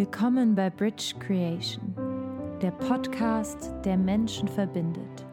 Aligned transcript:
Willkommen 0.00 0.54
bei 0.54 0.70
Bridge 0.70 1.12
Creation, 1.18 1.94
der 2.62 2.70
Podcast, 2.70 3.70
der 3.84 3.98
Menschen 3.98 4.48
verbindet. 4.48 5.29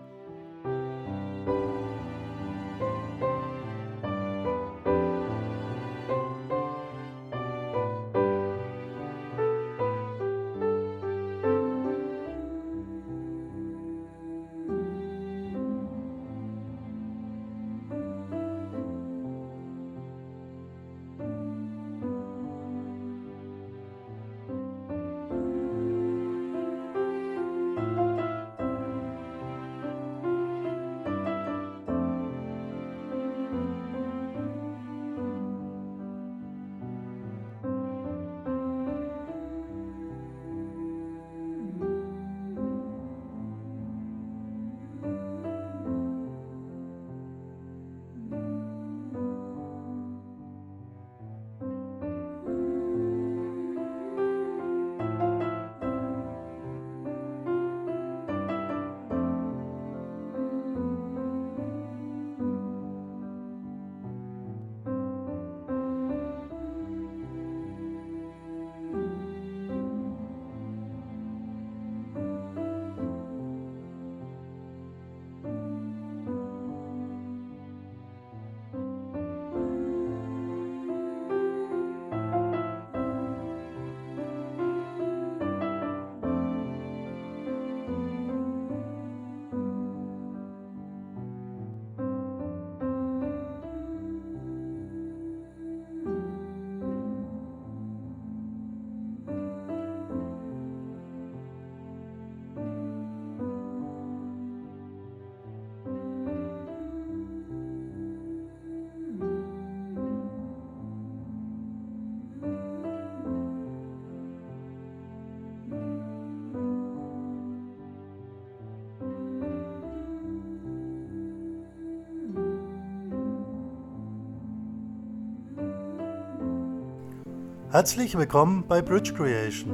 Herzlich 127.77 128.17
willkommen 128.17 128.63
bei 128.67 128.81
Bridge 128.81 129.13
Creation. 129.13 129.69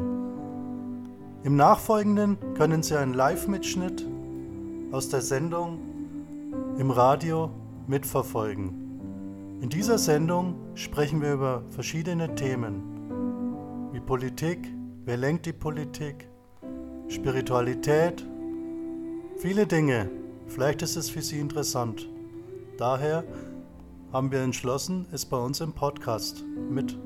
Im 1.45 1.55
Nachfolgenden 1.55 2.37
können 2.53 2.83
Sie 2.83 2.97
einen 2.97 3.13
Live-Mitschnitt 3.13 4.05
aus 4.91 5.07
der 5.07 5.21
Sendung 5.21 5.79
im 6.77 6.91
Radio 6.91 7.49
mitverfolgen. 7.87 9.59
In 9.61 9.69
dieser 9.69 9.97
Sendung 9.97 10.55
sprechen 10.75 11.21
wir 11.21 11.31
über 11.31 11.63
verschiedene 11.69 12.35
Themen 12.35 12.83
wie 13.93 14.01
Politik, 14.01 14.67
wer 15.05 15.15
lenkt 15.15 15.45
die 15.45 15.53
Politik, 15.53 16.27
Spiritualität, 17.07 18.27
viele 19.37 19.65
Dinge. 19.65 20.09
Vielleicht 20.47 20.81
ist 20.81 20.97
es 20.97 21.09
für 21.09 21.21
Sie 21.21 21.39
interessant. 21.39 22.09
Daher 22.77 23.23
haben 24.11 24.29
wir 24.29 24.41
entschlossen, 24.41 25.05
es 25.13 25.25
bei 25.25 25.37
uns 25.37 25.61
im 25.61 25.71
Podcast 25.71 26.43
mit 26.69 26.97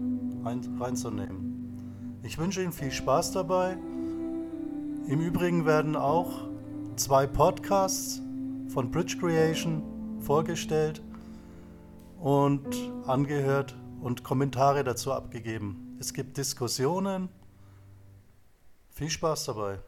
reinzunehmen. 0.44 2.20
Ich 2.24 2.38
wünsche 2.38 2.62
Ihnen 2.62 2.72
viel 2.72 2.92
Spaß 2.92 3.32
dabei. 3.32 3.78
Im 5.08 5.22
Übrigen 5.22 5.66
werden 5.66 5.96
auch 5.96 6.48
zwei 6.96 7.26
Podcasts 7.28 8.22
von 8.70 8.92
Bridge 8.92 9.18
Creation 9.20 9.84
vorgestellt 10.20 11.02
und 12.20 12.68
angehört 13.06 13.76
und 14.02 14.24
Kommentare 14.24 14.84
dazu 14.84 15.14
abgegeben. 15.14 15.96
Es 16.00 16.14
gibt 16.14 16.38
Diskussionen. 16.38 17.30
Viel 18.90 19.10
Spaß 19.10 19.46
dabei. 19.46 19.80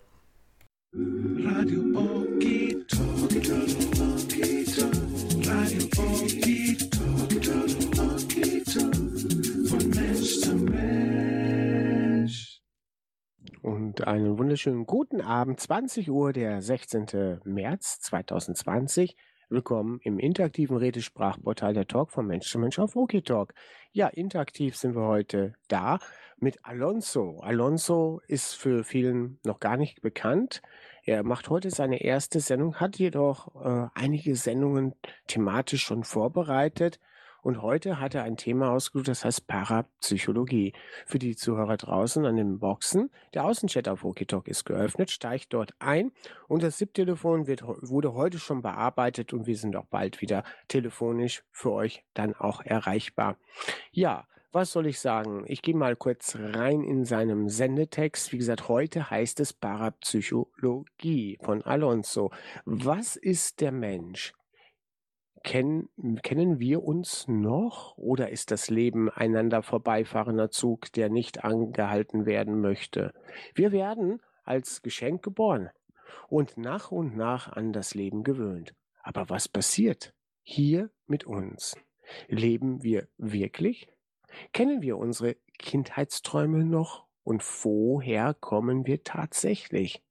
Radio 0.93 1.81
Oki 1.95 2.85
Radio 5.45 5.83
Oki 5.83 6.49
Und 6.51 6.58
einen 14.09 14.39
wunderschönen 14.39 14.87
guten 14.87 15.21
Abend, 15.21 15.59
20 15.59 16.09
Uhr, 16.09 16.33
der 16.33 16.63
16. 16.63 17.41
März 17.43 17.99
2020. 17.99 19.15
Willkommen 19.49 19.99
im 20.01 20.17
interaktiven 20.17 20.77
Redesprachportal 20.77 21.75
der 21.75 21.85
Talk 21.85 22.09
von 22.09 22.25
Mensch 22.25 22.49
zu 22.49 22.57
Mensch 22.57 22.79
auf 22.79 22.95
OKTalk. 22.95 23.53
Ja, 23.91 24.07
interaktiv 24.07 24.75
sind 24.75 24.95
wir 24.95 25.05
heute 25.05 25.53
da 25.67 25.99
mit 26.37 26.57
Alonso. 26.65 27.39
Alonso 27.41 28.19
ist 28.27 28.55
für 28.55 28.83
vielen 28.83 29.37
noch 29.45 29.59
gar 29.59 29.77
nicht 29.77 30.01
bekannt. 30.01 30.63
Er 31.03 31.21
macht 31.21 31.51
heute 31.51 31.69
seine 31.69 32.01
erste 32.01 32.39
Sendung, 32.39 32.77
hat 32.77 32.97
jedoch 32.97 33.63
äh, 33.63 33.89
einige 33.93 34.35
Sendungen 34.35 34.95
thematisch 35.27 35.83
schon 35.83 36.03
vorbereitet 36.03 36.99
und 37.41 37.61
heute 37.61 37.99
hat 37.99 38.15
er 38.15 38.23
ein 38.23 38.37
Thema 38.37 38.71
ausgesucht, 38.71 39.07
das 39.07 39.25
heißt 39.25 39.47
Parapsychologie. 39.47 40.73
Für 41.05 41.19
die 41.19 41.35
Zuhörer 41.35 41.77
draußen 41.77 42.25
an 42.25 42.35
den 42.35 42.59
Boxen, 42.59 43.09
der 43.33 43.45
Außenchat 43.45 43.87
auf 43.87 44.03
Wokitalk 44.03 44.47
ist 44.47 44.65
geöffnet, 44.65 45.11
steigt 45.11 45.53
dort 45.53 45.73
ein 45.79 46.11
und 46.47 46.63
das 46.63 46.77
SIP-Telefon 46.77 47.47
wurde 47.47 48.13
heute 48.13 48.39
schon 48.39 48.61
bearbeitet 48.61 49.33
und 49.33 49.47
wir 49.47 49.57
sind 49.57 49.75
auch 49.75 49.85
bald 49.85 50.21
wieder 50.21 50.43
telefonisch 50.67 51.43
für 51.51 51.71
euch 51.71 52.03
dann 52.13 52.35
auch 52.35 52.61
erreichbar. 52.61 53.37
Ja, 53.91 54.27
was 54.51 54.71
soll 54.71 54.87
ich 54.87 54.99
sagen? 54.99 55.43
Ich 55.45 55.61
gehe 55.61 55.75
mal 55.75 55.95
kurz 55.95 56.35
rein 56.35 56.83
in 56.83 57.05
seinem 57.05 57.49
Sendetext. 57.49 58.31
Wie 58.31 58.39
gesagt, 58.39 58.67
heute 58.67 59.11
heißt 59.11 59.39
es 59.41 59.53
Parapsychologie 59.53 61.37
von 61.43 61.61
Alonso. 61.61 62.31
Was 62.65 63.15
ist 63.15 63.61
der 63.61 63.71
Mensch? 63.71 64.33
Kennen, 65.43 65.89
kennen 66.21 66.59
wir 66.59 66.83
uns 66.83 67.27
noch 67.27 67.97
oder 67.97 68.29
ist 68.29 68.51
das 68.51 68.69
Leben 68.69 69.09
einander 69.09 69.63
vorbeifahrender 69.63 70.51
Zug, 70.51 70.91
der 70.93 71.09
nicht 71.09 71.43
angehalten 71.43 72.25
werden 72.25 72.61
möchte? 72.61 73.13
Wir 73.55 73.71
werden 73.71 74.21
als 74.43 74.81
Geschenk 74.81 75.23
geboren 75.23 75.69
und 76.27 76.57
nach 76.57 76.91
und 76.91 77.15
nach 77.15 77.51
an 77.51 77.73
das 77.73 77.93
Leben 77.93 78.23
gewöhnt. 78.23 78.75
Aber 79.01 79.29
was 79.29 79.47
passiert 79.47 80.13
hier 80.41 80.89
mit 81.07 81.25
uns? 81.25 81.75
Leben 82.27 82.83
wir 82.83 83.07
wirklich? 83.17 83.87
Kennen 84.53 84.81
wir 84.81 84.97
unsere 84.97 85.35
Kindheitsträume 85.57 86.65
noch? 86.65 87.05
Und 87.23 87.43
woher 87.63 88.33
kommen 88.33 88.87
wir 88.87 89.03
tatsächlich? 89.03 90.03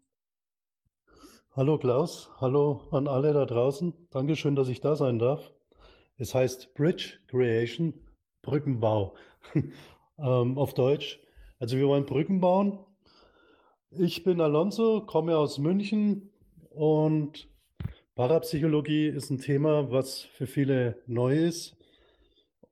Hallo 1.52 1.78
Klaus, 1.78 2.30
hallo 2.42 2.82
an 2.92 3.08
alle 3.08 3.34
da 3.34 3.46
draußen. 3.46 3.94
Dankeschön, 4.12 4.56
dass 4.56 4.68
ich 4.68 4.82
da 4.82 4.96
sein 4.96 5.20
darf. 5.20 5.54
Es 6.18 6.34
heißt 6.34 6.74
Bridge 6.74 7.20
Creation, 7.28 7.94
Brückenbau 8.42 9.16
ähm, 10.18 10.58
auf 10.58 10.74
Deutsch. 10.74 11.20
Also 11.60 11.78
wir 11.78 11.88
wollen 11.88 12.06
Brücken 12.06 12.40
bauen. 12.40 12.80
Ich 13.90 14.24
bin 14.24 14.42
Alonso, 14.42 15.06
komme 15.06 15.38
aus 15.38 15.58
München 15.58 16.32
und 16.76 17.48
Parapsychologie 18.16 19.08
ist 19.08 19.30
ein 19.30 19.40
Thema, 19.40 19.92
was 19.92 20.22
für 20.22 20.48
viele 20.48 21.02
neu 21.08 21.38
ist. 21.38 21.76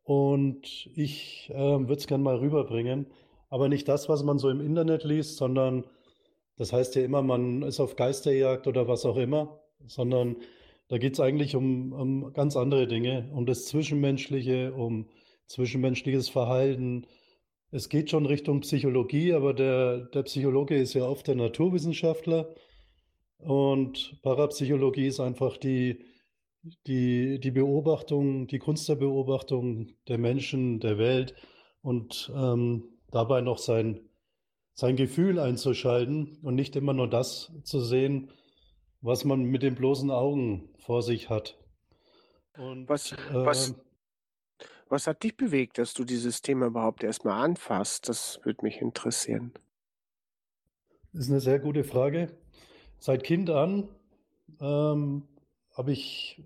Und 0.04 0.90
ich 0.96 1.50
äh, 1.54 1.58
würde 1.58 1.94
es 1.94 2.08
gerne 2.08 2.24
mal 2.24 2.38
rüberbringen. 2.38 3.08
Aber 3.50 3.70
nicht 3.70 3.88
das, 3.88 4.10
was 4.10 4.24
man 4.24 4.40
so 4.40 4.50
im 4.50 4.62
Internet 4.62 5.04
liest, 5.04 5.38
sondern 5.38 5.86
das 6.58 6.72
heißt 6.72 6.96
ja 6.96 7.04
immer, 7.04 7.22
man 7.22 7.62
ist 7.64 7.80
auf 7.80 7.96
Geisterjagd 7.96 8.68
oder 8.68 8.88
was 8.88 9.06
auch 9.06 9.18
immer, 9.18 9.60
sondern 9.86 10.38
da 10.88 10.98
geht 10.98 11.14
es 11.14 11.20
eigentlich 11.20 11.56
um, 11.56 11.94
um 11.94 12.34
ganz 12.34 12.56
andere 12.56 12.88
Dinge, 12.88 13.30
um 13.34 13.46
das 13.46 13.66
Zwischenmenschliche, 13.66 14.74
um 14.74 15.10
zwischenmenschliches 15.48 16.30
Verhalten. 16.30 17.08
Es 17.72 17.90
geht 17.90 18.10
schon 18.10 18.26
Richtung 18.26 18.62
Psychologie, 18.62 19.34
aber 19.34 19.54
der, 19.54 20.06
der 20.06 20.24
Psychologe 20.24 20.76
ist 20.76 20.94
ja 20.94 21.06
oft 21.06 21.28
der 21.28 21.36
Naturwissenschaftler 21.36 22.54
und 23.46 24.20
Parapsychologie 24.22 25.08
ist 25.08 25.20
einfach 25.20 25.58
die, 25.58 26.06
die, 26.88 27.40
die 27.40 27.52
Beobachtung, 27.52 28.48
die 28.48 28.60
Kunst 28.60 28.88
der 28.90 28.96
Beobachtung 28.96 29.92
der 30.08 30.18
Menschen, 30.18 30.80
der 30.80 30.98
Welt 30.98 31.36
und 31.82 32.32
ähm, 32.36 32.86
dabei 33.12 33.42
noch 33.42 33.58
sein, 33.58 34.10
sein 34.74 34.96
Gefühl 34.96 35.40
einzuschalten 35.40 36.38
und 36.42 36.56
nicht 36.56 36.76
immer 36.76 36.94
nur 36.94 37.10
das 37.10 37.52
zu 37.64 37.82
sehen, 37.82 38.32
was 39.02 39.26
man 39.26 39.44
mit 39.44 39.64
den 39.64 39.76
bloßen 39.76 40.10
Augen 40.10 40.70
vor 40.78 41.04
sich 41.04 41.30
hat. 41.30 41.58
Und, 42.58 42.88
was, 42.88 43.12
äh, 43.12 43.18
was, 43.32 43.76
was 44.88 45.08
hat 45.08 45.24
dich 45.24 45.36
bewegt, 45.36 45.78
dass 45.78 45.94
du 45.94 46.04
dieses 46.04 46.42
Thema 46.42 46.68
überhaupt 46.68 47.04
erstmal 47.04 47.44
anfasst? 47.44 48.08
Das 48.08 48.40
würde 48.44 48.64
mich 48.64 48.80
interessieren. 48.80 49.54
Das 51.12 51.26
ist 51.26 51.30
eine 51.30 51.42
sehr 51.42 51.60
gute 51.60 51.84
Frage. 51.84 52.36
Seit 53.06 53.26
Kind 53.26 53.50
an 53.50 53.90
ähm, 54.62 55.24
habe 55.74 55.92
ich 55.92 56.42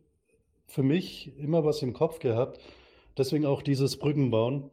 für 0.65 0.81
mich 0.81 1.38
immer 1.38 1.63
was 1.63 1.83
im 1.83 1.94
Kopf 1.94 2.18
gehabt. 2.18 2.59
Deswegen 3.15 3.45
auch 3.45 3.62
dieses 3.62 4.00
Brückenbauen. 4.00 4.71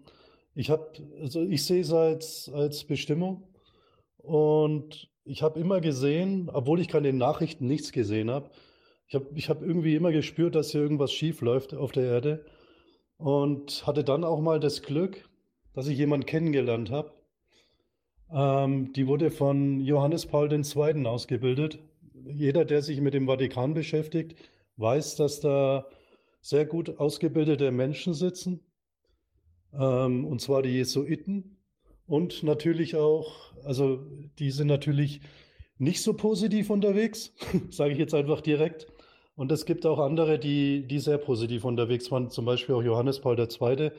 Ich 0.54 0.70
habe, 0.70 0.92
also 1.20 1.42
ich 1.42 1.66
sehe 1.66 1.82
es 1.82 1.92
als, 1.92 2.50
als 2.54 2.84
Bestimmung 2.84 3.46
und 4.16 5.10
ich 5.26 5.42
habe 5.42 5.60
immer 5.60 5.82
gesehen, 5.82 6.48
obwohl 6.50 6.80
ich 6.80 6.88
keine 6.88 7.12
Nachrichten 7.12 7.66
nichts 7.66 7.92
gesehen 7.92 8.30
habe, 8.30 8.48
ich 9.06 9.14
habe 9.14 9.26
ich 9.34 9.50
hab 9.50 9.60
irgendwie 9.60 9.94
immer 9.94 10.10
gespürt, 10.10 10.54
dass 10.54 10.70
hier 10.70 10.80
irgendwas 10.80 11.12
schief 11.12 11.42
läuft 11.42 11.74
auf 11.74 11.92
der 11.92 12.04
Erde 12.04 12.46
und 13.18 13.86
hatte 13.86 14.04
dann 14.04 14.24
auch 14.24 14.40
mal 14.40 14.58
das 14.58 14.80
Glück, 14.80 15.28
dass 15.74 15.86
ich 15.86 15.98
jemanden 15.98 16.24
kennengelernt 16.24 16.90
habe. 16.90 17.12
Ähm, 18.32 18.92
die 18.92 19.06
wurde 19.06 19.30
von 19.30 19.80
Johannes 19.80 20.26
Paul 20.26 20.52
II. 20.52 21.06
ausgebildet. 21.06 21.78
Jeder, 22.26 22.64
der 22.64 22.82
sich 22.82 23.00
mit 23.00 23.14
dem 23.14 23.26
Vatikan 23.26 23.74
beschäftigt, 23.74 24.36
weiß, 24.76 25.16
dass 25.16 25.40
da 25.40 25.86
sehr 26.40 26.66
gut 26.66 26.98
ausgebildete 26.98 27.70
Menschen 27.70 28.14
sitzen, 28.14 28.60
ähm, 29.72 30.24
und 30.24 30.40
zwar 30.40 30.62
die 30.62 30.70
Jesuiten. 30.70 31.58
Und 32.06 32.42
natürlich 32.42 32.96
auch, 32.96 33.54
also 33.64 34.04
die 34.38 34.50
sind 34.50 34.66
natürlich 34.66 35.20
nicht 35.78 36.02
so 36.02 36.14
positiv 36.14 36.70
unterwegs, 36.70 37.32
sage 37.70 37.92
ich 37.92 37.98
jetzt 37.98 38.14
einfach 38.14 38.40
direkt. 38.40 38.86
Und 39.36 39.50
es 39.50 39.64
gibt 39.66 39.84
auch 39.86 39.98
andere, 39.98 40.38
die, 40.38 40.86
die 40.86 40.98
sehr 41.00 41.18
positiv 41.18 41.64
unterwegs 41.64 42.10
waren. 42.10 42.30
Zum 42.30 42.44
Beispiel 42.44 42.74
auch 42.74 42.82
Johannes 42.82 43.20
Paul 43.20 43.38
II. 43.38 43.90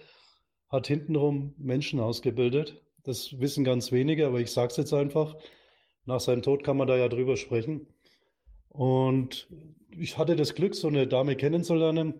hat 0.69 0.88
hintenrum 0.88 1.53
Menschen 1.57 2.00
ausgebildet. 2.00 2.81
Das 3.05 3.39
wissen 3.39 3.63
ganz 3.63 3.91
wenige, 3.91 4.25
aber 4.25 4.39
ich 4.39 4.51
sage 4.51 4.71
es 4.71 4.77
jetzt 4.77 4.93
einfach. 4.93 5.35
Nach 6.05 6.19
seinem 6.19 6.41
Tod 6.41 6.63
kann 6.63 6.75
man 6.75 6.88
da 6.88 6.97
ja 6.97 7.07
drüber 7.07 7.38
sprechen. 7.38 7.88
Und 8.67 9.47
ich 9.91 10.17
hatte 10.17 10.35
das 10.35 10.55
Glück, 10.55 10.75
so 10.75 10.88
eine 10.88 11.07
Dame 11.07 11.35
kennenzulernen. 11.35 12.19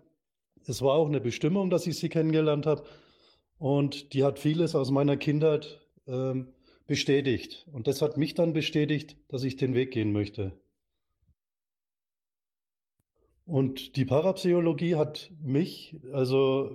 Es 0.64 0.82
war 0.82 0.94
auch 0.94 1.08
eine 1.08 1.20
Bestimmung, 1.20 1.70
dass 1.70 1.86
ich 1.86 1.98
sie 1.98 2.08
kennengelernt 2.08 2.66
habe. 2.66 2.84
Und 3.58 4.12
die 4.12 4.24
hat 4.24 4.38
vieles 4.38 4.74
aus 4.74 4.90
meiner 4.90 5.16
Kindheit 5.16 5.80
ähm, 6.06 6.52
bestätigt. 6.86 7.66
Und 7.72 7.88
das 7.88 8.00
hat 8.00 8.16
mich 8.16 8.34
dann 8.34 8.52
bestätigt, 8.52 9.16
dass 9.28 9.42
ich 9.42 9.56
den 9.56 9.74
Weg 9.74 9.90
gehen 9.90 10.12
möchte. 10.12 10.52
Und 13.44 13.96
die 13.96 14.04
Parapsychologie 14.04 14.96
hat 14.96 15.32
mich 15.42 15.96
also 16.12 16.70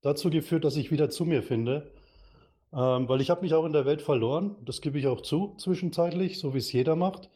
dazu 0.00 0.30
geführt, 0.30 0.64
dass 0.64 0.76
ich 0.76 0.90
wieder 0.90 1.08
zu 1.10 1.24
mir 1.24 1.42
finde. 1.42 1.92
Ähm, 2.72 3.08
weil 3.08 3.20
ich 3.20 3.30
habe 3.30 3.42
mich 3.42 3.54
auch 3.54 3.64
in 3.64 3.72
der 3.72 3.86
Welt 3.86 4.02
verloren. 4.02 4.56
Das 4.64 4.80
gebe 4.80 4.98
ich 4.98 5.06
auch 5.06 5.22
zu, 5.22 5.54
zwischenzeitlich, 5.56 6.38
so 6.38 6.54
wie 6.54 6.58
es 6.58 6.72
jeder 6.72 6.96
macht. 6.96 7.30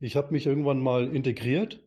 Ich 0.00 0.16
habe 0.16 0.32
mich 0.32 0.46
irgendwann 0.46 0.80
mal 0.80 1.14
integriert. 1.14 1.80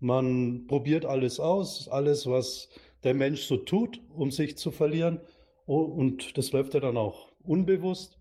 Man 0.00 0.66
probiert 0.66 1.06
alles 1.06 1.40
aus, 1.40 1.88
alles, 1.88 2.26
was 2.26 2.68
der 3.04 3.14
Mensch 3.14 3.42
so 3.42 3.56
tut, 3.56 4.00
um 4.14 4.30
sich 4.30 4.58
zu 4.58 4.70
verlieren. 4.70 5.20
Oh, 5.66 5.80
und 5.80 6.36
das 6.36 6.52
läuft 6.52 6.74
ja 6.74 6.80
dann 6.80 6.96
auch 6.96 7.32
unbewusst. 7.42 8.18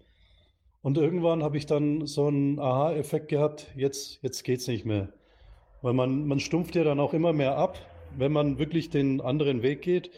Und 0.81 0.97
irgendwann 0.97 1.43
habe 1.43 1.57
ich 1.57 1.65
dann 1.65 2.05
so 2.05 2.27
einen 2.27 2.59
Aha-Effekt 2.59 3.29
gehabt, 3.29 3.67
jetzt, 3.75 4.19
jetzt 4.21 4.47
es 4.47 4.67
nicht 4.67 4.85
mehr. 4.85 5.09
Weil 5.81 5.93
man, 5.93 6.27
man 6.27 6.39
stumpft 6.39 6.75
ja 6.75 6.83
dann 6.83 6.99
auch 6.99 7.13
immer 7.13 7.33
mehr 7.33 7.57
ab, 7.57 7.79
wenn 8.17 8.31
man 8.31 8.59
wirklich 8.59 8.89
den 8.89 9.21
anderen 9.21 9.63
Weg 9.63 9.81
geht. 9.81 10.11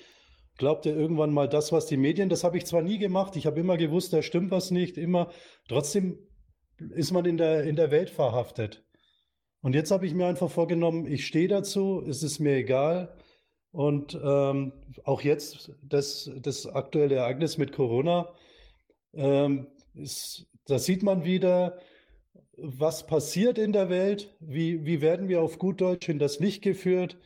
Glaubt 0.58 0.86
er 0.86 0.96
irgendwann 0.96 1.34
mal 1.34 1.50
das, 1.50 1.72
was 1.72 1.86
die 1.86 1.98
Medien, 1.98 2.30
das 2.30 2.44
habe 2.44 2.58
ich 2.58 2.66
zwar 2.66 2.82
nie 2.82 2.98
gemacht, 2.98 3.36
ich 3.36 3.46
habe 3.46 3.60
immer 3.60 3.78
gewusst, 3.78 4.14
da 4.14 4.22
stimmt 4.22 4.52
was 4.52 4.72
nicht, 4.72 4.98
immer. 4.98 5.32
Trotzdem 5.68 6.18
ist 6.78 7.12
man 7.12 7.26
in 7.26 7.38
der, 7.38 7.64
in 7.64 7.76
der 7.76 7.92
Welt 7.92 8.10
verhaftet. 8.10 8.84
Und 9.62 9.74
jetzt 9.74 9.92
habe 9.92 10.06
ich 10.06 10.14
mir 10.14 10.28
einfach 10.28 10.50
vorgenommen, 10.50 11.08
ich 11.08 11.26
stehe 11.26 11.48
dazu, 11.48 12.04
es 12.08 12.24
ist 12.24 12.40
mir 12.40 12.56
egal. 12.56 13.18
Und 13.72 14.18
ähm, 14.24 14.72
auch 15.04 15.22
jetzt 15.22 15.74
das, 15.82 16.32
das 16.40 16.66
aktuelle 16.66 17.16
Ereignis 17.16 17.58
mit 17.58 17.74
Corona, 17.74 18.30
ähm, 19.14 19.68
da 20.68 20.80
sieht 20.80 21.04
man 21.04 21.26
wieder, 21.26 21.78
was 22.58 23.06
passiert 23.06 23.58
in 23.58 23.74
der 23.74 23.90
Welt, 23.90 24.36
wie, 24.40 24.86
wie 24.86 25.02
werden 25.02 25.28
wir 25.28 25.42
auf 25.42 25.60
gut 25.60 25.82
Deutsch 25.82 26.08
in 26.10 26.20
das 26.20 26.40
Licht 26.40 26.62
geführt. 26.62 27.18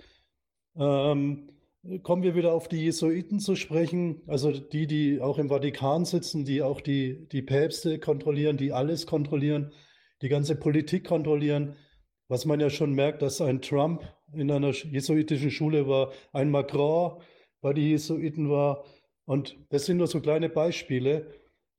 Ähm, 0.75 1.51
kommen 2.03 2.23
wir 2.23 2.35
wieder 2.35 2.53
auf 2.53 2.67
die 2.67 2.83
Jesuiten 2.83 3.39
zu 3.39 3.55
sprechen, 3.55 4.21
also 4.27 4.51
die, 4.51 4.85
die 4.85 5.21
auch 5.21 5.37
im 5.37 5.49
Vatikan 5.49 6.05
sitzen, 6.05 6.45
die 6.45 6.61
auch 6.61 6.81
die, 6.81 7.27
die 7.29 7.41
Päpste 7.41 7.99
kontrollieren, 7.99 8.57
die 8.57 8.73
alles 8.73 9.05
kontrollieren, 9.05 9.71
die 10.21 10.29
ganze 10.29 10.55
Politik 10.55 11.07
kontrollieren. 11.07 11.77
Was 12.27 12.45
man 12.45 12.59
ja 12.59 12.69
schon 12.69 12.93
merkt, 12.93 13.21
dass 13.21 13.41
ein 13.41 13.61
Trump 13.61 14.03
in 14.33 14.51
einer 14.51 14.71
jesuitischen 14.71 15.51
Schule 15.51 15.87
war, 15.87 16.11
ein 16.31 16.51
Macron 16.51 17.21
bei 17.61 17.73
den 17.73 17.85
Jesuiten 17.85 18.49
war. 18.49 18.85
Und 19.25 19.57
das 19.69 19.85
sind 19.85 19.97
nur 19.97 20.07
so 20.07 20.21
kleine 20.21 20.49
Beispiele, 20.49 21.33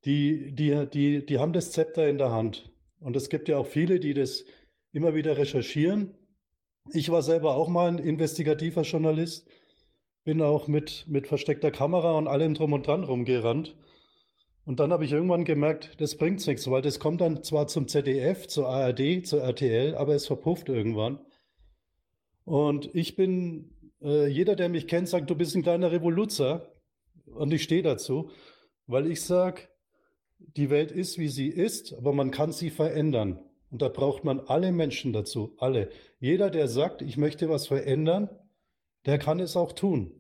die, 0.05 0.53
die, 0.55 0.89
die, 0.93 1.25
die 1.25 1.39
haben 1.39 1.53
das 1.53 1.73
Zepter 1.73 2.09
in 2.09 2.19
der 2.19 2.33
Hand. 2.33 2.73
Und 2.99 3.17
es 3.17 3.29
gibt 3.29 3.49
ja 3.49 3.59
auch 3.59 3.67
viele, 3.67 4.01
die 4.01 4.15
das 4.15 4.45
immer 4.93 5.15
wieder 5.15 5.37
recherchieren. 5.37 6.17
Ich 6.93 7.11
war 7.11 7.23
selber 7.23 7.55
auch 7.55 7.69
mal 7.69 7.89
ein 7.89 7.99
investigativer 7.99 8.83
Journalist 8.83 9.47
bin 10.25 10.43
auch 10.43 10.69
mit, 10.69 11.07
mit 11.09 11.27
versteckter 11.27 11.71
Kamera 11.71 12.17
und 12.17 12.29
allem 12.29 12.55
drum 12.55 12.73
und 12.73 12.87
dran 12.87 13.05
rumgerannt. 13.05 13.77
Und 14.65 14.79
dann 14.79 14.93
habe 14.93 15.05
ich 15.05 15.13
irgendwann 15.13 15.45
gemerkt, 15.45 16.01
das 16.01 16.17
bringt 16.17 16.47
nichts, 16.47 16.71
weil 16.71 16.83
das 16.83 17.01
kommt 17.01 17.21
dann 17.21 17.43
zwar 17.43 17.67
zum 17.67 17.89
ZDF, 17.89 18.47
zur 18.47 18.69
ARD, 18.69 19.27
zur 19.27 19.43
RTL, 19.43 19.95
aber 19.95 20.15
es 20.15 20.27
verpufft 20.27 20.69
irgendwann. 20.69 21.19
Und 22.45 22.95
ich 22.95 23.17
bin, 23.17 23.75
äh, 24.03 24.27
jeder, 24.29 24.57
der 24.57 24.69
mich 24.69 24.87
kennt, 24.87 25.09
sagt, 25.09 25.31
du 25.31 25.35
bist 25.35 25.57
ein 25.57 25.63
kleiner 25.63 25.93
Revoluzer. 25.93 26.73
Und 27.27 27.53
ich 27.53 27.63
stehe 27.63 27.83
dazu, 27.83 28.31
weil 28.87 29.11
ich 29.11 29.23
sage, 29.23 29.63
die 30.39 30.71
Welt 30.71 30.91
ist, 30.91 31.19
wie 31.19 31.29
sie 31.29 31.49
ist, 31.49 31.95
aber 31.95 32.13
man 32.13 32.31
kann 32.31 32.53
sie 32.53 32.71
verändern. 32.71 33.41
Und 33.71 33.83
da 33.83 33.89
braucht 33.89 34.25
man 34.25 34.41
alle 34.41 34.73
Menschen 34.73 35.13
dazu, 35.13 35.55
alle. 35.59 35.91
Jeder, 36.19 36.51
der 36.51 36.67
sagt, 36.67 37.03
ich 37.03 37.17
möchte 37.17 37.49
was 37.49 37.69
verändern, 37.69 38.29
der 39.07 39.19
kann 39.19 39.41
es 39.41 39.57
auch 39.57 39.73
tun 39.73 40.13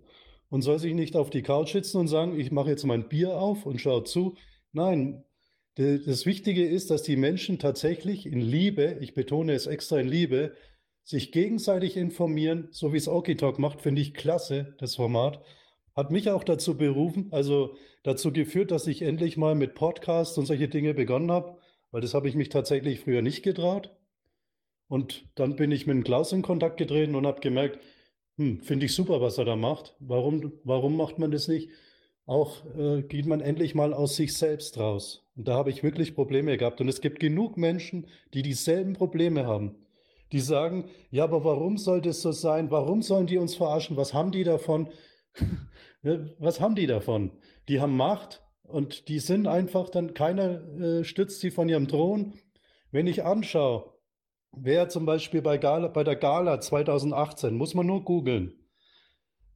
und 0.48 0.62
soll 0.62 0.78
sich 0.78 0.94
nicht 0.94 1.16
auf 1.16 1.30
die 1.30 1.42
Couch 1.42 1.72
sitzen 1.72 1.98
und 1.98 2.08
sagen, 2.08 2.38
ich 2.38 2.50
mache 2.50 2.70
jetzt 2.70 2.84
mein 2.84 3.08
Bier 3.08 3.36
auf 3.36 3.66
und 3.66 3.80
schaue 3.80 4.04
zu. 4.04 4.36
Nein, 4.72 5.24
das 5.76 6.26
Wichtige 6.26 6.66
ist, 6.66 6.90
dass 6.90 7.02
die 7.02 7.16
Menschen 7.16 7.58
tatsächlich 7.58 8.26
in 8.26 8.40
Liebe, 8.40 8.98
ich 9.00 9.14
betone 9.14 9.52
es 9.52 9.66
extra 9.66 9.98
in 9.98 10.08
Liebe, 10.08 10.54
sich 11.04 11.32
gegenseitig 11.32 11.96
informieren, 11.96 12.68
so 12.70 12.92
wie 12.92 12.98
es 12.98 13.08
Okitalk 13.08 13.58
macht, 13.58 13.80
finde 13.80 14.02
ich 14.02 14.14
klasse, 14.14 14.74
das 14.78 14.96
Format. 14.96 15.42
Hat 15.96 16.10
mich 16.10 16.30
auch 16.30 16.44
dazu 16.44 16.76
berufen, 16.76 17.28
also 17.30 17.76
dazu 18.02 18.32
geführt, 18.32 18.70
dass 18.70 18.86
ich 18.86 19.02
endlich 19.02 19.36
mal 19.36 19.54
mit 19.54 19.74
Podcasts 19.74 20.36
und 20.38 20.46
solche 20.46 20.68
Dinge 20.68 20.94
begonnen 20.94 21.30
habe, 21.30 21.58
weil 21.90 22.00
das 22.00 22.14
habe 22.14 22.28
ich 22.28 22.34
mich 22.34 22.48
tatsächlich 22.48 23.00
früher 23.00 23.22
nicht 23.22 23.42
getraut. 23.42 23.90
Und 24.88 25.24
dann 25.36 25.56
bin 25.56 25.72
ich 25.72 25.86
mit 25.86 26.04
Klaus 26.04 26.32
in 26.32 26.42
Kontakt 26.42 26.76
getreten 26.76 27.14
und 27.14 27.26
habe 27.26 27.40
gemerkt, 27.40 27.78
hm, 28.40 28.62
Finde 28.62 28.86
ich 28.86 28.94
super, 28.94 29.20
was 29.20 29.36
er 29.36 29.44
da 29.44 29.54
macht. 29.54 29.94
Warum, 30.00 30.54
warum 30.64 30.96
macht 30.96 31.18
man 31.18 31.30
das 31.30 31.46
nicht? 31.46 31.68
Auch 32.24 32.64
äh, 32.74 33.02
geht 33.02 33.26
man 33.26 33.42
endlich 33.42 33.74
mal 33.74 33.92
aus 33.92 34.16
sich 34.16 34.32
selbst 34.32 34.78
raus. 34.78 35.28
Und 35.36 35.46
da 35.46 35.52
habe 35.56 35.68
ich 35.68 35.82
wirklich 35.82 36.14
Probleme 36.14 36.56
gehabt. 36.56 36.80
Und 36.80 36.88
es 36.88 37.02
gibt 37.02 37.20
genug 37.20 37.58
Menschen, 37.58 38.06
die 38.32 38.40
dieselben 38.40 38.94
Probleme 38.94 39.46
haben. 39.46 39.76
Die 40.32 40.40
sagen, 40.40 40.88
ja, 41.10 41.24
aber 41.24 41.44
warum 41.44 41.76
soll 41.76 42.00
das 42.00 42.22
so 42.22 42.32
sein? 42.32 42.70
Warum 42.70 43.02
sollen 43.02 43.26
die 43.26 43.36
uns 43.36 43.56
verarschen? 43.56 43.98
Was 43.98 44.14
haben 44.14 44.32
die 44.32 44.44
davon? 44.44 44.88
Was 46.38 46.62
haben 46.62 46.76
die 46.76 46.86
davon? 46.86 47.32
Die 47.68 47.78
haben 47.78 47.94
Macht 47.94 48.42
und 48.62 49.08
die 49.08 49.18
sind 49.18 49.48
einfach 49.48 49.90
dann, 49.90 50.14
keiner 50.14 50.62
äh, 50.80 51.04
stützt 51.04 51.40
sie 51.40 51.50
von 51.50 51.68
ihrem 51.68 51.88
Thron. 51.88 52.32
Wenn 52.90 53.06
ich 53.06 53.22
anschaue, 53.22 53.92
Wer 54.52 54.88
zum 54.88 55.06
Beispiel 55.06 55.42
bei, 55.42 55.58
Gala, 55.58 55.88
bei 55.88 56.04
der 56.04 56.16
Gala 56.16 56.60
2018, 56.60 57.54
muss 57.54 57.74
man 57.74 57.86
nur 57.86 58.04
googeln, 58.04 58.52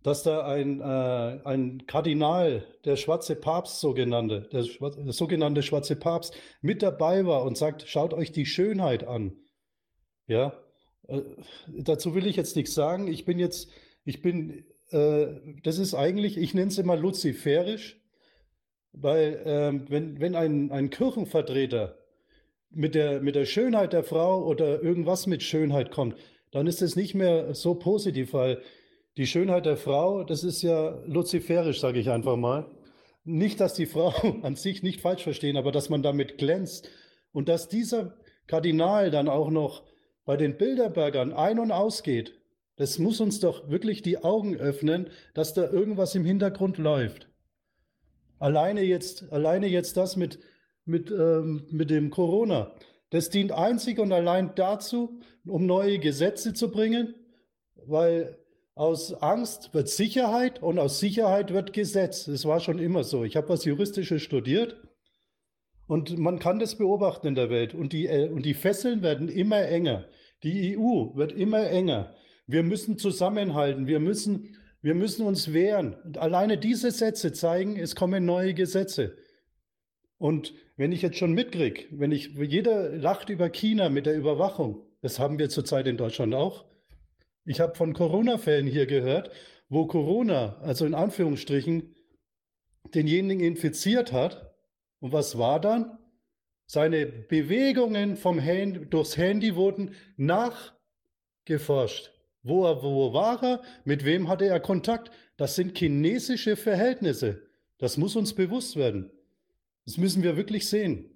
dass 0.02 0.22
da 0.22 0.46
ein, 0.46 0.80
äh, 0.80 1.40
ein 1.44 1.86
Kardinal, 1.86 2.64
der 2.84 2.96
schwarze 2.96 3.34
Papst 3.34 3.80
sogenannte, 3.80 4.48
der, 4.52 4.62
der 4.62 5.12
sogenannte 5.12 5.62
schwarze 5.62 5.96
Papst, 5.96 6.34
mit 6.60 6.82
dabei 6.82 7.26
war 7.26 7.42
und 7.42 7.58
sagt, 7.58 7.88
schaut 7.88 8.14
euch 8.14 8.30
die 8.30 8.46
Schönheit 8.46 9.04
an. 9.04 9.36
Ja, 10.26 10.52
äh, 11.08 11.22
dazu 11.66 12.14
will 12.14 12.26
ich 12.26 12.36
jetzt 12.36 12.54
nichts 12.54 12.74
sagen. 12.74 13.08
Ich 13.08 13.24
bin 13.24 13.38
jetzt, 13.38 13.70
ich 14.04 14.22
bin, 14.22 14.64
äh, 14.90 15.26
das 15.62 15.78
ist 15.78 15.94
eigentlich, 15.94 16.36
ich 16.36 16.54
nenne 16.54 16.68
es 16.68 16.78
immer 16.78 16.96
luziferisch, 16.96 18.00
weil 18.92 19.34
äh, 19.44 19.90
wenn, 19.90 20.20
wenn 20.20 20.36
ein, 20.36 20.70
ein 20.70 20.90
Kirchenvertreter 20.90 21.98
mit 22.74 22.94
der, 22.94 23.20
mit 23.20 23.34
der 23.34 23.46
Schönheit 23.46 23.92
der 23.92 24.04
Frau 24.04 24.44
oder 24.44 24.82
irgendwas 24.82 25.26
mit 25.26 25.42
Schönheit 25.42 25.90
kommt, 25.90 26.16
dann 26.50 26.66
ist 26.66 26.82
es 26.82 26.96
nicht 26.96 27.14
mehr 27.14 27.54
so 27.54 27.74
positiv, 27.74 28.32
weil 28.32 28.60
die 29.16 29.26
Schönheit 29.26 29.66
der 29.66 29.76
Frau, 29.76 30.24
das 30.24 30.44
ist 30.44 30.62
ja 30.62 31.02
luziferisch, 31.06 31.80
sage 31.80 32.00
ich 32.00 32.10
einfach 32.10 32.36
mal. 32.36 32.66
Nicht, 33.24 33.60
dass 33.60 33.74
die 33.74 33.86
Frau 33.86 34.12
an 34.42 34.56
sich 34.56 34.82
nicht 34.82 35.00
falsch 35.00 35.22
verstehen, 35.22 35.56
aber 35.56 35.72
dass 35.72 35.88
man 35.88 36.02
damit 36.02 36.38
glänzt 36.38 36.88
und 37.32 37.48
dass 37.48 37.68
dieser 37.68 38.16
Kardinal 38.46 39.10
dann 39.10 39.28
auch 39.28 39.50
noch 39.50 39.84
bei 40.24 40.36
den 40.36 40.56
Bilderbergern 40.56 41.32
ein- 41.32 41.58
und 41.58 41.72
ausgeht. 41.72 42.40
Das 42.76 42.98
muss 42.98 43.20
uns 43.20 43.40
doch 43.40 43.68
wirklich 43.70 44.02
die 44.02 44.18
Augen 44.24 44.56
öffnen, 44.56 45.10
dass 45.32 45.54
da 45.54 45.70
irgendwas 45.70 46.14
im 46.14 46.24
Hintergrund 46.24 46.78
läuft. 46.78 47.28
Alleine 48.38 48.82
jetzt, 48.82 49.32
alleine 49.32 49.68
jetzt 49.68 49.96
das 49.96 50.16
mit, 50.16 50.40
mit, 50.84 51.10
ähm, 51.10 51.66
mit 51.70 51.90
dem 51.90 52.10
Corona. 52.10 52.74
Das 53.10 53.30
dient 53.30 53.52
einzig 53.52 53.98
und 53.98 54.12
allein 54.12 54.52
dazu, 54.54 55.20
um 55.46 55.66
neue 55.66 55.98
Gesetze 55.98 56.52
zu 56.52 56.70
bringen, 56.70 57.14
weil 57.86 58.38
aus 58.74 59.14
Angst 59.14 59.72
wird 59.72 59.88
Sicherheit 59.88 60.62
und 60.62 60.78
aus 60.78 60.98
Sicherheit 60.98 61.52
wird 61.52 61.72
Gesetz. 61.72 62.24
Das 62.24 62.44
war 62.44 62.58
schon 62.60 62.78
immer 62.78 63.04
so. 63.04 63.24
Ich 63.24 63.36
habe 63.36 63.48
was 63.48 63.64
Juristisches 63.64 64.22
studiert 64.22 64.76
und 65.86 66.18
man 66.18 66.38
kann 66.38 66.58
das 66.58 66.76
beobachten 66.76 67.28
in 67.28 67.34
der 67.34 67.50
Welt. 67.50 67.74
Und 67.74 67.92
die, 67.92 68.06
äh, 68.06 68.28
und 68.28 68.44
die 68.44 68.54
Fesseln 68.54 69.02
werden 69.02 69.28
immer 69.28 69.62
enger. 69.62 70.08
Die 70.42 70.76
EU 70.76 71.14
wird 71.14 71.32
immer 71.32 71.68
enger. 71.68 72.14
Wir 72.46 72.62
müssen 72.62 72.98
zusammenhalten. 72.98 73.86
Wir 73.86 74.00
müssen, 74.00 74.56
wir 74.82 74.94
müssen 74.94 75.26
uns 75.26 75.52
wehren. 75.52 75.94
Und 76.04 76.18
alleine 76.18 76.58
diese 76.58 76.90
Sätze 76.90 77.32
zeigen, 77.32 77.76
es 77.76 77.94
kommen 77.94 78.24
neue 78.24 78.54
Gesetze. 78.54 79.16
Und 80.18 80.54
wenn 80.76 80.92
ich 80.92 81.02
jetzt 81.02 81.18
schon 81.18 81.32
mitkriege, 81.32 81.84
wenn 81.90 82.12
ich, 82.12 82.34
jeder 82.34 82.90
lacht 82.90 83.28
über 83.28 83.48
China 83.48 83.88
mit 83.88 84.06
der 84.06 84.16
Überwachung, 84.16 84.82
das 85.00 85.18
haben 85.18 85.38
wir 85.38 85.48
zurzeit 85.48 85.86
in 85.86 85.96
Deutschland 85.96 86.34
auch. 86.34 86.64
Ich 87.44 87.60
habe 87.60 87.74
von 87.74 87.92
Corona-Fällen 87.92 88.66
hier 88.66 88.86
gehört, 88.86 89.30
wo 89.68 89.86
Corona, 89.86 90.56
also 90.62 90.86
in 90.86 90.94
Anführungsstrichen, 90.94 91.94
denjenigen 92.94 93.44
infiziert 93.44 94.12
hat. 94.12 94.54
Und 95.00 95.12
was 95.12 95.38
war 95.38 95.60
dann? 95.60 95.98
Seine 96.66 97.06
Bewegungen 97.06 98.16
vom 98.16 98.38
Handy, 98.38 98.86
durchs 98.86 99.16
Handy 99.16 99.54
wurden 99.54 99.94
nachgeforscht. 100.16 102.12
Wo, 102.42 102.64
er, 102.64 102.82
wo 102.82 103.12
war 103.12 103.42
er? 103.42 103.62
Mit 103.84 104.04
wem 104.04 104.28
hatte 104.28 104.46
er 104.46 104.60
Kontakt? 104.60 105.10
Das 105.36 105.54
sind 105.54 105.76
chinesische 105.76 106.56
Verhältnisse. 106.56 107.42
Das 107.78 107.96
muss 107.96 108.16
uns 108.16 108.34
bewusst 108.34 108.76
werden. 108.76 109.10
Das 109.84 109.98
müssen 109.98 110.22
wir 110.22 110.36
wirklich 110.36 110.68
sehen. 110.68 111.10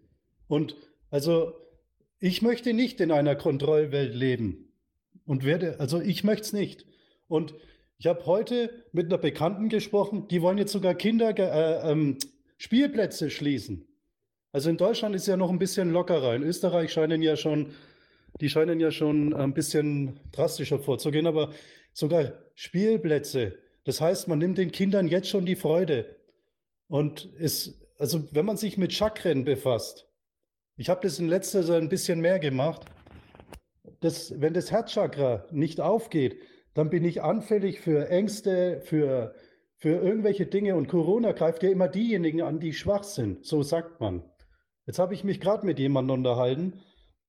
Und 0.47 0.77
also 1.11 1.55
ich 2.21 2.43
möchte 2.43 2.75
nicht 2.75 3.01
in 3.01 3.11
einer 3.11 3.37
Kontrollwelt 3.37 4.15
leben 4.15 4.73
und 5.25 5.45
werde, 5.45 5.79
also 5.81 6.01
ich 6.01 6.25
möchte 6.25 6.43
es 6.43 6.53
nicht. 6.53 6.87
Und 7.29 7.55
ich 7.99 8.07
habe 8.07 8.27
heute 8.27 8.85
mit 8.93 9.07
einer 9.07 9.19
Bekannten 9.19 9.69
gesprochen, 9.69 10.29
die 10.29 10.43
wollen 10.43 10.59
jetzt 10.59 10.73
sogar 10.73 10.95
Kinder 10.95 11.37
äh, 11.37 11.91
ähm, 11.91 12.19
Spielplätze 12.57 13.31
schließen. 13.31 13.87
Also 14.53 14.71
in 14.71 14.77
Deutschland 14.77 15.15
ist 15.15 15.27
ja 15.27 15.37
noch 15.37 15.51
ein 15.51 15.59
bisschen 15.59 15.93
lockerer. 15.93 16.35
In 16.35 16.43
Österreich 16.43 16.93
scheinen 16.93 17.23
ja 17.23 17.37
schon, 17.37 17.73
die 18.41 18.49
scheinen 18.49 18.81
ja 18.81 18.91
schon 18.91 19.35
ein 19.35 19.53
bisschen 19.53 20.21
drastischer 20.33 20.79
vorzugehen, 20.79 21.27
aber 21.27 21.53
sogar 21.93 22.33
Spielplätze. 22.55 23.59
Das 23.85 24.01
heißt, 24.01 24.29
man 24.29 24.39
nimmt 24.39 24.59
den 24.59 24.73
Kindern 24.73 25.09
jetzt 25.09 25.29
schon 25.29 25.47
die 25.47 25.57
Freude. 25.57 26.17
Und 26.89 27.29
es, 27.39 27.78
also 27.99 28.23
wenn 28.33 28.47
man 28.47 28.57
sich 28.57 28.79
mit 28.79 28.93
Chakren 28.93 29.45
befasst, 29.45 30.09
ich 30.77 30.89
habe 30.89 31.01
das 31.03 31.19
in 31.19 31.29
letzter 31.29 31.65
Zeit 31.65 31.83
ein 31.83 31.89
bisschen 31.89 32.21
mehr 32.21 32.39
gemacht, 32.39 32.87
das, 34.01 34.41
wenn 34.41 34.55
das 34.55 34.71
Herzchakra 34.71 35.45
nicht 35.51 35.81
aufgeht, 35.81 36.39
dann 36.75 36.91
bin 36.91 37.05
ich 37.05 37.23
anfällig 37.23 37.81
für 37.81 38.09
Ängste, 38.09 38.81
für, 38.83 39.35
für 39.77 40.01
irgendwelche 40.01 40.47
Dinge 40.47 40.77
und 40.77 40.87
Corona 40.87 41.33
greift 41.33 41.65
ja 41.65 41.71
immer 41.71 41.89
diejenigen 41.89 42.43
an, 42.43 42.61
die 42.61 42.73
schwach 42.73 43.03
sind, 43.03 43.45
so 43.45 43.63
sagt 43.63 44.01
man. 44.01 44.23
Jetzt 44.87 45.01
habe 45.01 45.15
ich 45.15 45.25
mich 45.25 45.41
gerade 45.41 45.67
mit 45.67 45.79
jemandem 45.81 46.19
unterhalten, 46.19 46.81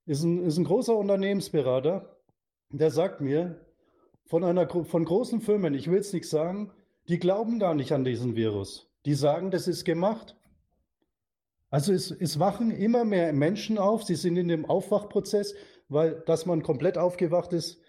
ist 0.06 0.24
ein, 0.24 0.46
ist 0.46 0.58
ein 0.58 0.66
großer 0.66 0.96
Unternehmensberater, 0.96 2.16
der 2.70 2.92
sagt 2.92 3.22
mir, 3.22 3.66
von 4.26 4.44
einer 4.44 4.70
von 4.70 5.04
großen 5.04 5.42
Firmen, 5.42 5.74
ich 5.74 5.90
will 5.90 6.00
es 6.00 6.14
nicht 6.14 6.30
sagen, 6.30 6.72
die 7.08 7.18
glauben 7.18 7.58
gar 7.58 7.74
nicht 7.74 7.92
an 7.92 8.04
diesen 8.04 8.36
Virus. 8.36 8.92
Die 9.06 9.16
sagen, 9.16 9.50
das 9.50 9.68
ist 9.68 9.86
gemacht. 9.86 10.36
Also 11.70 11.94
es, 11.94 12.12
es 12.12 12.40
wachen 12.40 12.72
immer 12.72 13.06
mehr 13.06 13.32
Menschen 13.34 13.78
auf, 13.78 14.04
sie 14.04 14.16
sind 14.16 14.38
in 14.38 14.48
dem 14.48 14.66
Aufwachprozess, 14.66 15.56
weil 15.88 16.22
dass 16.26 16.46
man 16.46 16.64
komplett 16.64 16.98
aufgewacht 16.98 17.54
ist, 17.54 17.82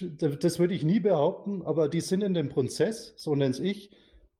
das 0.00 0.58
würde 0.58 0.74
ich 0.74 0.84
nie 0.84 1.00
behaupten, 1.00 1.62
aber 1.62 1.88
die 1.88 2.00
sind 2.00 2.22
in 2.22 2.34
dem 2.34 2.48
Prozess, 2.48 3.14
so 3.16 3.34
nenne 3.34 3.58
ich. 3.58 3.90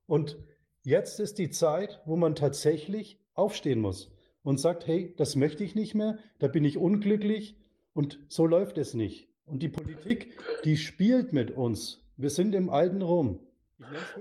Und 0.07 0.37
jetzt 0.83 1.19
ist 1.19 1.37
die 1.37 1.51
Zeit, 1.51 2.01
wo 2.05 2.15
man 2.15 2.35
tatsächlich 2.35 3.19
aufstehen 3.33 3.79
muss 3.79 4.11
und 4.41 4.59
sagt, 4.59 4.87
hey, 4.87 5.13
das 5.17 5.35
möchte 5.35 5.63
ich 5.63 5.75
nicht 5.75 5.95
mehr, 5.95 6.17
da 6.39 6.47
bin 6.47 6.65
ich 6.65 6.77
unglücklich 6.77 7.55
und 7.93 8.19
so 8.29 8.45
läuft 8.45 8.77
es 8.77 8.93
nicht. 8.93 9.29
Und 9.45 9.61
die 9.61 9.69
Politik, 9.69 10.39
die 10.63 10.77
spielt 10.77 11.33
mit 11.33 11.51
uns. 11.51 12.03
Wir 12.17 12.29
sind 12.29 12.55
im 12.55 12.69
alten 12.69 13.01
Rom. 13.01 13.39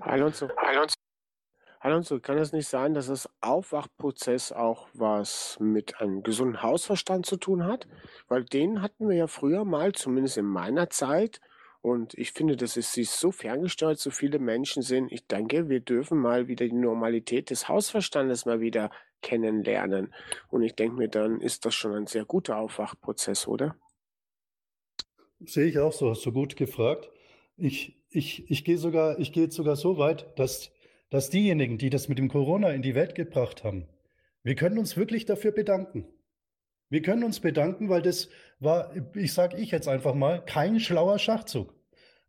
Alonso, 0.00 0.48
Alonso, 0.56 0.94
Alonso, 1.84 2.20
kann 2.20 2.38
es 2.38 2.52
nicht 2.52 2.68
sein, 2.68 2.94
dass 2.94 3.08
das 3.08 3.28
Aufwachprozess 3.40 4.52
auch 4.52 4.86
was 4.94 5.58
mit 5.58 6.00
einem 6.00 6.22
gesunden 6.22 6.62
Hausverstand 6.62 7.26
zu 7.26 7.36
tun 7.36 7.64
hat? 7.64 7.88
Weil 8.28 8.44
den 8.44 8.82
hatten 8.82 9.08
wir 9.08 9.16
ja 9.16 9.26
früher 9.26 9.64
mal, 9.64 9.90
zumindest 9.90 10.38
in 10.38 10.44
meiner 10.44 10.90
Zeit. 10.90 11.40
Und 11.80 12.14
ich 12.14 12.30
finde, 12.30 12.54
dass 12.54 12.76
es 12.76 12.92
sich 12.92 13.10
so 13.10 13.32
ferngesteuert, 13.32 13.98
so 13.98 14.12
viele 14.12 14.38
Menschen 14.38 14.84
sind. 14.84 15.10
Ich 15.10 15.26
denke, 15.26 15.68
wir 15.68 15.80
dürfen 15.80 16.18
mal 16.18 16.46
wieder 16.46 16.66
die 16.66 16.72
Normalität 16.72 17.50
des 17.50 17.68
Hausverstandes 17.68 18.46
mal 18.46 18.60
wieder 18.60 18.92
kennenlernen. 19.20 20.14
Und 20.50 20.62
ich 20.62 20.76
denke 20.76 20.96
mir, 20.96 21.08
dann 21.08 21.40
ist 21.40 21.66
das 21.66 21.74
schon 21.74 21.94
ein 21.94 22.06
sehr 22.06 22.24
guter 22.24 22.58
Aufwachprozess, 22.58 23.48
oder? 23.48 23.74
Sehe 25.40 25.66
ich 25.66 25.80
auch 25.80 25.92
so, 25.92 26.10
hast 26.10 26.24
du 26.24 26.30
gut 26.30 26.54
gefragt. 26.54 27.10
Ich, 27.56 28.00
ich, 28.08 28.48
ich 28.48 28.64
gehe 28.64 28.78
sogar, 28.78 29.18
ich 29.18 29.32
gehe 29.32 29.50
sogar 29.50 29.74
so 29.74 29.98
weit, 29.98 30.38
dass, 30.38 30.70
dass 31.12 31.28
diejenigen, 31.28 31.76
die 31.76 31.90
das 31.90 32.08
mit 32.08 32.16
dem 32.16 32.28
Corona 32.28 32.70
in 32.70 32.80
die 32.80 32.94
Welt 32.94 33.14
gebracht 33.14 33.64
haben, 33.64 33.86
wir 34.42 34.54
können 34.54 34.78
uns 34.78 34.96
wirklich 34.96 35.26
dafür 35.26 35.52
bedanken. 35.52 36.06
Wir 36.88 37.02
können 37.02 37.22
uns 37.22 37.40
bedanken, 37.40 37.90
weil 37.90 38.00
das 38.00 38.30
war, 38.60 38.94
ich 39.14 39.34
sage 39.34 39.58
ich 39.58 39.70
jetzt 39.70 39.88
einfach 39.88 40.14
mal, 40.14 40.42
kein 40.42 40.80
schlauer 40.80 41.18
Schachzug. 41.18 41.74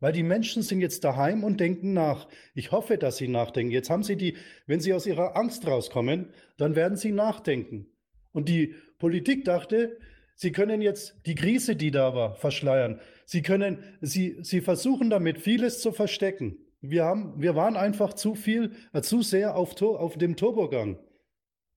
Weil 0.01 0.11
die 0.11 0.21
Menschen 0.21 0.63
sind 0.63 0.81
jetzt 0.81 1.05
daheim 1.05 1.45
und 1.45 1.61
denken 1.61 1.93
nach. 1.93 2.27
Ich 2.55 2.73
hoffe, 2.73 2.97
dass 2.97 3.15
sie 3.15 3.29
nachdenken. 3.29 3.71
Jetzt 3.71 3.89
haben 3.89 4.03
sie 4.03 4.17
die, 4.17 4.35
wenn 4.67 4.81
sie 4.81 4.93
aus 4.93 5.05
ihrer 5.05 5.37
Angst 5.37 5.65
rauskommen, 5.65 6.33
dann 6.57 6.75
werden 6.75 6.97
sie 6.97 7.13
nachdenken. 7.13 7.87
Und 8.33 8.49
die 8.49 8.75
Politik 8.99 9.45
dachte, 9.45 9.97
sie 10.35 10.51
können 10.51 10.81
jetzt 10.81 11.21
die 11.25 11.35
Krise, 11.35 11.77
die 11.77 11.91
da 11.91 12.13
war, 12.15 12.35
verschleiern. 12.35 12.99
Sie 13.25 13.43
können, 13.43 13.81
sie, 14.01 14.39
sie 14.41 14.59
versuchen 14.59 15.09
damit 15.09 15.39
vieles 15.39 15.79
zu 15.79 15.93
verstecken. 15.93 16.57
Wir 16.85 17.05
haben, 17.05 17.41
wir 17.41 17.55
waren 17.55 17.77
einfach 17.77 18.13
zu 18.13 18.35
viel, 18.35 18.71
äh, 18.91 19.01
zu 19.01 19.21
sehr 19.21 19.55
auf, 19.55 19.81
auf 19.81 20.17
dem 20.17 20.35
Turbogang. 20.35 20.99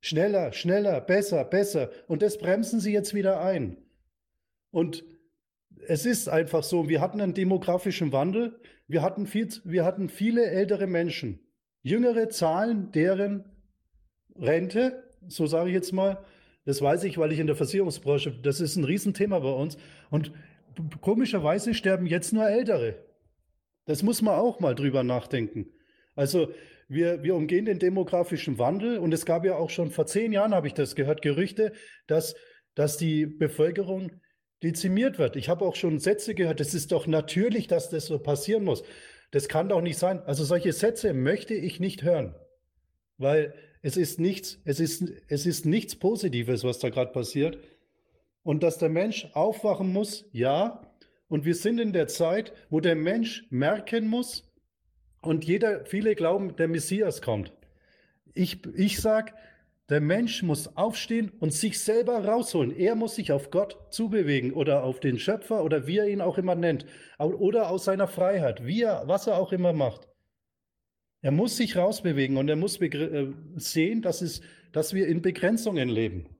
Schneller, 0.00 0.52
schneller, 0.52 1.00
besser, 1.00 1.44
besser. 1.44 1.90
Und 2.08 2.22
das 2.22 2.38
bremsen 2.38 2.80
sie 2.80 2.92
jetzt 2.92 3.14
wieder 3.14 3.40
ein. 3.40 3.76
Und 4.72 5.04
es 5.86 6.06
ist 6.06 6.28
einfach 6.28 6.64
so, 6.64 6.88
wir 6.88 7.00
hatten 7.00 7.20
einen 7.20 7.34
demografischen 7.34 8.10
Wandel, 8.10 8.58
wir 8.88 9.02
hatten, 9.02 9.28
viel, 9.28 9.48
wir 9.62 9.84
hatten 9.84 10.08
viele 10.08 10.44
ältere 10.46 10.88
Menschen. 10.88 11.38
Jüngere 11.82 12.28
zahlen 12.28 12.90
deren 12.90 13.44
Rente, 14.34 15.04
so 15.28 15.46
sage 15.46 15.68
ich 15.68 15.74
jetzt 15.74 15.92
mal. 15.92 16.24
Das 16.64 16.82
weiß 16.82 17.04
ich, 17.04 17.16
weil 17.16 17.30
ich 17.30 17.38
in 17.38 17.46
der 17.46 17.54
Versicherungsbranche, 17.54 18.32
das 18.42 18.60
ist 18.60 18.74
ein 18.74 18.82
Riesenthema 18.82 19.38
bei 19.38 19.52
uns. 19.52 19.78
Und 20.10 20.32
komischerweise 21.00 21.74
sterben 21.74 22.06
jetzt 22.06 22.32
nur 22.32 22.48
Ältere. 22.48 23.05
Das 23.86 24.02
muss 24.02 24.20
man 24.20 24.34
auch 24.34 24.60
mal 24.60 24.74
drüber 24.74 25.02
nachdenken. 25.02 25.72
Also 26.14 26.52
wir, 26.88 27.22
wir 27.22 27.34
umgehen 27.34 27.64
den 27.64 27.78
demografischen 27.78 28.58
Wandel 28.58 28.98
und 28.98 29.12
es 29.12 29.26
gab 29.26 29.44
ja 29.44 29.56
auch 29.56 29.70
schon 29.70 29.90
vor 29.90 30.06
zehn 30.06 30.32
Jahren, 30.32 30.54
habe 30.54 30.66
ich 30.66 30.74
das 30.74 30.94
gehört, 30.94 31.22
Gerüchte, 31.22 31.72
dass, 32.06 32.34
dass 32.74 32.96
die 32.96 33.26
Bevölkerung 33.26 34.12
dezimiert 34.62 35.18
wird. 35.18 35.36
Ich 35.36 35.48
habe 35.48 35.64
auch 35.64 35.76
schon 35.76 35.98
Sätze 35.98 36.34
gehört, 36.34 36.60
es 36.60 36.74
ist 36.74 36.92
doch 36.92 37.06
natürlich, 37.06 37.66
dass 37.66 37.90
das 37.90 38.06
so 38.06 38.18
passieren 38.18 38.64
muss. 38.64 38.82
Das 39.30 39.48
kann 39.48 39.68
doch 39.68 39.80
nicht 39.80 39.98
sein. 39.98 40.20
Also 40.20 40.44
solche 40.44 40.72
Sätze 40.72 41.12
möchte 41.12 41.54
ich 41.54 41.80
nicht 41.80 42.02
hören, 42.02 42.34
weil 43.18 43.54
es 43.82 43.96
ist 43.96 44.18
nichts, 44.18 44.60
es 44.64 44.80
ist, 44.80 45.04
es 45.28 45.46
ist 45.46 45.66
nichts 45.66 45.96
Positives, 45.96 46.64
was 46.64 46.78
da 46.78 46.88
gerade 46.88 47.12
passiert. 47.12 47.58
Und 48.42 48.62
dass 48.62 48.78
der 48.78 48.88
Mensch 48.88 49.28
aufwachen 49.32 49.92
muss, 49.92 50.28
ja. 50.32 50.85
Und 51.28 51.44
wir 51.44 51.54
sind 51.54 51.78
in 51.78 51.92
der 51.92 52.06
Zeit, 52.08 52.52
wo 52.70 52.80
der 52.80 52.96
Mensch 52.96 53.46
merken 53.50 54.08
muss, 54.08 54.44
und 55.22 55.44
jeder, 55.44 55.84
viele 55.84 56.14
glauben, 56.14 56.54
der 56.56 56.68
Messias 56.68 57.20
kommt. 57.20 57.52
Ich, 58.34 58.64
ich 58.76 59.00
sage, 59.00 59.32
der 59.88 60.00
Mensch 60.00 60.42
muss 60.42 60.76
aufstehen 60.76 61.32
und 61.40 61.52
sich 61.52 61.80
selber 61.80 62.24
rausholen. 62.24 62.76
Er 62.76 62.94
muss 62.94 63.16
sich 63.16 63.32
auf 63.32 63.50
Gott 63.50 63.76
zubewegen 63.90 64.52
oder 64.52 64.84
auf 64.84 65.00
den 65.00 65.18
Schöpfer 65.18 65.64
oder 65.64 65.86
wie 65.86 65.98
er 65.98 66.08
ihn 66.08 66.20
auch 66.20 66.38
immer 66.38 66.54
nennt. 66.54 66.86
Oder 67.18 67.70
aus 67.70 67.84
seiner 67.84 68.08
Freiheit, 68.08 68.66
wie 68.66 68.82
er, 68.82 69.04
was 69.06 69.26
er 69.26 69.38
auch 69.38 69.52
immer 69.52 69.72
macht. 69.72 70.08
Er 71.22 71.32
muss 71.32 71.56
sich 71.56 71.76
rausbewegen 71.76 72.36
und 72.36 72.48
er 72.48 72.56
muss 72.56 72.80
äh, 72.80 73.32
sehen, 73.56 74.02
dass, 74.02 74.22
es, 74.22 74.42
dass 74.72 74.94
wir 74.94 75.08
in 75.08 75.22
Begrenzungen 75.22 75.88
leben. 75.88 76.35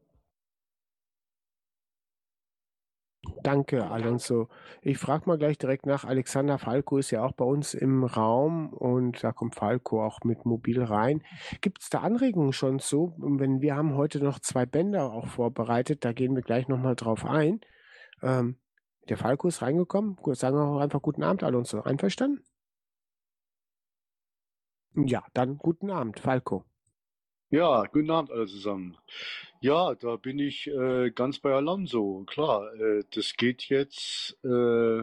Danke, 3.42 3.88
Alonso. 3.90 4.49
Ich 4.83 4.99
frage 4.99 5.25
mal 5.27 5.38
gleich 5.38 5.59
direkt 5.59 5.87
nach. 5.87 6.05
Alexander 6.05 6.59
Falco 6.59 6.99
ist 6.99 7.11
ja 7.11 7.25
auch 7.25 7.33
bei 7.33 7.44
uns 7.44 7.75
im 7.75 8.05
Raum 8.05 8.72
und 8.72 9.22
da 9.22 9.33
kommt 9.33 9.55
Falco 9.55 10.05
auch 10.05 10.20
mit 10.25 10.44
mobil 10.44 10.83
rein. 10.83 11.22
Gibt 11.61 11.83
es 11.83 11.90
da 11.90 12.01
Anregungen 12.01 12.53
schon 12.53 12.79
zu? 12.79 13.14
Wenn 13.18 13.61
wir 13.61 13.77
haben 13.77 13.94
heute 13.94 14.22
noch 14.22 14.40
zwei 14.40 14.66
Bänder 14.66 15.12
auch 15.12 15.27
vorbereitet, 15.27 16.05
da 16.05 16.12
gehen 16.12 16.35
wir 16.35 16.42
gleich 16.42 16.68
nochmal 16.68 16.96
drauf 16.96 17.25
ein. 17.25 17.61
Ähm, 18.22 18.57
der 19.09 19.16
Falco 19.16 19.49
ist 19.49 19.62
reingekommen. 19.62 20.16
Sagen 20.33 20.57
wir 20.57 20.64
auch 20.64 20.81
einfach 20.81 21.03
guten 21.03 21.22
Abend, 21.22 21.42
Alonso. 21.42 21.83
Einverstanden? 21.83 22.44
Ja, 24.94 25.25
dann 25.35 25.59
guten 25.59 25.90
Abend, 25.90 26.20
Falco. 26.20 26.64
Ja, 27.51 27.85
guten 27.92 28.11
Abend 28.11 28.33
alle 28.33 28.46
zusammen. 28.46 28.96
Ja, 29.66 29.96
da 29.96 30.14
bin 30.14 30.38
ich 30.38 30.68
äh, 30.68 31.11
ganz 31.11 31.40
bei 31.40 31.52
Alonso. 31.52 32.22
Klar, 32.29 32.72
äh, 32.74 33.02
das 33.11 33.35
geht 33.37 33.64
jetzt, 33.64 34.38
äh, 34.44 35.02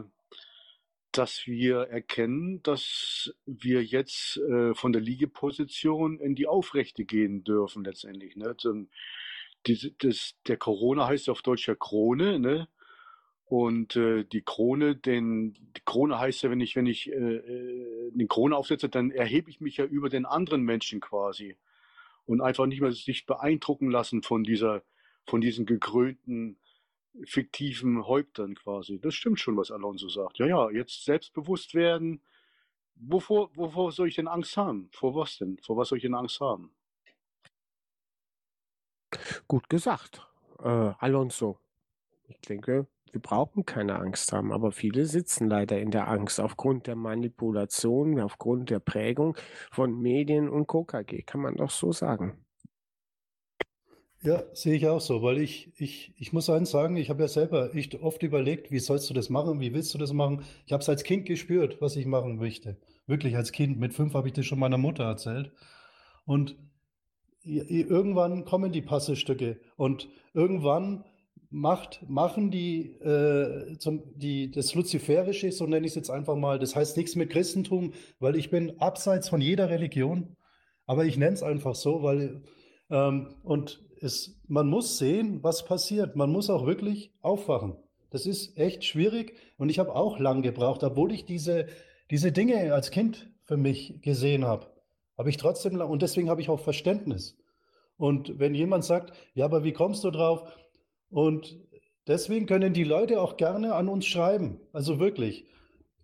dass 1.12 1.48
wir 1.48 1.80
erkennen, 1.90 2.64
dass 2.64 3.36
wir 3.46 3.84
jetzt 3.84 4.38
äh, 4.38 4.74
von 4.74 4.94
der 4.94 5.02
Liegeposition 5.02 6.18
in 6.18 6.34
die 6.36 6.48
Aufrechte 6.48 7.04
gehen 7.04 7.44
dürfen 7.44 7.84
letztendlich. 7.84 8.38
Ne? 8.38 8.56
Zum, 8.56 8.88
das, 9.66 10.36
der 10.48 10.56
Corona 10.56 11.08
heißt 11.08 11.28
auf 11.28 11.42
Deutsch 11.42 11.68
ja 11.68 11.76
Krone, 11.76 12.40
ne? 12.40 12.70
Und 13.44 13.98
äh, 13.98 14.24
die 14.24 14.44
Krone, 14.44 14.96
den, 14.96 15.56
die 15.76 15.82
Krone 15.84 16.20
heißt 16.20 16.42
ja, 16.44 16.50
wenn 16.50 16.62
ich, 16.62 16.78
wenn 16.78 16.86
ich 16.86 17.12
äh, 17.12 17.16
äh, 17.16 18.12
den 18.14 18.30
Krone 18.30 18.56
aufsetze, 18.56 18.88
dann 18.88 19.12
erhebe 19.12 19.50
ich 19.50 19.60
mich 19.60 19.76
ja 19.76 19.84
über 19.84 20.08
den 20.08 20.26
anderen 20.26 20.62
Menschen 20.62 21.02
quasi 21.02 21.58
und 22.26 22.42
einfach 22.42 22.66
nicht 22.66 22.82
mehr 22.82 22.92
sich 22.92 23.26
beeindrucken 23.26 23.90
lassen 23.90 24.24
von 24.24 24.44
dieser, 24.44 24.84
von 25.26 25.42
diesen 25.42 25.66
gekrönten, 25.66 26.58
fiktiven 27.26 28.06
Häuptern 28.08 28.56
quasi. 28.56 29.00
Das 29.00 29.14
stimmt 29.14 29.40
schon, 29.40 29.58
was 29.58 29.72
Alonso 29.72 30.10
sagt. 30.10 30.40
Ja, 30.40 30.48
ja, 30.48 30.72
jetzt 30.72 31.06
selbstbewusst 31.06 31.76
werden. 31.76 32.22
Wovor, 32.96 33.56
wovor 33.56 33.92
soll 33.92 34.08
ich 34.08 34.16
denn 34.16 34.28
Angst 34.28 34.58
haben? 34.58 34.90
Vor 34.92 35.16
was 35.16 35.38
denn? 35.38 35.58
Vor 35.60 35.78
was 35.78 35.90
soll 35.90 35.98
ich 35.98 36.04
denn 36.04 36.16
Angst 36.16 36.40
haben? 36.40 36.72
Gut 39.48 39.70
gesagt, 39.70 40.26
äh, 40.64 40.68
Alonso. 41.00 41.60
Ich 42.42 42.48
denke, 42.48 42.88
wir 43.12 43.22
brauchen 43.22 43.66
keine 43.66 44.00
Angst 44.00 44.34
haben, 44.34 44.52
aber 44.52 44.72
viele 44.72 45.06
sitzen 45.06 45.48
leider 45.48 45.80
in 45.80 45.92
der 45.92 46.08
Angst 46.08 46.40
aufgrund 46.40 46.88
der 46.88 46.96
Manipulation, 46.96 48.20
aufgrund 48.20 48.70
der 48.70 48.80
Prägung 48.80 49.38
von 49.72 50.00
Medien 50.02 50.50
und 50.50 50.68
KKG, 50.68 51.22
kann 51.22 51.42
man 51.42 51.56
doch 51.56 51.70
so 51.70 51.92
sagen. 51.92 52.44
Ja, 54.24 54.42
sehe 54.54 54.76
ich 54.76 54.88
auch 54.88 55.02
so, 55.02 55.22
weil 55.22 55.38
ich, 55.38 55.74
ich, 55.76 56.14
ich 56.18 56.32
muss 56.32 56.50
eins 56.50 56.72
sagen, 56.72 56.96
ich 56.96 57.10
habe 57.10 57.22
ja 57.22 57.28
selber 57.28 57.76
echt 57.76 58.02
oft 58.02 58.24
überlegt, 58.24 58.72
wie 58.72 58.80
sollst 58.80 59.10
du 59.10 59.14
das 59.14 59.30
machen, 59.30 59.60
wie 59.60 59.74
willst 59.74 59.94
du 59.94 59.98
das 59.98 60.14
machen? 60.14 60.44
Ich 60.66 60.72
habe 60.72 60.82
es 60.82 60.88
als 60.88 61.04
Kind 61.04 61.26
gespürt, 61.26 61.82
was 61.82 61.98
ich 61.98 62.06
machen 62.06 62.38
möchte. 62.38 62.78
Wirklich 63.06 63.36
als 63.36 63.52
Kind. 63.52 63.80
Mit 63.80 63.94
fünf 63.94 64.14
habe 64.14 64.30
ich 64.30 64.34
das 64.34 64.46
schon 64.46 64.60
meiner 64.60 64.78
Mutter 64.78 65.04
erzählt. 65.04 65.52
Und 66.26 66.56
irgendwann 67.44 68.46
kommen 68.46 68.72
die 68.72 68.82
Passestücke 68.82 69.60
und 69.76 70.08
irgendwann 70.34 71.04
macht, 71.54 72.02
machen 72.10 72.50
die, 72.50 72.94
äh, 73.02 73.78
zum, 73.78 74.02
die 74.16 74.50
das 74.50 74.74
Luziferische, 74.74 75.52
so 75.52 75.68
nenne 75.68 75.86
ich 75.86 75.92
es 75.92 75.96
jetzt 75.96 76.10
einfach 76.10 76.36
mal, 76.36 76.58
das 76.58 76.76
heißt 76.76 76.98
nichts 76.98 77.16
mit 77.16 77.30
Christentum, 77.30 77.94
weil 78.20 78.36
ich 78.36 78.50
bin 78.50 78.80
abseits 78.80 79.30
von 79.30 79.40
jeder 79.40 79.70
Religion, 79.70 80.36
aber 80.88 81.06
ich 81.06 81.16
nenne 81.16 81.34
es 81.34 81.44
einfach 81.44 81.76
so, 81.76 82.02
weil 82.02 82.42
ähm, 82.90 83.36
und 83.44 83.84
es, 84.02 84.42
man 84.48 84.68
muss 84.68 84.98
sehen, 84.98 85.44
was 85.44 85.64
passiert. 85.64 86.16
Man 86.16 86.32
muss 86.32 86.50
auch 86.50 86.66
wirklich 86.66 87.14
aufwachen. 87.22 87.78
Das 88.10 88.26
ist 88.26 88.58
echt 88.58 88.84
schwierig 88.84 89.36
und 89.58 89.70
ich 89.70 89.80
habe 89.80 89.96
auch 89.96 90.20
lang 90.20 90.42
gebraucht, 90.42 90.84
obwohl 90.84 91.12
ich 91.12 91.26
diese, 91.26 91.68
diese 92.12 92.32
Dinge 92.32 92.74
als 92.74 92.92
Kind 92.92 93.32
für 93.46 93.58
mich 93.58 94.02
gesehen 94.02 94.46
habe. 94.46 94.68
Habe 95.18 95.30
ich 95.30 95.38
trotzdem 95.38 95.76
lang 95.76 95.90
und 95.90 96.02
deswegen 96.02 96.30
habe 96.30 96.42
ich 96.42 96.50
auch 96.50 96.60
Verständnis. 96.60 97.38
Und 97.96 98.40
wenn 98.40 98.56
jemand 98.56 98.84
sagt, 98.84 99.14
ja, 99.36 99.46
aber 99.46 99.64
wie 99.64 99.72
kommst 99.72 100.04
du 100.04 100.10
drauf? 100.12 100.52
Und 101.14 101.60
deswegen 102.08 102.48
können 102.48 102.74
die 102.74 102.84
Leute 102.84 103.22
auch 103.22 103.38
gerne 103.38 103.76
an 103.76 103.88
uns 103.88 104.06
schreiben. 104.06 104.60
Also 104.74 105.00
wirklich. 105.00 105.46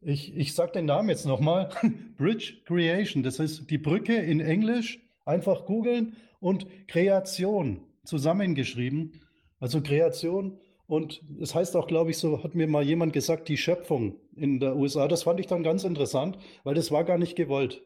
Ich, 0.01 0.35
ich 0.37 0.53
sage 0.53 0.73
den 0.73 0.85
Namen 0.85 1.09
jetzt 1.09 1.25
nochmal. 1.25 1.69
Bridge 2.17 2.53
Creation, 2.65 3.23
das 3.23 3.39
ist 3.39 3.69
die 3.69 3.77
Brücke 3.77 4.15
in 4.15 4.39
Englisch. 4.39 4.99
Einfach 5.25 5.65
googeln 5.65 6.15
und 6.39 6.67
Kreation 6.87 7.81
zusammengeschrieben. 8.05 9.19
Also 9.59 9.81
Kreation 9.81 10.59
und 10.87 11.21
es 11.39 11.53
heißt 11.53 11.75
auch, 11.75 11.85
glaube 11.85 12.11
ich, 12.11 12.17
so 12.17 12.43
hat 12.43 12.55
mir 12.55 12.67
mal 12.67 12.83
jemand 12.83 13.13
gesagt, 13.13 13.47
die 13.47 13.57
Schöpfung 13.57 14.15
in 14.35 14.59
der 14.59 14.75
USA. 14.75 15.07
Das 15.07 15.23
fand 15.23 15.39
ich 15.39 15.47
dann 15.47 15.61
ganz 15.61 15.83
interessant, 15.83 16.37
weil 16.63 16.73
das 16.73 16.91
war 16.91 17.03
gar 17.03 17.17
nicht 17.17 17.35
gewollt. 17.35 17.83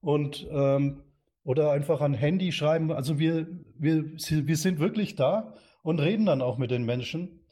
Und 0.00 0.46
ähm, 0.50 1.02
oder 1.42 1.72
einfach 1.72 2.00
an 2.00 2.14
Handy 2.14 2.52
schreiben. 2.52 2.92
Also 2.92 3.18
wir, 3.18 3.46
wir, 3.78 4.04
wir 4.06 4.56
sind 4.56 4.78
wirklich 4.78 5.16
da 5.16 5.54
und 5.84 6.00
reden 6.00 6.26
dann 6.26 6.42
auch 6.42 6.58
mit 6.58 6.72
den 6.72 6.84
Menschen, 6.84 7.44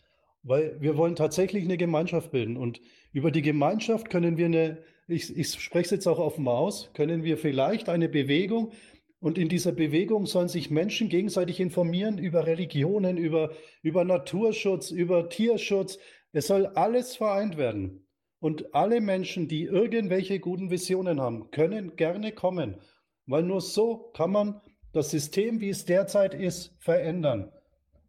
weil 0.43 0.81
wir 0.81 0.97
wollen 0.97 1.15
tatsächlich 1.15 1.63
eine 1.63 1.77
Gemeinschaft 1.77 2.33
bilden. 2.33 2.57
Und 2.57 2.81
über 3.13 3.31
die 3.31 3.43
Gemeinschaft 3.43 4.11
können 4.11 4.37
wir 4.37 4.47
eine, 4.47 4.79
ich, 5.07 5.37
ich 5.37 5.53
spreche 5.53 5.85
es 5.85 5.91
jetzt 5.91 6.09
auch 6.09 6.19
offen 6.19 6.49
aus, 6.49 6.91
können 6.95 7.23
wir 7.23 7.37
vielleicht 7.37 7.89
eine 7.89 8.09
Bewegung, 8.09 8.73
und 9.21 9.39
in 9.39 9.49
dieser 9.49 9.71
Bewegung 9.71 10.27
sollen 10.27 10.49
sich 10.49 10.69
Menschen 10.69 11.09
gegenseitig 11.09 11.61
informieren 11.61 12.19
über 12.19 12.45
Religionen, 12.45 13.17
über, 13.19 13.53
über 13.81 14.03
Naturschutz, 14.03 14.91
über 14.91 15.29
Tierschutz. 15.29 16.01
Es 16.33 16.49
soll 16.49 16.67
alles 16.67 17.15
vereint 17.15 17.57
werden. 17.57 18.09
Und 18.41 18.75
alle 18.75 19.01
Menschen, 19.01 19.47
die 19.47 19.63
irgendwelche 19.63 20.41
guten 20.41 20.73
Visionen 20.73 21.21
haben, 21.21 21.53
können 21.53 21.95
gerne 21.95 22.33
kommen, 22.33 22.81
weil 23.27 23.45
nur 23.45 23.61
so 23.61 24.11
kann 24.13 24.33
man 24.33 24.61
das 24.93 25.13
System, 25.13 25.61
wie 25.61 25.69
es 25.69 25.85
derzeit 25.85 26.35
ist, 26.35 26.75
verändern. 26.81 27.53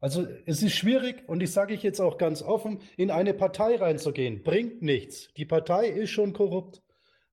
Also 0.04 0.28
es 0.46 0.62
ist 0.62 0.76
schwierig, 0.76 1.24
und 1.28 1.42
ich 1.42 1.54
sage 1.54 1.74
ich 1.74 1.82
jetzt 1.82 2.02
auch 2.02 2.18
ganz 2.18 2.42
offen, 2.42 2.82
in 2.98 3.10
eine 3.10 3.34
Partei 3.34 3.78
reinzugehen. 3.78 4.44
Bringt 4.44 4.82
nichts. 4.82 5.30
Die 5.38 5.46
Partei 5.46 5.88
ist 5.88 6.10
schon 6.10 6.34
korrupt. 6.34 6.84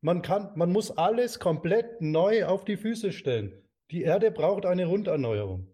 Man, 0.03 0.23
kann, 0.23 0.53
man 0.55 0.71
muss 0.71 0.97
alles 0.97 1.41
komplett 1.41 2.01
neu 2.01 2.45
auf 2.45 2.65
die 2.65 2.77
Füße 2.77 3.11
stellen. 3.11 3.61
Die 3.91 4.03
Erde 4.03 4.31
braucht 4.31 4.67
eine 4.67 4.87
Runderneuerung. 4.87 5.67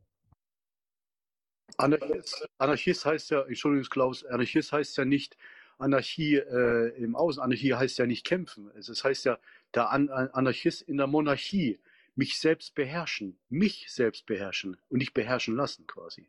Anarchist, 1.76 2.48
Anarchist 2.56 3.04
heißt 3.04 3.30
ja, 3.30 3.42
Entschuldigung, 3.42 3.90
Klaus, 3.90 4.24
Anarchist 4.24 4.72
heißt 4.72 4.96
ja 4.96 5.04
nicht 5.04 5.36
Anarchie 5.76 6.36
äh, 6.36 6.96
im 6.96 7.14
Außen. 7.14 7.42
Anarchie 7.42 7.74
heißt 7.74 7.98
ja 7.98 8.06
nicht 8.06 8.24
kämpfen. 8.24 8.70
Es 8.74 8.86
das 8.86 9.04
heißt 9.04 9.26
ja, 9.26 9.38
der 9.74 9.90
An 9.90 10.08
Anarchist 10.08 10.80
in 10.80 10.96
der 10.96 11.08
Monarchie, 11.08 11.78
mich 12.14 12.38
selbst 12.38 12.74
beherrschen, 12.74 13.38
mich 13.50 13.84
selbst 13.92 14.24
beherrschen 14.24 14.78
und 14.88 14.96
nicht 14.96 15.12
beherrschen 15.12 15.56
lassen 15.56 15.86
quasi. 15.86 16.26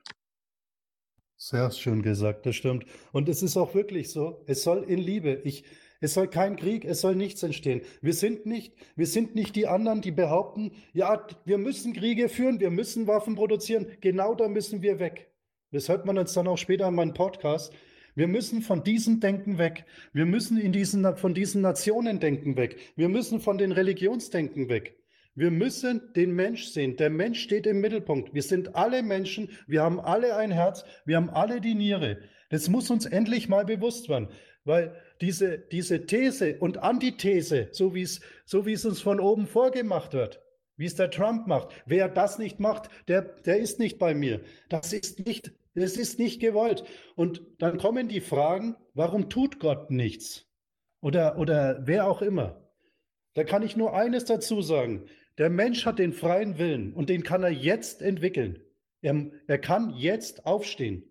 Sehr 1.39 1.69
schön 1.69 2.01
gesagt, 2.01 2.47
das 2.47 2.55
stimmt. 2.55 2.85
Und 3.11 3.29
es 3.29 3.43
ist 3.43 3.57
auch 3.57 3.75
wirklich 3.75 4.09
so, 4.09 4.43
es 4.47 4.63
soll 4.63 4.83
in 4.83 4.97
Liebe. 4.97 5.39
Ich, 5.43 5.65
es 6.01 6.15
soll 6.15 6.27
kein 6.27 6.55
Krieg, 6.55 6.83
es 6.83 7.01
soll 7.01 7.15
nichts 7.15 7.43
entstehen. 7.43 7.81
Wir 8.01 8.13
sind 8.13 8.47
nicht, 8.47 8.73
wir 8.95 9.05
sind 9.05 9.35
nicht 9.35 9.55
die 9.55 9.67
anderen, 9.67 10.01
die 10.01 10.11
behaupten, 10.11 10.71
ja, 10.93 11.27
wir 11.45 11.59
müssen 11.59 11.93
Kriege 11.93 12.27
führen, 12.27 12.59
wir 12.59 12.71
müssen 12.71 13.05
Waffen 13.05 13.35
produzieren. 13.35 13.85
Genau 14.01 14.33
da 14.33 14.47
müssen 14.47 14.81
wir 14.81 14.99
weg. 14.99 15.31
Das 15.71 15.89
hört 15.89 16.07
man 16.07 16.17
uns 16.17 16.33
dann 16.33 16.47
auch 16.47 16.57
später 16.57 16.87
in 16.87 16.95
meinem 16.95 17.13
Podcast. 17.13 17.71
Wir 18.15 18.27
müssen 18.27 18.63
von 18.63 18.83
diesem 18.83 19.19
Denken 19.19 19.59
weg. 19.59 19.85
Wir 20.13 20.25
müssen 20.25 20.57
in 20.57 20.71
diesen, 20.71 21.17
von 21.17 21.35
diesen 21.35 21.61
Nationendenken 21.61 22.57
weg. 22.57 22.77
Wir 22.95 23.09
müssen 23.09 23.39
von 23.39 23.59
den 23.59 23.71
Religionsdenken 23.71 24.69
weg. 24.69 24.97
Wir 25.37 25.51
müssen 25.51 26.01
den 26.15 26.31
Mensch 26.31 26.65
sehen. 26.65 26.97
Der 26.97 27.11
Mensch 27.11 27.43
steht 27.43 27.67
im 27.67 27.79
Mittelpunkt. 27.79 28.33
Wir 28.33 28.41
sind 28.41 28.75
alle 28.75 29.03
Menschen. 29.03 29.51
Wir 29.67 29.83
haben 29.83 29.99
alle 29.99 30.35
ein 30.35 30.49
Herz. 30.49 30.83
Wir 31.05 31.15
haben 31.15 31.29
alle 31.29 31.61
die 31.61 31.75
Niere. 31.75 32.17
Das 32.49 32.69
muss 32.69 32.89
uns 32.89 33.05
endlich 33.05 33.47
mal 33.47 33.63
bewusst 33.63 34.09
werden. 34.09 34.29
Weil 34.65 34.99
diese, 35.21 35.59
diese 35.59 36.07
These 36.07 36.57
und 36.57 36.79
Antithese, 36.79 37.67
so 37.71 37.93
wie 37.93 38.01
es, 38.01 38.19
so 38.45 38.65
wie 38.65 38.73
es 38.73 38.83
uns 38.83 38.99
von 38.99 39.19
oben 39.19 39.45
vorgemacht 39.45 40.13
wird, 40.13 40.41
wie 40.75 40.85
es 40.85 40.95
der 40.95 41.11
Trump 41.11 41.45
macht, 41.45 41.69
wer 41.85 42.09
das 42.09 42.39
nicht 42.39 42.59
macht, 42.59 42.89
der, 43.07 43.21
der 43.21 43.59
ist 43.59 43.77
nicht 43.77 43.99
bei 43.99 44.15
mir. 44.15 44.41
Das 44.69 44.91
ist 44.91 45.23
nicht, 45.23 45.51
das 45.75 45.97
ist 45.97 46.17
nicht 46.17 46.41
gewollt. 46.41 46.83
Und 47.15 47.43
dann 47.59 47.77
kommen 47.77 48.07
die 48.07 48.21
Fragen, 48.21 48.75
warum 48.95 49.29
tut 49.29 49.59
Gott 49.59 49.91
nichts? 49.91 50.47
Oder, 50.99 51.37
oder 51.37 51.81
wer 51.85 52.07
auch 52.07 52.23
immer. 52.23 52.67
Da 53.35 53.43
kann 53.43 53.61
ich 53.61 53.77
nur 53.77 53.93
eines 53.93 54.25
dazu 54.25 54.63
sagen. 54.63 55.05
Der 55.37 55.49
Mensch 55.49 55.85
hat 55.85 55.99
den 55.99 56.13
freien 56.13 56.57
Willen 56.57 56.93
und 56.93 57.09
den 57.09 57.23
kann 57.23 57.43
er 57.43 57.51
jetzt 57.51 58.01
entwickeln. 58.01 58.59
Er, 59.01 59.29
er 59.47 59.59
kann 59.59 59.93
jetzt 59.95 60.45
aufstehen. 60.45 61.03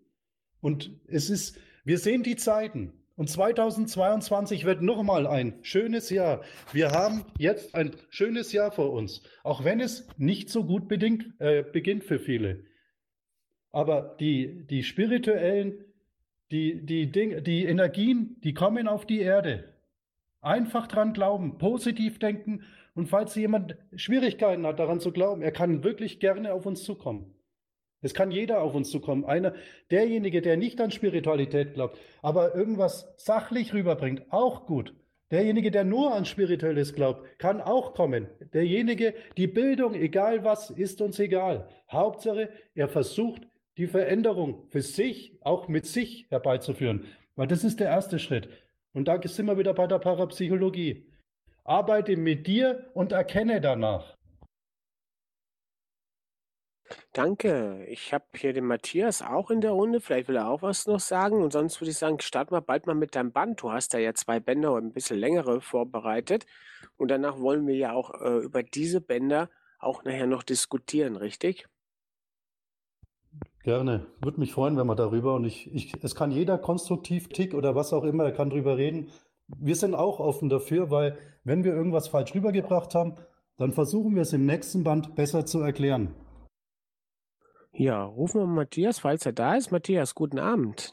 Und 0.61 0.91
es 1.07 1.31
ist, 1.31 1.59
wir 1.85 1.99
sehen 1.99 2.23
die 2.23 2.37
Zeiten. 2.37 2.93
Und 3.15 3.31
2022 3.31 4.67
wird 4.67 4.83
nochmal 4.83 5.27
ein 5.27 5.59
schönes 5.63 6.11
Jahr. 6.11 6.43
Wir 6.73 6.91
haben 6.91 7.25
jetzt 7.39 7.75
ein 7.75 7.93
schönes 8.11 8.53
Jahr 8.53 8.73
vor 8.73 8.93
uns, 8.93 9.23
auch 9.43 9.65
wenn 9.65 9.81
es 9.81 10.07
nicht 10.19 10.51
so 10.51 10.65
gut 10.65 10.87
bedingt, 10.87 11.33
äh, 11.39 11.63
beginnt 11.63 12.05
für 12.05 12.19
viele. 12.19 12.65
Aber 13.73 14.17
die, 14.21 14.67
die 14.67 14.83
spirituellen, 14.83 15.85
die, 16.51 16.85
die, 16.85 17.11
Ding, 17.11 17.43
die 17.43 17.65
Energien, 17.65 18.37
die 18.43 18.55
kommen 18.55 18.87
auf 18.87 19.07
die 19.07 19.21
Erde. 19.21 19.73
Einfach 20.43 20.87
dran 20.87 21.15
glauben, 21.15 21.59
positiv 21.59 22.19
denken. 22.19 22.65
Und 22.97 23.09
falls 23.09 23.35
jemand 23.35 23.77
Schwierigkeiten 23.95 24.67
hat, 24.67 24.79
daran 24.79 25.01
zu 25.01 25.13
glauben, 25.13 25.43
er 25.43 25.53
kann 25.53 25.85
wirklich 25.85 26.19
gerne 26.19 26.55
auf 26.55 26.65
uns 26.65 26.83
zukommen. 26.83 27.35
Es 28.01 28.15
kann 28.15 28.31
jeder 28.31 28.63
auf 28.63 28.75
uns 28.75 28.91
zukommen. 28.91 29.27
Einer, 29.27 29.53
derjenige, 29.91 30.41
der 30.41 30.57
nicht 30.57 30.81
an 30.81 30.91
Spiritualität 30.91 31.75
glaubt, 31.75 31.99
aber 32.23 32.55
irgendwas 32.55 33.13
sachlich 33.19 33.75
rüberbringt, 33.75 34.23
auch 34.31 34.65
gut. 34.65 34.95
Derjenige, 35.31 35.71
der 35.71 35.85
nur 35.85 36.15
an 36.15 36.25
Spirituelles 36.25 36.95
glaubt, 36.95 37.39
kann 37.39 37.61
auch 37.61 37.93
kommen. 37.93 38.29
Derjenige, 38.55 39.13
die 39.37 39.47
Bildung, 39.47 39.95
egal 39.95 40.43
was, 40.45 40.71
ist 40.71 41.03
uns 41.03 41.19
egal. 41.19 41.69
Hauptsache, 41.91 42.49
er 42.75 42.89
versucht, 42.89 43.43
die 43.77 43.89
Veränderung 43.89 44.69
für 44.71 44.81
sich, 44.81 45.37
auch 45.43 45.69
mit 45.69 45.85
sich 45.85 46.27
herbeizuführen. 46.31 47.05
Weil 47.35 47.49
das 47.49 47.63
ist 47.63 47.79
der 47.81 47.89
erste 47.89 48.19
Schritt. 48.19 48.49
Und 48.95 49.09
da 49.09 49.21
sind 49.23 49.45
wir 49.45 49.59
wieder 49.59 49.75
bei 49.75 49.87
der 49.87 49.99
Parapsychologie. 49.99 51.11
Arbeite 51.67 52.17
mit 52.17 52.47
dir 52.47 52.91
und 52.95 53.13
erkenne 53.13 53.61
danach. 53.61 54.17
Danke. 57.13 57.85
Ich 57.89 58.13
habe 58.13 58.25
hier 58.37 58.53
den 58.53 58.67
Matthias 58.67 59.23
auch 59.23 59.51
in 59.51 59.61
der 59.61 59.73
Runde. 59.73 60.01
Vielleicht 60.01 60.29
will 60.29 60.37
er 60.37 60.49
auch 60.49 60.63
was 60.63 60.87
noch 60.87 61.01
sagen. 61.01 61.43
Und 61.43 61.53
sonst 61.53 61.81
würde 61.81 61.91
ich 61.91 61.99
sagen, 61.99 62.21
start 62.21 62.51
mal 62.51 62.61
bald 62.61 62.87
mal 62.87 62.95
mit 62.95 63.17
deinem 63.17 63.33
Band. 63.33 63.63
Du 63.63 63.73
hast 63.73 63.95
da 63.95 63.99
ja 63.99 64.15
zwei 64.15 64.39
Bänder 64.39 64.73
und 64.73 64.87
ein 64.87 64.93
bisschen 64.93 65.19
längere 65.19 65.61
vorbereitet. 65.61 66.47
Und 66.97 67.11
danach 67.11 67.41
wollen 67.41 67.67
wir 67.67 67.75
ja 67.75 67.93
auch 67.93 68.15
äh, 68.21 68.39
über 68.45 68.63
diese 68.63 69.01
Bänder 69.01 69.51
auch 69.79 70.05
nachher 70.05 70.27
noch 70.27 70.43
diskutieren, 70.43 71.17
richtig? 71.17 71.67
Gerne. 73.63 74.07
Würde 74.23 74.39
mich 74.39 74.53
freuen, 74.53 74.77
wenn 74.77 74.87
wir 74.87 74.95
darüber 74.95 75.35
und 75.35 75.45
ich, 75.45 75.75
ich, 75.75 75.93
es 76.03 76.15
kann 76.15 76.31
jeder 76.31 76.57
konstruktiv 76.57 77.29
Tick 77.29 77.53
oder 77.53 77.75
was 77.75 77.93
auch 77.93 78.05
immer, 78.05 78.25
er 78.25 78.33
kann 78.33 78.51
drüber 78.51 78.77
reden. 78.77 79.11
Wir 79.49 79.77
sind 79.77 79.95
auch 79.95 80.19
offen 80.19 80.49
dafür, 80.49 80.91
weil 80.91 81.19
wenn 81.45 81.65
wir 81.65 81.73
irgendwas 81.73 82.09
falsch 82.09 82.35
rübergebracht 82.35 82.95
haben, 82.95 83.17
dann 83.57 83.73
versuchen 83.73 84.15
wir 84.15 84.23
es 84.23 84.33
im 84.33 84.45
nächsten 84.45 84.85
Band 84.85 85.15
besser 85.15 85.47
zu 85.47 85.61
erklären. 85.61 86.15
Ja, 87.73 88.05
rufen 88.05 88.41
wir 88.41 88.47
Matthias, 88.47 88.99
falls 88.99 89.27
er 89.27 89.33
da 89.33 89.55
ist. 89.55 89.71
Matthias, 89.71 90.15
guten 90.15 90.39
Abend. 90.39 90.93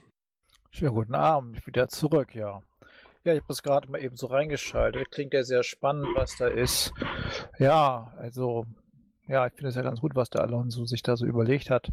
Schönen 0.70 0.96
guten 0.96 1.16
Abend, 1.16 1.58
ich 1.58 1.66
bin 1.66 1.76
wieder 1.76 1.88
zurück, 1.88 2.36
ja. 2.36 2.62
Ja, 3.26 3.34
ich 3.34 3.40
habe 3.40 3.48
das 3.48 3.64
gerade 3.64 3.90
mal 3.90 4.04
eben 4.04 4.18
so 4.18 4.28
reingeschaltet. 4.28 5.10
Klingt 5.12 5.34
ja 5.34 5.44
sehr 5.44 5.64
spannend, 5.64 6.08
was 6.16 6.36
da 6.36 6.48
ist. 6.48 6.94
Ja, 7.58 8.12
also, 8.18 8.66
ja, 9.28 9.48
ich 9.48 9.54
finde 9.54 9.70
es 9.70 9.76
ja 9.76 9.82
ganz 9.82 10.02
gut, 10.02 10.16
was 10.16 10.30
der 10.30 10.42
Alonso 10.42 10.84
sich 10.84 11.04
da 11.04 11.16
so 11.16 11.26
überlegt 11.26 11.70
hat. 11.70 11.90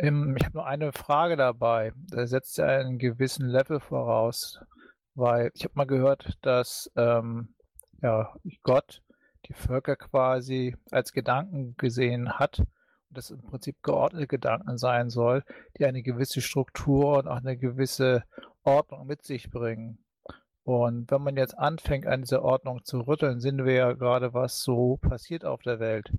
Ähm, 0.00 0.34
ich 0.36 0.44
habe 0.44 0.56
nur 0.56 0.66
eine 0.66 0.92
Frage 0.92 1.36
dabei. 1.36 1.92
Da 2.10 2.26
setzt 2.26 2.58
ja 2.58 2.66
einen 2.66 2.98
gewissen 2.98 3.46
Level 3.46 3.78
voraus, 3.78 4.60
weil 5.18 5.50
ich 5.54 5.64
habe 5.64 5.74
mal 5.74 5.86
gehört, 5.86 6.38
dass 6.42 6.90
ähm, 6.96 7.54
ja, 8.00 8.34
Gott 8.62 9.02
die 9.46 9.54
Völker 9.54 9.96
quasi 9.96 10.76
als 10.90 11.12
Gedanken 11.12 11.76
gesehen 11.76 12.38
hat 12.38 12.62
das 13.10 13.30
im 13.30 13.42
Prinzip 13.42 13.82
geordnete 13.82 14.26
Gedanken 14.26 14.78
sein 14.78 15.10
soll, 15.10 15.44
die 15.78 15.84
eine 15.84 16.02
gewisse 16.02 16.40
Struktur 16.40 17.18
und 17.18 17.28
auch 17.28 17.38
eine 17.38 17.56
gewisse 17.56 18.24
Ordnung 18.64 19.06
mit 19.06 19.24
sich 19.24 19.50
bringen. 19.50 19.98
Und 20.64 21.10
wenn 21.10 21.22
man 21.22 21.36
jetzt 21.36 21.58
anfängt, 21.58 22.06
an 22.06 22.22
dieser 22.22 22.42
Ordnung 22.42 22.84
zu 22.84 23.00
rütteln, 23.00 23.40
sehen 23.40 23.64
wir 23.64 23.72
ja 23.72 23.92
gerade, 23.94 24.34
was 24.34 24.62
so 24.62 24.98
passiert 24.98 25.44
auf 25.44 25.62
der 25.62 25.80
Welt. 25.80 26.12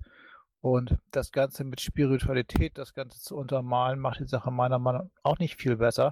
Und 0.61 0.97
das 1.11 1.31
Ganze 1.31 1.63
mit 1.63 1.79
Spiritualität, 1.79 2.77
das 2.77 2.93
Ganze 2.93 3.19
zu 3.19 3.37
untermalen, 3.37 3.99
macht 3.99 4.19
die 4.19 4.27
Sache 4.27 4.51
meiner 4.51 4.79
Meinung 4.79 5.03
nach 5.03 5.31
auch 5.31 5.39
nicht 5.39 5.61
viel 5.61 5.77
besser. 5.77 6.11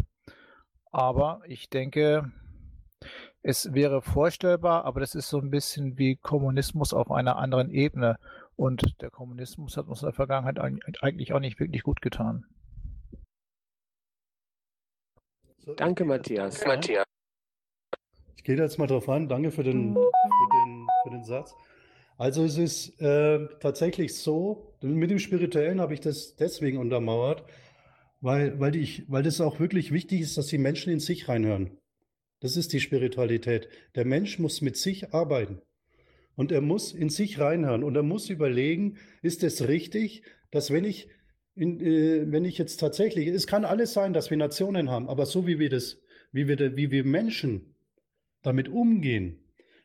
Aber 0.92 1.42
ich 1.46 1.70
denke, 1.70 2.32
es 3.42 3.74
wäre 3.74 4.02
vorstellbar, 4.02 4.86
aber 4.86 5.00
das 5.00 5.16
ist 5.16 5.30
so 5.30 5.40
ein 5.40 5.50
bisschen 5.50 5.98
wie 5.98 6.16
Kommunismus 6.16 6.94
auf 6.94 7.12
einer 7.12 7.38
anderen 7.38 7.72
Ebene. 7.72 8.18
Und 8.56 9.02
der 9.02 9.10
Kommunismus 9.10 9.78
hat 9.78 9.88
uns 9.88 10.02
in 10.02 10.08
der 10.08 10.14
Vergangenheit 10.14 10.60
eigentlich 11.02 11.34
auch 11.34 11.40
nicht 11.40 11.60
wirklich 11.60 11.84
gut 11.84 12.02
getan. 12.02 12.46
Danke, 15.76 16.06
Matthias. 16.06 16.66
Matthias. 16.66 17.06
Ich 18.36 18.44
gehe 18.44 18.58
jetzt 18.58 18.80
mal 18.80 18.88
drauf 18.88 19.08
an. 19.10 19.28
Danke 19.28 19.52
für 19.52 19.64
den, 19.64 19.94
für 19.94 20.66
den, 20.66 20.88
für 21.04 21.10
den 21.12 21.24
Satz. 21.24 21.54
Also 22.18 22.44
es 22.44 22.58
ist 22.58 23.00
äh, 23.00 23.48
tatsächlich 23.60 24.18
so, 24.18 24.74
mit 24.82 25.12
dem 25.12 25.20
Spirituellen 25.20 25.80
habe 25.80 25.94
ich 25.94 26.00
das 26.00 26.36
deswegen 26.36 26.80
untermauert, 26.80 27.44
weil, 28.22 28.60
weil, 28.60 28.76
ich, 28.76 29.10
weil 29.12 29.24
das 29.24 29.40
auch 29.40 29.60
wirklich 29.60 29.92
wichtig 29.92 30.22
ist, 30.22 30.38
dass 30.38 30.48
die 30.48 30.58
Menschen 30.58 30.92
in 30.92 31.00
sich 31.00 31.30
reinhören. 31.30 31.78
Das 32.40 32.56
ist 32.56 32.74
die 32.74 32.80
Spiritualität. 32.80 33.68
Der 33.96 34.06
Mensch 34.06 34.40
muss 34.40 34.62
mit 34.62 34.78
sich 34.78 35.14
arbeiten. 35.14 35.62
Und 36.36 36.52
er 36.52 36.62
muss 36.62 36.94
in 36.94 37.10
sich 37.10 37.40
reinhören 37.40 37.84
und 37.84 37.96
er 37.96 38.04
muss 38.04 38.30
überlegen, 38.30 38.98
ist 39.24 39.44
es 39.44 39.68
richtig, 39.68 40.22
dass 40.52 40.72
wenn 40.72 40.84
ich, 40.84 41.10
in, 41.56 41.80
äh, 41.80 42.32
wenn 42.32 42.46
ich 42.46 42.60
jetzt 42.60 42.78
tatsächlich, 42.78 43.28
es 43.28 43.48
kann 43.48 43.66
alles 43.66 43.94
sein, 43.94 44.14
dass 44.14 44.30
wir 44.30 44.38
Nationen 44.38 44.92
haben, 44.92 45.10
aber 45.10 45.26
so 45.26 45.48
wie 45.48 45.58
wir 45.58 45.70
das, 45.70 46.00
wie 46.32 46.48
wir, 46.48 46.78
wie 46.78 46.92
wir 46.92 47.04
Menschen 47.04 47.76
damit 48.44 48.70
umgehen, 48.70 49.40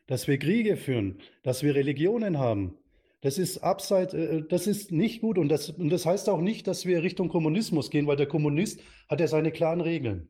dass 0.05 0.27
wir 0.27 0.37
Kriege 0.37 0.77
führen, 0.77 1.17
dass 1.41 1.63
wir 1.63 1.73
Religionen 1.73 2.37
haben, 2.37 2.77
das 3.21 3.37
ist 3.37 3.59
abseits, 3.59 4.13
äh, 4.13 4.43
das 4.47 4.67
ist 4.67 4.91
nicht 4.91 5.21
gut 5.21 5.39
und 5.39 5.49
das, 5.49 5.69
und 5.71 5.89
das 5.89 6.05
heißt 6.05 6.29
auch 6.29 6.41
nicht, 6.41 6.67
dass 6.67 6.85
wir 6.85 7.01
Richtung 7.01 7.29
Kommunismus 7.29 7.89
gehen, 7.89 8.05
weil 8.05 8.17
der 8.17 8.27
Kommunist 8.27 8.79
hat 9.09 9.21
ja 9.21 9.27
seine 9.27 9.51
klaren 9.51 9.81
Regeln, 9.81 10.29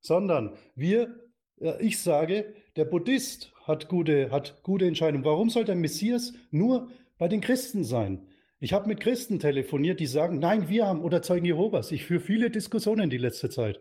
sondern 0.00 0.54
wir, 0.76 1.12
ich 1.80 1.98
sage, 1.98 2.54
der 2.76 2.84
Buddhist 2.84 3.52
hat 3.64 3.88
gute, 3.88 4.30
hat 4.30 4.62
gute 4.62 4.86
Entscheidungen. 4.86 5.24
Warum 5.24 5.50
soll 5.50 5.64
der 5.64 5.76
Messias 5.76 6.32
nur 6.50 6.90
bei 7.18 7.28
den 7.28 7.40
Christen 7.40 7.84
sein? 7.84 8.26
Ich 8.60 8.72
habe 8.72 8.88
mit 8.88 9.00
Christen 9.00 9.38
telefoniert, 9.38 10.00
die 10.00 10.06
sagen, 10.06 10.38
nein, 10.38 10.68
wir 10.68 10.86
haben, 10.86 11.02
oder 11.02 11.22
Zeugen 11.22 11.46
Jehovas. 11.46 11.92
Ich 11.92 12.04
führe 12.04 12.20
viele 12.20 12.50
Diskussionen 12.50 13.08
die 13.08 13.18
letzte 13.18 13.48
Zeit. 13.48 13.80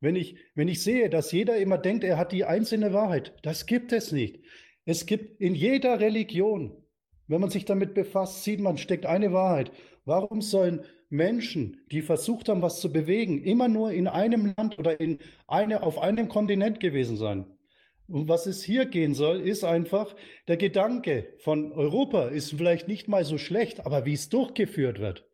Wenn 0.00 0.16
ich, 0.16 0.36
wenn 0.54 0.68
ich 0.68 0.82
sehe, 0.82 1.10
dass 1.10 1.32
jeder 1.32 1.58
immer 1.58 1.78
denkt, 1.78 2.04
er 2.04 2.16
hat 2.16 2.32
die 2.32 2.44
einzelne 2.44 2.92
Wahrheit, 2.92 3.34
das 3.42 3.66
gibt 3.66 3.92
es 3.92 4.12
nicht. 4.12 4.40
Es 4.84 5.06
gibt 5.06 5.40
in 5.40 5.54
jeder 5.54 6.00
Religion, 6.00 6.76
wenn 7.28 7.40
man 7.40 7.50
sich 7.50 7.64
damit 7.64 7.94
befasst, 7.94 8.42
sieht 8.42 8.60
man, 8.60 8.78
steckt 8.78 9.06
eine 9.06 9.32
Wahrheit. 9.32 9.70
Warum 10.10 10.42
sollen 10.42 10.80
Menschen, 11.08 11.84
die 11.92 12.02
versucht 12.02 12.48
haben, 12.48 12.62
was 12.62 12.80
zu 12.80 12.92
bewegen, 12.92 13.44
immer 13.44 13.68
nur 13.68 13.92
in 13.92 14.08
einem 14.08 14.52
Land 14.56 14.76
oder 14.76 14.98
in 14.98 15.20
eine, 15.46 15.84
auf 15.84 16.00
einem 16.00 16.28
Kontinent 16.28 16.80
gewesen 16.80 17.16
sein? 17.16 17.46
Um 18.08 18.28
was 18.28 18.46
es 18.46 18.60
hier 18.60 18.86
gehen 18.86 19.14
soll, 19.14 19.38
ist 19.40 19.62
einfach, 19.62 20.16
der 20.48 20.56
Gedanke 20.56 21.32
von 21.38 21.70
Europa 21.70 22.26
ist 22.26 22.50
vielleicht 22.50 22.88
nicht 22.88 23.06
mal 23.06 23.24
so 23.24 23.38
schlecht, 23.38 23.86
aber 23.86 24.04
wie 24.04 24.14
es 24.14 24.28
durchgeführt 24.28 24.98
wird, 24.98 25.28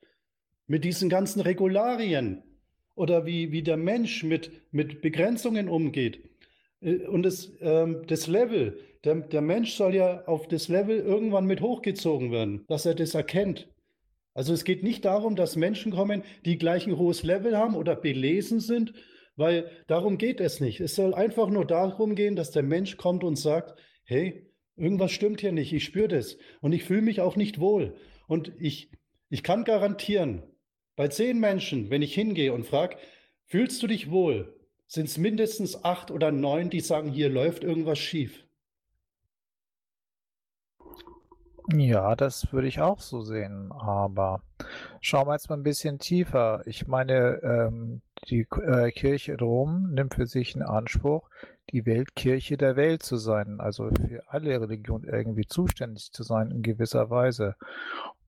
mit 0.67 0.85
diesen 0.85 1.09
ganzen 1.09 1.41
Regularien 1.41 2.43
oder 2.97 3.25
wie, 3.25 3.53
wie 3.53 3.63
der 3.63 3.79
Mensch 3.79 4.25
mit, 4.25 4.51
mit 4.73 5.01
Begrenzungen 5.01 5.71
umgeht. 5.71 6.23
Äh, 6.83 7.07
und 7.07 7.23
das, 7.23 7.51
ähm, 7.63 8.03
das 8.09 8.27
Level, 8.27 8.79
der, 9.05 9.15
der 9.15 9.41
Mensch 9.41 9.73
soll 9.73 9.95
ja 9.95 10.27
auf 10.27 10.49
das 10.49 10.69
Level 10.69 10.99
irgendwann 10.99 11.47
mit 11.47 11.63
hochgezogen 11.63 12.31
werden, 12.31 12.67
dass 12.69 12.85
er 12.85 12.95
das 12.95 13.15
erkennt. 13.15 13.71
Also 14.37 14.53
es 14.53 14.65
geht 14.65 14.83
nicht 14.83 15.07
darum, 15.07 15.35
dass 15.35 15.57
Menschen 15.57 15.93
kommen, 15.93 16.23
die 16.45 16.59
gleich 16.59 16.87
ein 16.87 16.99
hohes 16.99 17.23
Level 17.23 17.57
haben 17.57 17.75
oder 17.75 17.97
belesen 17.97 18.61
sind, 18.61 18.93
weil 19.35 19.71
darum 19.87 20.19
geht 20.19 20.43
es 20.43 20.61
nicht. 20.61 20.79
Es 20.81 20.95
soll 20.95 21.15
einfach 21.15 21.49
nur 21.49 21.65
darum 21.65 22.15
gehen, 22.15 22.37
dass 22.37 22.51
der 22.51 22.63
Mensch 22.63 22.99
kommt 22.99 23.25
und 23.25 23.37
sagt, 23.37 23.81
hey, 24.05 24.47
irgendwas 24.77 25.13
stimmt 25.13 25.41
hier 25.41 25.53
nicht, 25.53 25.73
ich 25.73 25.85
spüre 25.85 26.09
das 26.09 26.37
und 26.61 26.75
ich 26.75 26.85
fühle 26.85 27.01
mich 27.01 27.23
auch 27.23 27.37
nicht 27.37 27.61
wohl. 27.61 27.97
Und 28.29 28.53
ich, 28.59 28.91
ich 29.31 29.43
kann 29.43 29.65
garantieren, 29.65 30.43
bei 30.97 31.09
zehn 31.09 31.41
Menschen, 31.41 31.89
wenn 31.89 32.03
ich 32.03 32.13
hingehe 32.13 32.53
und 32.53 32.67
frage, 32.67 32.99
fühlst 33.47 33.83
du 33.83 33.87
dich 33.87 34.11
wohl, 34.11 34.55
sind 34.87 35.09
es 35.09 35.17
mindestens 35.17 35.83
acht 35.83 36.11
oder 36.11 36.31
neun, 36.31 36.69
die 36.69 36.81
sagen, 36.81 37.11
hier 37.11 37.31
läuft 37.31 37.65
irgendwas 37.65 37.99
schief. 37.99 38.46
Ja, 41.75 42.15
das 42.15 42.53
würde 42.53 42.69
ich 42.69 42.81
auch 42.81 43.01
so 43.01 43.23
sehen. 43.23 43.73
Aber 43.73 44.41
schauen 45.01 45.27
wir 45.27 45.33
jetzt 45.33 45.51
mal 45.51 45.57
ein 45.57 45.65
bisschen 45.65 45.99
tiefer. 45.99 46.63
Ich 46.67 46.87
meine, 46.87 47.41
ähm, 47.43 48.03
die 48.29 48.47
äh, 48.63 48.91
Kirche 48.93 49.37
Rom 49.39 49.93
nimmt 49.93 50.15
für 50.15 50.27
sich 50.27 50.55
in 50.55 50.63
Anspruch, 50.63 51.29
die 51.71 51.85
Weltkirche 51.85 52.57
der 52.57 52.77
Welt 52.77 53.03
zu 53.03 53.17
sein, 53.17 53.59
also 53.59 53.91
für 53.91 54.23
alle 54.29 54.61
Religionen 54.61 55.05
irgendwie 55.05 55.47
zuständig 55.47 56.13
zu 56.13 56.23
sein 56.23 56.53
in 56.53 56.63
gewisser 56.63 57.11
Weise. 57.11 57.57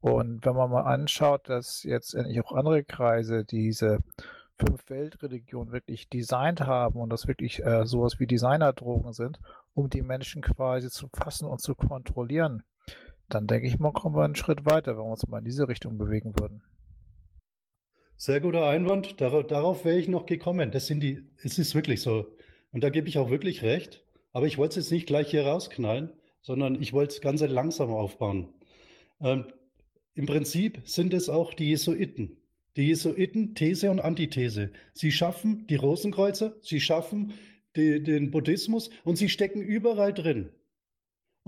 Und 0.01 0.45
wenn 0.45 0.57
man 0.57 0.71
mal 0.71 0.83
anschaut, 0.83 1.49
dass 1.49 1.85
jetzt 1.85 2.15
endlich 2.15 2.41
auch 2.41 2.53
andere 2.53 2.83
Kreise 2.83 3.45
diese 3.45 4.01
fünf 4.59 4.91
Weltreligionen 4.91 5.73
wirklich 5.73 6.09
designt 6.09 6.61
haben 6.63 7.01
und 7.01 7.11
das 7.11 7.29
wirklich 7.29 7.65
äh, 7.65 7.87
sowas 7.87 8.19
wie 8.19 8.27
Designerdrogen 8.27 9.13
sind, 9.13 9.39
um 9.75 9.89
die 9.89 10.03
Menschen 10.03 10.43
quasi 10.43 10.91
zu 10.91 11.09
fassen 11.09 11.47
und 11.47 11.61
zu 11.61 11.77
kontrollieren, 11.77 12.65
dann 13.29 13.47
denke 13.47 13.67
ich 13.67 13.79
mal, 13.79 13.93
kommen 13.93 14.17
wir 14.17 14.25
einen 14.25 14.37
Schritt 14.37 14.65
weiter, 14.65 14.93
wenn 14.93 15.05
wir 15.05 15.11
uns 15.11 15.27
mal 15.29 15.39
in 15.39 15.45
diese 15.45 15.69
Richtung 15.69 15.99
bewegen 15.99 16.39
würden. 16.39 16.63
Sehr 18.17 18.41
guter 18.41 18.67
Einwand. 18.67 19.21
Darauf, 19.21 19.47
darauf 19.47 19.85
wäre 19.85 19.99
ich 19.99 20.09
noch 20.09 20.27
gekommen. 20.27 20.71
Das 20.73 20.87
sind 20.87 21.01
die, 21.01 21.23
es 21.43 21.59
ist 21.59 21.75
wirklich 21.75 22.01
so. 22.01 22.27
Und 22.73 22.83
da 22.83 22.91
gebe 22.91 23.09
ich 23.09 23.19
auch 23.19 23.31
wirklich 23.31 23.63
recht. 23.63 24.05
Aber 24.33 24.47
ich 24.47 24.59
wollte 24.59 24.81
es 24.81 24.87
jetzt 24.87 24.93
nicht 24.93 25.07
gleich 25.07 25.31
hier 25.31 25.47
rausknallen, 25.47 26.13
sondern 26.43 26.81
ich 26.81 26.93
wollte 26.93 27.15
es 27.15 27.21
ganz 27.21 27.41
langsam 27.43 27.91
aufbauen. 27.91 28.49
Ähm, 29.21 29.45
Im 30.15 30.27
Prinzip 30.27 30.81
sind 30.85 31.15
es 31.15 31.29
auch 31.29 31.55
die 31.55 31.69
Jesuiten. 31.69 32.39
Die 32.77 32.89
Jesuiten, 32.89 33.55
These 33.55 33.91
und 33.91 34.01
Antithese. 34.01 34.73
Sie 34.95 35.13
schaffen 35.13 35.67
die 35.69 35.77
Rosenkreuzer, 35.77 36.57
sie 36.61 36.81
schaffen 36.81 37.35
die, 37.77 38.03
den 38.03 38.31
Buddhismus 38.31 38.91
und 39.05 39.17
sie 39.17 39.29
stecken 39.29 39.63
überall 39.63 40.13
drin. 40.13 40.51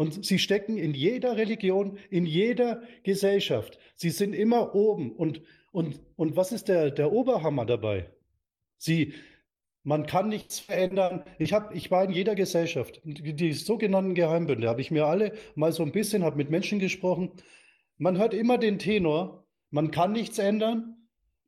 Und 0.00 0.24
sie 0.24 0.38
stecken 0.38 0.78
in 0.78 0.94
jeder 0.94 1.36
Religion, 1.36 1.98
in 2.08 2.24
jeder 2.24 2.82
Gesellschaft. 3.02 3.78
Sie 3.96 4.08
sind 4.08 4.32
immer 4.32 4.74
oben. 4.74 5.12
Und, 5.12 5.42
und, 5.72 6.00
und 6.16 6.36
was 6.36 6.52
ist 6.52 6.68
der, 6.68 6.90
der 6.90 7.12
Oberhammer 7.12 7.66
dabei? 7.66 8.10
Sie, 8.78 9.12
man 9.82 10.06
kann 10.06 10.30
nichts 10.30 10.58
verändern. 10.58 11.24
Ich, 11.38 11.52
hab, 11.52 11.74
ich 11.74 11.90
war 11.90 12.02
in 12.02 12.12
jeder 12.12 12.34
Gesellschaft. 12.34 13.02
Die, 13.04 13.34
die 13.34 13.52
sogenannten 13.52 14.14
Geheimbünde 14.14 14.70
habe 14.70 14.80
ich 14.80 14.90
mir 14.90 15.04
alle 15.04 15.34
mal 15.54 15.70
so 15.70 15.82
ein 15.82 15.92
bisschen, 15.92 16.24
habe 16.24 16.38
mit 16.38 16.48
Menschen 16.48 16.78
gesprochen. 16.78 17.32
Man 17.98 18.16
hört 18.16 18.32
immer 18.32 18.56
den 18.56 18.78
Tenor, 18.78 19.46
man 19.68 19.90
kann 19.90 20.12
nichts 20.12 20.38
ändern. 20.38 20.96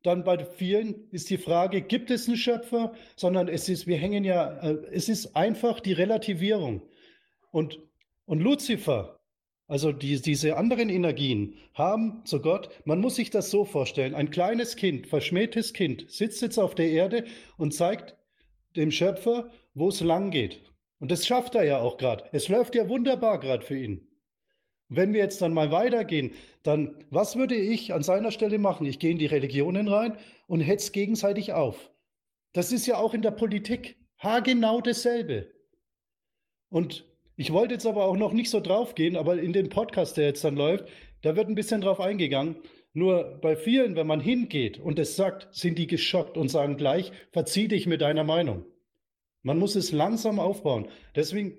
Dann 0.03 0.23
bei 0.23 0.45
vielen 0.45 1.09
ist 1.09 1.31
die 1.31 1.39
Frage, 1.39 1.81
gibt 1.81 2.11
es 2.11 2.27
einen 2.27 2.37
Schöpfer? 2.37 2.93
Sondern 3.15 3.47
es 3.47 3.67
ist, 3.67 3.87
wir 3.87 3.97
hängen 3.97 4.23
ja, 4.23 4.59
äh, 4.59 4.77
es 4.91 5.09
ist 5.09 5.35
einfach 5.35 5.79
die 5.79 5.93
Relativierung. 5.93 6.83
Und 7.49 7.79
und 8.25 8.39
Luzifer, 8.39 9.19
also 9.67 9.91
die, 9.91 10.21
diese 10.21 10.57
anderen 10.57 10.89
Energien, 10.89 11.55
haben 11.73 12.25
zu 12.25 12.41
Gott, 12.41 12.69
man 12.85 12.99
muss 12.99 13.15
sich 13.15 13.29
das 13.29 13.49
so 13.49 13.65
vorstellen, 13.65 14.15
ein 14.15 14.29
kleines 14.29 14.75
Kind, 14.75 15.07
verschmähtes 15.07 15.73
Kind, 15.73 16.09
sitzt 16.11 16.41
jetzt 16.41 16.57
auf 16.57 16.75
der 16.75 16.89
Erde 16.89 17.25
und 17.57 17.73
zeigt 17.73 18.15
dem 18.75 18.91
Schöpfer, 18.91 19.49
wo 19.73 19.89
es 19.89 20.01
lang 20.01 20.31
geht. 20.31 20.63
Und 20.99 21.11
das 21.11 21.25
schafft 21.27 21.55
er 21.55 21.63
ja 21.63 21.79
auch 21.79 21.97
gerade. 21.97 22.25
Es 22.31 22.47
läuft 22.47 22.75
ja 22.75 22.87
wunderbar 22.87 23.39
gerade 23.39 23.65
für 23.65 23.77
ihn. 23.77 24.07
Wenn 24.89 25.13
wir 25.13 25.21
jetzt 25.21 25.41
dann 25.41 25.53
mal 25.53 25.71
weitergehen, 25.71 26.33
dann 26.61 27.03
was 27.09 27.35
würde 27.35 27.55
ich 27.55 27.93
an 27.93 28.03
seiner 28.03 28.31
Stelle 28.31 28.59
machen? 28.59 28.85
Ich 28.85 28.99
gehe 28.99 29.11
in 29.11 29.17
die 29.17 29.25
Religionen 29.25 29.87
rein 29.87 30.17
und 30.47 30.61
hetze 30.61 30.91
gegenseitig 30.91 31.53
auf. 31.53 31.91
Das 32.53 32.71
ist 32.71 32.85
ja 32.85 32.97
auch 32.97 33.13
in 33.13 33.21
der 33.21 33.31
Politik 33.31 33.97
haargenau 34.19 34.81
dasselbe. 34.81 35.51
Und 36.69 37.05
ich 37.35 37.51
wollte 37.51 37.73
jetzt 37.73 37.85
aber 37.85 38.05
auch 38.05 38.17
noch 38.17 38.33
nicht 38.33 38.49
so 38.49 38.59
drauf 38.59 38.95
gehen, 38.95 39.15
aber 39.15 39.39
in 39.39 39.53
dem 39.53 39.69
Podcast, 39.69 40.17
der 40.17 40.25
jetzt 40.25 40.43
dann 40.43 40.55
läuft, 40.55 40.85
da 41.21 41.35
wird 41.35 41.47
ein 41.47 41.55
bisschen 41.55 41.81
drauf 41.81 41.99
eingegangen. 41.99 42.57
Nur 42.93 43.39
bei 43.41 43.55
vielen, 43.55 43.95
wenn 43.95 44.05
man 44.05 44.19
hingeht 44.19 44.79
und 44.79 44.99
es 44.99 45.15
sagt, 45.15 45.47
sind 45.51 45.79
die 45.79 45.87
geschockt 45.87 46.37
und 46.37 46.49
sagen 46.49 46.77
gleich, 46.77 47.11
verzieh 47.31 47.67
dich 47.67 47.87
mit 47.87 48.01
deiner 48.01 48.23
Meinung. 48.23 48.65
Man 49.41 49.57
muss 49.57 49.75
es 49.75 49.91
langsam 49.91 50.39
aufbauen. 50.39 50.87
Deswegen 51.15 51.57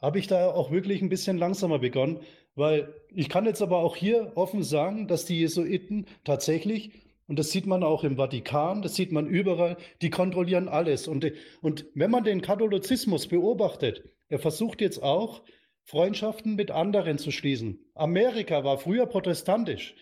habe 0.00 0.18
ich 0.18 0.28
da 0.28 0.50
auch 0.50 0.70
wirklich 0.70 1.02
ein 1.02 1.08
bisschen 1.08 1.36
langsamer 1.36 1.80
begonnen, 1.80 2.20
weil 2.54 2.94
ich 3.14 3.28
kann 3.28 3.44
jetzt 3.44 3.62
aber 3.62 3.78
auch 3.78 3.96
hier 3.96 4.32
offen 4.36 4.62
sagen, 4.62 5.08
dass 5.08 5.24
die 5.24 5.40
Jesuiten 5.40 6.06
tatsächlich, 6.24 6.92
und 7.26 7.38
das 7.38 7.50
sieht 7.50 7.66
man 7.66 7.82
auch 7.82 8.04
im 8.04 8.16
Vatikan, 8.16 8.82
das 8.82 8.94
sieht 8.94 9.12
man 9.12 9.26
überall, 9.26 9.76
die 10.02 10.10
kontrollieren 10.10 10.68
alles. 10.68 11.08
Und, 11.08 11.30
und 11.60 11.86
wenn 11.94 12.10
man 12.10 12.24
den 12.24 12.42
Katholizismus 12.42 13.28
beobachtet, 13.28 14.04
er 14.28 14.38
versucht 14.38 14.80
jetzt 14.80 15.02
auch, 15.02 15.42
Freundschaften 15.84 16.54
mit 16.54 16.70
anderen 16.70 17.18
zu 17.18 17.30
schließen. 17.30 17.78
Amerika 17.94 18.64
war 18.64 18.78
früher 18.78 19.06
protestantisch. 19.06 19.94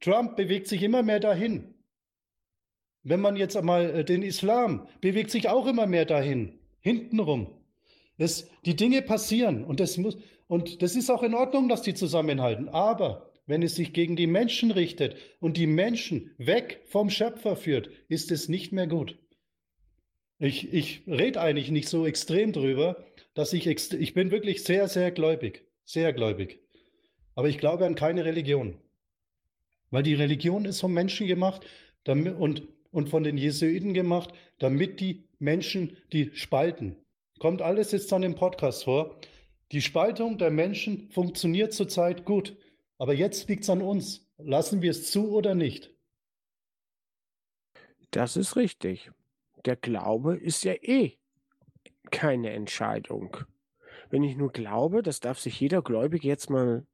Trump 0.00 0.36
bewegt 0.36 0.66
sich 0.66 0.82
immer 0.82 1.02
mehr 1.02 1.20
dahin. 1.20 1.74
Wenn 3.04 3.20
man 3.20 3.36
jetzt 3.36 3.56
einmal 3.56 3.90
äh, 3.90 4.04
den 4.04 4.22
Islam 4.22 4.86
bewegt 5.00 5.30
sich 5.30 5.48
auch 5.48 5.66
immer 5.66 5.86
mehr 5.86 6.04
dahin, 6.04 6.60
hintenrum. 6.80 7.48
Es, 8.18 8.48
die 8.64 8.76
Dinge 8.76 9.02
passieren 9.02 9.64
und 9.64 9.80
das, 9.80 9.96
muss, 9.96 10.16
und 10.46 10.82
das 10.82 10.94
ist 10.94 11.10
auch 11.10 11.22
in 11.22 11.34
Ordnung, 11.34 11.68
dass 11.68 11.82
die 11.82 11.94
zusammenhalten. 11.94 12.68
Aber 12.68 13.31
wenn 13.46 13.62
es 13.62 13.74
sich 13.74 13.92
gegen 13.92 14.16
die 14.16 14.26
Menschen 14.26 14.70
richtet 14.70 15.16
und 15.40 15.56
die 15.56 15.66
Menschen 15.66 16.30
weg 16.38 16.80
vom 16.84 17.10
Schöpfer 17.10 17.56
führt, 17.56 17.90
ist 18.08 18.30
es 18.30 18.48
nicht 18.48 18.72
mehr 18.72 18.86
gut. 18.86 19.18
Ich, 20.38 20.72
ich 20.72 21.02
rede 21.06 21.40
eigentlich 21.40 21.70
nicht 21.70 21.88
so 21.88 22.06
extrem 22.06 22.52
drüber, 22.52 23.04
dass 23.34 23.52
ich, 23.52 23.66
ich 23.66 24.14
bin 24.14 24.30
wirklich 24.30 24.64
sehr, 24.64 24.88
sehr 24.88 25.10
gläubig, 25.10 25.64
sehr 25.84 26.12
gläubig. 26.12 26.60
Aber 27.34 27.48
ich 27.48 27.58
glaube 27.58 27.86
an 27.86 27.94
keine 27.94 28.24
Religion. 28.24 28.78
Weil 29.90 30.02
die 30.02 30.14
Religion 30.14 30.64
ist 30.64 30.80
vom 30.80 30.92
Menschen 30.92 31.26
gemacht 31.26 31.64
damit, 32.04 32.36
und, 32.36 32.66
und 32.90 33.08
von 33.08 33.22
den 33.22 33.38
Jesuiten 33.38 33.94
gemacht, 33.94 34.32
damit 34.58 35.00
die 35.00 35.28
Menschen 35.38 35.96
die 36.12 36.30
spalten. 36.34 36.96
Kommt 37.38 37.62
alles 37.62 37.92
jetzt 37.92 38.10
dann 38.12 38.22
im 38.22 38.34
Podcast 38.34 38.84
vor. 38.84 39.18
Die 39.72 39.82
Spaltung 39.82 40.38
der 40.38 40.50
Menschen 40.50 41.10
funktioniert 41.10 41.72
zurzeit 41.72 42.24
gut. 42.24 42.56
Aber 43.02 43.14
jetzt 43.14 43.48
liegt 43.48 43.64
es 43.64 43.70
an 43.70 43.82
uns. 43.82 44.30
Lassen 44.38 44.80
wir 44.80 44.92
es 44.92 45.10
zu 45.10 45.32
oder 45.32 45.56
nicht? 45.56 45.92
Das 48.12 48.36
ist 48.36 48.54
richtig. 48.54 49.10
Der 49.64 49.74
Glaube 49.74 50.36
ist 50.36 50.62
ja 50.62 50.74
eh 50.74 51.18
keine 52.12 52.50
Entscheidung. 52.50 53.38
Wenn 54.10 54.22
ich 54.22 54.36
nur 54.36 54.52
glaube, 54.52 55.02
das 55.02 55.18
darf 55.18 55.40
sich 55.40 55.58
jeder 55.58 55.82
Gläubige 55.82 56.28
jetzt 56.28 56.48
mal 56.48 56.86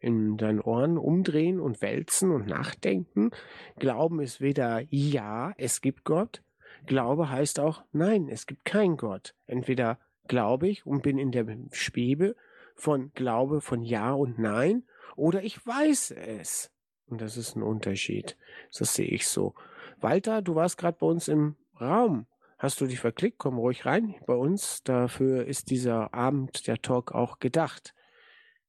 in 0.00 0.36
deinen 0.36 0.60
Ohren 0.60 0.98
umdrehen 0.98 1.60
und 1.60 1.80
wälzen 1.80 2.32
und 2.32 2.48
nachdenken. 2.48 3.30
Glauben 3.76 4.20
ist 4.20 4.40
weder 4.40 4.82
ja, 4.90 5.52
es 5.58 5.80
gibt 5.80 6.02
Gott. 6.02 6.42
Glaube 6.86 7.30
heißt 7.30 7.60
auch 7.60 7.84
nein, 7.92 8.28
es 8.28 8.48
gibt 8.48 8.64
keinen 8.64 8.96
Gott. 8.96 9.36
Entweder 9.46 10.00
glaube 10.26 10.66
ich 10.66 10.84
und 10.84 11.04
bin 11.04 11.18
in 11.18 11.30
der 11.30 11.46
Schwebe 11.70 12.34
von 12.74 13.12
Glaube 13.14 13.60
von 13.60 13.84
Ja 13.84 14.12
und 14.12 14.40
Nein 14.40 14.82
oder 15.16 15.42
ich 15.42 15.66
weiß 15.66 16.12
es. 16.12 16.70
Und 17.06 17.20
das 17.20 17.36
ist 17.36 17.56
ein 17.56 17.62
Unterschied. 17.62 18.36
Das 18.76 18.94
sehe 18.94 19.08
ich 19.08 19.28
so. 19.28 19.54
Walter, 20.00 20.42
du 20.42 20.54
warst 20.54 20.78
gerade 20.78 20.96
bei 20.98 21.06
uns 21.06 21.28
im 21.28 21.56
Raum. 21.80 22.26
Hast 22.58 22.80
du 22.80 22.86
dich 22.86 23.00
verklickt? 23.00 23.38
Komm 23.38 23.58
ruhig 23.58 23.86
rein 23.86 24.14
bei 24.26 24.34
uns. 24.34 24.82
Dafür 24.84 25.46
ist 25.46 25.70
dieser 25.70 26.14
Abend, 26.14 26.66
der 26.66 26.78
Talk 26.78 27.12
auch 27.12 27.38
gedacht. 27.38 27.94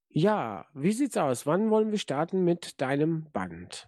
Ja, 0.09 0.65
wie 0.73 0.91
sieht's 0.91 1.17
aus? 1.17 1.45
Wann 1.45 1.69
wollen 1.69 1.91
wir 1.91 1.99
starten 1.99 2.43
mit 2.43 2.81
deinem 2.81 3.31
Band? 3.31 3.87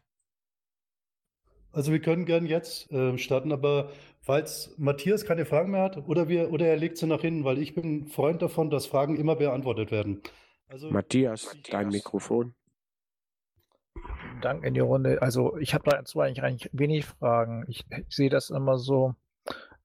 Also 1.71 1.91
wir 1.91 1.99
können 1.99 2.25
gern 2.25 2.45
jetzt 2.45 2.91
äh, 2.91 3.17
starten, 3.17 3.51
aber 3.51 3.91
falls 4.21 4.73
Matthias 4.77 5.25
keine 5.25 5.45
Fragen 5.45 5.71
mehr 5.71 5.83
hat 5.83 6.07
oder 6.07 6.29
wir 6.29 6.51
oder 6.51 6.67
er 6.67 6.77
legt 6.77 6.97
sie 6.97 7.05
nach 7.05 7.21
hinten, 7.21 7.43
weil 7.43 7.57
ich 7.57 7.75
bin 7.75 8.07
Freund 8.07 8.41
davon, 8.41 8.69
dass 8.69 8.85
Fragen 8.85 9.17
immer 9.17 9.35
beantwortet 9.35 9.91
werden. 9.91 10.21
Also 10.67 10.89
Matthias, 10.89 11.55
dein 11.69 11.89
Mikrofon. 11.89 12.55
Dank 14.41 14.63
in 14.63 14.73
die 14.73 14.79
Runde. 14.79 15.21
Also 15.21 15.57
ich 15.57 15.73
habe 15.73 15.89
dazu 15.89 16.19
eigentlich, 16.19 16.43
eigentlich 16.43 16.69
wenig 16.73 17.05
Fragen. 17.05 17.65
Ich, 17.67 17.85
ich, 17.89 18.15
sehe 18.15 18.29
das 18.29 18.49
immer 18.49 18.77
so. 18.77 19.15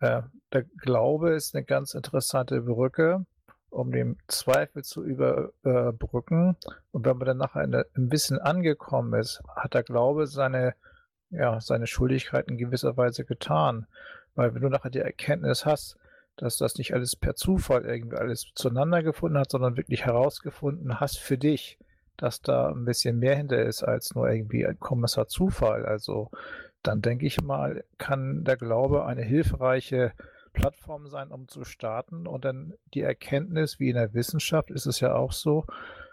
Äh, 0.01 0.23
der 0.53 0.65
Glaube 0.65 1.35
ist 1.35 1.55
eine 1.55 1.65
ganz 1.65 1.95
interessante 1.95 2.63
Brücke, 2.63 3.25
um 3.69 3.93
den 3.93 4.19
Zweifel 4.27 4.83
zu 4.83 5.05
überbrücken. 5.05 6.57
Und 6.91 7.05
wenn 7.05 7.19
man 7.19 7.27
dann 7.27 7.37
nachher 7.37 7.63
ein 7.63 8.09
bisschen 8.09 8.39
angekommen 8.39 9.19
ist, 9.21 9.43
hat 9.55 9.75
der 9.75 9.83
Glaube 9.83 10.27
seine, 10.27 10.75
ja, 11.31 11.61
seine 11.61 11.87
Schuldigkeit 11.87 12.49
in 12.49 12.59
gewisser 12.59 12.97
Weise 12.97 13.25
getan. 13.25 13.87
Weil 14.35 14.55
wenn 14.55 14.63
du 14.63 14.69
nachher 14.69 14.91
die 14.91 14.99
Erkenntnis 14.99 15.67
hast, 15.67 16.00
dass 16.41 16.57
das 16.57 16.77
nicht 16.77 16.95
alles 16.95 17.17
per 17.17 17.35
Zufall 17.35 17.85
irgendwie 17.85 18.17
alles 18.17 18.47
zueinander 18.55 19.03
gefunden 19.03 19.39
hat, 19.39 19.51
sondern 19.51 19.77
wirklich 19.77 20.07
herausgefunden 20.07 20.99
hast 20.99 21.19
für 21.19 21.37
dich, 21.37 21.79
dass 22.17 22.41
da 22.41 22.71
ein 22.71 22.87
bisschen 22.87 23.19
mehr 23.19 23.37
hinter 23.37 23.63
ist 23.63 23.83
als 23.83 24.15
nur 24.15 24.31
irgendwie 24.31 24.67
ein 24.67 24.81
Kommissar 24.81 25.29
Zufall. 25.29 25.85
Also 25.85 26.31
dann 26.83 27.03
denke 27.03 27.27
ich 27.27 27.43
mal, 27.43 27.85
kann 27.99 28.43
der 28.45 28.57
Glaube 28.57 29.05
eine 29.05 29.23
hilfreiche 29.23 30.13
Plattform 30.55 31.09
sein, 31.09 31.31
um 31.31 31.47
zu 31.47 31.65
starten. 31.65 32.27
Und 32.27 32.47
dann 32.47 32.73
die 32.95 33.03
Erkenntnis, 33.03 33.79
wie 33.79 33.91
in 33.91 33.97
der 33.97 34.15
Wissenschaft 34.15 34.71
ist 34.71 34.87
es 34.87 35.01
ja 35.01 35.15
auch 35.15 35.33
so, 35.33 35.67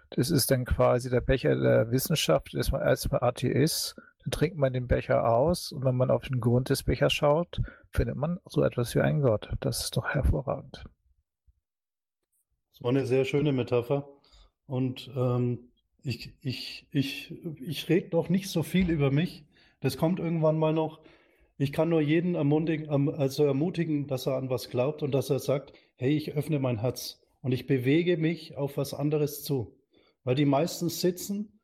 das 0.09 0.29
ist 0.29 0.51
dann 0.51 0.65
quasi 0.65 1.09
der 1.09 1.21
Becher 1.21 1.55
der 1.55 1.91
Wissenschaft, 1.91 2.53
ist 2.53 2.71
man 2.71 2.81
erstmal 2.81 3.23
Atheist, 3.23 3.95
trinkt 4.31 4.57
man 4.57 4.73
den 4.73 4.87
Becher 4.87 5.29
aus 5.29 5.71
und 5.71 5.83
wenn 5.85 5.95
man 5.95 6.11
auf 6.11 6.23
den 6.23 6.39
Grund 6.39 6.69
des 6.69 6.83
Bechers 6.83 7.13
schaut, 7.13 7.61
findet 7.89 8.15
man 8.15 8.39
so 8.45 8.63
etwas 8.63 8.93
wie 8.95 9.01
einen 9.01 9.21
Gott. 9.21 9.49
Das 9.59 9.83
ist 9.83 9.97
doch 9.97 10.07
hervorragend. 10.07 10.83
Das 12.71 12.83
war 12.83 12.89
eine 12.89 13.05
sehr 13.05 13.25
schöne 13.25 13.51
Metapher. 13.53 14.07
Und 14.65 15.09
ähm, 15.15 15.71
ich, 16.03 16.33
ich, 16.41 16.87
ich, 16.91 17.33
ich 17.59 17.89
rede 17.89 18.15
noch 18.15 18.29
nicht 18.29 18.49
so 18.49 18.63
viel 18.63 18.89
über 18.89 19.11
mich. 19.11 19.45
Das 19.79 19.97
kommt 19.97 20.19
irgendwann 20.19 20.57
mal 20.57 20.73
noch. 20.73 21.01
Ich 21.57 21.71
kann 21.71 21.89
nur 21.89 22.01
jeden 22.01 22.35
ermutigen, 22.35 23.09
also 23.09 23.45
ermutigen, 23.45 24.07
dass 24.07 24.27
er 24.27 24.37
an 24.37 24.49
was 24.49 24.69
glaubt 24.69 25.01
und 25.01 25.11
dass 25.11 25.29
er 25.29 25.39
sagt, 25.39 25.73
hey, 25.95 26.15
ich 26.15 26.33
öffne 26.33 26.59
mein 26.59 26.81
Herz 26.81 27.19
und 27.41 27.51
ich 27.51 27.65
bewege 27.65 28.17
mich 28.17 28.55
auf 28.55 28.77
was 28.77 28.93
anderes 28.93 29.43
zu. 29.43 29.75
Weil 30.23 30.35
die 30.35 30.45
meisten 30.45 30.89
sitzen 30.89 31.56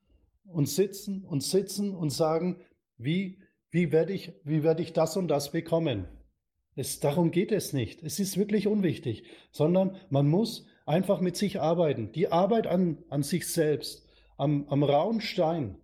und 0.46 0.68
sitzen 0.68 1.24
und 1.24 1.44
sitzen 1.44 1.96
und 1.96 2.10
sagen, 2.10 2.62
wie, 2.98 3.40
wie 3.72 3.92
werde 3.92 4.14
ich, 4.14 4.34
wie 4.44 4.64
werde 4.64 4.82
ich 4.82 4.94
das 4.94 5.18
und 5.18 5.28
das 5.28 5.52
bekommen? 5.52 6.08
Es, 6.76 7.00
darum 7.00 7.32
geht 7.32 7.52
es 7.52 7.74
nicht. 7.74 8.02
Es 8.04 8.20
ist 8.20 8.38
wirklich 8.38 8.68
unwichtig, 8.68 9.24
sondern 9.52 9.98
man 10.10 10.28
muss 10.28 10.66
einfach 10.86 11.22
mit 11.22 11.38
sich 11.38 11.62
arbeiten. 11.62 12.12
Die 12.12 12.32
Arbeit 12.32 12.68
an, 12.68 13.04
an 13.10 13.24
sich 13.24 13.48
selbst 13.48 14.08
am, 14.38 14.68
am 14.70 14.84
rauen 14.84 15.22
Stein. 15.22 15.78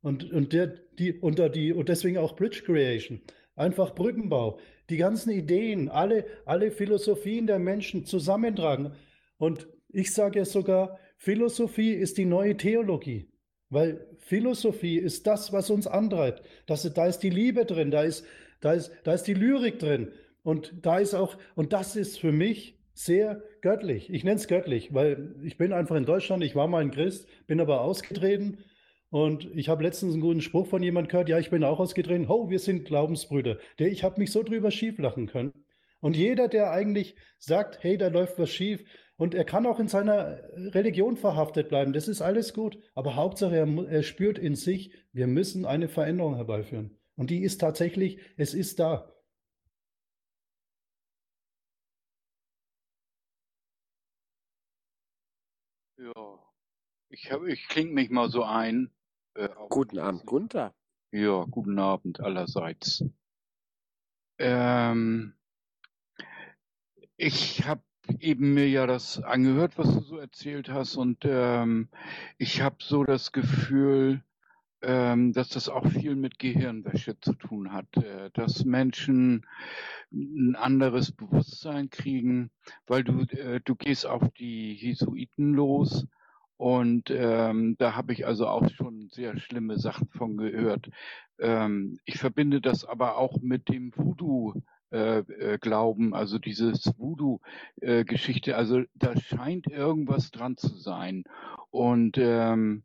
Und, 0.00 0.30
und, 0.32 0.52
der, 0.52 0.66
die, 0.98 1.12
unter 1.12 1.48
die, 1.48 1.72
und 1.72 1.88
deswegen 1.88 2.18
auch 2.18 2.36
Bridge 2.36 2.62
Creation. 2.64 3.20
Einfach 3.54 3.94
Brückenbau. 3.94 4.58
Die 4.90 4.96
ganzen 4.96 5.30
Ideen, 5.30 5.88
alle, 5.88 6.26
alle 6.44 6.70
Philosophien 6.70 7.46
der 7.46 7.58
Menschen 7.58 8.04
zusammentragen. 8.04 8.92
Und 9.38 9.68
ich 9.88 10.12
sage 10.12 10.40
ja 10.40 10.44
sogar, 10.44 10.98
Philosophie 11.16 11.92
ist 11.92 12.18
die 12.18 12.24
neue 12.24 12.56
Theologie. 12.56 13.31
Weil 13.72 14.06
Philosophie 14.18 14.98
ist 14.98 15.26
das, 15.26 15.50
was 15.50 15.70
uns 15.70 15.86
antreibt. 15.86 16.42
Das, 16.66 16.82
da 16.92 17.06
ist 17.06 17.20
die 17.20 17.30
Liebe 17.30 17.64
drin, 17.64 17.90
da 17.90 18.02
ist, 18.02 18.26
da, 18.60 18.74
ist, 18.74 18.92
da 19.02 19.14
ist 19.14 19.22
die 19.22 19.32
Lyrik 19.32 19.78
drin. 19.78 20.12
Und 20.42 20.74
da 20.82 20.98
ist 20.98 21.14
auch, 21.14 21.38
und 21.54 21.72
das 21.72 21.96
ist 21.96 22.20
für 22.20 22.32
mich 22.32 22.78
sehr 22.92 23.42
göttlich. 23.62 24.12
Ich 24.12 24.24
nenne 24.24 24.36
es 24.36 24.46
göttlich, 24.46 24.92
weil 24.92 25.34
ich 25.42 25.56
bin 25.56 25.72
einfach 25.72 25.96
in 25.96 26.04
Deutschland, 26.04 26.44
ich 26.44 26.54
war 26.54 26.68
mal 26.68 26.82
ein 26.82 26.90
Christ, 26.90 27.26
bin 27.46 27.60
aber 27.60 27.80
ausgetreten 27.80 28.58
und 29.08 29.48
ich 29.54 29.70
habe 29.70 29.84
letztens 29.84 30.12
einen 30.12 30.20
guten 30.20 30.42
Spruch 30.42 30.66
von 30.66 30.82
jemand 30.82 31.08
gehört, 31.08 31.30
ja, 31.30 31.38
ich 31.38 31.48
bin 31.48 31.64
auch 31.64 31.80
ausgetreten, 31.80 32.26
oh, 32.28 32.50
wir 32.50 32.58
sind 32.58 32.84
Glaubensbrüder. 32.84 33.56
Der, 33.78 33.90
ich 33.90 34.04
habe 34.04 34.20
mich 34.20 34.32
so 34.32 34.42
drüber 34.42 34.70
schief 34.70 34.98
lachen 34.98 35.28
können. 35.28 35.54
Und 36.00 36.14
jeder, 36.14 36.48
der 36.48 36.72
eigentlich 36.72 37.14
sagt, 37.38 37.82
hey, 37.82 37.96
da 37.96 38.08
läuft 38.08 38.38
was 38.38 38.50
schief, 38.50 38.84
und 39.22 39.34
er 39.36 39.44
kann 39.44 39.66
auch 39.66 39.78
in 39.78 39.86
seiner 39.86 40.40
Religion 40.74 41.16
verhaftet 41.16 41.68
bleiben, 41.68 41.92
das 41.92 42.08
ist 42.08 42.20
alles 42.20 42.52
gut. 42.54 42.76
Aber 42.96 43.14
Hauptsache, 43.14 43.54
er, 43.54 43.88
er 43.88 44.02
spürt 44.02 44.36
in 44.36 44.56
sich, 44.56 44.92
wir 45.12 45.28
müssen 45.28 45.64
eine 45.64 45.88
Veränderung 45.88 46.34
herbeiführen. 46.34 46.98
Und 47.14 47.30
die 47.30 47.44
ist 47.44 47.58
tatsächlich, 47.60 48.18
es 48.36 48.52
ist 48.52 48.80
da. 48.80 49.14
Ich, 57.08 57.30
hab, 57.30 57.44
ich 57.44 57.68
klinge 57.68 57.92
mich 57.92 58.10
mal 58.10 58.28
so 58.28 58.42
ein. 58.42 58.90
Äh, 59.34 59.50
guten 59.68 60.00
Abend, 60.00 60.26
Gunther. 60.26 60.74
Ja, 61.12 61.44
guten 61.48 61.78
Abend 61.78 62.18
allerseits. 62.18 63.04
Ähm, 64.40 65.34
ich 67.16 67.64
habe 67.64 67.84
eben 68.20 68.54
mir 68.54 68.68
ja 68.68 68.86
das 68.86 69.22
angehört, 69.22 69.78
was 69.78 69.92
du 69.94 70.00
so 70.00 70.16
erzählt 70.18 70.68
hast, 70.68 70.96
und 70.96 71.18
ähm, 71.24 71.88
ich 72.38 72.60
habe 72.62 72.76
so 72.80 73.04
das 73.04 73.32
Gefühl, 73.32 74.22
ähm, 74.82 75.32
dass 75.32 75.48
das 75.48 75.68
auch 75.68 75.86
viel 75.86 76.16
mit 76.16 76.38
Gehirnwäsche 76.38 77.18
zu 77.20 77.34
tun 77.34 77.72
hat, 77.72 77.96
äh, 77.96 78.30
dass 78.34 78.64
Menschen 78.64 79.46
ein 80.10 80.56
anderes 80.56 81.12
Bewusstsein 81.12 81.90
kriegen, 81.90 82.50
weil 82.86 83.04
du 83.04 83.20
äh, 83.36 83.60
du 83.64 83.76
gehst 83.76 84.06
auf 84.06 84.28
die 84.38 84.74
Jesuiten 84.74 85.54
los 85.54 86.06
und 86.56 87.10
ähm, 87.10 87.76
da 87.78 87.94
habe 87.96 88.12
ich 88.12 88.26
also 88.26 88.46
auch 88.46 88.68
schon 88.70 89.08
sehr 89.10 89.38
schlimme 89.38 89.78
Sachen 89.78 90.08
von 90.08 90.36
gehört. 90.36 90.90
Ähm, 91.38 91.98
ich 92.04 92.18
verbinde 92.18 92.60
das 92.60 92.84
aber 92.84 93.16
auch 93.16 93.40
mit 93.40 93.68
dem 93.68 93.92
Voodoo. 93.96 94.54
Äh, 94.92 95.20
äh, 95.20 95.58
glauben, 95.58 96.12
also 96.12 96.38
dieses 96.38 96.92
Voodoo-Geschichte, 96.98 98.50
äh, 98.50 98.54
also 98.54 98.82
da 98.94 99.18
scheint 99.18 99.66
irgendwas 99.66 100.30
dran 100.30 100.58
zu 100.58 100.68
sein. 100.76 101.24
Und 101.70 102.18
ähm, 102.18 102.82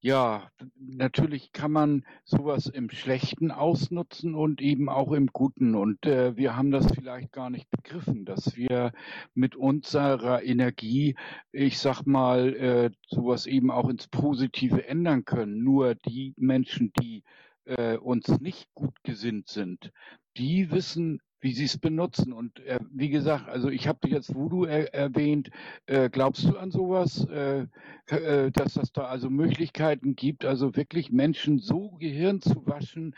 ja, 0.00 0.50
natürlich 0.76 1.52
kann 1.52 1.72
man 1.72 2.04
sowas 2.24 2.66
im 2.66 2.90
Schlechten 2.90 3.50
ausnutzen 3.50 4.34
und 4.34 4.60
eben 4.60 4.90
auch 4.90 5.12
im 5.12 5.28
Guten. 5.28 5.74
Und 5.74 6.04
äh, 6.04 6.36
wir 6.36 6.56
haben 6.56 6.70
das 6.70 6.92
vielleicht 6.92 7.32
gar 7.32 7.48
nicht 7.48 7.70
begriffen, 7.70 8.26
dass 8.26 8.54
wir 8.54 8.92
mit 9.32 9.56
unserer 9.56 10.42
Energie, 10.42 11.16
ich 11.52 11.78
sag 11.78 12.02
mal, 12.04 12.54
äh, 12.54 12.90
sowas 13.06 13.46
eben 13.46 13.70
auch 13.70 13.88
ins 13.88 14.08
Positive 14.08 14.86
ändern 14.86 15.24
können. 15.24 15.64
Nur 15.64 15.94
die 15.94 16.34
Menschen, 16.36 16.92
die 17.00 17.22
äh, 17.66 17.96
uns 17.96 18.40
nicht 18.40 18.68
gut 18.74 18.94
gesinnt 19.02 19.48
sind, 19.48 19.92
die 20.36 20.70
wissen, 20.70 21.20
wie 21.40 21.52
sie 21.52 21.64
es 21.64 21.78
benutzen. 21.78 22.32
Und 22.32 22.58
äh, 22.60 22.80
wie 22.90 23.10
gesagt, 23.10 23.48
also 23.48 23.68
ich 23.68 23.86
habe 23.86 24.08
jetzt 24.08 24.34
Voodoo 24.34 24.64
er 24.64 24.94
erwähnt. 24.94 25.50
Äh, 25.86 26.08
glaubst 26.08 26.44
du 26.44 26.56
an 26.56 26.70
sowas, 26.70 27.26
äh, 27.28 27.66
äh, 28.06 28.50
dass 28.50 28.74
das 28.74 28.92
da 28.92 29.04
also 29.04 29.28
Möglichkeiten 29.28 30.16
gibt, 30.16 30.44
also 30.44 30.74
wirklich 30.74 31.12
Menschen 31.12 31.58
so 31.58 31.90
Gehirn 31.98 32.40
zu 32.40 32.66
waschen, 32.66 33.14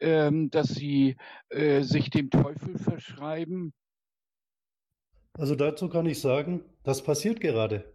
ähm, 0.00 0.50
dass 0.50 0.68
sie 0.68 1.16
äh, 1.48 1.82
sich 1.82 2.10
dem 2.10 2.28
Teufel 2.28 2.78
verschreiben? 2.78 3.72
Also 5.34 5.54
dazu 5.54 5.88
kann 5.88 6.04
ich 6.04 6.20
sagen, 6.20 6.62
das 6.82 7.02
passiert 7.02 7.40
gerade. 7.40 7.90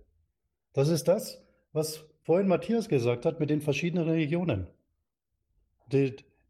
Das 0.74 0.90
ist 0.90 1.08
das, 1.08 1.46
was 1.72 2.04
vorhin 2.24 2.48
Matthias 2.48 2.90
gesagt 2.90 3.26
hat 3.26 3.40
mit 3.40 3.52
den 3.52 3.62
verschiedenen 3.62 4.10
Religionen. 4.10 4.68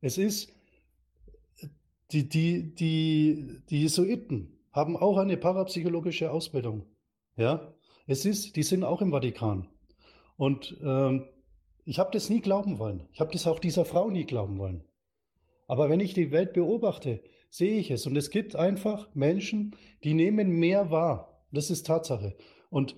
Es 0.01 0.17
ist, 0.17 0.53
die, 2.11 2.29
die, 2.29 2.73
die, 2.75 3.61
die 3.69 3.81
Jesuiten 3.81 4.57
haben 4.71 4.95
auch 4.95 5.17
eine 5.17 5.37
parapsychologische 5.37 6.31
Ausbildung. 6.31 6.85
Ja, 7.35 7.73
es 8.07 8.25
ist, 8.25 8.55
die 8.55 8.63
sind 8.63 8.83
auch 8.83 9.01
im 9.01 9.11
Vatikan. 9.11 9.67
Und 10.37 10.77
ähm, 10.83 11.25
ich 11.83 11.99
habe 11.99 12.11
das 12.11 12.29
nie 12.29 12.41
glauben 12.41 12.79
wollen. 12.79 13.07
Ich 13.11 13.19
habe 13.19 13.31
das 13.31 13.47
auch 13.47 13.59
dieser 13.59 13.85
Frau 13.85 14.09
nie 14.09 14.25
glauben 14.25 14.57
wollen. 14.59 14.83
Aber 15.67 15.89
wenn 15.89 15.99
ich 15.99 16.13
die 16.13 16.31
Welt 16.31 16.53
beobachte, 16.53 17.21
sehe 17.49 17.79
ich 17.79 17.91
es. 17.91 18.05
Und 18.05 18.15
es 18.15 18.29
gibt 18.29 18.55
einfach 18.55 19.13
Menschen, 19.13 19.75
die 20.03 20.13
nehmen 20.13 20.51
mehr 20.51 20.91
wahr. 20.91 21.43
Das 21.51 21.69
ist 21.69 21.85
Tatsache. 21.87 22.35
Und 22.69 22.95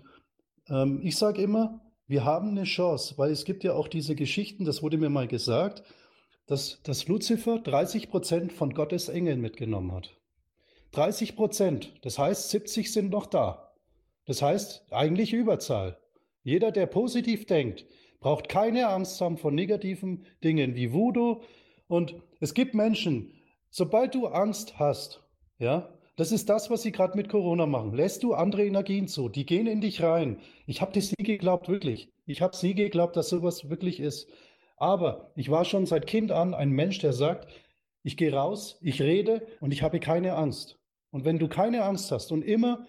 ähm, 0.67 1.01
ich 1.03 1.17
sage 1.17 1.41
immer, 1.41 1.81
wir 2.07 2.25
haben 2.25 2.49
eine 2.49 2.63
Chance, 2.63 3.15
weil 3.17 3.31
es 3.31 3.45
gibt 3.45 3.63
ja 3.63 3.73
auch 3.73 3.87
diese 3.87 4.15
Geschichten, 4.15 4.65
das 4.65 4.81
wurde 4.81 4.97
mir 4.97 5.09
mal 5.09 5.27
gesagt, 5.27 5.83
dass, 6.49 6.81
dass 6.81 7.07
Luzifer 7.07 7.59
30 7.59 8.09
Prozent 8.09 8.51
von 8.51 8.73
Gottes 8.73 9.07
Engeln 9.07 9.39
mitgenommen 9.39 9.91
hat. 9.91 10.17
30 10.93 11.35
Prozent, 11.35 11.93
das 12.01 12.17
heißt 12.17 12.49
70 12.49 12.91
sind 12.91 13.11
noch 13.11 13.27
da. 13.27 13.71
Das 14.25 14.41
heißt 14.41 14.87
eigentlich 14.89 15.31
Überzahl. 15.31 15.99
Jeder, 16.41 16.71
der 16.71 16.87
positiv 16.87 17.45
denkt, 17.45 17.85
braucht 18.19 18.49
keine 18.49 18.87
Angst 18.87 19.21
haben 19.21 19.37
vor 19.37 19.51
negativen 19.51 20.25
Dingen 20.43 20.73
wie 20.75 20.91
Voodoo. 20.91 21.41
Und 21.87 22.15
es 22.39 22.55
gibt 22.55 22.73
Menschen, 22.73 23.31
sobald 23.69 24.15
du 24.15 24.25
Angst 24.25 24.79
hast, 24.79 25.21
ja, 25.59 25.93
das 26.15 26.31
ist 26.31 26.49
das, 26.49 26.71
was 26.71 26.81
sie 26.81 26.91
gerade 26.91 27.15
mit 27.15 27.29
Corona 27.29 27.67
machen. 27.67 27.93
Lässt 27.93 28.23
du 28.23 28.33
andere 28.33 28.65
Energien 28.65 29.07
zu, 29.07 29.29
die 29.29 29.45
gehen 29.45 29.67
in 29.67 29.81
dich 29.81 30.01
rein. 30.01 30.39
Ich 30.65 30.81
habe 30.81 30.93
das 30.93 31.13
nie 31.15 31.23
geglaubt, 31.23 31.69
wirklich. 31.69 32.09
Ich 32.25 32.41
habe 32.41 32.53
es 32.53 32.63
nie 32.63 32.73
geglaubt, 32.73 33.15
dass 33.15 33.29
sowas 33.29 33.69
wirklich 33.69 33.99
ist. 33.99 34.27
Aber 34.79 35.31
ich 35.35 35.51
war 35.51 35.65
schon 35.65 35.85
seit 35.85 36.07
Kind 36.07 36.31
an 36.31 36.53
ein 36.53 36.71
Mensch, 36.71 36.99
der 36.99 37.13
sagt, 37.13 37.47
ich 38.01 38.15
gehe 38.15 38.33
raus, 38.33 38.79
ich 38.81 39.01
rede 39.01 39.45
und 39.59 39.71
ich 39.71 39.83
habe 39.83 39.99
keine 39.99 40.35
Angst. 40.35 40.79
Und 41.11 41.25
wenn 41.25 41.37
du 41.37 41.49
keine 41.49 41.83
Angst 41.83 42.11
hast 42.11 42.31
und 42.31 42.43
immer, 42.43 42.87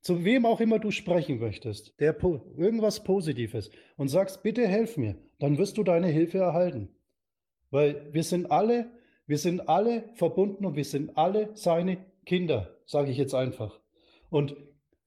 zu 0.00 0.24
wem 0.24 0.46
auch 0.46 0.60
immer 0.60 0.78
du 0.78 0.90
sprechen 0.90 1.40
möchtest, 1.40 1.98
der 1.98 2.12
po 2.12 2.40
irgendwas 2.56 3.02
Positives 3.02 3.70
und 3.96 4.08
sagst, 4.08 4.42
bitte 4.42 4.68
helf 4.68 4.96
mir, 4.96 5.16
dann 5.40 5.58
wirst 5.58 5.76
du 5.76 5.82
deine 5.82 6.08
Hilfe 6.08 6.38
erhalten. 6.38 6.88
Weil 7.70 8.12
wir 8.12 8.22
sind 8.22 8.50
alle, 8.50 8.92
wir 9.26 9.38
sind 9.38 9.68
alle 9.68 10.10
verbunden 10.14 10.66
und 10.66 10.76
wir 10.76 10.84
sind 10.84 11.16
alle 11.16 11.50
seine 11.54 11.98
Kinder, 12.26 12.78
sage 12.86 13.10
ich 13.10 13.16
jetzt 13.16 13.34
einfach. 13.34 13.80
Und 14.30 14.56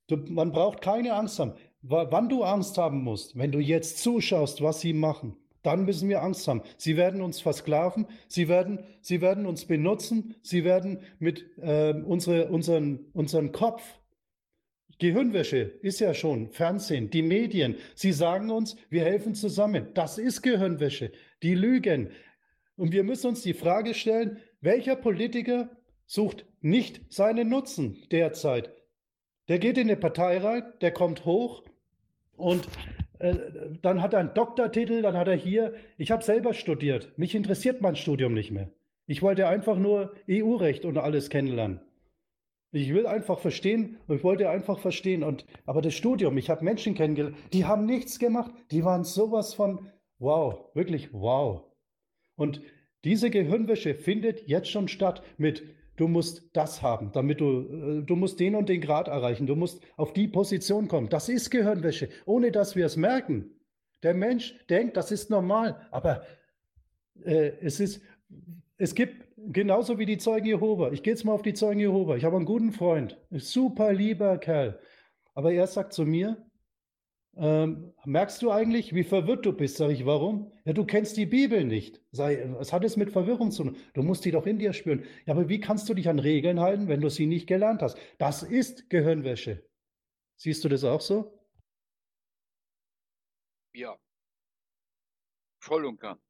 du, 0.07 0.17
man 0.17 0.51
braucht 0.51 0.82
keine 0.82 1.13
Angst 1.13 1.39
haben. 1.39 1.53
Wann 1.82 2.28
du 2.28 2.43
Angst 2.43 2.78
haben 2.78 3.01
musst, 3.03 3.38
wenn 3.38 3.51
du 3.51 3.59
jetzt 3.59 3.99
zuschaust, 3.99 4.61
was 4.61 4.82
sie 4.82 4.93
machen, 4.93 5.38
dann 5.63 5.85
müssen 5.85 6.09
wir 6.09 6.23
Angst 6.23 6.47
haben. 6.47 6.61
Sie 6.77 6.97
werden 6.97 7.21
uns 7.21 7.41
versklaven, 7.41 8.07
sie 8.27 8.47
werden, 8.47 8.83
sie 9.01 9.21
werden 9.21 9.45
uns 9.45 9.65
benutzen, 9.65 10.35
sie 10.41 10.63
werden 10.63 10.99
mit 11.19 11.45
äh, 11.57 11.93
unsere, 11.93 12.49
unseren, 12.49 13.05
unseren 13.13 13.51
Kopf, 13.51 13.83
Gehirnwäsche 14.99 15.59
ist 15.59 15.99
ja 15.99 16.13
schon, 16.13 16.49
Fernsehen, 16.49 17.11
die 17.11 17.21
Medien, 17.21 17.75
sie 17.93 18.11
sagen 18.11 18.49
uns, 18.49 18.75
wir 18.89 19.03
helfen 19.03 19.35
zusammen. 19.35 19.89
Das 19.93 20.17
ist 20.17 20.41
Gehirnwäsche, 20.41 21.11
die 21.43 21.53
lügen. 21.53 22.09
Und 22.75 22.91
wir 22.91 23.03
müssen 23.03 23.27
uns 23.27 23.43
die 23.43 23.53
Frage 23.53 23.93
stellen, 23.93 24.37
welcher 24.61 24.95
Politiker 24.95 25.69
sucht 26.07 26.45
nicht 26.61 27.01
seinen 27.13 27.49
Nutzen 27.49 28.03
derzeit? 28.11 28.71
Der 29.49 29.59
geht 29.59 29.77
in 29.77 29.87
eine 29.87 29.97
Partei 29.97 30.39
rein, 30.39 30.63
der 30.81 30.91
kommt 30.91 31.25
hoch 31.25 31.63
und 32.35 32.67
dann 33.20 34.01
hat 34.01 34.13
er 34.13 34.20
einen 34.20 34.34
Doktortitel, 34.34 35.01
dann 35.01 35.18
hat 35.18 35.28
er 35.28 35.36
hier, 35.36 35.74
ich 35.97 36.11
habe 36.11 36.24
selber 36.24 36.53
studiert, 36.53 37.18
mich 37.18 37.36
interessiert 37.36 37.82
mein 37.82 37.95
Studium 37.95 38.34
nicht 38.34 38.51
mehr. 38.51 38.70
Ich 39.07 39.22
wollte 39.22 39.47
einfach 39.47 39.78
nur 39.78 40.13
EU-Recht 40.30 40.86
und 40.86 40.97
alles 40.97 41.30
kennenlernen. 41.30 41.80
Ich 42.72 42.93
will 42.93 43.07
einfach 43.07 43.39
verstehen 43.39 43.97
und 44.07 44.18
ich 44.18 44.24
wollte 44.24 44.49
einfach 44.49 44.80
verstehen. 44.80 45.24
Und, 45.24 45.45
aber 45.65 45.82
das 45.82 45.93
Studium, 45.93 46.38
ich 46.38 46.49
habe 46.49 46.65
Menschen 46.65 46.93
kennengelernt, 46.93 47.38
die 47.53 47.65
haben 47.65 47.86
nichts 47.86 48.20
gemacht, 48.20 48.51
die 48.72 48.84
waren 48.84 49.03
sowas 49.03 49.53
von 49.53 49.89
wow, 50.20 50.70
wirklich 50.74 51.13
wow. 51.13 51.63
Und 52.36 52.61
diese 53.05 53.30
Gehirnwäsche 53.30 53.95
findet 53.95 54.47
jetzt 54.47 54.70
schon 54.70 54.89
statt 54.89 55.24
mit 55.38 55.63
du 55.97 56.07
musst 56.07 56.49
das 56.53 56.81
haben, 56.81 57.11
damit 57.11 57.41
du, 57.41 57.99
äh, 57.99 58.03
du 58.03 58.15
musst 58.15 58.39
den 58.39 58.55
und 58.55 58.69
den 58.69 58.79
Grad 58.79 59.09
erreichen, 59.09 59.45
du 59.45 59.55
musst 59.55 59.83
auf 59.97 60.13
die 60.13 60.27
Position 60.27 60.87
kommen. 60.87 61.09
Das 61.09 61.27
ist 61.27 61.49
Gehirnwäsche, 61.49 62.09
ohne 62.25 62.51
dass 62.51 62.75
wir 62.75 62.85
es 62.85 62.95
merken. 62.95 63.51
Der 64.03 64.13
Mensch 64.13 64.55
denkt, 64.69 64.95
das 64.95 65.11
ist 65.11 65.29
normal, 65.29 65.87
aber 65.91 66.23
äh, 67.23 67.51
es 67.61 67.79
ist, 67.79 68.01
es 68.77 68.95
gibt 68.95 69.27
genauso 69.37 69.99
wie 69.99 70.05
die 70.05 70.17
Zeugen 70.17 70.45
Jehova. 70.45 70.91
Ich 70.91 71.03
gehe 71.03 71.13
jetzt 71.13 71.25
mal 71.25 71.33
auf 71.33 71.41
die 71.41 71.53
Zeugen 71.53 71.79
Jehova. 71.79 72.15
Ich 72.15 72.23
habe 72.23 72.37
einen 72.37 72.45
guten 72.45 72.71
Freund, 72.71 73.17
ein 73.31 73.39
super 73.39 73.91
lieber 73.91 74.37
Kerl. 74.37 74.79
Aber 75.33 75.51
er 75.51 75.67
sagt 75.67 75.93
zu 75.93 76.05
mir, 76.05 76.46
ähm, 77.39 77.93
merkst 78.05 78.41
du 78.41 78.51
eigentlich, 78.51 78.93
wie 78.95 79.03
verwirrt 79.03 79.45
du 79.45 79.53
bist? 79.53 79.77
Sag 79.77 79.91
ich, 79.91 80.05
warum? 80.05 80.51
Ja, 80.65 80.73
du 80.73 80.85
kennst 80.85 81.17
die 81.17 81.25
Bibel 81.25 81.63
nicht. 81.63 82.01
Sei, 82.11 82.45
was 82.57 82.73
hat 82.73 82.83
es 82.83 82.97
mit 82.97 83.11
Verwirrung 83.11 83.51
zu 83.51 83.63
tun? 83.63 83.77
Du 83.93 84.01
musst 84.01 84.25
die 84.25 84.31
doch 84.31 84.45
in 84.45 84.59
dir 84.59 84.73
spüren. 84.73 85.05
Ja, 85.25 85.33
aber 85.33 85.49
wie 85.49 85.59
kannst 85.59 85.88
du 85.89 85.93
dich 85.93 86.09
an 86.09 86.19
Regeln 86.19 86.59
halten, 86.59 86.88
wenn 86.88 87.01
du 87.01 87.09
sie 87.09 87.25
nicht 87.25 87.47
gelernt 87.47 87.81
hast? 87.81 87.97
Das 88.17 88.43
ist 88.43 88.89
Gehirnwäsche. 88.89 89.63
Siehst 90.35 90.63
du 90.63 90.69
das 90.69 90.83
auch 90.83 91.01
so? 91.01 91.39
Ja. 93.73 93.97
Voll 95.59 95.85
und 95.85 95.99
ganz. 95.99 96.21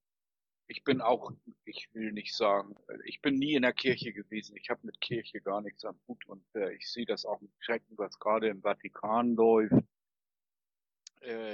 Ich 0.70 0.84
bin 0.84 0.99
auch, 0.99 1.32
ich 1.64 1.88
will 1.93 2.12
nicht 2.12 2.36
sagen, 2.36 2.76
ich 3.05 3.22
bin 3.22 3.39
nie 3.39 3.55
in 3.55 3.62
der 3.62 3.72
Kirche 3.72 4.12
gewesen. 4.12 4.58
Ich 4.58 4.70
habe 4.70 4.82
mit 4.84 4.99
Kirche 4.99 5.39
gar 5.39 5.62
nichts 5.62 5.86
am 5.86 5.97
Hut 6.08 6.26
und 6.28 6.43
äh, 6.55 6.74
ich 6.74 6.91
sehe 6.91 7.05
das 7.05 7.26
auch 7.26 7.39
mit 7.39 7.51
Schrecken, 7.60 7.97
was 7.97 8.20
gerade 8.20 8.49
im 8.49 8.62
Vatikan 8.62 9.36
läuft 9.36 9.86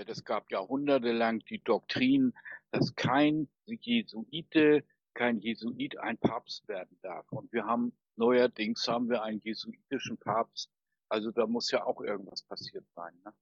das 0.06 0.24
gab 0.24 0.52
jahrhundertelang 0.52 1.40
die 1.50 1.64
Doktrin, 1.64 2.34
dass 2.72 2.96
kein 2.96 3.48
Jesuite, 3.66 4.84
kein 5.14 5.40
Jesuit 5.40 5.98
ein 6.00 6.18
Papst 6.18 6.68
werden 6.68 6.98
darf. 7.02 7.32
Und 7.32 7.52
wir 7.54 7.66
haben 7.66 7.94
neuerdings 8.16 8.88
haben 8.88 9.10
wir 9.10 9.24
einen 9.24 9.40
jesuitischen 9.42 10.18
Papst. 10.18 10.70
Also 11.10 11.32
da 11.32 11.48
muss 11.48 11.72
ja 11.72 11.86
auch 11.86 12.02
irgendwas 12.02 12.44
passiert 12.44 12.86
sein. 12.96 13.14
Ne? 13.24 13.34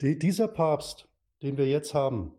Die, 0.00 0.18
dieser 0.18 0.48
Papst, 0.48 1.08
den 1.42 1.56
wir 1.56 1.66
jetzt 1.66 1.94
haben, 1.94 2.34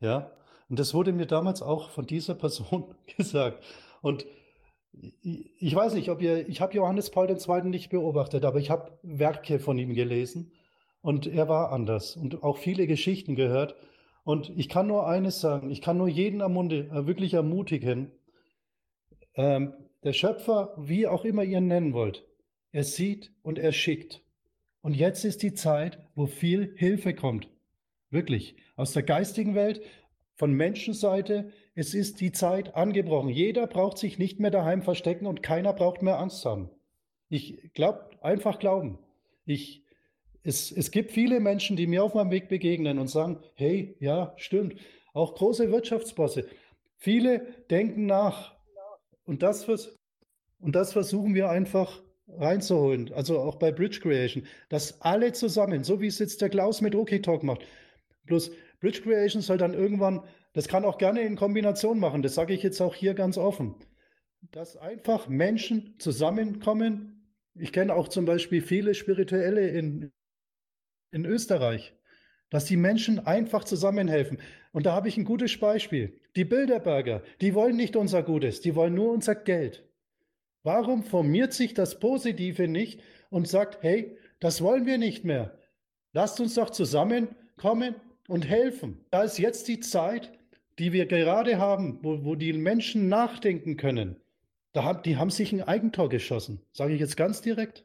ja, 0.00 0.32
und 0.68 0.78
das 0.78 0.94
wurde 0.94 1.12
mir 1.12 1.26
damals 1.26 1.62
auch 1.62 1.90
von 1.90 2.06
dieser 2.06 2.34
Person 2.34 2.94
gesagt. 3.16 3.62
Und 4.00 4.26
ich 5.22 5.74
weiß 5.74 5.94
nicht, 5.94 6.10
ob 6.10 6.20
ihr, 6.20 6.48
ich 6.48 6.60
habe 6.60 6.74
Johannes 6.74 7.10
Paul 7.10 7.30
II. 7.30 7.68
nicht 7.68 7.90
beobachtet, 7.90 8.44
aber 8.44 8.58
ich 8.58 8.70
habe 8.70 8.98
Werke 9.02 9.58
von 9.58 9.78
ihm 9.78 9.94
gelesen. 9.94 10.52
Und 11.02 11.26
er 11.26 11.48
war 11.48 11.72
anders 11.72 12.16
und 12.16 12.42
auch 12.42 12.56
viele 12.56 12.86
Geschichten 12.86 13.34
gehört. 13.34 13.74
Und 14.24 14.52
ich 14.56 14.68
kann 14.68 14.86
nur 14.86 15.06
eines 15.06 15.40
sagen, 15.40 15.70
ich 15.70 15.82
kann 15.82 15.98
nur 15.98 16.08
jeden 16.08 16.40
ermunde, 16.40 16.88
äh, 16.92 17.06
wirklich 17.06 17.34
ermutigen, 17.34 18.12
ähm, 19.34 19.74
der 20.04 20.12
Schöpfer, 20.12 20.74
wie 20.78 21.06
auch 21.06 21.24
immer 21.24 21.44
ihr 21.44 21.58
ihn 21.58 21.66
nennen 21.66 21.92
wollt, 21.92 22.24
er 22.70 22.84
sieht 22.84 23.32
und 23.42 23.58
er 23.58 23.72
schickt. 23.72 24.22
Und 24.80 24.94
jetzt 24.94 25.24
ist 25.24 25.42
die 25.42 25.54
Zeit, 25.54 25.98
wo 26.14 26.26
viel 26.26 26.74
Hilfe 26.76 27.14
kommt. 27.14 27.48
Wirklich. 28.10 28.56
Aus 28.76 28.92
der 28.92 29.02
geistigen 29.02 29.54
Welt, 29.54 29.80
von 30.34 30.52
Menschenseite. 30.52 31.52
Es 31.74 31.94
ist 31.94 32.20
die 32.20 32.32
Zeit 32.32 32.74
angebrochen. 32.74 33.28
Jeder 33.28 33.66
braucht 33.66 33.98
sich 33.98 34.18
nicht 34.18 34.40
mehr 34.40 34.50
daheim 34.50 34.82
verstecken 34.82 35.26
und 35.26 35.42
keiner 35.42 35.72
braucht 35.72 36.02
mehr 36.02 36.18
Angst 36.18 36.44
haben. 36.44 36.70
Ich 37.28 37.72
glaube, 37.74 38.10
einfach 38.20 38.58
glauben. 38.58 38.98
Ich 39.44 39.81
es, 40.44 40.72
es 40.72 40.90
gibt 40.90 41.12
viele 41.12 41.40
Menschen, 41.40 41.76
die 41.76 41.86
mir 41.86 42.02
auf 42.02 42.14
meinem 42.14 42.30
Weg 42.30 42.48
begegnen 42.48 42.98
und 42.98 43.08
sagen, 43.08 43.38
hey, 43.54 43.96
ja, 44.00 44.34
stimmt. 44.36 44.74
Auch 45.14 45.34
große 45.34 45.70
Wirtschaftsbosse. 45.70 46.46
Viele 46.96 47.46
denken 47.70 48.06
nach. 48.06 48.54
Und 49.24 49.42
das, 49.42 49.68
und 50.58 50.74
das 50.74 50.92
versuchen 50.92 51.34
wir 51.34 51.50
einfach 51.50 52.02
reinzuholen. 52.28 53.12
Also 53.12 53.38
auch 53.40 53.56
bei 53.56 53.70
Bridge 53.72 54.00
Creation. 54.00 54.46
Dass 54.68 55.00
alle 55.00 55.32
zusammen, 55.32 55.84
so 55.84 56.00
wie 56.00 56.06
es 56.06 56.18
jetzt 56.18 56.40
der 56.40 56.48
Klaus 56.48 56.80
mit 56.80 56.94
OK 56.94 57.22
Talk 57.22 57.42
macht. 57.42 57.62
Bloß 58.26 58.50
Bridge 58.80 59.02
Creation 59.02 59.42
soll 59.42 59.58
dann 59.58 59.74
irgendwann, 59.74 60.24
das 60.54 60.68
kann 60.68 60.84
auch 60.84 60.98
gerne 60.98 61.22
in 61.22 61.36
Kombination 61.36 61.98
machen. 61.98 62.22
Das 62.22 62.34
sage 62.34 62.54
ich 62.54 62.62
jetzt 62.62 62.80
auch 62.80 62.94
hier 62.94 63.14
ganz 63.14 63.38
offen. 63.38 63.76
dass 64.50 64.76
einfach 64.76 65.28
Menschen 65.28 65.94
zusammenkommen. 65.98 67.28
Ich 67.54 67.72
kenne 67.72 67.94
auch 67.94 68.08
zum 68.08 68.24
Beispiel 68.24 68.60
viele 68.60 68.94
Spirituelle 68.94 69.68
in, 69.68 70.12
in 71.12 71.24
Österreich, 71.24 71.94
dass 72.50 72.64
die 72.64 72.76
Menschen 72.76 73.24
einfach 73.24 73.64
zusammenhelfen. 73.64 74.38
Und 74.72 74.86
da 74.86 74.94
habe 74.94 75.08
ich 75.08 75.16
ein 75.16 75.24
gutes 75.24 75.58
Beispiel. 75.58 76.18
Die 76.34 76.44
Bilderberger, 76.44 77.22
die 77.40 77.54
wollen 77.54 77.76
nicht 77.76 77.94
unser 77.94 78.22
Gutes, 78.22 78.60
die 78.60 78.74
wollen 78.74 78.94
nur 78.94 79.12
unser 79.12 79.34
Geld. 79.34 79.84
Warum 80.62 81.02
formiert 81.02 81.52
sich 81.52 81.74
das 81.74 81.98
Positive 81.98 82.68
nicht 82.68 83.00
und 83.30 83.48
sagt, 83.48 83.82
hey, 83.82 84.16
das 84.40 84.60
wollen 84.60 84.86
wir 84.86 84.98
nicht 84.98 85.24
mehr. 85.24 85.58
Lasst 86.12 86.40
uns 86.40 86.54
doch 86.54 86.70
zusammenkommen 86.70 87.94
und 88.28 88.46
helfen. 88.46 89.04
Da 89.10 89.22
ist 89.22 89.38
jetzt 89.38 89.68
die 89.68 89.80
Zeit, 89.80 90.32
die 90.78 90.92
wir 90.92 91.06
gerade 91.06 91.58
haben, 91.58 91.98
wo, 92.02 92.24
wo 92.24 92.34
die 92.34 92.52
Menschen 92.52 93.08
nachdenken 93.08 93.76
können. 93.76 94.16
Da 94.72 94.84
haben, 94.84 95.02
die 95.02 95.16
haben 95.16 95.30
sich 95.30 95.52
ein 95.52 95.62
Eigentor 95.62 96.08
geschossen, 96.08 96.60
sage 96.72 96.94
ich 96.94 97.00
jetzt 97.00 97.16
ganz 97.16 97.42
direkt. 97.42 97.84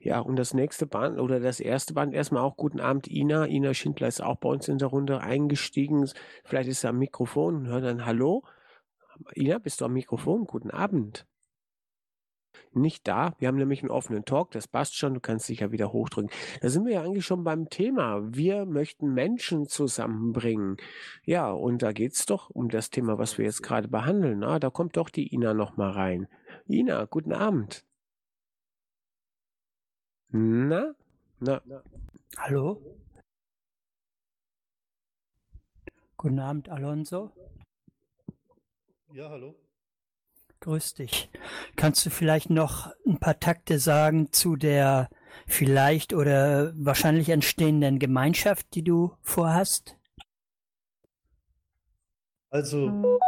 Ja, 0.00 0.20
und 0.20 0.36
das 0.36 0.54
nächste 0.54 0.86
Band 0.86 1.18
oder 1.18 1.40
das 1.40 1.60
erste 1.60 1.94
Band 1.94 2.14
erstmal 2.14 2.42
auch 2.42 2.56
guten 2.56 2.80
Abend, 2.80 3.08
Ina. 3.08 3.46
Ina 3.46 3.74
Schindler 3.74 4.08
ist 4.08 4.22
auch 4.22 4.36
bei 4.36 4.48
uns 4.48 4.68
in 4.68 4.78
der 4.78 4.88
Runde 4.88 5.20
eingestiegen. 5.20 6.08
Vielleicht 6.44 6.68
ist 6.68 6.84
er 6.84 6.90
am 6.90 6.98
Mikrofon 6.98 7.56
und 7.56 7.66
hört 7.66 7.84
dann 7.84 8.06
Hallo. 8.06 8.44
Ina, 9.34 9.58
bist 9.58 9.80
du 9.80 9.84
am 9.84 9.92
Mikrofon? 9.92 10.46
Guten 10.46 10.70
Abend 10.70 11.26
nicht 12.74 13.06
da. 13.06 13.34
Wir 13.38 13.48
haben 13.48 13.56
nämlich 13.56 13.82
einen 13.82 13.90
offenen 13.90 14.24
Talk, 14.24 14.50
das 14.52 14.68
passt 14.68 14.96
schon, 14.96 15.14
du 15.14 15.20
kannst 15.20 15.48
dich 15.48 15.60
ja 15.60 15.72
wieder 15.72 15.92
hochdrücken. 15.92 16.30
Da 16.60 16.68
sind 16.68 16.86
wir 16.86 16.94
ja 16.94 17.02
eigentlich 17.02 17.26
schon 17.26 17.44
beim 17.44 17.68
Thema. 17.68 18.20
Wir 18.34 18.66
möchten 18.66 19.12
Menschen 19.12 19.66
zusammenbringen. 19.66 20.76
Ja, 21.24 21.50
und 21.50 21.82
da 21.82 21.92
geht 21.92 22.14
es 22.14 22.26
doch 22.26 22.50
um 22.50 22.68
das 22.68 22.90
Thema, 22.90 23.18
was 23.18 23.38
wir 23.38 23.44
jetzt 23.44 23.62
gerade 23.62 23.88
behandeln. 23.88 24.44
Ah, 24.44 24.58
da 24.58 24.70
kommt 24.70 24.96
doch 24.96 25.10
die 25.10 25.34
Ina 25.34 25.54
noch 25.54 25.76
mal 25.76 25.90
rein. 25.90 26.28
Ina, 26.68 27.04
guten 27.06 27.32
Abend. 27.32 27.84
Na? 30.34 30.94
Na? 31.40 31.60
Hallo? 32.38 32.80
Guten 36.16 36.38
Abend, 36.38 36.70
Alonso. 36.70 37.32
Ja, 39.12 39.28
hallo. 39.28 39.54
Grüß 40.60 40.94
dich. 40.94 41.28
Kannst 41.76 42.06
du 42.06 42.10
vielleicht 42.10 42.48
noch 42.48 42.94
ein 43.06 43.20
paar 43.20 43.40
Takte 43.40 43.78
sagen 43.78 44.32
zu 44.32 44.56
der 44.56 45.10
vielleicht 45.46 46.14
oder 46.14 46.72
wahrscheinlich 46.76 47.28
entstehenden 47.28 47.98
Gemeinschaft, 47.98 48.74
die 48.74 48.84
du 48.84 49.14
vorhast? 49.20 49.98
Also 52.48 53.18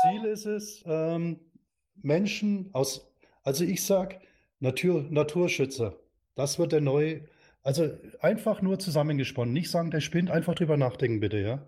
Ziel 0.00 0.24
ist 0.24 0.46
es, 0.46 0.82
ähm, 0.86 1.40
Menschen 1.96 2.70
aus, 2.72 3.06
also 3.42 3.64
ich 3.64 3.84
sag 3.84 4.20
Natur, 4.60 5.02
Naturschützer. 5.10 6.01
Das 6.34 6.58
wird 6.58 6.72
der 6.72 6.80
neue, 6.80 7.22
also 7.62 7.90
einfach 8.20 8.62
nur 8.62 8.78
zusammengesponnen. 8.78 9.52
Nicht 9.52 9.70
sagen, 9.70 9.90
der 9.90 10.00
spinnt, 10.00 10.30
einfach 10.30 10.54
drüber 10.54 10.76
nachdenken 10.76 11.20
bitte, 11.20 11.38
ja. 11.38 11.66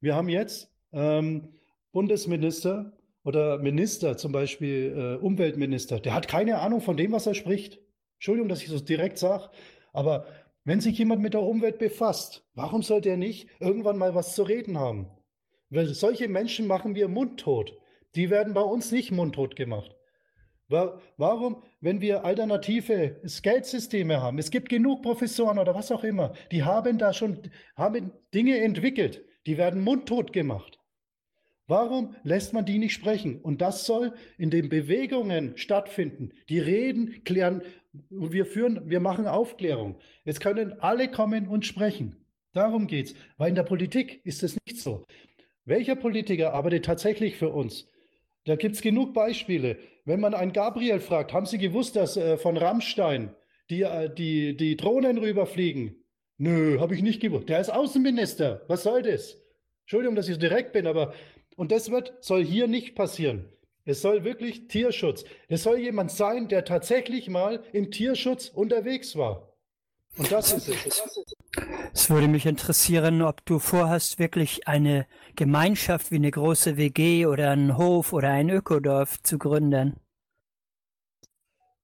Wir 0.00 0.14
haben 0.14 0.28
jetzt 0.28 0.72
ähm, 0.92 1.54
Bundesminister, 1.92 2.92
oder 3.24 3.58
Minister, 3.58 4.16
zum 4.16 4.32
Beispiel 4.32 4.94
äh, 4.96 5.22
Umweltminister, 5.22 6.00
der 6.00 6.14
hat 6.14 6.28
keine 6.28 6.58
Ahnung 6.58 6.80
von 6.80 6.96
dem, 6.96 7.12
was 7.12 7.26
er 7.26 7.34
spricht. 7.34 7.78
Entschuldigung, 8.14 8.48
dass 8.48 8.62
ich 8.62 8.68
so 8.68 8.80
direkt 8.80 9.18
sage, 9.18 9.50
aber 9.92 10.26
wenn 10.64 10.80
sich 10.80 10.98
jemand 10.98 11.22
mit 11.22 11.34
der 11.34 11.42
Umwelt 11.42 11.78
befasst, 11.78 12.46
warum 12.54 12.82
sollte 12.82 13.08
er 13.08 13.16
nicht 13.16 13.48
irgendwann 13.60 13.98
mal 13.98 14.14
was 14.14 14.34
zu 14.34 14.42
reden 14.42 14.78
haben? 14.78 15.10
Weil 15.70 15.86
solche 15.86 16.28
Menschen 16.28 16.66
machen 16.66 16.94
wir 16.94 17.08
mundtot. 17.08 17.78
Die 18.14 18.28
werden 18.28 18.54
bei 18.54 18.60
uns 18.60 18.90
nicht 18.92 19.12
mundtot 19.12 19.56
gemacht. 19.56 19.94
Warum, 20.70 21.62
wenn 21.80 22.00
wir 22.00 22.24
alternative 22.24 23.20
Geldsysteme 23.42 24.22
haben, 24.22 24.38
es 24.38 24.52
gibt 24.52 24.68
genug 24.68 25.02
Professoren 25.02 25.58
oder 25.58 25.74
was 25.74 25.90
auch 25.90 26.04
immer, 26.04 26.32
die 26.52 26.62
haben 26.62 26.96
da 26.96 27.12
schon 27.12 27.40
haben 27.74 28.12
Dinge 28.32 28.58
entwickelt, 28.58 29.24
die 29.46 29.58
werden 29.58 29.82
mundtot 29.82 30.32
gemacht. 30.32 30.78
Warum 31.66 32.14
lässt 32.22 32.52
man 32.52 32.64
die 32.64 32.78
nicht 32.78 32.94
sprechen? 32.94 33.40
Und 33.40 33.60
das 33.60 33.84
soll 33.84 34.12
in 34.38 34.50
den 34.50 34.68
Bewegungen 34.68 35.56
stattfinden. 35.56 36.32
Die 36.48 36.58
reden, 36.58 37.22
klären, 37.24 37.62
wir 38.10 38.46
führen, 38.46 38.88
wir 38.90 39.00
machen 39.00 39.26
Aufklärung. 39.26 39.98
Jetzt 40.24 40.40
können 40.40 40.80
alle 40.80 41.10
kommen 41.10 41.48
und 41.48 41.66
sprechen. 41.66 42.16
Darum 42.52 42.86
geht's. 42.86 43.14
Weil 43.38 43.50
in 43.50 43.54
der 43.54 43.62
Politik 43.62 44.20
ist 44.24 44.42
es 44.42 44.56
nicht 44.66 44.80
so. 44.80 45.06
Welcher 45.64 45.94
Politiker 45.94 46.54
arbeitet 46.54 46.84
tatsächlich 46.84 47.36
für 47.36 47.50
uns? 47.50 47.88
Da 48.46 48.56
gibt 48.56 48.74
es 48.74 48.82
genug 48.82 49.14
Beispiele. 49.14 49.78
Wenn 50.10 50.18
man 50.18 50.34
einen 50.34 50.52
Gabriel 50.52 50.98
fragt, 50.98 51.32
haben 51.32 51.46
Sie 51.46 51.56
gewusst, 51.56 51.94
dass 51.94 52.16
äh, 52.16 52.36
von 52.36 52.56
Rammstein 52.56 53.32
die, 53.70 53.82
äh, 53.82 54.12
die, 54.12 54.56
die 54.56 54.76
Drohnen 54.76 55.18
rüberfliegen? 55.18 56.04
Nö, 56.36 56.80
habe 56.80 56.96
ich 56.96 57.02
nicht 57.02 57.20
gewusst. 57.20 57.48
Der 57.48 57.60
ist 57.60 57.70
Außenminister. 57.70 58.62
Was 58.66 58.82
soll 58.82 59.02
das? 59.02 59.40
Entschuldigung, 59.82 60.16
dass 60.16 60.26
ich 60.26 60.34
so 60.34 60.40
direkt 60.40 60.72
bin, 60.72 60.88
aber 60.88 61.14
und 61.54 61.70
das 61.70 61.92
wird, 61.92 62.12
soll 62.22 62.44
hier 62.44 62.66
nicht 62.66 62.96
passieren. 62.96 63.52
Es 63.84 64.02
soll 64.02 64.24
wirklich 64.24 64.66
Tierschutz. 64.66 65.24
Es 65.46 65.62
soll 65.62 65.78
jemand 65.78 66.10
sein, 66.10 66.48
der 66.48 66.64
tatsächlich 66.64 67.28
mal 67.28 67.62
im 67.72 67.92
Tierschutz 67.92 68.48
unterwegs 68.48 69.14
war. 69.14 69.49
Und 70.16 70.30
das 70.30 70.52
ist 70.52 70.68
es. 70.68 71.02
Es 71.92 72.10
würde 72.10 72.28
mich 72.28 72.46
interessieren, 72.46 73.22
ob 73.22 73.44
du 73.46 73.58
vorhast, 73.58 74.18
wirklich 74.18 74.68
eine 74.68 75.06
Gemeinschaft 75.36 76.10
wie 76.10 76.16
eine 76.16 76.30
große 76.30 76.76
WG 76.76 77.26
oder 77.26 77.50
einen 77.50 77.76
Hof 77.76 78.12
oder 78.12 78.30
ein 78.30 78.50
Ökodorf 78.50 79.22
zu 79.22 79.38
gründen. 79.38 79.96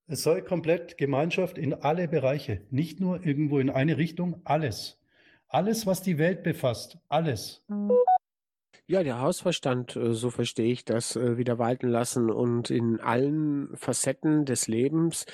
Es 0.08 0.22
soll 0.22 0.42
komplett 0.42 0.98
Gemeinschaft 0.98 1.58
in 1.58 1.74
alle 1.74 2.06
Bereiche, 2.06 2.62
nicht 2.70 3.00
nur 3.00 3.24
irgendwo 3.26 3.58
in 3.58 3.70
eine 3.70 3.96
Richtung, 3.96 4.40
alles. 4.44 5.00
Alles, 5.48 5.86
was 5.86 6.02
die 6.02 6.18
Welt 6.18 6.44
befasst, 6.44 6.98
alles. 7.08 7.64
Ja, 8.88 9.02
der 9.02 9.20
Hausverstand, 9.20 9.96
äh, 9.96 10.14
so 10.14 10.30
verstehe 10.30 10.72
ich 10.72 10.84
das, 10.84 11.16
äh, 11.16 11.36
wieder 11.36 11.58
walten 11.58 11.88
lassen 11.88 12.30
und 12.30 12.70
in 12.70 13.00
allen 13.00 13.76
Facetten 13.76 14.44
des 14.44 14.68
Lebens 14.68 15.26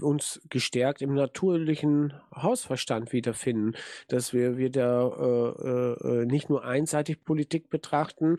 uns 0.00 0.40
gestärkt 0.48 1.02
im 1.02 1.14
natürlichen 1.14 2.14
Hausverstand 2.34 3.12
wiederfinden, 3.12 3.74
dass 4.08 4.32
wir 4.32 4.56
wieder 4.56 5.96
äh, 6.04 6.22
äh, 6.22 6.26
nicht 6.26 6.50
nur 6.50 6.64
einseitig 6.64 7.24
Politik 7.24 7.70
betrachten. 7.70 8.36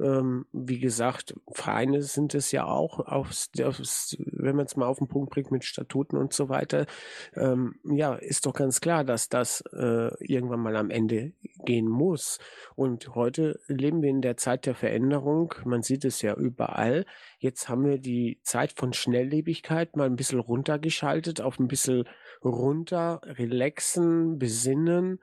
Ähm, 0.00 0.46
wie 0.52 0.78
gesagt, 0.78 1.34
Vereine 1.52 2.02
sind 2.02 2.34
es 2.34 2.52
ja 2.52 2.64
auch, 2.64 3.00
aufs, 3.00 3.50
aufs, 3.62 4.16
wenn 4.26 4.56
man 4.56 4.66
es 4.66 4.76
mal 4.76 4.86
auf 4.86 4.98
den 4.98 5.08
Punkt 5.08 5.30
bringt 5.30 5.50
mit 5.50 5.64
Statuten 5.64 6.16
und 6.16 6.32
so 6.32 6.48
weiter. 6.48 6.86
Ähm, 7.34 7.74
ja, 7.84 8.14
ist 8.14 8.46
doch 8.46 8.54
ganz 8.54 8.80
klar, 8.80 9.04
dass 9.04 9.28
das 9.28 9.62
äh, 9.72 10.10
irgendwann 10.20 10.60
mal 10.60 10.76
am 10.76 10.90
Ende 10.90 11.32
gehen 11.64 11.88
muss. 11.88 12.38
Und 12.74 13.14
heute 13.14 13.60
leben 13.66 14.02
wir 14.02 14.10
in 14.10 14.22
der 14.22 14.36
Zeit 14.36 14.66
der 14.66 14.74
Veränderung. 14.74 15.54
Man 15.64 15.82
sieht 15.82 16.04
es 16.04 16.22
ja 16.22 16.34
überall. 16.34 17.04
Jetzt 17.42 17.68
haben 17.68 17.84
wir 17.84 17.98
die 17.98 18.38
Zeit 18.44 18.72
von 18.72 18.92
Schnelllebigkeit 18.92 19.96
mal 19.96 20.06
ein 20.06 20.14
bisschen 20.14 20.38
runtergeschaltet, 20.38 21.40
auf 21.40 21.58
ein 21.58 21.66
bisschen 21.66 22.04
runter, 22.44 23.20
relaxen, 23.24 24.38
besinnen 24.38 25.18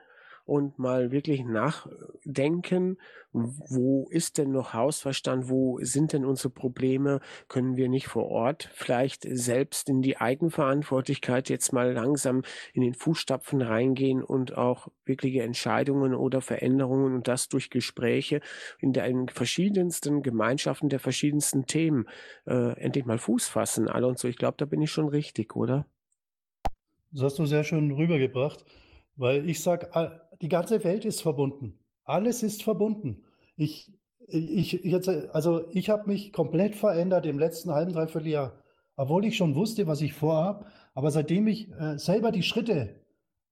und 0.49 0.79
mal 0.79 1.11
wirklich 1.11 1.45
nachdenken, 1.45 2.97
wo 3.31 4.07
ist 4.09 4.39
denn 4.39 4.51
noch 4.51 4.73
Hausverstand, 4.73 5.49
wo 5.49 5.77
sind 5.81 6.13
denn 6.13 6.25
unsere 6.25 6.49
Probleme, 6.49 7.19
können 7.47 7.77
wir 7.77 7.87
nicht 7.87 8.07
vor 8.07 8.25
Ort 8.25 8.69
vielleicht 8.73 9.27
selbst 9.29 9.87
in 9.87 10.01
die 10.01 10.17
Eigenverantwortlichkeit 10.17 11.49
jetzt 11.49 11.71
mal 11.71 11.93
langsam 11.93 12.41
in 12.73 12.81
den 12.81 12.95
Fußstapfen 12.95 13.61
reingehen 13.61 14.23
und 14.23 14.57
auch 14.57 14.87
wirkliche 15.05 15.43
Entscheidungen 15.43 16.15
oder 16.15 16.41
Veränderungen 16.41 17.13
und 17.13 17.27
das 17.27 17.47
durch 17.47 17.69
Gespräche 17.69 18.41
in 18.79 18.91
den 18.91 19.29
verschiedensten 19.29 20.23
Gemeinschaften 20.23 20.89
der 20.89 20.99
verschiedensten 20.99 21.67
Themen 21.67 22.07
äh, 22.47 22.73
endlich 22.79 23.05
mal 23.05 23.19
Fuß 23.19 23.47
fassen. 23.47 23.87
Alonso, 23.87 24.27
ich 24.27 24.37
glaube, 24.37 24.57
da 24.57 24.65
bin 24.65 24.81
ich 24.81 24.91
schon 24.91 25.07
richtig, 25.07 25.55
oder? 25.55 25.85
Das 27.11 27.23
hast 27.23 27.39
du 27.39 27.45
sehr 27.45 27.63
schön 27.63 27.91
rübergebracht, 27.91 28.63
weil 29.15 29.49
ich 29.49 29.61
sage, 29.61 29.89
die 30.41 30.49
ganze 30.49 30.83
Welt 30.83 31.05
ist 31.05 31.21
verbunden. 31.21 31.79
Alles 32.03 32.43
ist 32.43 32.63
verbunden. 32.63 33.23
Ich, 33.55 33.91
ich, 34.27 34.73
jetzt, 34.83 35.09
also 35.09 35.65
ich 35.71 35.89
habe 35.89 36.07
mich 36.07 36.31
komplett 36.33 36.75
verändert 36.75 37.25
im 37.25 37.39
letzten 37.39 37.71
halben, 37.71 37.93
dreiviertel 37.93 38.29
Jahr. 38.29 38.53
Obwohl 38.95 39.25
ich 39.25 39.37
schon 39.37 39.55
wusste, 39.55 39.87
was 39.87 40.01
ich 40.01 40.13
vorhabe. 40.13 40.65
Aber 40.93 41.11
seitdem 41.11 41.47
ich 41.47 41.71
äh, 41.71 41.97
selber 41.97 42.31
die 42.31 42.43
Schritte 42.43 42.99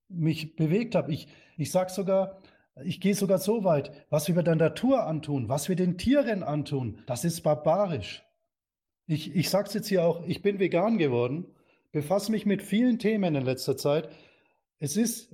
mich 0.09 0.55
bewegt 0.55 0.95
habe, 0.95 1.11
ich, 1.11 1.27
ich 1.57 1.71
sage 1.71 1.91
sogar, 1.91 2.39
ich 2.83 3.01
gehe 3.01 3.15
sogar 3.15 3.39
so 3.39 3.63
weit, 3.63 3.91
was 4.09 4.27
wir 4.27 4.41
der 4.43 4.55
Natur 4.55 5.05
antun, 5.05 5.49
was 5.49 5.69
wir 5.69 5.75
den 5.75 5.97
Tieren 5.97 6.43
antun, 6.43 6.99
das 7.07 7.25
ist 7.25 7.41
barbarisch. 7.41 8.23
Ich, 9.05 9.35
ich 9.35 9.49
sage 9.49 9.67
es 9.67 9.73
jetzt 9.73 9.87
hier 9.87 10.05
auch, 10.05 10.25
ich 10.27 10.41
bin 10.41 10.59
vegan 10.59 10.97
geworden, 10.97 11.45
befasse 11.91 12.31
mich 12.31 12.45
mit 12.45 12.61
vielen 12.61 12.99
Themen 12.99 13.35
in 13.35 13.45
letzter 13.45 13.77
Zeit, 13.77 14.09
es 14.79 14.97
ist, 14.97 15.33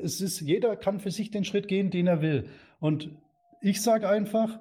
es 0.00 0.20
ist, 0.20 0.40
jeder 0.40 0.76
kann 0.76 1.00
für 1.00 1.10
sich 1.10 1.30
den 1.30 1.44
Schritt 1.44 1.68
gehen, 1.68 1.90
den 1.90 2.06
er 2.06 2.22
will. 2.22 2.48
Und 2.78 3.10
ich 3.60 3.82
sage 3.82 4.08
einfach, 4.08 4.60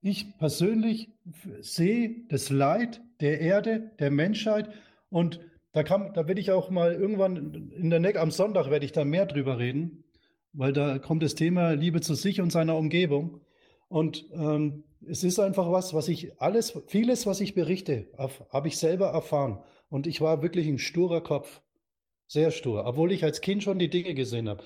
ich 0.00 0.38
persönlich 0.38 1.12
sehe 1.60 2.24
das 2.28 2.50
Leid 2.50 3.02
der 3.20 3.40
Erde, 3.40 3.90
der 3.98 4.10
Menschheit 4.10 4.70
und 5.10 5.40
da, 5.72 5.82
kann, 5.82 6.12
da 6.14 6.26
werde 6.26 6.40
ich 6.40 6.50
auch 6.50 6.70
mal 6.70 6.92
irgendwann 6.92 7.70
in 7.76 7.90
der 7.90 8.00
Neck 8.00 8.16
am 8.16 8.30
Sonntag 8.30 8.70
werde 8.70 8.86
ich 8.86 8.92
da 8.92 9.04
mehr 9.04 9.26
drüber 9.26 9.58
reden, 9.58 10.04
weil 10.52 10.72
da 10.72 10.98
kommt 10.98 11.22
das 11.22 11.34
Thema 11.34 11.72
Liebe 11.72 12.00
zu 12.00 12.14
sich 12.14 12.40
und 12.40 12.50
seiner 12.50 12.76
Umgebung. 12.76 13.40
Und 13.88 14.26
ähm, 14.32 14.84
es 15.06 15.24
ist 15.24 15.38
einfach 15.38 15.70
was, 15.70 15.94
was 15.94 16.08
ich 16.08 16.40
alles, 16.40 16.78
vieles, 16.86 17.26
was 17.26 17.40
ich 17.40 17.54
berichte, 17.54 18.08
habe 18.50 18.68
ich 18.68 18.78
selber 18.78 19.08
erfahren. 19.08 19.62
Und 19.88 20.06
ich 20.06 20.20
war 20.20 20.42
wirklich 20.42 20.66
ein 20.68 20.78
sturer 20.78 21.22
Kopf. 21.22 21.62
Sehr 22.28 22.50
stur, 22.50 22.84
obwohl 22.86 23.10
ich 23.10 23.24
als 23.24 23.40
Kind 23.40 23.62
schon 23.62 23.78
die 23.78 23.90
Dinge 23.90 24.14
gesehen 24.14 24.48
habe. 24.48 24.62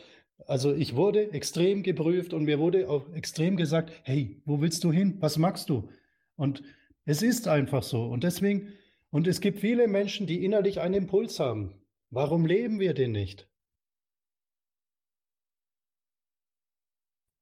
Also 0.46 0.74
ich 0.74 0.96
wurde 0.96 1.32
extrem 1.32 1.82
geprüft 1.82 2.34
und 2.34 2.44
mir 2.44 2.58
wurde 2.58 2.90
auch 2.90 3.10
extrem 3.14 3.56
gesagt, 3.56 3.92
hey, 4.02 4.42
wo 4.44 4.60
willst 4.60 4.82
du 4.84 4.92
hin? 4.92 5.16
Was 5.20 5.38
magst 5.38 5.68
du? 5.68 5.88
Und 6.36 6.62
es 7.04 7.22
ist 7.22 7.48
einfach 7.48 7.84
so. 7.84 8.04
Und 8.04 8.24
deswegen, 8.24 8.72
und 9.10 9.28
es 9.28 9.40
gibt 9.40 9.60
viele 9.60 9.86
Menschen, 9.86 10.26
die 10.26 10.44
innerlich 10.44 10.80
einen 10.80 10.94
Impuls 10.94 11.38
haben. 11.38 11.74
Warum 12.10 12.46
leben 12.46 12.80
wir 12.80 12.94
den 12.94 13.12
nicht? 13.12 13.48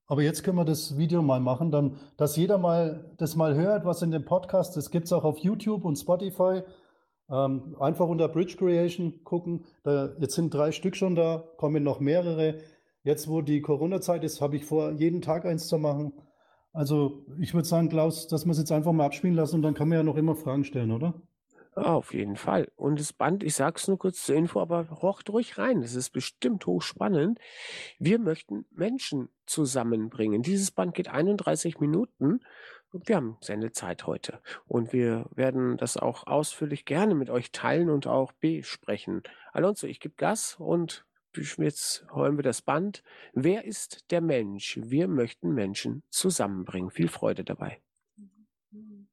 Aber 0.07 0.23
jetzt 0.23 0.43
können 0.43 0.59
wir 0.59 0.65
das 0.65 0.99
Video 0.99 1.23
mal 1.23 1.39
machen, 1.39 1.71
dann, 1.71 1.97
dass 2.17 2.37
jeder 2.37 2.59
mal 2.59 3.15
das 3.17 3.37
mal 3.37 3.55
hört, 3.55 3.85
was 3.85 4.03
in 4.03 4.11
dem 4.11 4.25
Podcast, 4.25 4.77
das 4.77 4.91
gibt 4.91 5.07
es 5.07 5.13
auch 5.13 5.23
auf 5.23 5.39
YouTube 5.39 5.85
und 5.85 5.97
Spotify. 5.97 6.63
Ähm, 7.31 7.77
einfach 7.79 8.09
unter 8.09 8.29
Bridge 8.29 8.57
Creation 8.57 9.23
gucken. 9.25 9.65
Da, 9.85 10.15
jetzt 10.19 10.35
sind 10.35 10.53
drei 10.53 10.73
Stück 10.73 10.97
schon 10.97 11.15
da, 11.15 11.45
kommen 11.57 11.83
noch 11.83 12.01
mehrere. 12.01 12.59
Jetzt, 13.03 13.29
wo 13.29 13.41
die 13.41 13.63
Corona-Zeit 13.63 14.25
ist, 14.25 14.41
habe 14.41 14.57
ich 14.57 14.65
vor, 14.65 14.93
jeden 14.93 15.23
Tag 15.23 15.47
eins 15.47 15.69
zu 15.69 15.79
machen. 15.79 16.13
Also 16.73 17.25
ich 17.41 17.55
würde 17.55 17.67
sagen, 17.67 17.89
Klaus, 17.89 18.29
dass 18.29 18.45
wir 18.45 18.53
es 18.53 18.59
jetzt 18.59 18.73
einfach 18.73 18.93
mal 18.93 19.07
abspielen 19.07 19.35
lassen 19.35 19.57
und 19.57 19.63
dann 19.63 19.75
kann 19.75 19.89
man 19.89 19.99
ja 19.99 20.05
noch 20.05 20.17
immer 20.17 20.37
Fragen 20.37 20.65
stellen, 20.65 20.93
oder? 20.93 21.15
Auf 21.75 22.13
jeden 22.13 22.37
Fall. 22.37 22.69
Und 22.77 22.99
das 22.99 23.13
Band, 23.13 23.45
ich 23.45 23.55
sage 23.55 23.77
es 23.77 23.87
nur 23.87 23.97
kurz 23.97 24.25
zur 24.27 24.35
Info, 24.35 24.61
aber 24.61 24.89
rocht 24.89 25.31
ruhig 25.31 25.57
rein. 25.57 25.81
Das 25.81 25.95
ist 25.95 26.11
bestimmt 26.11 26.67
hochspannend. 26.67 27.39
Wir 27.99 28.19
möchten 28.19 28.67
Menschen 28.73 29.29
zusammenbringen. 29.47 30.43
Dieses 30.43 30.73
Band 30.73 30.95
geht 30.95 31.09
31 31.09 31.79
Minuten 31.79 32.41
und 32.93 33.09
wir 33.09 33.17
haben 33.17 33.37
Sendezeit 33.41 34.07
heute. 34.07 34.41
Und 34.67 34.93
wir 34.93 35.27
werden 35.35 35.77
das 35.77 35.97
auch 35.97 36.27
ausführlich 36.27 36.85
gerne 36.85 37.15
mit 37.15 37.31
euch 37.31 37.53
teilen 37.53 37.91
und 37.91 38.07
auch 38.07 38.33
besprechen. 38.33 39.23
Alonso, 39.53 39.87
ich 39.87 40.01
gebe 40.01 40.15
Gas 40.17 40.57
und 40.59 41.05
jetzt 41.35 42.07
räumen 42.13 42.39
wir 42.39 42.43
das 42.43 42.63
Band. 42.63 43.03
Wer 43.33 43.65
ist 43.65 44.11
der 44.11 44.21
Mensch? 44.21 44.79
Wir 44.83 45.07
möchten 45.09 45.55
Menschen 45.55 46.03
zusammenbringen. 46.11 46.91
Viel 46.91 47.09
Freude 47.09 47.45
dabei. 47.45 47.81
Willkommen 48.71 49.10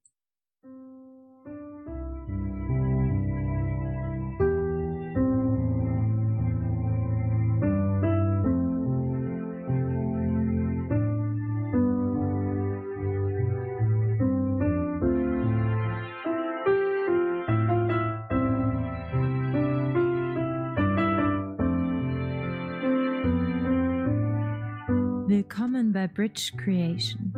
bei 25.98 26.06
Bridge 26.06 26.52
Creation, 26.56 27.32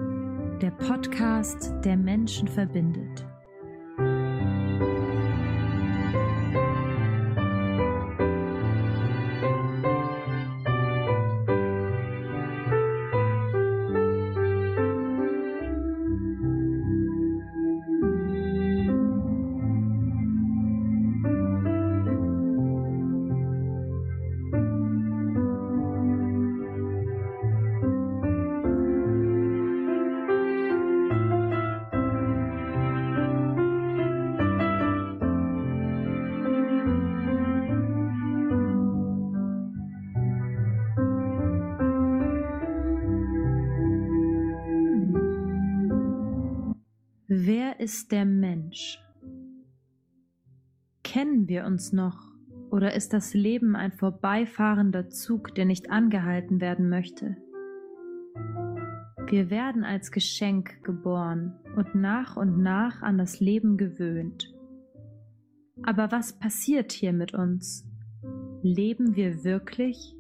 der 0.61 0.71
Podcast, 0.73 1.73
der 1.83 1.97
Menschen 1.97 2.47
verbindet. 2.47 3.25
Ist 47.91 48.13
der 48.13 48.25
Mensch? 48.25 49.03
Kennen 51.03 51.49
wir 51.49 51.65
uns 51.65 51.93
noch 51.93 52.33
oder 52.71 52.95
ist 52.95 53.13
das 53.13 53.35
Leben 53.35 53.75
ein 53.75 53.91
vorbeifahrender 53.91 55.09
Zug, 55.11 55.57
der 55.57 55.65
nicht 55.65 55.91
angehalten 55.91 56.61
werden 56.61 56.89
möchte? 56.89 57.37
Wir 59.27 59.51
werden 59.51 59.83
als 59.83 60.13
Geschenk 60.13 60.85
geboren 60.85 61.59
und 61.75 61.97
nach 61.97 62.37
und 62.37 62.63
nach 62.63 63.03
an 63.03 63.19
das 63.19 63.41
Leben 63.41 63.77
gewöhnt. 63.77 64.55
Aber 65.83 66.13
was 66.13 66.39
passiert 66.39 66.93
hier 66.93 67.13
mit 67.13 67.35
uns? 67.35 67.85
Leben 68.63 69.17
wir 69.17 69.43
wirklich? 69.43 70.15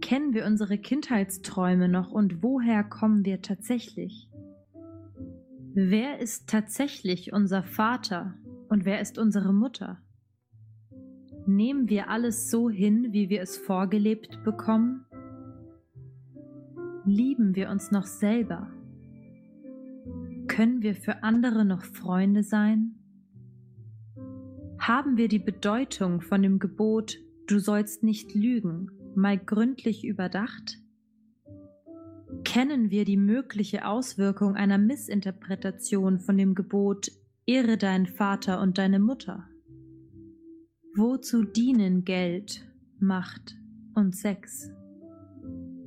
Kennen 0.00 0.34
wir 0.34 0.46
unsere 0.46 0.78
Kindheitsträume 0.78 1.88
noch 1.88 2.12
und 2.12 2.44
woher 2.44 2.84
kommen 2.84 3.24
wir 3.24 3.42
tatsächlich? 3.42 4.29
Wer 5.72 6.18
ist 6.18 6.48
tatsächlich 6.48 7.32
unser 7.32 7.62
Vater 7.62 8.34
und 8.68 8.84
wer 8.84 9.00
ist 9.00 9.18
unsere 9.18 9.52
Mutter? 9.52 10.02
Nehmen 11.46 11.88
wir 11.88 12.10
alles 12.10 12.50
so 12.50 12.68
hin, 12.68 13.08
wie 13.12 13.28
wir 13.28 13.40
es 13.40 13.56
vorgelebt 13.56 14.42
bekommen? 14.42 15.06
Lieben 17.04 17.54
wir 17.54 17.70
uns 17.70 17.92
noch 17.92 18.06
selber? 18.06 18.70
Können 20.48 20.82
wir 20.82 20.94
für 20.96 21.22
andere 21.22 21.64
noch 21.64 21.84
Freunde 21.84 22.42
sein? 22.42 22.96
Haben 24.78 25.16
wir 25.16 25.28
die 25.28 25.38
Bedeutung 25.38 26.20
von 26.20 26.42
dem 26.42 26.58
Gebot 26.58 27.16
Du 27.46 27.58
sollst 27.58 28.02
nicht 28.02 28.34
lügen 28.34 28.90
mal 29.14 29.38
gründlich 29.38 30.04
überdacht? 30.04 30.78
Kennen 32.44 32.90
wir 32.90 33.04
die 33.04 33.16
mögliche 33.16 33.86
Auswirkung 33.86 34.56
einer 34.56 34.78
Missinterpretation 34.78 36.18
von 36.18 36.36
dem 36.36 36.54
Gebot 36.54 37.10
Ehre 37.46 37.76
deinen 37.76 38.06
Vater 38.06 38.60
und 38.60 38.78
deine 38.78 38.98
Mutter? 38.98 39.48
Wozu 40.94 41.44
dienen 41.44 42.04
Geld, 42.04 42.66
Macht 42.98 43.56
und 43.94 44.14
Sex? 44.16 44.70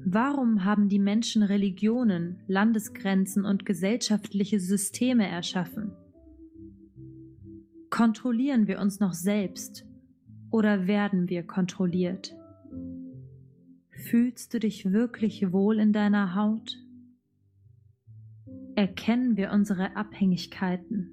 Warum 0.05 0.65
haben 0.65 0.89
die 0.89 0.99
Menschen 0.99 1.43
Religionen, 1.43 2.41
Landesgrenzen 2.47 3.45
und 3.45 3.65
gesellschaftliche 3.65 4.59
Systeme 4.59 5.27
erschaffen? 5.27 5.93
Kontrollieren 7.89 8.67
wir 8.67 8.79
uns 8.79 8.99
noch 8.99 9.13
selbst 9.13 9.85
oder 10.51 10.87
werden 10.87 11.29
wir 11.29 11.43
kontrolliert? 11.43 12.35
Fühlst 14.09 14.53
du 14.53 14.59
dich 14.59 14.91
wirklich 14.91 15.53
wohl 15.53 15.79
in 15.79 15.93
deiner 15.93 16.35
Haut? 16.35 16.77
Erkennen 18.75 19.37
wir 19.37 19.51
unsere 19.51 19.95
Abhängigkeiten? 19.95 21.09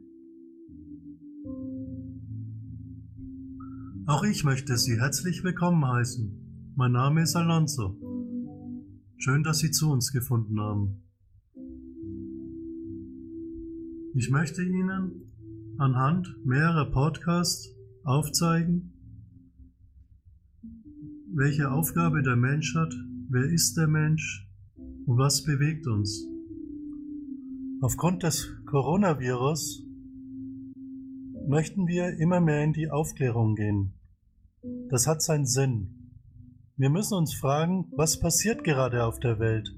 Auch 4.06 4.24
ich 4.24 4.42
möchte 4.42 4.76
Sie 4.76 4.98
herzlich 4.98 5.44
willkommen 5.44 5.86
heißen. 5.86 6.72
Mein 6.74 6.92
Name 6.92 7.22
ist 7.22 7.36
Alonso. 7.36 7.96
Schön, 9.18 9.44
dass 9.44 9.60
Sie 9.60 9.70
zu 9.70 9.92
uns 9.92 10.10
gefunden 10.10 10.58
haben. 10.60 11.04
Ich 14.14 14.30
möchte 14.30 14.64
Ihnen 14.64 15.30
anhand 15.78 16.26
mehrerer 16.44 16.90
Podcasts 16.90 17.72
aufzeigen, 18.02 18.99
welche 21.34 21.70
Aufgabe 21.70 22.22
der 22.22 22.36
Mensch 22.36 22.74
hat, 22.74 22.92
wer 23.28 23.44
ist 23.44 23.76
der 23.76 23.86
Mensch 23.86 24.48
und 25.06 25.18
was 25.18 25.44
bewegt 25.44 25.86
uns. 25.86 26.26
Aufgrund 27.82 28.22
des 28.22 28.52
Coronavirus 28.66 29.84
möchten 31.46 31.86
wir 31.86 32.18
immer 32.18 32.40
mehr 32.40 32.64
in 32.64 32.72
die 32.72 32.90
Aufklärung 32.90 33.54
gehen. 33.54 33.94
Das 34.88 35.06
hat 35.06 35.22
seinen 35.22 35.46
Sinn. 35.46 36.14
Wir 36.76 36.90
müssen 36.90 37.14
uns 37.14 37.34
fragen, 37.34 37.86
was 37.96 38.18
passiert 38.18 38.64
gerade 38.64 39.04
auf 39.04 39.20
der 39.20 39.38
Welt? 39.38 39.74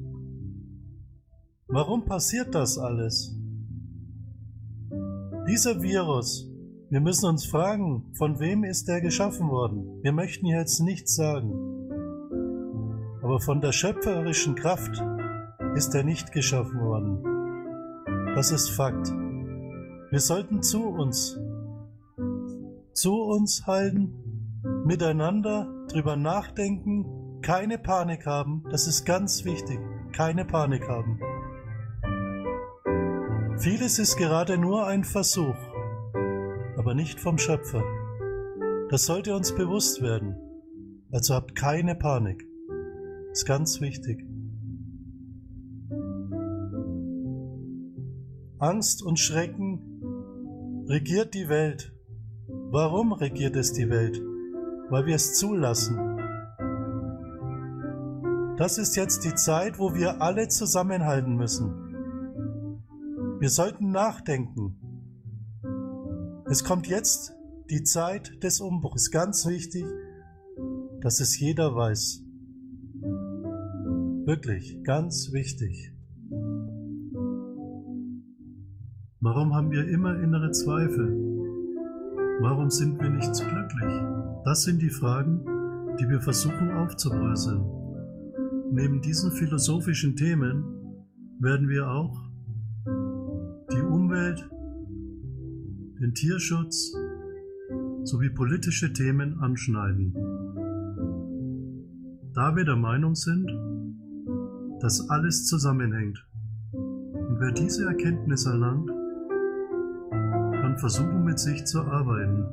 Warum 1.67 2.05
passiert 2.05 2.55
das 2.55 2.79
alles? 2.79 3.35
Dieser 5.49 5.83
Virus, 5.83 6.52
wir 6.93 7.01
müssen 7.01 7.27
uns 7.27 7.47
fragen, 7.47 8.13
von 8.19 8.39
wem 8.39 8.65
ist 8.65 8.87
er 8.87 9.01
geschaffen 9.01 9.49
worden? 9.49 10.03
Wir 10.03 10.13
möchten 10.13 10.45
jetzt 10.45 10.79
nichts 10.81 11.17
sagen. 11.17 11.51
Aber 13.23 13.41
von 13.41 13.63
der 13.63 13.73
schöpferischen 13.73 14.57
Kraft 14.57 15.03
ist 15.75 15.95
er 15.95 16.03
nicht 16.05 16.33
geschaffen 16.33 16.79
worden. 16.83 18.35
Das 18.35 18.53
ist 18.53 18.69
Fakt. 18.69 19.11
Wir 20.11 20.21
sollten 20.21 20.63
zu 20.63 20.87
uns, 20.87 21.41
zu 22.93 23.23
uns 23.23 23.67
halten, 23.67 24.13
miteinander 24.85 25.87
drüber 25.89 26.17
nachdenken, 26.17 27.41
keine 27.41 27.79
Panik 27.79 28.27
haben, 28.27 28.65
das 28.71 28.87
ist 28.87 29.07
ganz 29.07 29.47
wichtig, 29.47 29.81
keine 30.13 30.45
Panik 30.45 30.87
haben. 30.87 31.19
Vieles 33.57 33.99
ist 33.99 34.19
gerade 34.19 34.59
nur 34.59 34.87
ein 34.87 35.05
Versuch, 35.05 35.57
aber 36.83 36.95
nicht 36.95 37.21
vom 37.21 37.39
Schöpfer. 37.39 37.85
Das 38.91 39.07
sollte 39.07 39.37
uns 39.37 39.55
bewusst 39.55 40.03
werden. 40.03 40.35
Also 41.13 41.35
habt 41.35 41.55
keine 41.55 41.95
Panik. 41.95 42.45
Ist 43.31 43.47
ganz 43.47 43.81
wichtig. 43.81 44.27
Angst 48.59 49.05
und 49.05 49.21
Schrecken 49.21 50.85
regiert 50.89 51.35
die 51.35 51.49
Welt. 51.49 51.95
Warum 52.49 53.13
regiert 53.13 53.55
es 53.55 53.73
die 53.73 53.89
Welt? 53.89 54.21
Weil 54.91 55.07
wir 55.07 55.15
es 55.15 55.39
zulassen. 55.39 55.97
Das 58.59 58.79
ist 58.79 58.97
jetzt 58.97 59.25
die 59.25 59.37
Zeit, 59.37 59.79
wo 59.79 59.95
wir 59.95 60.21
alle 60.21 60.49
zusammenhalten 60.49 61.37
müssen. 61.37 61.73
Wir 63.39 63.51
sollten 63.51 63.93
nachdenken. 63.93 64.82
Es 66.53 66.65
kommt 66.65 66.87
jetzt 66.87 67.33
die 67.71 67.83
Zeit 67.83 68.45
des 68.45 68.61
Umbruchs. 68.61 69.11
Ganz 69.11 69.47
wichtig, 69.47 69.87
dass 71.01 71.21
es 71.21 71.41
jeder 71.41 71.75
weiß. 71.75 72.23
Wirklich, 74.27 74.85
ganz 74.85 75.33
wichtig. 75.33 75.95
Warum 79.21 79.55
haben 79.55 79.71
wir 79.71 79.89
immer 79.89 80.23
innere 80.23 80.51
Zweifel? 80.51 81.17
Warum 82.43 82.69
sind 82.69 83.01
wir 83.01 83.09
nicht 83.09 83.33
glücklich? 83.33 83.95
Das 84.45 84.65
sind 84.65 84.83
die 84.83 84.91
Fragen, 84.91 85.47
die 85.99 86.07
wir 86.07 86.21
versuchen 86.21 86.71
aufzubröseln. 86.71 87.65
Neben 88.73 89.01
diesen 89.01 89.33
philosophischen 89.33 90.17
Themen 90.17 90.65
werden 91.41 91.71
wir 91.71 91.89
auch 91.89 92.31
Umwelt, 94.13 94.47
den 96.03 96.15
Tierschutz 96.15 96.93
sowie 98.03 98.31
politische 98.31 98.93
Themen 98.93 99.39
anschneiden. 99.39 100.13
Da 102.35 102.57
wir 102.57 102.65
der 102.65 102.77
Meinung 102.77 103.15
sind, 103.15 103.49
dass 104.81 105.09
alles 105.11 105.47
zusammenhängt 105.47 106.19
und 106.73 107.39
wer 107.39 107.53
diese 107.53 107.87
Erkenntnis 107.87 108.47
erlangt, 108.47 108.91
kann 110.11 110.77
versuchen 110.79 111.23
mit 111.23 111.39
sich 111.39 111.65
zu 111.67 111.83
arbeiten. 111.83 112.47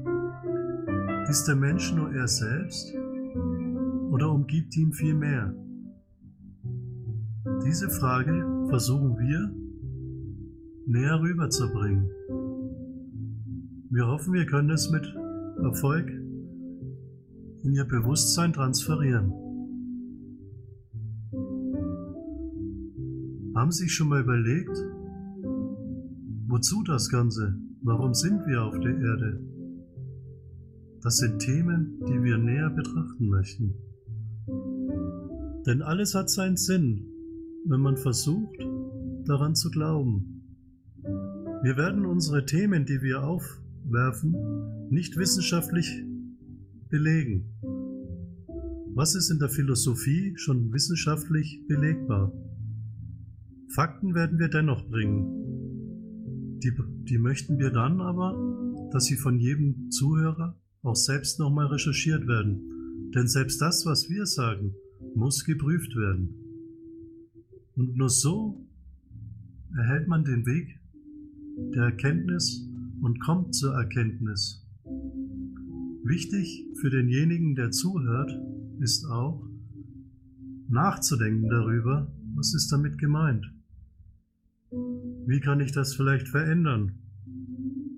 Ist 1.27 1.45
der 1.47 1.55
Mensch 1.55 1.91
nur 1.91 2.13
er 2.13 2.27
selbst 2.27 2.93
oder 4.11 4.31
umgibt 4.31 4.77
ihn 4.77 4.93
viel 4.93 5.15
mehr? 5.15 5.55
Diese 7.65 7.89
Frage 7.89 8.45
versuchen 8.69 9.17
wir 9.17 9.51
näher 10.85 11.19
rüberzubringen. 11.19 12.11
Wir 13.91 14.05
hoffen, 14.05 14.33
wir 14.33 14.45
können 14.45 14.69
es 14.69 14.91
mit 14.91 15.03
Erfolg 15.63 16.07
in 17.63 17.73
Ihr 17.73 17.85
Bewusstsein 17.85 18.53
transferieren. 18.53 19.33
Haben 23.55 23.71
Sie 23.71 23.85
sich 23.85 23.93
schon 23.95 24.09
mal 24.09 24.21
überlegt, 24.21 24.77
wozu 26.47 26.83
das 26.83 27.09
Ganze? 27.09 27.59
Warum 27.81 28.13
sind 28.13 28.45
wir 28.45 28.63
auf 28.63 28.79
der 28.79 28.95
Erde? 28.95 29.41
Das 31.01 31.17
sind 31.17 31.39
Themen, 31.39 31.99
die 32.07 32.21
wir 32.21 32.37
näher 32.37 32.69
betrachten 32.69 33.27
möchten. 33.27 33.73
Denn 35.65 35.81
alles 35.81 36.13
hat 36.13 36.29
seinen 36.29 36.57
Sinn, 36.57 37.07
wenn 37.65 37.81
man 37.81 37.97
versucht, 37.97 38.59
daran 39.25 39.55
zu 39.55 39.71
glauben. 39.71 40.43
Wir 41.63 41.75
werden 41.75 42.05
unsere 42.05 42.45
Themen, 42.45 42.85
die 42.85 43.01
wir 43.01 43.23
aufwerfen, 43.89 44.35
nicht 44.89 45.17
wissenschaftlich 45.17 46.03
belegen. 46.89 47.45
Was 48.95 49.15
ist 49.15 49.29
in 49.29 49.39
der 49.39 49.49
Philosophie 49.49 50.33
schon 50.35 50.71
wissenschaftlich 50.73 51.63
belegbar? 51.67 52.31
Fakten 53.73 54.15
werden 54.15 54.39
wir 54.39 54.49
dennoch 54.49 54.87
bringen. 54.89 56.59
Die, 56.63 56.73
die 57.07 57.17
möchten 57.17 57.59
wir 57.59 57.69
dann 57.69 58.01
aber, 58.01 58.35
dass 58.91 59.05
sie 59.05 59.15
von 59.15 59.39
jedem 59.39 59.91
Zuhörer 59.91 60.59
auch 60.81 60.95
selbst 60.95 61.39
nochmal 61.39 61.67
recherchiert 61.67 62.27
werden. 62.27 63.11
Denn 63.15 63.27
selbst 63.27 63.61
das, 63.61 63.85
was 63.85 64.09
wir 64.09 64.25
sagen, 64.25 64.75
muss 65.15 65.45
geprüft 65.45 65.95
werden. 65.95 66.35
Und 67.75 67.95
nur 67.95 68.09
so 68.09 68.67
erhält 69.77 70.07
man 70.07 70.25
den 70.25 70.45
Weg 70.45 70.79
der 71.73 71.83
Erkenntnis 71.83 72.69
und 73.01 73.19
kommt 73.21 73.55
zur 73.55 73.73
Erkenntnis. 73.73 74.65
Wichtig 76.03 76.65
für 76.79 76.89
denjenigen, 76.89 77.55
der 77.55 77.71
zuhört, 77.71 78.31
ist 78.79 79.05
auch, 79.05 79.47
nachzudenken 80.67 81.49
darüber, 81.49 82.11
was 82.35 82.53
ist 82.53 82.71
damit 82.71 82.97
gemeint. 82.97 83.45
Wie 85.25 85.39
kann 85.39 85.59
ich 85.59 85.71
das 85.71 85.93
vielleicht 85.95 86.27
verändern? 86.27 86.99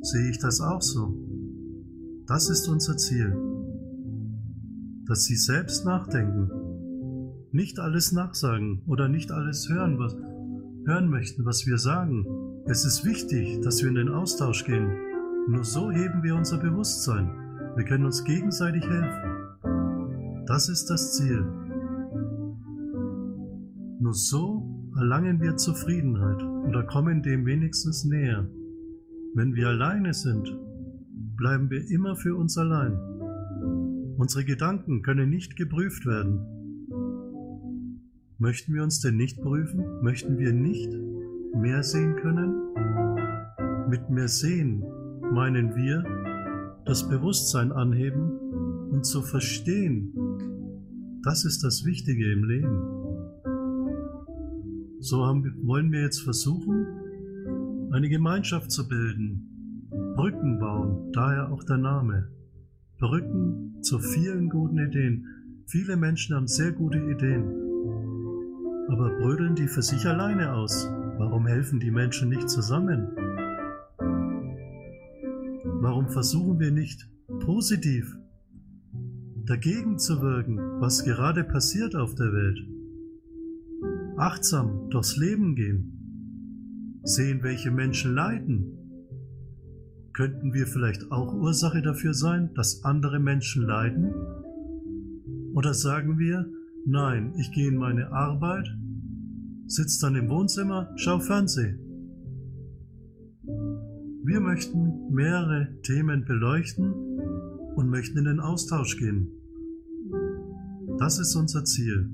Sehe 0.01 0.29
ich 0.29 0.39
das 0.39 0.61
auch 0.61 0.81
so? 0.81 1.15
Das 2.27 2.49
ist 2.49 2.67
unser 2.67 2.97
Ziel. 2.97 3.35
Dass 5.05 5.25
Sie 5.25 5.35
selbst 5.35 5.85
nachdenken, 5.85 6.49
nicht 7.51 7.79
alles 7.79 8.11
nachsagen 8.11 8.81
oder 8.87 9.07
nicht 9.07 9.31
alles 9.31 9.69
hören, 9.69 9.99
was 9.99 10.15
hören 10.85 11.09
möchten, 11.09 11.45
was 11.45 11.67
wir 11.67 11.77
sagen, 11.77 12.25
es 12.71 12.85
ist 12.85 13.03
wichtig, 13.03 13.59
dass 13.63 13.81
wir 13.81 13.89
in 13.89 13.95
den 13.95 14.07
Austausch 14.07 14.63
gehen. 14.63 14.89
Nur 15.49 15.65
so 15.65 15.91
heben 15.91 16.23
wir 16.23 16.35
unser 16.35 16.57
Bewusstsein. 16.57 17.29
Wir 17.75 17.83
können 17.83 18.05
uns 18.05 18.23
gegenseitig 18.23 18.81
helfen. 18.87 20.45
Das 20.47 20.69
ist 20.69 20.85
das 20.85 21.17
Ziel. 21.17 21.43
Nur 23.99 24.13
so 24.13 24.89
erlangen 24.95 25.41
wir 25.41 25.57
Zufriedenheit 25.57 26.41
oder 26.65 26.83
kommen 26.83 27.21
dem 27.21 27.45
wenigstens 27.45 28.05
näher. 28.05 28.47
Wenn 29.35 29.53
wir 29.53 29.67
alleine 29.67 30.13
sind, 30.13 30.57
bleiben 31.35 31.69
wir 31.69 31.85
immer 31.89 32.15
für 32.15 32.37
uns 32.37 32.57
allein. 32.57 32.97
Unsere 34.17 34.45
Gedanken 34.45 35.01
können 35.01 35.29
nicht 35.29 35.57
geprüft 35.57 36.05
werden. 36.05 36.39
Möchten 38.37 38.73
wir 38.73 38.83
uns 38.83 39.01
denn 39.01 39.17
nicht 39.17 39.41
prüfen? 39.41 39.83
Möchten 40.01 40.37
wir 40.37 40.53
nicht 40.53 41.10
mehr 41.55 41.83
sehen 41.83 42.15
können? 42.15 42.55
Mit 43.89 44.09
mehr 44.09 44.27
sehen 44.27 44.83
meinen 45.31 45.75
wir 45.75 46.03
das 46.85 47.07
Bewusstsein 47.07 47.71
anheben 47.71 48.31
und 48.91 49.05
zu 49.05 49.21
verstehen. 49.21 50.13
Das 51.23 51.45
ist 51.45 51.63
das 51.63 51.85
Wichtige 51.85 52.31
im 52.31 52.43
Leben. 52.43 53.01
So 54.99 55.25
haben, 55.25 55.43
wollen 55.63 55.91
wir 55.91 56.01
jetzt 56.01 56.21
versuchen, 56.21 56.85
eine 57.91 58.09
Gemeinschaft 58.09 58.71
zu 58.71 58.87
bilden, 58.87 59.89
Brücken 60.15 60.59
bauen, 60.59 61.11
daher 61.13 61.51
auch 61.51 61.63
der 61.63 61.77
Name. 61.77 62.27
Brücken 62.99 63.81
zu 63.81 63.99
vielen 63.99 64.49
guten 64.49 64.77
Ideen. 64.77 65.25
Viele 65.67 65.97
Menschen 65.97 66.35
haben 66.35 66.47
sehr 66.47 66.71
gute 66.71 66.99
Ideen, 66.99 67.43
aber 68.89 69.09
brödeln 69.19 69.55
die 69.55 69.67
für 69.67 69.81
sich 69.81 70.05
alleine 70.05 70.53
aus. 70.53 70.87
Warum 71.17 71.47
helfen 71.47 71.79
die 71.79 71.91
Menschen 71.91 72.29
nicht 72.29 72.49
zusammen? 72.49 73.09
Warum 75.81 76.09
versuchen 76.09 76.59
wir 76.59 76.71
nicht 76.71 77.09
positiv 77.39 78.17
dagegen 79.45 79.97
zu 79.97 80.21
wirken, 80.21 80.57
was 80.79 81.03
gerade 81.03 81.43
passiert 81.43 81.95
auf 81.95 82.15
der 82.15 82.31
Welt? 82.31 82.59
Achtsam 84.17 84.89
durchs 84.89 85.17
Leben 85.17 85.55
gehen, 85.55 86.99
sehen, 87.03 87.43
welche 87.43 87.71
Menschen 87.71 88.13
leiden. 88.13 88.77
Könnten 90.13 90.53
wir 90.53 90.67
vielleicht 90.67 91.11
auch 91.11 91.33
Ursache 91.33 91.81
dafür 91.81 92.13
sein, 92.13 92.53
dass 92.53 92.83
andere 92.83 93.19
Menschen 93.19 93.63
leiden? 93.63 94.13
Oder 95.53 95.73
sagen 95.73 96.19
wir, 96.19 96.45
nein, 96.85 97.33
ich 97.37 97.51
gehe 97.51 97.69
in 97.69 97.77
meine 97.77 98.11
Arbeit, 98.11 98.67
sitzt 99.71 100.03
dann 100.03 100.15
im 100.15 100.29
Wohnzimmer, 100.29 100.91
schau 100.97 101.19
Fernsehen. 101.19 101.79
Wir 104.23 104.39
möchten 104.41 105.11
mehrere 105.13 105.79
Themen 105.83 106.25
beleuchten 106.25 106.93
und 107.75 107.89
möchten 107.89 108.17
in 108.17 108.25
den 108.25 108.39
Austausch 108.39 108.97
gehen. 108.97 109.29
Das 110.99 111.19
ist 111.19 111.35
unser 111.35 111.63
Ziel. 111.63 112.09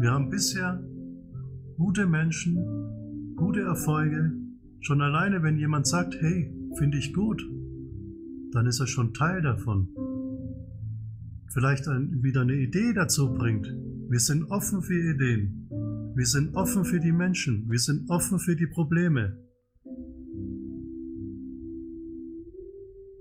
Wir 0.00 0.10
haben 0.10 0.28
bisher 0.28 0.82
gute 1.78 2.06
Menschen, 2.06 3.34
gute 3.34 3.60
Erfolge. 3.60 4.32
Schon 4.80 5.00
alleine, 5.00 5.42
wenn 5.42 5.56
jemand 5.56 5.86
sagt, 5.86 6.14
hey, 6.20 6.54
finde 6.76 6.98
ich 6.98 7.14
gut, 7.14 7.42
dann 8.52 8.66
ist 8.66 8.80
er 8.80 8.86
schon 8.86 9.14
Teil 9.14 9.40
davon. 9.40 9.88
Vielleicht 11.52 11.88
ein, 11.88 12.22
wieder 12.22 12.42
eine 12.42 12.54
Idee 12.54 12.92
dazu 12.92 13.32
bringt. 13.32 13.66
Wir 14.08 14.20
sind 14.20 14.44
offen 14.50 14.82
für 14.82 15.14
Ideen. 15.14 15.68
Wir 16.14 16.26
sind 16.26 16.54
offen 16.54 16.84
für 16.84 17.00
die 17.00 17.12
Menschen. 17.12 17.68
Wir 17.70 17.78
sind 17.78 18.10
offen 18.10 18.38
für 18.38 18.54
die 18.54 18.66
Probleme. 18.66 19.38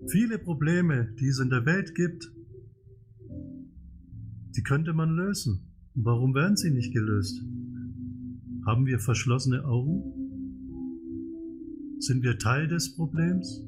Viele 0.10 0.38
Probleme, 0.38 1.16
die 1.20 1.28
es 1.28 1.40
in 1.40 1.50
der 1.50 1.66
Welt 1.66 1.96
gibt, 1.96 2.32
die 4.56 4.62
könnte 4.62 4.94
man 4.94 5.16
lösen. 5.16 5.74
Warum 5.96 6.36
werden 6.36 6.58
sie 6.58 6.72
nicht 6.72 6.94
gelöst? 6.94 7.42
Haben 8.66 8.86
wir 8.86 9.00
verschlossene 9.00 9.64
Augen? 9.66 10.04
Sind 12.00 12.24
wir 12.24 12.38
Teil 12.38 12.68
des 12.68 12.96
Problems? 12.96 13.64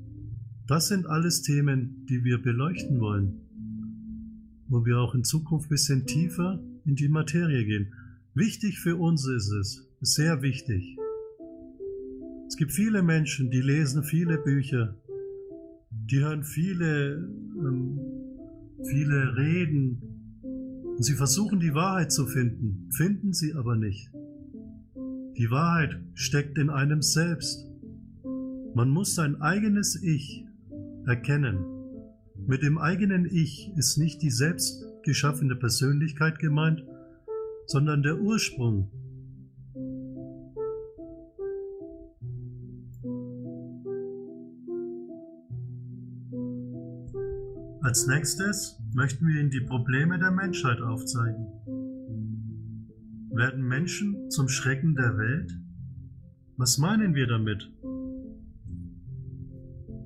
Das 0.67 0.89
sind 0.89 1.07
alles 1.07 1.41
Themen, 1.41 2.05
die 2.09 2.23
wir 2.23 2.41
beleuchten 2.41 2.99
wollen, 2.99 3.41
wo 4.67 4.85
wir 4.85 4.99
auch 4.99 5.15
in 5.15 5.23
Zukunft 5.23 5.67
ein 5.67 5.69
bisschen 5.69 6.05
tiefer 6.05 6.61
in 6.85 6.95
die 6.95 7.09
Materie 7.09 7.65
gehen. 7.65 7.93
Wichtig 8.33 8.79
für 8.79 8.95
uns 8.95 9.27
ist 9.27 9.51
es, 9.51 9.87
sehr 10.01 10.41
wichtig. 10.41 10.97
Es 12.47 12.57
gibt 12.57 12.71
viele 12.71 13.01
Menschen, 13.01 13.49
die 13.49 13.61
lesen 13.61 14.03
viele 14.03 14.37
Bücher, 14.37 14.95
die 15.89 16.19
hören 16.19 16.43
viele, 16.43 17.27
ähm, 17.57 17.99
viele 18.83 19.35
Reden, 19.37 20.15
und 20.43 21.03
sie 21.03 21.15
versuchen 21.15 21.59
die 21.59 21.73
Wahrheit 21.73 22.11
zu 22.11 22.25
finden, 22.25 22.89
finden 22.91 23.33
sie 23.33 23.53
aber 23.53 23.75
nicht. 23.75 24.09
Die 25.37 25.51
Wahrheit 25.51 25.99
steckt 26.13 26.57
in 26.57 26.69
einem 26.69 27.01
selbst. 27.01 27.67
Man 28.73 28.89
muss 28.89 29.15
sein 29.15 29.41
eigenes 29.41 30.01
Ich 30.01 30.45
erkennen. 31.05 31.65
Mit 32.47 32.63
dem 32.63 32.77
eigenen 32.77 33.25
Ich 33.25 33.71
ist 33.75 33.97
nicht 33.97 34.21
die 34.21 34.29
selbst 34.29 34.85
geschaffene 35.05 35.55
Persönlichkeit 35.55 36.39
gemeint, 36.39 36.83
sondern 37.67 38.03
der 38.03 38.19
Ursprung. 38.19 38.91
Als 47.81 48.07
nächstes 48.07 48.77
möchten 48.93 49.25
wir 49.27 49.39
Ihnen 49.39 49.51
die 49.51 49.61
Probleme 49.61 50.19
der 50.19 50.31
Menschheit 50.31 50.81
aufzeigen. 50.81 51.45
Werden 53.31 53.63
Menschen 53.63 54.29
zum 54.31 54.49
Schrecken 54.49 54.95
der 54.95 55.17
Welt? 55.17 55.51
Was 56.57 56.77
meinen 56.77 57.15
wir 57.15 57.27
damit? 57.27 57.71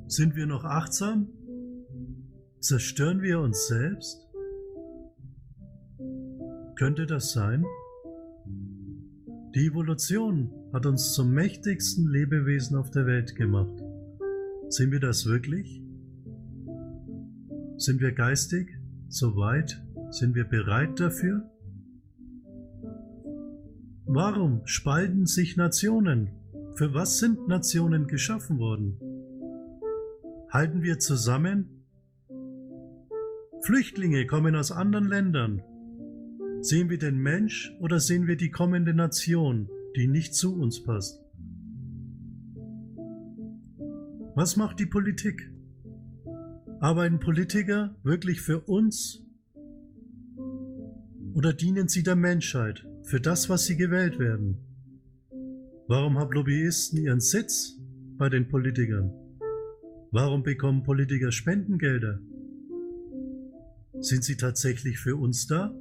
Sind 0.07 0.35
wir 0.35 0.45
noch 0.45 0.65
achtsam? 0.65 1.29
Zerstören 2.59 3.21
wir 3.21 3.39
uns 3.39 3.67
selbst? 3.67 4.28
Könnte 6.79 7.05
das 7.05 7.33
sein? 7.33 7.65
Die 9.53 9.65
Evolution 9.65 10.49
hat 10.71 10.85
uns 10.85 11.11
zum 11.11 11.33
mächtigsten 11.33 12.07
Lebewesen 12.07 12.77
auf 12.77 12.89
der 12.89 13.05
Welt 13.05 13.35
gemacht. 13.35 13.83
Sind 14.69 14.93
wir 14.93 15.01
das 15.01 15.25
wirklich? 15.25 15.83
Sind 17.75 17.99
wir 17.99 18.13
geistig 18.13 18.79
so 19.09 19.35
weit? 19.35 19.83
Sind 20.11 20.35
wir 20.35 20.45
bereit 20.45 20.97
dafür? 21.01 21.51
Warum 24.05 24.61
spalten 24.63 25.25
sich 25.25 25.57
Nationen? 25.57 26.29
Für 26.75 26.93
was 26.93 27.19
sind 27.19 27.45
Nationen 27.49 28.07
geschaffen 28.07 28.57
worden? 28.57 28.97
Halten 30.49 30.81
wir 30.81 30.97
zusammen? 30.99 31.83
Flüchtlinge 33.63 34.25
kommen 34.27 34.55
aus 34.55 34.71
anderen 34.71 35.09
Ländern. 35.09 35.61
Sehen 36.61 36.89
wir 36.89 36.97
den 36.97 37.17
Mensch 37.17 37.73
oder 37.79 38.01
sehen 38.01 38.27
wir 38.27 38.35
die 38.35 38.51
kommende 38.51 38.93
Nation, 38.93 39.69
die 39.95 40.07
nicht 40.07 40.35
zu 40.35 40.59
uns 40.59 40.83
passt? 40.83 41.23
Was 44.35 44.57
macht 44.57 44.79
die 44.79 44.85
Politik? 44.85 45.51
Arbeiten 46.81 47.19
Politiker 47.19 47.95
wirklich 48.03 48.41
für 48.41 48.59
uns? 48.59 49.23
Oder 51.33 51.53
dienen 51.53 51.87
sie 51.87 52.03
der 52.03 52.17
Menschheit, 52.17 52.85
für 53.03 53.21
das, 53.21 53.49
was 53.49 53.65
sie 53.65 53.77
gewählt 53.77 54.19
werden? 54.19 54.57
Warum 55.87 56.17
haben 56.17 56.33
Lobbyisten 56.33 56.99
ihren 56.99 57.21
Sitz 57.21 57.79
bei 58.17 58.27
den 58.27 58.49
Politikern? 58.49 59.13
Warum 60.11 60.43
bekommen 60.43 60.83
Politiker 60.83 61.31
Spendengelder? 61.31 62.19
Sind 63.99 64.25
sie 64.25 64.35
tatsächlich 64.35 64.99
für 64.99 65.15
uns 65.15 65.47
da? 65.47 65.73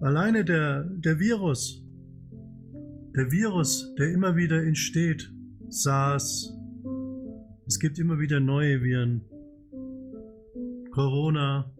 Alleine 0.00 0.44
der, 0.44 0.84
der 0.84 1.18
Virus, 1.18 1.82
der 3.16 3.30
Virus, 3.30 3.94
der 3.98 4.12
immer 4.12 4.36
wieder 4.36 4.62
entsteht, 4.62 5.32
SARS, 5.68 6.52
es 7.66 7.80
gibt 7.80 7.98
immer 7.98 8.18
wieder 8.18 8.38
neue 8.38 8.82
Viren. 8.82 9.22
Corona. 10.92 11.72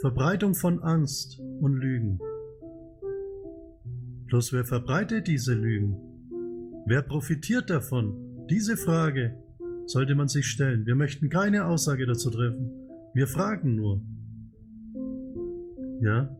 Verbreitung 0.00 0.54
von 0.54 0.80
Angst 0.82 1.40
und 1.60 1.74
Lügen. 1.74 2.20
Bloß 4.26 4.52
wer 4.52 4.64
verbreitet 4.64 5.26
diese 5.26 5.54
Lügen? 5.54 5.96
Wer 6.86 7.02
profitiert 7.02 7.70
davon? 7.70 8.46
Diese 8.48 8.76
Frage 8.76 9.36
sollte 9.86 10.14
man 10.14 10.28
sich 10.28 10.46
stellen. 10.46 10.86
Wir 10.86 10.94
möchten 10.94 11.28
keine 11.28 11.66
Aussage 11.66 12.06
dazu 12.06 12.30
treffen. 12.30 12.70
Wir 13.14 13.26
fragen 13.26 13.74
nur. 13.74 14.00
Ja? 16.00 16.36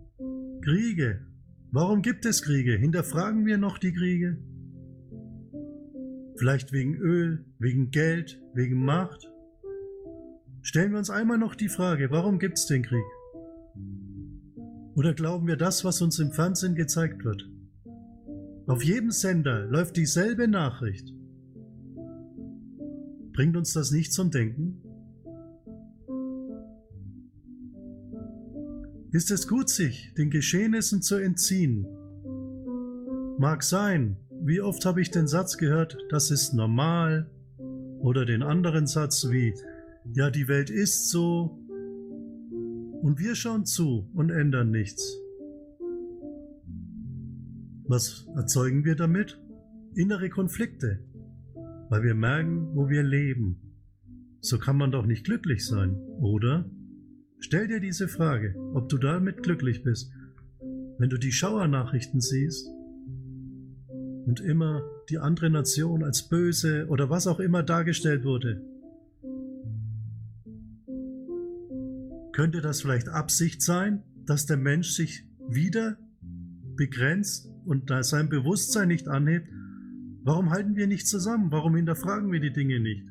Kriege. 0.62 1.26
Warum 1.70 2.02
gibt 2.02 2.24
es 2.24 2.42
Kriege? 2.42 2.76
Hinterfragen 2.76 3.44
wir 3.44 3.58
noch 3.58 3.78
die 3.78 3.92
Kriege? 3.92 4.38
Vielleicht 6.36 6.72
wegen 6.72 6.96
Öl, 6.96 7.44
wegen 7.58 7.90
Geld, 7.90 8.40
wegen 8.54 8.84
Macht? 8.84 9.30
Stellen 10.62 10.92
wir 10.92 10.98
uns 10.98 11.10
einmal 11.10 11.38
noch 11.38 11.54
die 11.54 11.68
Frage, 11.68 12.10
warum 12.10 12.38
gibt 12.38 12.58
es 12.58 12.66
den 12.66 12.82
Krieg? 12.82 13.04
Oder 14.94 15.14
glauben 15.14 15.46
wir 15.46 15.56
das, 15.56 15.84
was 15.84 16.00
uns 16.02 16.18
im 16.18 16.32
Fernsehen 16.32 16.74
gezeigt 16.74 17.24
wird? 17.24 17.48
Auf 18.66 18.84
jedem 18.84 19.10
Sender 19.10 19.64
läuft 19.66 19.96
dieselbe 19.96 20.46
Nachricht. 20.46 21.12
Bringt 23.32 23.56
uns 23.56 23.72
das 23.72 23.90
nicht 23.90 24.12
zum 24.12 24.30
Denken? 24.30 24.82
Ist 29.10 29.30
es 29.30 29.48
gut, 29.48 29.70
sich 29.70 30.12
den 30.18 30.30
Geschehnissen 30.30 31.00
zu 31.00 31.16
entziehen? 31.16 31.86
Mag 33.38 33.62
sein, 33.62 34.18
wie 34.44 34.60
oft 34.60 34.84
habe 34.84 35.00
ich 35.00 35.10
den 35.10 35.26
Satz 35.26 35.56
gehört, 35.56 35.96
das 36.10 36.30
ist 36.30 36.52
normal? 36.52 37.30
Oder 38.00 38.26
den 38.26 38.42
anderen 38.42 38.86
Satz 38.86 39.30
wie, 39.30 39.54
ja, 40.12 40.30
die 40.30 40.46
Welt 40.46 40.68
ist 40.68 41.08
so. 41.08 41.58
Und 43.00 43.18
wir 43.18 43.34
schauen 43.34 43.64
zu 43.64 44.10
und 44.12 44.30
ändern 44.30 44.70
nichts. 44.70 45.18
Was 47.86 48.26
erzeugen 48.36 48.84
wir 48.84 48.94
damit? 48.94 49.40
Innere 49.94 50.28
Konflikte, 50.28 51.00
weil 51.88 52.02
wir 52.02 52.14
merken, 52.14 52.74
wo 52.74 52.90
wir 52.90 53.02
leben. 53.02 53.56
So 54.40 54.58
kann 54.58 54.76
man 54.76 54.90
doch 54.90 55.06
nicht 55.06 55.24
glücklich 55.24 55.66
sein, 55.66 55.96
oder? 56.20 56.70
Stell 57.40 57.68
dir 57.68 57.80
diese 57.80 58.08
Frage, 58.08 58.54
ob 58.74 58.88
du 58.88 58.98
damit 58.98 59.42
glücklich 59.42 59.82
bist. 59.82 60.12
Wenn 60.98 61.10
du 61.10 61.18
die 61.18 61.32
Schauernachrichten 61.32 62.20
siehst, 62.20 62.68
und 64.28 64.40
immer 64.40 64.82
die 65.08 65.18
andere 65.18 65.48
Nation 65.48 66.04
als 66.04 66.28
böse 66.28 66.86
oder 66.88 67.08
was 67.08 67.26
auch 67.26 67.40
immer 67.40 67.62
dargestellt 67.62 68.24
wurde. 68.24 68.62
Könnte 72.32 72.60
das 72.60 72.82
vielleicht 72.82 73.08
Absicht 73.08 73.62
sein, 73.62 74.02
dass 74.26 74.44
der 74.44 74.58
Mensch 74.58 74.90
sich 74.90 75.24
wieder 75.48 75.96
begrenzt 76.76 77.50
und 77.64 77.90
sein 78.02 78.28
Bewusstsein 78.28 78.88
nicht 78.88 79.08
anhebt? 79.08 79.48
Warum 80.24 80.50
halten 80.50 80.76
wir 80.76 80.86
nicht 80.86 81.08
zusammen? 81.08 81.50
Warum 81.50 81.74
hinterfragen 81.74 82.30
wir 82.30 82.40
die 82.40 82.52
Dinge 82.52 82.80
nicht? 82.80 83.08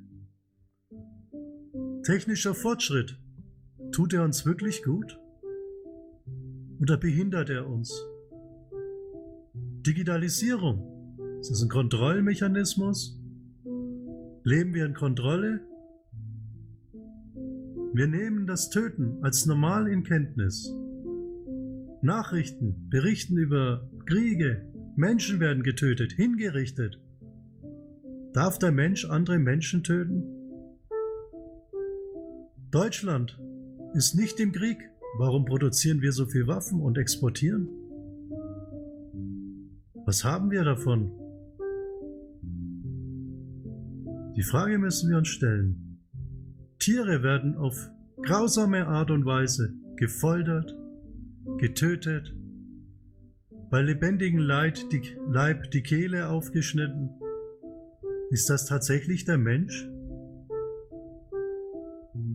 Technischer 2.03 2.53
Fortschritt, 2.53 3.19
tut 3.91 4.13
er 4.13 4.23
uns 4.23 4.45
wirklich 4.45 4.83
gut? 4.83 5.19
oder 6.79 6.97
behindert 6.97 7.49
er 7.49 7.67
uns? 7.67 8.05
Digitalisierung, 9.85 11.17
ist 11.39 11.51
das 11.51 11.61
ein 11.61 11.69
Kontrollmechanismus? 11.69 13.19
Leben 14.43 14.73
wir 14.73 14.85
in 14.85 14.93
Kontrolle? 14.93 15.61
Wir 17.93 18.07
nehmen 18.07 18.47
das 18.47 18.69
Töten 18.69 19.17
als 19.23 19.45
normal 19.45 19.87
in 19.87 20.03
Kenntnis. 20.03 20.73
Nachrichten 22.01 22.89
berichten 22.89 23.37
über 23.37 23.89
Kriege, 24.05 24.71
Menschen 24.95 25.39
werden 25.39 25.63
getötet, 25.63 26.13
hingerichtet. 26.13 26.99
Darf 28.33 28.59
der 28.59 28.71
Mensch 28.71 29.05
andere 29.05 29.39
Menschen 29.39 29.83
töten? 29.83 30.23
Deutschland 32.71 33.39
ist 33.93 34.15
nicht 34.15 34.39
im 34.39 34.51
Krieg. 34.51 34.77
Warum 35.17 35.45
produzieren 35.45 36.01
wir 36.01 36.11
so 36.11 36.25
viel 36.25 36.47
Waffen 36.47 36.79
und 36.79 36.97
exportieren? 36.97 37.67
Was 40.05 40.23
haben 40.23 40.51
wir 40.51 40.63
davon? 40.63 41.11
Die 44.35 44.43
Frage 44.43 44.77
müssen 44.77 45.09
wir 45.09 45.17
uns 45.17 45.27
stellen. 45.29 45.99
Tiere 46.79 47.23
werden 47.23 47.55
auf 47.55 47.89
grausame 48.21 48.87
Art 48.87 49.09
und 49.09 49.25
Weise 49.25 49.73
gefoltert, 49.95 50.75
getötet, 51.57 52.35
bei 53.69 53.81
lebendigem 53.81 54.39
Leid 54.39 54.85
die, 54.91 55.01
Leib 55.29 55.71
die 55.71 55.81
Kehle 55.81 56.29
aufgeschnitten. 56.29 57.09
Ist 58.29 58.49
das 58.49 58.65
tatsächlich 58.65 59.25
der 59.25 59.37
Mensch? 59.37 59.89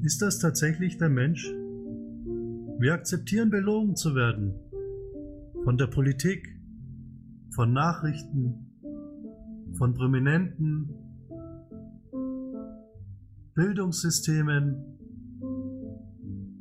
Ist 0.03 0.21
das 0.21 0.41
tatsächlich 0.41 0.99
der 0.99 1.09
Mensch? 1.09 1.49
Wir 2.81 2.95
akzeptieren 2.95 3.51
belogen 3.51 3.95
zu 3.95 4.17
werden. 4.17 4.53
Von 5.63 5.79
der 5.79 5.87
Politik, 5.87 6.59
von 7.55 7.73
Nachrichten, 7.73 8.67
von 9.79 9.95
Prominenten, 9.95 10.91
Bildungssystemen. 13.55 14.99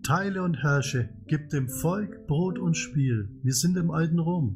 Teile 0.03 0.43
und 0.43 0.61
herrsche, 0.61 1.09
gib 1.25 1.49
dem 1.49 1.67
Volk 1.67 2.27
Brot 2.27 2.59
und 2.59 2.77
Spiel. 2.77 3.27
Wir 3.41 3.53
sind 3.53 3.75
im 3.75 3.89
alten 3.89 4.19
Rom. 4.19 4.55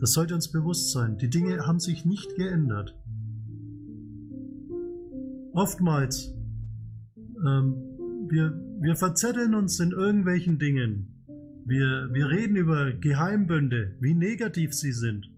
Das 0.00 0.14
sollte 0.14 0.34
uns 0.34 0.50
bewusst 0.50 0.90
sein. 0.90 1.16
Die 1.18 1.30
Dinge 1.30 1.64
haben 1.64 1.78
sich 1.78 2.04
nicht 2.04 2.34
geändert. 2.34 2.96
Oftmals, 5.52 6.34
ähm, 7.46 7.74
wir, 8.30 8.52
wir 8.80 8.96
verzetteln 8.96 9.54
uns 9.54 9.80
in 9.80 9.92
irgendwelchen 9.92 10.58
Dingen. 10.58 11.08
Wir, 11.66 12.08
wir 12.12 12.30
reden 12.30 12.56
über 12.56 12.92
Geheimbünde, 12.92 13.96
wie 14.00 14.14
negativ 14.14 14.72
sie 14.72 14.92
sind. 14.92 15.30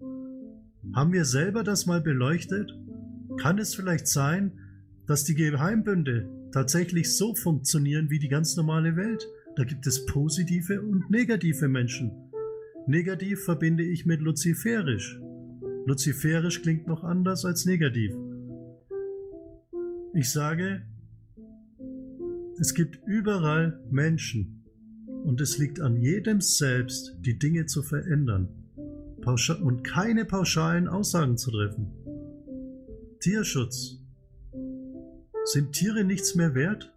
Haben 0.94 1.12
wir 1.12 1.24
selber 1.24 1.62
das 1.64 1.86
mal 1.86 2.00
beleuchtet? 2.00 2.72
Kann 3.38 3.58
es 3.58 3.74
vielleicht 3.74 4.06
sein, 4.06 4.52
dass 5.06 5.24
die 5.24 5.34
Geheimbünde 5.34 6.28
tatsächlich 6.52 7.16
so 7.16 7.34
funktionieren 7.34 8.10
wie 8.10 8.18
die 8.18 8.28
ganz 8.28 8.56
normale 8.56 8.96
Welt? 8.96 9.26
Da 9.56 9.64
gibt 9.64 9.86
es 9.86 10.06
positive 10.06 10.80
und 10.80 11.10
negative 11.10 11.68
Menschen. 11.68 12.12
Negativ 12.86 13.44
verbinde 13.44 13.82
ich 13.82 14.06
mit 14.06 14.20
luziferisch. 14.20 15.20
Luziferisch 15.86 16.62
klingt 16.62 16.86
noch 16.86 17.04
anders 17.04 17.44
als 17.44 17.66
negativ. 17.66 18.14
Ich 20.14 20.30
sage, 20.30 20.82
es 22.60 22.74
gibt 22.74 23.00
überall 23.06 23.80
Menschen 23.90 24.64
und 25.24 25.40
es 25.40 25.56
liegt 25.56 25.80
an 25.80 25.96
jedem 25.96 26.42
selbst, 26.42 27.16
die 27.20 27.38
Dinge 27.38 27.64
zu 27.64 27.82
verändern 27.82 28.48
und 29.62 29.82
keine 29.82 30.26
pauschalen 30.26 30.86
Aussagen 30.86 31.38
zu 31.38 31.50
treffen. 31.50 31.90
Tierschutz. 33.20 33.98
Sind 35.44 35.72
Tiere 35.72 36.04
nichts 36.04 36.34
mehr 36.34 36.54
wert? 36.54 36.92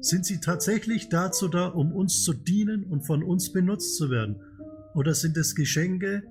Sind 0.00 0.26
sie 0.26 0.40
tatsächlich 0.40 1.08
dazu 1.08 1.48
da, 1.48 1.68
um 1.68 1.92
uns 1.92 2.22
zu 2.22 2.34
dienen 2.34 2.84
und 2.84 3.06
von 3.06 3.22
uns 3.22 3.50
benutzt 3.50 3.96
zu 3.96 4.10
werden? 4.10 4.36
Oder 4.94 5.14
sind 5.14 5.38
es 5.38 5.54
Geschenke 5.54 6.22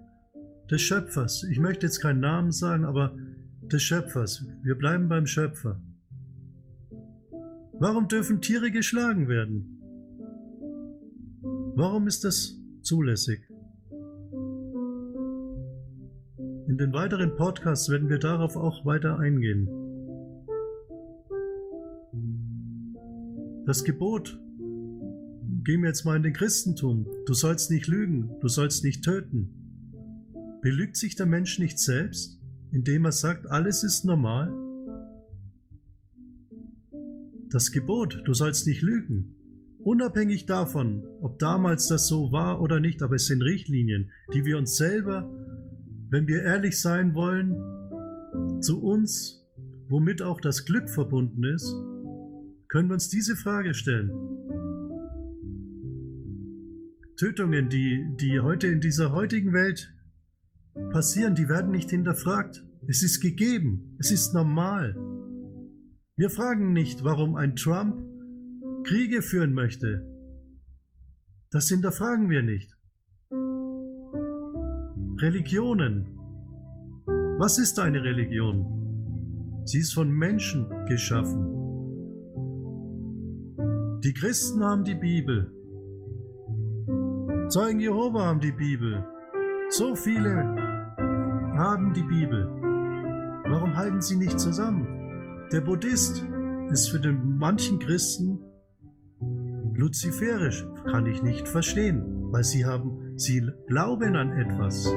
des 0.70 0.82
Schöpfers? 0.82 1.43
Ich 1.49 1.59
möchte 1.59 1.88
jetzt 1.88 1.99
keinen 1.99 2.20
Namen 2.20 2.51
sagen, 2.51 2.86
aber 2.86 3.16
des 3.64 3.82
Schöpfers. 3.82 4.45
Wir 4.61 4.76
bleiben 4.76 5.09
beim 5.09 5.26
Schöpfer. 5.26 5.82
Warum 7.84 8.07
dürfen 8.07 8.39
Tiere 8.39 8.71
geschlagen 8.71 9.27
werden? 9.27 9.81
Warum 11.75 12.07
ist 12.07 12.23
das 12.23 12.57
zulässig? 12.81 13.41
In 16.69 16.77
den 16.77 16.93
weiteren 16.93 17.36
Podcasts 17.36 17.89
werden 17.89 18.07
wir 18.07 18.19
darauf 18.19 18.55
auch 18.55 18.86
weiter 18.86 19.19
eingehen. 19.19 19.67
Das 23.65 23.84
Gebot, 23.84 24.39
gehen 25.65 25.81
wir 25.81 25.89
jetzt 25.89 26.05
mal 26.05 26.15
in 26.15 26.23
den 26.23 26.31
Christentum, 26.31 27.05
du 27.25 27.34
sollst 27.34 27.69
nicht 27.69 27.88
lügen, 27.88 28.29
du 28.39 28.47
sollst 28.47 28.86
nicht 28.86 29.03
töten. 29.03 30.29
Belügt 30.61 30.95
sich 30.95 31.17
der 31.17 31.25
Mensch 31.25 31.59
nicht 31.59 31.77
selbst, 31.79 32.39
indem 32.71 33.03
er 33.03 33.11
sagt, 33.11 33.45
alles 33.45 33.84
ist 33.84 34.05
normal? 34.05 34.62
Das 37.54 37.72
Gebot, 37.72 38.24
du 38.26 38.34
sollst 38.34 38.66
nicht 38.66 38.82
lügen, 38.82 39.36
unabhängig 39.78 40.47
davon, 40.47 41.04
ob 41.22 41.38
damals 41.38 41.88
das 41.88 42.08
so 42.08 42.32
war 42.32 42.60
oder 42.60 42.80
nicht, 42.80 43.04
aber 43.04 43.14
es 43.14 43.28
sind 43.28 43.43
Richtlinien, 43.43 44.10
die 44.34 44.43
wir 44.43 44.58
uns 44.58 44.76
selber, 44.76 45.30
wenn 46.10 46.28
wir 46.28 46.41
ehrlich 46.41 46.82
sein 46.82 47.14
wollen, 47.14 47.54
zu 48.60 48.82
uns, 48.82 49.45
womit 49.88 50.24
auch 50.24 50.41
das 50.41 50.66
Glück 50.66 50.89
verbunden 50.89 51.43
ist, 51.43 51.72
können 52.70 52.89
wir 52.89 52.95
uns 52.95 53.10
diese 53.10 53.36
Frage 53.36 53.76
stellen. 53.76 54.10
Tötungen, 57.18 57.70
die, 57.70 58.04
die 58.20 58.39
heute 58.39 58.66
in 58.66 58.82
dieser 58.82 59.12
heutigen 59.12 59.54
Welt 59.54 59.93
passieren, 60.89 61.36
die 61.36 61.49
werden 61.49 61.70
nicht 61.70 61.91
hinterfragt. 61.91 62.66
Es 62.88 63.04
ist 63.04 63.20
gegeben, 63.20 63.95
es 63.99 64.10
ist 64.10 64.34
normal. 64.34 65.12
Wir 66.16 66.30
fragen 66.30 66.74
nicht, 66.74 67.03
warum 67.03 67.36
ein 67.36 67.55
Trump 67.55 67.95
Kriege 68.84 69.24
führen 69.24 69.53
möchte. 69.53 70.05
Das 71.49 71.68
hinterfragen 71.70 72.30
wir 72.30 72.43
nicht. 72.43 72.78
Religionen. 75.20 76.20
Was 77.39 77.57
ist 77.57 77.80
eine 77.80 78.03
Religion? 78.03 79.61
Sie 79.66 79.80
ist 79.80 79.93
von 79.93 80.11
Menschen 80.11 80.70
geschaffen. 80.86 81.49
Die 84.03 84.14
Christen 84.14 84.64
haben 84.64 84.84
die 84.84 84.95
Bibel. 84.95 85.51
Zeugen 87.49 87.80
Jehova 87.80 88.26
haben 88.26 88.39
die 88.39 88.51
Bibel. 88.51 89.03
So 89.70 89.95
viele 89.95 90.30
haben 91.57 91.91
die 91.93 92.03
Bibel. 92.03 92.47
Warum 93.45 93.76
halten 93.76 94.01
sie 94.01 94.18
nicht 94.18 94.39
zusammen? 94.39 94.92
Der 95.54 95.62
Buddhist 95.62 96.26
ist 96.72 96.89
für 96.89 96.99
den 96.99 97.38
manchen 97.38 97.78
Christen 97.78 98.39
luziferisch, 99.76 100.66
kann 100.89 101.06
ich 101.06 101.22
nicht 101.22 101.47
verstehen, 101.47 102.32
weil 102.32 102.43
sie 102.43 102.66
haben, 102.66 103.14
sie 103.18 103.47
glauben 103.68 104.16
an 104.16 104.32
etwas. 104.32 104.91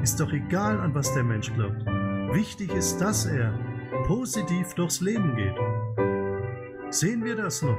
Ist 0.00 0.20
doch 0.20 0.32
egal, 0.32 0.78
an 0.78 0.94
was 0.94 1.12
der 1.14 1.24
Mensch 1.24 1.52
glaubt. 1.52 1.84
Wichtig 2.32 2.72
ist, 2.74 2.98
dass 2.98 3.26
er 3.26 3.58
positiv 4.06 4.72
durchs 4.74 5.00
Leben 5.00 5.34
geht. 5.34 6.94
Sehen 6.94 7.24
wir 7.24 7.34
das 7.34 7.60
noch? 7.62 7.78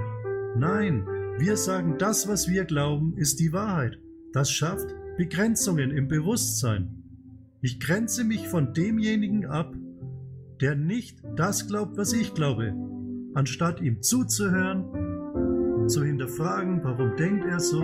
Nein, 0.57 1.07
wir 1.37 1.55
sagen, 1.55 1.95
das, 1.99 2.27
was 2.27 2.49
wir 2.49 2.65
glauben, 2.65 3.15
ist 3.15 3.39
die 3.39 3.53
Wahrheit. 3.53 3.97
Das 4.33 4.51
schafft 4.51 4.93
Begrenzungen 5.15 5.91
im 5.91 6.09
Bewusstsein. 6.09 7.01
Ich 7.61 7.79
grenze 7.79 8.25
mich 8.25 8.45
von 8.49 8.73
demjenigen 8.73 9.45
ab, 9.45 9.73
der 10.61 10.75
nicht 10.75 11.21
das 11.35 11.67
glaubt, 11.67 11.97
was 11.97 12.13
ich 12.13 12.33
glaube, 12.33 12.73
anstatt 13.33 13.81
ihm 13.81 14.01
zuzuhören, 14.01 15.87
zu 15.87 16.03
hinterfragen, 16.03 16.83
warum 16.83 17.15
denkt 17.15 17.45
er 17.45 17.59
so. 17.59 17.81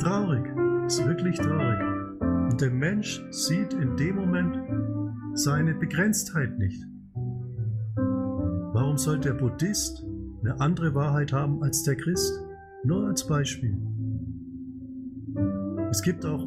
Traurig, 0.00 0.44
ist 0.86 1.06
wirklich 1.06 1.36
traurig. 1.36 1.80
Und 2.50 2.60
der 2.60 2.70
Mensch 2.70 3.22
sieht 3.30 3.74
in 3.74 3.96
dem 3.96 4.16
Moment 4.16 4.58
seine 5.34 5.74
Begrenztheit 5.74 6.58
nicht. 6.58 6.82
Warum 8.72 8.96
soll 8.96 9.18
der 9.18 9.34
Buddhist 9.34 10.04
eine 10.40 10.60
andere 10.60 10.94
Wahrheit 10.94 11.32
haben 11.32 11.62
als 11.62 11.82
der 11.82 11.96
Christ? 11.96 12.32
Nur 12.84 13.08
als 13.08 13.26
Beispiel. 13.26 13.76
Es 15.90 16.02
gibt 16.02 16.24
auch 16.24 16.46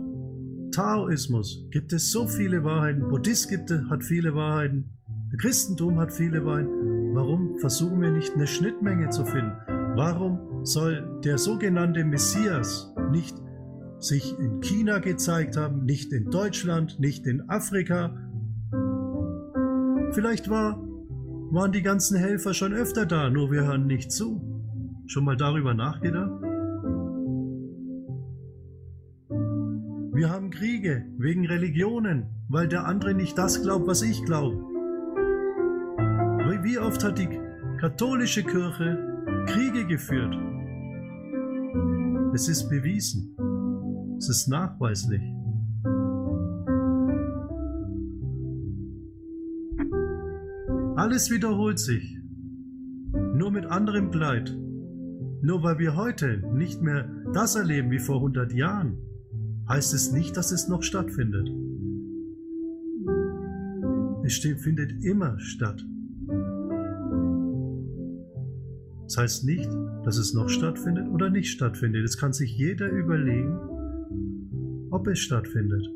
Taoismus 0.72 1.66
gibt 1.70 1.94
es 1.94 2.12
so 2.12 2.28
viele 2.28 2.64
Wahrheiten, 2.64 3.08
Buddhist 3.10 3.50
gibt, 3.50 3.72
hat 3.90 4.04
viele 4.04 4.34
Wahrheiten, 4.34 4.90
Christentum 5.38 6.00
hat 6.00 6.12
viele 6.12 6.46
Wahrheiten. 6.46 7.14
Warum 7.14 7.58
versuchen 7.60 8.02
wir 8.02 8.12
nicht 8.12 8.34
eine 8.34 8.48
Schnittmenge 8.48 9.10
zu 9.10 9.26
finden? 9.26 9.52
Warum 9.96 10.66
soll 10.66 11.20
der 11.24 11.38
sogenannte 11.38 12.04
Messias 12.06 12.94
nicht 13.12 13.36
sich 14.00 14.38
in 14.40 14.62
China 14.62 15.00
gezeigt 15.00 15.58
haben, 15.58 15.86
nicht 15.86 16.14
in 16.14 16.30
Deutschland, 16.30 17.00
nicht 17.00 17.28
in 17.28 17.50
Afrika? 17.50 18.16
Vielleicht 20.12 20.50
war, 20.50 20.82
waren 21.52 21.72
die 21.72 21.82
ganzen 21.82 22.18
Helfer 22.18 22.54
schon 22.54 22.74
öfter 22.74 23.06
da, 23.06 23.30
nur 23.30 23.52
wir 23.52 23.66
hören 23.66 23.88
nicht 23.88 24.12
zu. 24.12 24.42
Schon 25.08 25.26
mal 25.26 25.36
darüber 25.36 25.74
nachgedacht? 25.74 26.51
Wir 30.22 30.30
haben 30.30 30.52
Kriege 30.52 31.04
wegen 31.18 31.48
Religionen, 31.48 32.28
weil 32.48 32.68
der 32.68 32.86
andere 32.86 33.16
nicht 33.16 33.36
das 33.40 33.64
glaubt, 33.64 33.88
was 33.88 34.04
ich 34.04 34.24
glaube. 34.24 34.56
Wie 36.62 36.78
oft 36.78 37.04
hat 37.04 37.18
die 37.18 37.28
katholische 37.80 38.44
Kirche 38.44 39.00
Kriege 39.48 39.88
geführt? 39.88 40.36
Es 42.36 42.48
ist 42.48 42.70
bewiesen. 42.70 43.36
Es 44.20 44.30
ist 44.30 44.48
nachweislich. 44.48 45.24
Alles 50.98 51.32
wiederholt 51.32 51.80
sich, 51.80 52.20
nur 53.34 53.50
mit 53.50 53.66
anderem 53.66 54.12
Kleid. 54.12 54.56
Nur 55.42 55.64
weil 55.64 55.80
wir 55.80 55.96
heute 55.96 56.44
nicht 56.54 56.80
mehr 56.80 57.10
das 57.34 57.56
erleben 57.56 57.90
wie 57.90 57.98
vor 57.98 58.18
100 58.18 58.54
Jahren, 58.54 59.00
heißt 59.72 59.94
es 59.94 60.12
nicht, 60.12 60.36
dass 60.36 60.52
es 60.52 60.68
noch 60.68 60.84
stattfindet. 60.84 61.50
Es 64.26 64.38
findet 64.38 64.92
immer 65.02 65.40
statt. 65.40 65.82
Das 69.06 69.18
heißt 69.18 69.46
nicht, 69.46 69.70
dass 70.04 70.18
es 70.18 70.34
noch 70.34 70.50
stattfindet 70.50 71.08
oder 71.08 71.30
nicht 71.30 71.52
stattfindet. 71.52 72.04
Es 72.04 72.18
kann 72.18 72.34
sich 72.34 72.58
jeder 72.58 72.90
überlegen, 72.90 73.58
ob 74.92 75.08
es 75.08 75.20
stattfindet. 75.20 75.88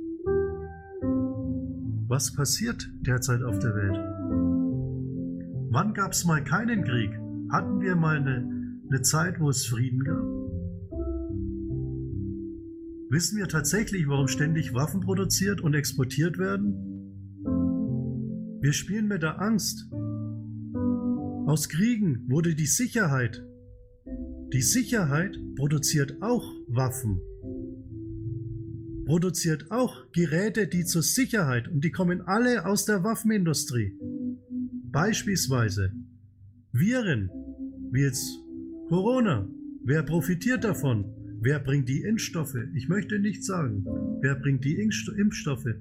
Was 2.08 2.34
passiert 2.34 2.90
derzeit 3.02 3.44
auf 3.44 3.60
der 3.60 3.76
Welt? 3.76 3.98
Wann 5.72 5.94
gab 5.94 6.14
es 6.14 6.24
mal 6.24 6.42
keinen 6.42 6.86
Krieg? 6.86 7.12
Hatten 7.52 7.82
wir 7.82 7.98
mal 7.98 8.18
eine, 8.18 8.80
eine 8.90 9.02
Zeit, 9.02 9.42
wo 9.42 9.50
es 9.50 9.66
Frieden 9.66 10.00
gab? 10.00 10.45
Wissen 13.10 13.38
wir 13.38 13.48
tatsächlich, 13.48 14.08
warum 14.08 14.28
ständig 14.28 14.74
Waffen 14.74 15.02
produziert 15.02 15.62
und 15.62 15.76
exportiert 15.76 16.38
werden? 16.40 16.74
Wir 18.62 18.74
spielen 18.74 19.08
mit 19.08 19.22
der 19.22 19.40
Angst. 19.42 19.88
Aus 21.46 21.70
Kriegen 21.70 22.28
wurde 22.28 22.56
die 22.56 22.66
Sicherheit. 22.66 23.46
Die 24.52 24.62
Sicherheit 24.64 25.38
produziert 25.56 26.18
auch 26.22 26.44
Waffen. 26.68 27.22
Produziert 29.06 29.70
auch 29.70 30.12
Geräte, 30.12 30.68
die 30.68 30.84
zur 30.84 31.04
Sicherheit 31.04 31.68
und 31.68 31.84
die 31.84 31.92
kommen 31.92 32.22
alle 32.22 32.66
aus 32.66 32.86
der 32.86 33.04
Waffenindustrie. 33.04 34.00
Beispielsweise 34.92 35.92
Viren, 36.72 37.30
wie 37.92 38.02
jetzt 38.02 38.40
Corona. 38.90 39.48
Wer 39.84 40.02
profitiert 40.02 40.64
davon? 40.64 41.25
Wer 41.46 41.60
bringt 41.60 41.88
die 41.88 42.02
Impfstoffe? 42.02 42.58
Ich 42.74 42.90
möchte 42.90 43.20
nicht 43.20 43.44
sagen. 43.44 43.86
Wer 44.20 44.34
bringt 44.34 44.66
die 44.66 44.80
Impfstoffe? 44.80 45.76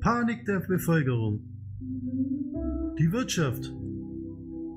Panik 0.00 0.44
der 0.44 0.60
Bevölkerung. 0.60 1.40
Die 2.98 3.10
Wirtschaft. 3.12 3.72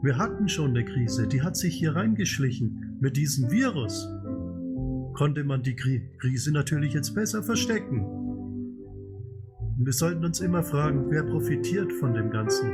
Wir 0.01 0.17
hatten 0.17 0.47
schon 0.47 0.69
eine 0.69 0.85
Krise, 0.85 1.27
die 1.27 1.41
hat 1.41 1.57
sich 1.57 1.75
hier 1.75 1.93
reingeschlichen. 1.93 2.97
Mit 3.01 3.17
diesem 3.17 3.51
Virus 3.51 4.07
konnte 5.13 5.43
man 5.43 5.61
die 5.61 5.75
Krise 5.75 6.53
natürlich 6.53 6.93
jetzt 6.93 7.13
besser 7.13 7.43
verstecken. 7.43 8.05
Und 9.77 9.85
wir 9.85 9.91
sollten 9.91 10.23
uns 10.23 10.39
immer 10.39 10.63
fragen, 10.63 11.07
wer 11.09 11.23
profitiert 11.23 11.91
von 11.91 12.13
dem 12.13 12.31
Ganzen? 12.31 12.71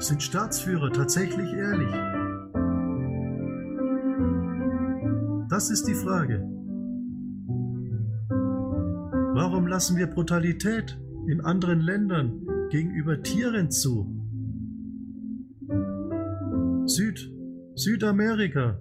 Sind 0.00 0.20
Staatsführer 0.20 0.92
tatsächlich 0.92 1.52
ehrlich? 1.52 2.23
Das 5.48 5.70
ist 5.70 5.84
die 5.84 5.94
Frage. 5.94 6.40
Warum 9.34 9.66
lassen 9.66 9.96
wir 9.96 10.06
Brutalität 10.06 10.98
in 11.26 11.40
anderen 11.40 11.80
Ländern 11.80 12.46
gegenüber 12.70 13.22
Tieren 13.22 13.70
zu? 13.70 14.06
Süd, 16.86 17.30
Südamerika. 17.74 18.80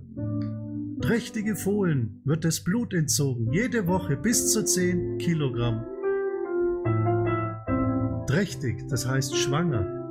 Trächtige 1.02 1.56
Fohlen 1.56 2.22
wird 2.24 2.46
das 2.46 2.64
Blut 2.64 2.94
entzogen, 2.94 3.52
jede 3.52 3.88
Woche 3.88 4.16
bis 4.16 4.52
zu 4.52 4.64
10 4.64 5.18
Kilogramm. 5.18 5.86
Trächtig, 8.28 8.88
das 8.90 9.08
heißt 9.08 9.36
schwanger. 9.36 10.03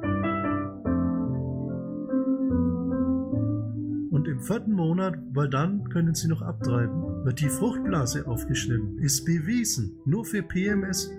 Vierten 4.43 4.73
Monat, 4.73 5.17
weil 5.33 5.49
dann 5.49 5.89
können 5.89 6.15
sie 6.15 6.29
noch 6.29 6.43
abtreiben, 6.43 7.25
wird 7.25 7.41
die 7.41 7.49
Fruchtblase 7.49 8.27
aufgeschnitten. 8.27 8.99
Ist 8.99 9.25
bewiesen, 9.25 9.97
nur 10.05 10.25
für 10.25 10.43
PMSG. 10.43 11.13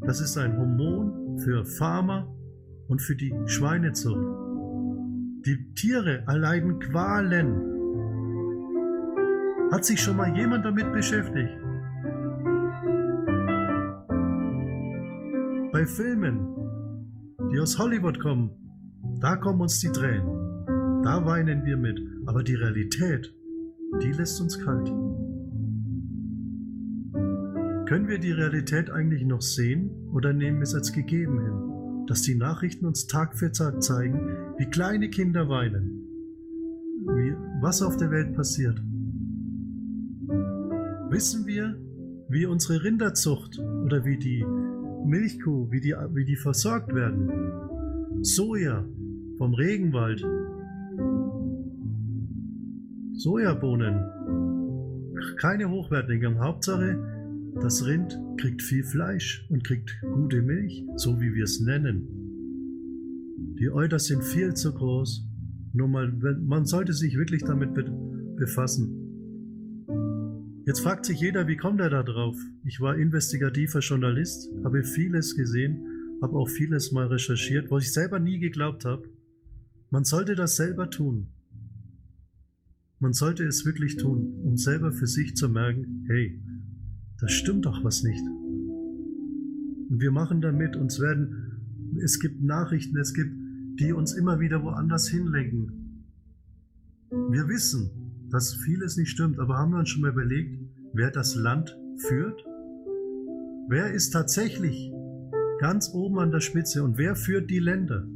Das 0.00 0.20
ist 0.20 0.36
ein 0.38 0.56
Hormon 0.56 1.38
für 1.38 1.64
Farmer 1.64 2.32
und 2.88 3.00
für 3.00 3.16
die 3.16 3.34
Schweinezucht. 3.46 4.44
Die 5.46 5.74
Tiere 5.74 6.24
erleiden 6.26 6.78
Qualen. 6.78 7.72
Hat 9.72 9.84
sich 9.84 10.00
schon 10.00 10.16
mal 10.16 10.34
jemand 10.36 10.64
damit 10.64 10.92
beschäftigt? 10.92 11.50
Bei 15.72 15.84
Filmen, 15.86 16.46
die 17.50 17.58
aus 17.58 17.78
Hollywood 17.78 18.20
kommen, 18.20 18.50
da 19.20 19.36
kommen 19.36 19.62
uns 19.62 19.80
die 19.80 19.88
Tränen. 19.88 20.43
Da 21.04 21.26
weinen 21.26 21.66
wir 21.66 21.76
mit, 21.76 22.00
aber 22.24 22.42
die 22.42 22.54
Realität, 22.54 23.34
die 24.02 24.12
lässt 24.12 24.40
uns 24.40 24.58
kalt. 24.58 24.88
Können 27.86 28.08
wir 28.08 28.18
die 28.18 28.32
Realität 28.32 28.88
eigentlich 28.88 29.26
noch 29.26 29.42
sehen 29.42 29.90
oder 30.14 30.32
nehmen 30.32 30.58
wir 30.58 30.62
es 30.62 30.74
als 30.74 30.94
gegeben 30.94 31.40
hin, 31.40 32.06
dass 32.06 32.22
die 32.22 32.34
Nachrichten 32.34 32.86
uns 32.86 33.06
Tag 33.06 33.36
für 33.36 33.52
Tag 33.52 33.82
zeigen, 33.82 34.18
wie 34.56 34.64
kleine 34.64 35.10
Kinder 35.10 35.50
weinen, 35.50 36.06
wie, 37.06 37.34
was 37.60 37.82
auf 37.82 37.98
der 37.98 38.10
Welt 38.10 38.34
passiert? 38.34 38.82
Wissen 41.10 41.46
wir, 41.46 41.78
wie 42.30 42.46
unsere 42.46 42.82
Rinderzucht 42.82 43.58
oder 43.84 44.06
wie 44.06 44.18
die 44.18 44.42
Milchkuh, 45.04 45.70
wie 45.70 45.82
die, 45.82 45.94
wie 46.14 46.24
die 46.24 46.36
versorgt 46.36 46.94
werden? 46.94 47.30
Soja 48.22 48.86
vom 49.36 49.52
Regenwald, 49.52 50.24
Sojabohnen. 53.16 55.14
Keine 55.36 55.70
hochwertigen. 55.70 56.40
Hauptsache, 56.40 56.98
das 57.60 57.86
Rind 57.86 58.18
kriegt 58.38 58.62
viel 58.62 58.82
Fleisch 58.84 59.46
und 59.50 59.64
kriegt 59.64 59.96
gute 60.14 60.42
Milch, 60.42 60.84
so 60.96 61.20
wie 61.20 61.32
wir 61.34 61.44
es 61.44 61.60
nennen. 61.60 62.08
Die 63.58 63.70
Euter 63.70 63.98
sind 63.98 64.24
viel 64.24 64.54
zu 64.54 64.74
groß. 64.74 65.26
Nur 65.72 65.88
mal, 65.88 66.12
man 66.42 66.66
sollte 66.66 66.92
sich 66.92 67.16
wirklich 67.16 67.42
damit 67.44 67.70
befassen. 68.36 69.00
Jetzt 70.66 70.80
fragt 70.80 71.06
sich 71.06 71.20
jeder, 71.20 71.46
wie 71.46 71.56
kommt 71.56 71.80
er 71.80 71.90
da 71.90 72.02
drauf? 72.02 72.36
Ich 72.64 72.80
war 72.80 72.96
investigativer 72.96 73.80
Journalist, 73.80 74.50
habe 74.64 74.82
vieles 74.82 75.36
gesehen, 75.36 75.84
habe 76.22 76.36
auch 76.36 76.48
vieles 76.48 76.90
mal 76.90 77.06
recherchiert, 77.06 77.70
wo 77.70 77.78
ich 77.78 77.92
selber 77.92 78.18
nie 78.18 78.38
geglaubt 78.38 78.84
habe. 78.84 79.08
Man 79.90 80.04
sollte 80.04 80.34
das 80.34 80.56
selber 80.56 80.90
tun. 80.90 81.28
Man 83.04 83.12
sollte 83.12 83.44
es 83.44 83.66
wirklich 83.66 83.98
tun, 83.98 84.40
um 84.44 84.56
selber 84.56 84.90
für 84.90 85.06
sich 85.06 85.36
zu 85.36 85.50
merken, 85.50 86.06
hey, 86.06 86.42
da 87.20 87.28
stimmt 87.28 87.66
doch 87.66 87.84
was 87.84 88.02
nicht. 88.02 88.22
Und 89.90 90.00
wir 90.00 90.10
machen 90.10 90.40
damit, 90.40 90.74
uns 90.74 90.98
werden, 90.98 91.98
es 92.02 92.18
gibt 92.18 92.42
Nachrichten, 92.42 92.96
es 92.96 93.12
gibt, 93.12 93.36
die 93.78 93.92
uns 93.92 94.14
immer 94.14 94.40
wieder 94.40 94.62
woanders 94.62 95.06
hinlenken. 95.06 96.06
Wir 97.10 97.46
wissen, 97.46 97.90
dass 98.30 98.54
vieles 98.54 98.96
nicht 98.96 99.10
stimmt, 99.10 99.38
aber 99.38 99.58
haben 99.58 99.72
wir 99.72 99.80
uns 99.80 99.90
schon 99.90 100.00
mal 100.00 100.12
überlegt, 100.12 100.58
wer 100.94 101.10
das 101.10 101.34
Land 101.34 101.76
führt? 102.08 102.42
Wer 103.68 103.92
ist 103.92 104.12
tatsächlich 104.12 104.90
ganz 105.60 105.90
oben 105.92 106.20
an 106.20 106.30
der 106.30 106.40
Spitze 106.40 106.82
und 106.82 106.96
wer 106.96 107.14
führt 107.16 107.50
die 107.50 107.58
Länder? 107.58 108.08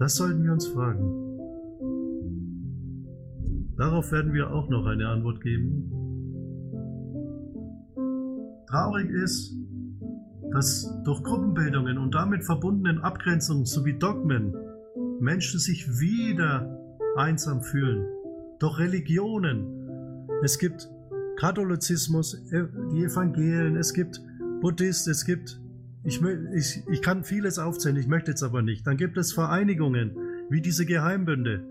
Das 0.00 0.16
sollten 0.16 0.42
wir 0.42 0.52
uns 0.52 0.66
fragen. 0.66 1.29
Darauf 3.80 4.12
werden 4.12 4.34
wir 4.34 4.52
auch 4.52 4.68
noch 4.68 4.84
eine 4.84 5.08
Antwort 5.08 5.40
geben. 5.40 5.90
Traurig 8.68 9.08
ist, 9.08 9.56
dass 10.52 11.02
durch 11.04 11.22
Gruppenbildungen 11.22 11.96
und 11.96 12.14
damit 12.14 12.44
verbundenen 12.44 12.98
Abgrenzungen 12.98 13.64
sowie 13.64 13.98
Dogmen 13.98 14.54
Menschen 15.18 15.58
sich 15.58 15.88
wieder 15.98 16.78
einsam 17.16 17.62
fühlen. 17.62 18.06
Doch 18.58 18.78
Religionen, 18.78 20.28
es 20.44 20.58
gibt 20.58 20.86
Katholizismus, 21.38 22.34
äh, 22.52 22.66
die 22.92 23.04
Evangelien, 23.04 23.76
es 23.76 23.94
gibt 23.94 24.20
Buddhist, 24.60 25.08
es 25.08 25.24
gibt, 25.24 25.58
ich, 26.04 26.20
ich, 26.54 26.82
ich 26.86 27.00
kann 27.00 27.24
vieles 27.24 27.58
aufzählen, 27.58 27.96
ich 27.96 28.08
möchte 28.08 28.32
jetzt 28.32 28.42
aber 28.42 28.60
nicht. 28.60 28.86
Dann 28.86 28.98
gibt 28.98 29.16
es 29.16 29.32
Vereinigungen, 29.32 30.18
wie 30.50 30.60
diese 30.60 30.84
Geheimbünde, 30.84 31.64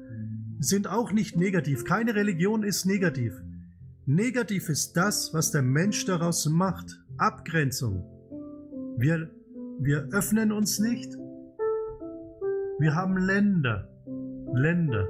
sind 0.60 0.88
auch 0.88 1.12
nicht 1.12 1.38
negativ. 1.38 1.86
Keine 1.86 2.16
Religion 2.16 2.64
ist 2.64 2.86
negativ. 2.86 3.34
Negativ 4.06 4.70
ist 4.70 4.94
das, 4.94 5.34
was 5.34 5.52
der 5.52 5.62
Mensch 5.62 6.06
daraus 6.06 6.46
macht. 6.48 7.00
Abgrenzung. 7.18 8.04
Wir, 8.98 9.30
wir 9.80 10.10
öffnen 10.12 10.52
uns 10.52 10.80
nicht. 10.80 11.16
Wir 12.80 12.96
haben 12.96 13.18
Länder. 13.18 13.88
Länder. 14.54 15.08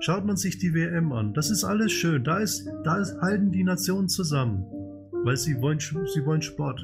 Schaut 0.00 0.24
man 0.24 0.36
sich 0.36 0.58
die 0.58 0.74
WM 0.74 1.12
an, 1.12 1.32
das 1.32 1.50
ist 1.50 1.64
alles 1.64 1.90
schön. 1.90 2.22
Da, 2.22 2.38
ist, 2.38 2.68
da 2.84 2.98
ist, 2.98 3.18
halten 3.20 3.50
die 3.50 3.64
Nationen 3.64 4.08
zusammen, 4.08 4.64
weil 5.24 5.36
sie 5.36 5.60
wollen, 5.60 5.78
sie 5.80 6.24
wollen 6.24 6.42
Sport. 6.42 6.80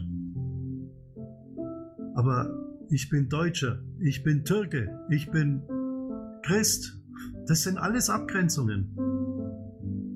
Aber 2.14 2.48
ich 2.88 3.08
bin 3.10 3.28
Deutscher, 3.28 3.82
ich 4.00 4.22
bin 4.22 4.44
Türke, 4.44 4.98
ich 5.10 5.30
bin 5.30 5.62
Christ. 6.42 7.01
Das 7.46 7.62
sind 7.62 7.78
alles 7.78 8.08
Abgrenzungen. 8.08 8.96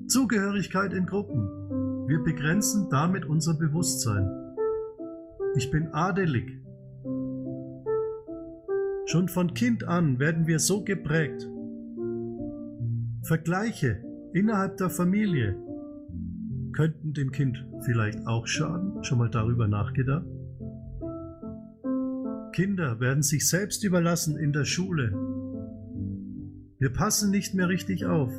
Zugehörigkeit 0.07 0.93
in 0.93 1.05
Gruppen. 1.05 2.07
Wir 2.07 2.23
begrenzen 2.23 2.89
damit 2.89 3.25
unser 3.25 3.53
Bewusstsein. 3.53 4.29
Ich 5.57 5.69
bin 5.69 5.89
adelig. 5.89 6.61
Schon 9.07 9.27
von 9.27 9.53
Kind 9.53 9.83
an 9.83 10.19
werden 10.19 10.47
wir 10.47 10.59
so 10.59 10.83
geprägt. 10.83 11.47
Vergleiche 13.23 14.03
innerhalb 14.33 14.77
der 14.77 14.89
Familie 14.89 15.57
könnten 16.71 17.13
dem 17.13 17.31
Kind 17.31 17.65
vielleicht 17.81 18.25
auch 18.27 18.47
schaden. 18.47 19.03
Schon 19.03 19.17
mal 19.17 19.29
darüber 19.29 19.67
nachgedacht? 19.67 20.25
Kinder 22.53 22.99
werden 22.99 23.23
sich 23.23 23.49
selbst 23.49 23.83
überlassen 23.83 24.37
in 24.37 24.53
der 24.53 24.65
Schule. 24.65 25.11
Wir 26.79 26.93
passen 26.93 27.31
nicht 27.31 27.53
mehr 27.53 27.69
richtig 27.69 28.05
auf. 28.05 28.31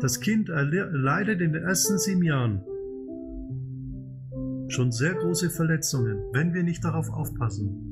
Das 0.00 0.20
Kind 0.20 0.48
erleidet 0.48 1.40
in 1.40 1.52
den 1.52 1.64
ersten 1.64 1.98
sieben 1.98 2.22
Jahren 2.22 2.64
schon 4.68 4.92
sehr 4.92 5.14
große 5.14 5.50
Verletzungen, 5.50 6.18
wenn 6.32 6.54
wir 6.54 6.62
nicht 6.62 6.84
darauf 6.84 7.08
aufpassen. 7.10 7.90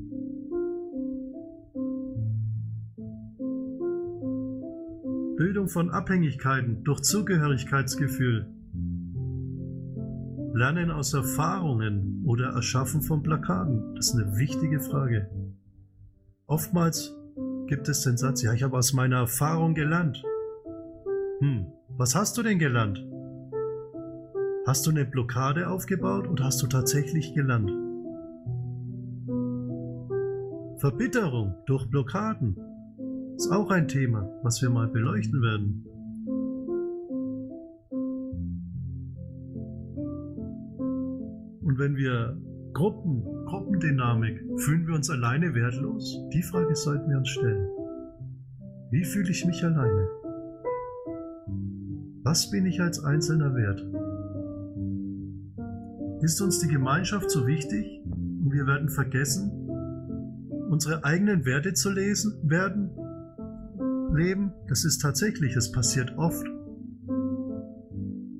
Bildung 5.37 5.67
von 5.67 5.91
Abhängigkeiten 5.91 6.83
durch 6.83 7.01
Zugehörigkeitsgefühl, 7.01 8.47
Lernen 10.55 10.91
aus 10.91 11.13
Erfahrungen 11.13 12.23
oder 12.25 12.49
Erschaffen 12.49 13.01
von 13.01 13.23
Plakaten, 13.23 13.95
das 13.95 14.09
ist 14.09 14.15
eine 14.15 14.37
wichtige 14.37 14.79
Frage. 14.79 15.29
Oftmals 16.45 17.15
gibt 17.73 17.89
es 17.89 18.01
den 18.01 18.17
Satz, 18.17 18.43
ja, 18.43 18.53
ich 18.53 18.61
habe 18.61 18.77
aus 18.77 18.93
meiner 18.93 19.15
Erfahrung 19.15 19.73
gelernt. 19.73 20.23
Hm, 21.39 21.65
was 21.97 22.13
hast 22.13 22.37
du 22.37 22.43
denn 22.43 22.59
gelernt? 22.59 23.03
Hast 24.67 24.85
du 24.85 24.91
eine 24.91 25.05
Blockade 25.05 25.67
aufgebaut 25.67 26.27
oder 26.27 26.43
hast 26.43 26.61
du 26.61 26.67
tatsächlich 26.67 27.33
gelernt? 27.33 27.71
Verbitterung 30.77 31.55
durch 31.65 31.89
Blockaden 31.89 32.55
ist 33.37 33.51
auch 33.51 33.71
ein 33.71 33.87
Thema, 33.87 34.29
was 34.43 34.61
wir 34.61 34.69
mal 34.69 34.87
beleuchten 34.87 35.41
werden. 35.41 35.83
Und 41.63 41.79
wenn 41.79 41.95
wir 41.95 42.37
Gruppen, 42.73 43.23
Gruppendynamik, 43.45 44.43
fühlen 44.57 44.87
wir 44.87 44.95
uns 44.95 45.07
alleine 45.07 45.53
wertlos? 45.53 46.17
Die 46.33 46.41
Frage 46.41 46.75
sollten 46.75 47.07
wir 47.07 47.19
uns 47.19 47.29
stellen. 47.29 47.67
Wie 48.89 49.05
fühle 49.05 49.29
ich 49.29 49.45
mich 49.45 49.63
alleine? 49.63 50.07
Was 52.23 52.49
bin 52.49 52.65
ich 52.65 52.81
als 52.81 53.03
Einzelner 53.03 53.53
wert? 53.53 53.79
Ist 56.23 56.41
uns 56.41 56.59
die 56.59 56.67
Gemeinschaft 56.67 57.29
so 57.29 57.45
wichtig 57.45 58.01
und 58.07 58.51
wir 58.51 58.65
werden 58.65 58.89
vergessen, 58.89 59.51
unsere 60.69 61.03
eigenen 61.03 61.45
Werte 61.45 61.73
zu 61.73 61.91
lesen 61.91 62.33
werden, 62.49 62.89
leben? 64.15 64.51
Das 64.67 64.83
ist 64.83 64.97
tatsächlich, 64.99 65.55
es 65.55 65.71
passiert 65.71 66.17
oft. 66.17 66.47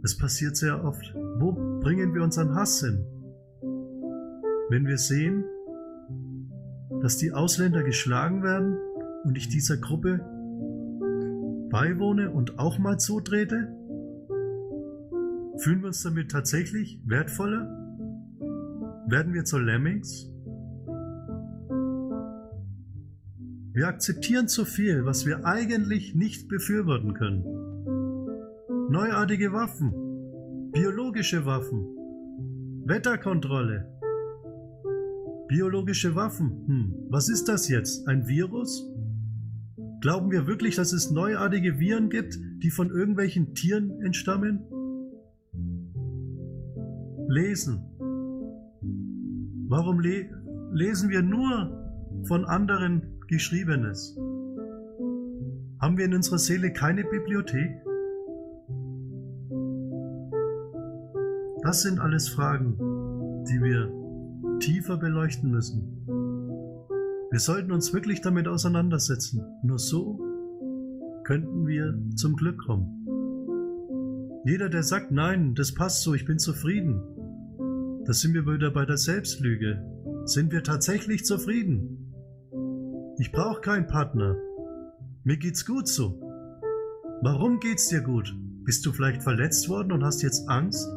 Es 0.03 0.17
passiert 0.17 0.57
sehr 0.57 0.83
oft. 0.83 1.13
Wo 1.37 1.51
bringen 1.81 2.15
wir 2.15 2.23
unseren 2.23 2.55
Hass 2.55 2.79
hin? 2.79 3.05
Wenn 4.69 4.85
wir 4.87 4.97
sehen, 4.97 5.43
dass 7.01 7.17
die 7.17 7.31
Ausländer 7.31 7.83
geschlagen 7.83 8.43
werden 8.43 8.77
und 9.23 9.37
ich 9.37 9.49
dieser 9.49 9.77
Gruppe 9.77 10.19
beiwohne 11.69 12.31
und 12.31 12.59
auch 12.59 12.77
mal 12.79 12.97
zutrete, 12.97 13.75
Fühlen 15.57 15.81
wir 15.81 15.87
uns 15.87 16.01
damit 16.01 16.31
tatsächlich 16.31 16.99
wertvoller? 17.05 17.67
Werden 19.07 19.33
wir 19.33 19.45
zu 19.45 19.59
Lemmings? 19.59 20.29
Wir 23.73 23.87
akzeptieren 23.87 24.47
zu 24.47 24.65
viel, 24.65 25.05
was 25.05 25.25
wir 25.25 25.45
eigentlich 25.45 26.15
nicht 26.15 26.47
befürworten 26.47 27.13
können. 27.13 27.43
Neuartige 28.89 29.53
Waffen, 29.53 30.71
biologische 30.71 31.45
Waffen, 31.45 31.85
Wetterkontrolle, 32.85 33.92
biologische 35.53 36.15
Waffen. 36.15 36.65
Hm, 36.65 36.93
was 37.11 37.29
ist 37.29 37.47
das 37.47 37.69
jetzt? 37.69 38.07
Ein 38.07 38.27
Virus? 38.27 38.89
Glauben 40.01 40.31
wir 40.31 40.47
wirklich, 40.47 40.75
dass 40.75 40.93
es 40.93 41.11
neuartige 41.11 41.77
Viren 41.77 42.09
gibt, 42.09 42.39
die 42.63 42.71
von 42.71 42.89
irgendwelchen 42.89 43.53
Tieren 43.53 44.01
entstammen? 44.01 44.65
lesen. 47.27 47.81
Warum 49.67 49.99
le 49.99 50.29
lesen 50.71 51.09
wir 51.09 51.21
nur 51.21 51.71
von 52.27 52.45
anderen 52.45 53.19
Geschriebenes? 53.27 54.15
Haben 55.79 55.97
wir 55.97 56.05
in 56.05 56.13
unserer 56.13 56.37
Seele 56.37 56.71
keine 56.73 57.03
Bibliothek? 57.03 57.71
Das 61.63 61.81
sind 61.83 61.99
alles 61.99 62.29
Fragen, 62.29 62.77
die 63.47 63.61
wir 63.61 64.02
tiefer 64.63 64.97
beleuchten 64.97 65.51
müssen. 65.51 66.05
Wir 67.31 67.39
sollten 67.39 67.71
uns 67.71 67.93
wirklich 67.93 68.21
damit 68.21 68.47
auseinandersetzen. 68.47 69.43
Nur 69.61 69.77
so 69.77 70.19
könnten 71.25 71.67
wir 71.67 71.93
zum 72.15 72.35
Glück 72.35 72.59
kommen. 72.65 73.05
Jeder, 74.45 74.69
der 74.69 74.83
sagt, 74.83 75.11
nein, 75.11 75.53
das 75.55 75.73
passt 75.73 76.03
so, 76.03 76.13
ich 76.13 76.25
bin 76.25 76.39
zufrieden, 76.39 77.01
da 78.05 78.13
sind 78.13 78.33
wir 78.33 78.45
wieder 78.45 78.71
bei 78.71 78.85
der 78.85 78.97
Selbstlüge. 78.97 79.81
Sind 80.25 80.51
wir 80.51 80.63
tatsächlich 80.63 81.25
zufrieden? 81.25 82.13
Ich 83.19 83.31
brauche 83.31 83.61
keinen 83.61 83.87
Partner. 83.87 84.35
Mir 85.23 85.37
geht's 85.37 85.65
gut 85.65 85.87
so. 85.87 86.19
Warum 87.21 87.59
geht's 87.59 87.87
dir 87.87 88.01
gut? 88.01 88.33
Bist 88.63 88.85
du 88.85 88.91
vielleicht 88.91 89.23
verletzt 89.23 89.67
worden 89.69 89.91
und 89.91 90.03
hast 90.03 90.21
jetzt 90.21 90.47
Angst? 90.49 90.87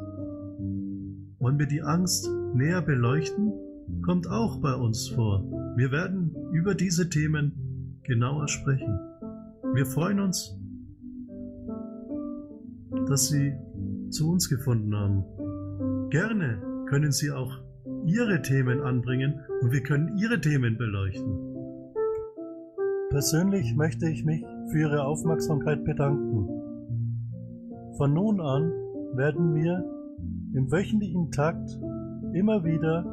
Wollen 1.46 1.60
wir 1.60 1.68
die 1.68 1.82
Angst 1.82 2.28
näher 2.54 2.82
beleuchten? 2.82 3.52
Kommt 4.04 4.28
auch 4.28 4.60
bei 4.60 4.74
uns 4.74 5.10
vor. 5.10 5.44
Wir 5.76 5.92
werden 5.92 6.34
über 6.50 6.74
diese 6.74 7.08
Themen 7.08 8.00
genauer 8.02 8.48
sprechen. 8.48 8.98
Wir 9.72 9.86
freuen 9.86 10.18
uns, 10.18 10.58
dass 13.06 13.28
Sie 13.28 13.54
zu 14.10 14.28
uns 14.28 14.48
gefunden 14.48 14.92
haben. 14.96 16.10
Gerne 16.10 16.60
können 16.88 17.12
Sie 17.12 17.30
auch 17.30 17.52
Ihre 18.04 18.42
Themen 18.42 18.80
anbringen 18.80 19.38
und 19.62 19.70
wir 19.70 19.84
können 19.84 20.18
Ihre 20.18 20.40
Themen 20.40 20.76
beleuchten. 20.76 21.38
Persönlich 23.10 23.72
möchte 23.76 24.08
ich 24.08 24.24
mich 24.24 24.44
für 24.72 24.80
Ihre 24.80 25.04
Aufmerksamkeit 25.04 25.84
bedanken. 25.84 26.48
Von 27.98 28.14
nun 28.14 28.40
an 28.40 28.72
werden 29.14 29.54
wir 29.54 29.95
im 30.54 30.70
wöchentlichen 30.70 31.30
Takt 31.30 31.70
immer 32.32 32.64
wieder 32.64 33.04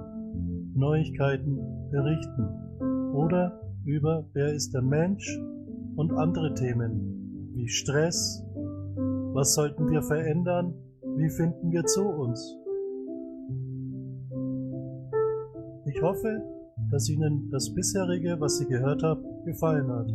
Neuigkeiten 0.76 1.60
berichten 1.91 3.14
oder 3.14 3.60
über 3.85 4.26
wer 4.34 4.53
ist 4.53 4.73
der 4.73 4.81
Mensch 4.81 5.39
und 5.95 6.11
andere 6.14 6.53
Themen 6.53 7.51
wie 7.53 7.68
Stress, 7.68 8.43
was 9.34 9.53
sollten 9.53 9.89
wir 9.89 10.01
verändern, 10.01 10.73
wie 11.18 11.30
finden 11.30 11.72
wir 11.72 11.84
zu 11.85 12.03
uns. 12.03 12.57
hoffe, 16.03 16.41
dass 16.91 17.10
Ihnen 17.10 17.49
das 17.49 17.73
bisherige, 17.73 18.35
was 18.39 18.57
Sie 18.57 18.68
gehört 18.68 19.01
haben, 19.01 19.23
gefallen 19.45 19.89
hat. 19.89 20.11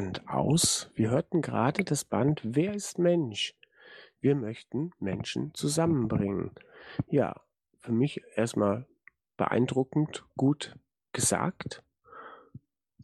Band 0.00 0.26
aus. 0.30 0.90
Wir 0.94 1.10
hörten 1.10 1.42
gerade 1.42 1.84
das 1.84 2.06
Band 2.06 2.40
Wer 2.42 2.72
ist 2.72 2.98
Mensch? 2.98 3.54
Wir 4.22 4.34
möchten 4.34 4.92
Menschen 4.98 5.52
zusammenbringen. 5.52 6.52
Ja, 7.08 7.38
für 7.76 7.92
mich 7.92 8.22
erstmal 8.34 8.86
beeindruckend 9.36 10.24
gut 10.38 10.74
gesagt. 11.12 11.82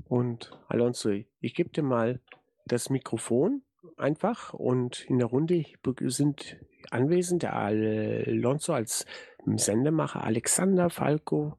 Und 0.08 0.58
Alonso, 0.68 1.10
ich 1.10 1.54
gebe 1.54 1.68
dir 1.68 1.82
mal 1.82 2.18
das 2.64 2.88
Mikrofon 2.88 3.60
einfach 3.98 4.54
und 4.54 5.04
in 5.10 5.18
der 5.18 5.28
Runde 5.28 5.66
sind 6.06 6.56
anwesend 6.90 7.42
der 7.42 7.56
Alonso 7.56 8.72
als 8.72 9.04
Sendemacher, 9.44 10.24
Alexander 10.24 10.88
Falco, 10.88 11.58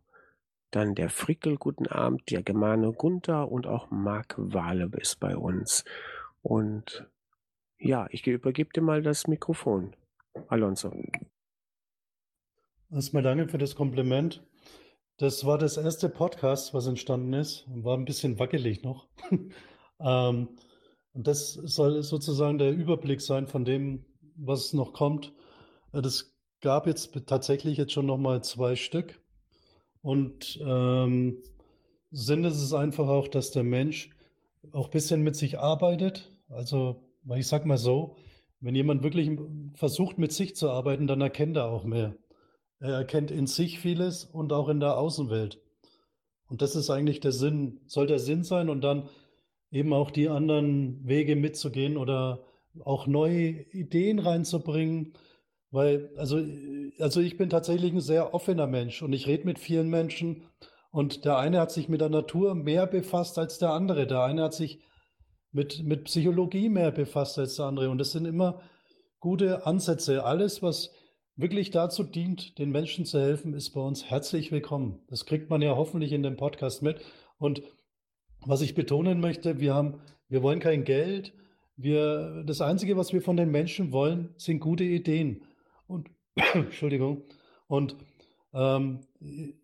dann 0.71 0.95
der 0.95 1.09
Frickel, 1.09 1.57
guten 1.57 1.87
Abend, 1.87 2.29
der 2.29 2.43
Germane 2.43 2.91
Gunther 2.93 3.51
und 3.51 3.67
auch 3.67 3.89
Marc 3.89 4.35
Wale 4.37 4.89
ist 4.97 5.19
bei 5.19 5.37
uns. 5.37 5.85
Und 6.41 7.07
ja, 7.79 8.07
ich 8.11 8.25
übergebe 8.25 8.71
dir 8.73 8.81
mal 8.81 9.01
das 9.01 9.27
Mikrofon. 9.27 9.95
Alonso. 10.47 10.93
Erstmal 12.91 13.23
danke 13.23 13.47
für 13.47 13.57
das 13.57 13.75
Kompliment. 13.75 14.43
Das 15.17 15.45
war 15.45 15.57
das 15.57 15.77
erste 15.77 16.09
Podcast, 16.09 16.73
was 16.73 16.87
entstanden 16.87 17.33
ist. 17.33 17.65
War 17.67 17.97
ein 17.97 18.05
bisschen 18.05 18.39
wackelig 18.39 18.83
noch. 18.83 19.07
ähm, 19.99 20.49
und 21.13 21.27
das 21.27 21.53
soll 21.53 22.03
sozusagen 22.03 22.59
der 22.59 22.71
Überblick 22.71 23.21
sein 23.21 23.47
von 23.47 23.65
dem, 23.65 24.05
was 24.35 24.73
noch 24.73 24.93
kommt. 24.93 25.33
Äh, 25.91 26.01
das 26.01 26.35
gab 26.61 26.87
jetzt 26.87 27.11
tatsächlich 27.25 27.77
jetzt 27.77 27.93
schon 27.93 28.05
noch 28.05 28.17
mal 28.17 28.43
zwei 28.43 28.75
Stück. 28.75 29.19
Und 30.07 30.57
ähm, 30.65 31.43
Sinn 32.11 32.45
ist 32.45 32.61
es 32.61 32.71
einfach 32.71 33.09
auch, 33.09 33.27
dass 33.27 33.51
der 33.51 33.63
Mensch 33.63 34.09
auch 34.71 34.85
ein 34.85 34.91
bisschen 34.91 35.21
mit 35.21 35.35
sich 35.35 35.59
arbeitet. 35.59 36.31
Also, 36.47 37.03
ich 37.35 37.45
sag 37.45 37.65
mal 37.65 37.77
so, 37.77 38.15
wenn 38.61 38.73
jemand 38.73 39.03
wirklich 39.03 39.29
versucht, 39.73 40.17
mit 40.17 40.31
sich 40.31 40.55
zu 40.55 40.69
arbeiten, 40.69 41.07
dann 41.07 41.19
erkennt 41.19 41.57
er 41.57 41.65
auch 41.65 41.83
mehr. 41.83 42.15
Er 42.79 42.93
erkennt 42.93 43.31
in 43.31 43.47
sich 43.47 43.79
vieles 43.79 44.23
und 44.23 44.53
auch 44.53 44.69
in 44.69 44.79
der 44.79 44.97
Außenwelt. 44.97 45.59
Und 46.47 46.61
das 46.61 46.77
ist 46.77 46.89
eigentlich 46.89 47.19
der 47.19 47.33
Sinn, 47.33 47.81
soll 47.85 48.07
der 48.07 48.19
Sinn 48.19 48.45
sein 48.45 48.69
und 48.69 48.85
dann 48.85 49.09
eben 49.71 49.91
auch 49.91 50.09
die 50.09 50.29
anderen 50.29 51.05
Wege 51.05 51.35
mitzugehen 51.35 51.97
oder 51.97 52.45
auch 52.79 53.07
neue 53.07 53.49
Ideen 53.73 54.19
reinzubringen, 54.19 55.15
weil, 55.71 56.09
also, 56.17 56.41
also 56.99 57.19
ich 57.19 57.37
bin 57.37 57.49
tatsächlich 57.49 57.93
ein 57.93 58.01
sehr 58.01 58.33
offener 58.33 58.67
Mensch 58.67 59.01
und 59.01 59.13
ich 59.13 59.27
rede 59.27 59.45
mit 59.45 59.59
vielen 59.59 59.89
Menschen 59.89 60.43
und 60.91 61.25
der 61.25 61.37
eine 61.37 61.59
hat 61.59 61.71
sich 61.71 61.89
mit 61.89 62.01
der 62.01 62.09
Natur 62.09 62.55
mehr 62.55 62.87
befasst 62.87 63.37
als 63.37 63.59
der 63.59 63.71
andere. 63.71 64.07
Der 64.07 64.23
eine 64.23 64.43
hat 64.43 64.53
sich 64.53 64.79
mit, 65.51 65.83
mit 65.83 66.05
Psychologie 66.05 66.69
mehr 66.69 66.91
befasst 66.91 67.37
als 67.37 67.55
der 67.55 67.65
andere. 67.65 67.89
Und 67.89 67.97
das 67.97 68.11
sind 68.11 68.25
immer 68.25 68.61
gute 69.19 69.65
Ansätze. 69.65 70.23
Alles, 70.23 70.61
was 70.61 70.91
wirklich 71.35 71.71
dazu 71.71 72.03
dient, 72.03 72.57
den 72.57 72.71
Menschen 72.71 73.05
zu 73.05 73.19
helfen, 73.19 73.53
ist 73.53 73.71
bei 73.71 73.81
uns 73.81 74.05
herzlich 74.05 74.51
willkommen. 74.51 75.01
Das 75.07 75.25
kriegt 75.25 75.49
man 75.49 75.61
ja 75.61 75.75
hoffentlich 75.75 76.13
in 76.13 76.23
dem 76.23 76.37
Podcast 76.37 76.81
mit. 76.81 77.01
Und 77.37 77.61
was 78.45 78.61
ich 78.61 78.75
betonen 78.75 79.19
möchte, 79.19 79.59
wir 79.59 79.73
haben, 79.73 80.01
wir 80.29 80.41
wollen 80.41 80.59
kein 80.59 80.83
Geld. 80.83 81.33
Wir, 81.75 82.43
das 82.45 82.61
Einzige, 82.61 82.97
was 82.97 83.13
wir 83.13 83.21
von 83.21 83.37
den 83.37 83.51
Menschen 83.51 83.91
wollen, 83.91 84.33
sind 84.37 84.59
gute 84.59 84.83
Ideen. 84.83 85.43
Entschuldigung. 86.53 87.23
Und 87.67 87.95
ähm, 88.53 89.01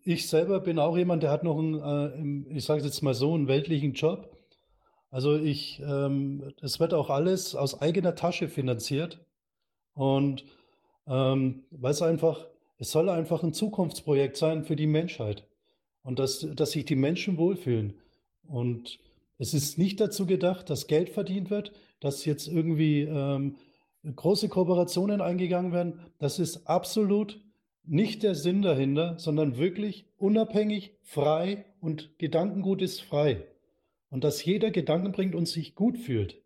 ich 0.02 0.28
selber 0.28 0.60
bin 0.60 0.78
auch 0.78 0.96
jemand, 0.96 1.22
der 1.22 1.30
hat 1.30 1.44
noch 1.44 1.58
einen, 1.58 2.48
äh, 2.50 2.56
ich 2.56 2.64
sage 2.64 2.82
jetzt 2.82 3.02
mal 3.02 3.14
so, 3.14 3.34
einen 3.34 3.48
weltlichen 3.48 3.94
Job. 3.94 4.36
Also 5.10 5.36
ich, 5.36 5.80
ähm, 5.80 6.52
es 6.60 6.80
wird 6.80 6.92
auch 6.92 7.10
alles 7.10 7.54
aus 7.54 7.80
eigener 7.80 8.14
Tasche 8.14 8.48
finanziert. 8.48 9.24
Und 9.94 10.44
ähm, 11.06 11.64
weil 11.70 11.92
es 11.92 12.02
einfach, 12.02 12.46
es 12.78 12.90
soll 12.90 13.08
einfach 13.08 13.42
ein 13.42 13.52
Zukunftsprojekt 13.52 14.36
sein 14.36 14.64
für 14.64 14.76
die 14.76 14.86
Menschheit. 14.86 15.46
Und 16.02 16.18
dass, 16.18 16.46
dass 16.54 16.72
sich 16.72 16.84
die 16.84 16.96
Menschen 16.96 17.38
wohlfühlen. 17.38 17.94
Und 18.46 18.98
es 19.38 19.54
ist 19.54 19.78
nicht 19.78 20.00
dazu 20.00 20.26
gedacht, 20.26 20.68
dass 20.68 20.86
Geld 20.86 21.10
verdient 21.10 21.50
wird, 21.50 21.72
dass 22.00 22.24
jetzt 22.24 22.46
irgendwie 22.46 23.02
ähm, 23.02 23.56
große 24.04 24.48
Kooperationen 24.48 25.20
eingegangen 25.20 25.72
werden. 25.72 26.00
Das 26.18 26.38
ist 26.38 26.66
absolut 26.66 27.40
nicht 27.86 28.22
der 28.22 28.34
Sinn 28.34 28.62
dahinter, 28.62 29.18
sondern 29.18 29.56
wirklich 29.56 30.06
unabhängig, 30.18 30.94
frei 31.02 31.64
und 31.80 32.18
Gedankengut 32.18 32.82
ist 32.82 33.00
frei. 33.00 33.44
Und 34.10 34.24
dass 34.24 34.44
jeder 34.44 34.70
Gedanken 34.70 35.12
bringt 35.12 35.34
und 35.34 35.46
sich 35.46 35.74
gut 35.74 35.98
fühlt. 35.98 36.40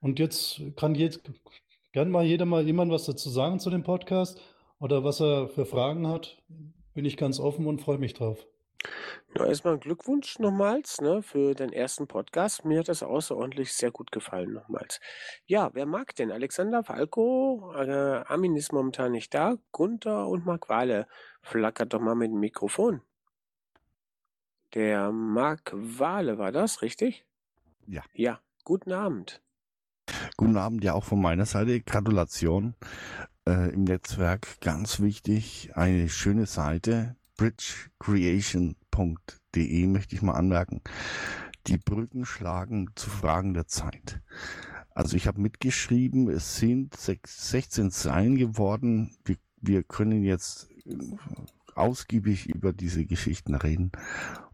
Und 0.00 0.18
jetzt 0.18 0.62
kann 0.76 0.94
jetzt 0.94 1.22
gern 1.92 2.10
mal 2.10 2.24
jeder 2.24 2.44
mal 2.44 2.64
jemand 2.64 2.92
was 2.92 3.04
dazu 3.04 3.28
sagen 3.28 3.58
zu 3.58 3.70
dem 3.70 3.82
Podcast 3.82 4.40
oder 4.78 5.04
was 5.04 5.20
er 5.20 5.48
für 5.48 5.66
Fragen 5.66 6.06
hat. 6.06 6.42
Bin 6.94 7.04
ich 7.04 7.16
ganz 7.16 7.40
offen 7.40 7.66
und 7.66 7.80
freue 7.80 7.98
mich 7.98 8.14
drauf. 8.14 8.46
Ja, 9.34 9.44
erstmal 9.44 9.78
Glückwunsch 9.78 10.38
nochmals 10.38 11.00
ne, 11.00 11.22
für 11.22 11.54
den 11.54 11.72
ersten 11.72 12.06
Podcast. 12.06 12.64
Mir 12.64 12.80
hat 12.80 12.88
das 12.88 13.02
außerordentlich 13.02 13.72
sehr 13.72 13.90
gut 13.90 14.10
gefallen 14.12 14.52
nochmals. 14.52 15.00
Ja, 15.44 15.70
wer 15.74 15.86
mag 15.86 16.14
denn? 16.16 16.30
Alexander 16.30 16.82
Falco, 16.82 17.72
äh, 17.76 18.24
Armin 18.26 18.56
ist 18.56 18.72
momentan 18.72 19.12
nicht 19.12 19.34
da, 19.34 19.56
Gunther 19.72 20.26
und 20.28 20.46
Marc 20.46 20.68
Wale. 20.68 21.06
Flackert 21.42 21.92
doch 21.92 22.00
mal 22.00 22.14
mit 22.14 22.30
dem 22.30 22.40
Mikrofon. 22.40 23.02
Der 24.74 25.12
Marc 25.12 25.72
Wale 25.74 26.38
war 26.38 26.52
das, 26.52 26.82
richtig? 26.82 27.24
Ja. 27.86 28.02
Ja, 28.14 28.40
guten 28.64 28.92
Abend. 28.92 29.42
Guten 30.36 30.56
Abend, 30.56 30.84
ja 30.84 30.94
auch 30.94 31.04
von 31.04 31.20
meiner 31.20 31.46
Seite. 31.46 31.80
Gratulation 31.80 32.74
äh, 33.48 33.72
im 33.72 33.84
Netzwerk. 33.84 34.60
Ganz 34.60 35.00
wichtig, 35.00 35.70
eine 35.74 36.08
schöne 36.08 36.46
Seite, 36.46 37.16
bridgecreation.de 37.36 39.86
möchte 39.86 40.14
ich 40.14 40.22
mal 40.22 40.34
anmerken. 40.34 40.82
Die 41.66 41.78
Brücken 41.78 42.24
schlagen 42.24 42.90
zu 42.94 43.10
Fragen 43.10 43.54
der 43.54 43.66
Zeit. 43.66 44.20
Also 44.90 45.16
ich 45.16 45.26
habe 45.26 45.40
mitgeschrieben, 45.40 46.28
es 46.28 46.56
sind 46.56 46.96
16 46.96 47.90
Zeilen 47.90 48.36
geworden. 48.36 49.16
Wir, 49.24 49.36
wir 49.60 49.82
können 49.82 50.22
jetzt 50.22 50.68
ausgiebig 51.74 52.46
über 52.46 52.72
diese 52.72 53.04
Geschichten 53.04 53.54
reden 53.54 53.92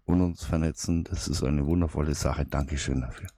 und 0.04 0.20
uns 0.20 0.44
vernetzen. 0.44 1.04
Das 1.04 1.28
ist 1.28 1.44
eine 1.44 1.66
wundervolle 1.66 2.14
Sache. 2.14 2.44
Dankeschön 2.44 3.02
dafür. 3.02 3.28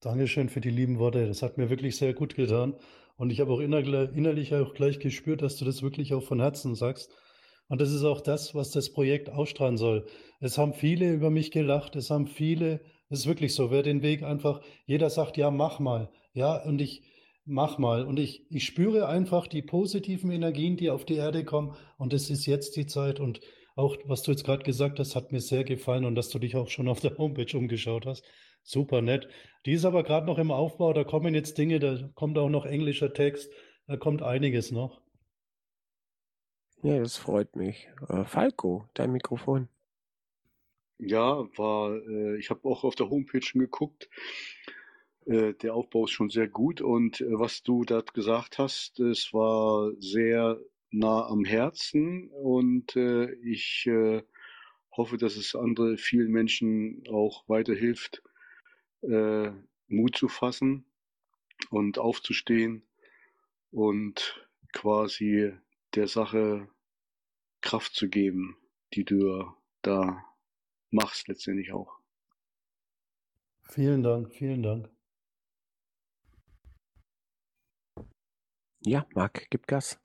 Dankeschön 0.00 0.48
für 0.48 0.62
die 0.62 0.70
lieben 0.70 0.98
Worte. 0.98 1.26
Das 1.26 1.42
hat 1.42 1.58
mir 1.58 1.68
wirklich 1.68 1.96
sehr 1.96 2.14
gut 2.14 2.34
getan. 2.34 2.74
Und 3.16 3.30
ich 3.30 3.40
habe 3.40 3.52
auch 3.52 3.60
innerlich 3.60 4.54
auch 4.54 4.72
gleich 4.72 4.98
gespürt, 4.98 5.42
dass 5.42 5.56
du 5.56 5.66
das 5.66 5.82
wirklich 5.82 6.14
auch 6.14 6.22
von 6.22 6.40
Herzen 6.40 6.74
sagst. 6.74 7.12
Und 7.70 7.80
das 7.80 7.92
ist 7.92 8.02
auch 8.02 8.20
das, 8.20 8.52
was 8.52 8.72
das 8.72 8.92
Projekt 8.92 9.30
ausstrahlen 9.30 9.76
soll. 9.76 10.04
Es 10.40 10.58
haben 10.58 10.74
viele 10.74 11.12
über 11.12 11.30
mich 11.30 11.52
gelacht. 11.52 11.94
Es 11.94 12.10
haben 12.10 12.26
viele, 12.26 12.80
es 13.10 13.20
ist 13.20 13.26
wirklich 13.26 13.54
so, 13.54 13.70
wer 13.70 13.84
den 13.84 14.02
Weg 14.02 14.24
einfach, 14.24 14.60
jeder 14.86 15.08
sagt, 15.08 15.36
ja, 15.36 15.52
mach 15.52 15.78
mal. 15.78 16.10
Ja, 16.34 16.60
und 16.64 16.80
ich, 16.80 17.04
mach 17.44 17.78
mal. 17.78 18.04
Und 18.04 18.18
ich, 18.18 18.44
ich 18.50 18.64
spüre 18.66 19.06
einfach 19.06 19.46
die 19.46 19.62
positiven 19.62 20.32
Energien, 20.32 20.76
die 20.76 20.90
auf 20.90 21.04
die 21.04 21.14
Erde 21.14 21.44
kommen. 21.44 21.76
Und 21.96 22.12
es 22.12 22.28
ist 22.28 22.44
jetzt 22.44 22.74
die 22.74 22.86
Zeit. 22.86 23.20
Und 23.20 23.40
auch, 23.76 23.96
was 24.04 24.24
du 24.24 24.32
jetzt 24.32 24.44
gerade 24.44 24.64
gesagt 24.64 24.98
hast, 24.98 25.14
hat 25.14 25.30
mir 25.30 25.40
sehr 25.40 25.62
gefallen 25.62 26.04
und 26.04 26.16
dass 26.16 26.28
du 26.28 26.40
dich 26.40 26.56
auch 26.56 26.68
schon 26.68 26.88
auf 26.88 26.98
der 26.98 27.16
Homepage 27.18 27.56
umgeschaut 27.56 28.04
hast. 28.04 28.24
Super 28.64 29.00
nett. 29.00 29.28
Die 29.64 29.72
ist 29.74 29.84
aber 29.84 30.02
gerade 30.02 30.26
noch 30.26 30.38
im 30.38 30.50
Aufbau. 30.50 30.92
Da 30.92 31.04
kommen 31.04 31.36
jetzt 31.36 31.56
Dinge, 31.56 31.78
da 31.78 31.96
kommt 32.16 32.36
auch 32.36 32.50
noch 32.50 32.66
englischer 32.66 33.12
Text. 33.12 33.48
Da 33.86 33.96
kommt 33.96 34.22
einiges 34.22 34.72
noch. 34.72 34.99
Ja, 36.82 36.98
das 36.98 37.18
freut 37.18 37.56
mich. 37.56 37.88
Äh, 38.08 38.24
Falco, 38.24 38.88
dein 38.94 39.12
Mikrofon. 39.12 39.68
Ja, 40.98 41.46
war, 41.58 41.94
äh, 41.94 42.38
ich 42.38 42.48
habe 42.48 42.66
auch 42.68 42.84
auf 42.84 42.94
der 42.94 43.10
Homepage 43.10 43.42
schon 43.42 43.60
geguckt. 43.60 44.08
Äh, 45.26 45.52
der 45.54 45.74
Aufbau 45.74 46.04
ist 46.04 46.12
schon 46.12 46.30
sehr 46.30 46.48
gut 46.48 46.80
und 46.80 47.20
äh, 47.20 47.38
was 47.38 47.62
du 47.62 47.84
da 47.84 48.00
gesagt 48.00 48.58
hast, 48.58 48.98
es 48.98 49.32
war 49.34 49.92
sehr 49.98 50.58
nah 50.90 51.26
am 51.26 51.44
Herzen 51.44 52.28
und 52.30 52.96
äh, 52.96 53.30
ich 53.34 53.86
äh, 53.86 54.22
hoffe, 54.96 55.18
dass 55.18 55.36
es 55.36 55.54
andere 55.54 55.98
vielen 55.98 56.30
Menschen 56.32 57.04
auch 57.10 57.48
weiterhilft, 57.48 58.22
Mut 59.02 60.14
zu 60.14 60.28
fassen 60.28 60.84
und 61.70 61.98
aufzustehen 61.98 62.82
und 63.70 64.46
quasi 64.74 65.54
der 65.94 66.08
Sache 66.08 66.68
Kraft 67.60 67.94
zu 67.94 68.08
geben, 68.08 68.56
die 68.94 69.04
du 69.04 69.44
da 69.82 70.24
machst 70.90 71.28
letztendlich 71.28 71.72
auch. 71.72 72.00
Vielen 73.62 74.02
Dank, 74.02 74.32
vielen 74.32 74.62
Dank. 74.62 74.90
Ja, 78.82 79.06
Marc, 79.14 79.46
gib 79.50 79.66
Gas. 79.66 80.00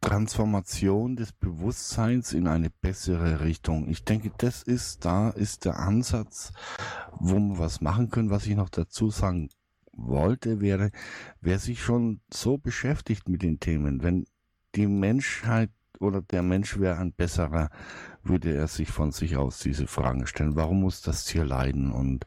Transformation 0.00 1.16
des 1.16 1.32
Bewusstseins 1.32 2.32
in 2.32 2.48
eine 2.48 2.70
bessere 2.70 3.40
Richtung. 3.40 3.88
Ich 3.88 4.04
denke, 4.04 4.32
das 4.38 4.62
ist, 4.62 5.04
da 5.04 5.28
ist 5.28 5.66
der 5.66 5.78
Ansatz, 5.78 6.52
wo 7.18 7.34
wir 7.34 7.58
was 7.58 7.80
machen 7.80 8.08
können. 8.08 8.30
Was 8.30 8.46
ich 8.46 8.56
noch 8.56 8.70
dazu 8.70 9.10
sagen 9.10 9.50
wollte, 9.92 10.60
wäre, 10.60 10.92
wer 11.40 11.58
sich 11.58 11.82
schon 11.82 12.22
so 12.32 12.56
beschäftigt 12.56 13.28
mit 13.28 13.42
den 13.42 13.60
Themen, 13.60 14.02
wenn 14.02 14.24
die 14.74 14.86
Menschheit 14.86 15.70
oder 16.00 16.22
der 16.22 16.42
Mensch 16.42 16.78
wäre 16.78 16.98
ein 16.98 17.12
besserer, 17.12 17.70
würde 18.22 18.54
er 18.54 18.68
sich 18.68 18.90
von 18.90 19.10
sich 19.10 19.36
aus 19.36 19.58
diese 19.58 19.86
Fragen 19.86 20.26
stellen. 20.26 20.56
Warum 20.56 20.80
muss 20.80 21.00
das 21.02 21.24
Tier 21.24 21.44
leiden 21.44 21.90
und 21.90 22.26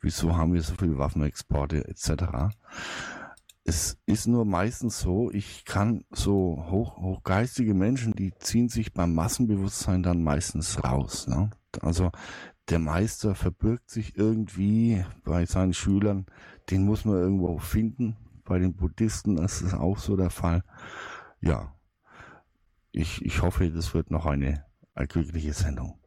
wieso 0.00 0.36
haben 0.36 0.54
wir 0.54 0.62
so 0.62 0.74
viele 0.78 0.98
Waffenexporte 0.98 1.88
etc 1.88 2.52
es 3.68 3.98
ist 4.06 4.26
nur 4.26 4.46
meistens 4.46 4.98
so, 5.00 5.30
ich 5.30 5.66
kann 5.66 6.04
so 6.10 6.64
hoch, 6.70 6.96
hochgeistige 6.96 7.74
Menschen, 7.74 8.14
die 8.14 8.32
ziehen 8.38 8.70
sich 8.70 8.94
beim 8.94 9.14
Massenbewusstsein 9.14 10.02
dann 10.02 10.22
meistens 10.22 10.82
raus. 10.82 11.26
Ne? 11.26 11.50
Also 11.82 12.10
der 12.70 12.78
Meister 12.78 13.34
verbirgt 13.34 13.90
sich 13.90 14.16
irgendwie 14.16 15.04
bei 15.22 15.44
seinen 15.44 15.74
Schülern, 15.74 16.24
den 16.70 16.86
muss 16.86 17.04
man 17.04 17.16
irgendwo 17.16 17.58
finden. 17.58 18.16
Bei 18.44 18.58
den 18.58 18.74
Buddhisten 18.74 19.36
ist 19.36 19.60
es 19.60 19.74
auch 19.74 19.98
so 19.98 20.16
der 20.16 20.30
Fall. 20.30 20.62
Ja, 21.42 21.74
ich, 22.98 23.24
ich 23.24 23.42
hoffe, 23.42 23.70
das 23.70 23.94
wird 23.94 24.10
noch 24.10 24.26
eine 24.26 24.64
glückliche 25.08 25.52
Sendung. 25.52 26.00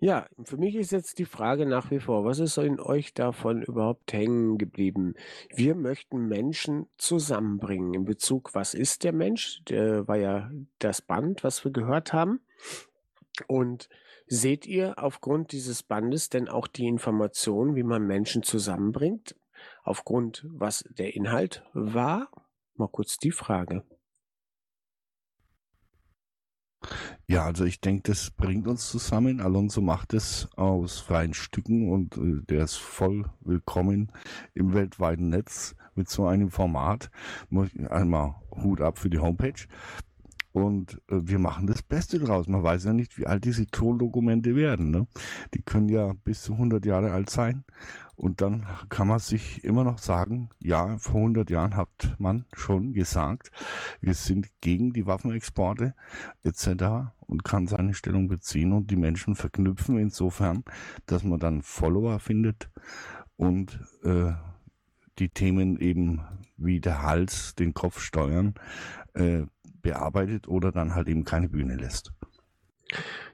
Ja, 0.00 0.26
für 0.44 0.56
mich 0.56 0.76
ist 0.76 0.92
jetzt 0.92 1.18
die 1.18 1.24
Frage 1.24 1.66
nach 1.66 1.90
wie 1.90 1.98
vor, 1.98 2.24
was 2.24 2.38
ist 2.38 2.56
in 2.58 2.78
euch 2.78 3.14
davon 3.14 3.62
überhaupt 3.62 4.12
hängen 4.12 4.58
geblieben? 4.58 5.14
Wir 5.52 5.74
möchten 5.74 6.26
Menschen 6.28 6.86
zusammenbringen 6.98 7.94
in 7.94 8.04
Bezug, 8.04 8.54
was 8.54 8.74
ist 8.74 9.02
der 9.02 9.12
Mensch? 9.12 9.62
Der 9.68 10.06
war 10.06 10.16
ja 10.16 10.50
das 10.78 11.02
Band, 11.02 11.42
was 11.42 11.64
wir 11.64 11.72
gehört 11.72 12.12
haben. 12.12 12.40
Und 13.48 13.88
seht 14.26 14.66
ihr 14.66 15.02
aufgrund 15.02 15.50
dieses 15.50 15.82
Bandes 15.82 16.28
denn 16.28 16.48
auch 16.48 16.68
die 16.68 16.86
Information, 16.86 17.74
wie 17.74 17.84
man 17.84 18.06
Menschen 18.06 18.42
zusammenbringt? 18.42 19.36
Aufgrund, 19.82 20.44
was 20.48 20.84
der 20.90 21.14
Inhalt 21.14 21.64
war? 21.72 22.28
Mal 22.76 22.88
kurz 22.88 23.18
die 23.18 23.32
Frage. 23.32 23.84
Ja, 27.26 27.44
also 27.44 27.64
ich 27.64 27.80
denke, 27.80 28.10
das 28.10 28.30
bringt 28.30 28.66
uns 28.66 28.88
zusammen. 28.88 29.40
Alonso 29.40 29.80
macht 29.80 30.14
es 30.14 30.48
aus 30.56 30.98
freien 30.98 31.34
Stücken 31.34 31.90
und 31.90 32.16
äh, 32.16 32.42
der 32.48 32.64
ist 32.64 32.76
voll 32.76 33.26
willkommen 33.40 34.10
im 34.54 34.72
weltweiten 34.72 35.28
Netz 35.28 35.74
mit 35.94 36.08
so 36.08 36.26
einem 36.26 36.50
Format. 36.50 37.10
Einmal 37.90 38.36
Hut 38.62 38.80
ab 38.80 38.98
für 38.98 39.10
die 39.10 39.18
Homepage. 39.18 39.66
Und 40.52 40.94
äh, 41.08 41.20
wir 41.20 41.38
machen 41.38 41.66
das 41.66 41.82
Beste 41.82 42.18
draus. 42.18 42.48
Man 42.48 42.62
weiß 42.62 42.84
ja 42.84 42.92
nicht, 42.92 43.18
wie 43.18 43.26
alt 43.26 43.44
diese 43.44 43.66
Tondokumente 43.66 44.56
werden. 44.56 44.90
Ne? 44.90 45.06
Die 45.54 45.62
können 45.62 45.88
ja 45.88 46.14
bis 46.24 46.42
zu 46.42 46.54
100 46.54 46.86
Jahre 46.86 47.12
alt 47.12 47.28
sein. 47.30 47.64
Und 48.18 48.40
dann 48.40 48.66
kann 48.88 49.06
man 49.06 49.20
sich 49.20 49.62
immer 49.62 49.84
noch 49.84 49.98
sagen, 49.98 50.50
ja, 50.58 50.98
vor 50.98 51.20
100 51.20 51.50
Jahren 51.50 51.76
hat 51.76 52.16
man 52.18 52.46
schon 52.52 52.92
gesagt, 52.92 53.52
wir 54.00 54.14
sind 54.14 54.48
gegen 54.60 54.92
die 54.92 55.06
Waffenexporte 55.06 55.94
etc. 56.42 57.12
und 57.20 57.44
kann 57.44 57.68
seine 57.68 57.94
Stellung 57.94 58.26
beziehen 58.26 58.72
und 58.72 58.90
die 58.90 58.96
Menschen 58.96 59.36
verknüpfen 59.36 59.98
insofern, 59.98 60.64
dass 61.06 61.22
man 61.22 61.38
dann 61.38 61.62
Follower 61.62 62.18
findet 62.18 62.68
und 63.36 63.78
äh, 64.02 64.32
die 65.20 65.28
Themen 65.28 65.78
eben 65.78 66.20
wie 66.56 66.80
der 66.80 67.02
Hals, 67.02 67.54
den 67.54 67.72
Kopf 67.72 68.00
steuern, 68.00 68.54
äh, 69.14 69.42
bearbeitet 69.80 70.48
oder 70.48 70.72
dann 70.72 70.96
halt 70.96 71.06
eben 71.06 71.22
keine 71.22 71.48
Bühne 71.48 71.76
lässt. 71.76 72.12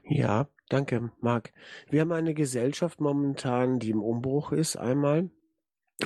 Ja, 0.03 0.47
danke, 0.69 1.11
Marc. 1.21 1.53
Wir 1.89 2.01
haben 2.01 2.11
eine 2.11 2.33
Gesellschaft 2.33 2.99
momentan, 2.99 3.79
die 3.79 3.89
im 3.89 4.01
Umbruch 4.01 4.51
ist, 4.51 4.75
einmal. 4.77 5.29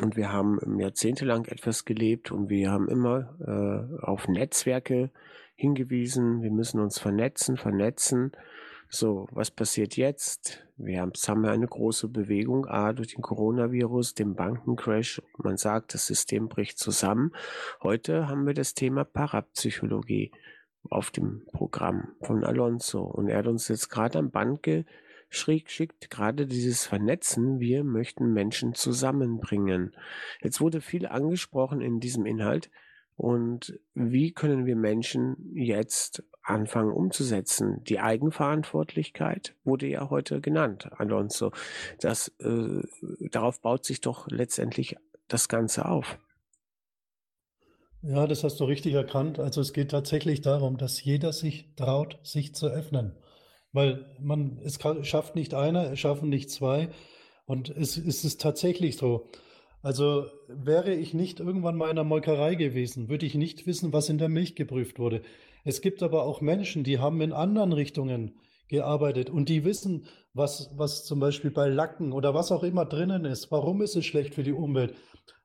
Und 0.02 0.16
wir 0.16 0.32
haben 0.32 0.80
jahrzehntelang 0.80 1.46
etwas 1.46 1.84
gelebt 1.84 2.32
und 2.32 2.50
wir 2.50 2.72
haben 2.72 2.88
immer 2.90 3.36
äh, 3.42 4.06
auf 4.06 4.28
Netzwerke 4.28 5.12
hingewiesen. 5.56 6.44
Wir 6.44 6.52
müssen 6.52 6.80
uns 6.80 7.00
vernetzen, 7.00 7.58
vernetzen. 7.58 8.32
So, 8.88 9.28
was 9.32 9.52
passiert 9.52 9.98
jetzt? 9.98 10.66
Wir 10.78 11.02
haben, 11.02 11.12
haben 11.14 11.46
eine 11.46 11.68
große 11.68 12.08
Bewegung, 12.08 12.66
A, 12.66 12.94
durch 12.94 13.10
den 13.10 13.22
Coronavirus, 13.22 14.16
den 14.16 14.36
Bankencrash. 14.36 15.22
Man 15.38 15.58
sagt, 15.58 15.94
das 15.94 16.08
System 16.08 16.50
bricht 16.50 16.80
zusammen. 16.80 17.34
Heute 17.84 18.28
haben 18.28 18.48
wir 18.48 18.54
das 18.54 18.74
Thema 18.74 19.04
Parapsychologie 19.04 20.32
auf 20.90 21.12
dem 21.12 21.46
Programm 21.52 22.14
von 22.22 22.44
Alonso. 22.44 23.04
Und 23.04 23.30
er 23.30 23.40
hat 23.40 23.48
uns 23.48 23.68
jetzt 23.68 23.90
gerade 23.90 24.20
am 24.20 24.32
Band 24.32 24.64
geschickt, 24.64 26.10
gerade 26.10 26.48
dieses 26.48 26.86
Vernetzen. 26.86 27.60
Wir 27.60 27.84
möchten 27.84 28.34
Menschen 28.34 28.74
zusammenbringen. 28.74 29.96
Jetzt 30.42 30.62
wurde 30.62 30.82
viel 30.82 31.06
angesprochen 31.06 31.82
in 31.82 32.00
diesem 32.00 32.26
Inhalt. 32.26 32.70
Und 33.16 33.78
wie 33.94 34.32
können 34.32 34.66
wir 34.66 34.78
Menschen 34.78 35.52
jetzt 35.54 36.24
anfangen 36.42 36.94
umzusetzen? 36.94 37.84
Die 37.84 38.00
Eigenverantwortlichkeit 38.00 39.56
wurde 39.66 39.88
ja 39.88 40.10
heute 40.10 40.40
genannt, 40.40 40.90
Alonso. 40.94 41.52
Das, 42.00 42.30
äh, 42.40 42.82
darauf 43.30 43.60
baut 43.62 43.84
sich 43.84 44.00
doch 44.00 44.28
letztendlich 44.30 44.96
das 45.28 45.50
Ganze 45.50 45.86
auf. 45.86 46.18
Ja, 48.02 48.28
das 48.28 48.44
hast 48.44 48.60
du 48.60 48.64
richtig 48.64 48.94
erkannt. 48.94 49.40
Also 49.40 49.60
es 49.62 49.74
geht 49.74 49.92
tatsächlich 49.92 50.42
darum, 50.42 50.78
dass 50.78 51.04
jeder 51.04 51.34
sich 51.34 51.76
traut, 51.76 52.18
sich 52.24 52.56
zu 52.56 52.68
öffnen. 52.68 53.14
Weil 53.74 54.06
man, 54.20 54.60
es 54.64 54.80
schafft 55.04 55.36
nicht 55.36 55.54
einer, 55.54 55.92
es 55.92 56.00
schaffen 56.00 56.30
nicht 56.30 56.50
zwei. 56.50 56.90
Und 57.46 57.70
es, 57.70 57.98
es 57.98 58.24
ist 58.24 58.42
tatsächlich 58.42 58.96
so. 58.96 59.28
Also 59.82 60.28
wäre 60.48 60.94
ich 60.94 61.14
nicht 61.14 61.40
irgendwann 61.40 61.76
mal 61.78 61.90
in 61.90 61.96
der 61.96 62.06
Molkerei 62.06 62.56
gewesen, 62.56 63.10
würde 63.10 63.26
ich 63.26 63.36
nicht 63.36 63.66
wissen, 63.66 63.94
was 63.94 64.10
in 64.10 64.18
der 64.18 64.30
Milch 64.30 64.56
geprüft 64.56 65.00
wurde. 65.00 65.22
Es 65.64 65.82
gibt 65.82 66.04
aber 66.04 66.24
auch 66.24 66.42
Menschen, 66.42 66.84
die 66.84 67.00
haben 67.00 67.22
in 67.22 67.34
anderen 67.34 67.74
Richtungen 67.74 68.36
gearbeitet 68.68 69.30
und 69.30 69.50
die 69.50 69.64
wissen, 69.66 70.06
was, 70.34 70.72
was 70.76 71.06
zum 71.06 71.20
Beispiel 71.20 71.52
bei 71.52 71.68
Lacken 71.68 72.12
oder 72.12 72.34
was 72.34 72.52
auch 72.52 72.64
immer 72.64 72.86
drinnen 72.86 73.26
ist. 73.26 73.52
Warum 73.52 73.82
ist 73.82 73.96
es 73.96 74.06
schlecht 74.06 74.36
für 74.36 74.44
die 74.44 74.54
Umwelt? 74.54 74.94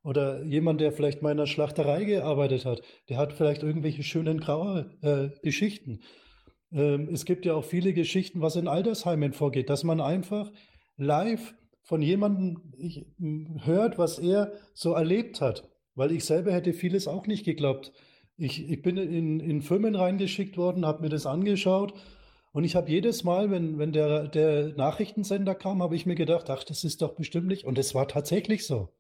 Oder 0.03 0.45
jemand, 0.45 0.81
der 0.81 0.93
vielleicht 0.93 1.23
mal 1.23 1.33
in 1.33 1.39
einer 1.39 1.47
Schlachterei 1.47 2.05
gearbeitet 2.05 2.67
hat, 2.67 2.83
der 3.09 3.17
hat 3.17 3.33
vielleicht 3.33 3.63
irgendwelche 3.63 4.03
schönen 4.03 4.39
graue 4.39 4.91
äh, 5.01 5.31
Geschichten. 5.43 6.01
Ähm, 6.73 7.09
es 7.11 7.25
gibt 7.25 7.47
ja 7.47 7.55
auch 7.55 7.65
viele 7.65 7.95
Geschichten, 7.95 8.43
was 8.43 8.57
in 8.57 8.69
Altersheimen 8.69 9.33
vorgeht, 9.33 9.71
dass 9.71 9.83
man 9.83 10.01
einfach 10.01 10.53
live 10.97 11.55
von 11.83 12.03
jemandem 12.03 13.61
hört, 13.65 13.99
was 13.99 14.19
er 14.19 14.53
so 14.75 14.93
erlebt 14.93 15.41
hat. 15.41 15.69
Weil 15.95 16.13
ich 16.13 16.25
selber 16.25 16.53
hätte 16.53 16.73
vieles 16.73 17.09
auch 17.09 17.27
nicht 17.27 17.45
geglaubt. 17.45 17.93
Ich, 18.37 18.69
ich 18.69 18.83
bin 18.83 18.97
in, 18.97 19.41
in 19.41 19.63
Firmen 19.63 19.95
reingeschickt 19.95 20.57
worden, 20.57 20.85
habe 20.87 21.03
mir 21.03 21.09
das 21.09 21.25
angeschaut 21.25 21.95
und 22.55 22.63
ich 22.63 22.77
habe 22.77 22.89
jedes 22.89 23.25
Mal, 23.25 23.51
wenn, 23.51 23.79
wenn 23.81 23.91
der, 23.91 24.29
der 24.29 24.69
Nachrichtensender 24.77 25.57
kam, 25.57 25.83
habe 25.83 25.97
ich 25.97 26.07
mir 26.07 26.15
gedacht, 26.15 26.49
ach, 26.51 26.63
das 26.63 26.85
ist 26.85 27.03
doch 27.03 27.17
bestimmt 27.17 27.49
nicht. 27.49 27.65
Und 27.65 27.79
es 27.79 27.97
war 27.97 28.07
tatsächlich 28.07 28.65
so. 28.65 28.91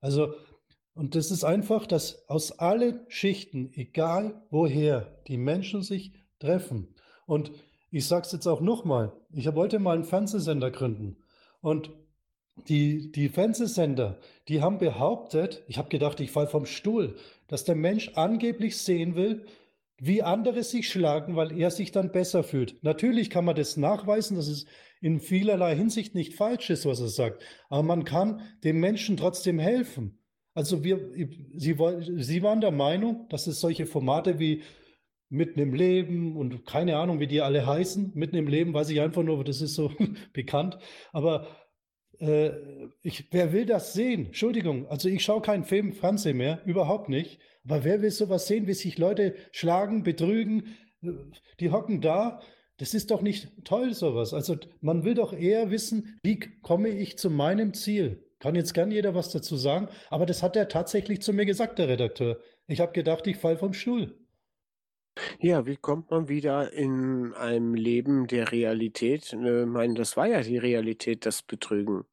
Also, 0.00 0.34
und 0.92 1.14
das 1.14 1.30
ist 1.30 1.44
einfach, 1.44 1.86
dass 1.86 2.28
aus 2.28 2.58
allen 2.58 2.98
Schichten, 3.06 3.70
egal 3.74 4.42
woher, 4.50 5.22
die 5.28 5.36
Menschen 5.36 5.82
sich 5.82 6.14
treffen. 6.40 6.96
Und 7.26 7.52
ich 7.92 8.08
sage 8.08 8.26
es 8.26 8.32
jetzt 8.32 8.48
auch 8.48 8.60
nochmal, 8.60 9.12
ich 9.32 9.54
wollte 9.54 9.78
mal 9.78 9.94
einen 9.94 10.02
Fernsehsender 10.02 10.72
gründen. 10.72 11.18
Und 11.60 11.92
die, 12.68 13.12
die 13.12 13.28
Fernsehsender, 13.28 14.18
die 14.48 14.62
haben 14.62 14.78
behauptet, 14.78 15.62
ich 15.68 15.78
habe 15.78 15.90
gedacht, 15.90 16.18
ich 16.18 16.32
falle 16.32 16.48
vom 16.48 16.66
Stuhl, 16.66 17.14
dass 17.46 17.62
der 17.62 17.76
Mensch 17.76 18.10
angeblich 18.16 18.78
sehen 18.78 19.14
will, 19.14 19.46
wie 20.00 20.22
andere 20.22 20.62
sich 20.62 20.88
schlagen, 20.88 21.36
weil 21.36 21.56
er 21.56 21.70
sich 21.70 21.92
dann 21.92 22.10
besser 22.10 22.42
fühlt. 22.42 22.82
Natürlich 22.82 23.28
kann 23.28 23.44
man 23.44 23.54
das 23.54 23.76
nachweisen, 23.76 24.36
dass 24.36 24.48
es 24.48 24.64
in 25.02 25.20
vielerlei 25.20 25.76
Hinsicht 25.76 26.14
nicht 26.14 26.34
falsch 26.34 26.70
ist, 26.70 26.86
was 26.86 27.00
er 27.00 27.08
sagt. 27.08 27.42
Aber 27.68 27.82
man 27.82 28.04
kann 28.04 28.40
dem 28.64 28.80
Menschen 28.80 29.18
trotzdem 29.18 29.58
helfen. 29.58 30.18
Also 30.54 30.82
wir, 30.84 31.10
Sie, 31.54 31.76
Sie 32.16 32.42
waren 32.42 32.60
der 32.60 32.70
Meinung, 32.70 33.26
dass 33.28 33.46
es 33.46 33.60
solche 33.60 33.86
Formate 33.86 34.38
wie 34.38 34.62
Mitten 35.28 35.60
im 35.60 35.74
Leben 35.74 36.36
und 36.36 36.66
keine 36.66 36.96
Ahnung, 36.96 37.20
wie 37.20 37.28
die 37.28 37.40
alle 37.40 37.64
heißen. 37.64 38.12
Mitten 38.14 38.36
im 38.36 38.48
Leben 38.48 38.74
weiß 38.74 38.90
ich 38.90 39.00
einfach 39.00 39.22
nur, 39.22 39.44
das 39.44 39.60
ist 39.60 39.74
so 39.74 39.92
bekannt. 40.32 40.78
Aber 41.12 41.46
äh, 42.18 42.50
ich, 43.02 43.28
wer 43.30 43.52
will 43.52 43.66
das 43.66 43.92
sehen? 43.92 44.26
Entschuldigung, 44.26 44.88
also 44.88 45.08
ich 45.08 45.22
schaue 45.22 45.42
keinen 45.42 45.64
Film, 45.64 45.92
Fernsehen 45.92 46.38
mehr, 46.38 46.62
überhaupt 46.64 47.08
nicht. 47.08 47.38
Aber 47.64 47.84
wer 47.84 48.02
will 48.02 48.10
sowas 48.10 48.46
sehen, 48.46 48.66
wie 48.66 48.74
sich 48.74 48.98
Leute 48.98 49.34
schlagen, 49.52 50.02
betrügen? 50.02 50.76
Die 51.60 51.70
hocken 51.70 52.00
da. 52.00 52.40
Das 52.78 52.94
ist 52.94 53.10
doch 53.10 53.20
nicht 53.20 53.48
toll, 53.64 53.92
sowas. 53.92 54.32
Also 54.32 54.56
man 54.80 55.04
will 55.04 55.14
doch 55.14 55.34
eher 55.34 55.70
wissen, 55.70 56.18
wie 56.22 56.40
komme 56.62 56.88
ich 56.88 57.18
zu 57.18 57.28
meinem 57.28 57.74
Ziel? 57.74 58.24
Kann 58.38 58.54
jetzt 58.54 58.72
gern 58.72 58.90
jeder 58.90 59.14
was 59.14 59.30
dazu 59.30 59.56
sagen, 59.56 59.88
aber 60.08 60.24
das 60.24 60.42
hat 60.42 60.56
er 60.56 60.68
tatsächlich 60.68 61.20
zu 61.20 61.34
mir 61.34 61.44
gesagt, 61.44 61.78
der 61.78 61.88
Redakteur. 61.88 62.40
Ich 62.66 62.80
habe 62.80 62.92
gedacht, 62.92 63.26
ich 63.26 63.36
fall 63.36 63.58
vom 63.58 63.74
Stuhl. 63.74 64.18
Ja, 65.40 65.66
wie 65.66 65.76
kommt 65.76 66.10
man 66.10 66.28
wieder 66.28 66.72
in 66.72 67.34
einem 67.34 67.74
Leben 67.74 68.26
der 68.26 68.50
Realität? 68.50 69.34
Ich 69.34 69.38
meine, 69.38 69.94
das 69.94 70.16
war 70.16 70.26
ja 70.26 70.40
die 70.40 70.56
Realität, 70.56 71.26
das 71.26 71.42
Betrügen. 71.42 72.04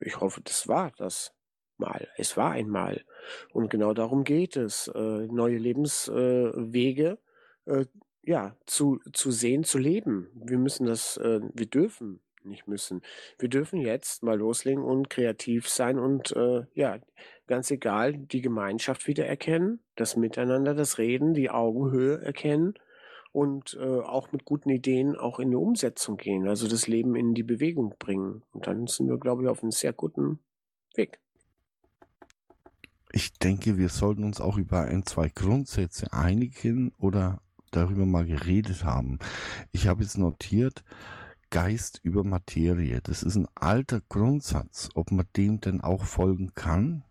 Ich 0.00 0.20
hoffe, 0.20 0.42
das 0.42 0.68
war 0.68 0.92
das 0.98 1.32
mal. 1.78 2.08
Es 2.16 2.36
war 2.36 2.52
einmal. 2.52 3.04
Und 3.52 3.70
genau 3.70 3.94
darum 3.94 4.24
geht 4.24 4.56
es, 4.56 4.88
äh, 4.88 4.98
neue 4.98 5.58
Lebenswege 5.58 7.18
äh, 7.66 7.80
äh, 7.80 7.86
ja, 8.22 8.56
zu, 8.66 9.00
zu 9.12 9.30
sehen, 9.30 9.64
zu 9.64 9.78
leben. 9.78 10.28
Wir 10.34 10.58
müssen 10.58 10.86
das, 10.86 11.16
äh, 11.18 11.40
wir 11.52 11.66
dürfen 11.66 12.20
nicht 12.44 12.68
müssen. 12.68 13.02
Wir 13.38 13.48
dürfen 13.48 13.80
jetzt 13.80 14.22
mal 14.22 14.38
loslegen 14.38 14.82
und 14.82 15.10
kreativ 15.10 15.68
sein 15.68 15.98
und 15.98 16.32
äh, 16.36 16.64
ja, 16.74 16.98
ganz 17.46 17.70
egal, 17.70 18.14
die 18.14 18.42
Gemeinschaft 18.42 19.06
wieder 19.06 19.26
erkennen, 19.26 19.80
das 19.96 20.16
Miteinander, 20.16 20.74
das 20.74 20.98
Reden, 20.98 21.34
die 21.34 21.50
Augenhöhe 21.50 22.20
erkennen 22.22 22.74
und 23.32 23.76
äh, 23.80 24.00
auch 24.00 24.32
mit 24.32 24.44
guten 24.44 24.70
Ideen 24.70 25.16
auch 25.16 25.40
in 25.40 25.50
die 25.50 25.56
Umsetzung 25.56 26.16
gehen, 26.16 26.46
also 26.46 26.68
das 26.68 26.86
Leben 26.86 27.16
in 27.16 27.34
die 27.34 27.42
Bewegung 27.42 27.94
bringen. 27.98 28.42
Und 28.52 28.66
dann 28.66 28.86
sind 28.86 29.08
wir, 29.08 29.18
glaube 29.18 29.42
ich, 29.42 29.48
auf 29.48 29.62
einem 29.62 29.72
sehr 29.72 29.92
guten 29.92 30.38
Weg. 30.94 31.23
Ich 33.16 33.32
denke, 33.34 33.78
wir 33.78 33.90
sollten 33.90 34.24
uns 34.24 34.40
auch 34.40 34.56
über 34.56 34.80
ein, 34.80 35.06
zwei 35.06 35.28
Grundsätze 35.28 36.12
einigen 36.12 36.90
oder 36.98 37.40
darüber 37.70 38.06
mal 38.06 38.26
geredet 38.26 38.82
haben. 38.82 39.20
Ich 39.70 39.86
habe 39.86 40.02
jetzt 40.02 40.18
notiert, 40.18 40.82
Geist 41.48 42.00
über 42.02 42.24
Materie. 42.24 43.00
Das 43.00 43.22
ist 43.22 43.36
ein 43.36 43.46
alter 43.54 44.00
Grundsatz. 44.08 44.88
Ob 44.96 45.12
man 45.12 45.26
dem 45.36 45.60
denn 45.60 45.80
auch 45.80 46.02
folgen 46.02 46.56
kann? 46.56 47.04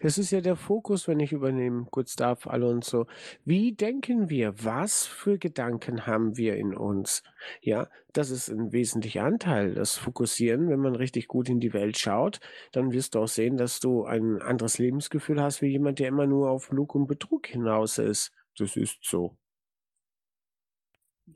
Das 0.00 0.18
ist 0.18 0.32
ja 0.32 0.40
der 0.40 0.56
Fokus, 0.56 1.06
wenn 1.06 1.20
ich 1.20 1.32
übernehmen 1.32 1.86
darf, 2.16 2.46
Alonso. 2.46 3.06
Wie 3.44 3.72
denken 3.72 4.28
wir? 4.28 4.54
Was 4.64 5.06
für 5.06 5.38
Gedanken 5.38 6.06
haben 6.06 6.36
wir 6.36 6.56
in 6.56 6.74
uns? 6.74 7.22
Ja, 7.60 7.88
das 8.12 8.30
ist 8.30 8.48
ein 8.48 8.72
wesentlicher 8.72 9.22
Anteil. 9.22 9.74
Das 9.74 9.96
Fokussieren, 9.96 10.68
wenn 10.68 10.80
man 10.80 10.96
richtig 10.96 11.28
gut 11.28 11.48
in 11.48 11.60
die 11.60 11.72
Welt 11.72 11.96
schaut, 11.96 12.40
dann 12.72 12.92
wirst 12.92 13.14
du 13.14 13.20
auch 13.20 13.28
sehen, 13.28 13.56
dass 13.56 13.78
du 13.78 14.04
ein 14.04 14.42
anderes 14.42 14.78
Lebensgefühl 14.78 15.40
hast, 15.40 15.62
wie 15.62 15.68
jemand, 15.68 16.00
der 16.00 16.08
immer 16.08 16.26
nur 16.26 16.50
auf 16.50 16.70
Lug 16.70 16.94
und 16.94 17.06
Betrug 17.06 17.46
hinaus 17.46 17.98
ist. 17.98 18.32
Das 18.56 18.76
ist 18.76 18.98
so. 19.02 19.36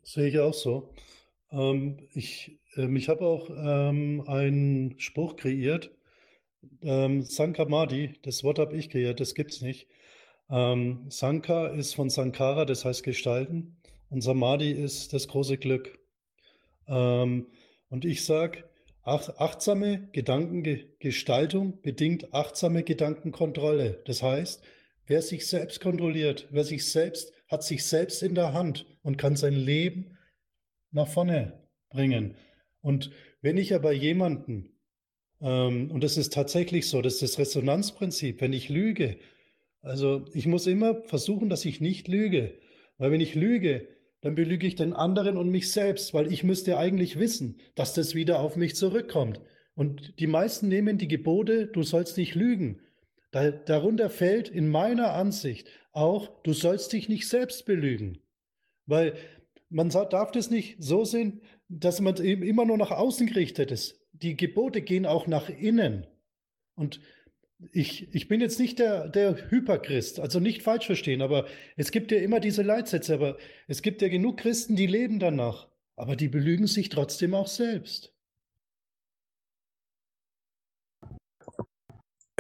Sehe 0.03 0.29
ich 0.29 0.39
auch 0.41 0.55
so. 0.55 0.95
Ähm, 1.51 2.09
ich 2.13 2.59
ähm, 2.77 2.97
ich 2.97 3.09
habe 3.09 3.25
auch 3.25 3.51
ähm, 3.51 4.25
einen 4.27 4.99
Spruch 4.99 5.37
kreiert, 5.37 5.91
ähm, 6.83 7.23
Sankamadi, 7.23 8.15
das 8.23 8.45
Wort 8.45 8.59
habe 8.59 8.77
ich 8.77 8.91
kreiert, 8.91 9.21
das 9.21 9.35
gibt 9.35 9.53
es 9.53 9.63
nicht. 9.63 9.89
Ähm, 10.51 11.07
Sanka 11.09 11.69
ist 11.69 11.95
von 11.95 12.11
Sankara, 12.11 12.65
das 12.65 12.85
heißt 12.85 13.03
Gestalten, 13.03 13.77
und 14.11 14.21
Samadhi 14.21 14.73
ist 14.73 15.13
das 15.13 15.29
große 15.29 15.57
Glück. 15.57 15.99
Ähm, 16.87 17.47
und 17.89 18.05
ich 18.05 18.25
sage, 18.25 18.65
ach, 19.03 19.29
achtsame 19.39 20.09
Gedankengestaltung 20.13 21.81
bedingt 21.81 22.35
achtsame 22.35 22.83
Gedankenkontrolle. 22.83 24.03
Das 24.05 24.23
heißt, 24.23 24.63
wer 25.07 25.23
sich 25.23 25.47
selbst 25.47 25.81
kontrolliert, 25.81 26.49
wer 26.51 26.65
sich 26.65 26.91
selbst 26.91 27.33
hat 27.53 27.63
sich 27.63 27.85
selbst 27.85 28.23
in 28.23 28.35
der 28.35 28.55
Hand 28.55 28.87
und 29.03 29.19
kann 29.19 29.37
sein 29.37 29.55
Leben 29.55 30.17
nach 30.91 31.07
vorne 31.07 31.61
bringen. 31.91 32.35
Und 32.81 33.11
wenn 33.43 33.59
ich 33.59 33.75
aber 33.75 33.93
jemanden 33.93 34.72
und 35.43 36.05
das 36.05 36.17
ist 36.17 36.33
tatsächlich 36.33 36.89
so, 36.89 37.03
das 37.03 37.15
ist 37.15 37.23
das 37.23 37.39
Resonanzprinzip. 37.39 38.41
Wenn 38.41 38.53
ich 38.53 38.69
lüge, 38.69 39.17
also 39.81 40.25
ich 40.35 40.47
muss 40.47 40.69
immer 40.69 41.03
versuchen, 41.03 41.49
dass 41.49 41.65
ich 41.65 41.81
nicht 41.81 42.07
lüge. 42.07 42.55
Weil 42.97 43.11
wenn 43.11 43.21
ich 43.21 43.35
lüge, 43.35 43.89
dann 44.21 44.37
belüge 44.37 44.69
ich 44.69 44.77
den 44.77 44.93
anderen 44.93 45.37
und 45.37 45.51
mich 45.51 45.73
selbst, 45.73 46.15
weil 46.15 46.33
ich 46.33 46.45
müsste 46.45 46.79
eigentlich 46.79 47.19
wissen, 47.19 47.59
dass 47.75 47.93
das 47.93 48.15
wieder 48.15 48.39
auf 48.39 48.55
mich 48.55 48.77
zurückkommt. 48.77 49.41
Und 49.75 50.21
die 50.21 50.29
meisten 50.29 50.69
nehmen 50.69 50.97
die 50.97 51.09
Gebote, 51.09 51.67
du 51.67 51.83
sollst 51.83 52.19
nicht 52.19 52.37
lügen. 52.37 52.81
Da, 53.33 53.51
darunter 53.51 54.11
fällt 54.11 54.49
in 54.49 54.69
meiner 54.69 55.13
Ansicht 55.15 55.67
auch, 55.91 56.41
du 56.45 56.53
sollst 56.53 56.93
dich 56.93 57.09
nicht 57.09 57.29
selbst 57.29 57.67
belügen. 57.67 58.19
Weil 58.87 59.15
man 59.71 59.89
darf 59.89 60.31
das 60.31 60.51
nicht 60.51 60.77
so 60.79 61.05
sehen, 61.05 61.41
dass 61.69 62.01
man 62.01 62.23
eben 62.23 62.45
immer 62.45 62.65
nur 62.65 62.79
nach 62.79 62.93
außen 62.93 63.27
gerichtet 63.27 63.73
ist 63.73 64.02
die 64.23 64.37
Gebote 64.37 64.83
gehen 64.83 65.07
auch 65.07 65.27
nach 65.27 65.49
innen. 65.49 66.07
Und 66.75 67.01
ich, 67.73 68.13
ich 68.15 68.29
bin 68.29 68.41
jetzt 68.41 68.59
nicht 68.59 68.79
der, 68.79 69.09
der 69.09 69.51
Hyperchrist, 69.51 70.21
also 70.21 70.41
nicht 70.41 70.63
falsch 70.63 70.87
verstehen, 70.87 71.23
aber 71.23 71.47
es 71.77 71.91
gibt 71.91 72.11
ja 72.11 72.19
immer 72.19 72.41
diese 72.41 72.63
Leitsätze, 72.63 73.15
aber 73.15 73.37
es 73.69 73.83
gibt 73.83 74.03
ja 74.03 74.09
genug 74.09 74.39
Christen, 74.39 74.75
die 74.75 74.87
leben 74.87 75.19
danach, 75.21 75.69
aber 75.97 76.17
die 76.17 76.29
belügen 76.29 76.67
sich 76.67 76.89
trotzdem 76.89 77.35
auch 77.35 77.47
selbst. 77.47 78.13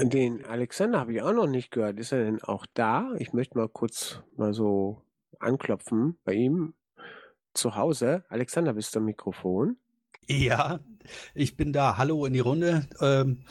Den 0.00 0.44
Alexander 0.44 0.98
habe 0.98 1.12
ich 1.12 1.22
auch 1.22 1.32
noch 1.32 1.46
nicht 1.46 1.70
gehört. 1.70 2.00
Ist 2.00 2.12
er 2.12 2.24
denn 2.24 2.42
auch 2.42 2.66
da? 2.74 3.12
Ich 3.18 3.32
möchte 3.32 3.56
mal 3.56 3.68
kurz 3.68 4.20
mal 4.36 4.52
so 4.52 5.02
anklopfen 5.38 6.18
bei 6.24 6.32
ihm 6.32 6.74
zu 7.54 7.76
Hause. 7.76 8.24
Alexander, 8.28 8.72
bist 8.72 8.94
du 8.94 8.98
am 8.98 9.04
Mikrofon? 9.04 9.76
Ja, 10.28 10.80
ich 11.34 11.56
bin 11.56 11.72
da. 11.72 11.96
Hallo 11.98 12.24
in 12.26 12.32
die 12.32 12.40
Runde. 12.40 12.88
Ähm, 13.00 13.44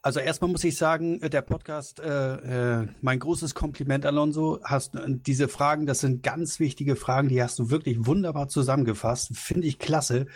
Also 0.00 0.20
erstmal 0.20 0.50
muss 0.50 0.64
ich 0.64 0.76
sagen, 0.76 1.20
der 1.20 1.42
Podcast, 1.42 2.00
äh, 2.00 2.82
äh, 2.82 2.88
mein 3.02 3.18
großes 3.18 3.54
Kompliment, 3.54 4.06
Alonso. 4.06 4.60
Hast 4.64 4.94
äh, 4.94 5.00
diese 5.08 5.48
Fragen, 5.48 5.86
das 5.86 6.00
sind 6.00 6.22
ganz 6.22 6.60
wichtige 6.60 6.96
Fragen, 6.96 7.28
die 7.28 7.42
hast 7.42 7.58
du 7.58 7.70
wirklich 7.70 8.06
wunderbar 8.06 8.48
zusammengefasst. 8.48 9.36
Finde 9.36 9.66
ich 9.66 9.78
klasse. 9.78 10.26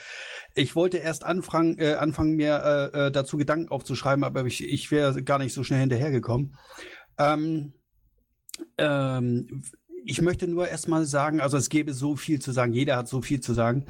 Ich 0.54 0.74
wollte 0.76 0.98
erst 0.98 1.24
anfangen, 1.24 1.78
äh, 1.78 1.94
anfangen 1.94 2.34
mir 2.36 2.90
äh, 2.94 3.06
äh, 3.06 3.12
dazu 3.12 3.36
Gedanken 3.36 3.68
aufzuschreiben, 3.70 4.24
aber 4.24 4.44
ich, 4.46 4.64
ich 4.64 4.90
wäre 4.90 5.22
gar 5.22 5.38
nicht 5.38 5.54
so 5.54 5.62
schnell 5.64 5.80
hinterhergekommen. 5.80 6.56
Ähm, 7.18 7.74
ähm, 8.78 9.62
ich 10.04 10.20
möchte 10.20 10.48
nur 10.48 10.68
erstmal 10.68 11.04
sagen, 11.04 11.40
also 11.40 11.56
es 11.56 11.68
gäbe 11.68 11.92
so 11.92 12.16
viel 12.16 12.40
zu 12.40 12.52
sagen, 12.52 12.72
jeder 12.72 12.96
hat 12.96 13.08
so 13.08 13.22
viel 13.22 13.40
zu 13.40 13.54
sagen. 13.54 13.86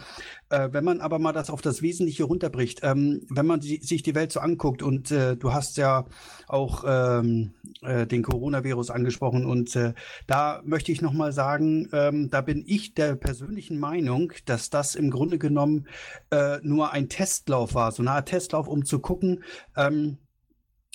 Äh, 0.50 0.68
wenn 0.72 0.84
man 0.84 1.00
aber 1.00 1.18
mal 1.18 1.32
das 1.32 1.50
auf 1.50 1.62
das 1.62 1.82
Wesentliche 1.82 2.24
runterbricht, 2.24 2.80
ähm, 2.82 3.26
wenn 3.30 3.46
man 3.46 3.60
die, 3.60 3.78
sich 3.82 4.02
die 4.02 4.14
Welt 4.14 4.32
so 4.32 4.40
anguckt 4.40 4.82
und 4.82 5.10
äh, 5.10 5.36
du 5.36 5.52
hast 5.52 5.76
ja 5.76 6.06
auch 6.48 6.84
ähm, 6.86 7.54
äh, 7.82 8.06
den 8.06 8.22
Coronavirus 8.22 8.90
angesprochen 8.90 9.46
und 9.46 9.74
äh, 9.76 9.94
da 10.26 10.62
möchte 10.64 10.92
ich 10.92 11.02
nochmal 11.02 11.32
sagen, 11.32 11.88
ähm, 11.92 12.30
da 12.30 12.40
bin 12.40 12.64
ich 12.66 12.94
der 12.94 13.16
persönlichen 13.16 13.78
Meinung, 13.78 14.32
dass 14.44 14.70
das 14.70 14.94
im 14.94 15.10
Grunde 15.10 15.38
genommen 15.38 15.86
äh, 16.30 16.58
nur 16.62 16.92
ein 16.92 17.08
Testlauf 17.08 17.74
war, 17.74 17.92
so 17.92 18.02
eine 18.02 18.12
Art 18.12 18.28
Testlauf, 18.28 18.68
um 18.68 18.84
zu 18.84 18.98
gucken, 18.98 19.42
ähm, 19.76 20.18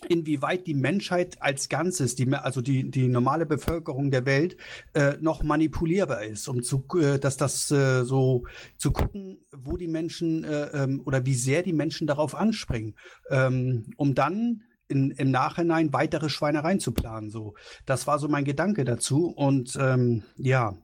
inwieweit 0.07 0.67
die 0.67 0.75
Menschheit 0.75 1.41
als 1.41 1.69
Ganzes, 1.69 2.15
die, 2.15 2.31
also 2.33 2.61
die, 2.61 2.89
die 2.91 3.07
normale 3.07 3.45
Bevölkerung 3.45 4.11
der 4.11 4.25
Welt, 4.25 4.57
äh, 4.93 5.15
noch 5.19 5.41
manipulierbar 5.41 6.23
ist, 6.23 6.47
um 6.47 6.61
zu, 6.61 6.85
äh, 6.99 7.17
dass 7.19 7.37
das 7.37 7.71
äh, 7.71 8.03
so 8.03 8.45
zu 8.77 8.91
gucken, 8.91 9.39
wo 9.51 9.75
die 9.75 9.87
Menschen 9.87 10.43
äh, 10.43 10.65
ähm, 10.83 11.01
oder 11.05 11.25
wie 11.25 11.33
sehr 11.33 11.63
die 11.63 11.73
Menschen 11.73 12.05
darauf 12.05 12.35
anspringen, 12.35 12.95
ähm, 13.29 13.91
um 13.97 14.13
dann 14.13 14.61
in, 14.87 15.11
im 15.11 15.31
Nachhinein 15.31 15.91
weitere 15.93 16.29
Schweinereien 16.29 16.79
zu 16.79 16.93
planen. 16.93 17.29
So, 17.29 17.55
das 17.85 18.07
war 18.07 18.19
so 18.19 18.27
mein 18.27 18.45
Gedanke 18.45 18.85
dazu 18.85 19.27
und 19.27 19.77
ähm, 19.81 20.23
ja, 20.37 20.77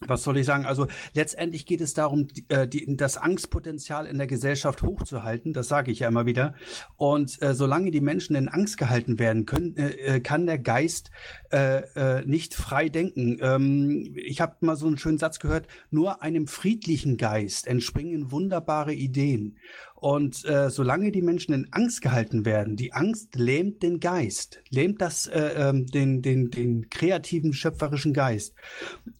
was 0.00 0.24
soll 0.24 0.36
ich 0.38 0.46
sagen? 0.46 0.66
Also 0.66 0.88
letztendlich 1.14 1.66
geht 1.66 1.80
es 1.80 1.94
darum, 1.94 2.26
äh, 2.48 2.66
die, 2.66 2.96
das 2.96 3.16
Angstpotenzial 3.16 4.06
in 4.06 4.18
der 4.18 4.26
Gesellschaft 4.26 4.82
hochzuhalten. 4.82 5.52
Das 5.52 5.68
sage 5.68 5.92
ich 5.92 6.00
ja 6.00 6.08
immer 6.08 6.26
wieder. 6.26 6.54
Und 6.96 7.40
äh, 7.42 7.54
solange 7.54 7.90
die 7.90 8.00
Menschen 8.00 8.34
in 8.34 8.48
Angst 8.48 8.76
gehalten 8.76 9.18
werden 9.18 9.46
können, 9.46 9.76
äh, 9.76 10.16
äh 10.16 10.20
kann 10.20 10.46
der 10.46 10.58
Geist 10.58 11.10
äh, 11.52 11.82
äh, 11.94 12.26
nicht 12.26 12.54
frei 12.54 12.88
denken. 12.88 13.38
Ähm, 13.40 14.14
ich 14.16 14.40
habe 14.40 14.56
mal 14.60 14.76
so 14.76 14.86
einen 14.86 14.98
schönen 14.98 15.18
Satz 15.18 15.38
gehört: 15.38 15.68
Nur 15.90 16.22
einem 16.22 16.48
friedlichen 16.48 17.16
Geist 17.16 17.66
entspringen 17.66 18.32
wunderbare 18.32 18.92
Ideen. 18.92 19.58
Und 20.04 20.44
äh, 20.44 20.68
solange 20.68 21.12
die 21.12 21.22
Menschen 21.22 21.54
in 21.54 21.72
Angst 21.72 22.02
gehalten 22.02 22.44
werden, 22.44 22.76
die 22.76 22.92
Angst 22.92 23.36
lähmt 23.36 23.82
den 23.82 24.00
Geist, 24.00 24.62
lähmt 24.68 25.00
das 25.00 25.26
äh, 25.28 25.54
ähm, 25.56 25.86
den, 25.86 26.20
den, 26.20 26.50
den 26.50 26.90
kreativen, 26.90 27.54
schöpferischen 27.54 28.12
Geist. 28.12 28.54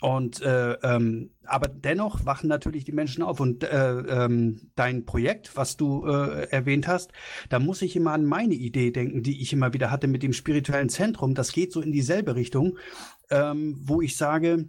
Und 0.02 0.42
äh, 0.42 0.72
ähm, 0.82 1.30
aber 1.44 1.68
dennoch 1.68 2.26
wachen 2.26 2.48
natürlich 2.48 2.84
die 2.84 2.92
Menschen 2.92 3.22
auf. 3.22 3.40
Und 3.40 3.64
äh, 3.64 3.92
ähm, 3.92 4.60
dein 4.74 5.06
Projekt, 5.06 5.56
was 5.56 5.78
du 5.78 6.04
äh, 6.04 6.50
erwähnt 6.50 6.86
hast, 6.86 7.12
da 7.48 7.58
muss 7.60 7.80
ich 7.80 7.96
immer 7.96 8.12
an 8.12 8.26
meine 8.26 8.54
Idee 8.54 8.90
denken, 8.90 9.22
die 9.22 9.40
ich 9.40 9.54
immer 9.54 9.72
wieder 9.72 9.90
hatte 9.90 10.06
mit 10.06 10.22
dem 10.22 10.34
spirituellen 10.34 10.90
Zentrum. 10.90 11.34
Das 11.34 11.52
geht 11.52 11.72
so 11.72 11.80
in 11.80 11.92
dieselbe 11.92 12.36
Richtung, 12.36 12.76
ähm, 13.30 13.80
wo 13.80 14.02
ich 14.02 14.18
sage, 14.18 14.68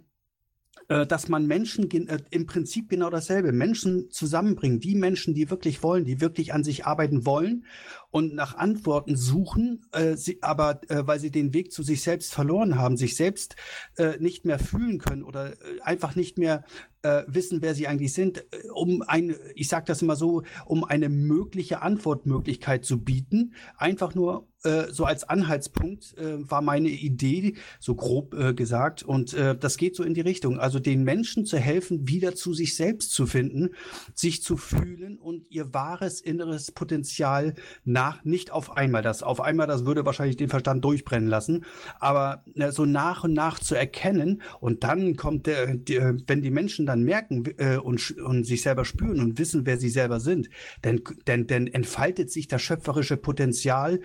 dass 1.06 1.28
man 1.28 1.46
Menschen 1.46 1.90
äh, 1.90 2.18
im 2.30 2.46
Prinzip 2.46 2.88
genau 2.88 3.10
dasselbe, 3.10 3.52
Menschen 3.52 4.10
zusammenbringen, 4.10 4.78
die 4.78 4.94
Menschen, 4.94 5.34
die 5.34 5.50
wirklich 5.50 5.82
wollen, 5.82 6.04
die 6.04 6.20
wirklich 6.20 6.54
an 6.54 6.62
sich 6.62 6.86
arbeiten 6.86 7.26
wollen 7.26 7.64
und 8.10 8.34
nach 8.34 8.54
Antworten 8.54 9.16
suchen, 9.16 9.86
äh, 9.92 10.16
sie, 10.16 10.42
aber 10.42 10.80
äh, 10.88 11.06
weil 11.06 11.20
sie 11.20 11.30
den 11.30 11.52
Weg 11.54 11.72
zu 11.72 11.82
sich 11.82 12.02
selbst 12.02 12.32
verloren 12.32 12.76
haben, 12.76 12.96
sich 12.96 13.16
selbst 13.16 13.56
äh, 13.96 14.18
nicht 14.18 14.44
mehr 14.44 14.58
fühlen 14.58 14.98
können 14.98 15.22
oder 15.22 15.52
äh, 15.52 15.80
einfach 15.82 16.16
nicht 16.16 16.38
mehr 16.38 16.64
äh, 17.02 17.24
wissen, 17.28 17.62
wer 17.62 17.74
sie 17.74 17.86
eigentlich 17.86 18.12
sind, 18.12 18.38
äh, 18.38 18.68
um 18.74 19.02
ein, 19.02 19.36
ich 19.54 19.68
sage 19.68 19.84
das 19.86 20.02
immer 20.02 20.16
so, 20.16 20.42
um 20.64 20.82
eine 20.84 21.08
mögliche 21.08 21.82
Antwortmöglichkeit 21.82 22.84
zu 22.84 23.02
bieten, 23.02 23.54
einfach 23.76 24.14
nur 24.14 24.48
so 24.90 25.04
als 25.04 25.22
Anhaltspunkt 25.22 26.16
war 26.18 26.60
meine 26.60 26.88
Idee, 26.88 27.54
so 27.78 27.94
grob 27.94 28.34
gesagt. 28.56 29.04
Und 29.04 29.32
das 29.32 29.76
geht 29.76 29.94
so 29.94 30.02
in 30.02 30.12
die 30.12 30.22
Richtung. 30.22 30.58
Also 30.58 30.80
den 30.80 31.04
Menschen 31.04 31.46
zu 31.46 31.56
helfen, 31.56 32.08
wieder 32.08 32.34
zu 32.34 32.52
sich 32.52 32.74
selbst 32.74 33.12
zu 33.12 33.26
finden, 33.26 33.76
sich 34.12 34.42
zu 34.42 34.56
fühlen 34.56 35.18
und 35.18 35.48
ihr 35.50 35.72
wahres 35.72 36.20
inneres 36.20 36.72
Potenzial 36.72 37.54
nach, 37.96 38.22
nicht 38.24 38.50
auf 38.50 38.76
einmal. 38.76 39.00
Das 39.00 39.22
auf 39.22 39.40
einmal, 39.40 39.66
das 39.66 39.86
würde 39.86 40.04
wahrscheinlich 40.04 40.36
den 40.36 40.50
Verstand 40.50 40.84
durchbrennen 40.84 41.28
lassen, 41.28 41.64
aber 41.98 42.44
äh, 42.54 42.70
so 42.70 42.84
nach 42.84 43.24
und 43.24 43.32
nach 43.32 43.58
zu 43.58 43.74
erkennen 43.74 44.42
und 44.60 44.84
dann 44.84 45.16
kommt 45.16 45.46
der, 45.46 45.74
der 45.74 46.16
wenn 46.26 46.42
die 46.42 46.50
Menschen 46.50 46.84
dann 46.84 47.04
merken 47.04 47.44
äh, 47.56 47.78
und, 47.78 48.16
und 48.18 48.44
sich 48.44 48.60
selber 48.60 48.84
spüren 48.84 49.20
und 49.20 49.38
wissen, 49.38 49.64
wer 49.64 49.78
sie 49.78 49.88
selber 49.88 50.20
sind, 50.20 50.50
dann, 50.82 51.00
dann, 51.24 51.46
dann 51.46 51.66
entfaltet 51.66 52.30
sich 52.30 52.48
das 52.48 52.60
schöpferische 52.60 53.16
Potenzial 53.16 54.00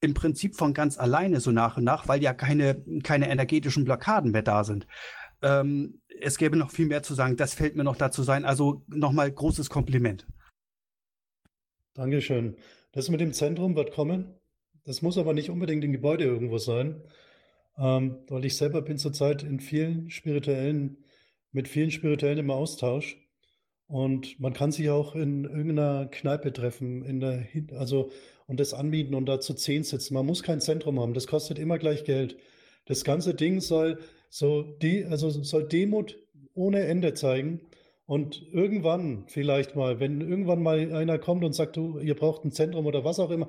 im 0.00 0.14
Prinzip 0.14 0.56
von 0.56 0.72
ganz 0.72 0.98
alleine 0.98 1.40
so 1.40 1.52
nach 1.52 1.76
und 1.76 1.84
nach, 1.84 2.08
weil 2.08 2.22
ja 2.22 2.32
keine, 2.32 2.82
keine 3.02 3.28
energetischen 3.28 3.84
Blockaden 3.84 4.30
mehr 4.30 4.42
da 4.42 4.64
sind. 4.64 4.86
Ähm, 5.42 6.00
es 6.20 6.38
gäbe 6.38 6.56
noch 6.56 6.70
viel 6.70 6.86
mehr 6.86 7.02
zu 7.02 7.12
sagen, 7.12 7.36
das 7.36 7.52
fällt 7.52 7.76
mir 7.76 7.84
noch 7.84 7.96
dazu 7.96 8.22
sein. 8.22 8.46
Also 8.46 8.82
nochmal 8.88 9.30
großes 9.30 9.68
Kompliment. 9.68 10.26
Dankeschön. 11.94 12.56
Das 12.96 13.10
mit 13.10 13.20
dem 13.20 13.34
Zentrum 13.34 13.76
wird 13.76 13.92
kommen. 13.92 14.32
Das 14.86 15.02
muss 15.02 15.18
aber 15.18 15.34
nicht 15.34 15.50
unbedingt 15.50 15.84
ein 15.84 15.92
Gebäude 15.92 16.24
irgendwo 16.24 16.56
sein, 16.56 17.02
ähm, 17.76 18.20
weil 18.28 18.46
ich 18.46 18.56
selber 18.56 18.80
bin 18.80 18.96
zurzeit 18.96 19.42
in 19.42 19.60
vielen 19.60 20.08
spirituellen, 20.08 21.04
mit 21.52 21.68
vielen 21.68 21.90
spirituellen 21.90 22.38
im 22.38 22.50
Austausch. 22.50 23.18
Und 23.86 24.40
man 24.40 24.54
kann 24.54 24.72
sich 24.72 24.88
auch 24.88 25.14
in 25.14 25.44
irgendeiner 25.44 26.06
Kneipe 26.06 26.54
treffen, 26.54 27.04
in 27.04 27.20
der, 27.20 27.46
also 27.72 28.12
und 28.46 28.60
das 28.60 28.72
anbieten 28.72 29.14
und 29.14 29.26
da 29.26 29.40
zu 29.40 29.52
zehn 29.52 29.84
sitzen. 29.84 30.14
Man 30.14 30.24
muss 30.24 30.42
kein 30.42 30.62
Zentrum 30.62 30.98
haben, 30.98 31.12
das 31.12 31.26
kostet 31.26 31.58
immer 31.58 31.78
gleich 31.78 32.04
Geld. 32.04 32.38
Das 32.86 33.04
ganze 33.04 33.34
Ding 33.34 33.60
soll 33.60 33.98
so 34.30 34.62
die, 34.62 35.04
also 35.04 35.28
soll 35.28 35.68
Demut 35.68 36.18
ohne 36.54 36.84
Ende 36.84 37.12
zeigen. 37.12 37.60
Und 38.06 38.40
irgendwann, 38.52 39.24
vielleicht 39.26 39.74
mal, 39.74 39.98
wenn 39.98 40.20
irgendwann 40.20 40.62
mal 40.62 40.94
einer 40.94 41.18
kommt 41.18 41.44
und 41.44 41.54
sagt, 41.54 41.76
du, 41.76 41.98
ihr 41.98 42.14
braucht 42.14 42.44
ein 42.44 42.52
Zentrum 42.52 42.86
oder 42.86 43.04
was 43.04 43.18
auch 43.18 43.30
immer, 43.30 43.48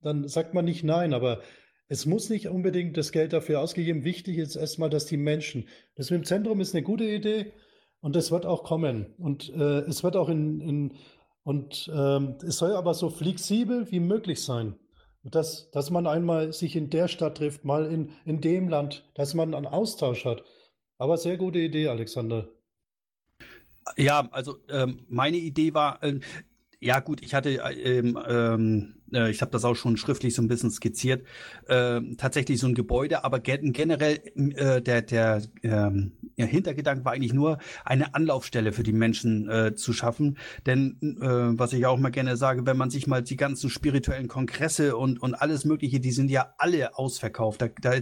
dann 0.00 0.26
sagt 0.26 0.54
man 0.54 0.64
nicht 0.64 0.82
nein, 0.82 1.12
aber 1.12 1.42
es 1.88 2.06
muss 2.06 2.30
nicht 2.30 2.48
unbedingt 2.48 2.96
das 2.96 3.12
Geld 3.12 3.32
dafür 3.32 3.60
ausgegeben. 3.60 4.04
Wichtig 4.04 4.38
ist 4.38 4.56
erstmal, 4.56 4.90
dass 4.90 5.06
die 5.06 5.16
Menschen, 5.16 5.68
das 5.94 6.10
mit 6.10 6.20
dem 6.20 6.24
Zentrum 6.24 6.60
ist 6.60 6.74
eine 6.74 6.84
gute 6.84 7.04
Idee 7.04 7.52
und 8.00 8.16
das 8.16 8.30
wird 8.30 8.46
auch 8.46 8.64
kommen. 8.64 9.14
Und 9.18 9.50
äh, 9.54 9.80
es 9.80 10.02
wird 10.02 10.16
auch 10.16 10.28
in, 10.28 10.60
in 10.60 10.94
und 11.42 11.90
ähm, 11.94 12.36
es 12.46 12.58
soll 12.58 12.72
aber 12.72 12.92
so 12.94 13.08
flexibel 13.08 13.90
wie 13.90 14.00
möglich 14.00 14.42
sein. 14.42 14.76
Dass, 15.24 15.70
dass 15.70 15.90
man 15.90 16.06
einmal 16.06 16.52
sich 16.52 16.76
in 16.76 16.90
der 16.90 17.08
Stadt 17.08 17.38
trifft, 17.38 17.64
mal 17.64 17.86
in, 17.86 18.10
in 18.24 18.40
dem 18.40 18.68
Land, 18.68 19.04
dass 19.14 19.34
man 19.34 19.54
einen 19.54 19.66
Austausch 19.66 20.24
hat. 20.24 20.44
Aber 20.96 21.18
sehr 21.18 21.36
gute 21.36 21.58
Idee, 21.58 21.88
Alexander. 21.88 22.48
Ja, 23.96 24.28
also 24.30 24.58
ähm, 24.68 25.00
meine 25.08 25.36
Idee 25.36 25.74
war, 25.74 26.02
äh, 26.02 26.20
ja 26.80 27.00
gut, 27.00 27.22
ich 27.22 27.34
hatte 27.34 27.50
ähm, 27.50 28.18
ähm, 28.28 28.94
äh, 29.12 29.30
ich 29.30 29.40
habe 29.40 29.50
das 29.50 29.64
auch 29.64 29.74
schon 29.74 29.96
schriftlich 29.96 30.34
so 30.34 30.42
ein 30.42 30.48
bisschen 30.48 30.70
skizziert, 30.70 31.26
äh, 31.66 32.00
tatsächlich 32.16 32.58
so 32.58 32.66
ein 32.66 32.74
Gebäude, 32.74 33.24
aber 33.24 33.40
generell 33.40 34.20
äh, 34.36 34.80
der, 34.80 35.02
der 35.02 35.42
ähm, 35.62 36.12
ja, 36.36 36.46
Hintergedanke 36.46 37.04
war 37.04 37.12
eigentlich 37.12 37.34
nur, 37.34 37.58
eine 37.84 38.14
Anlaufstelle 38.14 38.72
für 38.72 38.82
die 38.82 38.92
Menschen 38.92 39.48
äh, 39.48 39.74
zu 39.74 39.92
schaffen. 39.92 40.38
Denn 40.66 40.96
äh, 41.20 41.58
was 41.58 41.72
ich 41.72 41.84
auch 41.86 41.98
mal 41.98 42.10
gerne 42.10 42.36
sage, 42.36 42.66
wenn 42.66 42.76
man 42.76 42.90
sich 42.90 43.06
mal 43.06 43.22
die 43.22 43.36
ganzen 43.36 43.70
spirituellen 43.70 44.28
Kongresse 44.28 44.96
und, 44.96 45.20
und 45.20 45.34
alles 45.34 45.64
Mögliche, 45.64 46.00
die 46.00 46.12
sind 46.12 46.30
ja 46.30 46.54
alle 46.58 46.96
ausverkauft. 46.96 47.62
Da, 47.62 47.68
da, 47.80 47.92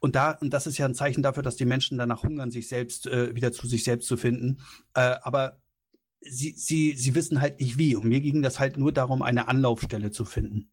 und 0.00 0.14
da, 0.14 0.32
und 0.32 0.52
das 0.52 0.66
ist 0.66 0.78
ja 0.78 0.86
ein 0.86 0.94
Zeichen 0.94 1.22
dafür, 1.22 1.42
dass 1.42 1.56
die 1.56 1.64
Menschen 1.64 1.98
danach 1.98 2.22
hungern, 2.22 2.50
sich 2.50 2.68
selbst 2.68 3.06
äh, 3.06 3.34
wieder 3.34 3.52
zu 3.52 3.66
sich 3.66 3.84
selbst 3.84 4.08
zu 4.08 4.16
finden. 4.16 4.58
Äh, 4.94 5.16
aber 5.22 5.58
sie, 6.28 6.52
sie, 6.56 6.92
sie 6.92 7.14
wissen 7.14 7.40
halt 7.40 7.60
nicht 7.60 7.78
wie. 7.78 7.96
Und 7.96 8.06
mir 8.06 8.20
ging 8.20 8.42
das 8.42 8.58
halt 8.60 8.76
nur 8.76 8.92
darum, 8.92 9.22
eine 9.22 9.48
Anlaufstelle 9.48 10.10
zu 10.10 10.24
finden. 10.24 10.70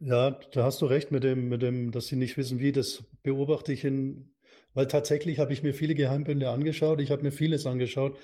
Ja, 0.00 0.32
da 0.52 0.64
hast 0.64 0.82
du 0.82 0.86
recht 0.86 1.10
mit 1.12 1.24
dem, 1.24 1.48
mit 1.48 1.62
dem, 1.62 1.90
dass 1.90 2.08
sie 2.08 2.16
nicht 2.16 2.36
wissen 2.36 2.58
wie. 2.58 2.72
Das 2.72 3.04
beobachte 3.22 3.72
ich 3.72 3.84
in, 3.84 4.34
weil 4.74 4.86
tatsächlich 4.86 5.38
habe 5.38 5.52
ich 5.52 5.62
mir 5.62 5.72
viele 5.72 5.94
Geheimbünde 5.94 6.50
angeschaut. 6.50 7.00
Ich 7.00 7.10
habe 7.10 7.22
mir 7.22 7.32
vieles 7.32 7.66
angeschaut, 7.66 8.18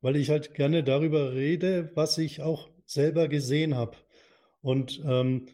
weil 0.00 0.16
ich 0.16 0.30
halt 0.30 0.54
gerne 0.54 0.82
darüber 0.82 1.34
rede, 1.34 1.90
was 1.94 2.16
ich 2.18 2.40
auch 2.40 2.70
selber 2.86 3.28
gesehen 3.28 3.74
habe. 3.74 3.96
Und 4.62 5.02
ähm, 5.06 5.46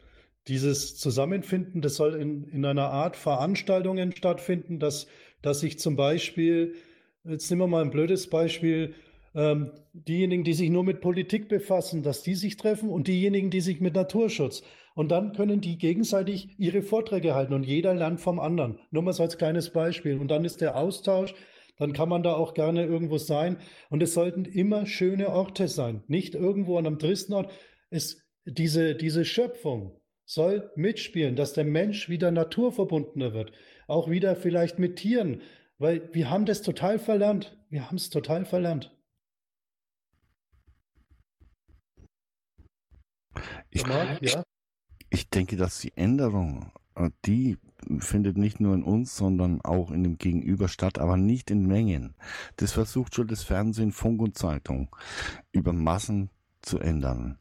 dieses 0.49 0.97
Zusammenfinden, 0.97 1.81
das 1.81 1.97
soll 1.97 2.15
in, 2.15 2.45
in 2.45 2.65
einer 2.65 2.91
Art 2.91 3.17
Veranstaltungen 3.17 4.15
stattfinden, 4.15 4.79
dass, 4.79 5.07
dass 5.41 5.63
ich 5.63 5.79
zum 5.79 5.97
Beispiel, 5.97 6.75
jetzt 7.25 7.51
nehmen 7.51 7.63
wir 7.63 7.69
mal 7.69 7.83
ein 7.83 7.91
blödes 7.91 8.29
Beispiel, 8.29 8.95
ähm, 9.35 9.73
diejenigen, 9.93 10.45
die 10.45 10.53
sich 10.53 10.71
nur 10.71 10.85
mit 10.85 11.01
Politik 11.01 11.49
befassen, 11.49 12.03
dass 12.03 12.23
die 12.23 12.35
sich 12.35 12.57
treffen 12.57 12.91
und 12.91 13.09
diejenigen, 13.09 13.51
die 13.51 13.61
sich 13.61 13.81
mit 13.81 13.95
Naturschutz. 13.95 14.63
Und 14.95 15.11
dann 15.11 15.33
können 15.33 15.61
die 15.61 15.79
gegenseitig 15.79 16.59
ihre 16.59 16.83
Vorträge 16.83 17.35
halten 17.35 17.55
und 17.55 17.65
jeder 17.65 17.95
lernt 17.95 18.21
vom 18.21 18.39
anderen. 18.39 18.79
Nur 18.91 19.03
mal 19.03 19.13
so 19.13 19.23
als 19.23 19.39
kleines 19.39 19.71
Beispiel. 19.71 20.19
Und 20.19 20.29
dann 20.29 20.45
ist 20.45 20.61
der 20.61 20.77
Austausch, 20.77 21.35
dann 21.79 21.95
kann 21.95 22.09
man 22.09 22.23
da 22.23 22.35
auch 22.35 22.53
gerne 22.53 22.85
irgendwo 22.85 23.17
sein. 23.17 23.57
Und 23.89 24.03
es 24.03 24.13
sollten 24.13 24.45
immer 24.45 24.87
schöne 24.87 25.31
Orte 25.31 25.69
sein, 25.69 26.05
nicht 26.09 26.35
irgendwo 26.35 26.77
an 26.77 26.87
einem 26.87 26.99
tristen 26.99 27.33
Ort. 27.33 27.51
Es, 27.89 28.23
diese, 28.45 28.95
diese 28.95 29.25
Schöpfung 29.25 29.99
soll 30.25 30.71
mitspielen, 30.77 31.37
dass 31.37 31.55
der 31.55 31.65
Mensch 31.65 32.09
wieder 32.09 32.31
naturverbundener 32.31 33.33
wird, 33.33 33.53
auch 33.87 34.11
wieder 34.11 34.37
vielleicht 34.37 34.79
mit 34.79 34.97
Tieren, 34.97 35.43
weil 35.79 36.09
wir 36.13 36.31
haben 36.31 36.47
das 36.47 36.63
total 36.63 36.99
verlernt. 36.99 37.57
Wir 37.71 37.87
haben 37.87 37.97
es 37.97 38.11
total 38.11 38.45
verlernt. 38.45 38.95
Ich, 43.71 43.85
ja? 43.87 44.43
ich 45.11 45.29
denke, 45.29 45.57
dass 45.57 45.79
die 45.81 45.97
Änderung, 45.97 46.73
äh, 46.95 47.11
die 47.25 47.59
findet 47.99 48.37
nicht 48.37 48.61
nur 48.61 48.75
in 48.75 48.83
uns, 48.83 49.17
sondern 49.17 49.61
auch 49.63 49.91
in 49.91 50.05
dem 50.05 50.19
Gegenüber 50.19 50.69
statt, 50.69 50.99
aber 50.99 51.17
nicht 51.17 51.51
in 51.51 51.67
Mengen. 51.67 52.15
Das 52.57 52.73
versucht 52.73 53.15
schon 53.15 53.29
das 53.29 53.43
Fernsehen, 53.43 53.93
Funk 53.93 54.21
und 54.23 54.39
Zeitung 54.39 54.95
über 55.53 55.73
Massen 55.73 56.31
zu 56.63 56.79
ändern. 56.79 57.39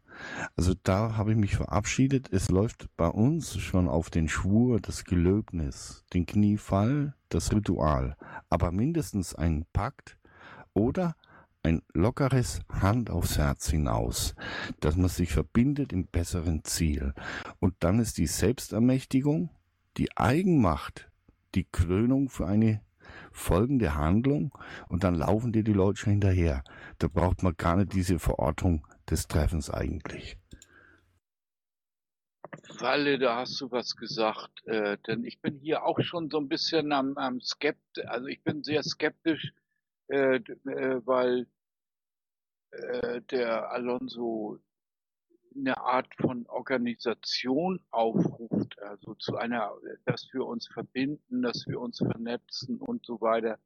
Also 0.55 0.73
da 0.83 1.15
habe 1.15 1.31
ich 1.31 1.37
mich 1.37 1.55
verabschiedet. 1.55 2.31
Es 2.31 2.49
läuft 2.49 2.89
bei 2.97 3.07
uns 3.07 3.57
schon 3.57 3.87
auf 3.87 4.09
den 4.09 4.27
Schwur, 4.27 4.79
das 4.79 5.05
Gelöbnis, 5.05 6.03
den 6.13 6.25
Kniefall, 6.25 7.15
das 7.29 7.53
Ritual, 7.53 8.17
aber 8.49 8.71
mindestens 8.71 9.33
ein 9.35 9.65
Pakt 9.73 10.17
oder 10.73 11.15
ein 11.63 11.81
lockeres 11.93 12.61
Hand 12.69 13.09
aufs 13.09 13.37
Herz 13.37 13.69
hinaus, 13.69 14.35
dass 14.79 14.95
man 14.95 15.09
sich 15.09 15.31
verbindet 15.31 15.93
im 15.93 16.07
besseren 16.07 16.63
Ziel. 16.63 17.13
Und 17.59 17.75
dann 17.79 17.99
ist 17.99 18.17
die 18.17 18.27
Selbstermächtigung, 18.27 19.49
die 19.97 20.15
Eigenmacht, 20.17 21.09
die 21.55 21.65
Krönung 21.65 22.29
für 22.29 22.47
eine 22.47 22.81
folgende 23.31 23.95
Handlung 23.95 24.57
und 24.87 25.03
dann 25.03 25.15
laufen 25.15 25.51
dir 25.51 25.63
die 25.63 25.73
Leute 25.73 25.99
schon 25.99 26.11
hinterher. 26.13 26.63
Da 26.99 27.07
braucht 27.07 27.43
man 27.43 27.55
gar 27.57 27.75
nicht 27.75 27.93
diese 27.93 28.19
Verortung 28.19 28.87
des 29.09 29.27
Treffens 29.27 29.69
eigentlich. 29.69 30.37
Walle, 32.79 33.17
da 33.17 33.37
hast 33.37 33.59
du 33.61 33.71
was 33.71 33.95
gesagt, 33.95 34.65
äh, 34.65 34.97
denn 35.07 35.23
ich 35.23 35.39
bin 35.39 35.59
hier 35.59 35.83
auch 35.83 35.99
schon 36.01 36.29
so 36.29 36.37
ein 36.37 36.49
bisschen 36.49 36.91
am, 36.91 37.17
am 37.17 37.39
Skept, 37.39 38.05
also 38.05 38.27
ich 38.27 38.43
bin 38.43 38.63
sehr 38.63 38.83
skeptisch, 38.83 39.53
äh, 40.11 40.35
äh, 40.35 41.01
weil 41.05 41.47
äh, 42.71 43.21
der 43.31 43.71
Alonso 43.71 44.59
eine 45.55 45.77
Art 45.77 46.13
von 46.19 46.45
Organisation 46.47 47.79
aufruft, 47.91 48.77
also 48.79 49.15
zu 49.15 49.37
einer, 49.37 49.71
dass 50.05 50.27
wir 50.33 50.45
uns 50.45 50.67
verbinden, 50.67 51.41
dass 51.41 51.65
wir 51.65 51.79
uns 51.79 51.99
vernetzen 51.99 52.81
und 52.81 53.05
so 53.05 53.21
weiter. 53.21 53.57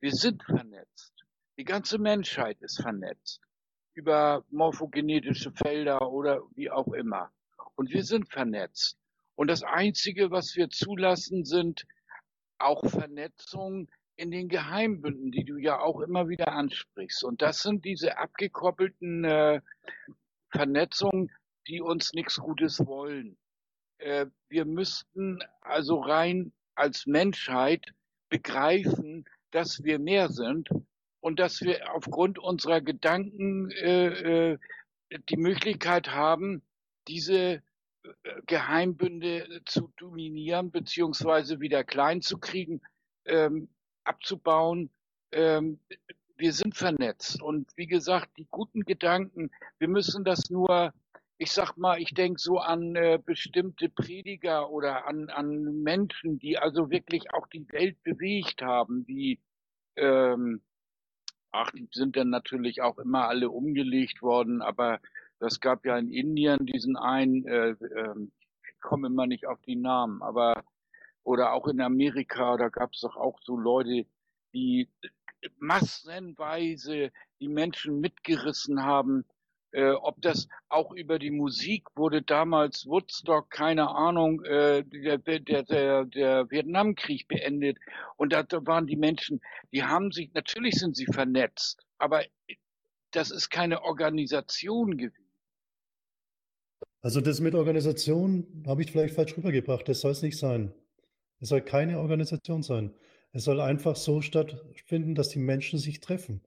Wir 0.00 0.12
sind 0.12 0.42
vernetzt. 0.42 1.24
Die 1.56 1.64
ganze 1.64 1.98
Menschheit 1.98 2.60
ist 2.60 2.82
vernetzt 2.82 3.40
über 3.94 4.44
morphogenetische 4.50 5.52
Felder 5.52 6.10
oder 6.10 6.42
wie 6.54 6.70
auch 6.70 6.92
immer. 6.92 7.32
Und 7.76 7.90
wir 7.90 8.04
sind 8.04 8.30
vernetzt. 8.30 8.98
Und 9.36 9.48
das 9.48 9.62
Einzige, 9.62 10.30
was 10.30 10.54
wir 10.54 10.68
zulassen, 10.68 11.46
sind 11.46 11.86
auch 12.58 12.84
Vernetzungen 12.90 13.88
in 14.18 14.32
den 14.32 14.48
Geheimbünden, 14.48 15.30
die 15.30 15.44
du 15.44 15.58
ja 15.58 15.78
auch 15.78 16.00
immer 16.00 16.28
wieder 16.28 16.48
ansprichst. 16.52 17.22
Und 17.22 17.40
das 17.40 17.62
sind 17.62 17.84
diese 17.84 18.18
abgekoppelten 18.18 19.24
äh, 19.24 19.60
Vernetzungen, 20.50 21.30
die 21.68 21.80
uns 21.80 22.12
nichts 22.14 22.36
Gutes 22.36 22.84
wollen. 22.84 23.38
Äh, 23.98 24.26
wir 24.48 24.64
müssten 24.64 25.38
also 25.60 26.00
rein 26.00 26.52
als 26.74 27.06
Menschheit 27.06 27.94
begreifen, 28.28 29.24
dass 29.52 29.84
wir 29.84 30.00
mehr 30.00 30.30
sind 30.30 30.68
und 31.20 31.38
dass 31.38 31.60
wir 31.60 31.94
aufgrund 31.94 32.40
unserer 32.40 32.80
Gedanken 32.80 33.70
äh, 33.70 34.52
äh, 34.52 34.58
die 35.28 35.36
Möglichkeit 35.36 36.10
haben, 36.10 36.62
diese 37.06 37.36
äh, 37.42 37.62
Geheimbünde 38.46 39.62
zu 39.64 39.92
dominieren 39.96 40.72
beziehungsweise 40.72 41.60
wieder 41.60 41.84
klein 41.84 42.20
zu 42.20 42.38
kriegen, 42.38 42.80
ähm, 43.24 43.68
abzubauen. 44.08 44.90
Ähm, 45.32 45.78
wir 46.36 46.52
sind 46.52 46.76
vernetzt 46.76 47.42
und 47.42 47.68
wie 47.76 47.86
gesagt, 47.86 48.30
die 48.38 48.46
guten 48.50 48.84
Gedanken, 48.84 49.50
wir 49.78 49.88
müssen 49.88 50.24
das 50.24 50.50
nur, 50.50 50.92
ich 51.36 51.50
sag 51.50 51.76
mal, 51.76 52.00
ich 52.00 52.14
denke 52.14 52.40
so 52.40 52.58
an 52.58 52.94
äh, 52.94 53.18
bestimmte 53.24 53.88
Prediger 53.88 54.70
oder 54.70 55.06
an, 55.06 55.30
an 55.30 55.82
Menschen, 55.82 56.38
die 56.38 56.58
also 56.58 56.90
wirklich 56.90 57.34
auch 57.34 57.46
die 57.48 57.66
Welt 57.72 58.02
bewegt 58.04 58.62
haben, 58.62 59.06
wie 59.08 59.40
ähm, 59.96 60.62
Ach, 61.50 61.70
die 61.70 61.88
sind 61.92 62.16
dann 62.16 62.28
natürlich 62.28 62.82
auch 62.82 62.98
immer 62.98 63.28
alle 63.28 63.50
umgelegt 63.50 64.20
worden, 64.22 64.60
aber 64.60 65.00
das 65.38 65.60
gab 65.60 65.86
ja 65.86 65.96
in 65.96 66.10
Indien 66.10 66.66
diesen 66.66 66.96
einen, 66.96 67.46
äh, 67.46 67.70
äh, 67.70 68.28
ich 68.68 68.80
komme 68.80 69.06
immer 69.06 69.26
nicht 69.26 69.46
auf 69.46 69.60
die 69.62 69.76
Namen, 69.76 70.22
aber 70.22 70.62
oder 71.28 71.52
auch 71.52 71.66
in 71.68 71.80
Amerika, 71.80 72.56
da 72.56 72.68
gab 72.68 72.92
es 72.92 73.00
doch 73.00 73.16
auch 73.16 73.38
so 73.42 73.56
Leute, 73.56 74.06
die 74.54 74.88
massenweise 75.58 77.10
die 77.40 77.48
Menschen 77.48 78.00
mitgerissen 78.00 78.82
haben 78.82 79.24
äh, 79.72 79.90
ob 79.90 80.20
das 80.22 80.48
auch 80.68 80.92
über 80.92 81.18
die 81.18 81.30
Musik 81.30 81.84
wurde 81.94 82.22
damals 82.22 82.86
Woodstock, 82.86 83.50
keine 83.50 83.90
Ahnung, 83.90 84.42
äh, 84.44 84.82
der, 84.84 85.18
der, 85.18 85.62
der, 85.62 86.04
der 86.06 86.50
Vietnamkrieg 86.50 87.28
beendet. 87.28 87.76
Und 88.16 88.32
da, 88.32 88.42
da 88.42 88.64
waren 88.66 88.86
die 88.86 88.96
Menschen, 88.96 89.40
die 89.72 89.84
haben 89.84 90.10
sich, 90.10 90.32
natürlich 90.32 90.76
sind 90.76 90.96
sie 90.96 91.06
vernetzt, 91.06 91.84
aber 91.98 92.24
das 93.10 93.30
ist 93.30 93.50
keine 93.50 93.82
Organisation 93.82 94.96
gewesen. 94.96 95.24
Also 97.00 97.20
das 97.20 97.40
mit 97.40 97.54
Organisation 97.54 98.64
habe 98.66 98.82
ich 98.82 98.90
vielleicht 98.90 99.14
falsch 99.14 99.36
rübergebracht. 99.36 99.88
Das 99.88 100.00
soll 100.00 100.12
es 100.12 100.22
nicht 100.22 100.38
sein. 100.38 100.72
Es 101.40 101.50
soll 101.50 101.60
keine 101.60 101.98
Organisation 102.00 102.62
sein. 102.62 102.92
Es 103.32 103.44
soll 103.44 103.60
einfach 103.60 103.96
so 103.96 104.20
stattfinden, 104.20 105.14
dass 105.14 105.28
die 105.28 105.38
Menschen 105.38 105.78
sich 105.78 106.00
treffen. 106.00 106.40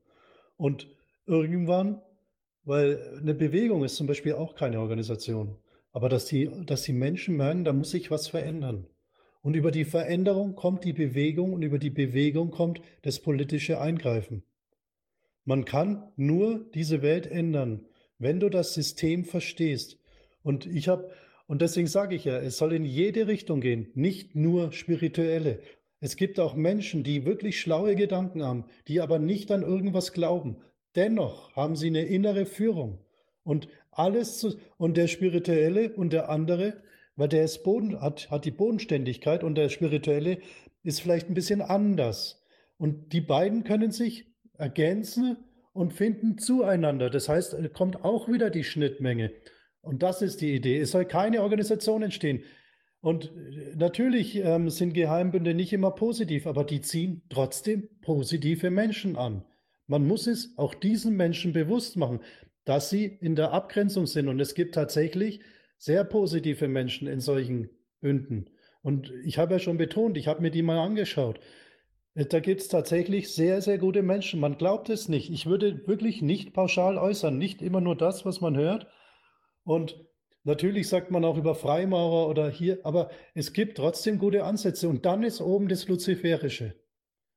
Und 0.57 0.87
irgendwann 1.25 2.01
weil 2.63 3.17
eine 3.19 3.33
Bewegung 3.33 3.83
ist 3.83 3.95
zum 3.95 4.07
Beispiel 4.07 4.33
auch 4.33 4.55
keine 4.55 4.79
Organisation. 4.79 5.57
Aber 5.91 6.09
dass 6.09 6.25
die, 6.25 6.49
dass 6.65 6.83
die 6.83 6.93
Menschen 6.93 7.35
merken, 7.35 7.63
da 7.63 7.73
muss 7.73 7.91
sich 7.91 8.11
was 8.11 8.27
verändern. 8.27 8.87
Und 9.41 9.55
über 9.55 9.71
die 9.71 9.85
Veränderung 9.85 10.55
kommt 10.55 10.85
die 10.85 10.93
Bewegung 10.93 11.53
und 11.53 11.63
über 11.63 11.79
die 11.79 11.89
Bewegung 11.89 12.51
kommt 12.51 12.81
das 13.01 13.19
politische 13.19 13.81
Eingreifen. 13.81 14.43
Man 15.43 15.65
kann 15.65 16.11
nur 16.15 16.69
diese 16.75 17.01
Welt 17.01 17.25
ändern, 17.25 17.87
wenn 18.19 18.39
du 18.39 18.49
das 18.49 18.75
System 18.75 19.25
verstehst. 19.25 19.97
Und 20.43 20.67
ich 20.67 20.87
habe, 20.87 21.09
und 21.51 21.61
deswegen 21.61 21.87
sage 21.87 22.15
ich 22.15 22.25
ja, 22.25 22.37
es 22.37 22.57
soll 22.57 22.73
in 22.73 22.85
jede 22.85 23.27
Richtung 23.27 23.61
gehen, 23.61 23.91
nicht 23.93 24.35
nur 24.35 24.71
spirituelle. 24.71 25.59
Es 25.99 26.15
gibt 26.15 26.39
auch 26.39 26.55
Menschen, 26.55 27.03
die 27.03 27.25
wirklich 27.25 27.59
schlaue 27.59 27.95
Gedanken 27.95 28.43
haben, 28.43 28.65
die 28.87 29.01
aber 29.01 29.19
nicht 29.19 29.51
an 29.51 29.61
irgendwas 29.61 30.13
glauben, 30.13 30.57
Dennoch 30.95 31.55
haben 31.55 31.75
sie 31.75 31.87
eine 31.87 32.03
innere 32.03 32.45
Führung 32.45 32.99
und 33.43 33.67
alles 33.91 34.39
zu, 34.39 34.57
und 34.77 34.97
der 34.97 35.07
spirituelle 35.07 35.93
und 35.93 36.11
der 36.11 36.29
andere, 36.29 36.81
weil 37.15 37.29
der 37.29 37.43
ist 37.43 37.63
Boden, 37.63 38.01
hat, 38.01 38.29
hat 38.29 38.45
die 38.45 38.51
Bodenständigkeit 38.51 39.43
und 39.43 39.55
der 39.55 39.69
spirituelle 39.69 40.39
ist 40.83 41.01
vielleicht 41.01 41.29
ein 41.29 41.33
bisschen 41.33 41.61
anders. 41.61 42.43
Und 42.77 43.13
die 43.13 43.21
beiden 43.21 43.63
können 43.63 43.91
sich 43.91 44.27
ergänzen 44.57 45.37
und 45.73 45.93
finden 45.93 46.37
zueinander. 46.37 47.09
Das 47.09 47.29
heißt, 47.29 47.55
kommt 47.73 48.03
auch 48.03 48.27
wieder 48.27 48.49
die 48.49 48.63
Schnittmenge. 48.63 49.31
Und 49.81 50.03
das 50.03 50.21
ist 50.21 50.41
die 50.41 50.53
Idee. 50.53 50.79
Es 50.79 50.91
soll 50.91 51.05
keine 51.05 51.41
Organisation 51.41 52.03
entstehen. 52.03 52.43
Und 53.01 53.31
natürlich 53.75 54.35
ähm, 54.35 54.69
sind 54.69 54.93
Geheimbünde 54.93 55.55
nicht 55.55 55.73
immer 55.73 55.91
positiv, 55.91 56.45
aber 56.45 56.63
die 56.63 56.81
ziehen 56.81 57.23
trotzdem 57.29 57.89
positive 58.01 58.69
Menschen 58.69 59.15
an. 59.15 59.43
Man 59.87 60.05
muss 60.05 60.27
es 60.27 60.57
auch 60.57 60.75
diesen 60.75 61.17
Menschen 61.17 61.51
bewusst 61.51 61.97
machen, 61.97 62.19
dass 62.63 62.91
sie 62.91 63.05
in 63.05 63.35
der 63.35 63.53
Abgrenzung 63.53 64.05
sind. 64.05 64.27
Und 64.27 64.39
es 64.39 64.53
gibt 64.53 64.75
tatsächlich 64.75 65.41
sehr 65.77 66.03
positive 66.03 66.67
Menschen 66.67 67.07
in 67.07 67.19
solchen 67.19 67.69
Bünden. 68.01 68.51
Und 68.83 69.11
ich 69.25 69.39
habe 69.39 69.53
ja 69.53 69.59
schon 69.59 69.77
betont, 69.77 70.15
ich 70.15 70.27
habe 70.27 70.41
mir 70.41 70.51
die 70.51 70.61
mal 70.61 70.79
angeschaut. 70.79 71.39
Äh, 72.13 72.25
da 72.25 72.39
gibt 72.39 72.61
es 72.61 72.67
tatsächlich 72.67 73.33
sehr, 73.33 73.61
sehr 73.61 73.79
gute 73.79 74.03
Menschen. 74.03 74.39
Man 74.39 74.57
glaubt 74.57 74.89
es 74.89 75.09
nicht. 75.09 75.31
Ich 75.31 75.47
würde 75.47 75.87
wirklich 75.87 76.21
nicht 76.21 76.53
pauschal 76.53 76.99
äußern, 76.99 77.37
nicht 77.37 77.63
immer 77.63 77.81
nur 77.81 77.95
das, 77.95 78.25
was 78.25 78.41
man 78.41 78.55
hört. 78.55 78.87
Und 79.63 80.03
natürlich 80.43 80.89
sagt 80.89 81.11
man 81.11 81.25
auch 81.25 81.37
über 81.37 81.55
Freimaurer 81.55 82.27
oder 82.27 82.49
hier, 82.49 82.79
aber 82.83 83.09
es 83.33 83.53
gibt 83.53 83.77
trotzdem 83.77 84.19
gute 84.19 84.43
Ansätze. 84.43 84.89
Und 84.89 85.05
dann 85.05 85.23
ist 85.23 85.41
oben 85.41 85.67
das 85.67 85.87
Luziferische. 85.87 86.75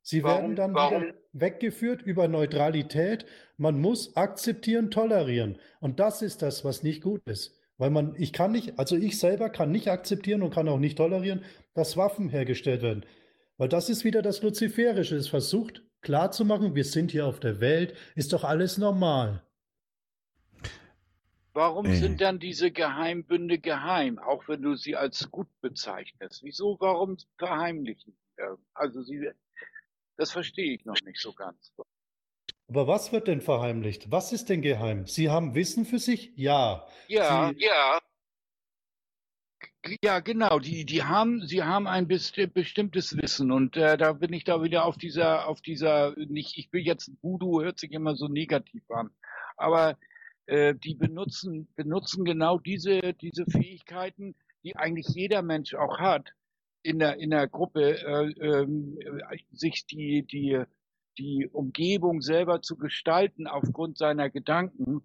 Sie 0.02 0.22
warum, 0.22 0.40
werden 0.42 0.56
dann 0.56 0.74
warum? 0.74 1.02
wieder 1.02 1.14
weggeführt 1.32 2.02
über 2.02 2.28
Neutralität. 2.28 3.24
Man 3.56 3.80
muss 3.80 4.16
akzeptieren, 4.16 4.90
tolerieren. 4.90 5.58
Und 5.80 5.98
das 5.98 6.22
ist 6.22 6.42
das, 6.42 6.64
was 6.64 6.82
nicht 6.82 7.02
gut 7.02 7.22
ist. 7.26 7.58
Weil 7.78 7.90
man, 7.90 8.14
ich 8.16 8.32
kann 8.32 8.52
nicht, 8.52 8.78
also 8.78 8.96
ich 8.96 9.18
selber 9.18 9.50
kann 9.50 9.72
nicht 9.72 9.88
akzeptieren 9.88 10.42
und 10.42 10.54
kann 10.54 10.68
auch 10.68 10.78
nicht 10.78 10.96
tolerieren, 10.98 11.42
dass 11.74 11.96
Waffen 11.96 12.28
hergestellt 12.28 12.82
werden. 12.82 13.04
Weil 13.56 13.68
das 13.68 13.88
ist 13.88 14.04
wieder 14.04 14.22
das 14.22 14.42
Luziferische. 14.42 15.16
Es 15.16 15.28
versucht 15.28 15.82
klarzumachen, 16.02 16.74
wir 16.74 16.84
sind 16.84 17.10
hier 17.10 17.26
auf 17.26 17.40
der 17.40 17.60
Welt, 17.60 17.94
ist 18.14 18.32
doch 18.32 18.44
alles 18.44 18.78
normal. 18.78 19.42
Warum 21.54 21.86
Äh. 21.86 21.94
sind 21.94 22.20
dann 22.20 22.40
diese 22.40 22.72
Geheimbünde 22.72 23.58
geheim, 23.60 24.18
auch 24.18 24.48
wenn 24.48 24.60
du 24.60 24.74
sie 24.74 24.96
als 24.96 25.30
gut 25.30 25.46
bezeichnest? 25.60 26.42
Wieso, 26.42 26.76
warum 26.80 27.16
verheimlichen? 27.38 28.16
Also 28.74 29.02
sie, 29.02 29.30
das 30.16 30.32
verstehe 30.32 30.74
ich 30.74 30.84
noch 30.84 31.00
nicht 31.02 31.20
so 31.20 31.32
ganz. 31.32 31.72
Aber 32.66 32.88
was 32.88 33.12
wird 33.12 33.28
denn 33.28 33.40
verheimlicht? 33.40 34.10
Was 34.10 34.32
ist 34.32 34.48
denn 34.48 34.62
geheim? 34.62 35.06
Sie 35.06 35.30
haben 35.30 35.54
Wissen 35.54 35.84
für 35.84 36.00
sich? 36.00 36.32
Ja. 36.34 36.88
Ja, 37.06 37.52
Sie- 37.52 37.64
ja. 37.64 38.00
Ja, 40.02 40.20
genau. 40.20 40.58
Die, 40.58 40.84
die 40.86 41.04
haben, 41.04 41.46
sie 41.46 41.62
haben 41.62 41.86
ein 41.86 42.08
besti 42.08 42.46
bestimmtes 42.46 43.16
Wissen 43.18 43.52
und 43.52 43.76
äh, 43.76 43.96
da 43.98 44.14
bin 44.14 44.32
ich 44.32 44.42
da 44.44 44.62
wieder 44.62 44.86
auf 44.86 44.96
dieser, 44.96 45.46
auf 45.46 45.60
dieser, 45.60 46.14
nicht, 46.16 46.56
ich 46.56 46.72
will 46.72 46.80
jetzt 46.82 47.12
Voodoo 47.22 47.60
hört 47.62 47.78
sich 47.78 47.92
immer 47.92 48.16
so 48.16 48.26
negativ 48.28 48.90
an, 48.90 49.10
aber 49.58 49.98
äh, 50.46 50.74
die 50.74 50.94
benutzen, 50.94 51.68
benutzen 51.74 52.24
genau 52.24 52.58
diese, 52.58 53.14
diese 53.14 53.44
Fähigkeiten, 53.46 54.34
die 54.62 54.76
eigentlich 54.76 55.08
jeder 55.08 55.42
Mensch 55.42 55.74
auch 55.74 55.98
hat, 55.98 56.32
in 56.82 56.98
der, 56.98 57.18
in 57.18 57.30
der 57.30 57.48
Gruppe, 57.48 57.98
äh, 57.98 58.30
äh, 58.30 59.38
sich 59.52 59.86
die, 59.86 60.22
die, 60.22 60.62
die 61.18 61.48
Umgebung 61.50 62.20
selber 62.20 62.60
zu 62.62 62.76
gestalten 62.76 63.46
aufgrund 63.46 63.98
seiner 63.98 64.30
Gedanken. 64.30 65.02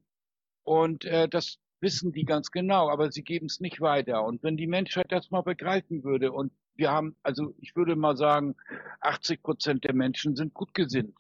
Und 0.64 1.06
äh, 1.06 1.30
das 1.30 1.57
wissen 1.80 2.11
die 2.11 2.26
ganz 2.26 2.52
genau, 2.52 2.90
aber 2.90 3.11
sie 3.11 3.24
geben 3.24 3.45
es 3.45 3.60
nicht 3.60 3.80
weiter. 3.80 4.26
Und 4.26 4.44
wenn 4.44 4.57
die 4.57 4.68
Menschheit 4.68 5.11
das 5.11 5.32
mal 5.32 5.41
begreifen 5.41 6.03
würde, 6.03 6.32
und 6.32 6.52
wir 6.76 6.91
haben, 6.91 7.16
also 7.24 7.53
ich 7.60 7.76
würde 7.76 7.95
mal 7.95 8.18
sagen, 8.18 8.56
80 9.02 9.41
Prozent 9.41 9.84
der 9.84 9.94
Menschen 9.94 10.36
sind 10.36 10.53
gut 10.53 10.74
gesinnt. 10.74 11.18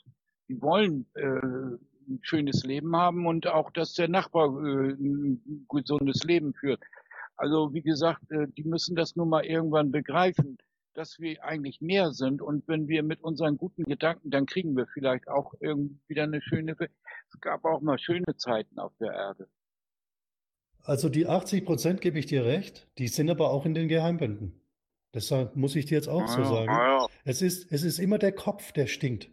Die 0.47 0.61
wollen 0.61 1.05
äh, 1.15 1.77
ein 2.09 2.19
schönes 2.23 2.63
Leben 2.63 2.95
haben 2.95 3.25
und 3.27 3.47
auch, 3.47 3.71
dass 3.71 3.93
der 3.93 4.07
Nachbar 4.07 4.47
äh, 4.63 4.91
ein 4.93 5.65
gesundes 5.69 6.23
Leben 6.23 6.53
führt. 6.53 6.81
Also 7.35 7.73
wie 7.73 7.81
gesagt, 7.81 8.29
äh, 8.31 8.47
die 8.57 8.63
müssen 8.63 8.95
das 8.95 9.15
nur 9.15 9.25
mal 9.25 9.45
irgendwann 9.45 9.91
begreifen, 9.91 10.57
dass 10.93 11.19
wir 11.19 11.43
eigentlich 11.43 11.79
mehr 11.79 12.11
sind. 12.11 12.41
Und 12.41 12.67
wenn 12.67 12.87
wir 12.87 13.03
mit 13.03 13.21
unseren 13.23 13.57
guten 13.57 13.83
Gedanken, 13.83 14.29
dann 14.31 14.45
kriegen 14.45 14.75
wir 14.75 14.87
vielleicht 14.87 15.27
auch 15.29 15.53
irgendwie 15.59 15.99
wieder 16.07 16.23
eine 16.23 16.41
schöne. 16.41 16.75
Es 16.79 17.39
gab 17.41 17.63
auch 17.63 17.81
mal 17.81 17.97
schöne 17.97 18.35
Zeiten 18.35 18.79
auf 18.79 18.91
der 18.99 19.13
Erde. 19.13 19.47
Also 20.83 21.09
die 21.09 21.27
80 21.27 21.65
Prozent 21.65 22.01
gebe 22.01 22.19
ich 22.19 22.25
dir 22.25 22.45
recht, 22.45 22.87
die 22.97 23.07
sind 23.07 23.29
aber 23.29 23.51
auch 23.51 23.65
in 23.65 23.73
den 23.73 23.87
Geheimbünden. 23.87 24.59
Deshalb 25.13 25.55
muss 25.55 25.75
ich 25.75 25.85
dir 25.85 25.95
jetzt 25.95 26.07
auch 26.07 26.27
so 26.27 26.41
Ah 26.41 26.43
ja, 26.43 26.49
sagen. 26.49 26.69
ah 26.69 26.97
ja. 26.99 27.07
Es 27.23 27.41
ist, 27.41 27.71
es 27.71 27.83
ist 27.83 27.99
immer 27.99 28.17
der 28.17 28.31
Kopf, 28.31 28.71
der 28.71 28.87
stinkt. 28.87 29.29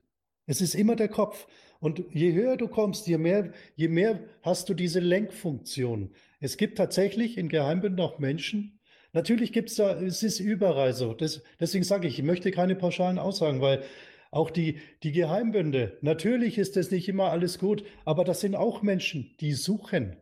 Es 0.46 0.60
ist 0.60 0.74
immer 0.74 0.96
der 0.96 1.08
Kopf. 1.08 1.46
Und 1.80 2.02
je 2.12 2.32
höher 2.32 2.56
du 2.56 2.68
kommst, 2.68 3.06
je 3.06 3.18
mehr, 3.18 3.52
je 3.74 3.88
mehr 3.88 4.20
hast 4.42 4.68
du 4.68 4.74
diese 4.74 5.00
Lenkfunktion. 5.00 6.10
Es 6.40 6.56
gibt 6.56 6.78
tatsächlich 6.78 7.38
in 7.38 7.48
Geheimbünden 7.48 8.00
auch 8.00 8.18
Menschen. 8.18 8.80
Natürlich 9.12 9.52
gibt 9.52 9.70
es 9.70 9.76
da, 9.76 10.00
es 10.00 10.22
ist 10.22 10.40
überall 10.40 10.92
so. 10.92 11.14
Das, 11.14 11.42
deswegen 11.60 11.84
sage 11.84 12.08
ich, 12.08 12.18
ich 12.18 12.24
möchte 12.24 12.50
keine 12.50 12.76
pauschalen 12.76 13.18
Aussagen, 13.18 13.60
weil 13.60 13.82
auch 14.30 14.50
die, 14.50 14.80
die 15.02 15.12
Geheimbünde, 15.12 15.98
natürlich 16.02 16.58
ist 16.58 16.76
das 16.76 16.90
nicht 16.90 17.08
immer 17.08 17.30
alles 17.30 17.58
gut, 17.58 17.84
aber 18.04 18.24
das 18.24 18.40
sind 18.40 18.54
auch 18.54 18.82
Menschen, 18.82 19.34
die 19.40 19.52
suchen. 19.52 20.16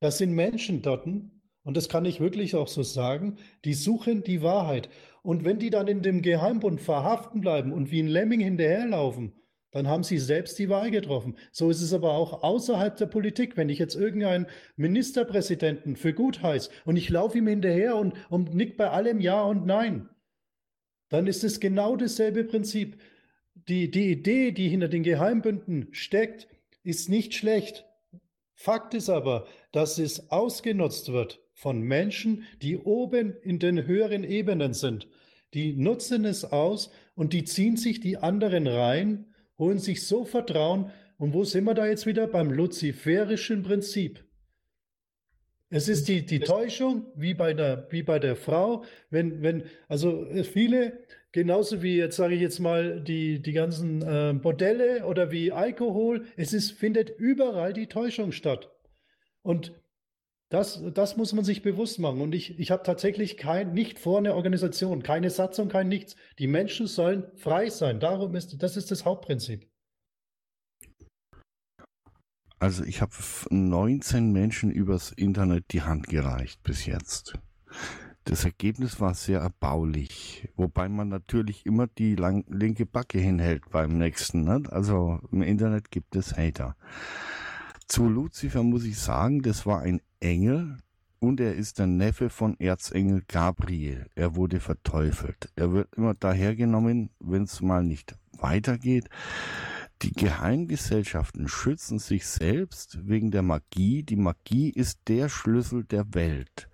Das 0.00 0.18
sind 0.18 0.32
Menschen 0.32 0.82
dort, 0.82 1.06
und 1.64 1.76
das 1.76 1.88
kann 1.88 2.04
ich 2.04 2.20
wirklich 2.20 2.56
auch 2.56 2.68
so 2.68 2.82
sagen, 2.82 3.36
die 3.64 3.74
suchen 3.74 4.24
die 4.24 4.42
Wahrheit. 4.42 4.88
Und 5.22 5.44
wenn 5.44 5.58
die 5.58 5.70
dann 5.70 5.86
in 5.86 6.02
dem 6.02 6.22
Geheimbund 6.22 6.80
verhaften 6.80 7.40
bleiben 7.40 7.72
und 7.72 7.92
wie 7.92 8.02
ein 8.02 8.08
Lemming 8.08 8.40
hinterherlaufen, 8.40 9.32
dann 9.72 9.88
haben 9.88 10.04
sie 10.04 10.18
selbst 10.18 10.58
die 10.58 10.68
Wahl 10.68 10.90
getroffen. 10.90 11.36
So 11.50 11.70
ist 11.70 11.80
es 11.80 11.92
aber 11.92 12.12
auch 12.12 12.42
außerhalb 12.42 12.96
der 12.96 13.06
Politik. 13.06 13.56
Wenn 13.56 13.70
ich 13.70 13.78
jetzt 13.78 13.96
irgendeinen 13.96 14.46
Ministerpräsidenten 14.76 15.96
für 15.96 16.12
gut 16.12 16.42
heiße 16.42 16.70
und 16.84 16.96
ich 16.96 17.08
laufe 17.08 17.38
ihm 17.38 17.46
hinterher 17.46 17.96
und, 17.96 18.14
und 18.28 18.54
nick 18.54 18.76
bei 18.76 18.90
allem 18.90 19.20
Ja 19.20 19.42
und 19.42 19.66
Nein, 19.66 20.08
dann 21.08 21.26
ist 21.26 21.42
es 21.42 21.58
genau 21.58 21.96
dasselbe 21.96 22.44
Prinzip. 22.44 23.00
Die, 23.54 23.90
die 23.90 24.10
Idee, 24.10 24.52
die 24.52 24.68
hinter 24.68 24.88
den 24.88 25.02
Geheimbünden 25.02 25.88
steckt, 25.92 26.48
ist 26.82 27.08
nicht 27.08 27.34
schlecht. 27.34 27.86
Fakt 28.54 28.92
ist 28.94 29.08
aber, 29.08 29.46
dass 29.72 29.98
es 29.98 30.30
ausgenutzt 30.30 31.12
wird 31.12 31.40
von 31.54 31.80
Menschen, 31.80 32.44
die 32.60 32.76
oben 32.76 33.36
in 33.42 33.58
den 33.58 33.86
höheren 33.86 34.24
Ebenen 34.24 34.74
sind. 34.74 35.08
Die 35.54 35.74
nutzen 35.74 36.24
es 36.24 36.44
aus 36.44 36.90
und 37.14 37.32
die 37.32 37.44
ziehen 37.44 37.76
sich 37.76 38.00
die 38.00 38.18
anderen 38.18 38.66
rein, 38.66 39.31
holen 39.62 39.78
sich 39.78 40.06
so 40.06 40.24
Vertrauen. 40.24 40.90
Und 41.18 41.32
wo 41.34 41.44
sind 41.44 41.64
wir 41.64 41.74
da 41.74 41.86
jetzt 41.86 42.04
wieder? 42.04 42.26
Beim 42.26 42.50
luziferischen 42.50 43.62
Prinzip. 43.62 44.24
Es 45.70 45.88
ist 45.88 46.08
die, 46.08 46.26
die 46.26 46.40
Täuschung, 46.40 47.06
wie 47.14 47.32
bei 47.32 47.54
der, 47.54 47.86
wie 47.90 48.02
bei 48.02 48.18
der 48.18 48.36
Frau, 48.36 48.84
wenn, 49.08 49.40
wenn, 49.40 49.62
also 49.88 50.26
äh, 50.26 50.44
viele, 50.44 50.98
genauso 51.30 51.80
wie 51.80 51.96
jetzt 51.96 52.16
sage 52.16 52.34
ich 52.34 52.40
jetzt 52.42 52.58
mal 52.58 53.00
die, 53.00 53.40
die 53.40 53.52
ganzen 53.52 54.02
äh, 54.02 54.34
Bordelle 54.34 55.06
oder 55.06 55.30
wie 55.30 55.52
Alkohol, 55.52 56.26
es 56.36 56.52
ist, 56.52 56.72
findet 56.72 57.08
überall 57.08 57.72
die 57.72 57.86
Täuschung 57.86 58.32
statt. 58.32 58.70
Und 59.42 59.72
das, 60.52 60.82
das 60.92 61.16
muss 61.16 61.32
man 61.32 61.46
sich 61.46 61.62
bewusst 61.62 61.98
machen. 61.98 62.20
Und 62.20 62.34
ich, 62.34 62.58
ich 62.58 62.70
habe 62.70 62.82
tatsächlich 62.82 63.38
kein, 63.38 63.72
nicht 63.72 63.98
vor 63.98 64.18
eine 64.18 64.34
Organisation, 64.34 65.02
keine 65.02 65.30
Satzung, 65.30 65.68
kein 65.68 65.88
nichts. 65.88 66.14
Die 66.38 66.46
Menschen 66.46 66.86
sollen 66.86 67.24
frei 67.36 67.70
sein. 67.70 68.00
Darum 68.00 68.34
ist, 68.34 68.62
das 68.62 68.76
ist 68.76 68.90
das 68.90 69.06
Hauptprinzip. 69.06 69.66
Also 72.58 72.84
ich 72.84 73.00
habe 73.00 73.12
19 73.48 74.30
Menschen 74.30 74.70
übers 74.70 75.10
Internet 75.10 75.64
die 75.72 75.82
Hand 75.82 76.06
gereicht 76.08 76.62
bis 76.62 76.84
jetzt. 76.84 77.38
Das 78.24 78.44
Ergebnis 78.44 79.00
war 79.00 79.14
sehr 79.14 79.40
erbaulich, 79.40 80.48
wobei 80.54 80.88
man 80.88 81.08
natürlich 81.08 81.64
immer 81.64 81.86
die 81.86 82.14
lang, 82.14 82.44
linke 82.48 82.84
Backe 82.84 83.18
hinhält 83.18 83.70
beim 83.70 83.96
nächsten. 83.96 84.44
Ne? 84.44 84.62
Also 84.68 85.18
im 85.32 85.40
Internet 85.40 85.90
gibt 85.90 86.14
es 86.14 86.36
Hater. 86.36 86.76
Zu 87.88 88.08
Lucifer 88.08 88.62
muss 88.62 88.84
ich 88.84 88.98
sagen, 88.98 89.40
das 89.40 89.66
war 89.66 89.80
ein 89.80 90.02
Engel 90.22 90.78
und 91.18 91.40
er 91.40 91.54
ist 91.54 91.78
der 91.78 91.86
Neffe 91.86 92.30
von 92.30 92.58
Erzengel 92.58 93.22
Gabriel. 93.28 94.06
Er 94.14 94.34
wurde 94.34 94.60
verteufelt. 94.60 95.50
Er 95.56 95.72
wird 95.72 95.94
immer 95.96 96.14
dahergenommen, 96.14 97.10
wenn 97.20 97.44
es 97.44 97.60
mal 97.60 97.84
nicht 97.84 98.16
weitergeht. 98.38 99.08
Die 100.02 100.12
Geheimgesellschaften 100.12 101.46
schützen 101.46 101.98
sich 101.98 102.26
selbst 102.26 102.98
wegen 103.06 103.30
der 103.30 103.42
Magie. 103.42 104.02
Die 104.02 104.16
Magie 104.16 104.70
ist 104.70 105.00
der 105.06 105.28
Schlüssel 105.28 105.84
der 105.84 106.12
Welt. 106.14 106.68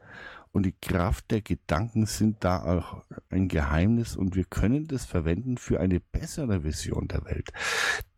Und 0.51 0.65
die 0.65 0.75
Kraft 0.81 1.31
der 1.31 1.43
Gedanken 1.43 2.07
sind 2.07 2.43
da 2.43 2.63
auch 2.63 3.05
ein 3.29 3.49
Geheimnis 3.49 4.17
und 4.17 4.35
wir 4.35 4.45
können 4.45 4.87
das 4.89 5.05
verwenden 5.05 5.59
für 5.59 5.79
eine 5.79 6.01
bessere 6.01 6.65
Vision 6.65 7.07
der 7.07 7.25
Welt. 7.27 7.51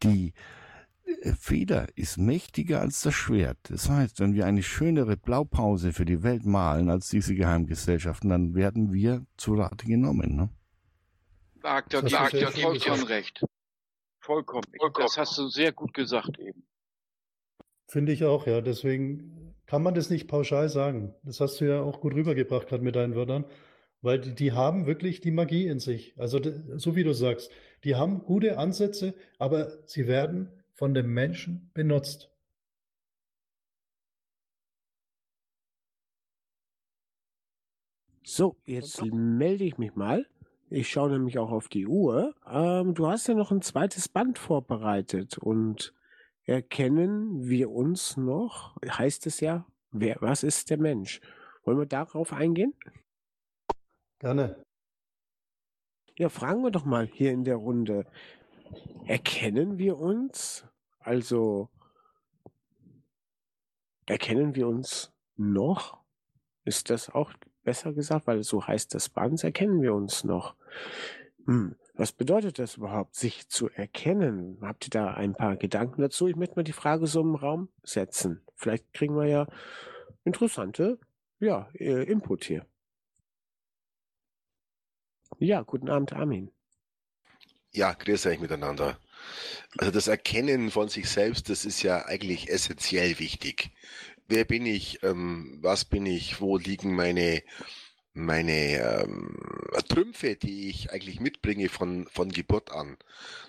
Die 0.05 0.32
Feder 1.39 1.87
ist 1.97 2.19
mächtiger 2.19 2.81
als 2.81 3.03
das 3.03 3.15
Schwert. 3.15 3.59
Das 3.69 3.89
heißt, 3.89 4.20
wenn 4.20 4.35
wir 4.35 4.47
eine 4.47 4.62
schönere 4.62 5.16
Blaupause 5.16 5.93
für 5.93 6.05
die 6.05 6.23
Welt 6.23 6.47
malen 6.47 6.91
als 6.91 7.09
diese 7.09 7.35
Geheimgesellschaften, 7.35 8.31
dann 8.31 8.55
werden 8.55 8.93
wir 8.93 9.24
zu 9.37 9.55
Rate 9.55 9.87
genommen. 9.87 10.37
Ne? 10.37 10.51
Da 11.62 11.81
ich 11.81 12.31
dir 12.31 12.41
ja- 12.41 12.51
vollkommen 12.51 13.03
recht. 13.05 13.45
Vollkommen. 14.20 14.65
Das 14.99 15.19
hast 15.19 15.37
du 15.39 15.49
sehr 15.49 15.73
gut 15.73 15.95
gesagt 15.95 16.39
eben. 16.39 16.65
Finde 17.87 18.12
ich 18.12 18.24
auch, 18.24 18.47
ja. 18.47 18.61
Deswegen 18.61 19.55
kann 19.66 19.82
man 19.82 19.95
das 19.95 20.11
nicht 20.11 20.28
pauschal 20.28 20.69
sagen. 20.69 21.15
Das 21.23 21.41
hast 21.41 21.61
du 21.61 21.65
ja 21.66 21.81
auch 21.81 22.01
gut 22.01 22.15
rübergebracht 22.15 22.69
gerade 22.69 22.85
mit 22.85 22.97
deinen 22.97 23.15
Wörtern, 23.15 23.45
weil 24.01 24.20
die, 24.20 24.35
die 24.35 24.53
haben 24.53 24.87
wirklich 24.87 25.20
die 25.20 25.32
Magie 25.32 25.66
in 25.66 25.81
sich. 25.81 26.15
Also 26.16 26.41
so 26.77 26.97
wie 26.97 27.05
du 27.05 27.12
sagst, 27.12 27.51
die 27.85 27.97
haben 27.97 28.23
gute 28.24 28.59
Ansätze, 28.59 29.15
aber 29.39 29.73
sie 29.87 30.07
werden 30.07 30.51
von 30.81 30.94
dem 30.94 31.12
Menschen 31.12 31.70
benutzt. 31.74 32.31
So, 38.23 38.57
jetzt 38.65 39.02
melde 39.05 39.65
ich 39.65 39.77
mich 39.77 39.94
mal. 39.94 40.27
Ich 40.70 40.89
schaue 40.89 41.11
nämlich 41.11 41.39
auch 41.39 41.51
auf 41.51 41.69
die 41.69 41.86
Uhr. 41.86 42.35
Ähm, 42.47 42.94
du 42.94 43.09
hast 43.09 43.28
ja 43.28 43.35
noch 43.35 43.51
ein 43.51 43.61
zweites 43.61 44.09
Band 44.09 44.39
vorbereitet 44.39 45.36
und 45.36 45.93
erkennen 46.44 47.47
wir 47.47 47.70
uns 47.70 48.16
noch, 48.16 48.74
heißt 48.82 49.27
es 49.27 49.40
ja, 49.40 49.66
wer, 49.90 50.16
was 50.23 50.43
ist 50.43 50.70
der 50.70 50.78
Mensch? 50.78 51.20
Wollen 51.65 51.78
wir 51.78 51.85
darauf 51.85 52.32
eingehen? 52.32 52.73
Gerne. 54.19 54.65
Ja, 56.16 56.31
fragen 56.31 56.62
wir 56.62 56.70
doch 56.70 56.86
mal 56.86 57.07
hier 57.07 57.32
in 57.32 57.44
der 57.44 57.57
Runde. 57.57 58.07
Erkennen 59.05 59.77
wir 59.77 59.98
uns? 59.98 60.65
Also, 61.01 61.69
erkennen 64.07 64.55
wir 64.55 64.69
uns 64.69 65.13
noch? 65.37 65.99
Ist 66.65 66.91
das 66.91 67.11
auch 67.11 67.33
besser 67.63 67.93
gesagt, 67.93 68.27
weil 68.27 68.43
so 68.43 68.67
heißt 68.67 68.95
das 68.95 69.09
Bands, 69.09 69.45
erkennen 69.45 69.83
wir 69.83 69.95
uns 69.95 70.25
noch. 70.25 70.55
Hm, 71.47 71.77
was 71.95 72.13
bedeutet 72.13 72.59
das 72.59 72.77
überhaupt, 72.77 73.15
sich 73.15 73.49
zu 73.49 73.69
erkennen? 73.69 74.59
Habt 74.63 74.87
ihr 74.87 74.91
da 74.91 75.15
ein 75.15 75.35
paar 75.35 75.57
Gedanken 75.57 76.01
dazu? 76.01 76.29
Ich 76.29 76.37
möchte 76.37 76.57
mal 76.57 76.63
die 76.63 76.73
Frage 76.73 77.07
so 77.07 77.21
im 77.21 77.35
Raum 77.35 77.69
setzen. 77.83 78.43
Vielleicht 78.55 78.93
kriegen 78.93 79.17
wir 79.17 79.27
ja 79.27 79.47
interessante 80.25 80.99
ja, 81.41 81.69
äh, 81.75 82.05
Input 82.05 82.45
hier. 82.45 82.67
Ja, 85.39 85.63
guten 85.63 85.89
Abend, 85.89 86.13
Armin. 86.13 86.53
Ja, 87.73 87.95
grüß 87.95 88.27
euch 88.27 88.41
miteinander. 88.41 88.99
Also 89.79 89.93
das 89.93 90.09
Erkennen 90.09 90.71
von 90.71 90.89
sich 90.89 91.09
selbst, 91.09 91.49
das 91.49 91.65
ist 91.65 91.83
ja 91.83 92.07
eigentlich 92.07 92.49
essentiell 92.49 93.19
wichtig. 93.19 93.71
Wer 94.29 94.45
bin 94.45 94.67
ich? 94.67 95.03
Ähm, 95.03 95.59
was 95.61 95.85
bin 95.85 96.07
ich? 96.07 96.41
Wo 96.41 96.57
liegen 96.57 96.95
meine 96.95 97.43
meine 98.13 99.03
ähm, 99.03 99.37
Trümpfe, 99.89 100.37
die 100.37 100.69
ich 100.69 100.93
eigentlich 100.93 101.21
mitbringe 101.21 101.69
von, 101.69 102.07
von 102.09 102.31
Geburt 102.31 102.73
an. 102.73 102.97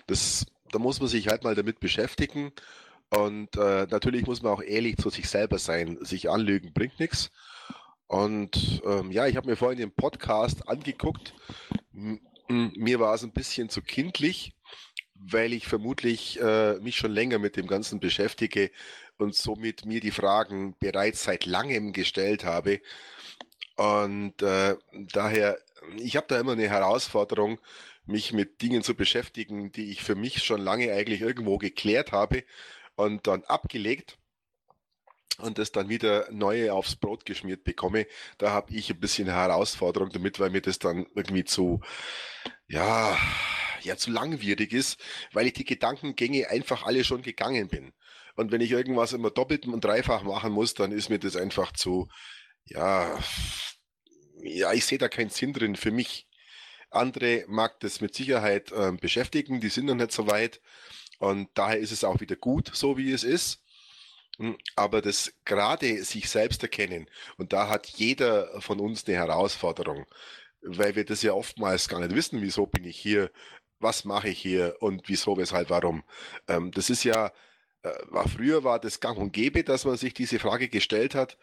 Das, 0.06 0.46
da 0.70 0.78
muss 0.78 1.00
man 1.00 1.08
sich 1.08 1.28
halt 1.28 1.44
mal 1.44 1.54
damit 1.54 1.80
beschäftigen. 1.80 2.52
Und 3.10 3.56
äh, 3.56 3.86
natürlich 3.90 4.26
muss 4.26 4.42
man 4.42 4.52
auch 4.52 4.62
ehrlich 4.62 4.96
zu 4.96 5.10
sich 5.10 5.28
selber 5.28 5.58
sein. 5.58 5.98
Sich 6.00 6.30
anlügen 6.30 6.72
bringt 6.72 6.98
nichts. 6.98 7.30
Und 8.06 8.82
ähm, 8.86 9.10
ja, 9.10 9.26
ich 9.26 9.36
habe 9.36 9.48
mir 9.48 9.56
vorhin 9.56 9.78
den 9.78 9.94
Podcast 9.94 10.68
angeguckt. 10.68 11.34
M 11.94 12.20
mir 12.48 13.00
war 13.00 13.14
es 13.14 13.22
ein 13.22 13.32
bisschen 13.32 13.70
zu 13.70 13.80
kindlich, 13.80 14.52
weil 15.30 15.52
ich 15.52 15.66
vermutlich 15.66 16.40
äh, 16.40 16.74
mich 16.80 16.96
schon 16.96 17.12
länger 17.12 17.38
mit 17.38 17.56
dem 17.56 17.66
Ganzen 17.66 18.00
beschäftige 18.00 18.70
und 19.18 19.34
somit 19.34 19.84
mir 19.84 20.00
die 20.00 20.10
Fragen 20.10 20.74
bereits 20.78 21.24
seit 21.24 21.46
langem 21.46 21.92
gestellt 21.92 22.44
habe. 22.44 22.80
Und 23.76 24.42
äh, 24.42 24.76
daher, 24.92 25.58
ich 25.96 26.16
habe 26.16 26.26
da 26.28 26.38
immer 26.38 26.52
eine 26.52 26.68
Herausforderung, 26.68 27.58
mich 28.04 28.32
mit 28.32 28.62
Dingen 28.62 28.82
zu 28.82 28.94
beschäftigen, 28.94 29.70
die 29.72 29.90
ich 29.92 30.02
für 30.02 30.16
mich 30.16 30.42
schon 30.44 30.60
lange 30.60 30.92
eigentlich 30.92 31.20
irgendwo 31.20 31.58
geklärt 31.58 32.12
habe 32.12 32.44
und 32.96 33.26
dann 33.26 33.44
abgelegt 33.44 34.18
und 35.38 35.58
das 35.58 35.72
dann 35.72 35.88
wieder 35.88 36.26
neue 36.30 36.72
aufs 36.72 36.96
Brot 36.96 37.24
geschmiert 37.24 37.64
bekomme. 37.64 38.06
Da 38.38 38.50
habe 38.50 38.74
ich 38.74 38.90
ein 38.90 39.00
bisschen 39.00 39.28
Herausforderung 39.28 40.10
damit, 40.10 40.40
weil 40.40 40.50
mir 40.50 40.62
das 40.62 40.78
dann 40.78 41.06
irgendwie 41.14 41.44
zu, 41.44 41.80
ja, 42.66 43.16
ja, 43.84 43.96
zu 43.96 44.10
langwierig 44.10 44.72
ist, 44.72 45.00
weil 45.32 45.46
ich 45.46 45.54
die 45.54 45.64
Gedankengänge 45.64 46.48
einfach 46.48 46.84
alle 46.84 47.04
schon 47.04 47.22
gegangen 47.22 47.68
bin. 47.68 47.92
Und 48.36 48.52
wenn 48.52 48.60
ich 48.60 48.70
irgendwas 48.70 49.12
immer 49.12 49.30
doppelt 49.30 49.66
und 49.66 49.84
dreifach 49.84 50.22
machen 50.22 50.52
muss, 50.52 50.74
dann 50.74 50.92
ist 50.92 51.10
mir 51.10 51.18
das 51.18 51.36
einfach 51.36 51.72
zu, 51.72 52.08
ja, 52.64 53.18
ja, 54.42 54.72
ich 54.72 54.84
sehe 54.84 54.98
da 54.98 55.08
keinen 55.08 55.30
Sinn 55.30 55.52
drin 55.52 55.76
für 55.76 55.90
mich. 55.90 56.26
Andere 56.90 57.44
mag 57.48 57.80
das 57.80 58.00
mit 58.00 58.14
Sicherheit 58.14 58.72
äh, 58.72 58.92
beschäftigen, 58.92 59.60
die 59.60 59.68
sind 59.68 59.86
noch 59.86 59.94
nicht 59.94 60.12
so 60.12 60.26
weit. 60.26 60.60
Und 61.18 61.50
daher 61.54 61.78
ist 61.78 61.92
es 61.92 62.04
auch 62.04 62.20
wieder 62.20 62.36
gut, 62.36 62.70
so 62.74 62.96
wie 62.98 63.12
es 63.12 63.24
ist. 63.24 63.62
Hm, 64.38 64.56
aber 64.76 65.02
das 65.02 65.32
gerade 65.44 66.02
sich 66.04 66.28
selbst 66.28 66.62
erkennen, 66.62 67.08
und 67.36 67.52
da 67.52 67.68
hat 67.68 67.86
jeder 67.86 68.60
von 68.60 68.80
uns 68.80 69.06
eine 69.06 69.16
Herausforderung, 69.16 70.06
weil 70.62 70.96
wir 70.96 71.04
das 71.04 71.22
ja 71.22 71.32
oftmals 71.32 71.88
gar 71.88 72.00
nicht 72.00 72.14
wissen, 72.14 72.40
wieso 72.42 72.66
bin 72.66 72.84
ich 72.84 72.98
hier, 72.98 73.30
was 73.82 74.04
mache 74.04 74.28
ich 74.28 74.38
hier 74.38 74.76
und 74.80 75.08
wieso, 75.08 75.36
weshalb, 75.36 75.70
warum. 75.70 76.02
Ähm, 76.48 76.70
das 76.72 76.90
ist 76.90 77.04
ja, 77.04 77.32
äh, 77.82 77.90
war 78.08 78.28
früher 78.28 78.64
war 78.64 78.78
das 78.78 79.00
gang 79.00 79.18
und 79.18 79.32
gäbe, 79.32 79.64
dass 79.64 79.84
man 79.84 79.96
sich 79.96 80.14
diese 80.14 80.38
Frage 80.38 80.68
gestellt 80.68 81.14
hat. 81.14 81.36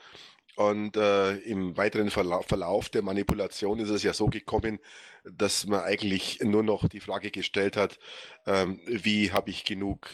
Und 0.55 0.97
äh, 0.97 1.35
im 1.37 1.77
weiteren 1.77 2.09
Verlauf, 2.11 2.45
Verlauf 2.47 2.89
der 2.89 3.01
Manipulation 3.01 3.79
ist 3.79 3.89
es 3.89 4.03
ja 4.03 4.13
so 4.13 4.27
gekommen, 4.27 4.79
dass 5.23 5.65
man 5.67 5.81
eigentlich 5.81 6.39
nur 6.41 6.63
noch 6.63 6.89
die 6.89 6.99
Frage 6.99 7.31
gestellt 7.31 7.77
hat, 7.77 7.97
ähm, 8.45 8.81
wie 8.85 9.31
habe 9.31 9.51
ich 9.51 9.63
genug 9.63 10.09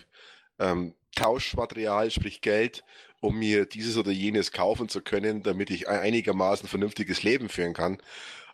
ähm, 0.60 0.94
Tauschmaterial, 1.16 2.12
sprich 2.12 2.42
Geld, 2.42 2.84
um 3.22 3.40
mir 3.40 3.66
dieses 3.66 3.98
oder 3.98 4.12
jenes 4.12 4.52
kaufen 4.52 4.88
zu 4.88 5.02
können, 5.02 5.42
damit 5.42 5.72
ich 5.72 5.88
einigermaßen 5.88 6.70
vernünftiges 6.70 7.24
Leben 7.24 7.50
führen 7.50 7.74
kann. 7.74 7.98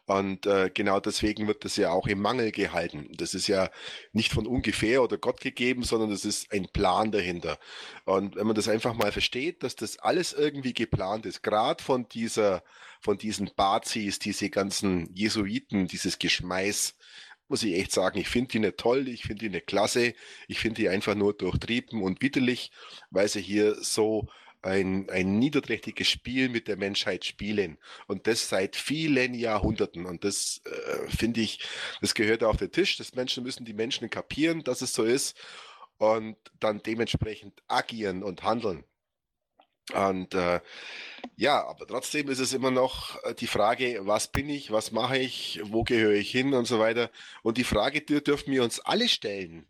Und 0.06 0.46
äh, 0.46 0.70
genau 0.74 1.00
deswegen 1.00 1.48
wird 1.48 1.64
das 1.64 1.78
ja 1.78 1.92
auch 1.92 2.08
im 2.08 2.22
Mangel 2.22 2.52
gehalten. 2.52 3.10
Das 3.16 3.34
ist 3.34 3.48
ja 3.48 3.70
nicht 4.12 4.34
von 4.34 4.48
ungefähr 4.48 5.04
oder 5.04 5.18
Gott 5.18 5.40
gegeben, 5.40 5.84
sondern 5.84 6.10
das 6.10 6.26
ist 6.26 6.52
ein 6.52 6.68
Plan 6.74 7.12
dahinter. 7.12 7.58
Und 8.06 8.36
wenn 8.36 8.48
man 8.48 8.56
das 8.56 8.68
einfach 8.68 8.94
mal 8.94 9.12
versteht, 9.12 9.64
dass 9.64 9.76
das 9.76 9.98
alles 10.00 10.34
irgendwie 10.34 10.74
geplant 10.74 11.26
ist, 11.26 11.44
gerade 11.44 11.82
von 11.84 12.08
dieser, 12.10 12.64
von 13.00 13.18
diesen 13.18 13.52
Bazis, 13.56 14.20
diese 14.20 14.50
ganzen 14.50 15.14
Jesuiten, 15.14 15.88
dieses 15.88 16.20
Geschmeiß, 16.20 16.96
muss 17.48 17.64
ich 17.64 17.76
echt 17.76 17.92
sagen, 17.92 18.18
ich 18.18 18.30
finde 18.30 18.52
die 18.54 18.60
nicht 18.60 18.78
toll, 18.78 19.08
ich 19.08 19.24
finde 19.24 19.46
die 19.46 19.50
nicht 19.50 19.68
klasse, 19.68 20.14
ich 20.48 20.60
finde 20.60 20.82
die 20.82 20.90
einfach 20.90 21.16
nur 21.16 21.34
durchtrieben 21.34 22.02
und 22.02 22.22
widerlich, 22.22 22.72
weil 23.12 23.28
sie 23.28 23.42
hier 23.42 23.76
so 23.82 24.28
ein, 24.62 25.10
ein 25.10 25.40
niederträchtiges 25.40 26.08
Spiel 26.08 26.50
mit 26.50 26.68
der 26.68 26.78
Menschheit 26.78 27.26
spielen. 27.26 27.78
Und 28.08 28.28
das 28.28 28.50
seit 28.50 28.76
vielen 28.76 29.34
Jahrhunderten. 29.34 30.06
Und 30.06 30.24
das 30.24 30.62
äh, 30.66 31.10
finde 31.10 31.42
ich, 31.42 31.60
das 32.02 32.14
gehört 32.14 32.44
auf 32.44 32.58
den 32.58 32.72
Tisch. 32.72 32.98
Das 32.98 33.16
Menschen 33.16 33.44
müssen 33.44 33.66
die 33.66 33.74
Menschen 33.74 34.10
kapieren, 34.10 34.64
dass 34.64 34.82
es 34.82 34.94
so 34.94 35.04
ist 35.04 35.38
und 35.98 36.38
dann 36.60 36.82
dementsprechend 36.84 37.62
agieren 37.68 38.24
und 38.24 38.44
handeln. 38.44 38.84
Und 39.94 40.34
äh, 40.36 40.62
ja, 41.36 41.66
aber 41.68 41.86
trotzdem 41.88 42.30
ist 42.30 42.40
es 42.40 42.54
immer 42.54 42.72
noch 42.72 43.22
äh, 43.24 43.34
die 43.34 43.48
Frage, 43.48 44.00
was 44.04 44.32
bin 44.32 44.50
ich, 44.50 44.72
was 44.72 44.92
mache 44.92 45.18
ich, 45.18 45.60
wo 45.64 45.84
gehöre 45.84 46.14
ich 46.14 46.32
hin 46.32 46.54
und 46.54 46.66
so 46.66 46.80
weiter. 46.80 47.10
Und 47.44 47.58
die 47.58 47.64
Frage 47.64 48.02
dürfen 48.02 48.54
wir 48.54 48.64
uns 48.64 48.80
alle 48.80 49.10
stellen. 49.10 49.66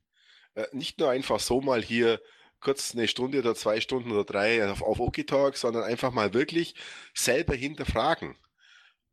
Äh, 0.53 0.65
nicht 0.73 0.99
nur 0.99 1.09
einfach 1.09 1.39
so 1.39 1.61
mal 1.61 1.81
hier 1.81 2.21
kurz 2.61 2.93
eine 2.93 3.07
Stunde 3.07 3.39
oder 3.39 3.55
zwei 3.55 3.81
Stunden 3.81 4.11
oder 4.11 4.23
drei 4.23 4.69
auf, 4.69 4.81
auf 4.81 4.99
Okitalk, 4.99 5.57
sondern 5.57 5.83
einfach 5.83 6.11
mal 6.11 6.33
wirklich 6.33 6.75
selber 7.13 7.55
hinterfragen. 7.55 8.37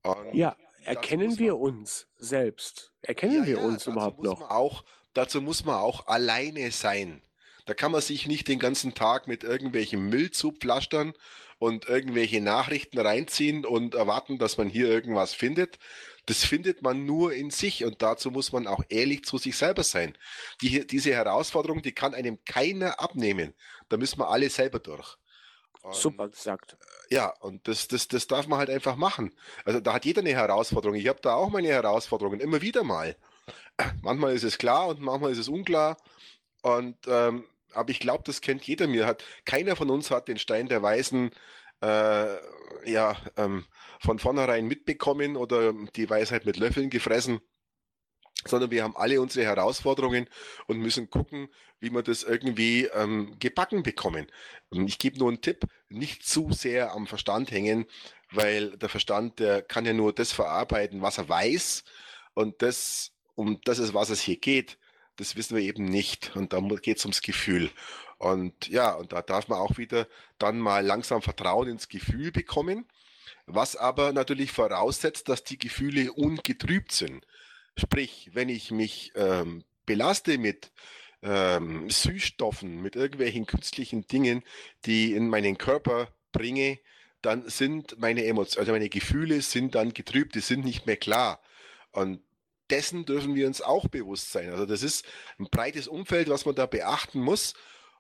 Und 0.03 0.35
ja, 0.35 0.57
erkennen 0.85 1.39
wir 1.39 1.57
uns 1.59 2.07
selbst? 2.17 2.93
Erkennen 3.03 3.41
ja, 3.41 3.47
wir 3.47 3.57
ja, 3.59 3.65
uns 3.65 3.87
überhaupt 3.87 4.23
noch? 4.23 4.43
Auch, 4.51 4.85
dazu 5.15 5.43
muss 5.43 5.65
man 5.65 5.77
auch 5.77 6.07
alleine 6.07 6.71
sein. 6.71 7.23
Da 7.67 7.75
kann 7.75 7.93
man 7.93 8.01
sich 8.01 8.27
nicht 8.27 8.49
den 8.49 8.59
ganzen 8.59 8.95
Tag 8.95 9.27
mit 9.27 9.45
irgendwelchem 9.45 10.09
Müll 10.09 10.31
zupflastern 10.31 11.13
und 11.59 11.87
irgendwelche 11.87 12.41
Nachrichten 12.41 12.99
reinziehen 12.99 13.67
und 13.67 13.95
erwarten, 13.95 14.39
dass 14.39 14.57
man 14.57 14.69
hier 14.69 14.89
irgendwas 14.89 15.35
findet, 15.35 15.79
das 16.29 16.45
findet 16.45 16.83
man 16.83 17.07
nur 17.07 17.33
in 17.33 17.51
sich 17.51 17.87
und 17.87 18.03
dazu 18.03 18.31
muss 18.31 18.53
man 18.53 18.67
auch 18.67 18.85
ehrlich 18.91 19.25
zu 19.25 19.39
sich 19.39 19.57
selber 19.57 19.83
sein. 19.83 20.17
Die, 20.61 20.87
diese 20.87 21.15
Herausforderung, 21.15 21.81
die 21.81 21.93
kann 21.93 22.15
einem 22.15 22.45
keiner 22.45 23.01
abnehmen. 23.01 23.55
Da 23.89 23.97
müssen 23.97 24.19
wir 24.19 24.29
alle 24.29 24.51
selber 24.51 24.79
durch. 24.79 25.17
Und, 25.81 25.95
Super 25.95 26.29
gesagt. 26.29 26.77
Ja, 27.09 27.31
und 27.41 27.67
das, 27.67 27.89
das, 27.89 28.09
das 28.09 28.27
darf 28.27 28.47
man 28.47 28.59
halt 28.59 28.69
einfach 28.69 28.97
machen. 28.97 29.35
Also 29.65 29.81
da 29.81 29.95
hat 29.95 30.05
jeder 30.05 30.21
eine 30.21 30.35
Herausforderung. 30.35 30.97
Ich 30.97 31.09
habe 31.09 31.21
da 31.23 31.33
auch 31.33 31.49
meine 31.49 31.69
Herausforderungen, 31.69 32.41
immer 32.41 32.61
wieder 32.61 32.85
mal. 32.85 33.17
Manchmal 34.03 34.35
ist 34.35 34.45
es 34.45 34.59
klar 34.59 34.89
und 34.89 35.01
manchmal 35.01 35.33
ist 35.33 35.39
es 35.39 35.49
unklar. 35.49 35.97
Und 36.61 36.99
ähm, 37.07 37.47
aber 37.73 37.89
ich 37.89 38.01
glaube, 38.01 38.25
das 38.27 38.43
kennt 38.43 38.67
jeder. 38.67 38.87
Mir 38.87 39.07
hat 39.07 39.25
keiner 39.47 39.77
von 39.77 39.89
uns 39.89 40.11
hat 40.11 40.29
den 40.29 40.39
Stein 40.39 40.69
der 40.69 40.83
Weisen 40.83 41.31
äh, 41.81 42.37
ja, 42.85 43.17
ähm, 43.37 43.65
von 44.01 44.19
vornherein 44.19 44.67
mitbekommen 44.67 45.37
oder 45.37 45.73
die 45.97 46.09
Weisheit 46.09 46.47
mit 46.47 46.57
Löffeln 46.57 46.91
gefressen, 46.91 47.41
sondern 48.45 48.71
wir 48.71 48.85
haben 48.85 48.97
alle 48.97 49.21
unsere 49.21 49.47
Herausforderungen 49.47 50.29
und 50.67 50.79
müssen 50.79 51.11
gucken, 51.11 51.49
wie 51.81 51.91
wir 51.91 52.03
das 52.03 52.23
irgendwie 52.23 52.85
ähm, 52.87 53.37
gebacken 53.39 53.83
bekommen. 53.83 54.27
Ich 54.71 54.99
gebe 54.99 55.19
nur 55.19 55.29
einen 55.29 55.41
Tipp, 55.41 55.65
nicht 55.89 56.25
zu 56.27 56.53
sehr 56.53 56.93
am 56.93 57.07
Verstand 57.07 57.51
hängen, 57.51 57.87
weil 58.31 58.77
der 58.77 58.89
Verstand, 58.89 59.39
der 59.39 59.63
kann 59.63 59.87
ja 59.87 59.93
nur 59.93 60.13
das 60.13 60.33
verarbeiten, 60.33 61.03
was 61.03 61.19
er 61.19 61.29
weiß 61.29 61.85
und 62.35 62.63
das, 62.63 63.13
um 63.35 63.61
das 63.65 63.79
ist, 63.79 63.95
was 63.95 64.11
es 64.11 64.21
hier 64.21 64.37
geht, 64.37 64.79
das 65.17 65.35
wissen 65.35 65.57
wir 65.57 65.63
eben 65.63 65.85
nicht 65.85 66.37
und 66.37 66.53
da 66.53 66.61
geht 66.61 66.99
es 66.99 67.05
ums 67.05 67.23
Gefühl. 67.23 67.71
Und 68.19 68.69
ja, 68.69 68.93
und 68.95 69.13
da 69.13 69.23
darf 69.23 69.49
man 69.49 69.59
auch 69.59 69.79
wieder 69.79 70.07
dann 70.39 70.59
mal 70.59 70.85
langsam 70.85 71.23
Vertrauen 71.23 71.69
ins 71.69 71.89
Gefühl 71.89 72.33
bekommen, 72.33 72.87
was 73.47 73.77
aber 73.77 74.13
natürlich 74.13 74.53
voraussetzt, 74.53 75.29
dass 75.29 75.45
die 75.45 75.59
Gefühle 75.59 76.13
ungetrübt 76.13 76.93
sind. 76.93 77.25
Sprich, 77.77 78.31
wenn 78.35 78.49
ich 78.49 78.73
mich 78.73 79.13
ähm, 79.15 79.65
belaste 79.87 80.37
mit 80.39 80.73
ähm, 81.23 81.89
Süßstoffen, 81.89 82.83
mit 82.83 82.97
irgendwelchen 82.97 83.47
künstlichen 83.47 84.07
Dingen, 84.07 84.43
die 84.85 85.13
in 85.13 85.29
meinen 85.29 85.57
Körper 85.57 86.09
bringe, 86.33 86.79
dann 87.23 87.49
sind 87.49 87.99
meine 87.99 88.25
Emotionen, 88.25 88.61
also 88.61 88.73
meine 88.73 88.89
Gefühle 88.89 89.43
sind 89.43 89.75
dann 89.75 89.95
getrübt, 89.95 90.35
die 90.35 90.41
sind 90.41 90.65
nicht 90.65 90.87
mehr 90.87 90.97
klar. 90.97 91.41
Und 91.93 92.21
dessen 92.71 93.05
dürfen 93.05 93.35
wir 93.35 93.47
uns 93.47 93.63
auch 93.63 93.89
bewusst 93.89 94.31
sein. 94.31 94.51
Also 94.51 94.67
das 94.67 94.83
ist 94.83 95.07
ein 95.39 95.49
breites 95.51 95.89
Umfeld, 95.89 96.29
was 96.29 96.45
man 96.45 96.55
da 96.55 96.67
beachten 96.67 97.21
muss. 97.21 97.55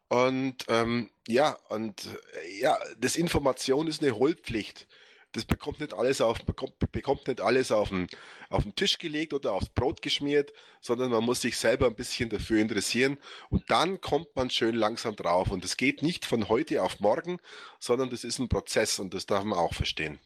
Und 0.08 0.64
ähm, 0.68 1.10
ja, 1.26 1.58
und 1.68 2.06
äh, 2.06 2.60
ja, 2.60 2.78
das 2.98 3.16
Information 3.16 3.86
ist 3.88 4.02
eine 4.02 4.14
Hohlpflicht. 4.16 4.86
das 5.32 5.44
bekommt 5.44 5.80
nicht 5.80 5.92
alles 5.92 6.20
auf, 6.20 6.42
bekommt, 6.44 6.72
bekommt 6.92 7.28
nicht 7.28 7.40
alles 7.40 7.70
auf 7.70 7.90
den, 7.90 8.06
auf 8.48 8.62
den 8.62 8.74
Tisch 8.74 8.98
gelegt 8.98 9.34
oder 9.34 9.52
aufs 9.52 9.68
Brot 9.68 10.00
geschmiert, 10.02 10.52
sondern 10.80 11.10
man 11.10 11.24
muss 11.24 11.42
sich 11.42 11.58
selber 11.58 11.86
ein 11.86 11.94
bisschen 11.94 12.30
dafür 12.30 12.60
interessieren 12.60 13.18
und 13.50 13.70
dann 13.70 14.00
kommt 14.00 14.34
man 14.34 14.48
schön 14.50 14.74
langsam 14.74 15.14
drauf. 15.16 15.50
Und 15.50 15.64
es 15.64 15.76
geht 15.76 16.02
nicht 16.02 16.24
von 16.24 16.48
heute 16.48 16.82
auf 16.82 17.00
morgen, 17.00 17.38
sondern 17.78 18.08
das 18.10 18.24
ist 18.24 18.38
ein 18.38 18.48
Prozess 18.48 18.98
und 18.98 19.12
das 19.14 19.26
darf 19.26 19.44
man 19.44 19.58
auch 19.58 19.74
verstehen. 19.74 20.18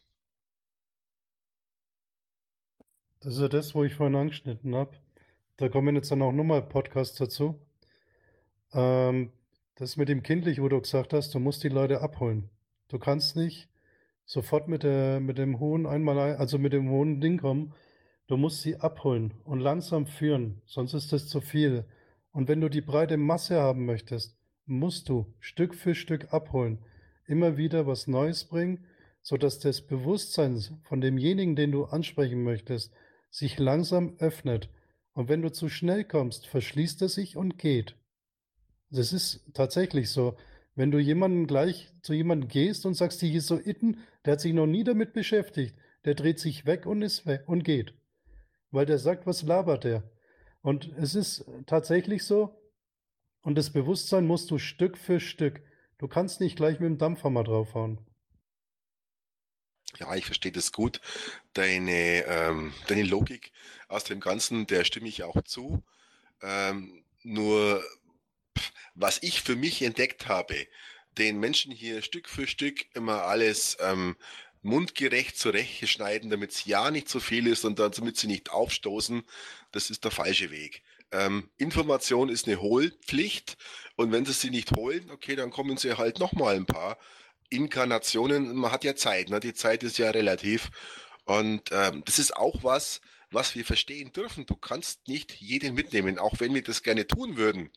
Das 3.21 3.35
ist 3.35 3.41
ja 3.41 3.49
das, 3.49 3.75
wo 3.75 3.85
ich 3.85 3.95
vorhin 3.95 4.17
angeschnitten 4.17 4.75
habe. 4.75 4.97
Da 5.57 5.69
kommen 5.69 5.95
jetzt 5.97 6.11
dann 6.11 6.23
auch 6.23 6.33
nochmal 6.33 6.63
Podcasts 6.63 7.17
dazu. 7.19 7.61
Ähm, 8.73 9.33
das 9.83 9.97
mit 9.97 10.09
dem 10.09 10.23
Kindlich, 10.23 10.63
wo 10.63 10.69
du 10.69 10.81
gesagt 10.81 11.13
hast, 11.13 11.35
du 11.35 11.41
musst 11.41 11.65
die 11.65 11.69
Leute 11.69 12.03
abholen. 12.03 12.49
Du 12.87 13.01
kannst 13.01 13.35
nicht 13.35 13.69
sofort 14.25 14.69
mit 14.69 14.85
der, 14.85 15.19
mit 15.19 15.39
dem 15.39 15.59
hohen 15.59 15.87
einmal, 15.87 16.37
also 16.37 16.57
mit 16.57 16.73
dem 16.73 16.89
hohen 16.89 17.21
Ding 17.21 17.39
kommen. 17.39 17.75
Du 18.29 18.37
musst 18.37 18.63
sie 18.63 18.77
abholen 18.77 19.35
und 19.43 19.59
langsam 19.59 20.07
führen, 20.07 20.63
sonst 20.67 20.95
ist 20.95 21.13
das 21.13 21.27
zu 21.27 21.41
viel. 21.41 21.85
Und 22.31 22.47
wenn 22.47 22.61
du 22.61 22.69
die 22.69 22.81
breite 22.81 23.17
Masse 23.17 23.61
haben 23.61 23.85
möchtest, 23.85 24.37
musst 24.67 25.09
du 25.09 25.27
Stück 25.41 25.75
für 25.75 25.97
Stück 25.97 26.33
abholen, 26.33 26.79
immer 27.27 27.57
wieder 27.57 27.85
was 27.85 28.07
Neues 28.07 28.45
bringen, 28.45 28.85
sodass 29.21 29.59
das 29.59 29.83
Bewusstsein 29.85 30.63
von 30.85 31.01
demjenigen, 31.01 31.57
den 31.57 31.73
du 31.73 31.87
ansprechen 31.87 32.45
möchtest, 32.45 32.95
sich 33.31 33.59
langsam 33.59 34.15
öffnet. 34.19 34.69
Und 35.13 35.29
wenn 35.29 35.43
du 35.43 35.51
zu 35.51 35.69
schnell 35.69 36.05
kommst, 36.05 36.47
verschließt 36.47 37.03
er 37.03 37.09
sich 37.09 37.37
und 37.37 37.59
geht. 37.59 37.97
Das 38.93 39.12
ist 39.12 39.40
tatsächlich 39.55 40.10
so. 40.10 40.36
Wenn 40.74 40.90
du 40.90 40.98
jemanden 40.98 41.47
gleich 41.47 41.90
zu 42.02 42.12
jemandem 42.12 42.48
gehst 42.48 42.86
und 42.86 42.94
sagst, 42.94 43.20
die 43.23 43.32
Jesuiten, 43.32 44.01
der 44.24 44.35
hat 44.35 44.40
sich 44.40 44.52
noch 44.52 44.66
nie 44.66 44.85
damit 44.85 45.14
beschäftigt, 45.14 45.74
der 46.05 46.14
dreht 46.14 46.39
sich 46.39 46.66
weg 46.66 46.86
und 46.86 47.02
ist 47.02 47.27
weg 47.27 47.44
und 47.47 47.64
geht. 47.64 47.94
Weil 48.70 48.86
der 48.86 48.98
sagt, 48.98 49.27
was 49.27 49.43
labert 49.43 49.85
der? 49.85 50.02
Und 50.60 50.93
es 50.97 51.14
ist 51.14 51.44
tatsächlich 51.66 52.24
so, 52.24 52.59
und 53.43 53.56
das 53.56 53.73
Bewusstsein 53.73 54.27
musst 54.27 54.51
du 54.51 54.59
Stück 54.59 54.97
für 54.97 55.20
Stück. 55.20 55.62
Du 55.98 56.06
kannst 56.06 56.40
nicht 56.40 56.56
gleich 56.56 56.78
mit 56.78 56.89
dem 56.89 56.98
Dampfhammer 56.98 57.44
draufhauen. 57.44 57.98
Ja, 59.98 60.14
ich 60.14 60.27
verstehe 60.27 60.52
das 60.52 60.73
gut. 60.73 61.01
Deine, 61.55 62.24
ähm, 62.27 62.73
deine 62.89 63.02
Logik 63.02 63.52
aus 63.89 64.05
dem 64.05 64.20
Ganzen, 64.20 64.66
der 64.66 64.85
stimme 64.85 65.09
ich 65.09 65.23
auch 65.24 65.43
zu. 65.43 65.82
Ähm, 66.40 67.05
nur 67.23 67.82
was 68.94 69.19
ich 69.23 69.43
für 69.43 69.56
mich 69.56 69.82
entdeckt 69.82 70.28
habe, 70.28 70.66
den 71.19 71.39
Menschen 71.39 71.73
hier 71.73 72.02
Stück 72.02 72.28
für 72.28 72.47
Stück 72.47 72.86
immer 72.94 73.24
alles 73.24 73.77
ähm, 73.81 74.16
mundgerecht 74.62 75.36
zurechtschneiden, 75.36 76.31
damit 76.31 76.52
es 76.52 76.64
ja 76.64 76.90
nicht 76.90 77.09
zu 77.09 77.20
viel 77.20 77.47
ist 77.47 77.64
und 77.64 77.78
dann, 77.78 77.93
damit 77.93 78.16
sie 78.16 78.28
nicht 78.28 78.51
aufstoßen, 78.51 79.23
das 79.73 79.90
ist 79.90 80.05
der 80.05 80.10
falsche 80.10 80.51
Weg. 80.51 80.82
Ähm, 81.10 81.51
Information 81.59 82.28
ist 82.28 82.47
eine 82.47 82.60
Hohlpflicht 82.60 83.56
und 83.97 84.12
wenn 84.12 84.24
sie 84.24 84.32
sie 84.32 84.51
nicht 84.51 84.73
holen, 84.73 85.10
okay, 85.10 85.36
dann 85.36 85.51
kommen 85.51 85.77
sie 85.77 85.98
halt 85.98 86.19
nochmal 86.19 86.56
ein 86.56 86.66
paar 86.66 86.97
Inkarnationen. 87.51 88.55
Man 88.55 88.73
hat 88.73 88.85
ja 88.85 88.94
Zeit, 88.97 89.28
ne? 89.28 89.40
die 89.40 89.52
Zeit 89.52 89.82
ist 89.82 89.98
ja 89.98 90.10
relativ 90.10 90.70
und 91.24 91.70
ähm, 91.73 92.02
das 92.06 92.19
ist 92.19 92.35
auch 92.35 92.62
was, 92.62 93.01
was 93.31 93.55
wir 93.55 93.64
verstehen 93.64 94.12
dürfen. 94.12 94.47
Du 94.47 94.56
kannst 94.56 95.06
nicht 95.09 95.32
jeden 95.40 95.74
mitnehmen, 95.74 96.19
auch 96.19 96.40
wenn 96.40 96.55
wir 96.55 96.62
das 96.62 96.82
gerne 96.82 97.06
tun 97.06 97.36
würden. 97.36 97.70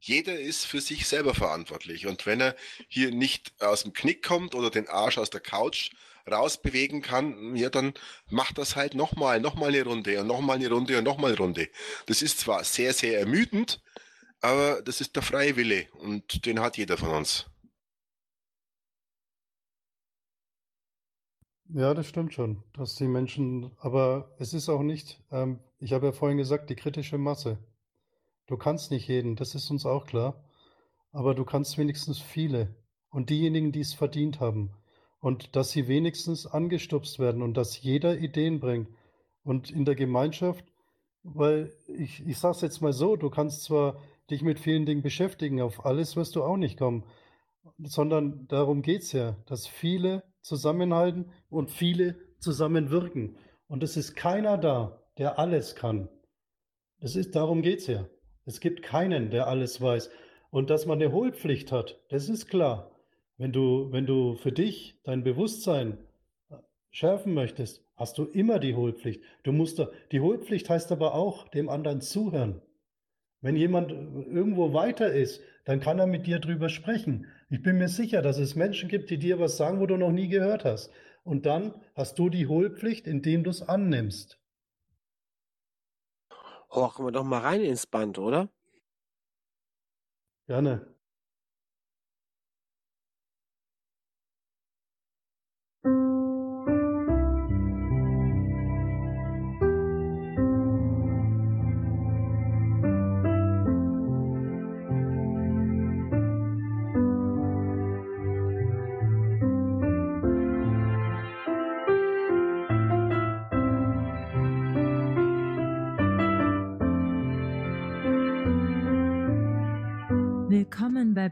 Jeder 0.00 0.38
ist 0.38 0.64
für 0.64 0.80
sich 0.80 1.06
selber 1.06 1.34
verantwortlich. 1.34 2.06
Und 2.06 2.26
wenn 2.26 2.40
er 2.40 2.56
hier 2.88 3.10
nicht 3.10 3.52
aus 3.62 3.82
dem 3.82 3.92
Knick 3.92 4.24
kommt 4.24 4.54
oder 4.54 4.70
den 4.70 4.88
Arsch 4.88 5.18
aus 5.18 5.30
der 5.30 5.40
Couch 5.40 5.90
rausbewegen 6.30 7.02
kann, 7.02 7.56
ja, 7.56 7.70
dann 7.70 7.94
macht 8.30 8.58
das 8.58 8.76
halt 8.76 8.94
nochmal, 8.94 9.40
nochmal 9.40 9.70
eine 9.70 9.84
Runde 9.84 10.20
und 10.20 10.26
nochmal 10.26 10.56
eine 10.56 10.68
Runde 10.68 10.98
und 10.98 11.04
nochmal 11.04 11.30
eine 11.30 11.38
Runde. 11.38 11.68
Das 12.06 12.22
ist 12.22 12.40
zwar 12.40 12.64
sehr, 12.64 12.92
sehr 12.92 13.18
ermüdend, 13.18 13.82
aber 14.40 14.82
das 14.82 15.00
ist 15.00 15.16
der 15.16 15.22
freie 15.22 15.56
Wille 15.56 15.88
und 15.92 16.46
den 16.46 16.60
hat 16.60 16.76
jeder 16.76 16.96
von 16.96 17.10
uns. 17.10 17.46
Ja, 21.70 21.92
das 21.92 22.06
stimmt 22.06 22.32
schon, 22.32 22.62
dass 22.72 22.94
die 22.94 23.08
Menschen, 23.08 23.72
aber 23.78 24.34
es 24.38 24.54
ist 24.54 24.70
auch 24.70 24.82
nicht, 24.82 25.22
ähm, 25.30 25.60
ich 25.78 25.92
habe 25.92 26.06
ja 26.06 26.12
vorhin 26.12 26.38
gesagt, 26.38 26.70
die 26.70 26.76
kritische 26.76 27.18
Masse. 27.18 27.58
Du 28.48 28.56
kannst 28.56 28.90
nicht 28.90 29.06
jeden, 29.08 29.36
das 29.36 29.54
ist 29.54 29.70
uns 29.70 29.84
auch 29.84 30.06
klar, 30.06 30.42
aber 31.12 31.34
du 31.34 31.44
kannst 31.44 31.76
wenigstens 31.76 32.18
viele 32.18 32.74
und 33.10 33.28
diejenigen, 33.28 33.72
die 33.72 33.80
es 33.80 33.92
verdient 33.92 34.40
haben 34.40 34.70
und 35.20 35.54
dass 35.54 35.70
sie 35.70 35.86
wenigstens 35.86 36.46
angestupst 36.46 37.18
werden 37.18 37.42
und 37.42 37.58
dass 37.58 37.82
jeder 37.82 38.18
Ideen 38.18 38.58
bringt 38.58 38.88
und 39.44 39.70
in 39.70 39.84
der 39.84 39.94
Gemeinschaft, 39.94 40.64
weil 41.22 41.74
ich, 41.88 42.26
ich 42.26 42.38
sage 42.38 42.56
es 42.56 42.62
jetzt 42.62 42.80
mal 42.80 42.94
so, 42.94 43.16
du 43.16 43.28
kannst 43.28 43.64
zwar 43.64 44.00
dich 44.30 44.40
mit 44.40 44.58
vielen 44.58 44.86
Dingen 44.86 45.02
beschäftigen, 45.02 45.60
auf 45.60 45.84
alles 45.84 46.16
wirst 46.16 46.34
du 46.34 46.42
auch 46.42 46.56
nicht 46.56 46.78
kommen, 46.78 47.04
sondern 47.76 48.48
darum 48.48 48.80
geht 48.80 49.02
es 49.02 49.12
ja, 49.12 49.36
dass 49.44 49.66
viele 49.66 50.22
zusammenhalten 50.40 51.30
und 51.50 51.70
viele 51.70 52.16
zusammenwirken. 52.38 53.36
Und 53.66 53.82
es 53.82 53.98
ist 53.98 54.16
keiner 54.16 54.56
da, 54.56 55.02
der 55.18 55.38
alles 55.38 55.74
kann. 55.74 56.08
Das 57.00 57.14
ist, 57.14 57.34
darum 57.34 57.60
geht 57.60 57.80
es 57.80 57.88
ja. 57.88 58.06
Es 58.48 58.60
gibt 58.60 58.82
keinen, 58.82 59.28
der 59.28 59.46
alles 59.46 59.78
weiß. 59.78 60.08
Und 60.50 60.70
dass 60.70 60.86
man 60.86 60.98
eine 60.98 61.12
Hohlpflicht 61.12 61.70
hat, 61.70 62.00
das 62.08 62.30
ist 62.30 62.46
klar. 62.46 62.90
Wenn 63.36 63.52
du, 63.52 63.92
wenn 63.92 64.06
du 64.06 64.36
für 64.36 64.52
dich 64.52 64.98
dein 65.04 65.22
Bewusstsein 65.22 65.98
äh, 66.48 66.54
schärfen 66.90 67.34
möchtest, 67.34 67.84
hast 67.94 68.16
du 68.16 68.24
immer 68.24 68.58
die 68.58 68.74
Hohlpflicht. 68.74 69.22
Du 69.42 69.52
musst 69.52 69.78
da, 69.78 69.90
die 70.12 70.20
Hohlpflicht 70.20 70.70
heißt 70.70 70.90
aber 70.92 71.14
auch 71.14 71.48
dem 71.48 71.68
anderen 71.68 72.00
zuhören. 72.00 72.62
Wenn 73.42 73.54
jemand 73.54 73.92
irgendwo 73.92 74.72
weiter 74.72 75.12
ist, 75.12 75.42
dann 75.66 75.80
kann 75.80 75.98
er 75.98 76.06
mit 76.06 76.26
dir 76.26 76.38
drüber 76.38 76.70
sprechen. 76.70 77.26
Ich 77.50 77.60
bin 77.60 77.76
mir 77.76 77.88
sicher, 77.88 78.22
dass 78.22 78.38
es 78.38 78.56
Menschen 78.56 78.88
gibt, 78.88 79.10
die 79.10 79.18
dir 79.18 79.38
was 79.38 79.58
sagen, 79.58 79.78
wo 79.78 79.84
du 79.84 79.98
noch 79.98 80.10
nie 80.10 80.28
gehört 80.28 80.64
hast. 80.64 80.90
Und 81.22 81.44
dann 81.44 81.74
hast 81.94 82.18
du 82.18 82.30
die 82.30 82.46
Hohlpflicht, 82.46 83.06
indem 83.06 83.44
du 83.44 83.50
es 83.50 83.60
annimmst. 83.60 84.37
Horchen 86.70 87.04
wir 87.04 87.12
doch 87.12 87.24
mal 87.24 87.40
rein 87.40 87.60
ins 87.62 87.86
Band, 87.86 88.18
oder? 88.18 88.48
Gerne. 90.46 90.97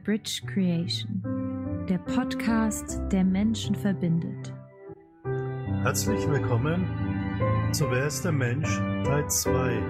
Bridge 0.06 0.40
Creation, 0.46 1.20
der 1.88 1.98
Podcast, 1.98 3.00
der 3.10 3.24
Menschen 3.24 3.74
verbindet. 3.74 4.54
Herzlich 5.82 6.20
willkommen 6.30 6.86
zu 7.72 7.90
Wer 7.90 8.06
ist 8.06 8.24
der 8.24 8.30
Mensch 8.30 8.68
Teil 9.02 9.28
2. 9.28 9.82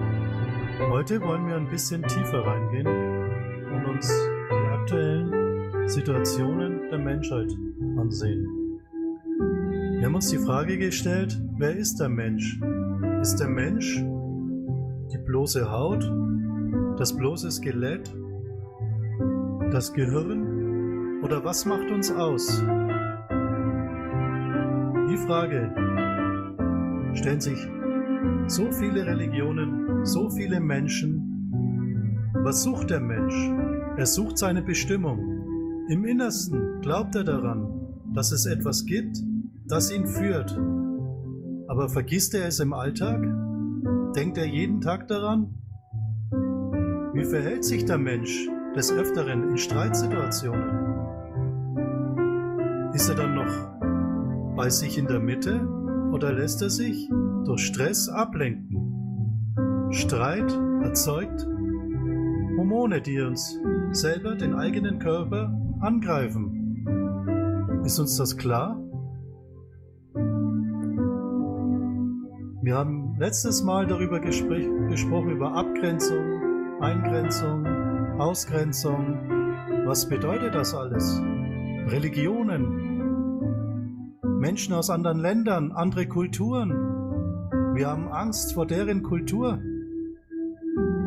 Heute 0.89 1.21
wollen 1.21 1.47
wir 1.47 1.55
ein 1.55 1.69
bisschen 1.69 2.01
tiefer 2.01 2.39
reingehen 2.47 2.87
und 2.87 3.85
uns 3.85 4.11
die 4.49 4.67
aktuellen 4.71 5.87
Situationen 5.87 6.89
der 6.89 6.97
Menschheit 6.97 7.51
ansehen. 7.99 8.81
Wir 9.99 10.05
haben 10.07 10.15
uns 10.15 10.31
die 10.31 10.39
Frage 10.39 10.79
gestellt, 10.79 11.39
wer 11.59 11.77
ist 11.77 11.99
der 11.99 12.09
Mensch? 12.09 12.59
Ist 13.21 13.35
der 13.35 13.49
Mensch 13.49 14.03
die 15.13 15.19
bloße 15.19 15.69
Haut, 15.69 16.11
das 16.97 17.15
bloße 17.15 17.51
Skelett 17.51 18.11
das 19.71 19.93
Gehirn 19.93 21.21
oder 21.23 21.43
was 21.43 21.65
macht 21.65 21.91
uns 21.91 22.11
aus? 22.11 22.63
Die 25.09 25.17
Frage 25.17 25.71
stellen 27.13 27.41
sich 27.41 27.67
so 28.47 28.71
viele 28.71 29.05
Religionen, 29.05 30.05
so 30.05 30.29
viele 30.29 30.59
Menschen. 30.59 32.31
Was 32.43 32.63
sucht 32.63 32.91
der 32.91 33.01
Mensch? 33.01 33.35
Er 33.97 34.05
sucht 34.05 34.37
seine 34.37 34.61
Bestimmung. 34.61 35.85
Im 35.89 36.05
Innersten 36.05 36.81
glaubt 36.81 37.15
er 37.15 37.23
daran, 37.23 37.67
dass 38.13 38.31
es 38.31 38.45
etwas 38.45 38.85
gibt, 38.85 39.17
das 39.65 39.91
ihn 39.91 40.07
führt. 40.07 40.57
Aber 41.67 41.89
vergisst 41.89 42.33
er 42.35 42.47
es 42.47 42.59
im 42.59 42.73
Alltag? 42.73 43.21
Denkt 44.15 44.37
er 44.37 44.45
jeden 44.45 44.79
Tag 44.79 45.07
daran? 45.07 45.55
Wie 47.13 47.25
verhält 47.25 47.65
sich 47.65 47.83
der 47.83 47.97
Mensch 47.97 48.47
des 48.77 48.91
Öfteren 48.93 49.49
in 49.49 49.57
Streitsituationen? 49.57 50.95
Ist 52.93 53.09
er 53.09 53.15
dann 53.15 53.33
noch 53.33 54.55
bei 54.55 54.69
sich 54.69 54.99
in 54.99 55.07
der 55.07 55.19
Mitte 55.19 55.67
oder 56.13 56.31
lässt 56.31 56.61
er 56.61 56.69
sich 56.69 57.09
durch 57.43 57.61
Stress 57.61 58.07
ablenken? 58.07 59.89
Streit 59.89 60.55
erzeugt 60.83 61.47
Hormone, 62.57 63.01
die 63.01 63.19
uns 63.19 63.59
selber 63.91 64.35
den 64.35 64.53
eigenen 64.53 64.99
Körper 64.99 65.59
angreifen. 65.79 66.83
Ist 67.83 67.97
uns 67.97 68.15
das 68.17 68.37
klar? 68.37 68.79
Wir 72.61 72.75
haben 72.75 73.15
letztes 73.17 73.63
Mal 73.63 73.87
darüber 73.87 74.19
gespr 74.19 74.59
gesprochen, 74.89 75.31
über 75.31 75.53
Abgrenzung, 75.53 76.81
Eingrenzung, 76.81 77.76
Ausgrenzung. 78.19 79.85
Was 79.85 80.09
bedeutet 80.09 80.55
das 80.55 80.73
alles? 80.73 81.21
Religionen, 81.87 82.87
Menschen 84.39 84.73
aus 84.73 84.89
anderen 84.89 85.19
Ländern, 85.19 85.71
andere 85.71 86.07
Kulturen. 86.07 86.71
Wir 87.75 87.87
haben 87.87 88.07
Angst 88.07 88.55
vor 88.55 88.65
deren 88.65 89.03
Kultur. 89.03 89.61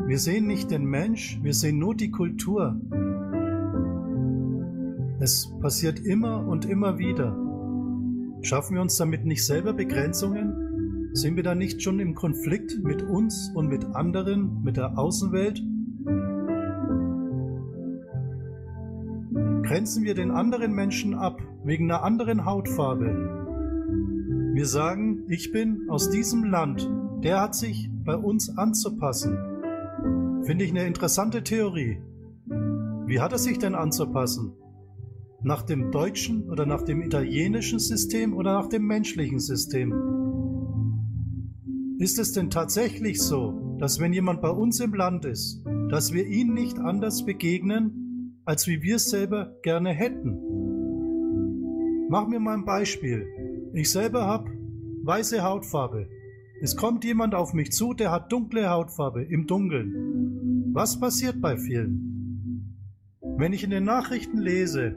Wir 0.07 0.19
sehen 0.19 0.47
nicht 0.47 0.71
den 0.71 0.85
Mensch, 0.85 1.41
wir 1.43 1.53
sehen 1.53 1.79
nur 1.79 1.97
die 1.97 2.13
Kultur. 2.13 2.81
Es 5.19 5.53
passiert 5.61 5.99
immer 5.99 6.47
und 6.47 6.65
immer 6.65 6.99
wieder. 6.99 7.37
Schaffen 8.43 8.75
wir 8.75 8.83
uns 8.83 8.97
damit 8.97 9.27
nicht 9.27 9.45
selber 9.45 9.73
Begrenzungen? 9.73 11.11
Sind 11.13 11.35
wir 11.35 11.43
da 11.43 11.57
nicht 11.57 11.83
schon 11.83 11.99
im 11.99 12.15
Konflikt 12.15 12.79
mit 12.85 13.03
uns 13.03 13.51
und 13.55 13.69
mit 13.69 13.85
anderen, 13.97 14.63
mit 14.63 14.77
der 14.77 14.97
Außenwelt? 14.97 15.61
Grenzen 19.71 20.03
wir 20.03 20.15
den 20.17 20.33
anderen 20.33 20.73
Menschen 20.73 21.15
ab 21.15 21.41
wegen 21.63 21.89
einer 21.89 22.03
anderen 22.03 22.45
Hautfarbe? 22.45 23.07
Wir 24.53 24.67
sagen, 24.67 25.23
ich 25.29 25.53
bin 25.53 25.89
aus 25.89 26.11
diesem 26.11 26.43
Land, 26.43 26.91
der 27.23 27.41
hat 27.41 27.55
sich 27.55 27.89
bei 28.05 28.17
uns 28.17 28.59
anzupassen. 28.59 29.39
Finde 30.43 30.65
ich 30.65 30.73
eine 30.73 30.89
interessante 30.89 31.45
Theorie. 31.45 32.03
Wie 33.07 33.21
hat 33.21 33.31
er 33.31 33.39
sich 33.39 33.61
denn 33.61 33.77
anzupassen? 33.77 34.55
Nach 35.41 35.63
dem 35.63 35.93
deutschen 35.93 36.51
oder 36.51 36.67
nach 36.67 36.83
dem 36.83 37.01
italienischen 37.01 37.79
System 37.79 38.35
oder 38.35 38.55
nach 38.55 38.69
dem 38.69 38.85
menschlichen 38.85 39.39
System? 39.39 39.95
Ist 42.01 42.19
es 42.19 42.33
denn 42.33 42.51
tatsächlich 42.51 43.23
so, 43.23 43.77
dass 43.79 44.01
wenn 44.01 44.13
jemand 44.13 44.43
bei 44.43 44.51
uns 44.51 44.81
im 44.81 44.95
Land 44.95 45.27
ist, 45.27 45.63
dass 45.91 46.13
wir 46.13 46.27
ihn 46.27 46.55
nicht 46.55 46.81
anders 46.81 47.25
begegnen, 47.25 48.01
als 48.45 48.67
wie 48.67 48.83
wir 48.83 48.97
es 48.97 49.11
selber 49.11 49.55
gerne 49.63 49.91
hätten? 49.91 50.39
Machen 52.09 52.33
wir 52.33 52.41
mal 52.41 52.55
ein 52.55 52.65
Beispiel. 52.65 53.27
Ich 53.73 53.91
selber 53.91 54.27
habe 54.27 54.51
weiße 55.05 55.43
Hautfarbe. 55.43 56.09
Es 56.61 56.77
kommt 56.77 57.05
jemand 57.05 57.35
auf 57.35 57.55
mich 57.55 57.73
zu, 57.73 57.95
der 57.95 58.11
hat 58.11 58.31
dunkle 58.33 58.69
Hautfarbe 58.69 59.23
im 59.23 59.47
Dunkeln. 59.47 60.73
Was 60.73 61.01
passiert 61.01 61.41
bei 61.41 61.57
vielen? 61.57 62.77
Wenn 63.21 63.53
ich 63.53 63.65
in 63.65 63.71
den 63.71 63.85
Nachrichten 63.85 64.39
lese, 64.39 64.97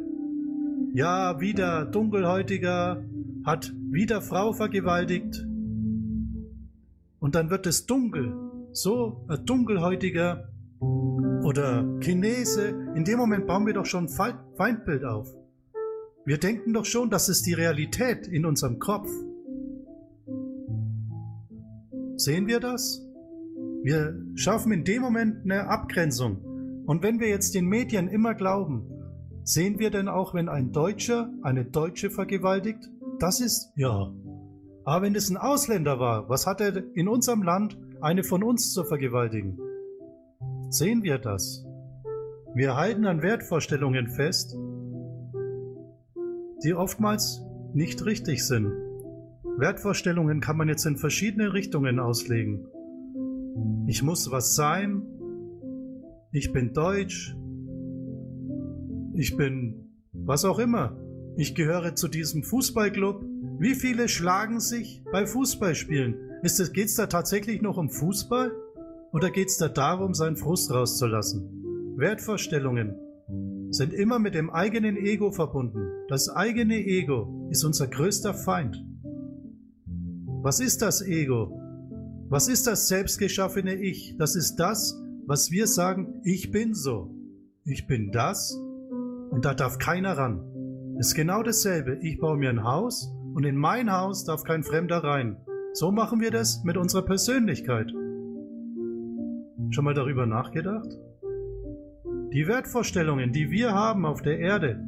ja, 0.93 1.39
wieder 1.39 1.85
dunkelhäutiger, 1.85 3.03
hat 3.45 3.73
wieder 3.91 4.21
Frau 4.21 4.53
vergewaltigt, 4.53 5.45
und 7.23 7.35
dann 7.35 7.49
wird 7.49 7.65
es 7.67 7.85
dunkel, 7.85 8.35
so 8.73 9.23
ein 9.29 9.45
dunkelhäutiger 9.45 10.49
oder 11.43 11.85
Chinese, 11.99 12.69
in 12.95 13.03
dem 13.03 13.17
Moment 13.17 13.45
bauen 13.45 13.65
wir 13.65 13.73
doch 13.73 13.85
schon 13.85 14.07
Feindbild 14.07 15.03
auf. 15.03 15.27
Wir 16.25 16.37
denken 16.37 16.73
doch 16.73 16.85
schon, 16.85 17.09
das 17.09 17.27
ist 17.27 17.45
die 17.45 17.53
Realität 17.53 18.27
in 18.27 18.45
unserem 18.45 18.79
Kopf. 18.79 19.09
Sehen 22.15 22.47
wir 22.47 22.61
das? 22.61 23.05
Wir 23.83 24.15
schaffen 24.35 24.71
in 24.71 24.85
dem 24.85 25.01
Moment 25.01 25.43
eine 25.43 25.67
Abgrenzung. 25.67 26.37
Und 26.85 27.03
wenn 27.03 27.19
wir 27.19 27.27
jetzt 27.27 27.53
den 27.53 27.65
Medien 27.65 28.07
immer 28.07 28.35
glauben, 28.35 28.89
sehen 29.43 29.79
wir 29.79 29.89
denn 29.89 30.07
auch, 30.07 30.33
wenn 30.33 30.47
ein 30.47 30.71
Deutscher 30.71 31.29
eine 31.41 31.65
Deutsche 31.65 32.09
vergewaltigt? 32.09 32.89
Das 33.19 33.41
ist 33.41 33.73
ja. 33.75 34.13
Aber 34.85 35.05
wenn 35.05 35.15
es 35.15 35.29
ein 35.29 35.37
Ausländer 35.37 35.99
war, 35.99 36.29
was 36.29 36.47
hat 36.47 36.61
er 36.61 36.83
in 36.95 37.09
unserem 37.09 37.43
Land, 37.43 37.77
eine 37.99 38.23
von 38.23 38.43
uns 38.43 38.71
zu 38.73 38.85
vergewaltigen? 38.85 39.57
Sehen 40.73 41.03
wir 41.03 41.19
das? 41.19 41.63
Wir 42.55 42.75
halten 42.75 43.05
an 43.05 43.21
Wertvorstellungen 43.21 44.07
fest, 44.07 44.57
die 46.63 46.73
oftmals 46.73 47.43
nicht 47.75 48.03
richtig 48.07 48.43
sind. 48.43 48.73
Wertvorstellungen 49.59 50.41
kann 50.41 50.57
man 50.57 50.69
jetzt 50.69 50.87
in 50.87 50.97
verschiedene 50.97 51.53
Richtungen 51.53 51.99
auslegen. 51.99 52.65
Ich 53.85 54.01
muss 54.01 54.31
was 54.31 54.55
sein. 54.55 55.03
Ich 56.31 56.51
bin 56.51 56.73
deutsch. 56.73 57.35
Ich 59.13 59.37
bin 59.37 59.91
was 60.11 60.43
auch 60.43 60.57
immer. 60.57 60.97
Ich 61.37 61.53
gehöre 61.53 61.93
zu 61.93 62.07
diesem 62.07 62.41
Fußballclub. 62.41 63.23
Wie 63.59 63.75
viele 63.75 64.07
schlagen 64.07 64.59
sich 64.59 65.03
bei 65.11 65.27
Fußballspielen? 65.27 66.15
Ist 66.41 66.59
es, 66.59 66.95
da 66.95 67.05
tatsächlich 67.05 67.61
noch 67.61 67.77
um 67.77 67.91
Fußball? 67.91 68.51
Oder 69.13 69.29
geht's 69.29 69.57
da 69.57 69.69
darum, 69.69 70.15
seinen 70.15 70.35
Frust 70.35 70.71
rauszulassen? 70.71 71.95
Wertvorstellungen 71.97 72.95
sind 73.69 73.93
immer 73.93 74.17
mit 74.17 74.33
dem 74.33 74.49
eigenen 74.49 74.97
Ego 74.97 75.31
verbunden. 75.31 75.87
Das 76.07 76.29
eigene 76.29 76.77
Ego 76.77 77.47
ist 77.51 77.63
unser 77.63 77.87
größter 77.87 78.33
Feind. 78.33 78.83
Was 80.41 80.59
ist 80.59 80.81
das 80.81 81.03
Ego? 81.03 81.59
Was 82.29 82.47
ist 82.47 82.65
das 82.65 82.87
selbstgeschaffene 82.87 83.75
Ich? 83.75 84.15
Das 84.17 84.35
ist 84.35 84.55
das, 84.55 84.99
was 85.27 85.51
wir 85.51 85.67
sagen, 85.67 86.19
ich 86.23 86.49
bin 86.49 86.73
so. 86.73 87.15
Ich 87.65 87.85
bin 87.85 88.11
das 88.11 88.59
und 89.29 89.45
da 89.45 89.53
darf 89.53 89.77
keiner 89.77 90.17
ran. 90.17 90.97
Ist 90.97 91.13
genau 91.13 91.43
dasselbe. 91.43 91.99
Ich 92.01 92.19
baue 92.19 92.37
mir 92.37 92.49
ein 92.49 92.63
Haus 92.63 93.13
und 93.35 93.45
in 93.45 93.57
mein 93.57 93.91
Haus 93.91 94.25
darf 94.25 94.43
kein 94.43 94.63
Fremder 94.63 95.03
rein. 95.03 95.37
So 95.73 95.91
machen 95.91 96.19
wir 96.19 96.31
das 96.31 96.63
mit 96.63 96.77
unserer 96.77 97.03
Persönlichkeit. 97.03 97.93
Schon 99.73 99.85
mal 99.85 99.95
darüber 99.95 100.27
nachgedacht? 100.27 100.87
Die 102.31 102.47
Wertvorstellungen, 102.47 103.31
die 103.31 103.49
wir 103.49 103.73
haben 103.73 104.05
auf 104.05 104.21
der 104.21 104.37
Erde. 104.37 104.79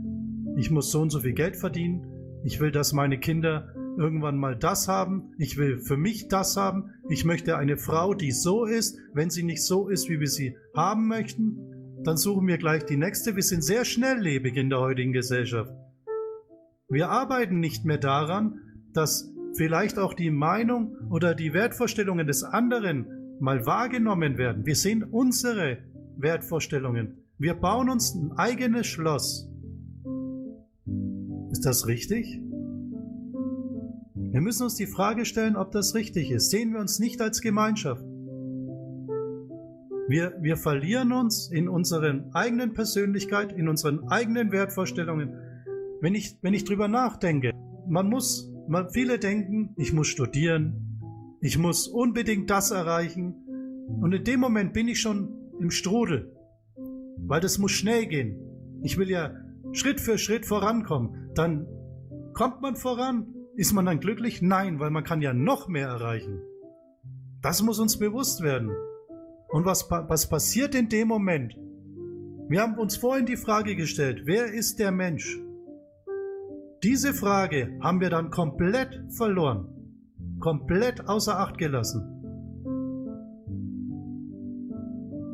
Ich 0.57 0.69
muss 0.69 0.91
so 0.91 1.01
und 1.01 1.09
so 1.09 1.21
viel 1.21 1.33
Geld 1.33 1.55
verdienen. 1.55 2.05
Ich 2.43 2.59
will, 2.59 2.71
dass 2.71 2.93
meine 2.93 3.19
Kinder 3.19 3.73
irgendwann 3.97 4.37
mal 4.37 4.55
das 4.55 4.87
haben, 4.87 5.33
ich 5.39 5.57
will 5.57 5.79
für 5.79 5.97
mich 5.97 6.27
das 6.27 6.55
haben, 6.55 6.91
ich 7.09 7.25
möchte 7.25 7.57
eine 7.57 7.77
Frau, 7.77 8.13
die 8.13 8.31
so 8.31 8.65
ist, 8.65 8.99
wenn 9.13 9.31
sie 9.31 9.41
nicht 9.41 9.63
so 9.63 9.89
ist, 9.89 10.07
wie 10.07 10.19
wir 10.19 10.27
sie 10.27 10.55
haben 10.75 11.07
möchten, 11.07 12.03
dann 12.03 12.17
suchen 12.17 12.45
wir 12.45 12.59
gleich 12.59 12.85
die 12.85 12.97
nächste. 12.97 13.35
Wir 13.35 13.41
sind 13.41 13.63
sehr 13.63 13.85
schnelllebig 13.85 14.55
in 14.55 14.69
der 14.69 14.81
heutigen 14.81 15.13
Gesellschaft. 15.13 15.73
Wir 16.89 17.09
arbeiten 17.09 17.59
nicht 17.59 17.85
mehr 17.85 17.97
daran, 17.97 18.59
dass 18.93 19.33
vielleicht 19.55 19.97
auch 19.97 20.13
die 20.13 20.29
Meinung 20.29 20.95
oder 21.09 21.33
die 21.33 21.53
Wertvorstellungen 21.53 22.27
des 22.27 22.43
anderen 22.43 23.24
mal 23.39 23.65
wahrgenommen 23.65 24.37
werden. 24.37 24.65
Wir 24.65 24.75
sehen 24.75 25.03
unsere 25.03 25.77
Wertvorstellungen. 26.17 27.17
Wir 27.37 27.53
bauen 27.53 27.89
uns 27.89 28.15
ein 28.15 28.31
eigenes 28.33 28.87
Schloss. 28.87 29.49
Ist 31.51 31.65
das 31.65 31.87
richtig? 31.87 32.41
Wir 34.15 34.41
müssen 34.41 34.63
uns 34.63 34.75
die 34.75 34.87
Frage 34.87 35.25
stellen, 35.25 35.55
ob 35.55 35.71
das 35.71 35.95
richtig 35.95 36.31
ist. 36.31 36.49
Sehen 36.49 36.73
wir 36.73 36.79
uns 36.79 36.99
nicht 36.99 37.21
als 37.21 37.41
Gemeinschaft. 37.41 38.03
Wir, 40.07 40.35
wir 40.39 40.55
verlieren 40.57 41.11
uns 41.11 41.49
in 41.49 41.67
unseren 41.67 42.33
eigenen 42.33 42.73
Persönlichkeit, 42.73 43.53
in 43.53 43.67
unseren 43.67 44.07
eigenen 44.09 44.51
Wertvorstellungen. 44.51 45.33
Wenn 46.01 46.13
ich, 46.13 46.37
wenn 46.41 46.53
ich 46.53 46.63
drüber 46.63 46.87
nachdenke, 46.87 47.53
man 47.87 48.09
muss, 48.09 48.51
man, 48.67 48.89
viele 48.91 49.17
denken, 49.17 49.73
ich 49.77 49.93
muss 49.93 50.07
studieren, 50.07 50.84
ich 51.41 51.57
muss 51.57 51.87
unbedingt 51.87 52.49
das 52.49 52.71
erreichen. 52.71 53.35
Und 54.01 54.13
in 54.13 54.23
dem 54.23 54.39
Moment 54.39 54.73
bin 54.73 54.87
ich 54.87 54.99
schon 54.99 55.29
im 55.59 55.69
Strudel, 55.69 56.35
weil 57.17 57.41
das 57.41 57.57
muss 57.57 57.71
schnell 57.71 58.07
gehen. 58.07 58.39
Ich 58.81 58.97
will 58.97 59.09
ja 59.09 59.33
Schritt 59.71 59.99
für 59.99 60.17
Schritt 60.17 60.45
vorankommen. 60.45 61.31
Dann 61.35 61.67
kommt 62.33 62.61
man 62.61 62.75
voran, 62.75 63.33
ist 63.55 63.73
man 63.73 63.85
dann 63.85 63.99
glücklich? 63.99 64.41
Nein, 64.41 64.79
weil 64.79 64.89
man 64.89 65.03
kann 65.03 65.21
ja 65.21 65.33
noch 65.33 65.67
mehr 65.67 65.87
erreichen. 65.87 66.41
Das 67.41 67.61
muss 67.61 67.79
uns 67.79 67.97
bewusst 67.97 68.41
werden. 68.41 68.71
Und 69.49 69.65
was, 69.65 69.89
was 69.89 70.29
passiert 70.29 70.75
in 70.75 70.89
dem 70.89 71.07
Moment? 71.07 71.55
Wir 72.47 72.61
haben 72.61 72.77
uns 72.77 72.97
vorhin 72.97 73.25
die 73.25 73.37
Frage 73.37 73.75
gestellt, 73.75 74.23
wer 74.25 74.53
ist 74.53 74.79
der 74.79 74.91
Mensch? 74.91 75.39
Diese 76.83 77.13
Frage 77.13 77.79
haben 77.81 78.01
wir 78.01 78.09
dann 78.09 78.29
komplett 78.29 79.01
verloren, 79.09 79.74
komplett 80.39 81.07
außer 81.07 81.39
Acht 81.39 81.57
gelassen. 81.57 82.03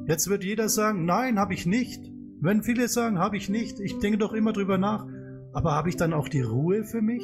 Jetzt 0.08 0.30
wird 0.30 0.44
jeder 0.44 0.70
sagen, 0.70 1.06
nein, 1.06 1.40
habe 1.40 1.54
ich 1.54 1.66
nicht. 1.66 2.12
Wenn 2.40 2.64
viele 2.64 2.88
sagen, 2.88 3.20
habe 3.20 3.38
ich 3.38 3.50
nicht, 3.50 3.80
ich 3.80 4.00
denke 4.00 4.18
doch 4.18 4.34
immer 4.34 4.52
drüber 4.52 4.78
nach, 4.78 5.06
aber 5.54 5.74
habe 5.74 5.90
ich 5.90 5.96
dann 5.96 6.14
auch 6.14 6.28
die 6.28 6.42
Ruhe 6.42 6.84
für 6.84 7.02
mich? 7.02 7.24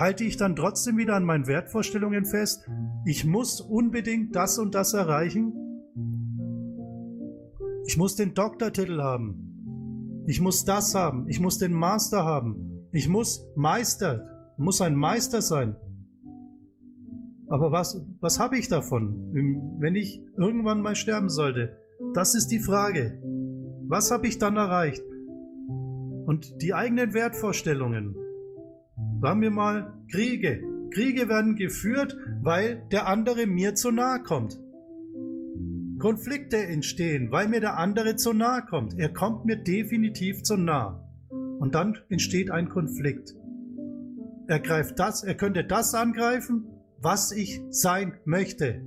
halte 0.00 0.24
ich 0.24 0.38
dann 0.38 0.56
trotzdem 0.56 0.96
wieder 0.96 1.14
an 1.14 1.24
meinen 1.24 1.46
Wertvorstellungen 1.46 2.24
fest? 2.24 2.68
Ich 3.04 3.24
muss 3.24 3.60
unbedingt 3.60 4.34
das 4.34 4.58
und 4.58 4.74
das 4.74 4.94
erreichen? 4.94 5.52
Ich 7.86 7.96
muss 7.96 8.16
den 8.16 8.34
Doktortitel 8.34 9.00
haben. 9.02 10.24
Ich 10.26 10.40
muss 10.40 10.64
das 10.64 10.94
haben. 10.94 11.28
Ich 11.28 11.38
muss 11.38 11.58
den 11.58 11.72
Master 11.72 12.24
haben. 12.24 12.86
Ich 12.92 13.08
muss 13.08 13.46
Meister, 13.56 14.54
muss 14.56 14.80
ein 14.80 14.94
Meister 14.94 15.42
sein. 15.42 15.76
Aber 17.50 17.72
was, 17.72 18.00
was 18.20 18.38
habe 18.38 18.56
ich 18.58 18.68
davon, 18.68 19.76
wenn 19.80 19.96
ich 19.96 20.22
irgendwann 20.36 20.82
mal 20.82 20.94
sterben 20.94 21.28
sollte? 21.28 21.76
Das 22.14 22.36
ist 22.36 22.48
die 22.48 22.60
Frage. 22.60 23.20
Was 23.88 24.12
habe 24.12 24.28
ich 24.28 24.38
dann 24.38 24.56
erreicht? 24.56 25.02
Und 26.26 26.62
die 26.62 26.74
eigenen 26.74 27.12
Wertvorstellungen. 27.12 28.14
Sagen 29.20 29.42
wir 29.42 29.50
mal 29.50 29.92
Kriege. 30.12 30.62
Kriege 30.92 31.28
werden 31.28 31.56
geführt, 31.56 32.16
weil 32.40 32.86
der 32.92 33.08
andere 33.08 33.48
mir 33.48 33.74
zu 33.74 33.90
nahe 33.90 34.22
kommt. 34.22 34.60
Konflikte 35.98 36.56
entstehen, 36.56 37.32
weil 37.32 37.48
mir 37.48 37.60
der 37.60 37.78
andere 37.78 38.14
zu 38.14 38.32
nahe 38.32 38.62
kommt. 38.62 38.96
Er 38.96 39.12
kommt 39.12 39.44
mir 39.44 39.56
definitiv 39.56 40.44
zu 40.44 40.56
nah. 40.56 41.04
Und 41.58 41.74
dann 41.74 41.98
entsteht 42.10 42.52
ein 42.52 42.68
Konflikt. 42.68 43.34
Er 44.46 44.60
greift 44.60 45.00
das, 45.00 45.24
er 45.24 45.34
könnte 45.34 45.64
das 45.64 45.94
angreifen, 45.94 46.66
was 47.00 47.32
ich 47.32 47.62
sein 47.70 48.18
möchte. 48.24 48.82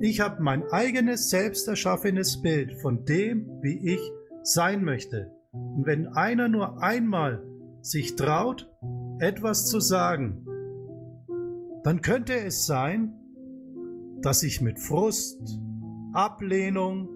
Ich 0.00 0.20
habe 0.20 0.42
mein 0.42 0.64
eigenes 0.70 1.30
selbst 1.30 1.66
erschaffenes 1.68 2.40
Bild 2.42 2.80
von 2.80 3.04
dem, 3.04 3.48
wie 3.62 3.94
ich 3.94 4.00
sein 4.42 4.84
möchte. 4.84 5.32
Und 5.52 5.86
wenn 5.86 6.08
einer 6.08 6.48
nur 6.48 6.82
einmal 6.82 7.42
sich 7.80 8.14
traut, 8.14 8.70
etwas 9.18 9.66
zu 9.66 9.80
sagen, 9.80 10.46
dann 11.82 12.00
könnte 12.02 12.34
es 12.34 12.66
sein, 12.66 13.14
dass 14.20 14.42
ich 14.42 14.60
mit 14.60 14.78
Frust, 14.78 15.58
Ablehnung, 16.12 17.08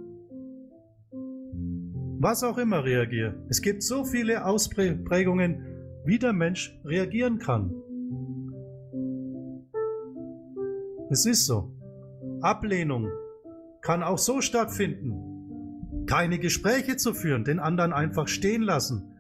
was 2.18 2.44
auch 2.44 2.58
immer 2.58 2.84
reagiere. 2.84 3.46
Es 3.48 3.62
gibt 3.62 3.82
so 3.82 4.04
viele 4.04 4.44
Ausprägungen, 4.44 5.64
wie 6.04 6.18
der 6.18 6.32
Mensch 6.32 6.78
reagieren 6.84 7.38
kann. 7.38 7.74
Es 11.10 11.26
ist 11.26 11.46
so. 11.46 11.72
Ablehnung 12.40 13.08
kann 13.82 14.04
auch 14.04 14.18
so 14.18 14.40
stattfinden. 14.40 16.06
Keine 16.06 16.38
Gespräche 16.38 16.96
zu 16.96 17.14
führen, 17.14 17.44
den 17.44 17.58
anderen 17.58 17.92
einfach 17.92 18.28
stehen 18.28 18.62
lassen. 18.62 19.12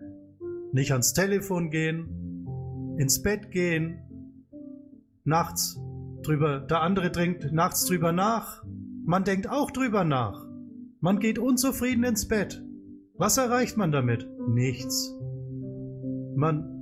Nicht 0.72 0.92
ans 0.92 1.14
Telefon 1.14 1.70
gehen, 1.70 2.96
ins 2.96 3.22
Bett 3.22 3.50
gehen, 3.50 3.98
nachts 5.24 5.80
drüber, 6.22 6.60
der 6.60 6.82
andere 6.82 7.10
denkt 7.10 7.52
nachts 7.52 7.86
drüber 7.86 8.12
nach, 8.12 8.62
man 9.04 9.24
denkt 9.24 9.48
auch 9.48 9.72
drüber 9.72 10.04
nach. 10.04 10.46
Man 11.00 11.18
geht 11.18 11.38
unzufrieden 11.38 12.04
ins 12.04 12.28
Bett. 12.28 12.62
Was 13.14 13.36
erreicht 13.36 13.76
man 13.76 13.90
damit? 13.90 14.28
Nichts. 14.48 15.12
Man, 16.36 16.79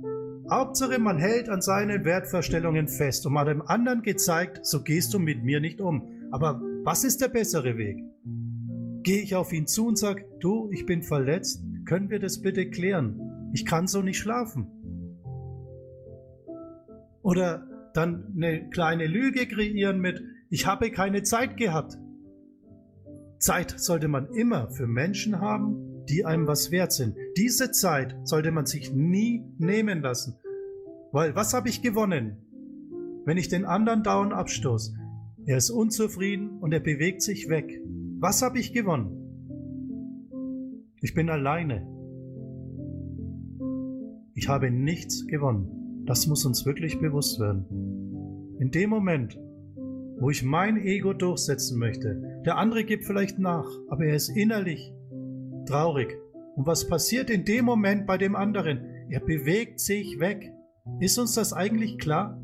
Hauptsache 0.49 0.97
man 0.97 1.19
hält 1.19 1.47
an 1.47 1.61
seinen 1.61 2.05
Wertvorstellungen 2.05 2.87
fest 2.87 3.25
und 3.25 3.33
man 3.33 3.47
hat 3.47 3.53
dem 3.53 3.61
anderen 3.61 4.01
gezeigt, 4.01 4.65
so 4.65 4.81
gehst 4.81 5.13
du 5.13 5.19
mit 5.19 5.43
mir 5.43 5.59
nicht 5.59 5.79
um. 5.79 6.07
Aber 6.31 6.59
was 6.83 7.03
ist 7.03 7.21
der 7.21 7.27
bessere 7.27 7.77
Weg? 7.77 8.03
Gehe 9.03 9.21
ich 9.21 9.35
auf 9.35 9.53
ihn 9.53 9.67
zu 9.67 9.87
und 9.87 9.97
sage, 9.97 10.25
du, 10.39 10.69
ich 10.71 10.85
bin 10.85 11.03
verletzt, 11.03 11.63
können 11.85 12.09
wir 12.09 12.19
das 12.19 12.41
bitte 12.41 12.69
klären? 12.69 13.51
Ich 13.53 13.65
kann 13.65 13.87
so 13.87 14.01
nicht 14.01 14.17
schlafen. 14.17 14.67
Oder 17.21 17.67
dann 17.93 18.33
eine 18.35 18.69
kleine 18.69 19.05
Lüge 19.05 19.47
kreieren 19.47 19.99
mit, 19.99 20.21
ich 20.49 20.65
habe 20.65 20.89
keine 20.91 21.21
Zeit 21.23 21.57
gehabt. 21.57 21.97
Zeit 23.37 23.79
sollte 23.79 24.07
man 24.07 24.27
immer 24.33 24.69
für 24.71 24.87
Menschen 24.87 25.39
haben, 25.39 25.88
die 26.09 26.25
einem 26.25 26.47
was 26.47 26.71
wert 26.71 26.91
sind. 26.91 27.15
Diese 27.37 27.71
Zeit 27.71 28.15
sollte 28.23 28.51
man 28.51 28.65
sich 28.65 28.93
nie 28.93 29.43
nehmen 29.57 30.01
lassen. 30.01 30.35
Weil 31.11 31.35
was 31.35 31.53
habe 31.53 31.69
ich 31.69 31.81
gewonnen, 31.81 32.37
wenn 33.25 33.37
ich 33.37 33.47
den 33.47 33.65
anderen 33.65 34.03
dauernd 34.03 34.33
abstoße? 34.33 34.93
Er 35.45 35.57
ist 35.57 35.69
unzufrieden 35.69 36.59
und 36.59 36.73
er 36.73 36.79
bewegt 36.79 37.21
sich 37.21 37.49
weg. 37.49 37.81
Was 38.19 38.41
habe 38.41 38.59
ich 38.59 38.73
gewonnen? 38.73 39.15
Ich 41.01 41.13
bin 41.13 41.29
alleine. 41.29 41.87
Ich 44.35 44.47
habe 44.47 44.69
nichts 44.71 45.25
gewonnen. 45.27 46.03
Das 46.05 46.27
muss 46.27 46.45
uns 46.45 46.65
wirklich 46.65 46.99
bewusst 46.99 47.39
werden. 47.39 47.65
In 48.59 48.71
dem 48.71 48.89
Moment, 48.89 49.39
wo 50.19 50.29
ich 50.29 50.43
mein 50.43 50.77
Ego 50.77 51.13
durchsetzen 51.13 51.79
möchte, 51.79 52.41
der 52.45 52.57
andere 52.57 52.83
gibt 52.83 53.05
vielleicht 53.05 53.39
nach, 53.39 53.67
aber 53.87 54.05
er 54.05 54.15
ist 54.15 54.29
innerlich 54.29 54.93
traurig. 55.69 56.17
Und 56.55 56.65
was 56.65 56.87
passiert 56.87 57.29
in 57.29 57.45
dem 57.45 57.65
Moment 57.65 58.05
bei 58.05 58.17
dem 58.17 58.35
anderen? 58.35 59.07
Er 59.09 59.19
bewegt 59.19 59.79
sich 59.79 60.19
weg. 60.19 60.51
Ist 60.99 61.17
uns 61.17 61.35
das 61.35 61.53
eigentlich 61.53 61.97
klar? 61.97 62.41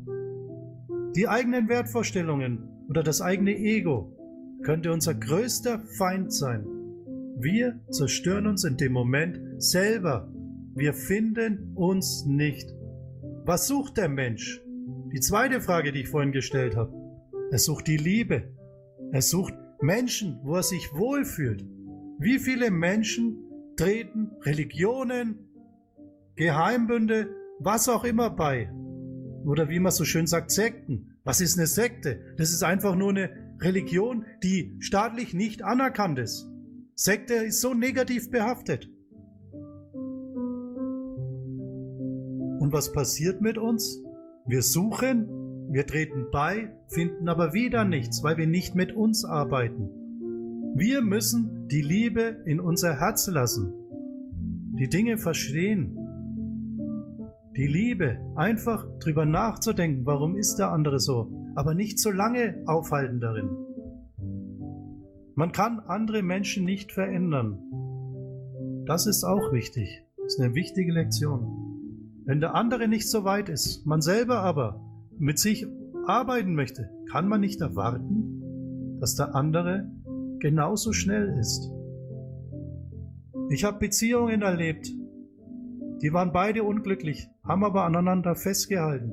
Die 1.16 1.28
eigenen 1.28 1.68
Wertvorstellungen 1.68 2.68
oder 2.88 3.02
das 3.02 3.20
eigene 3.20 3.56
Ego 3.56 4.16
könnte 4.62 4.92
unser 4.92 5.14
größter 5.14 5.82
Feind 5.98 6.32
sein. 6.32 6.64
Wir 7.38 7.80
zerstören 7.90 8.46
uns 8.46 8.64
in 8.64 8.76
dem 8.76 8.92
Moment 8.92 9.40
selber. 9.62 10.32
Wir 10.74 10.94
finden 10.94 11.72
uns 11.74 12.24
nicht. 12.26 12.72
Was 13.44 13.66
sucht 13.66 13.96
der 13.96 14.08
Mensch? 14.08 14.62
Die 15.12 15.20
zweite 15.20 15.60
Frage, 15.60 15.92
die 15.92 16.00
ich 16.00 16.08
vorhin 16.08 16.32
gestellt 16.32 16.76
habe. 16.76 16.92
Er 17.50 17.58
sucht 17.58 17.86
die 17.86 17.96
Liebe. 17.96 18.54
Er 19.12 19.22
sucht 19.22 19.54
Menschen, 19.80 20.40
wo 20.42 20.56
er 20.56 20.62
sich 20.62 20.92
wohlfühlt. 20.94 21.64
Wie 22.18 22.38
viele 22.38 22.70
Menschen 22.70 23.36
treten 23.76 24.30
Religionen, 24.42 25.38
Geheimbünde, 26.34 27.28
was 27.60 27.88
auch 27.88 28.04
immer 28.04 28.30
bei? 28.30 28.70
Oder 29.44 29.68
wie 29.68 29.80
man 29.80 29.92
so 29.92 30.04
schön 30.04 30.26
sagt, 30.26 30.50
Sekten. 30.50 31.18
Was 31.24 31.40
ist 31.40 31.58
eine 31.58 31.66
Sekte? 31.66 32.34
Das 32.38 32.52
ist 32.52 32.62
einfach 32.62 32.96
nur 32.96 33.10
eine 33.10 33.30
Religion, 33.60 34.24
die 34.42 34.76
staatlich 34.80 35.34
nicht 35.34 35.62
anerkannt 35.62 36.18
ist. 36.18 36.48
Sekte 36.94 37.34
ist 37.34 37.60
so 37.60 37.74
negativ 37.74 38.30
behaftet. 38.30 38.90
Und 42.60 42.72
was 42.72 42.92
passiert 42.92 43.42
mit 43.42 43.58
uns? 43.58 44.02
Wir 44.46 44.62
suchen, 44.62 45.28
wir 45.70 45.86
treten 45.86 46.28
bei, 46.32 46.74
finden 46.88 47.28
aber 47.28 47.52
wieder 47.52 47.84
nichts, 47.84 48.22
weil 48.22 48.38
wir 48.38 48.46
nicht 48.46 48.74
mit 48.74 48.92
uns 48.92 49.24
arbeiten. 49.24 50.05
Wir 50.78 51.00
müssen 51.00 51.68
die 51.68 51.80
Liebe 51.80 52.42
in 52.44 52.60
unser 52.60 53.00
Herz 53.00 53.28
lassen, 53.28 53.72
die 54.78 54.90
Dinge 54.90 55.16
verstehen, 55.16 55.96
die 57.56 57.66
Liebe, 57.66 58.18
einfach 58.34 58.86
drüber 58.98 59.24
nachzudenken, 59.24 60.04
warum 60.04 60.36
ist 60.36 60.56
der 60.56 60.72
andere 60.72 61.00
so, 61.00 61.32
aber 61.54 61.72
nicht 61.72 61.98
so 61.98 62.10
lange 62.10 62.62
aufhalten 62.66 63.20
darin. 63.20 63.48
Man 65.34 65.52
kann 65.52 65.80
andere 65.80 66.22
Menschen 66.22 66.66
nicht 66.66 66.92
verändern. 66.92 67.58
Das 68.84 69.06
ist 69.06 69.24
auch 69.24 69.54
wichtig. 69.54 70.04
Das 70.18 70.34
ist 70.34 70.40
eine 70.42 70.54
wichtige 70.54 70.92
Lektion. 70.92 72.20
Wenn 72.26 72.40
der 72.40 72.54
andere 72.54 72.86
nicht 72.86 73.08
so 73.08 73.24
weit 73.24 73.48
ist, 73.48 73.86
man 73.86 74.02
selber 74.02 74.40
aber 74.40 74.84
mit 75.18 75.38
sich 75.38 75.66
arbeiten 76.06 76.54
möchte, 76.54 76.90
kann 77.10 77.28
man 77.28 77.40
nicht 77.40 77.62
erwarten, 77.62 78.98
dass 79.00 79.14
der 79.14 79.34
andere 79.34 79.90
genauso 80.40 80.92
schnell 80.92 81.36
ist. 81.38 81.70
Ich 83.50 83.64
habe 83.64 83.78
Beziehungen 83.78 84.42
erlebt, 84.42 84.88
die 86.02 86.12
waren 86.12 86.32
beide 86.32 86.62
unglücklich, 86.62 87.30
haben 87.44 87.64
aber 87.64 87.84
aneinander 87.84 88.34
festgehalten. 88.34 89.12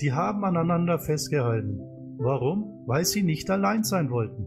Die 0.00 0.12
haben 0.12 0.44
aneinander 0.44 0.98
festgehalten. 0.98 1.78
Warum? 2.18 2.84
Weil 2.86 3.04
sie 3.04 3.22
nicht 3.22 3.48
allein 3.50 3.84
sein 3.84 4.10
wollten. 4.10 4.44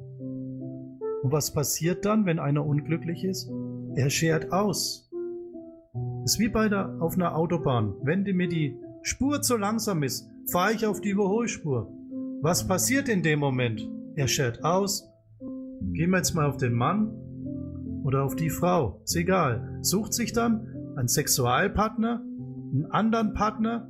Und 1.23 1.31
was 1.31 1.53
passiert 1.53 2.05
dann, 2.05 2.25
wenn 2.25 2.39
einer 2.39 2.65
unglücklich 2.65 3.23
ist? 3.23 3.49
Er 3.95 4.09
schert 4.09 4.51
aus. 4.51 5.09
ist 6.25 6.39
wie 6.39 6.49
bei 6.49 6.67
der, 6.67 6.97
auf 6.99 7.15
einer 7.15 7.35
Autobahn. 7.35 7.95
Wenn 8.03 8.23
mir 8.23 8.47
die 8.47 8.77
Spur 9.03 9.41
zu 9.41 9.57
langsam 9.57 10.03
ist, 10.03 10.29
fahre 10.51 10.73
ich 10.73 10.85
auf 10.85 11.01
die 11.01 11.09
Überholspur. 11.09 11.91
Was 12.41 12.67
passiert 12.67 13.07
in 13.07 13.23
dem 13.23 13.39
Moment? 13.39 13.87
Er 14.15 14.27
schert 14.27 14.63
aus. 14.63 15.10
Gehen 15.93 16.11
wir 16.11 16.17
jetzt 16.17 16.33
mal 16.33 16.45
auf 16.45 16.57
den 16.57 16.73
Mann 16.73 17.07
oder 18.03 18.23
auf 18.23 18.35
die 18.35 18.49
Frau. 18.49 19.01
Ist 19.03 19.15
egal. 19.15 19.79
Sucht 19.81 20.13
sich 20.13 20.33
dann 20.33 20.67
einen 20.95 21.07
Sexualpartner, 21.07 22.21
einen 22.71 22.85
anderen 22.91 23.33
Partner 23.33 23.89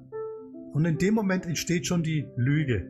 und 0.73 0.85
in 0.85 0.97
dem 0.97 1.13
Moment 1.13 1.45
entsteht 1.45 1.85
schon 1.85 2.03
die 2.03 2.27
Lüge. 2.35 2.89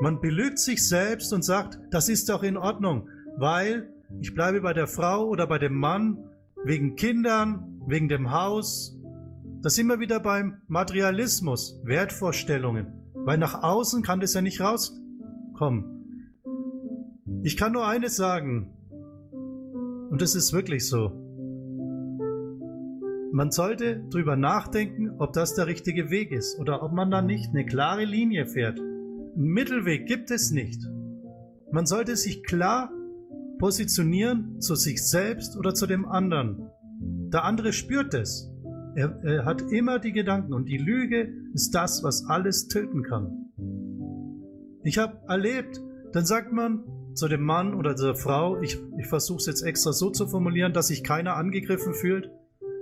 Man 0.00 0.20
belügt 0.20 0.58
sich 0.58 0.86
selbst 0.86 1.32
und 1.32 1.44
sagt, 1.44 1.78
das 1.90 2.08
ist 2.08 2.28
doch 2.28 2.42
in 2.42 2.56
Ordnung, 2.56 3.08
weil 3.36 3.88
ich 4.20 4.34
bleibe 4.34 4.60
bei 4.60 4.72
der 4.72 4.86
Frau 4.86 5.28
oder 5.28 5.46
bei 5.46 5.58
dem 5.58 5.74
Mann 5.74 6.18
wegen 6.64 6.96
Kindern, 6.96 7.80
wegen 7.86 8.08
dem 8.08 8.30
Haus. 8.30 8.98
Da 9.62 9.70
sind 9.70 9.86
wir 9.86 10.00
wieder 10.00 10.20
beim 10.20 10.58
Materialismus, 10.66 11.80
Wertvorstellungen. 11.84 12.92
Weil 13.14 13.38
nach 13.38 13.62
außen 13.62 14.02
kann 14.02 14.20
das 14.20 14.34
ja 14.34 14.42
nicht 14.42 14.60
rauskommen. 14.60 15.93
Ich 17.46 17.58
kann 17.58 17.72
nur 17.72 17.86
eines 17.86 18.16
sagen, 18.16 18.70
und 20.08 20.22
das 20.22 20.34
ist 20.34 20.54
wirklich 20.54 20.88
so. 20.88 21.10
Man 23.32 23.50
sollte 23.50 24.02
drüber 24.08 24.34
nachdenken, 24.34 25.10
ob 25.18 25.34
das 25.34 25.54
der 25.54 25.66
richtige 25.66 26.08
Weg 26.08 26.32
ist 26.32 26.58
oder 26.58 26.82
ob 26.82 26.92
man 26.92 27.10
da 27.10 27.20
nicht 27.20 27.50
eine 27.50 27.66
klare 27.66 28.06
Linie 28.06 28.46
fährt. 28.46 28.80
Einen 28.80 29.34
Mittelweg 29.36 30.06
gibt 30.06 30.30
es 30.30 30.52
nicht. 30.52 30.80
Man 31.70 31.84
sollte 31.84 32.16
sich 32.16 32.44
klar 32.44 32.90
positionieren 33.58 34.62
zu 34.62 34.74
sich 34.74 35.06
selbst 35.06 35.58
oder 35.58 35.74
zu 35.74 35.86
dem 35.86 36.06
anderen. 36.06 36.70
Der 37.30 37.44
andere 37.44 37.74
spürt 37.74 38.14
es. 38.14 38.50
Er, 38.96 39.20
er, 39.22 39.44
hat 39.44 39.60
immer 39.70 39.98
die 39.98 40.12
Gedanken 40.12 40.54
und 40.54 40.64
die 40.64 40.78
Lüge 40.78 41.28
ist 41.52 41.74
das, 41.74 42.02
was 42.02 42.24
alles 42.26 42.68
töten 42.68 43.02
kann. 43.02 43.50
Ich 44.82 44.96
habe 44.96 45.18
erlebt, 45.28 45.82
dann 46.12 46.24
sagt 46.24 46.50
man 46.50 46.84
zu 47.14 47.28
dem 47.28 47.42
Mann 47.42 47.74
oder 47.74 47.94
der 47.94 48.14
Frau, 48.14 48.60
ich, 48.60 48.78
ich 48.98 49.06
versuche 49.06 49.38
es 49.38 49.46
jetzt 49.46 49.62
extra 49.62 49.92
so 49.92 50.10
zu 50.10 50.26
formulieren, 50.26 50.72
dass 50.72 50.88
sich 50.88 51.04
keiner 51.04 51.36
angegriffen 51.36 51.94
fühlt. 51.94 52.30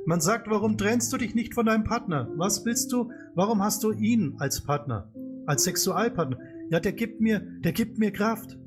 Man 0.07 0.21
sagt, 0.21 0.49
warum 0.49 0.77
trennst 0.77 1.13
du 1.13 1.17
dich 1.17 1.35
nicht 1.35 1.55
von 1.55 1.67
deinem 1.67 1.85
Partner? 1.85 2.29
Was 2.37 2.65
willst 2.65 2.93
du? 2.93 3.11
Warum 3.35 3.63
hast 3.63 3.85
du 3.85 3.93
ihn 3.93 4.35
als 4.39 4.63
Partner, 4.63 5.13
als 5.47 5.65
Sexualpartner? 5.65 6.39
Ja, 6.71 6.81
der 6.81 6.93
gibt 6.93 7.21
mir, 7.21 7.41
der 7.61 7.73
gibt 7.73 7.99
mir 7.99 8.11
Kraft. 8.11 8.59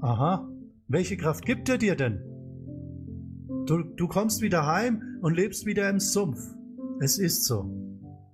Aha, 0.00 0.48
welche 0.88 1.16
Kraft 1.16 1.44
gibt 1.44 1.68
er 1.68 1.78
dir 1.78 1.96
denn? 1.96 2.22
Du, 3.66 3.82
du 3.82 4.06
kommst 4.06 4.40
wieder 4.40 4.66
heim 4.66 5.02
und 5.20 5.34
lebst 5.34 5.66
wieder 5.66 5.90
im 5.90 5.98
Sumpf. 5.98 6.38
Es 7.00 7.18
ist 7.18 7.44
so. 7.44 7.64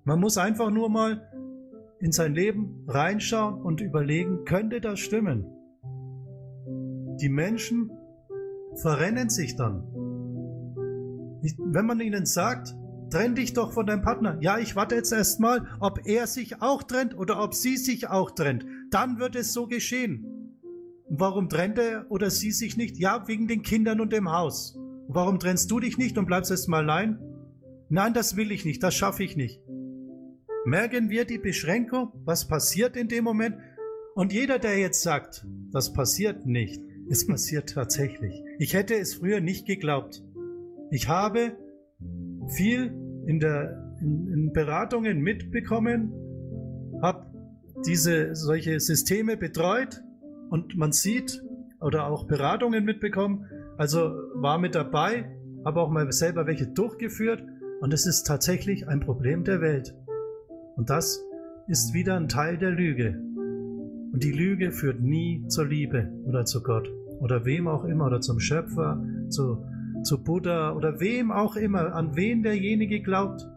Man 0.05 0.21
muss 0.21 0.37
einfach 0.37 0.71
nur 0.71 0.91
mal 0.91 1.29
in 2.01 2.13
sein 2.13 2.35
Leben 2.35 2.85
reinschauen 2.87 3.63
und 3.63 3.81
überlegen, 3.81 4.45
könnte 4.45 4.81
das 4.81 5.01
stimmen? 5.01 5.47
Die 7.23 7.29
Menschen 7.29 7.93
verrennen 8.75 9.31
sich 9.31 9.55
dann. 9.55 9.85
Wenn 11.59 11.87
man 11.87 12.01
ihnen 12.01 12.27
sagt, 12.27 12.75
trenn 13.11 13.37
dich 13.37 13.53
doch 13.53 13.73
von 13.73 13.87
deinem 13.87 14.03
Partner. 14.03 14.39
Ja, 14.41 14.59
ich 14.59 14.75
warte 14.75 14.97
jetzt 14.97 15.13
erstmal, 15.13 15.69
ob 15.79 16.01
er 16.05 16.27
sich 16.27 16.61
auch 16.61 16.83
trennt 16.83 17.17
oder 17.17 17.41
ob 17.41 17.55
sie 17.55 17.77
sich 17.77 18.09
auch 18.09 18.33
trennt. 18.33 18.67
Dann 18.91 19.21
wird 19.21 19.37
es 19.37 19.53
so 19.53 19.69
geschehen. 19.69 20.59
Warum 21.09 21.49
trennt 21.49 21.79
er 21.79 22.07
oder 22.11 22.29
sie 22.29 22.51
sich 22.51 22.77
nicht? 22.77 22.99
Ja, 22.99 23.29
wegen 23.29 23.47
den 23.47 23.63
Kindern 23.63 24.01
und 24.01 24.13
dem 24.13 24.33
Haus. 24.33 24.77
Warum 25.07 25.39
trennst 25.39 25.71
du 25.71 25.79
dich 25.79 25.99
nicht 25.99 26.19
und 26.19 26.27
bleibst 26.27 26.51
erstmal 26.51 26.83
allein? 26.83 27.21
Nein, 27.89 28.15
das 28.15 28.35
will 28.35 28.51
ich 28.51 28.65
nicht, 28.65 28.83
das 28.83 28.95
schaffe 28.95 29.23
ich 29.23 29.37
nicht. 29.37 29.61
Merken 30.65 31.09
wir 31.09 31.25
die 31.25 31.39
Beschränkung, 31.39 32.13
was 32.25 32.49
passiert 32.49 32.97
in 32.97 33.07
dem 33.07 33.23
Moment? 33.23 33.59
Und 34.15 34.33
jeder, 34.33 34.59
der 34.59 34.79
jetzt 34.79 35.03
sagt, 35.03 35.47
das 35.71 35.93
passiert 35.93 36.47
nicht, 36.47 36.83
es 37.11 37.27
passiert 37.27 37.71
tatsächlich. 37.71 38.43
Ich 38.59 38.75
hätte 38.75 38.95
es 38.95 39.15
früher 39.15 39.41
nicht 39.41 39.67
geglaubt. 39.67 40.23
Ich 40.91 41.09
habe 41.09 41.57
viel 42.49 42.93
in, 43.27 43.41
der, 43.41 43.97
in, 44.01 44.29
in 44.33 44.53
Beratungen 44.53 45.21
mitbekommen, 45.21 46.13
habe 47.03 47.27
diese 47.87 48.35
solche 48.35 48.79
Systeme 48.81 49.37
betreut 49.37 50.03
und 50.51 50.77
man 50.77 50.93
sieht 50.93 51.43
oder 51.81 52.07
auch 52.07 52.27
Beratungen 52.27 52.85
mitbekommen. 52.85 53.47
Also 53.77 54.01
war 54.35 54.59
mit 54.59 54.75
dabei, 54.75 55.37
habe 55.65 55.81
auch 55.81 55.91
mal 55.91 56.11
selber 56.13 56.47
welche 56.47 56.67
durchgeführt 56.67 57.43
und 57.81 57.93
es 57.93 58.07
ist 58.07 58.25
tatsächlich 58.25 58.89
ein 58.89 59.01
Problem 59.01 59.45
der 59.45 59.61
Welt. 59.61 59.95
Und 60.77 60.91
das 60.91 61.23
ist 61.67 61.95
wieder 61.95 62.17
ein 62.17 62.29
Teil 62.29 62.59
der 62.59 62.71
Lüge. 62.71 63.21
Und 64.13 64.23
die 64.23 64.33
Lüge 64.33 64.73
führt 64.73 65.01
nie 65.01 65.47
zur 65.49 65.67
Liebe 65.67 66.13
oder 66.25 66.45
zu 66.45 66.63
Gott 66.63 66.89
oder 67.21 67.45
wem 67.45 67.67
auch 67.67 67.85
immer 67.85 68.07
oder 68.07 68.21
zum 68.21 68.41
Schöpfer, 68.41 69.03
zu 69.29 69.65
zu 70.03 70.23
Buddha 70.23 70.73
oder 70.73 71.01
wem 71.01 71.31
auch 71.31 71.57
immer, 71.57 71.95
an 71.95 72.17
wen 72.17 72.43
derjenige 72.43 73.01
glaubt. 73.01 73.49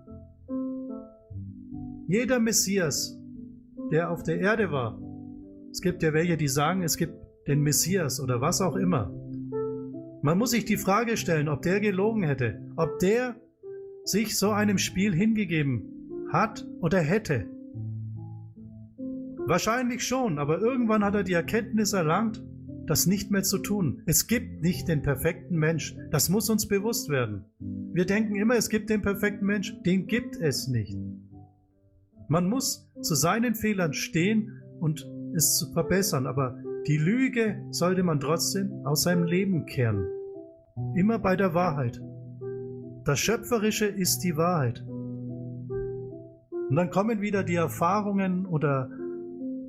Jeder 2.08 2.40
Messias, 2.40 3.20
der 3.92 4.12
auf 4.12 4.24
der 4.24 4.40
Erde 4.40 4.72
war, 4.72 5.00
es 5.72 5.82
gibt 5.82 6.04
ja 6.04 6.14
welche, 6.14 6.38
die 6.38 6.48
sagen, 6.48 6.84
es 6.84 6.98
gibt 6.98 7.16
den 7.48 7.62
Messias 7.62 8.20
oder 8.20 8.42
was 8.42 8.62
auch 8.62 8.76
immer. 8.76 9.12
Man 10.22 10.38
muss 10.38 10.52
sich 10.52 10.66
die 10.66 10.78
Frage 10.78 11.18
stellen, 11.18 11.50
ob 11.50 11.62
der 11.62 11.80
gelogen 11.80 12.24
hätte, 12.24 12.62
ob 12.76 13.00
der 13.00 13.36
sich 14.04 14.38
so 14.38 14.52
einem 14.52 14.78
Spiel 14.78 15.14
hingegeben 15.14 16.30
hat 16.32 16.68
oder 16.80 17.00
hätte. 17.00 17.48
Wahrscheinlich 19.48 20.06
schon, 20.08 20.40
aber 20.40 20.60
irgendwann 20.60 21.04
hat 21.04 21.14
er 21.14 21.24
die 21.24 21.34
Erkenntnis 21.34 21.94
erlangt, 21.94 22.44
das 22.88 23.06
nicht 23.06 23.32
mehr 23.32 23.44
zu 23.44 23.60
tun. 23.60 24.02
Es 24.06 24.28
gibt 24.28 24.62
nicht 24.62 24.88
den 24.88 25.02
perfekten 25.02 25.58
Mensch. 25.58 25.96
Das 26.12 26.30
muss 26.30 26.50
uns 26.50 26.68
bewusst 26.68 27.10
werden. 27.10 27.46
Wir 27.94 28.06
denken 28.06 28.36
immer, 28.36 28.56
es 28.56 28.70
gibt 28.70 28.90
den 28.90 29.02
perfekten 29.02 29.46
Mensch. 29.46 29.76
Den 29.86 30.08
gibt 30.08 30.36
es 30.38 30.68
nicht. 30.68 30.98
Man 32.28 32.50
muss 32.50 32.92
zu 33.02 33.16
seinen 33.16 33.56
Fehlern 33.56 33.94
stehen 33.94 34.62
und 34.80 35.08
es 35.36 35.58
zu 35.58 35.72
verbessern, 35.74 36.26
aber 36.26 36.58
die 36.88 36.98
Lüge 36.98 37.64
sollte 37.72 38.04
man 38.04 38.20
trotzdem 38.20 38.72
aus 38.86 39.04
seinem 39.04 39.26
Leben 39.26 39.66
kehren. 39.66 40.08
Immer 40.96 41.20
bei 41.20 41.36
der 41.36 41.54
Wahrheit. 41.54 42.02
Das 43.06 43.20
Schöpferische 43.20 43.86
ist 43.86 44.20
die 44.20 44.38
Wahrheit. 44.38 44.84
Und 46.70 46.76
dann 46.76 46.90
kommen 46.90 47.22
wieder 47.22 47.44
die 47.44 47.56
Erfahrungen 47.56 48.46
oder 48.46 48.90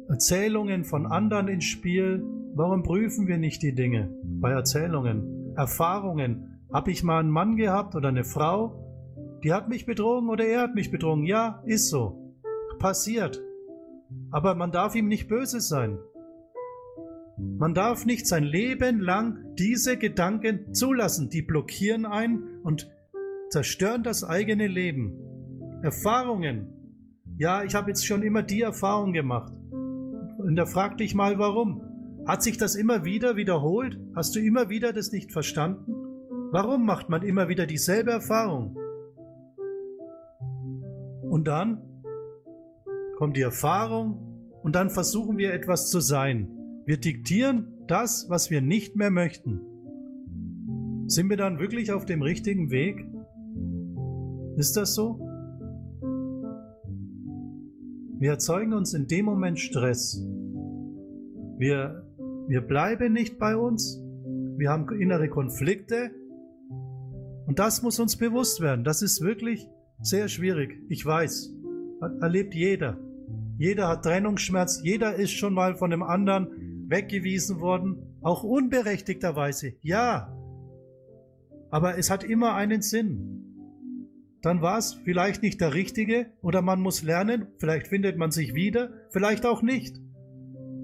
Erzählungen 0.09 0.85
von 0.85 1.07
anderen 1.07 1.49
ins 1.49 1.65
Spiel, 1.65 2.23
Warum 2.57 2.83
prüfen 2.83 3.29
wir 3.29 3.37
nicht 3.37 3.63
die 3.63 3.75
Dinge 3.75 4.09
bei 4.25 4.51
Erzählungen, 4.51 5.53
Erfahrungen? 5.57 6.59
Habe 6.73 6.91
ich 6.91 7.03
mal 7.03 7.21
einen 7.21 7.29
Mann 7.29 7.57
gehabt 7.57 7.95
oder 7.95 8.09
eine 8.09 8.25
Frau? 8.25 9.39
Die 9.45 9.53
hat 9.53 9.69
mich 9.69 9.85
betrogen 9.85 10.31
oder 10.31 10.47
er 10.47 10.63
hat 10.63 10.75
mich 10.75 10.91
betrogen. 10.91 11.27
Ja, 11.27 11.63
ist 11.67 11.91
so. 11.91 12.35
Passiert. 12.79 13.43
Aber 14.31 14.55
man 14.55 14.73
darf 14.73 14.95
ihm 14.95 15.07
nicht 15.07 15.29
böse 15.29 15.61
sein. 15.61 15.99
Man 17.37 17.75
darf 17.75 18.07
nicht 18.07 18.27
sein 18.27 18.45
Leben 18.45 19.01
lang 19.01 19.55
diese 19.59 19.99
Gedanken 19.99 20.73
zulassen. 20.73 21.29
Die 21.29 21.43
blockieren 21.43 22.07
einen 22.07 22.63
und 22.63 22.91
zerstören 23.51 24.03
das 24.03 24.25
eigene 24.25 24.67
Leben. 24.67 25.13
Erfahrungen. 25.83 26.69
Ja, 27.37 27.65
ich 27.65 27.75
habe 27.75 27.91
jetzt 27.91 28.07
schon 28.07 28.23
immer 28.23 28.43
die 28.43 28.63
Erfahrung 28.63 29.13
gemacht. 29.13 29.53
Und 30.47 30.55
da 30.55 30.65
frag 30.65 30.97
dich 30.97 31.13
mal, 31.13 31.41
warum. 31.41 31.83
Hat 32.25 32.41
sich 32.41 32.57
das 32.57 32.77
immer 32.77 33.05
wieder 33.05 33.35
wiederholt? 33.35 33.99
Hast 34.15 34.37
du 34.37 34.39
immer 34.39 34.69
wieder 34.69 34.93
das 34.93 35.11
nicht 35.11 35.33
verstanden? 35.33 35.93
Warum 36.53 36.87
macht 36.87 37.09
man 37.09 37.23
immer 37.23 37.49
wieder 37.49 37.67
dieselbe 37.67 38.13
Erfahrung? 38.13 38.77
Und 41.29 41.49
dann 41.49 41.83
kommt 43.17 43.37
die 43.37 43.43
Erfahrung 43.43 44.53
und 44.63 44.77
dann 44.77 44.89
versuchen 44.89 45.37
wir 45.37 45.53
etwas 45.53 45.91
zu 45.91 45.99
sein. 45.99 46.49
Wir 46.85 46.99
diktieren 46.99 47.67
das, 47.89 48.27
was 48.29 48.49
wir 48.49 48.61
nicht 48.61 48.95
mehr 48.95 49.11
möchten. 49.11 49.61
Sind 51.09 51.29
wir 51.29 51.37
dann 51.37 51.59
wirklich 51.59 51.91
auf 51.91 52.05
dem 52.05 52.23
richtigen 52.23 52.71
Weg? 52.71 53.05
Ist 54.57 54.77
das 54.77 54.95
so? 54.95 55.19
Wir 58.21 58.31
erzeugen 58.31 58.75
uns 58.75 58.95
in 58.95 59.09
dem 59.09 59.27
Moment 59.27 59.59
Stress. 59.59 60.25
Wir 61.59 62.07
wir 62.49 62.61
bleiben 62.61 63.13
nicht 63.13 63.41
bei 63.41 63.57
uns. 63.57 64.01
Wir 64.57 64.71
haben 64.71 64.89
innere 65.01 65.29
Konflikte. 65.29 66.13
Und 67.47 67.59
das 67.59 67.83
muss 67.83 67.99
uns 67.99 68.17
bewusst 68.17 68.61
werden. 68.61 68.85
Das 68.85 69.03
ist 69.03 69.21
wirklich 69.21 69.69
sehr 70.01 70.29
schwierig. 70.29 70.79
Ich 70.89 71.05
weiß. 71.05 71.53
Erlebt 72.21 72.55
jeder. 72.55 72.99
Jeder 73.59 73.89
hat 73.89 74.05
Trennungsschmerz. 74.05 74.81
Jeder 74.85 75.17
ist 75.17 75.33
schon 75.33 75.55
mal 75.55 75.75
von 75.75 75.91
dem 75.91 76.05
anderen 76.05 76.87
weggewiesen 76.89 77.61
worden. 77.61 78.17
Auch 78.23 78.45
unberechtigterweise. 78.45 79.73
Ja. 79.83 80.33
Aber 81.71 81.99
es 81.99 82.11
hat 82.11 82.23
immer 82.23 82.55
einen 82.55 82.81
Sinn. 82.81 83.43
Dann 84.41 84.63
war 84.63 84.79
es 84.79 84.95
vielleicht 84.95 85.43
nicht 85.43 85.61
der 85.61 85.75
richtige 85.75 86.27
oder 86.43 86.63
man 86.63 86.81
muss 86.81 87.03
lernen. 87.03 87.49
Vielleicht 87.59 87.89
findet 87.89 88.17
man 88.19 88.31
sich 88.31 88.55
wieder. 88.55 88.91
Vielleicht 89.11 89.45
auch 89.47 89.63
nicht. 89.63 90.01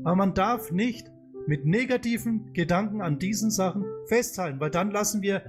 Aber 0.05 0.17
man 0.17 0.35
darf 0.35 0.73
nicht 0.73 1.11
mit 1.47 1.65
negativen 1.65 2.53
Gedanken 2.53 3.01
an 3.01 3.19
diesen 3.19 3.51
Sachen 3.51 3.85
festhalten, 4.07 4.61
weil 4.61 4.71
dann 4.71 4.91
lassen 4.91 5.23
wir, 5.23 5.43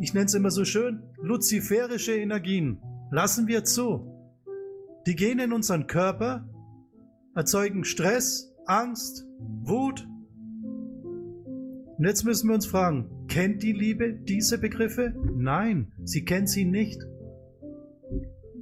ich 0.00 0.14
nenne 0.14 0.26
es 0.26 0.34
immer 0.34 0.50
so 0.50 0.64
schön, 0.64 1.02
luziferische 1.20 2.14
Energien, 2.14 2.80
lassen 3.10 3.46
wir 3.46 3.64
zu. 3.64 4.06
Die 5.06 5.16
gehen 5.16 5.38
in 5.38 5.52
unseren 5.52 5.86
Körper, 5.86 6.48
erzeugen 7.34 7.84
Stress, 7.84 8.54
Angst, 8.66 9.26
Wut. 9.62 10.06
Und 11.98 12.04
jetzt 12.04 12.24
müssen 12.24 12.48
wir 12.48 12.54
uns 12.54 12.66
fragen, 12.66 13.26
kennt 13.28 13.62
die 13.62 13.72
Liebe 13.72 14.12
diese 14.12 14.58
Begriffe? 14.58 15.14
Nein, 15.36 15.92
sie 16.04 16.24
kennt 16.24 16.48
sie 16.48 16.64
nicht. 16.64 17.00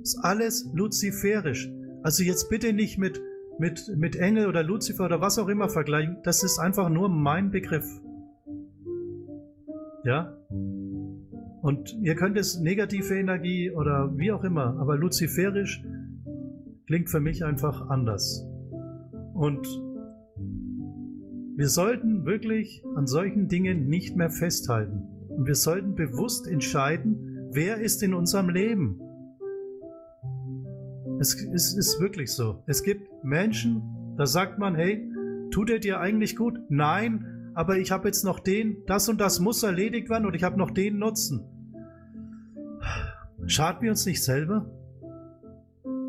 Ist 0.03 0.19
alles 0.23 0.69
luziferisch. 0.73 1.71
Also 2.03 2.23
jetzt 2.23 2.49
bitte 2.49 2.73
nicht 2.73 2.99
mit, 2.99 3.21
mit, 3.59 3.93
mit 3.97 4.17
Engel 4.17 4.47
oder 4.47 4.63
Luzifer 4.63 5.05
oder 5.05 5.21
was 5.21 5.39
auch 5.39 5.49
immer 5.49 5.69
vergleichen. 5.69 6.19
Das 6.23 6.43
ist 6.43 6.59
einfach 6.59 6.89
nur 6.89 7.09
mein 7.09 7.51
Begriff. 7.51 7.87
Ja? 10.05 10.37
Und 11.61 11.97
ihr 12.01 12.15
könnt 12.15 12.39
es 12.39 12.61
negative 12.61 13.19
Energie 13.19 13.71
oder 13.71 14.17
wie 14.17 14.33
auch 14.33 14.45
immer, 14.45 14.79
aber 14.79 14.97
luziferisch 14.97 15.83
klingt 16.87 17.11
für 17.11 17.21
mich 17.21 17.45
einfach 17.45 17.91
anders. 17.91 18.47
Und 19.35 19.67
wir 21.57 21.69
sollten 21.69 22.25
wirklich 22.25 22.85
an 22.95 23.07
solchen 23.07 23.49
Dingen 23.49 23.89
nicht 23.89 24.17
mehr 24.17 24.31
festhalten. 24.31 25.03
Und 25.29 25.47
wir 25.47 25.57
sollten 25.57 25.95
bewusst 25.95 26.47
entscheiden, 26.47 27.49
wer 27.53 27.81
ist 27.81 28.03
in 28.03 28.15
unserem 28.15 28.49
Leben. 28.49 29.01
Es, 31.21 31.35
es 31.53 31.75
ist 31.75 32.01
wirklich 32.01 32.33
so. 32.33 32.63
Es 32.67 32.83
gibt 32.83 33.09
Menschen, 33.25 33.83
da 34.17 34.27
sagt 34.27 34.59
man, 34.59 34.75
hey, 34.75 35.11
tut 35.51 35.71
er 35.71 35.79
dir 35.79 36.01
eigentlich 36.01 36.37
gut? 36.37 36.59
Nein, 36.69 37.53
aber 37.55 37.79
ich 37.79 37.91
habe 37.91 38.07
jetzt 38.07 38.25
noch 38.25 38.39
den, 38.39 38.85
das 38.87 39.09
und 39.09 39.21
das 39.21 39.41
muss 39.41 39.63
erledigt 39.63 40.09
werden 40.11 40.27
und 40.27 40.35
ich 40.35 40.45
habe 40.45 40.57
noch 40.57 40.71
den 40.71 40.99
Nutzen. 40.99 41.45
Schaden 43.47 43.83
wir 43.83 43.91
uns 43.91 44.07
nicht 44.07 44.23
selber? 44.23 44.71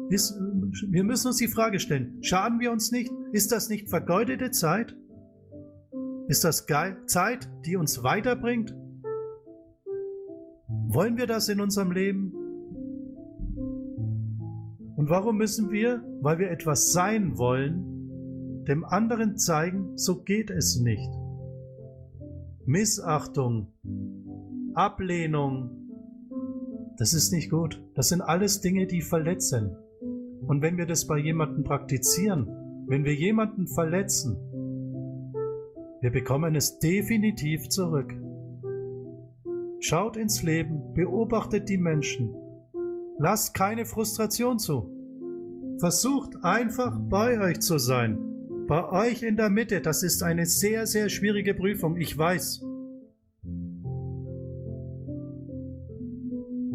Wir 0.09 1.03
müssen 1.03 1.27
uns 1.27 1.37
die 1.37 1.47
Frage 1.47 1.79
stellen, 1.79 2.17
schaden 2.21 2.59
wir 2.59 2.71
uns 2.71 2.91
nicht? 2.91 3.11
Ist 3.31 3.51
das 3.51 3.69
nicht 3.69 3.89
vergeudete 3.89 4.51
Zeit? 4.51 4.95
Ist 6.27 6.43
das 6.43 6.65
Zeit, 7.07 7.49
die 7.65 7.75
uns 7.75 8.03
weiterbringt? 8.03 8.75
Wollen 10.87 11.17
wir 11.17 11.27
das 11.27 11.49
in 11.49 11.61
unserem 11.61 11.91
Leben? 11.91 12.33
Und 14.99 15.09
warum 15.09 15.37
müssen 15.37 15.71
wir, 15.71 16.03
weil 16.19 16.39
wir 16.39 16.51
etwas 16.51 16.91
sein 16.91 17.37
wollen, 17.37 18.65
dem 18.67 18.83
anderen 18.83 19.37
zeigen, 19.37 19.97
so 19.97 20.23
geht 20.23 20.49
es 20.49 20.81
nicht? 20.81 21.09
Missachtung, 22.65 23.71
Ablehnung, 24.73 25.69
das 26.97 27.13
ist 27.13 27.31
nicht 27.31 27.49
gut. 27.49 27.81
Das 27.95 28.09
sind 28.09 28.19
alles 28.19 28.59
Dinge, 28.59 28.87
die 28.87 29.01
verletzen. 29.01 29.73
Und 30.45 30.61
wenn 30.61 30.75
wir 30.75 30.85
das 30.85 31.07
bei 31.07 31.17
jemandem 31.17 31.63
praktizieren, 31.63 32.49
wenn 32.85 33.05
wir 33.05 33.15
jemanden 33.15 33.67
verletzen, 33.67 34.35
wir 36.01 36.11
bekommen 36.11 36.55
es 36.55 36.77
definitiv 36.79 37.69
zurück. 37.69 38.13
Schaut 39.79 40.17
ins 40.17 40.43
Leben, 40.43 40.93
beobachtet 40.93 41.69
die 41.69 41.77
Menschen. 41.77 42.35
Lasst 43.21 43.53
keine 43.53 43.85
Frustration 43.85 44.59
zu. 44.59 45.75
Versucht 45.77 46.41
einfach 46.41 46.97
bei 46.97 47.39
euch 47.41 47.59
zu 47.59 47.77
sein. 47.77 48.17
Bei 48.65 48.89
euch 48.89 49.23
in 49.23 49.35
der 49.35 49.49
Mitte. 49.49 49.81
Das 49.81 50.03
ist 50.03 50.23
eine 50.23 50.45
sehr, 50.45 50.87
sehr 50.87 51.09
schwierige 51.09 51.53
Prüfung. 51.53 51.97
Ich 51.97 52.17
weiß. 52.17 52.65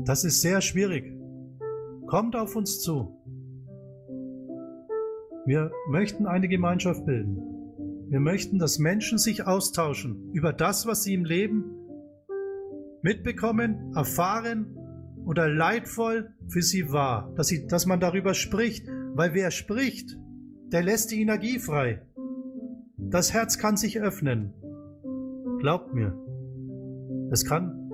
Das 0.04 0.24
ist 0.24 0.42
sehr 0.42 0.60
schwierig. 0.60 1.16
Kommt 2.08 2.36
auf 2.36 2.54
uns 2.56 2.82
zu. 2.82 3.16
Wir 5.46 5.72
möchten 5.88 6.26
eine 6.26 6.48
Gemeinschaft 6.48 7.06
bilden. 7.06 7.38
Wir 8.10 8.20
möchten, 8.20 8.58
dass 8.58 8.78
Menschen 8.78 9.16
sich 9.16 9.46
austauschen 9.46 10.30
über 10.34 10.52
das, 10.52 10.86
was 10.86 11.04
sie 11.04 11.14
im 11.14 11.24
Leben 11.24 11.64
mitbekommen, 13.00 13.94
erfahren 13.94 14.76
oder 15.24 15.48
leidvoll 15.48 16.30
für 16.48 16.62
sie 16.62 16.92
war. 16.92 17.32
Dass, 17.36 17.48
sie, 17.48 17.66
dass 17.66 17.86
man 17.86 18.00
darüber 18.00 18.34
spricht, 18.34 18.88
weil 19.14 19.34
wer 19.34 19.50
spricht, 19.50 20.18
der 20.72 20.82
lässt 20.82 21.10
die 21.10 21.20
Energie 21.20 21.58
frei. 21.58 22.02
Das 22.96 23.32
Herz 23.32 23.58
kann 23.58 23.76
sich 23.76 24.00
öffnen. 24.00 24.52
Glaubt 25.60 25.94
mir, 25.94 26.18
es 27.30 27.44
kann 27.44 27.90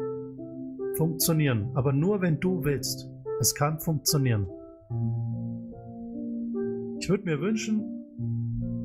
funktionieren, 0.97 1.70
aber 1.74 1.93
nur 1.93 2.20
wenn 2.20 2.40
du 2.40 2.65
willst. 2.65 3.09
Es 3.40 3.55
kann 3.55 3.81
funktionieren. 3.81 4.47
Ich 7.01 7.09
würde 7.09 7.24
mir 7.24 7.40
wünschen, 7.40 8.01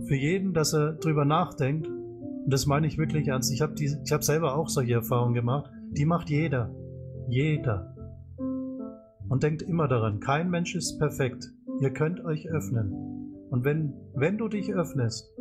für 0.08 0.16
jeden, 0.16 0.54
dass 0.54 0.74
er 0.74 0.94
drüber 0.94 1.26
nachdenkt. 1.26 1.88
Und 1.88 2.54
das 2.54 2.66
meine 2.66 2.88
ich 2.88 2.98
wirklich 2.98 3.28
ernst. 3.28 3.52
Ich 3.52 3.62
habe 3.62 3.74
hab 3.76 4.24
selber 4.24 4.56
auch 4.56 4.70
solche 4.70 4.94
Erfahrungen 4.94 5.34
gemacht. 5.34 5.72
Die 5.92 6.06
macht 6.06 6.30
jeder. 6.30 6.74
Jeder. 7.28 7.95
Und 9.28 9.44
denkt 9.44 9.62
immer 9.62 9.88
daran, 9.88 10.20
kein 10.20 10.50
Mensch 10.50 10.76
ist 10.76 10.98
perfekt. 11.00 11.52
Ihr 11.82 11.92
könnt 11.92 12.24
euch 12.24 12.50
öffnen. 12.50 12.92
Und 13.50 13.64
wenn, 13.64 13.94
wenn 14.14 14.38
du 14.38 14.48
dich 14.48 14.74
öffnest, 14.74 15.32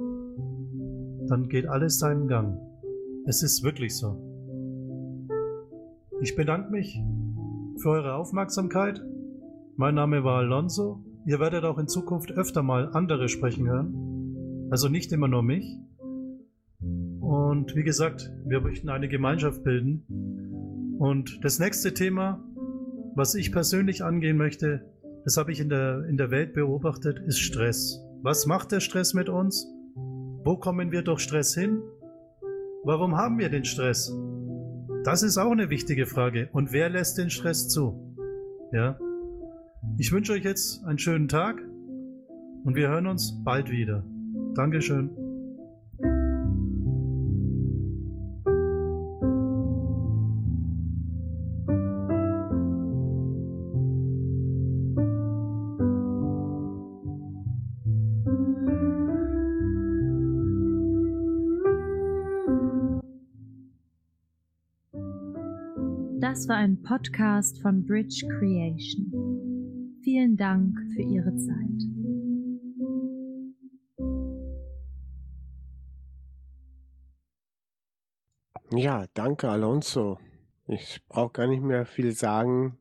dann 1.28 1.48
geht 1.48 1.66
alles 1.66 1.98
seinen 1.98 2.28
Gang. 2.28 2.58
Es 3.26 3.42
ist 3.42 3.62
wirklich 3.62 3.96
so. 3.96 4.20
Ich 6.20 6.36
bedanke 6.36 6.70
mich 6.70 7.02
für 7.78 7.90
eure 7.90 8.14
Aufmerksamkeit. 8.14 9.02
Mein 9.76 9.94
Name 9.94 10.24
war 10.24 10.38
Alonso. 10.38 11.04
Ihr 11.26 11.40
werdet 11.40 11.64
auch 11.64 11.78
in 11.78 11.88
Zukunft 11.88 12.32
öfter 12.32 12.62
mal 12.62 12.90
andere 12.92 13.28
sprechen 13.28 13.66
hören. 13.66 14.68
Also 14.70 14.88
nicht 14.88 15.12
immer 15.12 15.28
nur 15.28 15.42
mich. 15.42 15.78
Und 17.20 17.74
wie 17.74 17.82
gesagt, 17.82 18.30
wir 18.46 18.60
möchten 18.60 18.88
eine 18.88 19.08
Gemeinschaft 19.08 19.64
bilden. 19.64 20.04
Und 20.98 21.42
das 21.42 21.58
nächste 21.58 21.94
Thema, 21.94 22.44
was 23.14 23.34
ich 23.34 23.52
persönlich 23.52 24.02
angehen 24.02 24.36
möchte, 24.36 24.84
das 25.24 25.36
habe 25.36 25.52
ich 25.52 25.60
in 25.60 25.68
der, 25.68 26.04
in 26.04 26.16
der 26.16 26.30
Welt 26.30 26.52
beobachtet, 26.52 27.18
ist 27.18 27.40
Stress. 27.40 28.00
Was 28.22 28.46
macht 28.46 28.72
der 28.72 28.80
Stress 28.80 29.14
mit 29.14 29.28
uns? 29.28 29.66
Wo 30.44 30.56
kommen 30.56 30.92
wir 30.92 31.02
durch 31.02 31.20
Stress 31.20 31.54
hin? 31.54 31.82
Warum 32.84 33.16
haben 33.16 33.38
wir 33.38 33.48
den 33.48 33.64
Stress? 33.64 34.14
Das 35.04 35.22
ist 35.22 35.38
auch 35.38 35.52
eine 35.52 35.70
wichtige 35.70 36.06
Frage. 36.06 36.48
Und 36.52 36.72
wer 36.72 36.90
lässt 36.90 37.18
den 37.18 37.30
Stress 37.30 37.68
zu? 37.68 38.16
Ja. 38.72 38.98
Ich 39.98 40.12
wünsche 40.12 40.32
euch 40.32 40.44
jetzt 40.44 40.84
einen 40.84 40.98
schönen 40.98 41.28
Tag 41.28 41.62
und 42.64 42.74
wir 42.74 42.88
hören 42.88 43.06
uns 43.06 43.42
bald 43.44 43.70
wieder. 43.70 44.04
Dankeschön. 44.54 45.23
Das 66.34 66.48
war 66.48 66.56
ein 66.56 66.82
Podcast 66.82 67.62
von 67.62 67.86
Bridge 67.86 68.26
Creation. 68.26 69.94
Vielen 70.02 70.36
Dank 70.36 70.76
für 70.92 71.02
Ihre 71.02 71.32
Zeit. 71.36 71.80
Ja, 78.72 79.06
danke, 79.14 79.48
Alonso. 79.48 80.18
Ich 80.66 81.06
brauche 81.08 81.34
gar 81.34 81.46
nicht 81.46 81.62
mehr 81.62 81.86
viel 81.86 82.10
sagen. 82.10 82.78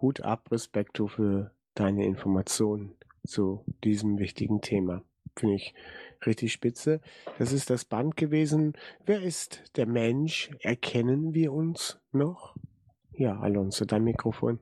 Hut 0.00 0.20
ab, 0.20 0.52
Respekto 0.52 1.08
für 1.08 1.50
deine 1.74 2.06
Informationen 2.06 2.94
zu 3.26 3.64
diesem 3.82 4.20
wichtigen 4.20 4.60
Thema. 4.60 5.02
Finde 5.36 5.56
ich 5.56 5.74
richtig 6.26 6.52
spitze. 6.52 7.00
Das 7.38 7.52
ist 7.52 7.70
das 7.70 7.84
Band 7.84 8.16
gewesen. 8.16 8.74
Wer 9.06 9.22
ist 9.22 9.62
der 9.76 9.86
Mensch? 9.86 10.50
Erkennen 10.60 11.34
wir 11.34 11.52
uns 11.52 11.98
noch? 12.12 12.54
Ja, 13.12 13.38
Alonso, 13.40 13.84
dein 13.84 14.04
Mikrofon. 14.04 14.58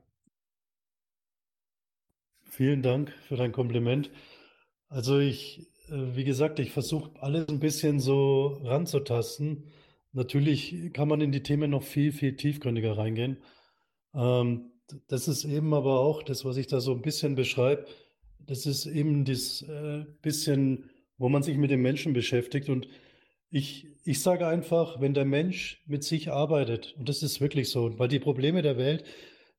Vielen 2.43 2.83
Dank 2.83 3.13
für 3.29 3.37
dein 3.37 3.53
Kompliment. 3.53 4.11
Also 4.89 5.19
ich, 5.19 5.71
äh, 5.89 6.17
wie 6.17 6.25
gesagt, 6.25 6.59
ich 6.59 6.73
versuche 6.73 7.11
alles 7.23 7.49
ein 7.49 7.61
bisschen 7.61 8.01
so 8.01 8.61
ranzutasten. 8.65 9.65
Natürlich 10.13 10.93
kann 10.93 11.09
man 11.09 11.21
in 11.21 11.31
die 11.31 11.45
Themen 11.45 11.71
noch 11.71 11.85
viel, 11.85 12.13
viel 12.13 12.35
tiefgründiger 12.35 12.99
reingehen. 12.99 13.39
Ähm, 14.15 14.73
das 15.07 15.29
ist 15.29 15.45
eben 15.45 15.73
aber 15.73 16.01
auch 16.01 16.23
das, 16.23 16.45
was 16.45 16.57
ich 16.57 16.67
da 16.67 16.81
so 16.81 16.93
ein 16.93 17.03
bisschen 17.03 17.37
beschreibe. 17.37 17.87
Das 18.41 18.67
ist 18.67 18.87
eben 18.87 19.25
das 19.25 19.63
äh, 19.63 20.05
bisschen, 20.23 20.91
wo 21.21 21.29
man 21.29 21.43
sich 21.43 21.59
mit 21.59 21.71
dem 21.71 21.83
Menschen 21.83 22.15
beschäftigt. 22.15 22.71
Und 22.71 22.89
ich, 23.51 23.87
ich 24.05 24.23
sage 24.23 24.47
einfach, 24.47 25.03
wenn 25.03 25.13
der 25.13 25.27
Mensch 25.27 25.83
mit 25.87 26.03
sich 26.03 26.33
arbeitet, 26.33 26.95
und 26.99 27.11
das 27.11 27.23
ist 27.23 27.43
wirklich 27.43 27.69
so, 27.69 27.99
weil 27.99 28.09
die 28.09 28.19
Probleme 28.19 28.63
der 28.63 28.79
Welt, 28.79 29.05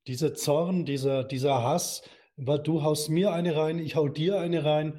dieser 0.08 0.34
Zorn, 0.34 0.84
dieser, 0.84 1.22
dieser 1.22 1.62
Hass, 1.62 2.02
weil 2.36 2.58
du 2.58 2.82
haust 2.82 3.10
mir 3.10 3.32
eine 3.32 3.54
rein, 3.54 3.78
ich 3.78 3.94
hau 3.94 4.08
dir 4.08 4.40
eine 4.40 4.64
rein, 4.64 4.98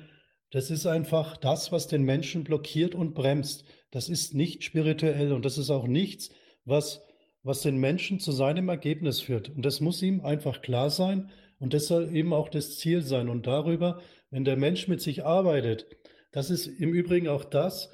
das 0.52 0.72
ist 0.72 0.86
einfach 0.86 1.36
das, 1.36 1.74
was 1.74 1.88
den 1.88 2.04
Menschen 2.04 2.46
blockiert 2.46 2.96
und 2.96 3.14
bremst. 3.14 3.66
Das 3.92 4.08
ist 4.08 4.34
nicht 4.34 4.64
spirituell 4.64 5.34
und 5.34 5.44
das 5.44 5.58
ist 5.58 5.70
auch 5.70 5.86
nichts, 5.86 6.30
was, 6.64 7.02
was 7.42 7.62
den 7.62 7.76
Menschen 7.76 8.22
zu 8.22 8.32
seinem 8.32 8.70
Ergebnis 8.70 9.20
führt. 9.20 9.50
Und 9.50 9.66
das 9.66 9.82
muss 9.82 10.02
ihm 10.02 10.22
einfach 10.22 10.62
klar 10.62 10.90
sein. 10.90 11.30
Und 11.60 11.74
das 11.74 11.88
soll 11.88 12.16
eben 12.16 12.32
auch 12.32 12.48
das 12.48 12.78
Ziel 12.78 13.02
sein. 13.02 13.28
Und 13.28 13.48
darüber, 13.48 14.00
wenn 14.30 14.46
der 14.46 14.56
Mensch 14.56 14.88
mit 14.88 15.02
sich 15.02 15.26
arbeitet, 15.26 15.88
das 16.34 16.50
ist 16.50 16.68
im 16.68 16.94
Übrigen 16.94 17.30
auch 17.30 17.46
das, 17.46 17.90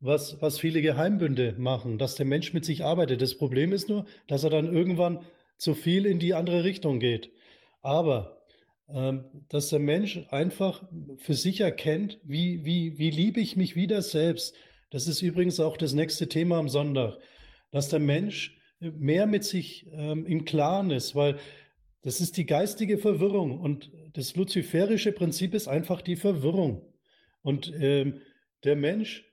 was, 0.00 0.40
was 0.42 0.58
viele 0.58 0.82
Geheimbünde 0.82 1.54
machen, 1.56 1.96
dass 1.96 2.16
der 2.16 2.26
Mensch 2.26 2.52
mit 2.52 2.64
sich 2.64 2.84
arbeitet. 2.84 3.22
Das 3.22 3.38
Problem 3.38 3.72
ist 3.72 3.88
nur, 3.88 4.04
dass 4.26 4.44
er 4.44 4.50
dann 4.50 4.70
irgendwann 4.70 5.24
zu 5.56 5.74
viel 5.74 6.04
in 6.04 6.18
die 6.18 6.34
andere 6.34 6.64
Richtung 6.64 7.00
geht. 7.00 7.30
Aber 7.80 8.42
ähm, 8.88 9.24
dass 9.48 9.70
der 9.70 9.78
Mensch 9.78 10.20
einfach 10.28 10.82
für 11.16 11.34
sich 11.34 11.60
erkennt, 11.60 12.20
wie, 12.22 12.64
wie, 12.64 12.98
wie 12.98 13.10
liebe 13.10 13.40
ich 13.40 13.56
mich 13.56 13.76
wieder 13.76 14.02
selbst. 14.02 14.54
Das 14.90 15.06
ist 15.06 15.22
übrigens 15.22 15.58
auch 15.58 15.78
das 15.78 15.94
nächste 15.94 16.28
Thema 16.28 16.58
am 16.58 16.68
Sonntag, 16.68 17.18
dass 17.70 17.88
der 17.88 18.00
Mensch 18.00 18.58
mehr 18.80 19.26
mit 19.26 19.44
sich 19.44 19.86
ähm, 19.92 20.26
im 20.26 20.44
Klaren 20.44 20.90
ist, 20.90 21.14
weil 21.14 21.38
das 22.02 22.20
ist 22.20 22.36
die 22.36 22.44
geistige 22.44 22.98
Verwirrung 22.98 23.58
und 23.58 23.90
das 24.12 24.36
luziferische 24.36 25.12
Prinzip 25.12 25.54
ist 25.54 25.68
einfach 25.68 26.02
die 26.02 26.16
Verwirrung. 26.16 26.93
Und 27.44 27.72
ähm, 27.78 28.22
der 28.64 28.74
Mensch 28.74 29.24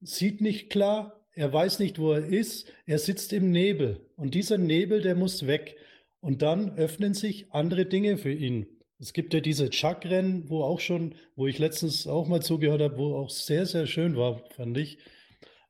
sieht 0.00 0.40
nicht 0.40 0.70
klar, 0.70 1.26
er 1.32 1.52
weiß 1.52 1.80
nicht, 1.80 1.98
wo 1.98 2.12
er 2.12 2.24
ist, 2.24 2.70
er 2.86 2.98
sitzt 2.98 3.32
im 3.32 3.50
Nebel 3.50 4.06
und 4.16 4.34
dieser 4.34 4.58
Nebel, 4.58 5.00
der 5.00 5.16
muss 5.16 5.48
weg. 5.48 5.76
Und 6.20 6.42
dann 6.42 6.78
öffnen 6.78 7.12
sich 7.12 7.52
andere 7.52 7.86
Dinge 7.86 8.16
für 8.16 8.32
ihn. 8.32 8.66
Es 8.98 9.12
gibt 9.12 9.34
ja 9.34 9.40
diese 9.40 9.68
Chuck-Rennen, 9.68 10.48
wo 10.48 10.62
auch 10.62 10.80
schon, 10.80 11.16
wo 11.36 11.46
ich 11.46 11.58
letztens 11.58 12.06
auch 12.06 12.28
mal 12.28 12.40
zugehört 12.40 12.80
habe, 12.80 12.96
wo 12.96 13.16
auch 13.16 13.30
sehr, 13.30 13.66
sehr 13.66 13.86
schön 13.86 14.16
war, 14.16 14.42
fand 14.50 14.78
ich. 14.78 14.98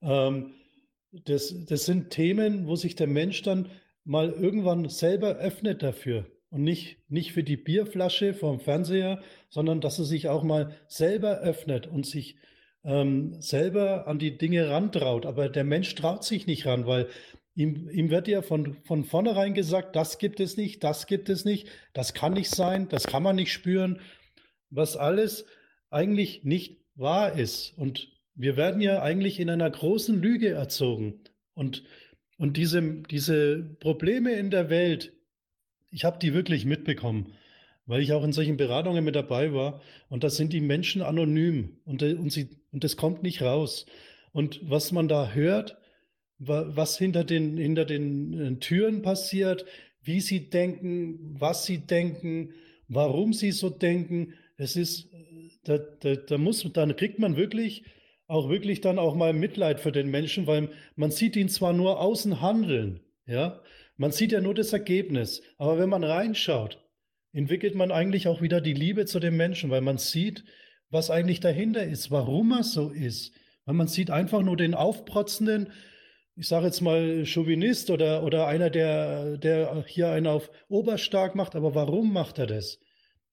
Ähm, 0.03 0.55
das, 1.13 1.65
das 1.67 1.87
sind 1.87 2.11
Themen, 2.11 2.67
wo 2.67 2.77
sich 2.77 2.95
der 2.97 3.07
Mensch 3.07 3.43
dann 3.43 3.71
mal 4.05 4.31
irgendwann 4.31 4.89
selber 4.89 5.37
öffnet 5.37 5.83
dafür. 5.83 6.27
Und 6.55 6.63
nicht, 6.63 6.99
nicht 7.09 7.33
für 7.33 7.43
die 7.43 7.57
Bierflasche 7.57 8.33
vom 8.33 8.61
Fernseher, 8.61 9.21
sondern 9.51 9.81
dass 9.81 9.99
er 9.99 10.05
sich 10.05 10.29
auch 10.29 10.45
mal 10.45 10.77
selber 10.87 11.41
öffnet 11.41 11.89
und 11.89 12.07
sich 12.07 12.37
ähm, 12.85 13.41
selber 13.41 14.07
an 14.07 14.21
die 14.21 14.39
Dinge 14.39 14.71
rantraut. 14.71 15.27
Aber 15.27 15.49
der 15.49 15.65
Mensch 15.65 15.95
traut 15.97 16.23
sich 16.25 16.47
nicht 16.47 16.65
ran, 16.65 16.87
weil 16.87 17.09
Ihm, 17.57 17.89
ihm 17.89 18.11
wird 18.11 18.27
ja 18.27 18.43
von, 18.43 18.79
von 18.83 19.05
vornherein 19.05 19.55
gesagt, 19.55 19.95
das 19.95 20.19
gibt 20.19 20.41
es 20.41 20.57
nicht, 20.57 20.83
das 20.83 21.07
gibt 21.07 21.29
es 21.29 21.45
nicht, 21.45 21.69
das 21.93 22.13
kann 22.13 22.33
nicht 22.33 22.51
sein, 22.51 22.89
das 22.89 23.07
kann 23.07 23.23
man 23.23 23.37
nicht 23.37 23.53
spüren, 23.53 24.01
was 24.71 24.97
alles 24.97 25.47
eigentlich 25.89 26.43
nicht 26.43 26.81
wahr 26.97 27.39
ist. 27.39 27.79
Und 27.79 28.13
wir 28.35 28.57
werden 28.57 28.81
ja 28.81 29.03
eigentlich 29.03 29.39
in 29.39 29.51
einer 29.51 29.71
großen 29.71 30.21
Lüge 30.21 30.49
erzogen. 30.49 31.21
Und, 31.55 31.85
und 32.39 32.57
diese, 32.57 32.83
diese 33.09 33.63
Probleme 33.79 34.33
in 34.33 34.51
der 34.51 34.69
Welt, 34.69 35.13
ich 35.95 36.05
habe 36.05 36.19
die 36.19 36.35
wirklich 36.35 36.65
mitbekommen, 36.65 37.33
weil 37.87 38.03
ich 38.03 38.13
auch 38.13 38.25
in 38.25 38.33
solchen 38.33 38.57
Beratungen 38.57 39.05
mit 39.05 39.15
dabei 39.15 39.53
war. 39.55 39.81
Und 40.09 40.25
da 40.25 40.31
sind 40.31 40.53
die 40.53 40.61
Menschen 40.61 41.03
anonym 41.03 41.79
und, 41.85 42.03
und, 42.03 42.33
sie, 42.33 42.49
und 42.73 42.83
das 42.83 42.97
kommt 42.97 43.23
nicht 43.23 43.43
raus. 43.43 43.87
Und 44.33 44.61
was 44.69 44.91
man 44.91 45.07
da 45.07 45.33
hört, 45.33 45.79
was 46.39 46.99
hinter 46.99 47.23
den, 47.23 47.57
hinter 47.57 47.85
den 47.85 48.41
äh, 48.41 48.59
Türen 48.59 49.03
passiert, 49.03 49.65
wie 50.03 50.21
sie 50.21 50.51
denken, 50.51 51.37
was 51.39 51.65
sie 51.65 51.79
denken, 51.79 52.51
warum 52.89 53.33
sie 53.33 53.53
so 53.53 53.71
denken. 53.71 54.35
Es 54.57 54.75
ist, 54.75 55.09
da, 55.63 55.79
da, 55.79 56.17
da 56.17 56.39
muss, 56.39 56.69
dann 56.73 56.97
kriegt 56.97 57.21
man 57.21 57.37
wirklich 57.37 57.85
auch 58.27 58.49
wirklich 58.49 58.81
dann 58.81 58.99
auch 58.99 59.15
mal 59.15 59.33
Mitleid 59.33 59.81
für 59.81 59.93
den 59.93 60.11
Menschen, 60.11 60.47
weil 60.47 60.71
man 60.97 61.11
sieht 61.13 61.37
ihn 61.37 61.49
zwar 61.49 61.73
nur 61.73 62.01
außen 62.01 62.41
handeln, 62.41 63.01
ja, 63.27 63.61
man 63.97 64.11
sieht 64.11 64.33
ja 64.33 64.41
nur 64.41 64.55
das 64.55 64.73
Ergebnis, 64.73 65.43
aber 65.57 65.79
wenn 65.79 65.89
man 65.89 66.05
reinschaut, 66.05 66.79
entwickelt 67.33 67.75
man 67.75 67.91
eigentlich 67.91 68.29
auch 68.29 68.43
wieder 68.43 68.61
die 68.61 68.73
Liebe 68.73 69.07
zu 69.07 69.21
dem 69.21 69.37
Menschen, 69.37 69.71
weil 69.71 69.81
man 69.81 69.99
sieht, 69.99 70.45
was 70.91 71.11
eigentlich 71.11 71.41
dahinter 71.41 71.85
ist, 71.85 72.11
warum 72.11 72.53
er 72.53 72.63
so 72.63 72.91
ist. 72.91 73.35
Weil 73.65 73.75
man 73.75 73.89
sieht 73.89 74.11
einfach 74.11 74.43
nur 74.43 74.57
den 74.57 74.75
aufprotzenden, 74.75 75.73
ich 76.37 76.49
sage 76.49 76.67
jetzt 76.67 76.81
mal, 76.81 77.25
Chauvinist 77.25 77.91
oder, 77.91 78.25
oder 78.25 78.47
einer, 78.47 78.71
der, 78.71 79.37
der 79.37 79.85
hier 79.87 80.11
einen 80.11 80.27
auf 80.27 80.51
oberstark 80.69 81.35
macht, 81.35 81.55
aber 81.55 81.75
warum 81.75 82.13
macht 82.13 82.39
er 82.39 82.47
das? 82.47 82.79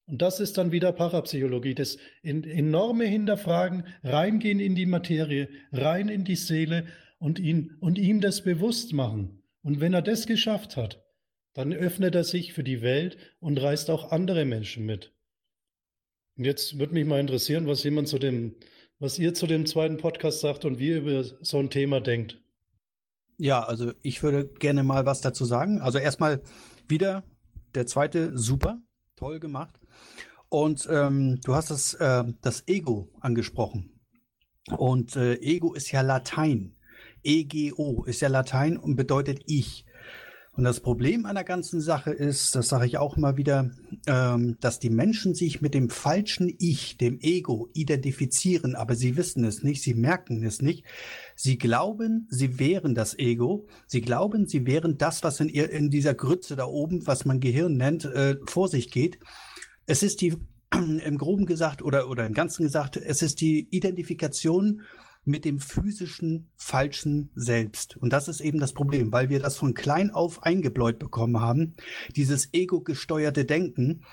Und 0.06 0.22
das 0.22 0.40
ist 0.40 0.58
dann 0.58 0.72
wieder 0.72 0.92
Parapsychologie, 0.92 1.74
das 1.74 1.96
enorme 2.22 3.04
Hinterfragen, 3.04 3.86
reingehen 4.02 4.60
in 4.60 4.74
die 4.74 4.86
Materie, 4.86 5.48
rein 5.72 6.08
in 6.08 6.24
die 6.24 6.36
Seele 6.36 6.86
und, 7.18 7.38
ihn, 7.38 7.76
und 7.80 7.98
ihm 7.98 8.20
das 8.20 8.42
bewusst 8.42 8.92
machen. 8.92 9.41
Und 9.62 9.80
wenn 9.80 9.94
er 9.94 10.02
das 10.02 10.26
geschafft 10.26 10.76
hat, 10.76 11.04
dann 11.54 11.72
öffnet 11.72 12.14
er 12.14 12.24
sich 12.24 12.52
für 12.52 12.64
die 12.64 12.82
Welt 12.82 13.16
und 13.40 13.60
reißt 13.60 13.90
auch 13.90 14.10
andere 14.10 14.44
Menschen 14.44 14.86
mit. 14.86 15.12
Und 16.36 16.44
jetzt 16.44 16.78
würde 16.78 16.94
mich 16.94 17.06
mal 17.06 17.20
interessieren, 17.20 17.66
was 17.66 17.84
jemand 17.84 18.08
zu 18.08 18.18
dem, 18.18 18.56
was 18.98 19.18
ihr 19.18 19.34
zu 19.34 19.46
dem 19.46 19.66
zweiten 19.66 19.98
Podcast 19.98 20.40
sagt 20.40 20.64
und 20.64 20.78
wie 20.78 20.88
ihr 20.88 20.98
über 20.98 21.24
so 21.24 21.58
ein 21.58 21.70
Thema 21.70 22.00
denkt. 22.00 22.40
Ja, 23.36 23.62
also 23.62 23.92
ich 24.02 24.22
würde 24.22 24.46
gerne 24.46 24.82
mal 24.82 25.04
was 25.04 25.20
dazu 25.20 25.44
sagen. 25.44 25.80
Also 25.80 25.98
erstmal 25.98 26.42
wieder 26.88 27.24
der 27.74 27.86
zweite 27.86 28.36
super, 28.36 28.80
toll 29.16 29.40
gemacht. 29.40 29.78
Und 30.48 30.86
ähm, 30.90 31.40
du 31.44 31.54
hast 31.54 31.70
das, 31.70 31.94
äh, 31.94 32.24
das 32.40 32.66
Ego 32.68 33.08
angesprochen. 33.20 34.00
Und 34.76 35.16
äh, 35.16 35.34
Ego 35.36 35.74
ist 35.74 35.90
ja 35.90 36.02
Latein. 36.02 36.76
EGO 37.24 38.04
ist 38.04 38.20
ja 38.20 38.28
Latein 38.28 38.76
und 38.76 38.96
bedeutet 38.96 39.42
ich. 39.46 39.84
Und 40.54 40.64
das 40.64 40.80
Problem 40.80 41.24
an 41.24 41.34
der 41.34 41.44
ganzen 41.44 41.80
Sache 41.80 42.10
ist, 42.10 42.54
das 42.54 42.68
sage 42.68 42.84
ich 42.84 42.98
auch 42.98 43.16
immer 43.16 43.38
wieder, 43.38 43.70
ähm, 44.06 44.58
dass 44.60 44.78
die 44.78 44.90
Menschen 44.90 45.34
sich 45.34 45.62
mit 45.62 45.72
dem 45.72 45.88
falschen 45.88 46.54
Ich, 46.58 46.98
dem 46.98 47.20
Ego, 47.20 47.70
identifizieren, 47.72 48.74
aber 48.74 48.94
sie 48.94 49.16
wissen 49.16 49.44
es 49.44 49.62
nicht, 49.62 49.82
sie 49.82 49.94
merken 49.94 50.44
es 50.44 50.60
nicht. 50.60 50.84
Sie 51.36 51.56
glauben, 51.56 52.26
sie 52.28 52.58
wären 52.58 52.94
das 52.94 53.18
Ego. 53.18 53.66
Sie 53.86 54.02
glauben, 54.02 54.46
sie 54.46 54.66
wären 54.66 54.98
das, 54.98 55.22
was 55.24 55.40
in, 55.40 55.48
ihr, 55.48 55.70
in 55.70 55.88
dieser 55.88 56.12
Grütze 56.12 56.54
da 56.54 56.66
oben, 56.66 57.06
was 57.06 57.24
man 57.24 57.40
Gehirn 57.40 57.78
nennt, 57.78 58.04
äh, 58.04 58.36
vor 58.44 58.68
sich 58.68 58.90
geht. 58.90 59.18
Es 59.86 60.02
ist 60.02 60.20
die, 60.20 60.36
im 60.74 61.16
Groben 61.16 61.46
gesagt 61.46 61.80
oder, 61.80 62.10
oder 62.10 62.26
im 62.26 62.34
Ganzen 62.34 62.64
gesagt, 62.64 62.98
es 62.98 63.22
ist 63.22 63.40
die 63.40 63.68
Identifikation 63.70 64.82
mit 65.24 65.44
dem 65.44 65.60
physischen 65.60 66.50
falschen 66.56 67.30
Selbst. 67.34 67.96
Und 67.96 68.12
das 68.12 68.28
ist 68.28 68.40
eben 68.40 68.58
das 68.58 68.72
Problem, 68.72 69.12
weil 69.12 69.28
wir 69.28 69.40
das 69.40 69.56
von 69.56 69.74
klein 69.74 70.10
auf 70.10 70.42
eingebläut 70.42 70.98
bekommen 70.98 71.40
haben, 71.40 71.74
dieses 72.16 72.52
ego-gesteuerte 72.52 73.44
Denken. 73.44 74.04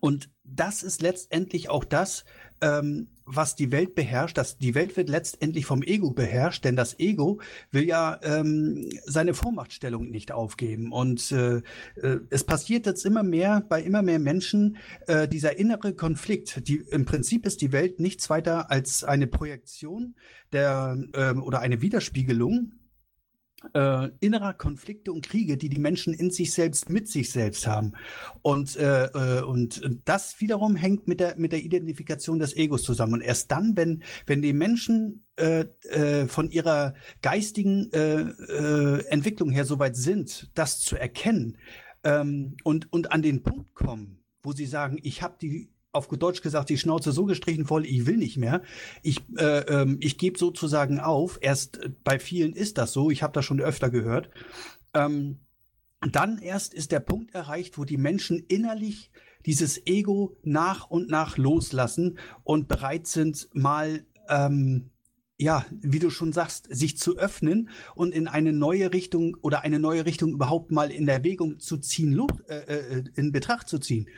Und 0.00 0.30
das 0.44 0.82
ist 0.82 1.02
letztendlich 1.02 1.68
auch 1.68 1.84
das, 1.84 2.24
ähm, 2.60 3.08
was 3.26 3.56
die 3.56 3.72
Welt 3.72 3.94
beherrscht. 3.94 4.36
Das, 4.36 4.58
die 4.58 4.74
Welt 4.74 4.96
wird 4.96 5.08
letztendlich 5.08 5.66
vom 5.66 5.82
Ego 5.82 6.10
beherrscht, 6.10 6.64
denn 6.64 6.76
das 6.76 6.98
Ego 6.98 7.40
will 7.70 7.84
ja 7.84 8.18
ähm, 8.22 8.88
seine 9.04 9.34
Vormachtstellung 9.34 10.10
nicht 10.10 10.32
aufgeben. 10.32 10.92
Und 10.92 11.32
äh, 11.32 11.56
äh, 11.96 12.20
es 12.30 12.44
passiert 12.44 12.86
jetzt 12.86 13.04
immer 13.04 13.22
mehr 13.22 13.64
bei 13.68 13.82
immer 13.82 14.02
mehr 14.02 14.18
Menschen 14.18 14.76
äh, 15.06 15.28
dieser 15.28 15.58
innere 15.58 15.94
Konflikt. 15.94 16.68
Die, 16.68 16.84
Im 16.90 17.04
Prinzip 17.04 17.46
ist 17.46 17.60
die 17.60 17.72
Welt 17.72 18.00
nichts 18.00 18.30
weiter 18.30 18.70
als 18.70 19.04
eine 19.04 19.26
Projektion 19.26 20.14
der 20.52 20.96
ähm, 21.14 21.42
oder 21.42 21.60
eine 21.60 21.80
Widerspiegelung 21.80 22.72
äh, 23.72 24.10
innerer 24.20 24.54
Konflikte 24.54 25.12
und 25.12 25.26
Kriege, 25.26 25.56
die 25.56 25.68
die 25.68 25.78
Menschen 25.78 26.14
in 26.14 26.30
sich 26.30 26.52
selbst 26.52 26.90
mit 26.90 27.08
sich 27.08 27.30
selbst 27.30 27.66
haben. 27.66 27.92
Und, 28.42 28.76
äh, 28.76 29.06
äh, 29.06 29.42
und 29.42 29.82
das 30.04 30.40
wiederum 30.40 30.76
hängt 30.76 31.08
mit 31.08 31.20
der, 31.20 31.36
mit 31.36 31.52
der 31.52 31.62
Identifikation 31.62 32.38
des 32.38 32.56
Egos 32.56 32.82
zusammen. 32.82 33.14
Und 33.14 33.20
erst 33.22 33.50
dann, 33.50 33.76
wenn, 33.76 34.02
wenn 34.26 34.42
die 34.42 34.52
Menschen 34.52 35.24
äh, 35.36 35.66
äh, 35.90 36.26
von 36.26 36.50
ihrer 36.50 36.94
geistigen 37.22 37.90
äh, 37.92 38.20
äh, 38.20 39.04
Entwicklung 39.06 39.50
her 39.50 39.64
soweit 39.64 39.96
sind, 39.96 40.50
das 40.54 40.80
zu 40.80 40.96
erkennen 40.96 41.58
ähm, 42.04 42.56
und, 42.62 42.92
und 42.92 43.12
an 43.12 43.22
den 43.22 43.42
Punkt 43.42 43.74
kommen, 43.74 44.22
wo 44.42 44.52
sie 44.52 44.66
sagen, 44.66 44.98
ich 45.02 45.22
habe 45.22 45.36
die 45.40 45.73
auf 45.94 46.08
gut 46.08 46.22
Deutsch 46.22 46.42
gesagt, 46.42 46.70
die 46.70 46.78
Schnauze 46.78 47.12
so 47.12 47.24
gestrichen 47.24 47.66
voll, 47.66 47.86
ich 47.86 48.06
will 48.06 48.16
nicht 48.16 48.36
mehr. 48.36 48.62
Ich, 49.02 49.22
äh, 49.36 49.60
ähm, 49.60 49.98
ich 50.00 50.18
gebe 50.18 50.38
sozusagen 50.38 51.00
auf. 51.00 51.38
Erst 51.40 51.78
äh, 51.78 51.90
bei 52.02 52.18
vielen 52.18 52.52
ist 52.54 52.78
das 52.78 52.92
so, 52.92 53.10
ich 53.10 53.22
habe 53.22 53.32
das 53.32 53.44
schon 53.44 53.60
öfter 53.60 53.90
gehört. 53.90 54.30
Ähm, 54.92 55.38
dann 56.12 56.38
erst 56.38 56.74
ist 56.74 56.92
der 56.92 57.00
Punkt 57.00 57.34
erreicht, 57.34 57.78
wo 57.78 57.84
die 57.84 57.96
Menschen 57.96 58.44
innerlich 58.48 59.10
dieses 59.46 59.86
Ego 59.86 60.36
nach 60.42 60.90
und 60.90 61.08
nach 61.08 61.36
loslassen 61.36 62.18
und 62.42 62.68
bereit 62.68 63.06
sind, 63.06 63.48
mal 63.52 64.04
ähm, 64.28 64.90
ja, 65.36 65.66
wie 65.70 65.98
du 65.98 66.10
schon 66.10 66.32
sagst, 66.32 66.68
sich 66.70 66.96
zu 66.96 67.16
öffnen 67.16 67.68
und 67.94 68.14
in 68.14 68.28
eine 68.28 68.52
neue 68.52 68.92
Richtung 68.92 69.36
oder 69.42 69.62
eine 69.62 69.78
neue 69.78 70.06
Richtung 70.06 70.32
überhaupt 70.32 70.70
mal 70.70 70.90
in 70.90 71.08
Erwägung 71.08 71.58
zu 71.58 71.78
ziehen, 71.78 72.18
äh, 72.48 72.54
äh, 72.54 73.04
in 73.16 73.32
Betracht 73.32 73.68
zu 73.68 73.78
ziehen. 73.78 74.08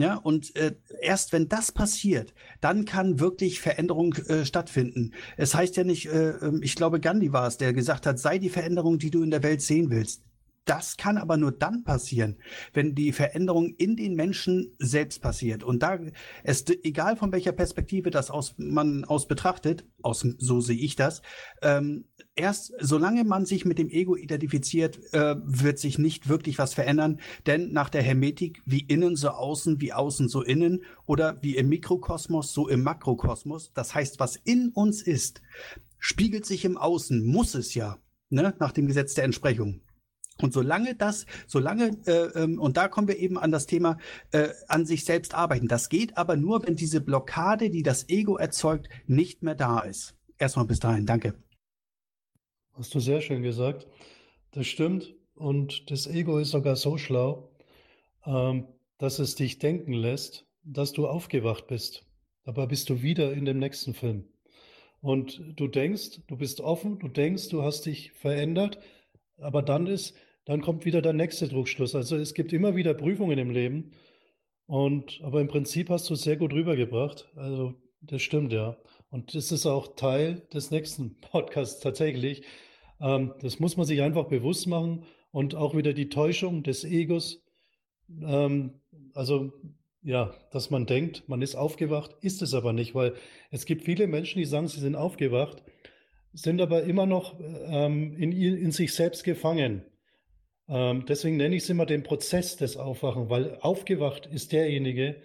Ja, 0.00 0.14
und 0.14 0.54
äh, 0.54 0.76
erst 1.02 1.32
wenn 1.32 1.48
das 1.48 1.72
passiert, 1.72 2.32
dann 2.60 2.84
kann 2.84 3.18
wirklich 3.18 3.60
Veränderung 3.60 4.14
äh, 4.28 4.44
stattfinden. 4.44 5.12
Es 5.36 5.56
heißt 5.56 5.76
ja 5.76 5.82
nicht, 5.82 6.06
äh, 6.06 6.30
ähm, 6.40 6.60
ich 6.62 6.76
glaube, 6.76 7.00
Gandhi 7.00 7.32
war 7.32 7.48
es, 7.48 7.56
der 7.56 7.72
gesagt 7.72 8.06
hat, 8.06 8.20
sei 8.20 8.38
die 8.38 8.48
Veränderung, 8.48 9.00
die 9.00 9.10
du 9.10 9.24
in 9.24 9.32
der 9.32 9.42
Welt 9.42 9.60
sehen 9.60 9.90
willst. 9.90 10.22
Das 10.68 10.98
kann 10.98 11.16
aber 11.16 11.38
nur 11.38 11.52
dann 11.52 11.82
passieren, 11.82 12.36
wenn 12.74 12.94
die 12.94 13.12
Veränderung 13.12 13.74
in 13.78 13.96
den 13.96 14.14
Menschen 14.14 14.74
selbst 14.78 15.22
passiert. 15.22 15.64
Und 15.64 15.82
da 15.82 15.98
ist 16.44 16.70
egal 16.84 17.16
von 17.16 17.32
welcher 17.32 17.52
Perspektive 17.52 18.10
das 18.10 18.30
aus, 18.30 18.54
man 18.58 19.04
aus 19.06 19.26
betrachtet, 19.26 19.86
aus, 20.02 20.26
so 20.38 20.60
sehe 20.60 20.76
ich 20.78 20.94
das, 20.94 21.22
ähm, 21.62 22.04
erst 22.34 22.74
solange 22.80 23.24
man 23.24 23.46
sich 23.46 23.64
mit 23.64 23.78
dem 23.78 23.88
Ego 23.88 24.14
identifiziert, 24.14 24.98
äh, 25.14 25.36
wird 25.42 25.78
sich 25.78 25.98
nicht 25.98 26.28
wirklich 26.28 26.58
was 26.58 26.74
verändern. 26.74 27.20
Denn 27.46 27.72
nach 27.72 27.88
der 27.88 28.02
Hermetik, 28.02 28.60
wie 28.66 28.80
innen 28.80 29.16
so 29.16 29.30
außen, 29.30 29.80
wie 29.80 29.94
außen 29.94 30.28
so 30.28 30.42
innen 30.42 30.84
oder 31.06 31.42
wie 31.42 31.56
im 31.56 31.70
Mikrokosmos 31.70 32.52
so 32.52 32.68
im 32.68 32.82
Makrokosmos, 32.82 33.72
das 33.72 33.94
heißt, 33.94 34.20
was 34.20 34.36
in 34.36 34.68
uns 34.74 35.00
ist, 35.00 35.40
spiegelt 35.98 36.44
sich 36.44 36.66
im 36.66 36.76
Außen, 36.76 37.24
muss 37.24 37.54
es 37.54 37.74
ja, 37.74 37.96
ne, 38.28 38.54
nach 38.60 38.72
dem 38.72 38.86
Gesetz 38.86 39.14
der 39.14 39.24
Entsprechung. 39.24 39.80
Und 40.40 40.52
solange 40.52 40.94
das, 40.94 41.26
solange, 41.46 41.96
äh, 42.06 42.42
ähm, 42.42 42.60
und 42.60 42.76
da 42.76 42.88
kommen 42.88 43.08
wir 43.08 43.18
eben 43.18 43.38
an 43.38 43.50
das 43.50 43.66
Thema 43.66 43.98
äh, 44.32 44.48
an 44.68 44.86
sich 44.86 45.04
selbst 45.04 45.34
arbeiten. 45.34 45.68
Das 45.68 45.88
geht 45.88 46.16
aber 46.16 46.36
nur, 46.36 46.66
wenn 46.66 46.76
diese 46.76 47.00
Blockade, 47.00 47.70
die 47.70 47.82
das 47.82 48.08
Ego 48.08 48.36
erzeugt, 48.36 48.88
nicht 49.06 49.42
mehr 49.42 49.54
da 49.54 49.80
ist. 49.80 50.14
Erstmal 50.38 50.66
bis 50.66 50.80
dahin, 50.80 51.06
danke. 51.06 51.34
Hast 52.74 52.94
du 52.94 53.00
sehr 53.00 53.20
schön 53.20 53.42
gesagt. 53.42 53.86
Das 54.52 54.66
stimmt. 54.66 55.14
Und 55.34 55.90
das 55.90 56.06
Ego 56.06 56.38
ist 56.38 56.50
sogar 56.50 56.76
so 56.76 56.98
schlau, 56.98 57.50
ähm, 58.26 58.66
dass 58.98 59.18
es 59.18 59.34
dich 59.34 59.58
denken 59.58 59.92
lässt, 59.92 60.46
dass 60.62 60.92
du 60.92 61.06
aufgewacht 61.06 61.66
bist. 61.66 62.04
Dabei 62.44 62.66
bist 62.66 62.88
du 62.90 63.02
wieder 63.02 63.32
in 63.32 63.44
dem 63.44 63.58
nächsten 63.58 63.94
Film. 63.94 64.24
Und 65.00 65.40
du 65.56 65.68
denkst, 65.68 66.22
du 66.26 66.36
bist 66.36 66.60
offen, 66.60 66.98
du 66.98 67.08
denkst, 67.08 67.50
du 67.50 67.62
hast 67.62 67.86
dich 67.86 68.12
verändert, 68.12 68.78
aber 69.38 69.62
dann 69.62 69.86
ist, 69.86 70.16
dann 70.48 70.62
kommt 70.62 70.86
wieder 70.86 71.02
der 71.02 71.12
nächste 71.12 71.46
Druckschluss. 71.46 71.94
Also 71.94 72.16
es 72.16 72.32
gibt 72.32 72.54
immer 72.54 72.74
wieder 72.74 72.94
Prüfungen 72.94 73.38
im 73.38 73.50
Leben. 73.50 73.92
Und, 74.64 75.20
aber 75.22 75.42
im 75.42 75.48
Prinzip 75.48 75.90
hast 75.90 76.08
du 76.08 76.14
es 76.14 76.22
sehr 76.22 76.38
gut 76.38 76.54
rübergebracht. 76.54 77.28
Also 77.36 77.74
das 78.00 78.22
stimmt, 78.22 78.54
ja. 78.54 78.78
Und 79.10 79.34
das 79.34 79.52
ist 79.52 79.66
auch 79.66 79.94
Teil 79.94 80.46
des 80.54 80.70
nächsten 80.70 81.20
Podcasts 81.20 81.80
tatsächlich. 81.80 82.44
Ähm, 82.98 83.34
das 83.42 83.60
muss 83.60 83.76
man 83.76 83.84
sich 83.84 84.00
einfach 84.00 84.24
bewusst 84.24 84.66
machen 84.66 85.04
und 85.32 85.54
auch 85.54 85.76
wieder 85.76 85.92
die 85.92 86.08
Täuschung 86.08 86.62
des 86.62 86.82
Egos. 86.82 87.44
Ähm, 88.08 88.80
also 89.12 89.52
ja, 90.00 90.34
dass 90.50 90.70
man 90.70 90.86
denkt, 90.86 91.28
man 91.28 91.42
ist 91.42 91.56
aufgewacht, 91.56 92.16
ist 92.22 92.40
es 92.40 92.54
aber 92.54 92.72
nicht, 92.72 92.94
weil 92.94 93.12
es 93.50 93.66
gibt 93.66 93.82
viele 93.82 94.06
Menschen, 94.06 94.38
die 94.38 94.46
sagen, 94.46 94.68
sie 94.68 94.80
sind 94.80 94.96
aufgewacht, 94.96 95.62
sind 96.32 96.62
aber 96.62 96.84
immer 96.84 97.04
noch 97.04 97.38
ähm, 97.66 98.14
in, 98.16 98.32
in 98.32 98.70
sich 98.70 98.94
selbst 98.94 99.24
gefangen. 99.24 99.84
Ähm, 100.68 101.04
deswegen 101.06 101.36
nenne 101.36 101.56
ich 101.56 101.62
es 101.62 101.70
immer 101.70 101.86
den 101.86 102.02
Prozess 102.02 102.56
des 102.56 102.76
Aufwachen, 102.76 103.30
weil 103.30 103.56
aufgewacht 103.60 104.26
ist 104.26 104.52
derjenige, 104.52 105.16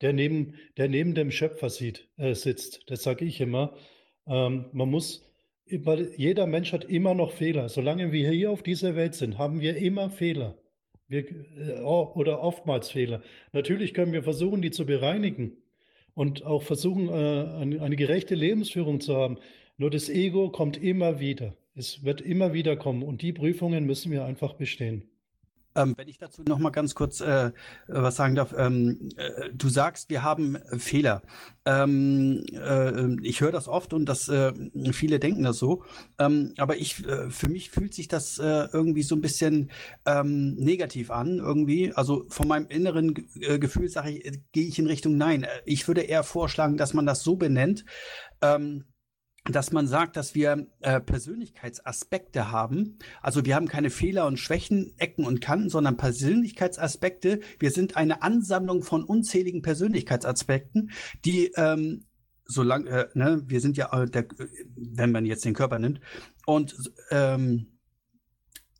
der 0.00 0.12
neben, 0.12 0.54
der 0.76 0.88
neben 0.88 1.14
dem 1.14 1.30
Schöpfer 1.30 1.70
sieht, 1.70 2.08
äh, 2.16 2.34
sitzt. 2.34 2.82
Das 2.88 3.02
sage 3.02 3.24
ich 3.24 3.40
immer. 3.40 3.76
Ähm, 4.26 4.66
man 4.72 4.90
muss, 4.90 5.24
weil 5.70 6.12
jeder 6.16 6.46
Mensch 6.46 6.72
hat 6.72 6.84
immer 6.84 7.14
noch 7.14 7.32
Fehler. 7.32 7.68
Solange 7.68 8.12
wir 8.12 8.30
hier 8.30 8.50
auf 8.50 8.62
dieser 8.62 8.94
Welt 8.96 9.14
sind, 9.14 9.38
haben 9.38 9.60
wir 9.60 9.76
immer 9.76 10.10
Fehler. 10.10 10.58
Wir, 11.08 11.28
äh, 11.28 11.80
oder 11.80 12.42
oftmals 12.42 12.90
Fehler. 12.90 13.22
Natürlich 13.52 13.94
können 13.94 14.12
wir 14.12 14.22
versuchen, 14.22 14.62
die 14.62 14.70
zu 14.70 14.86
bereinigen 14.86 15.56
und 16.14 16.44
auch 16.44 16.62
versuchen, 16.62 17.08
äh, 17.08 17.12
eine, 17.12 17.82
eine 17.82 17.96
gerechte 17.96 18.34
Lebensführung 18.34 19.00
zu 19.00 19.16
haben. 19.16 19.38
Nur 19.76 19.90
das 19.90 20.08
Ego 20.08 20.50
kommt 20.50 20.76
immer 20.82 21.20
wieder. 21.20 21.56
Es 21.74 22.04
wird 22.04 22.20
immer 22.20 22.52
wieder 22.52 22.76
kommen 22.76 23.02
und 23.02 23.22
die 23.22 23.32
Prüfungen 23.32 23.86
müssen 23.86 24.10
wir 24.10 24.24
einfach 24.24 24.54
bestehen. 24.54 25.10
Ähm, 25.76 25.94
wenn 25.96 26.08
ich 26.08 26.18
dazu 26.18 26.42
noch 26.42 26.58
mal 26.58 26.70
ganz 26.70 26.96
kurz 26.96 27.20
äh, 27.20 27.52
was 27.86 28.16
sagen 28.16 28.34
darf, 28.34 28.52
ähm, 28.56 29.08
äh, 29.16 29.50
du 29.54 29.68
sagst, 29.68 30.10
wir 30.10 30.24
haben 30.24 30.56
äh, 30.56 30.78
Fehler. 30.78 31.22
Ähm, 31.64 32.44
äh, 32.52 33.14
ich 33.22 33.40
höre 33.40 33.52
das 33.52 33.68
oft 33.68 33.92
und 33.92 34.06
das 34.06 34.28
äh, 34.28 34.52
viele 34.92 35.20
denken 35.20 35.44
das 35.44 35.58
so, 35.58 35.84
ähm, 36.18 36.54
aber 36.56 36.76
ich 36.76 37.06
äh, 37.06 37.30
für 37.30 37.48
mich 37.48 37.70
fühlt 37.70 37.94
sich 37.94 38.08
das 38.08 38.38
irgendwie 38.38 39.02
so 39.02 39.14
ein 39.14 39.20
bisschen 39.20 39.70
ähm, 40.06 40.54
negativ 40.56 41.10
an 41.10 41.38
irgendwie. 41.38 41.92
Also 41.92 42.24
von 42.28 42.48
meinem 42.48 42.66
inneren 42.68 43.14
Gefühl 43.14 43.88
sage 43.88 44.10
ich, 44.10 44.40
gehe 44.52 44.66
ich 44.66 44.78
in 44.78 44.86
Richtung 44.86 45.16
Nein. 45.16 45.46
Ich 45.64 45.86
würde 45.86 46.02
eher 46.02 46.24
vorschlagen, 46.24 46.76
dass 46.76 46.94
man 46.94 47.06
das 47.06 47.22
so 47.22 47.36
benennt. 47.36 47.84
Ähm, 48.42 48.84
dass 49.44 49.72
man 49.72 49.86
sagt, 49.86 50.16
dass 50.16 50.34
wir 50.34 50.66
äh, 50.80 51.00
Persönlichkeitsaspekte 51.00 52.50
haben. 52.50 52.98
Also 53.22 53.44
wir 53.44 53.54
haben 53.54 53.68
keine 53.68 53.90
Fehler 53.90 54.26
und 54.26 54.38
Schwächen, 54.38 54.92
Ecken 54.98 55.24
und 55.26 55.40
Kanten, 55.40 55.70
sondern 55.70 55.96
Persönlichkeitsaspekte. 55.96 57.40
Wir 57.58 57.70
sind 57.70 57.96
eine 57.96 58.22
Ansammlung 58.22 58.82
von 58.82 59.04
unzähligen 59.04 59.62
Persönlichkeitsaspekten, 59.62 60.90
die 61.24 61.52
ähm, 61.56 62.04
solange, 62.44 62.90
äh, 62.90 63.08
ne, 63.14 63.42
wir 63.46 63.60
sind 63.60 63.76
ja, 63.76 63.92
äh, 63.92 64.06
der, 64.10 64.26
wenn 64.76 65.12
man 65.12 65.24
jetzt 65.24 65.44
den 65.44 65.54
Körper 65.54 65.78
nimmt, 65.78 66.00
und 66.46 66.74
ähm, 67.10 67.66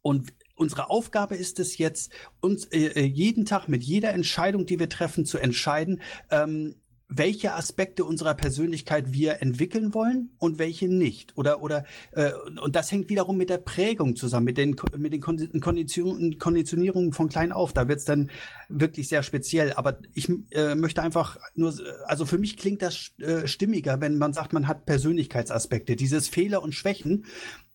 und 0.02 0.32
unsere 0.56 0.90
Aufgabe 0.90 1.36
ist 1.36 1.60
es 1.60 1.78
jetzt, 1.78 2.12
uns 2.40 2.64
äh, 2.66 2.86
äh 2.86 3.04
jeden 3.04 3.44
Tag 3.44 3.68
mit 3.68 3.82
jeder 3.82 4.12
Entscheidung, 4.12 4.66
die 4.66 4.78
wir 4.78 4.88
treffen, 4.88 5.24
zu 5.24 5.38
entscheiden, 5.38 6.00
ähm, 6.30 6.76
welche 7.10 7.54
Aspekte 7.54 8.04
unserer 8.04 8.34
Persönlichkeit 8.34 9.12
wir 9.12 9.42
entwickeln 9.42 9.92
wollen 9.94 10.30
und 10.38 10.58
welche 10.60 10.88
nicht. 10.88 11.36
Oder, 11.36 11.60
oder, 11.60 11.84
äh, 12.12 12.30
und 12.62 12.76
das 12.76 12.92
hängt 12.92 13.10
wiederum 13.10 13.36
mit 13.36 13.50
der 13.50 13.58
Prägung 13.58 14.14
zusammen, 14.14 14.44
mit 14.44 14.56
den, 14.56 14.76
mit 14.96 15.12
den 15.12 15.20
Kondition, 15.20 16.38
Konditionierungen 16.38 17.12
von 17.12 17.28
klein 17.28 17.50
auf. 17.50 17.72
Da 17.72 17.88
wird 17.88 17.98
es 17.98 18.04
dann 18.04 18.30
wirklich 18.68 19.08
sehr 19.08 19.24
speziell. 19.24 19.72
Aber 19.72 19.98
ich 20.14 20.30
äh, 20.52 20.76
möchte 20.76 21.02
einfach 21.02 21.36
nur, 21.56 21.74
also 22.06 22.24
für 22.24 22.38
mich 22.38 22.56
klingt 22.56 22.80
das 22.80 23.10
äh, 23.18 23.48
stimmiger, 23.48 24.00
wenn 24.00 24.16
man 24.16 24.32
sagt, 24.32 24.52
man 24.52 24.68
hat 24.68 24.86
Persönlichkeitsaspekte. 24.86 25.96
Dieses 25.96 26.28
Fehler 26.28 26.62
und 26.62 26.74
Schwächen, 26.74 27.24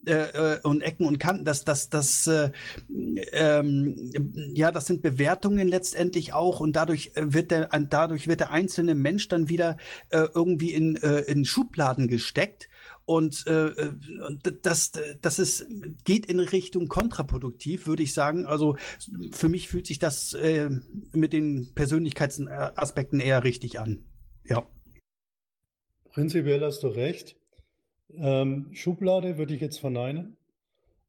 äh, 0.05 0.55
äh, 0.55 0.59
und 0.63 0.81
Ecken 0.81 1.05
und 1.05 1.19
Kanten, 1.19 1.45
das, 1.45 1.63
das, 1.63 1.89
das, 1.89 2.27
äh, 2.27 2.51
ähm, 3.31 4.11
ja, 4.53 4.71
das 4.71 4.85
sind 4.85 5.01
Bewertungen 5.01 5.67
letztendlich 5.67 6.33
auch 6.33 6.59
und 6.59 6.75
dadurch 6.75 7.11
wird 7.15 7.51
der, 7.51 7.69
dadurch 7.89 8.27
wird 8.27 8.39
der 8.39 8.51
einzelne 8.51 8.95
Mensch 8.95 9.27
dann 9.27 9.49
wieder 9.49 9.77
äh, 10.09 10.27
irgendwie 10.33 10.73
in, 10.73 10.95
äh, 10.97 11.21
in 11.21 11.45
Schubladen 11.45 12.07
gesteckt. 12.07 12.69
Und 13.05 13.45
äh, 13.45 13.71
das, 14.63 14.91
das 15.21 15.37
ist, 15.37 15.67
geht 16.05 16.25
in 16.25 16.39
Richtung 16.39 16.87
kontraproduktiv, 16.87 17.85
würde 17.85 18.01
ich 18.01 18.13
sagen. 18.13 18.47
Also 18.47 18.77
für 19.31 19.47
mich 19.47 19.67
fühlt 19.67 19.85
sich 19.85 19.99
das 19.99 20.33
äh, 20.33 20.71
mit 21.11 21.31
den 21.31 21.71
Persönlichkeitsaspekten 21.75 23.19
eher 23.19 23.43
richtig 23.43 23.79
an. 23.79 24.05
Ja. 24.43 24.67
Prinzipiell 26.13 26.61
hast 26.61 26.81
du 26.81 26.87
recht. 26.87 27.35
Ähm, 28.19 28.69
Schublade 28.73 29.37
würde 29.37 29.53
ich 29.53 29.61
jetzt 29.61 29.79
verneinen, 29.79 30.37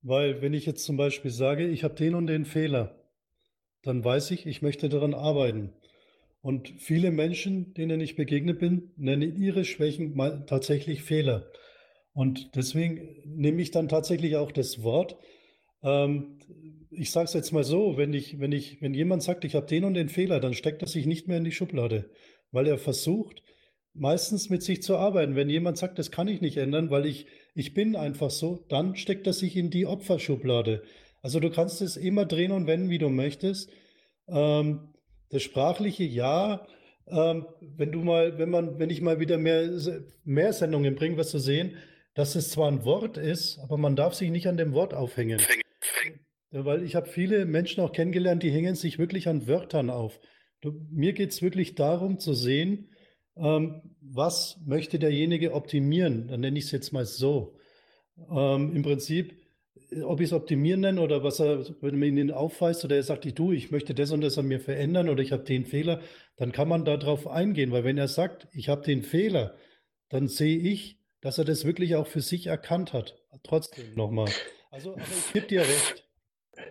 weil 0.03 0.43
wenn 0.43 0.55
ich 0.55 0.67
jetzt 0.67 0.85
zum 0.85 0.97
Beispiel 0.97 1.31
sage, 1.31 1.67
ich 1.67 1.85
habe 1.85 1.95
den 1.95 2.15
und 2.15 2.27
den 2.27 2.45
Fehler, 2.45 2.95
dann 3.83 4.05
weiß 4.05 4.31
ich, 4.33 4.47
ich 4.47 4.63
möchte 4.63 4.89
daran 4.89 5.15
arbeiten. 5.15 5.73
Und 6.43 6.69
viele 6.79 7.11
Menschen, 7.11 7.75
denen 7.75 8.01
ich 8.01 8.15
begegnet 8.15 8.59
bin, 8.59 8.93
nennen 8.97 9.37
ihre 9.37 9.65
Schwächen 9.65 10.15
mal 10.15 10.45
tatsächlich 10.47 11.03
Fehler. 11.03 11.51
Und 12.13 12.55
deswegen 12.55 13.17
nehme 13.25 13.61
ich 13.61 13.73
dann 13.73 13.89
tatsächlich 13.89 14.37
auch 14.37 14.53
das 14.53 14.83
Wort. 14.83 15.17
Ähm, 15.83 16.39
ich 16.91 17.11
sage 17.11 17.25
es 17.27 17.35
jetzt 17.35 17.53
mal 17.53 17.65
so, 17.65 17.97
wenn, 17.97 18.15
ich, 18.15 18.39
wenn, 18.41 18.53
ich, 18.53 18.81
wenn 18.81 18.95
jemand 18.95 19.23
sagt, 19.23 19.45
ich 19.45 19.55
habe 19.55 19.67
den 19.67 19.85
und 19.85 19.95
den 19.95 20.09
Fehler, 20.09 20.41
dann 20.41 20.55
steckt 20.55 20.83
er 20.83 20.89
sich 20.89 21.07
nicht 21.07 21.29
mehr 21.29 21.39
in 21.39 21.45
die 21.45 21.53
Schublade, 21.53 22.11
weil 22.53 22.67
er 22.67 22.79
versucht, 22.79 23.43
meistens 23.99 24.51
mit 24.51 24.63
sich 24.63 24.83
zu 24.83 24.97
arbeiten. 24.97 25.37
Wenn 25.37 25.51
jemand 25.51 25.79
sagt, 25.79 25.99
das 25.99 26.11
kann 26.11 26.29
ich 26.29 26.41
nicht 26.41 26.57
ändern, 26.57 26.91
weil 26.91 27.07
ich, 27.07 27.27
ich 27.55 27.75
bin 27.75 27.97
einfach 27.97 28.31
so, 28.31 28.65
dann 28.69 28.97
steckt 28.97 29.27
er 29.27 29.33
sich 29.33 29.57
in 29.57 29.71
die 29.71 29.87
Opferschublade. 29.87 30.83
Also 31.23 31.41
du 31.41 31.51
kannst 31.51 31.83
es 31.83 31.97
immer 31.97 32.25
drehen 32.25 32.53
und 32.53 32.67
wenden, 32.67 32.91
wie 32.91 32.99
du 32.99 33.09
möchtest. 33.09 33.71
Ähm, 34.29 34.95
das 35.31 35.43
sprachliche 35.43 36.05
Ja, 36.05 36.67
ähm, 37.09 37.47
wenn 37.61 37.93
du 37.93 38.03
mal, 38.03 38.39
wenn 38.39 38.51
man, 38.51 38.79
wenn 38.79 38.91
ich 38.91 39.01
mal 39.01 39.21
wieder 39.21 39.39
mehr, 39.39 39.71
mehr 40.25 40.53
Sendungen 40.53 40.95
bringe, 40.95 41.17
wirst 41.17 41.35
du 41.35 41.39
sehen, 41.39 41.77
dass 42.15 42.35
es 42.35 42.51
zwar 42.51 42.71
ein 42.71 42.85
Wort 42.85 43.19
ist, 43.19 43.59
aber 43.59 43.77
man 43.77 43.97
darf 43.97 44.15
sich 44.15 44.31
nicht 44.31 44.49
an 44.49 44.57
dem 44.57 44.73
Wort 44.73 44.95
aufhängen. 44.95 45.41
Weil 46.51 46.83
ich 46.83 46.95
habe 46.95 47.09
viele 47.09 47.45
Menschen 47.45 47.83
auch 47.83 47.93
kennengelernt, 47.93 48.43
die 48.43 48.51
hängen 48.51 48.75
sich 48.75 48.99
wirklich 48.99 49.29
an 49.29 49.47
Wörtern 49.47 49.91
auf. 49.91 50.19
Du, 50.63 50.73
mir 50.91 51.13
geht 51.13 51.31
es 51.31 51.43
wirklich 51.43 51.75
darum 51.75 52.19
zu 52.19 52.33
sehen, 52.33 52.91
ähm, 53.37 53.83
was 54.01 54.59
möchte 54.65 54.99
derjenige 54.99 55.55
optimieren? 55.55 56.29
Dann 56.29 56.41
nenne 56.41 56.59
ich 56.59 56.67
es 56.67 56.71
jetzt 56.71 56.93
mal 56.93 57.05
so. 57.05 57.57
Ähm, 58.31 58.75
Im 58.75 58.83
Prinzip, 58.83 59.35
äh, 59.91 60.03
ob 60.03 60.21
ich 60.21 60.27
es 60.27 60.33
optimieren 60.33 60.81
nenne 60.81 61.01
oder 61.01 61.23
was 61.23 61.41
er, 61.41 61.65
wenn 61.81 61.99
man 61.99 62.17
ihn 62.17 62.31
aufweist 62.31 62.85
oder 62.85 62.97
er 62.97 63.03
sagt, 63.03 63.27
ich 63.27 63.35
du, 63.35 63.53
ich 63.53 63.71
möchte 63.71 63.95
das 63.95 64.11
und 64.11 64.23
das 64.23 64.39
an 64.39 64.47
mir 64.47 64.61
verändern 64.61 65.09
oder 65.09 65.23
ich 65.23 65.33
habe 65.33 65.45
den 65.45 65.67
Fehler, 65.67 66.01
dann 66.37 66.53
kann 66.53 66.69
man 66.69 66.85
darauf 66.85 67.27
eingehen, 67.27 67.73
weil 67.73 67.85
wenn 67.85 67.99
er 67.99 68.09
sagt, 68.09 68.49
ich 68.53 68.69
habe 68.69 68.83
den 68.83 69.03
Fehler, 69.03 69.55
dann 70.09 70.29
sehe 70.29 70.59
ich, 70.59 71.01
dass 71.21 71.39
er 71.39 71.45
das 71.45 71.65
wirklich 71.65 71.97
auch 71.97 72.07
für 72.07 72.21
sich 72.21 72.47
erkannt 72.47 72.93
hat. 72.93 73.17
Trotzdem 73.43 73.95
nochmal. 73.95 74.31
Also, 74.71 74.93
aber 74.95 75.03
ich 75.03 75.33
gebe 75.33 75.47
dir 75.47 75.61
recht. 75.61 76.05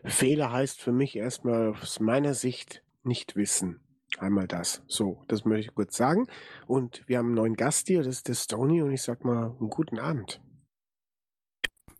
Fehler 0.04 0.52
heißt 0.52 0.82
für 0.82 0.92
mich 0.92 1.16
erstmal 1.16 1.74
aus 1.74 2.00
meiner 2.00 2.34
Sicht 2.34 2.84
nicht 3.04 3.36
wissen. 3.36 3.85
Einmal 4.18 4.48
das. 4.48 4.82
So, 4.88 5.24
das 5.28 5.46
möchte 5.46 5.70
ich 5.70 5.76
kurz 5.76 5.98
sagen. 5.98 6.28
Und 6.68 7.04
wir 7.08 7.18
haben 7.18 7.28
einen 7.28 7.36
neuen 7.36 7.56
Gast 7.56 7.88
hier, 7.88 8.00
das 8.00 8.18
ist 8.18 8.28
der 8.28 8.36
Stony 8.36 8.82
und 8.82 8.92
ich 8.92 9.02
sag 9.02 9.26
mal 9.26 9.56
einen 9.60 9.70
guten 9.70 10.00
Abend. 10.00 10.42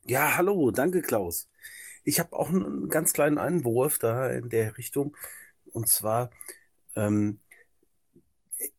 Ja, 0.06 0.38
hallo, 0.38 0.72
danke 0.72 1.02
Klaus. 1.02 1.50
Ich 2.04 2.20
habe 2.20 2.34
auch 2.34 2.50
einen 2.50 2.90
ganz 2.90 3.14
kleinen 3.14 3.38
Einwurf 3.38 3.98
da 3.98 4.30
in 4.30 4.50
der 4.50 4.78
Richtung. 4.78 5.18
Und 5.74 5.90
zwar 5.90 6.30
ähm, 6.96 7.40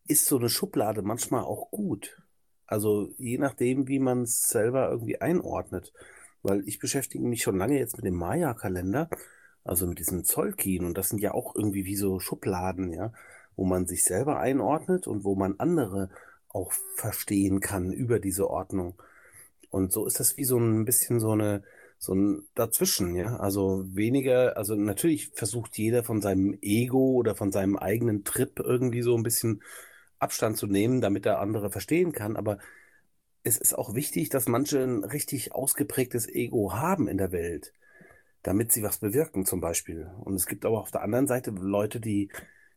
ist 0.06 0.26
so 0.26 0.38
eine 0.38 0.48
Schublade 0.48 1.02
manchmal 1.02 1.42
auch 1.42 1.70
gut. 1.70 2.22
Also 2.66 3.10
je 3.18 3.38
nachdem, 3.38 3.88
wie 3.88 3.98
man 3.98 4.22
es 4.22 4.42
selber 4.42 4.90
irgendwie 4.90 5.20
einordnet. 5.20 5.92
Weil 6.42 6.66
ich 6.68 6.78
beschäftige 6.78 7.24
mich 7.24 7.42
schon 7.42 7.58
lange 7.58 7.78
jetzt 7.78 7.96
mit 7.96 8.04
dem 8.04 8.14
Maya-Kalender, 8.14 9.10
also 9.66 9.86
mit 9.86 9.98
diesem 9.98 10.24
Zollkin. 10.24 10.84
Und 10.84 10.96
das 10.96 11.08
sind 11.08 11.20
ja 11.20 11.32
auch 11.34 11.54
irgendwie 11.54 11.84
wie 11.84 11.96
so 11.96 12.20
Schubladen, 12.20 12.92
ja, 12.92 13.12
wo 13.56 13.64
man 13.64 13.86
sich 13.86 14.04
selber 14.04 14.38
einordnet 14.38 15.06
und 15.06 15.24
wo 15.24 15.34
man 15.34 15.58
andere 15.58 16.10
auch 16.48 16.72
verstehen 16.94 17.60
kann 17.60 17.92
über 17.92 18.18
diese 18.18 18.48
Ordnung. 18.48 18.94
Und 19.70 19.92
so 19.92 20.06
ist 20.06 20.20
das 20.20 20.36
wie 20.36 20.44
so 20.44 20.58
ein 20.58 20.84
bisschen 20.84 21.20
so 21.20 21.32
eine, 21.32 21.62
so 21.98 22.14
ein 22.14 22.46
Dazwischen, 22.54 23.14
ja. 23.16 23.36
Also 23.36 23.84
weniger, 23.94 24.56
also 24.56 24.74
natürlich 24.74 25.30
versucht 25.34 25.76
jeder 25.78 26.04
von 26.04 26.22
seinem 26.22 26.58
Ego 26.62 27.12
oder 27.12 27.34
von 27.34 27.52
seinem 27.52 27.76
eigenen 27.76 28.24
Trip 28.24 28.58
irgendwie 28.58 29.02
so 29.02 29.16
ein 29.16 29.22
bisschen 29.22 29.62
Abstand 30.18 30.56
zu 30.56 30.66
nehmen, 30.66 31.00
damit 31.00 31.24
der 31.24 31.40
andere 31.40 31.70
verstehen 31.70 32.12
kann. 32.12 32.36
Aber 32.36 32.58
es 33.42 33.58
ist 33.58 33.74
auch 33.74 33.94
wichtig, 33.94 34.28
dass 34.30 34.48
manche 34.48 34.82
ein 34.82 35.04
richtig 35.04 35.52
ausgeprägtes 35.52 36.28
Ego 36.28 36.72
haben 36.74 37.08
in 37.08 37.18
der 37.18 37.32
Welt, 37.32 37.72
damit 38.46 38.70
sie 38.70 38.84
was 38.84 38.98
bewirken 38.98 39.44
zum 39.44 39.60
Beispiel. 39.60 40.08
Und 40.20 40.34
es 40.34 40.46
gibt 40.46 40.64
aber 40.64 40.80
auf 40.80 40.92
der 40.92 41.02
anderen 41.02 41.26
Seite 41.26 41.50
Leute, 41.50 41.98
die 41.98 42.30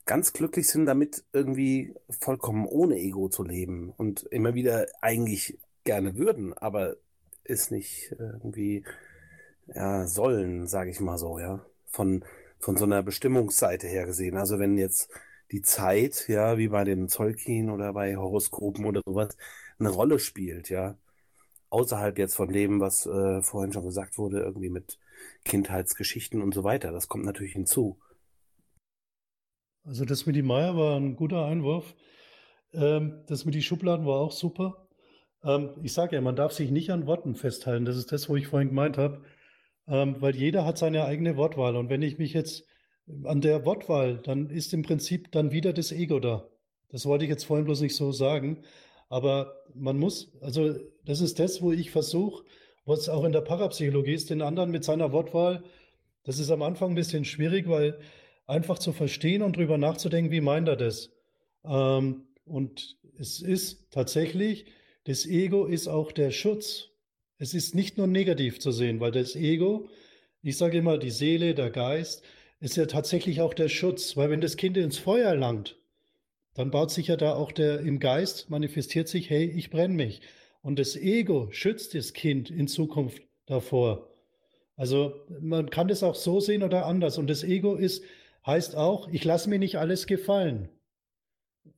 ganz 0.07 0.33
glücklich 0.33 0.67
sind 0.67 0.87
damit, 0.87 1.23
irgendwie 1.31 1.93
vollkommen 2.09 2.65
ohne 2.65 2.97
Ego 2.97 3.29
zu 3.29 3.43
leben 3.43 3.93
und 3.95 4.23
immer 4.31 4.55
wieder 4.55 4.87
eigentlich 4.99 5.59
gerne 5.83 6.17
würden, 6.17 6.53
aber 6.57 6.95
es 7.43 7.69
nicht 7.69 8.15
irgendwie 8.17 8.83
ja, 9.67 10.07
sollen, 10.07 10.65
sage 10.65 10.89
ich 10.89 10.99
mal 11.01 11.19
so, 11.19 11.37
ja, 11.37 11.63
von, 11.85 12.25
von 12.57 12.75
so 12.75 12.85
einer 12.85 13.03
Bestimmungsseite 13.03 13.87
her 13.87 14.07
gesehen. 14.07 14.37
Also 14.37 14.57
wenn 14.57 14.75
jetzt 14.75 15.11
die 15.51 15.61
Zeit, 15.61 16.27
ja, 16.27 16.57
wie 16.57 16.69
bei 16.69 16.83
den 16.83 17.09
Zolkin 17.09 17.69
oder 17.69 17.93
bei 17.93 18.17
Horoskopen 18.17 18.85
oder 18.85 19.01
sowas, 19.05 19.37
eine 19.77 19.89
Rolle 19.89 20.17
spielt, 20.17 20.69
ja, 20.69 20.97
außerhalb 21.69 22.17
jetzt 22.17 22.35
von 22.35 22.51
dem, 22.51 22.79
was 22.79 23.05
äh, 23.05 23.43
vorhin 23.43 23.71
schon 23.71 23.85
gesagt 23.85 24.17
wurde, 24.17 24.39
irgendwie 24.41 24.71
mit 24.71 24.97
Kindheitsgeschichten 25.45 26.41
und 26.41 26.53
so 26.53 26.63
weiter. 26.63 26.91
Das 26.91 27.07
kommt 27.07 27.25
natürlich 27.25 27.53
hinzu. 27.53 27.99
Also 29.83 30.05
das 30.05 30.25
mit 30.25 30.35
die 30.35 30.41
Meier 30.41 30.75
war 30.77 30.97
ein 30.97 31.15
guter 31.15 31.45
Einwurf. 31.45 31.95
Ähm, 32.73 33.23
das 33.27 33.45
mit 33.45 33.55
die 33.55 33.63
Schubladen 33.63 34.05
war 34.05 34.19
auch 34.19 34.31
super. 34.31 34.87
Ähm, 35.43 35.71
ich 35.81 35.93
sage 35.93 36.15
ja, 36.15 36.21
man 36.21 36.35
darf 36.35 36.51
sich 36.51 36.69
nicht 36.71 36.91
an 36.91 37.07
Worten 37.07 37.35
festhalten. 37.35 37.85
Das 37.85 37.97
ist 37.97 38.11
das, 38.11 38.29
wo 38.29 38.35
ich 38.35 38.47
vorhin 38.47 38.69
gemeint 38.69 38.97
habe. 38.97 39.23
Ähm, 39.87 40.17
weil 40.19 40.35
jeder 40.35 40.65
hat 40.65 40.77
seine 40.77 41.05
eigene 41.05 41.37
Wortwahl. 41.37 41.75
Und 41.75 41.89
wenn 41.89 42.01
ich 42.01 42.17
mich 42.19 42.33
jetzt 42.33 42.65
an 43.23 43.41
der 43.41 43.65
Wortwahl, 43.65 44.17
dann 44.17 44.49
ist 44.49 44.73
im 44.73 44.83
Prinzip 44.83 45.31
dann 45.31 45.51
wieder 45.51 45.73
das 45.73 45.91
Ego 45.91 46.19
da. 46.19 46.47
Das 46.89 47.05
wollte 47.05 47.25
ich 47.25 47.29
jetzt 47.29 47.45
vorhin 47.45 47.65
bloß 47.65 47.81
nicht 47.81 47.95
so 47.95 48.11
sagen. 48.11 48.63
Aber 49.09 49.55
man 49.73 49.97
muss, 49.97 50.37
also 50.41 50.75
das 51.05 51.21
ist 51.21 51.39
das, 51.39 51.61
wo 51.61 51.71
ich 51.71 51.89
versuche, 51.89 52.45
was 52.85 53.09
auch 53.09 53.23
in 53.23 53.31
der 53.31 53.41
Parapsychologie 53.41 54.13
ist, 54.13 54.29
den 54.29 54.41
anderen 54.41 54.71
mit 54.71 54.83
seiner 54.83 55.11
Wortwahl, 55.11 55.63
das 56.23 56.39
ist 56.39 56.51
am 56.51 56.61
Anfang 56.61 56.91
ein 56.91 56.95
bisschen 56.95 57.25
schwierig, 57.25 57.67
weil 57.69 57.99
einfach 58.45 58.79
zu 58.79 58.93
verstehen 58.93 59.41
und 59.41 59.57
drüber 59.57 59.77
nachzudenken, 59.77 60.31
wie 60.31 60.41
meint 60.41 60.67
er 60.67 60.75
das? 60.75 61.11
Ähm, 61.63 62.27
und 62.45 62.97
es 63.17 63.41
ist 63.41 63.91
tatsächlich, 63.91 64.65
das 65.05 65.25
Ego 65.25 65.65
ist 65.65 65.87
auch 65.87 66.11
der 66.11 66.31
Schutz. 66.31 66.89
Es 67.37 67.53
ist 67.53 67.73
nicht 67.73 67.97
nur 67.97 68.07
negativ 68.07 68.59
zu 68.59 68.71
sehen, 68.71 68.99
weil 68.99 69.11
das 69.11 69.35
Ego, 69.35 69.87
ich 70.41 70.57
sage 70.57 70.79
immer, 70.79 70.97
die 70.97 71.11
Seele, 71.11 71.53
der 71.53 71.69
Geist, 71.69 72.23
ist 72.59 72.75
ja 72.75 72.85
tatsächlich 72.85 73.39
auch 73.41 73.53
der 73.53 73.69
Schutz, 73.69 74.17
weil 74.17 74.29
wenn 74.29 74.41
das 74.41 74.57
Kind 74.57 74.77
ins 74.77 74.97
Feuer 74.97 75.35
langt, 75.35 75.77
dann 76.53 76.71
baut 76.71 76.91
sich 76.91 77.07
ja 77.07 77.15
da 77.15 77.35
auch 77.35 77.51
der 77.51 77.79
im 77.79 77.99
Geist, 77.99 78.49
manifestiert 78.49 79.07
sich, 79.07 79.29
hey, 79.29 79.45
ich 79.45 79.69
brenne 79.69 79.93
mich. 79.93 80.21
Und 80.61 80.79
das 80.79 80.95
Ego 80.95 81.49
schützt 81.51 81.95
das 81.95 82.13
Kind 82.13 82.49
in 82.49 82.67
Zukunft 82.67 83.23
davor. 83.45 84.09
Also 84.75 85.13
man 85.41 85.69
kann 85.69 85.87
das 85.87 86.03
auch 86.03 86.15
so 86.15 86.39
sehen 86.39 86.63
oder 86.63 86.85
anders. 86.85 87.17
Und 87.17 87.29
das 87.29 87.43
Ego 87.43 87.75
ist, 87.75 88.03
heißt 88.45 88.75
auch, 88.75 89.09
ich 89.09 89.23
lasse 89.25 89.49
mir 89.49 89.59
nicht 89.59 89.77
alles 89.77 90.07
gefallen. 90.07 90.69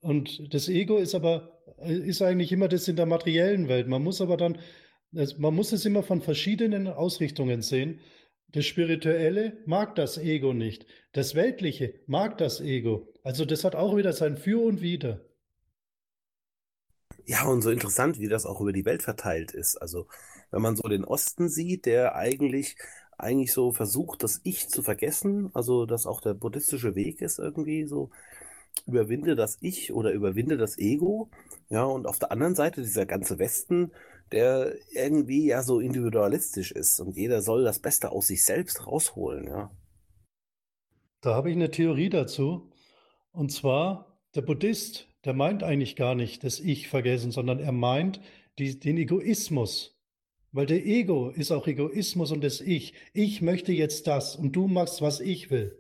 Und 0.01 0.53
das 0.53 0.69
Ego 0.69 0.97
ist 0.97 1.15
aber, 1.15 1.61
ist 1.83 2.21
eigentlich 2.21 2.51
immer 2.51 2.67
das 2.67 2.87
in 2.87 2.95
der 2.95 3.05
materiellen 3.05 3.67
Welt. 3.67 3.87
Man 3.87 4.03
muss 4.03 4.21
aber 4.21 4.37
dann, 4.37 4.59
man 5.11 5.55
muss 5.55 5.71
es 5.71 5.85
immer 5.85 6.03
von 6.03 6.21
verschiedenen 6.21 6.87
Ausrichtungen 6.87 7.61
sehen. 7.61 7.99
Das 8.49 8.65
Spirituelle 8.65 9.57
mag 9.65 9.95
das 9.95 10.17
Ego 10.17 10.53
nicht. 10.53 10.85
Das 11.13 11.35
Weltliche 11.35 12.01
mag 12.05 12.37
das 12.37 12.61
Ego. 12.61 13.13
Also 13.23 13.45
das 13.45 13.63
hat 13.63 13.75
auch 13.75 13.95
wieder 13.95 14.13
sein 14.13 14.37
Für 14.37 14.61
und 14.61 14.81
Wider. 14.81 15.21
Ja, 17.25 17.45
und 17.45 17.61
so 17.61 17.69
interessant, 17.69 18.19
wie 18.19 18.27
das 18.27 18.45
auch 18.45 18.61
über 18.61 18.73
die 18.73 18.85
Welt 18.85 19.03
verteilt 19.03 19.51
ist. 19.51 19.77
Also 19.77 20.07
wenn 20.51 20.61
man 20.61 20.75
so 20.75 20.87
den 20.87 21.05
Osten 21.05 21.49
sieht, 21.49 21.85
der 21.85 22.15
eigentlich 22.15 22.75
eigentlich 23.21 23.53
so 23.53 23.71
versucht, 23.71 24.23
das 24.23 24.41
Ich 24.43 24.67
zu 24.69 24.81
vergessen, 24.81 25.51
also 25.53 25.85
dass 25.85 26.07
auch 26.07 26.21
der 26.21 26.33
buddhistische 26.33 26.95
Weg 26.95 27.21
ist 27.21 27.39
irgendwie 27.39 27.85
so, 27.85 28.09
überwinde 28.85 29.35
das 29.35 29.57
Ich 29.61 29.93
oder 29.93 30.11
überwinde 30.11 30.57
das 30.57 30.77
Ego. 30.77 31.29
Ja, 31.69 31.83
und 31.83 32.07
auf 32.07 32.19
der 32.19 32.31
anderen 32.31 32.55
Seite 32.55 32.81
dieser 32.81 33.05
ganze 33.05 33.37
Westen, 33.39 33.91
der 34.31 34.73
irgendwie 34.91 35.45
ja 35.45 35.61
so 35.61 35.79
individualistisch 35.79 36.71
ist 36.71 36.99
und 36.99 37.15
jeder 37.15 37.41
soll 37.41 37.63
das 37.63 37.79
Beste 37.79 38.11
aus 38.11 38.27
sich 38.27 38.43
selbst 38.43 38.87
rausholen, 38.87 39.47
ja. 39.47 39.71
Da 41.21 41.35
habe 41.35 41.51
ich 41.51 41.55
eine 41.55 41.69
Theorie 41.69 42.09
dazu. 42.09 42.71
Und 43.31 43.51
zwar, 43.51 44.19
der 44.33 44.41
Buddhist, 44.41 45.07
der 45.25 45.33
meint 45.33 45.63
eigentlich 45.63 45.95
gar 45.95 46.15
nicht 46.15 46.43
das 46.43 46.59
Ich 46.59 46.87
vergessen, 46.87 47.31
sondern 47.31 47.59
er 47.59 47.71
meint 47.71 48.19
die, 48.57 48.79
den 48.79 48.97
Egoismus. 48.97 49.97
Weil 50.51 50.65
der 50.65 50.85
Ego 50.85 51.29
ist 51.29 51.51
auch 51.51 51.67
Egoismus 51.67 52.31
und 52.31 52.43
das 52.43 52.59
Ich. 52.59 52.93
Ich 53.13 53.41
möchte 53.41 53.71
jetzt 53.71 54.07
das 54.07 54.35
und 54.35 54.53
du 54.53 54.67
machst, 54.67 55.01
was 55.01 55.19
ich 55.19 55.49
will. 55.49 55.79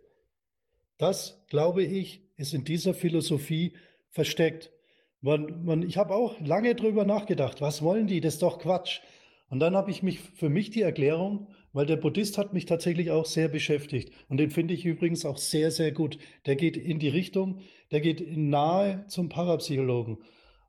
Das, 0.97 1.43
glaube 1.47 1.83
ich, 1.83 2.21
ist 2.37 2.53
in 2.53 2.63
dieser 2.63 2.93
Philosophie 2.93 3.73
versteckt. 4.09 4.71
Man, 5.19 5.65
man, 5.65 5.83
ich 5.83 5.97
habe 5.97 6.15
auch 6.15 6.39
lange 6.39 6.75
drüber 6.75 7.05
nachgedacht, 7.05 7.59
was 7.59 7.81
wollen 7.81 8.07
die? 8.07 8.21
Das 8.21 8.35
ist 8.35 8.43
doch 8.43 8.59
Quatsch. 8.59 9.01
Und 9.49 9.59
dann 9.59 9.75
habe 9.75 9.91
ich 9.91 10.01
mich 10.01 10.19
für 10.19 10.49
mich 10.49 10.69
die 10.69 10.81
Erklärung, 10.81 11.47
weil 11.73 11.85
der 11.85 11.95
Buddhist 11.95 12.37
hat 12.37 12.53
mich 12.53 12.65
tatsächlich 12.65 13.11
auch 13.11 13.25
sehr 13.25 13.47
beschäftigt. 13.47 14.13
Und 14.27 14.37
den 14.37 14.51
finde 14.51 14.73
ich 14.73 14.85
übrigens 14.85 15.25
auch 15.25 15.37
sehr, 15.37 15.71
sehr 15.71 15.91
gut. 15.91 16.17
Der 16.45 16.55
geht 16.55 16.77
in 16.77 16.99
die 16.99 17.09
Richtung, 17.09 17.61
der 17.91 18.01
geht 18.01 18.35
nahe 18.35 19.05
zum 19.07 19.29
Parapsychologen, 19.29 20.17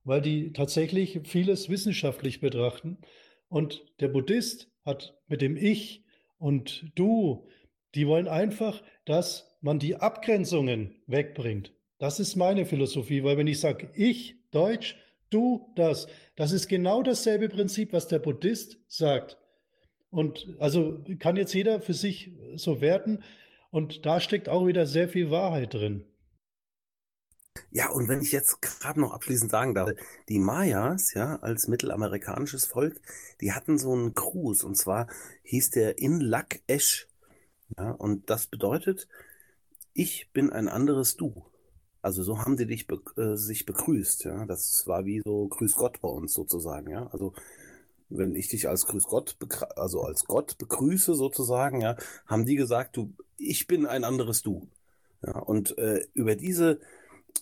weil 0.04 0.20
die 0.20 0.52
tatsächlich 0.52 1.20
vieles 1.24 1.68
wissenschaftlich 1.68 2.40
betrachten. 2.40 2.98
Und 3.48 3.84
der 4.00 4.08
Buddhist 4.08 4.70
hat 4.84 5.18
mit 5.28 5.42
dem 5.42 5.56
Ich 5.56 6.04
und 6.38 6.90
Du, 6.94 7.46
die 7.94 8.06
wollen 8.06 8.28
einfach, 8.28 8.82
dass 9.04 9.56
man 9.60 9.78
die 9.78 9.96
Abgrenzungen 9.96 10.96
wegbringt. 11.06 11.72
Das 11.98 12.18
ist 12.18 12.36
meine 12.36 12.66
Philosophie, 12.66 13.22
weil 13.22 13.36
wenn 13.36 13.46
ich 13.46 13.60
sage, 13.60 13.90
ich, 13.94 14.36
Deutsch, 14.50 14.96
du, 15.30 15.72
das, 15.76 16.08
das 16.36 16.52
ist 16.52 16.68
genau 16.68 17.02
dasselbe 17.02 17.48
Prinzip, 17.48 17.92
was 17.92 18.08
der 18.08 18.18
Buddhist 18.18 18.78
sagt. 18.88 19.38
Und 20.12 20.46
also 20.58 21.02
kann 21.18 21.36
jetzt 21.36 21.54
jeder 21.54 21.80
für 21.80 21.94
sich 21.94 22.32
so 22.54 22.80
werten. 22.82 23.24
Und 23.70 24.04
da 24.04 24.20
steckt 24.20 24.48
auch 24.50 24.66
wieder 24.66 24.86
sehr 24.86 25.08
viel 25.08 25.30
Wahrheit 25.30 25.72
drin. 25.72 26.04
Ja, 27.70 27.90
und 27.90 28.08
wenn 28.08 28.20
ich 28.20 28.30
jetzt 28.30 28.60
gerade 28.60 29.00
noch 29.00 29.12
abschließend 29.12 29.50
sagen 29.50 29.74
darf, 29.74 29.90
die 30.28 30.38
Mayas, 30.38 31.14
ja, 31.14 31.36
als 31.36 31.66
mittelamerikanisches 31.66 32.66
Volk, 32.66 33.00
die 33.40 33.52
hatten 33.52 33.78
so 33.78 33.92
einen 33.92 34.12
Gruß, 34.12 34.64
und 34.64 34.76
zwar 34.76 35.06
hieß 35.44 35.70
der 35.70 35.98
In 35.98 36.20
Lak 36.20 36.60
Esh. 36.66 37.08
Ja, 37.78 37.92
und 37.92 38.28
das 38.28 38.46
bedeutet, 38.46 39.08
ich 39.94 40.30
bin 40.32 40.50
ein 40.50 40.68
anderes 40.68 41.16
Du. 41.16 41.46
Also 42.02 42.22
so 42.22 42.38
haben 42.38 42.58
sie 42.58 42.66
dich 42.66 42.86
be 42.86 43.00
äh, 43.16 43.36
sich 43.36 43.64
begrüßt, 43.64 44.24
ja. 44.24 44.44
Das 44.44 44.86
war 44.86 45.06
wie 45.06 45.22
so 45.24 45.48
Grüß 45.48 45.74
Gott 45.74 46.02
bei 46.02 46.08
uns 46.08 46.34
sozusagen, 46.34 46.90
ja. 46.90 47.06
Also 47.06 47.32
wenn 48.16 48.34
ich 48.34 48.48
dich 48.48 48.68
als 48.68 48.86
Grüß 48.86 49.04
Gott, 49.04 49.36
also 49.76 50.02
als 50.02 50.24
Gott 50.24 50.58
begrüße 50.58 51.14
sozusagen, 51.14 51.80
ja, 51.80 51.96
haben 52.26 52.44
die 52.44 52.56
gesagt, 52.56 52.96
du, 52.96 53.12
ich 53.38 53.66
bin 53.66 53.86
ein 53.86 54.04
anderes 54.04 54.42
Du. 54.42 54.68
Ja, 55.24 55.38
und 55.38 55.78
äh, 55.78 56.04
über 56.14 56.34
diese 56.34 56.80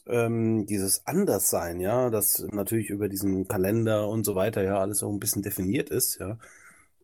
ähm, 0.07 0.67
dieses 0.67 1.07
Anderssein, 1.07 1.81
ja, 1.81 2.11
das 2.11 2.45
natürlich 2.53 2.91
über 2.91 3.09
diesen 3.09 3.49
Kalender 3.49 4.09
und 4.09 4.25
so 4.25 4.35
weiter 4.35 4.63
ja 4.63 4.79
alles 4.79 4.99
so 4.99 5.11
ein 5.11 5.21
bisschen 5.21 5.43
definiert 5.43 5.91
ist, 5.91 6.19
ja, 6.19 6.39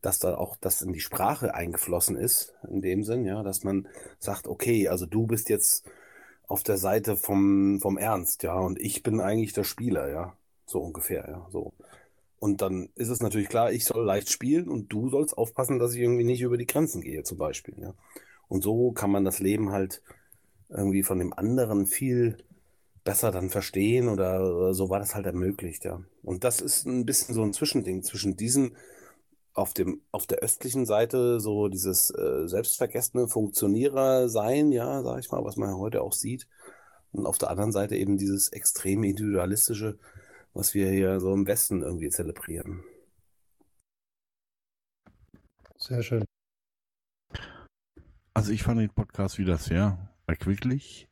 dass 0.02 0.18
da 0.18 0.36
auch 0.36 0.56
das 0.56 0.82
in 0.82 0.92
die 0.92 1.00
Sprache 1.00 1.54
eingeflossen 1.54 2.16
ist, 2.16 2.54
in 2.68 2.82
dem 2.82 3.02
Sinn, 3.04 3.24
ja, 3.24 3.42
dass 3.42 3.64
man 3.64 3.88
sagt, 4.18 4.46
okay, 4.48 4.88
also 4.88 5.06
du 5.06 5.26
bist 5.26 5.48
jetzt 5.48 5.84
auf 6.48 6.62
der 6.62 6.78
Seite 6.78 7.16
vom, 7.16 7.80
vom 7.80 7.98
Ernst, 7.98 8.42
ja, 8.42 8.54
und 8.54 8.80
ich 8.80 9.02
bin 9.02 9.20
eigentlich 9.20 9.52
der 9.52 9.64
Spieler, 9.64 10.08
ja, 10.10 10.36
so 10.66 10.80
ungefähr, 10.80 11.26
ja, 11.28 11.46
so. 11.50 11.72
Und 12.38 12.60
dann 12.60 12.90
ist 12.94 13.08
es 13.08 13.20
natürlich 13.20 13.48
klar, 13.48 13.72
ich 13.72 13.84
soll 13.84 14.04
leicht 14.04 14.30
spielen 14.30 14.68
und 14.68 14.92
du 14.92 15.08
sollst 15.08 15.36
aufpassen, 15.38 15.78
dass 15.78 15.94
ich 15.94 16.00
irgendwie 16.00 16.24
nicht 16.24 16.42
über 16.42 16.58
die 16.58 16.66
Grenzen 16.66 17.00
gehe, 17.00 17.22
zum 17.22 17.38
Beispiel, 17.38 17.74
ja. 17.80 17.94
Und 18.48 18.62
so 18.62 18.92
kann 18.92 19.10
man 19.10 19.24
das 19.24 19.40
Leben 19.40 19.72
halt 19.72 20.02
irgendwie 20.68 21.02
von 21.02 21.18
dem 21.18 21.32
anderen 21.32 21.86
viel 21.86 22.36
besser 23.04 23.30
dann 23.30 23.50
verstehen 23.50 24.08
oder, 24.08 24.74
so 24.74 24.90
war 24.90 24.98
das 24.98 25.14
halt 25.14 25.26
ermöglicht, 25.26 25.84
ja. 25.84 26.02
Und 26.22 26.44
das 26.44 26.60
ist 26.60 26.86
ein 26.86 27.06
bisschen 27.06 27.34
so 27.34 27.42
ein 27.42 27.52
Zwischending 27.52 28.02
zwischen 28.02 28.36
diesen 28.36 28.76
auf 29.54 29.72
dem 29.72 30.02
auf 30.12 30.26
der 30.26 30.40
östlichen 30.40 30.84
Seite 30.84 31.40
so 31.40 31.68
dieses 31.68 32.10
äh, 32.10 32.46
selbstvergessene 32.46 33.26
Funktionierer 33.26 34.28
sein, 34.28 34.70
ja, 34.70 35.02
sag 35.02 35.20
ich 35.20 35.30
mal, 35.30 35.44
was 35.44 35.56
man 35.56 35.78
heute 35.78 36.02
auch 36.02 36.12
sieht. 36.12 36.46
Und 37.12 37.24
auf 37.24 37.38
der 37.38 37.48
anderen 37.50 37.72
Seite 37.72 37.96
eben 37.96 38.18
dieses 38.18 38.50
extrem 38.50 39.02
individualistische, 39.02 39.98
was 40.56 40.72
wir 40.72 40.90
hier 40.90 41.20
so 41.20 41.34
im 41.34 41.46
Westen 41.46 41.82
irgendwie 41.82 42.08
zelebrieren. 42.08 42.82
Sehr 45.76 46.02
schön. 46.02 46.24
Also 48.32 48.52
ich 48.52 48.62
fand 48.62 48.80
den 48.80 48.90
Podcast 48.90 49.38
wieder 49.38 49.58
sehr 49.58 50.14
erquicklich. 50.26 51.08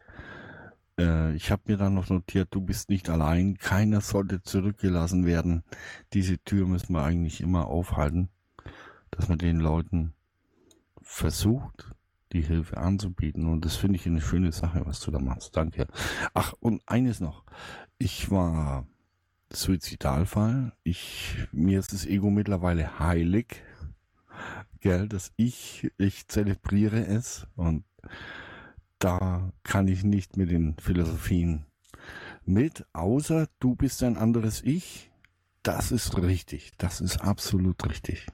Äh, 0.98 1.34
ich 1.34 1.50
habe 1.50 1.62
mir 1.66 1.76
dann 1.76 1.94
noch 1.94 2.08
notiert, 2.08 2.48
du 2.52 2.62
bist 2.62 2.88
nicht 2.88 3.10
allein, 3.10 3.58
keiner 3.58 4.00
sollte 4.00 4.40
zurückgelassen 4.42 5.26
werden. 5.26 5.62
Diese 6.14 6.38
Tür 6.38 6.66
müssen 6.66 6.94
wir 6.94 7.02
eigentlich 7.02 7.42
immer 7.42 7.66
aufhalten, 7.66 8.30
dass 9.10 9.28
man 9.28 9.38
den 9.38 9.60
Leuten 9.60 10.14
versucht, 11.02 11.90
die 12.32 12.42
Hilfe 12.42 12.78
anzubieten. 12.78 13.46
Und 13.46 13.66
das 13.66 13.76
finde 13.76 13.96
ich 13.96 14.06
eine 14.06 14.22
schöne 14.22 14.52
Sache, 14.52 14.86
was 14.86 15.00
du 15.00 15.10
da 15.10 15.18
machst. 15.18 15.54
Danke. 15.54 15.86
Ach, 16.32 16.54
und 16.60 16.82
eines 16.86 17.20
noch. 17.20 17.44
Ich 17.98 18.30
war 18.30 18.86
Suizidalfall. 19.54 20.72
Ich, 20.82 21.36
mir 21.52 21.78
ist 21.78 21.92
das 21.92 22.06
Ego 22.06 22.30
mittlerweile 22.30 22.98
heilig. 22.98 23.62
Gell, 24.80 25.08
dass 25.08 25.32
ich, 25.36 25.90
ich 25.98 26.26
zelebriere 26.28 27.06
es 27.06 27.46
und 27.56 27.84
da 28.98 29.52
kann 29.62 29.88
ich 29.88 30.04
nicht 30.04 30.36
mit 30.36 30.50
den 30.50 30.76
Philosophien 30.78 31.66
mit, 32.44 32.84
außer 32.92 33.48
du 33.60 33.74
bist 33.74 34.02
ein 34.02 34.16
anderes 34.16 34.62
Ich. 34.62 35.10
Das 35.62 35.92
ist 35.92 36.16
richtig. 36.18 36.72
Das 36.78 37.00
ist 37.00 37.22
absolut 37.22 37.88
richtig. 37.88 38.26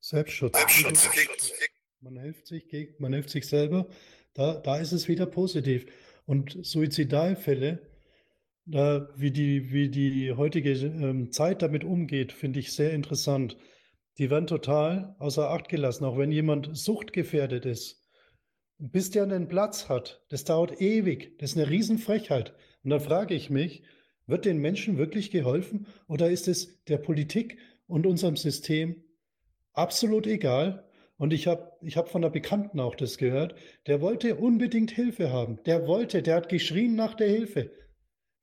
Selbstschutz. 0.00 0.56
Selbstschutz. 0.58 1.52
Man 2.00 2.16
hilft 2.18 2.46
sich, 2.46 2.64
man 2.98 3.12
hilft 3.12 3.30
sich 3.30 3.46
selber. 3.46 3.88
Da, 4.34 4.54
da 4.54 4.78
ist 4.78 4.92
es 4.92 5.08
wieder 5.08 5.26
positiv. 5.26 5.86
Und 6.26 6.58
Suizidalfälle, 6.64 7.87
da, 8.70 9.08
wie, 9.16 9.30
die, 9.30 9.72
wie 9.72 9.88
die 9.88 10.32
heutige 10.32 10.72
ähm, 10.72 11.32
Zeit 11.32 11.62
damit 11.62 11.84
umgeht, 11.84 12.32
finde 12.32 12.60
ich 12.60 12.72
sehr 12.72 12.92
interessant. 12.92 13.56
Die 14.18 14.30
werden 14.30 14.46
total 14.46 15.14
außer 15.18 15.50
Acht 15.50 15.68
gelassen, 15.68 16.04
auch 16.04 16.18
wenn 16.18 16.32
jemand 16.32 16.76
suchtgefährdet 16.76 17.66
ist 17.66 17.98
bis 18.78 19.10
der 19.10 19.24
einen 19.24 19.48
Platz 19.48 19.88
hat, 19.88 20.22
das 20.28 20.44
dauert 20.44 20.80
ewig. 20.80 21.36
Das 21.38 21.50
ist 21.50 21.58
eine 21.58 21.68
Riesenfrechheit. 21.68 22.54
Und 22.84 22.90
dann 22.90 23.00
frage 23.00 23.34
ich 23.34 23.50
mich, 23.50 23.82
wird 24.26 24.44
den 24.44 24.58
Menschen 24.58 24.98
wirklich 24.98 25.30
geholfen 25.30 25.86
oder 26.06 26.30
ist 26.30 26.48
es 26.48 26.84
der 26.84 26.98
Politik 26.98 27.58
und 27.86 28.06
unserem 28.06 28.36
System 28.36 29.02
absolut 29.72 30.26
egal? 30.26 30.84
Und 31.16 31.32
ich 31.32 31.48
habe 31.48 31.72
ich 31.82 31.96
hab 31.96 32.08
von 32.08 32.22
einer 32.22 32.30
Bekannten 32.30 32.78
auch 32.78 32.94
das 32.94 33.18
gehört, 33.18 33.56
der 33.88 34.00
wollte 34.00 34.36
unbedingt 34.36 34.92
Hilfe 34.92 35.32
haben. 35.32 35.58
Der 35.64 35.88
wollte, 35.88 36.22
der 36.22 36.36
hat 36.36 36.48
geschrien 36.48 36.94
nach 36.94 37.14
der 37.14 37.28
Hilfe. 37.28 37.72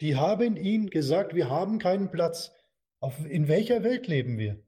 Die 0.01 0.15
haben 0.15 0.57
ihm 0.57 0.89
gesagt, 0.89 1.33
wir 1.33 1.49
haben 1.49 1.79
keinen 1.79 2.11
Platz. 2.11 2.51
Auf, 2.99 3.25
in 3.25 3.47
welcher 3.47 3.83
Welt 3.83 4.07
leben 4.07 4.37
wir? 4.37 4.59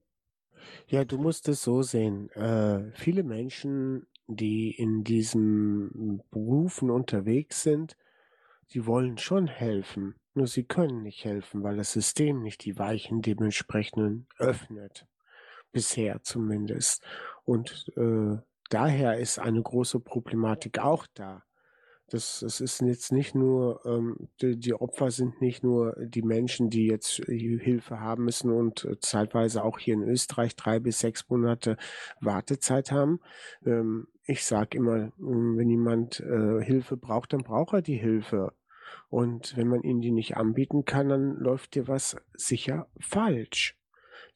Ja, 0.88 1.06
du 1.06 1.18
musst 1.18 1.48
es 1.50 1.64
so 1.64 1.82
sehen. 1.82 2.30
Äh, 2.32 2.92
viele 2.94 3.24
Menschen 3.24 4.08
die 4.28 4.72
in 4.72 5.04
diesen 5.04 6.22
Berufen 6.30 6.90
unterwegs 6.90 7.64
sind, 7.64 7.98
sie 8.68 8.86
wollen 8.86 9.18
schon 9.18 9.48
helfen, 9.48 10.16
nur 10.34 10.48
sie 10.48 10.66
können 10.66 11.02
nicht 11.02 11.24
helfen, 11.24 11.64
weil 11.64 11.78
das 11.78 11.94
System 11.94 12.44
nicht 12.44 12.66
die 12.66 12.78
Weichen 12.78 13.22
dementsprechend 13.22 14.28
öffnet. 14.38 15.08
Bisher 15.72 16.22
zumindest. 16.24 17.04
Und 17.44 17.92
äh, 17.96 18.38
daher 18.70 19.18
ist 19.18 19.40
eine 19.40 19.62
große 19.62 20.00
Problematik 20.00 20.80
auch 20.80 21.08
da. 21.14 21.44
Das, 22.10 22.40
das 22.40 22.62
ist 22.62 22.82
jetzt 22.82 23.12
nicht 23.12 23.36
nur, 23.36 23.82
ähm, 23.86 24.30
die, 24.42 24.58
die 24.58 24.74
Opfer 24.74 25.12
sind 25.12 25.42
nicht 25.42 25.64
nur 25.64 25.94
die 26.00 26.22
Menschen, 26.22 26.70
die 26.70 26.88
jetzt 26.88 27.16
Hilfe 27.26 28.00
haben 28.00 28.24
müssen 28.24 28.50
und 28.50 28.86
äh, 28.86 28.98
zeitweise 29.00 29.64
auch 29.64 29.78
hier 29.78 29.96
in 29.96 30.04
Österreich 30.04 30.56
drei 30.56 30.80
bis 30.80 31.00
sechs 31.00 31.28
Monate 31.30 31.76
Wartezeit 32.22 32.92
haben. 32.92 33.20
Ähm, 33.66 34.08
ich 34.26 34.46
sage 34.46 34.78
immer, 34.78 35.12
hm, 35.18 35.58
wenn 35.58 35.70
jemand 35.70 36.22
äh, 36.22 36.64
Hilfe 36.64 36.96
braucht, 36.96 37.34
dann 37.34 37.44
braucht 37.44 37.74
er 37.74 37.82
die 37.82 37.98
Hilfe. 37.98 38.54
Und 39.10 39.58
wenn 39.58 39.68
man 39.68 39.84
ihm 39.84 40.00
die 40.00 40.12
nicht 40.12 40.38
anbieten 40.38 40.86
kann, 40.86 41.10
dann 41.10 41.36
läuft 41.36 41.76
dir 41.76 41.90
was 41.90 42.16
sicher 42.34 42.88
falsch. 43.00 43.78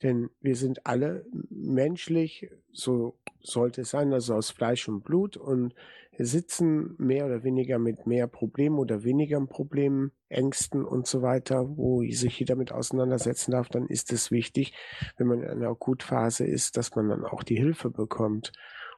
Denn 0.03 0.29
wir 0.41 0.55
sind 0.55 0.85
alle 0.85 1.25
menschlich, 1.49 2.49
so 2.71 3.17
sollte 3.39 3.81
es 3.81 3.91
sein, 3.91 4.13
also 4.13 4.33
aus 4.33 4.49
Fleisch 4.49 4.87
und 4.89 5.03
Blut 5.03 5.37
und 5.37 5.73
sitzen 6.17 6.95
mehr 6.97 7.25
oder 7.25 7.43
weniger 7.43 7.79
mit 7.79 8.05
mehr 8.05 8.27
Problemen 8.27 8.79
oder 8.79 9.03
weniger 9.03 9.39
Problemen, 9.45 10.11
Ängsten 10.29 10.85
und 10.85 11.07
so 11.07 11.21
weiter, 11.21 11.77
wo 11.77 12.03
sich 12.03 12.39
jeder 12.39 12.55
mit 12.55 12.71
auseinandersetzen 12.71 13.51
darf, 13.51 13.69
dann 13.69 13.87
ist 13.87 14.11
es 14.11 14.31
wichtig, 14.31 14.73
wenn 15.17 15.27
man 15.27 15.41
in 15.41 15.49
einer 15.49 15.69
Akutphase 15.69 16.45
ist, 16.45 16.77
dass 16.77 16.95
man 16.95 17.09
dann 17.09 17.25
auch 17.25 17.43
die 17.43 17.57
Hilfe 17.57 17.89
bekommt. 17.89 18.51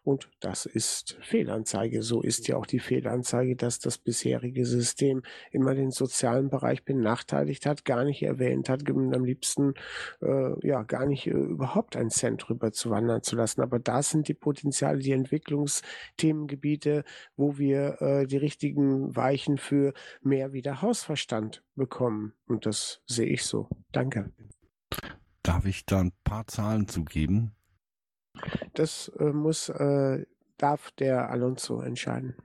Und 0.04 0.30
das 0.42 0.66
ist 0.66 1.18
Fehlanzeige. 1.22 2.04
So 2.04 2.22
ist 2.22 2.50
ja 2.50 2.58
auch 2.58 2.66
die 2.66 2.80
Fehlanzeige, 2.80 3.56
dass 3.56 3.80
das 3.80 3.98
bisherige 3.98 4.66
System 4.66 5.24
immer 5.52 5.76
den 5.76 5.92
sozialen 5.92 6.50
Bereich 6.50 6.84
benachteiligt 6.84 7.66
hat, 7.66 7.86
gar 7.86 8.04
nicht 8.04 8.22
erwähnt 8.22 8.68
hat, 8.68 8.84
am 8.90 9.24
liebsten 9.24 9.76
äh, 10.22 10.68
ja 10.68 10.84
gar 10.84 11.06
nicht 11.06 11.28
äh, 11.28 11.32
überhaupt 11.32 11.96
einen 11.96 12.10
Cent 12.10 12.50
rüber 12.50 12.74
zu 12.74 12.90
wandern 12.90 13.24
zu 13.24 13.38
lassen. 13.38 13.62
Aber 13.62 13.80
da 13.80 14.04
sind 14.04 14.28
die 14.28 14.34
Potenziale, 14.34 15.00
die 15.00 15.14
Entwicklungsthemengebiete, 15.14 17.06
wo 17.38 17.58
wir 17.58 18.02
äh, 18.02 18.28
die 18.28 18.38
richtigen 18.38 19.16
Weichen 19.16 19.58
für 19.58 19.94
mehr 20.22 20.52
wieder 20.52 20.82
Hausverstand 20.82 21.64
bekommen. 21.76 22.34
Und 22.46 22.66
das 22.66 23.02
sehe 23.06 23.28
ich 23.28 23.46
so. 23.46 23.70
Danke. 23.94 24.34
Darf 25.44 25.66
ich 25.66 25.86
da 25.86 26.02
ein 26.02 26.12
paar 26.24 26.46
Zahlen 26.48 26.90
zugeben? 26.90 27.56
Das 28.74 29.10
äh, 29.20 29.26
muss, 29.26 29.70
äh, 29.70 30.26
darf 30.58 30.92
der 30.92 31.30
Alonso 31.30 31.82
entscheiden. 31.82 32.36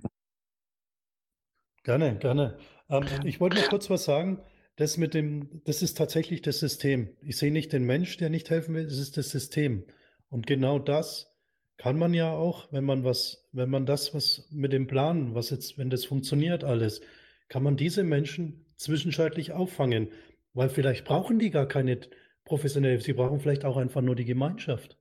Gerne, 1.84 2.18
gerne. 2.18 2.58
Ähm, 2.88 3.04
ich 3.24 3.40
wollte 3.40 3.56
noch 3.56 3.68
kurz 3.68 3.88
was 3.90 4.04
sagen. 4.04 4.42
Das 4.76 4.96
mit 4.96 5.12
dem, 5.12 5.62
das 5.64 5.82
ist 5.82 5.98
tatsächlich 5.98 6.40
das 6.42 6.60
System. 6.60 7.16
Ich 7.20 7.36
sehe 7.36 7.50
nicht 7.50 7.72
den 7.72 7.84
Mensch, 7.84 8.16
der 8.16 8.30
nicht 8.30 8.48
helfen 8.48 8.74
will, 8.74 8.84
es 8.84 8.98
ist 8.98 9.16
das 9.16 9.30
System. 9.30 9.84
Und 10.28 10.46
genau 10.46 10.78
das 10.78 11.34
kann 11.78 11.98
man 11.98 12.14
ja 12.14 12.30
auch, 12.30 12.72
wenn 12.72 12.84
man 12.84 13.04
was, 13.04 13.48
wenn 13.52 13.70
man 13.70 13.86
das, 13.86 14.14
was 14.14 14.48
mit 14.50 14.72
dem 14.72 14.86
Plan, 14.86 15.34
was 15.34 15.50
jetzt, 15.50 15.78
wenn 15.78 15.90
das 15.90 16.04
funktioniert 16.04 16.64
alles, 16.64 17.00
kann 17.48 17.62
man 17.62 17.76
diese 17.76 18.04
Menschen 18.04 18.66
zwischenzeitlich 18.76 19.52
auffangen. 19.52 20.10
Weil 20.54 20.68
vielleicht 20.68 21.04
brauchen 21.04 21.38
die 21.38 21.50
gar 21.50 21.66
keine 21.66 22.00
professionelle, 22.44 23.00
sie 23.00 23.12
brauchen 23.12 23.40
vielleicht 23.40 23.64
auch 23.64 23.76
einfach 23.76 24.00
nur 24.00 24.16
die 24.16 24.24
Gemeinschaft. 24.24 24.97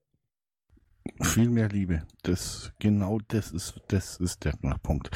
Viel 1.21 1.49
mehr 1.49 1.69
Liebe. 1.69 2.03
Das, 2.23 2.71
genau 2.79 3.19
das 3.27 3.51
ist, 3.51 3.81
das 3.87 4.17
ist 4.17 4.45
der 4.45 4.53
Knackpunkt. 4.53 5.09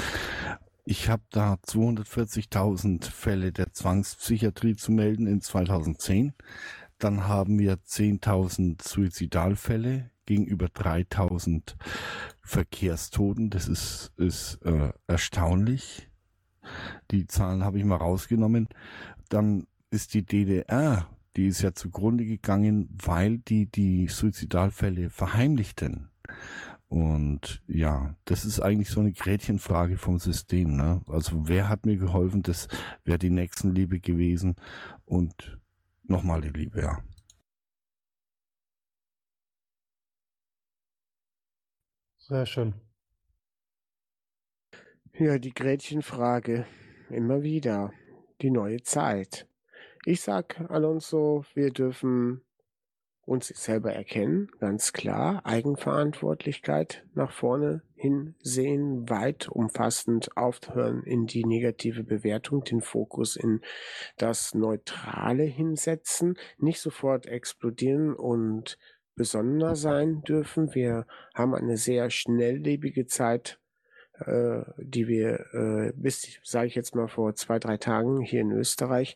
Ich 0.86 1.10
habe 1.10 1.24
da 1.30 1.54
240.000 1.54 3.06
Fälle 3.06 3.52
der 3.52 3.72
Zwangspsychiatrie 3.72 4.76
zu 4.76 4.92
melden 4.92 5.28
in 5.28 5.42
2010. 5.42 6.34
Dann 6.98 7.28
haben 7.28 7.60
wir 7.60 7.76
10.000 7.76 8.88
Suizidalfälle 8.88 10.12
gegenüber 10.26 10.68
3.000 10.68 11.76
Verkehrstoten. 12.44 13.50
Das 13.50 13.68
ist, 13.68 14.12
ist 14.18 14.60
äh, 14.64 14.92
erstaunlich. 15.08 16.10
Die 17.12 17.28
Zahlen 17.28 17.64
habe 17.64 17.80
ich 17.80 17.86
mal 17.86 17.96
rausgenommen. 17.96 18.68
Dann 19.30 19.68
ist 19.90 20.14
die 20.14 20.26
DDR 20.26 21.08
die 21.36 21.48
ist 21.48 21.62
ja 21.62 21.74
zugrunde 21.74 22.26
gegangen, 22.26 22.90
weil 22.92 23.38
die 23.38 23.66
die 23.66 24.08
Suizidalfälle 24.08 25.10
verheimlichten. 25.10 26.10
Und 26.92 27.64
ja, 27.68 28.18
das 28.26 28.44
ist 28.44 28.60
eigentlich 28.60 28.90
so 28.90 29.00
eine 29.00 29.14
Gretchenfrage 29.14 29.98
vom 29.98 30.20
System. 30.20 30.76
Ne? 30.76 31.02
Also 31.08 31.48
wer 31.48 31.70
hat 31.70 31.86
mir 31.86 31.96
geholfen? 31.96 32.44
Das 32.44 32.68
wäre 33.06 33.18
die 33.18 33.30
Nächstenliebe 33.30 34.02
gewesen. 34.02 34.58
Und 35.06 35.58
nochmal 36.04 36.42
die 36.42 36.50
Liebe, 36.50 36.82
ja. 36.82 37.02
Sehr 42.18 42.46
schön. 42.46 42.74
Ja, 45.18 45.38
die 45.40 45.54
Gretchenfrage. 45.54 46.66
Immer 47.10 47.42
wieder. 47.42 47.94
Die 48.42 48.52
neue 48.52 48.82
Zeit. 48.84 49.48
Ich 50.04 50.22
sag, 50.22 50.60
Alonso, 50.70 51.46
wir 51.54 51.70
dürfen 51.70 52.42
uns 53.24 53.50
selber 53.50 53.94
erkennen, 53.94 54.50
ganz 54.60 54.94
klar. 54.94 55.46
Eigenverantwortlichkeit 55.46 57.06
nach 57.14 57.32
vorne 57.32 57.84
hinsehen, 57.94 59.08
weit 59.12 59.48
umfassend 59.48 60.36
aufhören 60.36 61.04
in 61.04 61.28
die 61.28 61.46
negative 61.46 62.04
Bewertung, 62.04 62.64
den 62.64 62.82
Fokus 62.82 63.36
in 63.36 63.62
das 64.18 64.56
Neutrale 64.56 65.44
hinsetzen, 65.44 66.36
nicht 66.58 66.82
sofort 66.82 67.28
explodieren 67.28 68.16
und 68.16 68.80
besonderer 69.16 69.76
sein 69.76 70.24
dürfen. 70.24 70.74
Wir 70.74 71.06
haben 71.36 71.54
eine 71.54 71.78
sehr 71.78 72.10
schnelllebige 72.10 73.06
Zeit, 73.06 73.60
äh, 74.16 74.64
die 74.80 75.08
wir 75.08 75.46
äh, 75.54 75.94
bis, 75.96 76.40
sage 76.44 76.66
ich 76.68 76.76
jetzt 76.76 76.96
mal, 76.96 77.08
vor 77.08 77.36
zwei, 77.36 77.60
drei 77.60 77.78
Tagen 77.78 78.20
hier 78.22 78.42
in 78.42 78.52
Österreich 78.52 79.16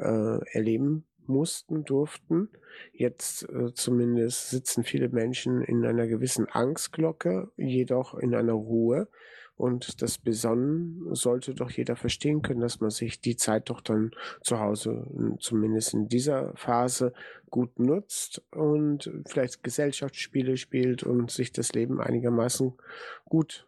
äh, 0.00 0.56
erleben 0.56 1.04
mussten, 1.26 1.84
durften. 1.84 2.48
Jetzt 2.92 3.48
äh, 3.48 3.72
zumindest 3.72 4.50
sitzen 4.50 4.84
viele 4.84 5.08
Menschen 5.08 5.62
in 5.62 5.84
einer 5.84 6.06
gewissen 6.06 6.46
Angstglocke, 6.46 7.50
jedoch 7.56 8.14
in 8.14 8.34
einer 8.34 8.52
Ruhe. 8.52 9.08
Und 9.56 10.00
das 10.00 10.16
Besonnen 10.16 11.14
sollte 11.14 11.54
doch 11.54 11.70
jeder 11.70 11.94
verstehen 11.94 12.40
können, 12.40 12.60
dass 12.60 12.80
man 12.80 12.88
sich 12.88 13.20
die 13.20 13.36
Zeit 13.36 13.68
doch 13.68 13.82
dann 13.82 14.10
zu 14.40 14.58
Hause, 14.58 15.06
zumindest 15.38 15.92
in 15.92 16.08
dieser 16.08 16.56
Phase, 16.56 17.12
gut 17.50 17.78
nutzt 17.78 18.42
und 18.52 19.12
vielleicht 19.26 19.62
Gesellschaftsspiele 19.62 20.56
spielt 20.56 21.02
und 21.02 21.30
sich 21.30 21.52
das 21.52 21.74
Leben 21.74 22.00
einigermaßen 22.00 22.72
gut 23.26 23.66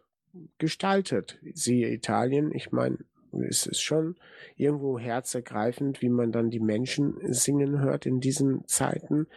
gestaltet. 0.57 1.37
Siehe 1.53 1.91
Italien, 1.91 2.51
ich 2.55 2.71
meine, 2.71 2.97
es 3.41 3.65
ist 3.65 3.81
schon 3.81 4.15
irgendwo 4.55 4.99
herzergreifend, 4.99 6.01
wie 6.01 6.09
man 6.09 6.31
dann 6.31 6.49
die 6.49 6.59
Menschen 6.59 7.15
singen 7.33 7.79
hört 7.79 8.05
in 8.05 8.19
diesen 8.19 8.67
Zeiten. 8.67 9.27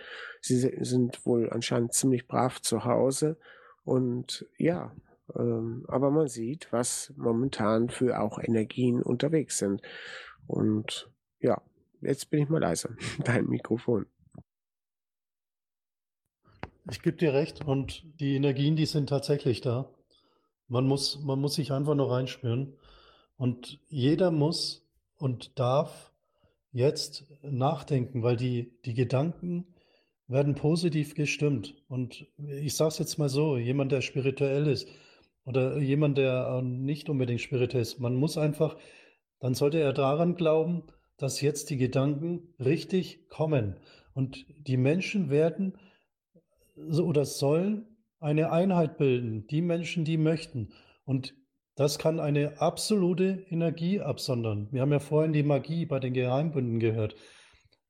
Sie 0.41 0.59
sind 0.59 1.25
wohl 1.25 1.51
anscheinend 1.51 1.93
ziemlich 1.95 2.27
brav 2.27 2.61
zu 2.61 2.85
Hause 2.85 3.39
und 3.85 4.47
ja, 4.59 4.93
ähm, 5.35 5.85
aber 5.89 6.11
man 6.11 6.29
sieht, 6.29 6.73
was 6.73 7.13
momentan 7.17 7.89
für 7.89 8.21
auch 8.21 8.39
Energien 8.39 9.03
unterwegs 9.03 9.59
sind. 9.59 9.83
Und 10.47 11.11
ja, 11.41 11.61
jetzt 12.01 12.31
bin 12.31 12.43
ich 12.43 12.49
mal 12.49 12.61
leise. 12.61 12.97
Dein 13.25 13.47
Mikrofon. 13.49 14.07
Ich 16.91 17.03
gebe 17.03 17.17
dir 17.17 17.33
recht 17.33 17.65
und 17.65 18.05
die 18.21 18.37
Energien, 18.37 18.77
die 18.77 18.87
sind 18.87 19.09
tatsächlich 19.09 19.61
da. 19.61 19.91
Man 20.69 20.87
muss, 20.87 21.21
man 21.23 21.41
muss 21.41 21.55
sich 21.55 21.73
einfach 21.73 21.95
nur 21.95 22.11
reinspüren. 22.11 22.77
Und 23.37 23.81
jeder 23.89 24.31
muss 24.31 24.87
und 25.19 25.59
darf 25.59 26.13
jetzt 26.73 27.25
nachdenken, 27.43 28.23
weil 28.23 28.37
die, 28.37 28.73
die 28.85 28.95
Gedanken 28.95 29.67
werden 30.29 30.55
positiv 30.55 31.15
gestimmt. 31.15 31.75
Und 31.89 32.27
ich 32.39 32.75
sage 32.75 32.89
es 32.89 32.99
jetzt 32.99 33.19
mal 33.19 33.29
so, 33.29 33.57
jemand, 33.57 33.93
der 33.93 34.01
spirituell 34.01 34.67
ist 34.67 34.89
oder 35.45 35.79
jemand, 35.79 36.19
der 36.19 36.61
nicht 36.63 37.09
unbedingt 37.09 37.41
spirituell 37.41 37.83
ist, 37.83 38.01
man 38.01 38.17
muss 38.17 38.37
einfach, 38.37 38.77
dann 39.39 39.55
sollte 39.55 39.79
er 39.79 39.93
daran 39.93 40.35
glauben, 40.35 40.83
dass 41.17 41.41
jetzt 41.41 41.71
die 41.71 41.77
Gedanken 41.77 42.55
richtig 42.59 43.29
kommen. 43.29 43.77
Und 44.15 44.45
die 44.67 44.77
Menschen 44.77 45.31
werden 45.31 45.79
oder 46.77 47.25
sollen 47.25 47.87
eine 48.19 48.51
Einheit 48.51 48.99
bilden, 48.99 49.47
die 49.47 49.63
Menschen, 49.63 50.05
die 50.05 50.17
möchten. 50.17 50.73
Und 51.05 51.35
das 51.77 51.99
kann 51.99 52.21
eine 52.21 52.61
absolute 52.61 53.45
Energie 53.51 54.01
absondern. 54.01 54.69
Wir 54.73 54.81
haben 54.81 54.93
ja 54.93 54.99
vorhin 54.99 55.35
die 55.35 55.43
Magie 55.43 55.85
bei 55.85 56.01
den 56.01 56.15
Geheimbünden 56.15 56.81
gehört. 56.81 57.15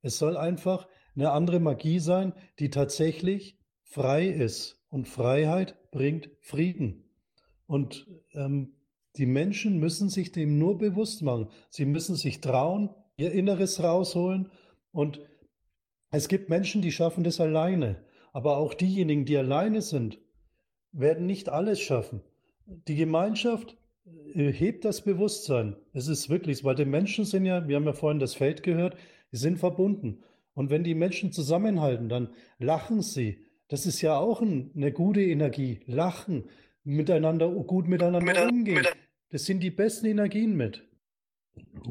Es 0.03 0.19
soll 0.19 0.37
einfach 0.37 0.89
eine 1.15 1.31
andere 1.31 1.61
Magie 1.61 2.01
sein, 2.01 2.33
die 2.59 2.69
tatsächlich 2.69 3.59
frei 3.85 4.27
ist. 4.27 4.85
Und 4.89 5.09
Freiheit 5.09 5.91
bringt 5.93 6.31
Frieden. 6.41 7.11
Und 7.67 8.07
ähm, 8.35 8.75
die 9.17 9.27
Menschen 9.27 9.79
müssen 9.79 10.09
sich 10.09 10.33
dem 10.33 10.59
nur 10.59 10.79
bewusst 10.79 11.23
machen. 11.23 11.49
Sie 11.71 11.85
müssen 11.85 12.17
sich 12.17 12.41
trauen, 12.41 12.91
ihr 13.17 13.33
Inneres 13.33 13.83
rausholen. 13.83 14.51
Und 14.91 15.21
es 16.11 16.29
gibt 16.29 16.51
Menschen, 16.51 16.83
die 16.83 16.93
schaffen 16.93 17.23
das 17.23 17.41
alleine. 17.41 18.05
Aber 18.33 18.57
auch 18.59 18.75
diejenigen, 18.75 19.25
die 19.25 19.37
alleine 19.37 19.81
sind, 19.81 20.19
werden 20.91 21.27
nicht 21.27 21.49
alles 21.49 21.81
schaffen. 21.81 22.23
Die 22.67 22.97
Gemeinschaft 22.97 23.77
äh, 24.35 24.53
hebt 24.53 24.85
das 24.85 25.03
Bewusstsein. 25.03 25.77
Es 25.93 26.09
ist 26.09 26.29
wirklich, 26.29 26.65
weil 26.65 26.75
die 26.75 26.85
Menschen 26.85 27.25
sind 27.25 27.47
ja, 27.47 27.67
wir 27.69 27.77
haben 27.77 27.85
ja 27.85 27.93
vorhin 27.93 28.21
das 28.21 28.35
Feld 28.35 28.63
gehört, 28.63 28.97
die 29.33 29.37
sind 29.37 29.59
verbunden. 29.59 30.23
Und 30.55 30.71
wenn 30.71 30.85
die 30.85 30.95
Menschen 30.95 31.33
zusammenhalten, 31.33 32.09
dann 32.09 32.31
lachen 32.59 33.03
sie. 33.03 33.47
Das 33.69 33.87
ist 33.87 34.01
ja 34.01 34.17
auch 34.17 34.41
ein, 34.41 34.71
eine 34.75 34.93
gute 34.93 35.21
Energie. 35.21 35.81
Lachen, 35.87 36.49
miteinander, 36.83 37.49
gut 37.49 37.89
miteinander 37.89 38.33
mit, 38.33 38.51
umgehen. 38.51 38.77
Mit, 38.77 38.97
das 39.31 39.45
sind 39.45 39.61
die 39.61 39.71
besten 39.71 40.07
Energien 40.07 40.57
mit. 40.57 40.89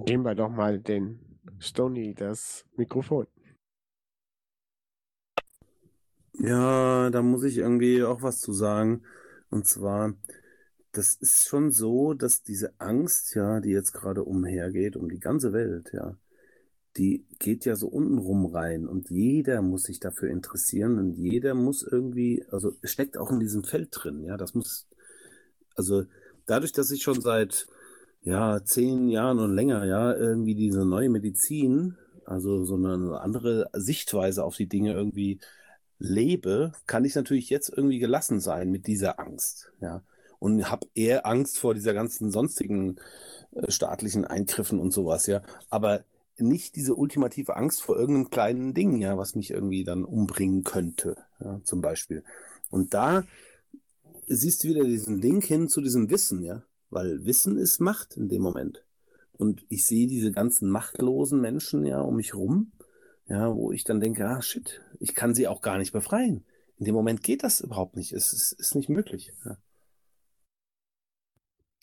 Geben 0.06 0.24
wir 0.24 0.36
doch 0.36 0.50
mal 0.50 0.80
den 0.80 1.40
Stony 1.60 2.14
das 2.14 2.66
Mikrofon. 2.76 3.28
Ja, 6.40 7.10
da 7.12 7.22
muss 7.22 7.44
ich 7.44 7.58
irgendwie 7.58 8.04
auch 8.04 8.22
was 8.22 8.40
zu 8.42 8.52
sagen. 8.52 9.04
Und 9.50 9.68
zwar, 9.68 10.14
das 10.98 11.16
ist 11.16 11.48
schon 11.48 11.72
so, 11.72 12.14
dass 12.14 12.44
diese 12.44 12.80
Angst, 12.80 13.36
ja, 13.36 13.60
die 13.60 13.72
jetzt 13.72 13.92
gerade 13.92 14.24
umhergeht, 14.24 14.96
um 14.96 15.10
die 15.10 15.20
ganze 15.20 15.52
Welt, 15.52 15.92
ja, 15.94 16.18
die 16.98 17.26
geht 17.40 17.66
ja 17.66 17.76
so 17.76 17.88
untenrum 17.88 18.46
rein 18.46 18.88
und 18.88 19.10
jeder 19.10 19.62
muss 19.62 19.84
sich 19.84 20.00
dafür 20.00 20.30
interessieren 20.30 20.98
und 20.98 21.14
jeder 21.14 21.54
muss 21.54 21.84
irgendwie, 21.84 22.46
also 22.50 22.74
steckt 22.84 23.18
auch 23.18 23.30
in 23.32 23.40
diesem 23.42 23.64
Feld 23.64 23.90
drin, 23.92 24.24
ja, 24.24 24.38
das 24.38 24.54
muss, 24.54 24.88
also 25.76 26.06
dadurch, 26.46 26.72
dass 26.72 26.92
ich 26.92 27.04
schon 27.04 27.20
seit, 27.20 27.68
ja, 28.22 28.64
zehn 28.64 29.10
Jahren 29.10 29.40
und 29.40 29.54
länger, 29.54 29.84
ja, 29.86 30.16
irgendwie 30.16 30.56
diese 30.56 30.86
neue 30.86 31.10
Medizin, 31.10 31.98
also 32.26 32.64
so 32.64 32.76
eine 32.76 33.20
andere 33.20 33.70
Sichtweise 33.74 34.46
auf 34.46 34.56
die 34.56 34.68
Dinge 34.68 34.94
irgendwie 34.94 35.40
lebe, 36.00 36.72
kann 36.88 37.06
ich 37.06 37.16
natürlich 37.16 37.50
jetzt 37.50 37.70
irgendwie 37.70 38.00
gelassen 38.00 38.40
sein 38.40 38.72
mit 38.72 38.88
dieser 38.88 39.20
Angst, 39.20 39.74
ja. 39.82 40.04
Und 40.46 40.70
habe 40.70 40.86
eher 40.94 41.26
Angst 41.26 41.58
vor 41.58 41.74
dieser 41.74 41.96
ganzen 41.96 42.30
sonstigen 42.30 42.98
äh, 43.56 43.72
staatlichen 43.72 44.26
Eingriffen 44.26 44.78
und 44.78 44.94
sowas, 44.94 45.26
ja. 45.26 45.42
Aber 45.72 46.06
nicht 46.38 46.76
diese 46.76 46.94
ultimative 46.94 47.56
Angst 47.56 47.82
vor 47.82 47.98
irgendeinem 47.98 48.30
kleinen 48.30 48.76
Ding, 48.76 48.98
ja, 48.98 49.18
was 49.18 49.34
mich 49.34 49.50
irgendwie 49.50 49.84
dann 49.84 50.06
umbringen 50.06 50.64
könnte, 50.64 51.18
ja, 51.44 51.60
zum 51.64 51.82
Beispiel. 51.82 52.24
Und 52.70 52.94
da 52.94 53.26
siehst 54.28 54.64
du 54.64 54.68
wieder 54.68 54.84
diesen 54.84 55.20
Link 55.20 55.46
hin 55.46 55.68
zu 55.68 55.82
diesem 55.82 56.12
Wissen, 56.12 56.44
ja, 56.44 56.62
weil 56.92 57.26
Wissen 57.26 57.58
ist 57.58 57.82
Macht 57.82 58.16
in 58.16 58.30
dem 58.30 58.44
Moment. 58.44 58.86
Und 59.40 59.66
ich 59.70 59.88
sehe 59.88 60.06
diese 60.06 60.32
ganzen 60.32 60.70
machtlosen 60.70 61.42
Menschen 61.42 61.88
ja 61.88 62.02
um 62.02 62.18
mich 62.18 62.36
rum, 62.36 62.72
ja, 63.28 63.56
wo 63.56 63.72
ich 63.72 63.84
dann 63.84 64.00
denke, 64.00 64.28
ah 64.28 64.44
shit, 64.44 64.80
ich 65.00 65.16
kann 65.16 65.34
sie 65.34 65.48
auch 65.48 65.62
gar 65.62 65.80
nicht 65.80 65.92
befreien. 65.92 66.46
In 66.78 66.86
dem 66.86 66.94
Moment 66.94 67.24
geht 67.24 67.42
das 67.42 67.62
überhaupt 67.62 67.96
nicht. 67.96 68.14
Es 68.14 68.32
ist, 68.32 68.52
ist 68.52 68.76
nicht 68.76 68.90
möglich. 68.90 69.34
Ja. 69.44 69.58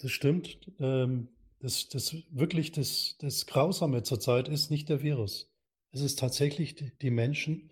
Das 0.02 0.10
stimmt. 0.10 0.58
Ähm, 0.80 1.28
das, 1.60 1.88
das 1.88 2.16
wirklich 2.30 2.72
das, 2.72 3.16
das 3.20 3.46
Grausame 3.46 4.02
zurzeit 4.02 4.48
ist 4.48 4.70
nicht 4.70 4.88
der 4.88 5.02
Virus. 5.02 5.48
Es 5.92 6.00
ist 6.00 6.18
tatsächlich 6.18 6.74
die, 7.00 7.10
Menschen, 7.10 7.70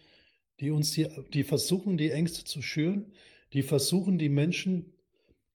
die 0.60 0.70
uns 0.70 0.92
die, 0.92 1.08
die 1.32 1.42
versuchen, 1.42 1.96
die 1.96 2.10
Ängste 2.10 2.44
zu 2.44 2.62
schüren, 2.62 3.12
die 3.52 3.62
versuchen, 3.62 4.16
die 4.18 4.28
Menschen 4.28 4.92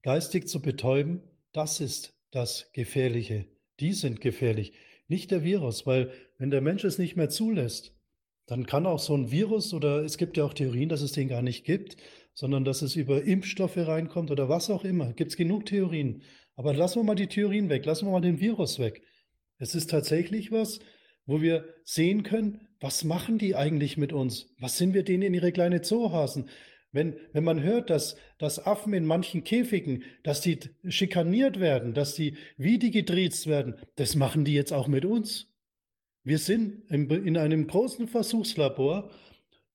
geistig 0.01 0.49
zu 0.49 0.61
betäuben. 0.61 1.21
Das 1.53 1.79
ist 1.79 2.13
das 2.31 2.71
Gefährliche. 2.73 3.45
Die 3.79 3.93
sind 3.93 4.19
gefährlich, 4.19 4.73
nicht 5.07 5.31
der 5.31 5.43
Virus, 5.43 5.85
weil 5.85 6.11
wenn 6.37 6.49
der 6.49 6.61
Mensch 6.61 6.83
es 6.83 6.97
nicht 6.97 7.15
mehr 7.15 7.29
zulässt, 7.29 7.93
dann 8.47 8.65
kann 8.65 8.85
auch 8.85 8.99
so 8.99 9.15
ein 9.15 9.31
Virus 9.31 9.73
oder 9.73 10.03
es 10.03 10.17
gibt 10.17 10.37
ja 10.37 10.43
auch 10.43 10.53
Theorien, 10.53 10.89
dass 10.89 11.01
es 11.01 11.13
den 11.13 11.29
gar 11.29 11.41
nicht 11.41 11.65
gibt, 11.65 11.97
sondern 12.33 12.65
dass 12.65 12.81
es 12.81 12.95
über 12.95 13.23
Impfstoffe 13.23 13.77
reinkommt 13.77 14.29
oder 14.29 14.49
was 14.49 14.69
auch 14.69 14.83
immer. 14.83 15.13
Gibt 15.13 15.31
es 15.31 15.37
genug 15.37 15.65
Theorien. 15.65 16.21
Aber 16.55 16.73
lassen 16.73 16.99
wir 16.99 17.03
mal 17.03 17.15
die 17.15 17.27
Theorien 17.27 17.69
weg, 17.69 17.85
lassen 17.85 18.07
wir 18.07 18.11
mal 18.11 18.21
den 18.21 18.39
Virus 18.39 18.79
weg. 18.79 19.01
Es 19.57 19.75
ist 19.75 19.89
tatsächlich 19.89 20.51
was, 20.51 20.79
wo 21.25 21.41
wir 21.41 21.65
sehen 21.83 22.23
können, 22.23 22.67
was 22.79 23.03
machen 23.03 23.37
die 23.37 23.55
eigentlich 23.55 23.97
mit 23.97 24.13
uns? 24.13 24.53
Was 24.59 24.77
sind 24.77 24.93
wir 24.93 25.03
denen 25.03 25.23
in 25.23 25.33
ihre 25.33 25.51
kleine 25.51 25.81
Zoohasen? 25.81 26.49
Wenn, 26.91 27.17
wenn 27.33 27.43
man 27.43 27.61
hört, 27.61 27.89
dass, 27.89 28.15
dass 28.37 28.65
Affen 28.65 28.93
in 28.93 29.05
manchen 29.05 29.43
Käfigen, 29.43 30.03
dass 30.23 30.41
die 30.41 30.59
schikaniert 30.87 31.59
werden, 31.59 31.93
dass 31.93 32.15
die 32.15 32.37
wie 32.57 32.79
die 32.79 32.91
getriezt 32.91 33.47
werden, 33.47 33.75
das 33.95 34.15
machen 34.15 34.45
die 34.45 34.53
jetzt 34.53 34.71
auch 34.71 34.87
mit 34.87 35.03
uns. 35.03 35.51
Wir 36.23 36.37
sind 36.37 36.89
in 36.89 37.37
einem 37.37 37.67
großen 37.67 38.07
Versuchslabor 38.07 39.11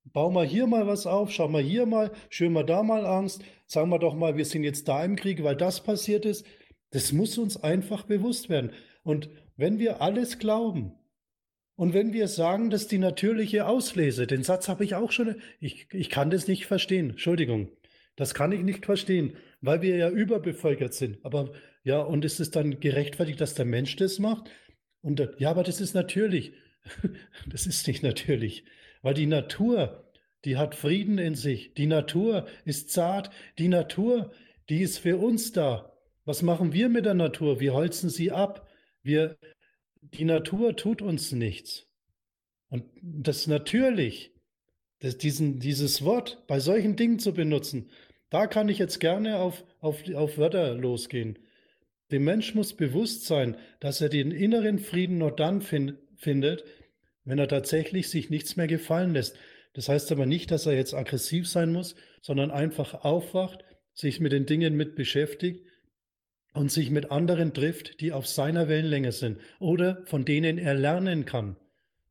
bau 0.05 0.31
mal 0.31 0.47
hier 0.47 0.67
mal 0.67 0.87
was 0.87 1.07
auf, 1.07 1.31
schau 1.31 1.49
mal 1.49 1.63
hier 1.63 1.87
mal, 1.87 2.11
schön 2.29 2.53
mal 2.53 2.65
da 2.65 2.83
mal 2.83 3.07
Angst, 3.07 3.43
sagen 3.67 3.91
wir 3.91 3.99
doch 3.99 4.15
mal, 4.15 4.37
wir 4.37 4.45
sind 4.45 4.65
jetzt 4.65 4.89
da 4.89 5.05
im 5.05 5.17
Krieg, 5.17 5.43
weil 5.43 5.57
das 5.57 5.83
passiert 5.83 6.25
ist. 6.25 6.47
Das 6.91 7.13
muss 7.13 7.39
uns 7.39 7.57
einfach 7.63 8.05
bewusst 8.05 8.49
werden. 8.49 8.73
Und 9.03 9.31
wenn 9.57 9.79
wir 9.79 10.01
alles 10.01 10.39
glauben 10.39 10.93
und 11.77 11.95
wenn 11.95 12.13
wir 12.13 12.29
sagen, 12.29 12.71
dass 12.71 12.89
die 12.89 12.99
natürliche 12.99 13.67
Auslese, 13.67 14.27
den 14.27 14.43
Satz 14.43 14.69
habe 14.69 14.85
ich 14.85 14.95
auch 14.95 15.13
schon, 15.13 15.37
ich, 15.61 15.89
ich 15.93 16.11
kann 16.11 16.31
das 16.31 16.49
nicht 16.49 16.67
verstehen, 16.67 17.11
Entschuldigung, 17.11 17.71
das 18.17 18.35
kann 18.35 18.53
ich 18.53 18.63
nicht 18.63 18.85
verstehen, 18.85 19.37
weil 19.61 19.83
wir 19.83 19.97
ja 19.97 20.11
überbevölkert 20.11 20.93
sind. 20.93 21.25
Aber 21.25 21.53
ja, 21.85 22.01
und 22.01 22.25
ist 22.25 22.41
es 22.41 22.51
dann 22.51 22.81
gerechtfertigt, 22.81 23.41
dass 23.41 23.55
der 23.55 23.65
Mensch 23.65 23.97
das 23.97 24.19
macht? 24.19 24.51
Und 25.01 25.27
ja, 25.39 25.51
aber 25.51 25.63
das 25.63 25.81
ist 25.81 25.95
natürlich. 25.95 26.53
Das 27.47 27.67
ist 27.67 27.87
nicht 27.87 28.03
natürlich, 28.03 28.65
weil 29.03 29.15
die 29.15 29.27
Natur, 29.27 30.11
die 30.45 30.57
hat 30.57 30.75
Frieden 30.75 31.19
in 31.19 31.35
sich. 31.35 31.75
Die 31.75 31.87
Natur 31.87 32.47
ist 32.65 32.91
zart. 32.91 33.31
Die 33.59 33.69
Natur, 33.69 34.33
die 34.69 34.81
ist 34.81 34.99
für 34.99 35.17
uns 35.19 35.53
da. 35.53 35.90
Was 36.31 36.43
machen 36.43 36.73
wir 36.73 36.89
mit 36.89 37.07
der 37.07 37.15
Natur? 37.15 37.59
Wir 37.59 37.75
holzen 37.75 38.09
sie 38.09 38.31
ab. 38.31 38.71
Wir, 39.03 39.37
die 40.01 40.25
Natur 40.25 40.77
tut 40.77 41.03
uns 41.03 41.33
nichts. 41.33 41.89
Und 42.69 42.85
das 43.03 43.49
natürlich, 43.49 44.31
das, 45.01 45.19
diesen, 45.19 45.59
dieses 45.59 46.05
Wort 46.05 46.47
bei 46.47 46.61
solchen 46.61 46.95
Dingen 46.95 47.19
zu 47.19 47.35
benutzen, 47.35 47.91
da 48.29 48.47
kann 48.47 48.69
ich 48.69 48.79
jetzt 48.79 49.01
gerne 49.01 49.39
auf, 49.39 49.65
auf, 49.81 50.09
auf 50.15 50.39
Wörter 50.39 50.75
losgehen. 50.75 51.37
Dem 52.13 52.23
Mensch 52.23 52.55
muss 52.55 52.75
bewusst 52.75 53.27
sein, 53.27 53.57
dass 53.81 54.01
er 54.01 54.09
den 54.09 54.31
inneren 54.31 54.79
Frieden 54.79 55.19
nur 55.19 55.35
dann 55.35 55.61
fin 55.61 55.99
findet, 56.15 56.63
wenn 57.25 57.41
er 57.41 57.49
tatsächlich 57.49 58.09
sich 58.09 58.31
nichts 58.31 58.55
mehr 58.55 58.69
gefallen 58.69 59.15
lässt. 59.15 59.37
Das 59.73 59.89
heißt 59.89 60.13
aber 60.13 60.27
nicht, 60.27 60.53
dass 60.53 60.67
er 60.67 60.75
jetzt 60.75 60.95
aggressiv 60.95 61.49
sein 61.49 61.73
muss, 61.73 61.97
sondern 62.23 62.53
einfach 62.53 63.03
aufwacht, 63.03 63.65
sich 63.95 64.21
mit 64.21 64.31
den 64.31 64.47
Dingen 64.47 64.77
mit 64.77 64.95
beschäftigt 64.95 65.67
und 66.53 66.71
sich 66.71 66.91
mit 66.91 67.11
anderen 67.11 67.55
trifft, 67.55 68.01
die 68.01 68.13
auf 68.13 68.27
seiner 68.27 68.69
Wellenlänge 68.69 69.13
sind 69.13 69.39
oder 69.59 70.03
von 70.07 70.25
denen 70.25 70.59
er 70.59 70.75
lernen 70.75 71.25
kann. 71.25 71.57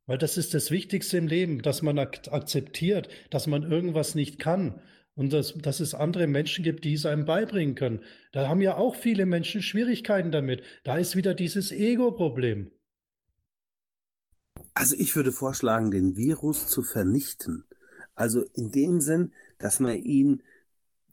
Weil 0.05 0.17
das 0.17 0.37
ist 0.37 0.53
das 0.53 0.71
Wichtigste 0.71 1.17
im 1.17 1.27
Leben, 1.27 1.61
dass 1.61 1.81
man 1.81 1.99
ak 1.99 2.31
akzeptiert, 2.31 3.09
dass 3.29 3.47
man 3.47 3.69
irgendwas 3.69 4.15
nicht 4.15 4.39
kann 4.39 4.81
und 5.15 5.33
dass, 5.33 5.53
dass 5.53 5.81
es 5.81 5.93
andere 5.93 6.27
Menschen 6.27 6.63
gibt, 6.63 6.83
die 6.85 6.93
es 6.93 7.05
einem 7.05 7.25
beibringen 7.25 7.75
können. 7.75 7.99
Da 8.31 8.47
haben 8.47 8.61
ja 8.61 8.75
auch 8.75 8.95
viele 8.95 9.25
Menschen 9.25 9.61
Schwierigkeiten 9.61 10.31
damit. 10.31 10.63
Da 10.83 10.97
ist 10.97 11.15
wieder 11.15 11.33
dieses 11.33 11.71
Ego-Problem. 11.71 12.71
Also 14.73 14.95
ich 14.97 15.15
würde 15.15 15.31
vorschlagen, 15.31 15.91
den 15.91 16.15
Virus 16.15 16.67
zu 16.67 16.83
vernichten. 16.83 17.65
Also 18.15 18.43
in 18.53 18.71
dem 18.71 19.01
Sinn, 19.01 19.33
dass 19.57 19.79
man 19.79 19.97
ihn 19.97 20.41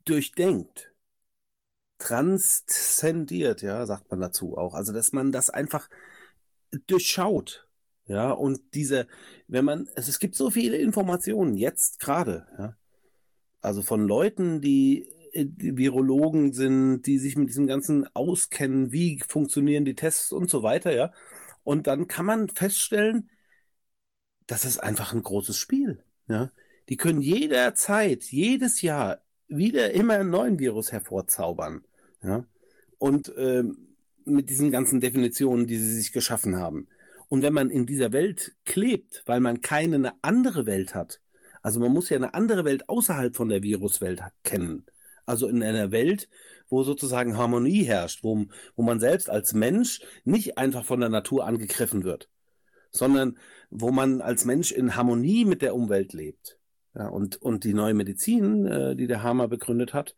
durchdenkt, 0.04 0.92
transzendiert, 1.98 3.62
ja, 3.62 3.86
sagt 3.86 4.10
man 4.10 4.20
dazu 4.20 4.56
auch. 4.56 4.74
Also 4.74 4.92
dass 4.92 5.12
man 5.12 5.32
das 5.32 5.50
einfach 5.50 5.88
durchschaut, 6.86 7.68
ja, 8.06 8.30
und 8.30 8.60
diese, 8.74 9.06
wenn 9.48 9.64
man, 9.64 9.88
es, 9.94 10.08
es 10.08 10.18
gibt 10.18 10.36
so 10.36 10.50
viele 10.50 10.76
Informationen 10.76 11.56
jetzt 11.56 12.00
gerade, 12.00 12.46
ja, 12.58 12.76
also 13.60 13.82
von 13.82 14.06
Leuten, 14.06 14.60
die, 14.60 15.12
die 15.34 15.76
Virologen 15.76 16.52
sind, 16.52 17.02
die 17.02 17.18
sich 17.18 17.36
mit 17.36 17.48
diesem 17.48 17.66
ganzen 17.66 18.06
auskennen, 18.14 18.92
wie 18.92 19.20
funktionieren 19.26 19.84
die 19.84 19.96
Tests 19.96 20.32
und 20.32 20.48
so 20.50 20.62
weiter, 20.62 20.94
ja. 20.94 21.12
Und 21.64 21.88
dann 21.88 22.06
kann 22.06 22.26
man 22.26 22.48
feststellen, 22.48 23.28
das 24.46 24.64
ist 24.64 24.78
einfach 24.78 25.12
ein 25.12 25.22
großes 25.22 25.56
Spiel. 25.56 26.04
Ja? 26.28 26.52
Die 26.88 26.96
können 26.96 27.20
jederzeit, 27.20 28.24
jedes 28.24 28.82
Jahr 28.82 29.20
wieder 29.48 29.92
immer 29.92 30.14
einen 30.14 30.30
neuen 30.30 30.58
Virus 30.58 30.92
hervorzaubern. 30.92 31.84
Ja? 32.22 32.44
Und 32.98 33.32
ähm, 33.36 33.96
mit 34.24 34.50
diesen 34.50 34.70
ganzen 34.70 35.00
Definitionen, 35.00 35.66
die 35.66 35.78
sie 35.78 35.94
sich 35.94 36.12
geschaffen 36.12 36.56
haben. 36.56 36.88
Und 37.28 37.42
wenn 37.42 37.52
man 37.52 37.70
in 37.70 37.86
dieser 37.86 38.12
Welt 38.12 38.54
klebt, 38.64 39.22
weil 39.26 39.40
man 39.40 39.60
keine 39.60 40.12
andere 40.22 40.66
Welt 40.66 40.94
hat, 40.94 41.20
also 41.62 41.80
man 41.80 41.92
muss 41.92 42.08
ja 42.10 42.16
eine 42.16 42.34
andere 42.34 42.64
Welt 42.64 42.88
außerhalb 42.88 43.34
von 43.34 43.48
der 43.48 43.62
Viruswelt 43.62 44.22
kennen. 44.44 44.86
Also 45.24 45.48
in 45.48 45.62
einer 45.62 45.90
Welt, 45.90 46.28
wo 46.68 46.84
sozusagen 46.84 47.36
Harmonie 47.36 47.82
herrscht, 47.82 48.22
wo, 48.22 48.46
wo 48.76 48.82
man 48.82 49.00
selbst 49.00 49.28
als 49.28 49.52
Mensch 49.52 50.00
nicht 50.24 50.58
einfach 50.58 50.84
von 50.84 51.00
der 51.00 51.08
Natur 51.08 51.44
angegriffen 51.44 52.04
wird, 52.04 52.28
sondern 52.92 53.36
wo 53.70 53.90
man 53.90 54.20
als 54.20 54.44
Mensch 54.44 54.70
in 54.70 54.94
Harmonie 54.94 55.44
mit 55.44 55.62
der 55.62 55.74
Umwelt 55.74 56.12
lebt. 56.12 56.58
Ja, 56.96 57.08
und, 57.08 57.36
und 57.42 57.64
die 57.64 57.74
neue 57.74 57.94
Medizin, 57.94 58.66
äh, 58.66 58.96
die 58.96 59.06
der 59.06 59.22
Hamer 59.22 59.48
begründet 59.48 59.92
hat, 59.92 60.16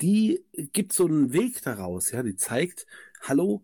die 0.00 0.44
gibt 0.72 0.92
so 0.92 1.06
einen 1.06 1.32
Weg 1.32 1.62
daraus, 1.62 2.12
ja, 2.12 2.22
die 2.22 2.36
zeigt, 2.36 2.86
hallo, 3.20 3.62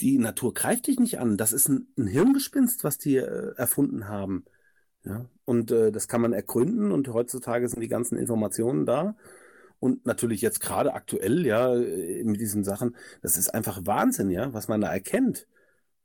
die 0.00 0.18
Natur 0.18 0.54
greift 0.54 0.86
dich 0.86 1.00
nicht 1.00 1.18
an. 1.18 1.36
Das 1.36 1.52
ist 1.52 1.68
ein, 1.68 1.88
ein 1.96 2.06
Hirngespinst, 2.06 2.84
was 2.84 2.98
die 2.98 3.16
äh, 3.16 3.54
erfunden 3.56 4.08
haben. 4.08 4.44
Ja, 5.04 5.26
und 5.44 5.70
äh, 5.70 5.90
das 5.92 6.08
kann 6.08 6.20
man 6.20 6.32
ergründen 6.32 6.92
und 6.92 7.08
heutzutage 7.08 7.68
sind 7.68 7.80
die 7.80 7.88
ganzen 7.88 8.18
Informationen 8.18 8.84
da. 8.86 9.16
Und 9.80 10.06
natürlich 10.06 10.42
jetzt 10.42 10.60
gerade 10.60 10.92
aktuell, 10.94 11.46
ja, 11.46 11.74
äh, 11.74 12.22
mit 12.24 12.40
diesen 12.40 12.64
Sachen, 12.64 12.96
das 13.22 13.36
ist 13.38 13.54
einfach 13.54 13.86
Wahnsinn, 13.86 14.30
ja, 14.30 14.52
was 14.52 14.68
man 14.68 14.80
da 14.80 14.92
erkennt. 14.92 15.46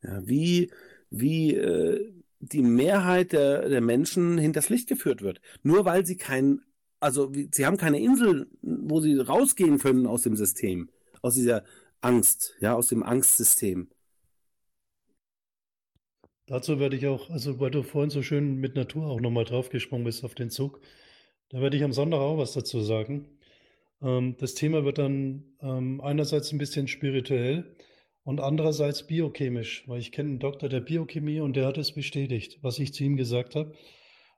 Ja, 0.03 0.25
wie, 0.27 0.71
wie 1.09 1.55
äh, 1.55 2.13
die 2.51 2.61
Mehrheit 2.61 3.31
der, 3.31 3.69
der 3.69 3.81
Menschen 3.81 4.38
hinters 4.38 4.69
Licht 4.69 4.88
geführt 4.88 5.22
wird. 5.22 5.39
Nur 5.63 5.85
weil 5.85 6.05
sie 6.05 6.17
kein, 6.17 6.61
also 6.99 7.31
sie 7.51 7.65
haben 7.65 7.77
keine 7.77 7.99
Insel, 8.01 8.47
wo 8.61 8.99
sie 8.99 9.17
rausgehen 9.17 9.77
können 9.80 10.05
aus 10.05 10.23
dem 10.23 10.35
System, 10.35 10.89
aus 11.22 11.35
dieser 11.35 11.63
Angst, 12.01 12.55
ja, 12.59 12.75
aus 12.75 12.88
dem 12.88 13.03
Angstsystem. 13.03 13.89
Dazu 16.45 16.80
werde 16.80 16.97
ich 16.97 17.07
auch, 17.07 17.30
also 17.30 17.59
weil 17.59 17.72
du 17.72 17.83
vorhin 17.83 18.09
so 18.09 18.22
schön 18.22 18.55
mit 18.55 18.75
Natur 18.75 19.07
auch 19.07 19.22
nochmal 19.22 19.45
draufgesprungen 19.45 20.03
bist 20.03 20.25
auf 20.25 20.35
den 20.35 20.49
Zug, 20.49 20.81
da 21.49 21.61
werde 21.61 21.77
ich 21.77 21.83
am 21.83 21.93
Sonntag 21.93 22.19
auch 22.19 22.38
was 22.38 22.53
dazu 22.53 22.81
sagen. 22.81 23.30
Ähm, 24.01 24.35
das 24.39 24.53
Thema 24.53 24.83
wird 24.83 24.97
dann 24.97 25.43
ähm, 25.61 26.01
einerseits 26.01 26.51
ein 26.51 26.57
bisschen 26.57 26.88
spirituell, 26.89 27.75
und 28.23 28.39
andererseits 28.39 29.05
biochemisch, 29.05 29.83
weil 29.87 29.99
ich 29.99 30.11
kenne 30.11 30.29
einen 30.29 30.39
Doktor 30.39 30.69
der 30.69 30.79
Biochemie 30.79 31.39
und 31.39 31.55
der 31.55 31.67
hat 31.67 31.77
es 31.77 31.93
bestätigt, 31.93 32.59
was 32.61 32.79
ich 32.79 32.93
zu 32.93 33.03
ihm 33.03 33.17
gesagt 33.17 33.55
habe. 33.55 33.73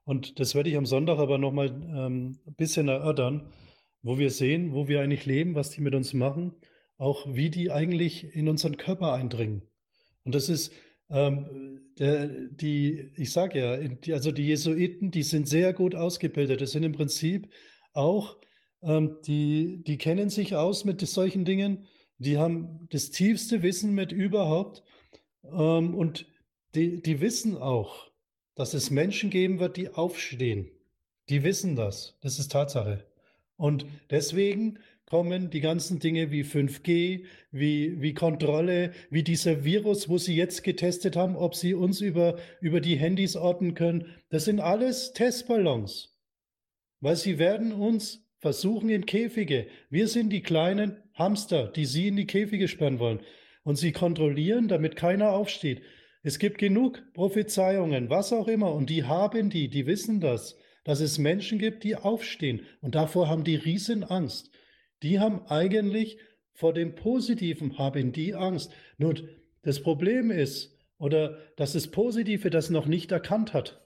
Und 0.03 0.39
das 0.39 0.55
werde 0.55 0.69
ich 0.69 0.77
am 0.77 0.85
Sonntag 0.85 1.17
aber 1.19 1.37
nochmal 1.37 1.67
ähm, 1.67 2.39
ein 2.45 2.55
bisschen 2.55 2.87
erörtern, 2.87 3.51
wo 4.01 4.17
wir 4.17 4.29
sehen, 4.29 4.73
wo 4.73 4.87
wir 4.87 5.01
eigentlich 5.01 5.25
leben, 5.25 5.55
was 5.55 5.71
die 5.71 5.81
mit 5.81 5.95
uns 5.95 6.13
machen, 6.13 6.53
auch 6.97 7.25
wie 7.33 7.49
die 7.49 7.71
eigentlich 7.71 8.35
in 8.35 8.47
unseren 8.47 8.77
Körper 8.77 9.13
eindringen. 9.13 9.63
Und 10.23 10.35
das 10.35 10.49
ist, 10.49 10.71
ähm, 11.09 11.81
der, 11.99 12.27
die, 12.27 13.11
ich 13.15 13.31
sage 13.31 13.59
ja, 13.59 13.77
die, 13.77 14.13
also 14.13 14.31
die 14.31 14.47
Jesuiten, 14.47 15.11
die 15.11 15.23
sind 15.23 15.47
sehr 15.47 15.73
gut 15.73 15.95
ausgebildet. 15.95 16.61
Das 16.61 16.71
sind 16.71 16.83
im 16.83 16.91
Prinzip 16.91 17.49
auch, 17.93 18.37
ähm, 18.81 19.17
die, 19.25 19.83
die 19.85 19.97
kennen 19.97 20.29
sich 20.29 20.55
aus 20.55 20.85
mit 20.85 21.01
solchen 21.01 21.45
Dingen 21.45 21.87
die 22.17 22.37
haben 22.37 22.87
das 22.91 23.11
tiefste 23.11 23.61
Wissen 23.61 23.93
mit 23.93 24.11
überhaupt 24.11 24.83
ähm, 25.43 25.95
und 25.95 26.25
die, 26.73 27.01
die 27.01 27.21
wissen 27.21 27.57
auch, 27.57 28.11
dass 28.55 28.73
es 28.73 28.89
Menschen 28.89 29.29
geben 29.29 29.59
wird, 29.59 29.77
die 29.77 29.89
aufstehen. 29.89 30.69
Die 31.29 31.43
wissen 31.43 31.75
das. 31.75 32.17
Das 32.21 32.39
ist 32.39 32.51
Tatsache. 32.51 33.05
Und 33.57 33.85
deswegen 34.09 34.79
kommen 35.05 35.49
die 35.49 35.61
ganzen 35.61 35.99
Dinge 35.99 36.31
wie 36.31 36.43
5G, 36.43 37.25
wie, 37.51 38.01
wie 38.01 38.13
Kontrolle, 38.13 38.91
wie 39.09 39.23
dieser 39.23 39.63
Virus, 39.63 40.09
wo 40.09 40.17
sie 40.17 40.35
jetzt 40.35 40.63
getestet 40.63 41.15
haben, 41.15 41.35
ob 41.35 41.55
sie 41.55 41.73
uns 41.73 42.01
über, 42.01 42.37
über 42.59 42.81
die 42.81 42.95
Handys 42.95 43.35
orten 43.35 43.75
können. 43.75 44.07
Das 44.29 44.45
sind 44.45 44.59
alles 44.59 45.13
Testballons. 45.13 46.17
Weil 47.01 47.15
sie 47.15 47.37
werden 47.37 47.71
uns 47.71 48.25
versuchen 48.39 48.89
in 48.89 49.05
Käfige. 49.05 49.67
Wir 49.89 50.07
sind 50.07 50.31
die 50.31 50.41
kleinen 50.41 50.97
Hamster, 51.15 51.67
die 51.67 51.85
sie 51.85 52.09
in 52.09 52.15
die 52.15 52.27
Käfige 52.27 52.67
sperren 52.67 52.99
wollen. 52.99 53.19
Und 53.63 53.77
sie 53.77 53.91
kontrollieren, 53.91 54.67
damit 54.67 54.95
keiner 54.95 55.31
aufsteht. 55.31 55.81
Es 56.21 56.39
gibt 56.39 56.57
genug 56.57 57.03
Prophezeiungen, 57.13 58.09
was 58.09 58.31
auch 58.31 58.47
immer, 58.47 58.73
und 58.73 58.89
die 58.89 59.03
haben 59.03 59.49
die, 59.49 59.69
die 59.69 59.85
wissen 59.85 60.19
das, 60.19 60.57
dass 60.83 60.99
es 60.99 61.17
Menschen 61.17 61.57
gibt, 61.57 61.83
die 61.83 61.95
aufstehen. 61.95 62.61
Und 62.81 62.95
davor 62.95 63.27
haben 63.27 63.43
die 63.43 63.55
riesen 63.55 64.03
Angst. 64.03 64.51
Die 65.03 65.19
haben 65.19 65.45
eigentlich 65.47 66.17
vor 66.53 66.73
dem 66.73 66.95
Positiven 66.95 67.77
haben 67.77 68.11
die 68.11 68.33
Angst. 68.33 68.71
Nur 68.97 69.15
das 69.63 69.81
Problem 69.81 70.31
ist, 70.31 70.77
oder 70.97 71.37
dass 71.57 71.73
das 71.73 71.87
Positive 71.87 72.49
das 72.49 72.69
noch 72.69 72.85
nicht 72.85 73.11
erkannt 73.11 73.53
hat. 73.53 73.84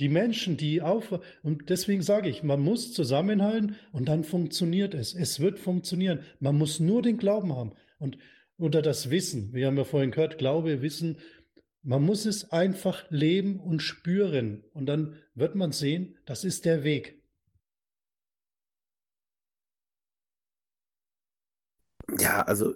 Die 0.00 0.08
Menschen, 0.08 0.56
die 0.56 0.80
auf, 0.80 1.20
und 1.42 1.68
deswegen 1.68 2.02
sage 2.02 2.28
ich, 2.30 2.42
man 2.42 2.60
muss 2.60 2.92
zusammenhalten 2.92 3.76
und 3.92 4.08
dann 4.08 4.24
funktioniert 4.24 4.94
es. 4.94 5.14
Es 5.14 5.40
wird 5.40 5.58
funktionieren. 5.58 6.20
Man 6.40 6.56
muss 6.56 6.80
nur 6.80 7.02
den 7.02 7.18
Glauben 7.18 7.54
haben 7.54 7.72
und 7.98 8.18
oder 8.56 8.82
das 8.82 9.10
Wissen. 9.10 9.52
Wir 9.52 9.66
haben 9.66 9.76
ja 9.76 9.84
vorhin 9.84 10.10
gehört, 10.10 10.38
Glaube, 10.38 10.82
Wissen. 10.82 11.18
Man 11.82 12.02
muss 12.02 12.26
es 12.26 12.50
einfach 12.50 13.04
leben 13.10 13.58
und 13.60 13.80
spüren. 13.80 14.64
Und 14.72 14.86
dann 14.86 15.16
wird 15.34 15.54
man 15.54 15.72
sehen, 15.72 16.18
das 16.26 16.44
ist 16.44 16.64
der 16.66 16.84
Weg. 16.84 17.22
Ja, 22.18 22.42
also 22.42 22.74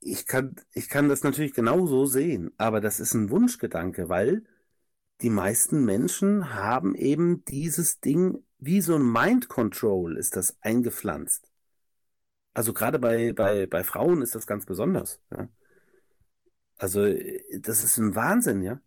ich 0.00 0.26
kann, 0.26 0.56
ich 0.72 0.88
kann 0.88 1.08
das 1.08 1.22
natürlich 1.22 1.52
genauso 1.52 2.06
sehen, 2.06 2.52
aber 2.56 2.80
das 2.80 3.00
ist 3.00 3.14
ein 3.14 3.30
Wunschgedanke, 3.30 4.08
weil 4.08 4.44
die 5.22 5.30
meisten 5.30 5.84
Menschen 5.84 6.54
haben 6.54 6.94
eben 6.94 7.44
dieses 7.46 8.00
Ding, 8.00 8.42
wie 8.58 8.80
so 8.80 8.94
ein 8.94 9.10
Mind 9.10 9.48
Control 9.48 10.16
ist 10.16 10.36
das 10.36 10.56
eingepflanzt. 10.60 11.50
Also 12.54 12.72
gerade 12.72 12.98
bei, 12.98 13.32
bei, 13.32 13.66
bei 13.66 13.84
Frauen 13.84 14.22
ist 14.22 14.34
das 14.34 14.46
ganz 14.46 14.64
besonders. 14.64 15.20
Ja. 15.30 15.48
Also 16.78 17.06
das 17.60 17.84
ist 17.84 17.98
ein 17.98 18.14
Wahnsinn, 18.14 18.62
ja. 18.62 18.80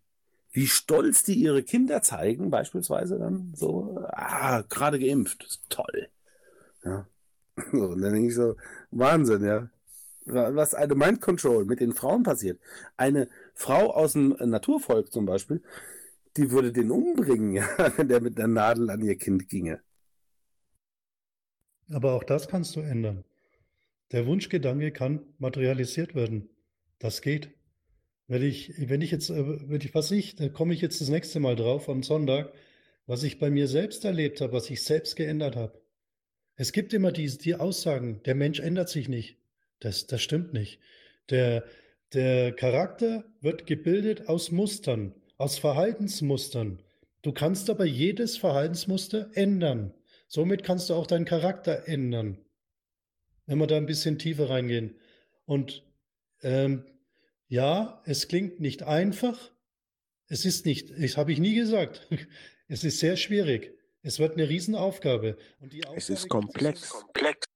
Wie 0.51 0.67
stolz 0.67 1.24
die 1.24 1.35
ihre 1.35 1.61
Kinder 1.61 2.01
zeigen, 2.01 2.49
beispielsweise 2.49 3.19
dann 3.19 3.53
so, 3.56 4.03
ah, 4.11 4.64
gerade 4.64 4.99
geimpft, 4.99 5.61
toll. 5.69 6.09
Ja. 6.83 7.08
So, 7.72 7.90
und 7.90 8.01
dann 8.01 8.14
denke 8.14 8.30
ich 8.30 8.35
so, 8.35 8.56
Wahnsinn, 8.91 9.43
ja. 9.43 9.69
Was 10.25 10.74
eine 10.74 10.95
Mind 10.95 11.22
Control 11.22 11.66
mit 11.66 11.80
den 11.80 11.93
Frauen 11.93 12.24
passiert. 12.24 12.59
Eine 12.98 13.30
Frau 13.53 13.93
aus 13.93 14.14
dem 14.14 14.30
Naturvolk 14.30 15.11
zum 15.11 15.25
Beispiel, 15.25 15.61
die 16.38 16.51
würde 16.51 16.72
den 16.72 16.91
umbringen, 16.91 17.53
ja, 17.56 17.98
wenn 17.98 18.08
der 18.08 18.22
mit 18.22 18.38
einer 18.38 18.48
Nadel 18.48 18.90
an 18.90 19.01
ihr 19.01 19.17
Kind 19.17 19.49
ginge. 19.49 19.82
Aber 21.91 22.14
auch 22.14 22.24
das 22.24 22.48
kannst 22.48 22.75
du 22.75 22.82
ändern. 22.82 23.24
Der 24.11 24.25
Wunschgedanke 24.25 24.91
kann 24.91 25.22
materialisiert 25.38 26.16
werden. 26.16 26.49
Das 26.99 27.22
geht. 27.22 27.51
Wenn 28.27 28.43
ich, 28.43 28.74
wenn 28.90 29.01
ich 29.01 29.11
jetzt, 29.11 29.30
äh, 29.30 29.69
wenn 29.69 29.82
ich, 29.82 29.93
was 29.95 30.11
ich, 30.11 30.35
da 30.35 30.49
komme 30.49 30.74
ich 30.74 30.82
jetzt 30.82 31.01
das 31.01 31.09
nächste 31.09 31.40
Mal 31.40 31.56
drauf 31.56 31.90
am 31.90 32.03
Sonntag, 32.03 32.53
was 33.08 33.24
ich 33.24 33.40
bei 33.40 33.49
mir 33.49 33.67
selbst 33.67 34.06
erlebt 34.06 34.40
habe, 34.41 34.53
was 34.53 34.69
ich 34.69 34.83
selbst 34.83 35.16
geändert 35.16 35.56
habe. 35.56 35.82
Es 36.56 36.72
gibt 36.72 36.93
immer 36.93 37.11
die, 37.11 37.25
die 37.25 37.56
Aussagen, 37.56 38.22
der 38.24 38.35
Mensch 38.35 38.59
ändert 38.59 38.90
sich 38.90 39.09
nicht. 39.09 39.38
Das, 39.80 40.08
das 40.08 40.22
stimmt 40.22 40.53
nicht. 40.53 40.80
Der, 41.30 41.64
der 42.14 42.51
Charakter 42.51 43.24
wird 43.41 43.66
gebildet 43.66 44.27
aus 44.27 44.51
Mustern, 44.51 45.16
aus 45.40 45.58
Verhaltensmustern. 45.58 46.84
Du 47.24 47.32
kannst 47.32 47.72
aber 47.72 47.85
jedes 47.85 48.38
Verhaltensmuster 48.38 49.32
ändern. 49.34 49.95
Somit 50.27 50.64
kannst 50.64 50.92
du 50.92 50.93
auch 50.93 51.08
deinen 51.08 51.26
Charakter 51.26 51.88
ändern 51.88 52.38
wenn 53.50 53.58
wir 53.58 53.66
da 53.66 53.77
ein 53.77 53.88
bisschen 53.88 54.19
tiefer 54.19 54.48
reingehen. 54.48 54.95
Und 55.45 55.84
ähm, 56.43 56.85
ja, 57.48 58.00
es 58.06 58.27
klingt 58.27 58.59
nicht 58.59 58.84
einfach. 58.84 59.51
Es 60.27 60.45
ist 60.45 60.68
nicht, 60.68 60.92
das 60.92 61.18
habe 61.18 61.32
ich 61.34 61.40
nie 61.40 61.56
gesagt. 61.56 62.08
Es 62.72 62.84
ist 62.84 63.00
sehr 63.00 63.18
schwierig. 63.18 63.76
Es 64.03 64.19
wird 64.19 64.34
eine 64.34 64.48
Riesenaufgabe. 64.48 65.40
Und 65.59 65.74
die 65.74 65.84
Aufgabe 65.85 65.98
es 65.98 66.11
ist 66.11 66.30
komplex. 66.30 66.92
komplex. 66.92 67.48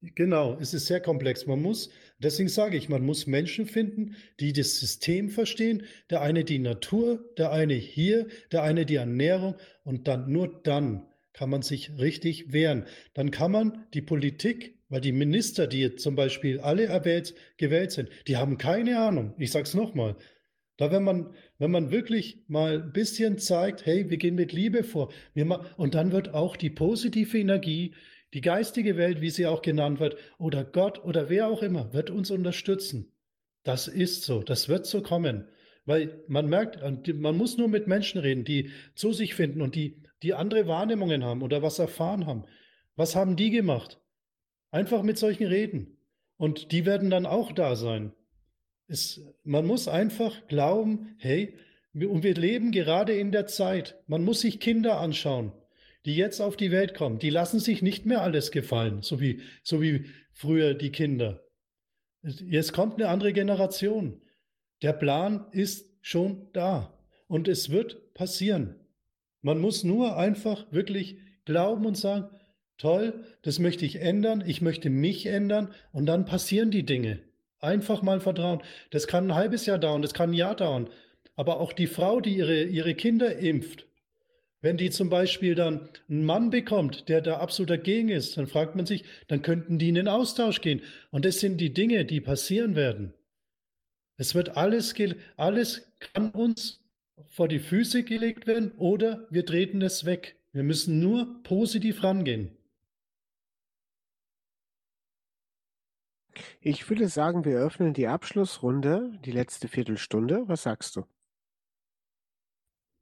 Genau, 0.00 0.56
es 0.58 0.72
ist 0.72 0.86
sehr 0.86 1.02
komplex. 1.02 1.44
Man 1.44 1.60
muss, 1.60 1.90
deswegen 2.22 2.48
sage 2.48 2.76
ich, 2.76 2.88
man 2.88 3.04
muss 3.04 3.26
Menschen 3.26 3.66
finden, 3.66 4.16
die 4.38 4.52
das 4.52 4.78
System 4.78 5.30
verstehen. 5.30 5.84
Der 6.10 6.22
eine 6.22 6.44
die 6.44 6.58
Natur, 6.58 7.24
der 7.38 7.52
eine 7.52 7.74
hier, 7.74 8.26
der 8.52 8.62
eine 8.62 8.86
die 8.86 8.96
Ernährung 8.96 9.56
und 9.84 10.08
dann 10.08 10.30
nur 10.30 10.60
dann 10.62 11.06
kann 11.32 11.50
man 11.50 11.62
sich 11.62 11.98
richtig 11.98 12.52
wehren. 12.52 12.84
Dann 13.14 13.30
kann 13.30 13.52
man 13.52 13.86
die 13.94 14.02
Politik, 14.02 14.78
weil 14.88 15.00
die 15.00 15.12
Minister, 15.12 15.66
die 15.66 15.94
zum 15.96 16.16
Beispiel 16.16 16.60
alle 16.60 16.86
erwählt, 16.86 17.34
gewählt 17.56 17.92
sind, 17.92 18.10
die 18.26 18.36
haben 18.36 18.58
keine 18.58 18.98
Ahnung. 18.98 19.34
Ich 19.38 19.52
sage 19.52 19.64
es 19.64 19.74
nochmal. 19.74 20.16
Da, 20.76 20.90
wenn 20.90 21.04
man, 21.04 21.34
wenn 21.58 21.70
man 21.70 21.90
wirklich 21.90 22.42
mal 22.48 22.82
ein 22.82 22.92
bisschen 22.92 23.36
zeigt, 23.36 23.84
hey, 23.84 24.08
wir 24.08 24.16
gehen 24.16 24.34
mit 24.34 24.52
Liebe 24.52 24.82
vor, 24.82 25.12
und 25.76 25.94
dann 25.94 26.10
wird 26.10 26.32
auch 26.32 26.56
die 26.56 26.70
positive 26.70 27.38
Energie, 27.38 27.94
die 28.34 28.40
geistige 28.40 28.96
Welt, 28.96 29.20
wie 29.20 29.30
sie 29.30 29.46
auch 29.46 29.62
genannt 29.62 30.00
wird, 30.00 30.16
oder 30.38 30.64
Gott 30.64 31.02
oder 31.04 31.28
wer 31.28 31.48
auch 31.48 31.62
immer, 31.62 31.92
wird 31.92 32.10
uns 32.10 32.30
unterstützen. 32.30 33.12
Das 33.62 33.88
ist 33.88 34.22
so, 34.22 34.42
das 34.42 34.68
wird 34.68 34.86
so 34.86 35.02
kommen. 35.02 35.48
Weil 35.84 36.22
man 36.28 36.46
merkt, 36.46 36.78
man 37.14 37.36
muss 37.36 37.56
nur 37.56 37.68
mit 37.68 37.86
Menschen 37.86 38.20
reden, 38.20 38.44
die 38.44 38.70
zu 38.94 39.12
sich 39.12 39.34
finden 39.34 39.60
und 39.60 39.74
die 39.74 40.02
die 40.22 40.34
andere 40.34 40.66
Wahrnehmungen 40.66 41.24
haben 41.24 41.42
oder 41.42 41.62
was 41.62 41.78
erfahren 41.78 42.26
haben. 42.26 42.44
Was 42.96 43.16
haben 43.16 43.36
die 43.36 43.50
gemacht? 43.50 44.00
Einfach 44.70 45.02
mit 45.02 45.18
solchen 45.18 45.46
Reden. 45.46 45.98
Und 46.36 46.72
die 46.72 46.86
werden 46.86 47.10
dann 47.10 47.26
auch 47.26 47.52
da 47.52 47.76
sein. 47.76 48.12
Es, 48.86 49.20
man 49.44 49.66
muss 49.66 49.88
einfach 49.88 50.46
glauben, 50.48 51.14
hey, 51.18 51.56
und 51.92 52.22
wir 52.22 52.34
leben 52.34 52.70
gerade 52.70 53.14
in 53.14 53.32
der 53.32 53.46
Zeit. 53.46 54.00
Man 54.06 54.24
muss 54.24 54.40
sich 54.40 54.60
Kinder 54.60 55.00
anschauen, 55.00 55.52
die 56.04 56.16
jetzt 56.16 56.40
auf 56.40 56.56
die 56.56 56.70
Welt 56.70 56.94
kommen. 56.94 57.18
Die 57.18 57.30
lassen 57.30 57.60
sich 57.60 57.82
nicht 57.82 58.06
mehr 58.06 58.22
alles 58.22 58.50
gefallen, 58.50 59.02
so 59.02 59.20
wie, 59.20 59.42
so 59.62 59.82
wie 59.82 60.06
früher 60.32 60.74
die 60.74 60.90
Kinder. 60.90 61.42
Jetzt 62.22 62.72
kommt 62.72 62.94
eine 62.94 63.08
andere 63.08 63.32
Generation. 63.32 64.20
Der 64.82 64.92
Plan 64.92 65.46
ist 65.52 65.86
schon 66.00 66.48
da 66.52 66.98
und 67.26 67.48
es 67.48 67.70
wird 67.70 68.14
passieren. 68.14 68.76
Man 69.42 69.58
muss 69.58 69.84
nur 69.84 70.16
einfach 70.16 70.70
wirklich 70.70 71.18
glauben 71.44 71.86
und 71.86 71.96
sagen, 71.96 72.28
toll, 72.76 73.24
das 73.42 73.58
möchte 73.58 73.84
ich 73.84 73.96
ändern, 73.96 74.42
ich 74.46 74.60
möchte 74.62 74.90
mich 74.90 75.26
ändern 75.26 75.74
und 75.92 76.06
dann 76.06 76.24
passieren 76.24 76.70
die 76.70 76.84
Dinge. 76.84 77.20
Einfach 77.58 78.02
mal 78.02 78.20
vertrauen. 78.20 78.62
Das 78.90 79.06
kann 79.06 79.28
ein 79.28 79.34
halbes 79.34 79.66
Jahr 79.66 79.78
dauern, 79.78 80.02
das 80.02 80.14
kann 80.14 80.30
ein 80.30 80.34
Jahr 80.34 80.56
dauern. 80.56 80.88
Aber 81.36 81.60
auch 81.60 81.72
die 81.72 81.86
Frau, 81.86 82.20
die 82.20 82.36
ihre, 82.36 82.64
ihre 82.64 82.94
Kinder 82.94 83.36
impft, 83.36 83.86
wenn 84.60 84.76
die 84.76 84.90
zum 84.90 85.08
Beispiel 85.08 85.54
dann 85.54 85.88
einen 86.08 86.24
Mann 86.24 86.50
bekommt, 86.50 87.08
der 87.08 87.22
da 87.22 87.38
absolut 87.38 87.70
dagegen 87.70 88.10
ist, 88.10 88.36
dann 88.36 88.46
fragt 88.46 88.76
man 88.76 88.86
sich, 88.86 89.04
dann 89.28 89.42
könnten 89.42 89.78
die 89.78 89.88
in 89.88 89.94
den 89.94 90.08
Austausch 90.08 90.60
gehen. 90.60 90.82
Und 91.10 91.24
das 91.24 91.40
sind 91.40 91.58
die 91.58 91.72
Dinge, 91.72 92.04
die 92.04 92.20
passieren 92.20 92.76
werden. 92.76 93.14
Es 94.16 94.34
wird 94.34 94.56
alles, 94.56 94.94
alles 95.36 95.90
kann 95.98 96.30
uns 96.30 96.84
vor 97.26 97.48
die 97.48 97.58
Füße 97.58 98.02
gelegt 98.02 98.46
werden 98.46 98.72
oder 98.72 99.26
wir 99.30 99.46
treten 99.46 99.80
es 99.80 100.04
weg. 100.04 100.36
Wir 100.52 100.62
müssen 100.62 101.00
nur 101.00 101.42
positiv 101.42 102.02
rangehen. 102.02 102.50
Ich 106.60 106.88
würde 106.90 107.08
sagen, 107.08 107.44
wir 107.44 107.58
öffnen 107.58 107.94
die 107.94 108.08
Abschlussrunde, 108.08 109.18
die 109.24 109.32
letzte 109.32 109.68
Viertelstunde. 109.68 110.42
Was 110.46 110.64
sagst 110.64 110.96
du? 110.96 111.06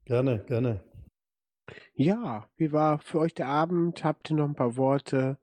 Gerne, 0.05 0.43
gerne. 0.47 0.88
Ja, 1.93 2.47
wie 2.57 2.71
war 2.71 2.99
für 2.99 3.19
euch 3.19 3.33
der 3.33 3.47
Abend? 3.47 4.03
Habt 4.03 4.29
ihr 4.29 4.35
noch 4.35 4.45
ein 4.47 4.55
paar 4.55 4.77
Worte? 4.77 5.37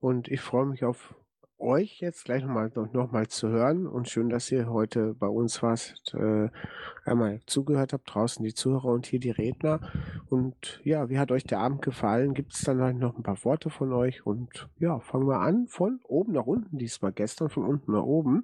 Und 0.00 0.28
ich 0.28 0.40
freue 0.40 0.66
mich 0.66 0.84
auf 0.84 1.14
euch 1.62 2.00
jetzt 2.00 2.24
gleich 2.24 2.42
nochmal 2.42 2.70
noch 2.74 3.12
mal 3.12 3.28
zu 3.28 3.48
hören 3.48 3.86
und 3.86 4.08
schön, 4.08 4.28
dass 4.28 4.50
ihr 4.50 4.68
heute 4.68 5.14
bei 5.14 5.28
uns 5.28 5.62
warst, 5.62 6.12
äh, 6.14 6.50
einmal 7.04 7.40
zugehört 7.46 7.92
habt, 7.92 8.12
draußen 8.12 8.44
die 8.44 8.52
Zuhörer 8.52 8.86
und 8.86 9.06
hier 9.06 9.20
die 9.20 9.30
Redner. 9.30 9.80
Und 10.28 10.80
ja, 10.82 11.08
wie 11.08 11.18
hat 11.18 11.30
euch 11.30 11.44
der 11.44 11.60
Abend 11.60 11.82
gefallen? 11.82 12.34
Gibt 12.34 12.52
es 12.52 12.62
dann 12.62 12.80
halt 12.80 12.96
noch 12.96 13.16
ein 13.16 13.22
paar 13.22 13.42
Worte 13.44 13.70
von 13.70 13.92
euch? 13.92 14.26
Und 14.26 14.68
ja, 14.78 14.98
fangen 14.98 15.28
wir 15.28 15.40
an 15.40 15.68
von 15.68 16.00
oben 16.04 16.32
nach 16.32 16.46
unten, 16.46 16.78
diesmal 16.78 17.12
gestern 17.12 17.48
von 17.48 17.64
unten 17.64 17.92
nach 17.92 18.02
oben. 18.02 18.42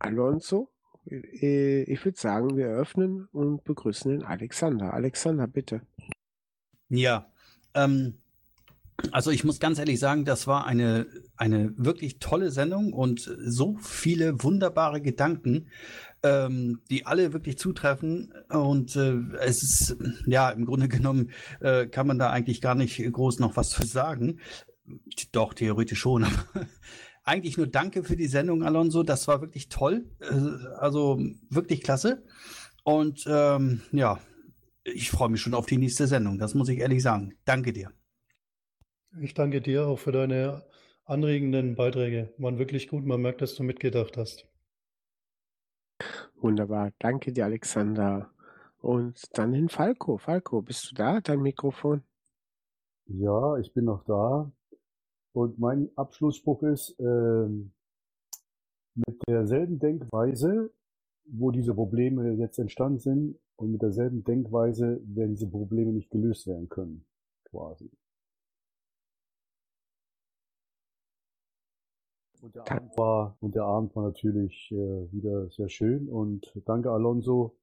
Alonso, 0.00 0.71
ich 1.04 2.04
würde 2.04 2.18
sagen, 2.18 2.56
wir 2.56 2.68
öffnen 2.68 3.28
und 3.32 3.64
begrüßen 3.64 4.10
den 4.10 4.22
Alexander. 4.22 4.94
Alexander, 4.94 5.46
bitte. 5.46 5.82
Ja, 6.88 7.26
ähm, 7.74 8.14
also 9.10 9.30
ich 9.30 9.42
muss 9.42 9.58
ganz 9.58 9.78
ehrlich 9.78 9.98
sagen, 9.98 10.24
das 10.24 10.46
war 10.46 10.66
eine, 10.66 11.06
eine 11.36 11.72
wirklich 11.76 12.18
tolle 12.18 12.50
Sendung 12.50 12.92
und 12.92 13.20
so 13.20 13.76
viele 13.78 14.42
wunderbare 14.42 15.00
Gedanken, 15.00 15.68
ähm, 16.22 16.80
die 16.90 17.04
alle 17.06 17.32
wirklich 17.32 17.58
zutreffen. 17.58 18.32
Und 18.48 18.94
äh, 18.94 19.18
es 19.40 19.62
ist, 19.62 19.96
ja, 20.26 20.50
im 20.50 20.66
Grunde 20.66 20.88
genommen 20.88 21.30
äh, 21.60 21.86
kann 21.86 22.06
man 22.06 22.18
da 22.18 22.30
eigentlich 22.30 22.60
gar 22.60 22.74
nicht 22.74 23.02
groß 23.12 23.40
noch 23.40 23.56
was 23.56 23.70
zu 23.70 23.84
sagen. 23.84 24.38
Doch, 25.32 25.54
theoretisch 25.54 26.00
schon, 26.00 26.24
aber 26.24 26.66
eigentlich 27.24 27.56
nur 27.56 27.66
Danke 27.66 28.04
für 28.04 28.16
die 28.16 28.26
Sendung, 28.26 28.62
Alonso. 28.62 29.02
Das 29.02 29.28
war 29.28 29.40
wirklich 29.40 29.68
toll. 29.68 30.06
Äh, 30.20 30.66
also 30.76 31.20
wirklich 31.48 31.82
klasse. 31.82 32.24
Und 32.84 33.24
ähm, 33.28 33.82
ja, 33.92 34.18
ich 34.84 35.10
freue 35.10 35.28
mich 35.28 35.40
schon 35.40 35.54
auf 35.54 35.66
die 35.66 35.78
nächste 35.78 36.06
Sendung. 36.06 36.38
Das 36.38 36.54
muss 36.54 36.68
ich 36.68 36.78
ehrlich 36.78 37.02
sagen. 37.02 37.34
Danke 37.44 37.72
dir. 37.72 37.90
Ich 39.20 39.34
danke 39.34 39.60
dir 39.60 39.86
auch 39.86 39.98
für 39.98 40.12
deine 40.12 40.64
anregenden 41.04 41.76
Beiträge. 41.76 42.32
Waren 42.38 42.58
wirklich 42.58 42.88
gut. 42.88 43.04
Man 43.04 43.20
merkt, 43.20 43.42
dass 43.42 43.54
du 43.54 43.62
mitgedacht 43.62 44.16
hast. 44.16 44.48
Wunderbar. 46.36 46.90
Danke 46.98 47.32
dir, 47.32 47.44
Alexander. 47.44 48.30
Und 48.78 49.36
dann 49.38 49.54
in 49.54 49.68
Falco. 49.68 50.18
Falco, 50.18 50.62
bist 50.62 50.90
du 50.90 50.94
da? 50.96 51.20
Dein 51.20 51.40
Mikrofon? 51.40 52.02
Ja, 53.06 53.56
ich 53.58 53.72
bin 53.72 53.84
noch 53.84 54.04
da. 54.04 54.50
Und 55.32 55.58
mein 55.58 55.90
Abschlussspruch 55.96 56.62
ist, 56.62 56.94
ähm, 56.98 57.72
mit 58.94 59.16
derselben 59.26 59.78
Denkweise 59.78 60.70
wo 61.24 61.50
diese 61.50 61.74
Probleme 61.74 62.32
jetzt 62.32 62.58
entstanden 62.58 62.98
sind 62.98 63.38
und 63.56 63.72
mit 63.72 63.82
derselben 63.82 64.24
Denkweise 64.24 65.00
werden 65.04 65.34
diese 65.34 65.48
Probleme 65.48 65.92
nicht 65.92 66.10
gelöst 66.10 66.46
werden 66.46 66.68
können, 66.68 67.06
quasi. 67.44 67.90
Und 72.40 72.56
der 72.56 72.70
Abend 72.72 72.98
war, 72.98 73.36
und 73.40 73.54
der 73.54 73.62
Abend 73.62 73.94
war 73.94 74.02
natürlich 74.02 74.68
äh, 74.72 75.12
wieder 75.12 75.48
sehr 75.50 75.68
schön 75.68 76.08
und 76.08 76.52
danke 76.64 76.90
Alonso 76.90 77.56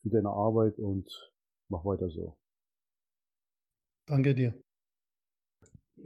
für 0.00 0.08
deine 0.08 0.30
Arbeit 0.30 0.78
und 0.78 1.32
mach 1.68 1.84
weiter 1.84 2.08
so. 2.08 2.36
Danke 4.06 4.34
dir. 4.34 4.54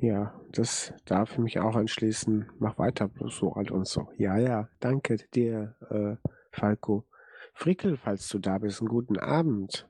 Ja, 0.00 0.34
das 0.52 0.92
darf 1.07 1.33
ich 1.33 1.39
mich 1.39 1.58
auch 1.58 1.75
anschließen. 1.75 2.50
Mach 2.58 2.78
weiter 2.78 3.08
so, 3.28 3.55
Alonso. 3.55 4.10
Ja, 4.18 4.36
ja, 4.36 4.68
danke 4.78 5.16
dir, 5.34 5.75
äh, 5.91 6.16
Falco. 6.50 7.05
Frickel, 7.55 7.97
falls 7.97 8.28
du 8.28 8.39
da 8.39 8.58
bist, 8.58 8.81
einen 8.81 8.89
guten 8.89 9.18
Abend. 9.18 9.89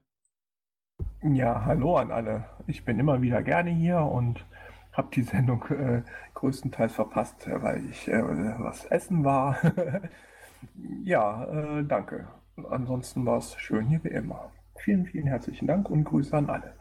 Ja, 1.23 1.65
hallo 1.65 1.97
an 1.97 2.13
alle. 2.13 2.45
Ich 2.69 2.85
bin 2.85 3.01
immer 3.01 3.21
wieder 3.21 3.43
gerne 3.43 3.71
hier 3.71 3.99
und 3.99 4.47
habe 4.93 5.09
die 5.13 5.25
Sendung 5.25 5.65
äh, 5.71 6.03
größtenteils 6.35 6.95
verpasst, 6.95 7.49
weil 7.51 7.85
ich 7.91 8.07
äh, 8.07 8.23
was 8.59 8.85
essen 8.87 9.25
war. 9.25 9.59
ja, 11.03 11.45
äh, 11.45 11.85
danke. 11.85 12.29
Ansonsten 12.71 13.27
war 13.27 13.39
es 13.39 13.57
schön 13.59 13.89
hier 13.89 14.03
wie 14.05 14.09
immer. 14.09 14.53
Vielen, 14.77 15.05
vielen 15.05 15.27
herzlichen 15.27 15.67
Dank 15.67 15.91
und 15.91 16.05
Grüße 16.05 16.37
an 16.37 16.49
alle. 16.49 16.75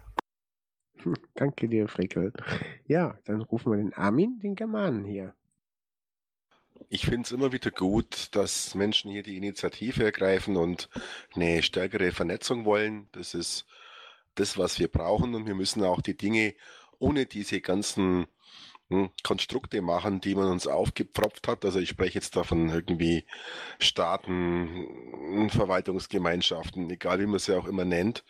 Danke 1.35 1.67
dir, 1.67 1.87
Frickel. 1.87 2.33
Ja, 2.87 3.17
dann 3.25 3.41
rufen 3.41 3.71
wir 3.71 3.77
den 3.77 3.93
Armin, 3.93 4.39
den 4.39 4.55
Germanen 4.55 5.05
hier. 5.05 5.33
Ich 6.89 7.05
finde 7.05 7.21
es 7.21 7.31
immer 7.31 7.51
wieder 7.51 7.71
gut, 7.71 8.35
dass 8.35 8.75
Menschen 8.75 9.11
hier 9.11 9.23
die 9.23 9.37
Initiative 9.37 10.03
ergreifen 10.03 10.57
und 10.57 10.89
eine 11.33 11.63
stärkere 11.63 12.11
Vernetzung 12.11 12.65
wollen. 12.65 13.07
Das 13.13 13.33
ist 13.33 13.65
das, 14.35 14.57
was 14.57 14.79
wir 14.79 14.89
brauchen 14.89 15.33
und 15.35 15.47
wir 15.47 15.55
müssen 15.55 15.83
auch 15.83 16.01
die 16.01 16.17
Dinge 16.17 16.53
ohne 16.99 17.25
diese 17.25 17.61
ganzen 17.61 18.27
hm, 18.89 19.09
Konstrukte 19.23 19.81
machen, 19.81 20.21
die 20.21 20.35
man 20.35 20.51
uns 20.51 20.67
aufgepfropft 20.67 21.47
hat. 21.47 21.65
Also 21.65 21.79
ich 21.79 21.89
spreche 21.89 22.15
jetzt 22.15 22.35
davon 22.35 22.69
irgendwie 22.69 23.25
Staaten, 23.79 25.49
Verwaltungsgemeinschaften, 25.49 26.89
egal 26.89 27.19
wie 27.19 27.25
man 27.25 27.39
sie 27.39 27.57
auch 27.57 27.65
immer 27.65 27.85
nennt, 27.85 28.23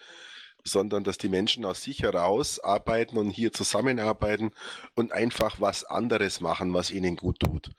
sondern 0.66 1.04
dass 1.04 1.18
die 1.18 1.30
Menschen 1.30 1.64
aus 1.64 1.84
sich 1.84 2.02
heraus 2.02 2.60
arbeiten 2.60 3.18
und 3.18 3.30
hier 3.30 3.54
zusammenarbeiten 3.54 4.52
und 4.96 5.12
einfach 5.14 5.62
was 5.62 5.86
anderes 5.86 6.42
machen, 6.42 6.74
was 6.74 6.92
ihnen 6.92 7.16
gut 7.16 7.40
tut. 7.40 7.72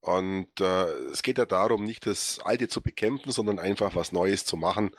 Und 0.00 0.48
äh, 0.60 0.84
es 1.12 1.22
geht 1.22 1.38
ja 1.38 1.46
darum, 1.46 1.84
nicht 1.84 2.06
das 2.06 2.40
Alte 2.40 2.66
zu 2.66 2.80
bekämpfen, 2.80 3.30
sondern 3.30 3.60
einfach 3.60 3.94
was 3.94 4.10
Neues 4.10 4.44
zu 4.44 4.56
machen. 4.56 4.90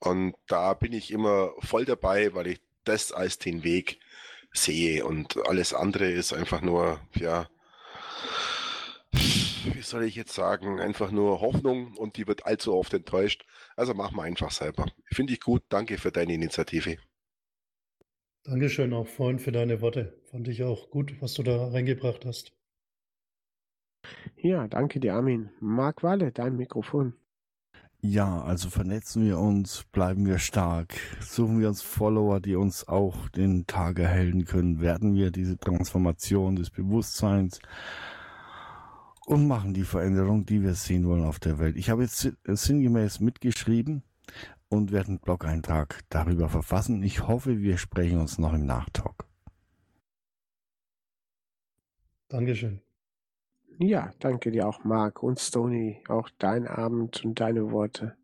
Und 0.00 0.34
da 0.48 0.74
bin 0.74 0.92
ich 0.92 1.12
immer 1.12 1.52
voll 1.60 1.84
dabei, 1.84 2.34
weil 2.34 2.48
ich 2.48 2.60
das 2.84 3.12
als 3.12 3.38
den 3.38 3.62
Weg 3.62 4.00
sehe. 4.52 5.04
Und 5.04 5.36
alles 5.46 5.74
andere 5.74 6.10
ist 6.10 6.32
einfach 6.32 6.62
nur, 6.62 6.98
ja, 7.14 7.48
wie 9.64 9.82
soll 9.82 10.04
ich 10.04 10.14
jetzt 10.14 10.32
sagen, 10.32 10.80
einfach 10.80 11.10
nur 11.10 11.40
Hoffnung 11.40 11.96
und 11.96 12.16
die 12.16 12.26
wird 12.26 12.46
allzu 12.46 12.74
oft 12.74 12.92
enttäuscht. 12.94 13.44
Also 13.76 13.94
machen 13.94 14.16
wir 14.16 14.22
einfach 14.22 14.50
selber. 14.50 14.86
Finde 15.12 15.32
ich 15.32 15.40
gut. 15.40 15.62
Danke 15.68 15.98
für 15.98 16.12
deine 16.12 16.34
Initiative. 16.34 16.96
Dankeschön 18.44 18.92
auch 18.94 19.06
vorhin 19.06 19.38
für 19.38 19.52
deine 19.52 19.80
Worte. 19.80 20.18
Fand 20.30 20.48
ich 20.48 20.62
auch 20.62 20.90
gut, 20.90 21.20
was 21.20 21.34
du 21.34 21.42
da 21.42 21.68
reingebracht 21.68 22.24
hast. 22.24 22.52
Ja, 24.36 24.66
danke 24.66 25.00
dir, 25.00 25.14
Armin. 25.14 25.50
Marc 25.60 26.02
Walle, 26.02 26.32
dein 26.32 26.56
Mikrofon. 26.56 27.14
Ja, 28.02 28.42
also 28.42 28.70
vernetzen 28.70 29.26
wir 29.26 29.38
uns, 29.38 29.84
bleiben 29.92 30.24
wir 30.24 30.38
stark, 30.38 30.94
suchen 31.20 31.60
wir 31.60 31.68
uns 31.68 31.82
Follower, 31.82 32.40
die 32.40 32.56
uns 32.56 32.88
auch 32.88 33.28
den 33.28 33.66
Tag 33.66 33.98
erhellen 33.98 34.46
können, 34.46 34.80
werden 34.80 35.14
wir 35.14 35.30
diese 35.30 35.58
Transformation 35.58 36.56
des 36.56 36.70
Bewusstseins 36.70 37.60
und 39.30 39.46
machen 39.46 39.74
die 39.74 39.84
Veränderung, 39.84 40.44
die 40.44 40.60
wir 40.60 40.74
sehen 40.74 41.06
wollen 41.06 41.24
auf 41.24 41.38
der 41.38 41.60
Welt. 41.60 41.76
Ich 41.76 41.88
habe 41.88 42.02
jetzt 42.02 42.32
sinngemäß 42.44 43.20
mitgeschrieben 43.20 44.02
und 44.68 44.90
werde 44.90 45.10
einen 45.10 45.20
Blog-Eintrag 45.20 46.00
darüber 46.08 46.48
verfassen. 46.48 47.04
Ich 47.04 47.28
hoffe, 47.28 47.60
wir 47.60 47.78
sprechen 47.78 48.20
uns 48.20 48.38
noch 48.38 48.52
im 48.52 48.66
Nachtalk. 48.66 49.24
Dankeschön. 52.28 52.80
Ja, 53.78 54.10
danke 54.18 54.50
dir 54.50 54.66
auch, 54.66 54.82
Marc 54.82 55.22
und 55.22 55.38
Stony, 55.38 56.02
auch 56.08 56.28
dein 56.38 56.66
Abend 56.66 57.24
und 57.24 57.38
deine 57.38 57.70
Worte. 57.70 58.16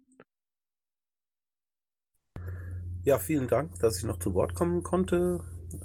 Ja, 3.04 3.20
vielen 3.20 3.46
Dank, 3.46 3.78
dass 3.78 3.98
ich 3.98 4.04
noch 4.04 4.18
zu 4.18 4.34
Wort 4.34 4.56
kommen 4.56 4.82
konnte. 4.82 5.40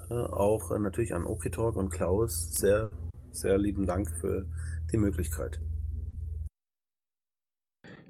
Äh, 0.09 0.16
auch 0.16 0.72
äh, 0.72 0.80
natürlich 0.80 1.14
an 1.14 1.25
OKTalk 1.25 1.75
und 1.75 1.91
Klaus. 1.91 2.53
Sehr, 2.53 2.90
sehr 3.32 3.59
lieben 3.59 3.85
Dank 3.85 4.09
für 4.19 4.48
die 4.92 4.98
Möglichkeit. 4.98 5.60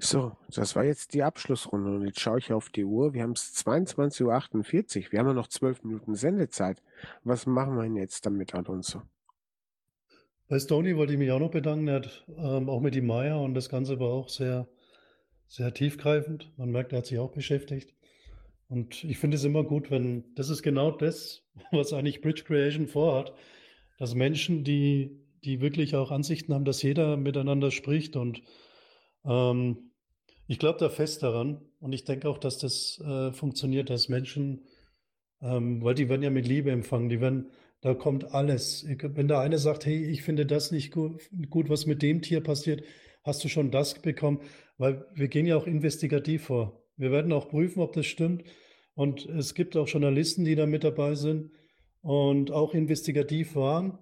So, 0.04 0.36
das 0.48 0.74
war 0.74 0.84
jetzt 0.84 1.14
die 1.14 1.22
Abschlussrunde 1.22 1.94
und 1.94 2.04
jetzt 2.04 2.18
schaue 2.18 2.40
ich 2.40 2.52
auf 2.52 2.70
die 2.70 2.84
Uhr. 2.84 3.14
Wir 3.14 3.22
haben 3.22 3.32
es 3.32 3.54
22.48 3.64 4.24
Uhr. 4.24 5.12
Wir 5.12 5.18
haben 5.20 5.28
ja 5.28 5.32
noch 5.32 5.46
zwölf 5.46 5.84
Minuten 5.84 6.16
Sendezeit. 6.16 6.82
Was 7.22 7.46
machen 7.46 7.76
wir 7.76 7.84
denn 7.84 7.94
jetzt 7.94 8.26
damit, 8.26 8.52
Alonso? 8.52 9.02
Bei 10.48 10.58
Stony 10.58 10.96
wollte 10.96 11.12
ich 11.12 11.18
mich 11.20 11.30
auch 11.30 11.38
noch 11.38 11.52
bedanken. 11.52 11.86
Er 11.86 11.94
hat 11.94 12.26
ähm, 12.36 12.68
auch 12.68 12.80
mit 12.80 12.96
die 12.96 13.00
Maya 13.00 13.36
und 13.36 13.54
das 13.54 13.68
Ganze 13.68 14.00
war 14.00 14.08
auch 14.08 14.28
sehr, 14.28 14.66
sehr 15.46 15.72
tiefgreifend. 15.72 16.52
Man 16.58 16.72
merkt, 16.72 16.92
er 16.92 16.98
hat 16.98 17.06
sich 17.06 17.20
auch 17.20 17.30
beschäftigt. 17.30 17.94
Und 18.68 19.04
ich 19.04 19.18
finde 19.18 19.36
es 19.36 19.44
immer 19.44 19.62
gut, 19.62 19.92
wenn 19.92 20.34
das 20.34 20.50
ist 20.50 20.62
genau 20.62 20.90
das, 20.90 21.44
was 21.70 21.92
eigentlich 21.92 22.22
Bridge 22.22 22.42
Creation 22.42 22.88
vorhat, 22.88 23.32
dass 23.98 24.16
Menschen, 24.16 24.64
die, 24.64 25.21
die 25.44 25.60
wirklich 25.60 25.96
auch 25.96 26.10
Ansichten 26.10 26.54
haben, 26.54 26.64
dass 26.64 26.82
jeder 26.82 27.16
miteinander 27.16 27.70
spricht. 27.70 28.16
Und 28.16 28.42
ähm, 29.24 29.90
ich 30.46 30.58
glaube 30.58 30.78
da 30.78 30.88
fest 30.88 31.22
daran. 31.22 31.60
Und 31.80 31.92
ich 31.92 32.04
denke 32.04 32.28
auch, 32.28 32.38
dass 32.38 32.58
das 32.58 33.00
äh, 33.00 33.32
funktioniert, 33.32 33.90
dass 33.90 34.08
Menschen, 34.08 34.64
ähm, 35.40 35.82
weil 35.82 35.94
die 35.94 36.08
werden 36.08 36.22
ja 36.22 36.30
mit 36.30 36.46
Liebe 36.46 36.70
empfangen, 36.70 37.08
die 37.08 37.20
werden 37.20 37.50
da 37.82 37.94
kommt 37.94 38.32
alles. 38.32 38.86
Wenn 38.86 39.26
der 39.26 39.40
eine 39.40 39.58
sagt, 39.58 39.86
hey, 39.86 40.04
ich 40.08 40.22
finde 40.22 40.46
das 40.46 40.70
nicht 40.70 40.92
gut, 40.92 41.28
gut, 41.50 41.68
was 41.68 41.84
mit 41.84 42.00
dem 42.00 42.22
Tier 42.22 42.40
passiert, 42.40 42.84
hast 43.24 43.42
du 43.42 43.48
schon 43.48 43.72
das 43.72 44.00
bekommen? 44.00 44.40
Weil 44.78 45.04
wir 45.14 45.26
gehen 45.26 45.46
ja 45.46 45.56
auch 45.56 45.66
investigativ 45.66 46.44
vor. 46.44 46.80
Wir 46.96 47.10
werden 47.10 47.32
auch 47.32 47.48
prüfen, 47.48 47.80
ob 47.80 47.92
das 47.92 48.06
stimmt. 48.06 48.44
Und 48.94 49.26
es 49.26 49.54
gibt 49.54 49.76
auch 49.76 49.88
Journalisten, 49.88 50.44
die 50.44 50.54
da 50.54 50.66
mit 50.66 50.84
dabei 50.84 51.16
sind 51.16 51.50
und 52.02 52.52
auch 52.52 52.72
investigativ 52.72 53.56
waren. 53.56 53.98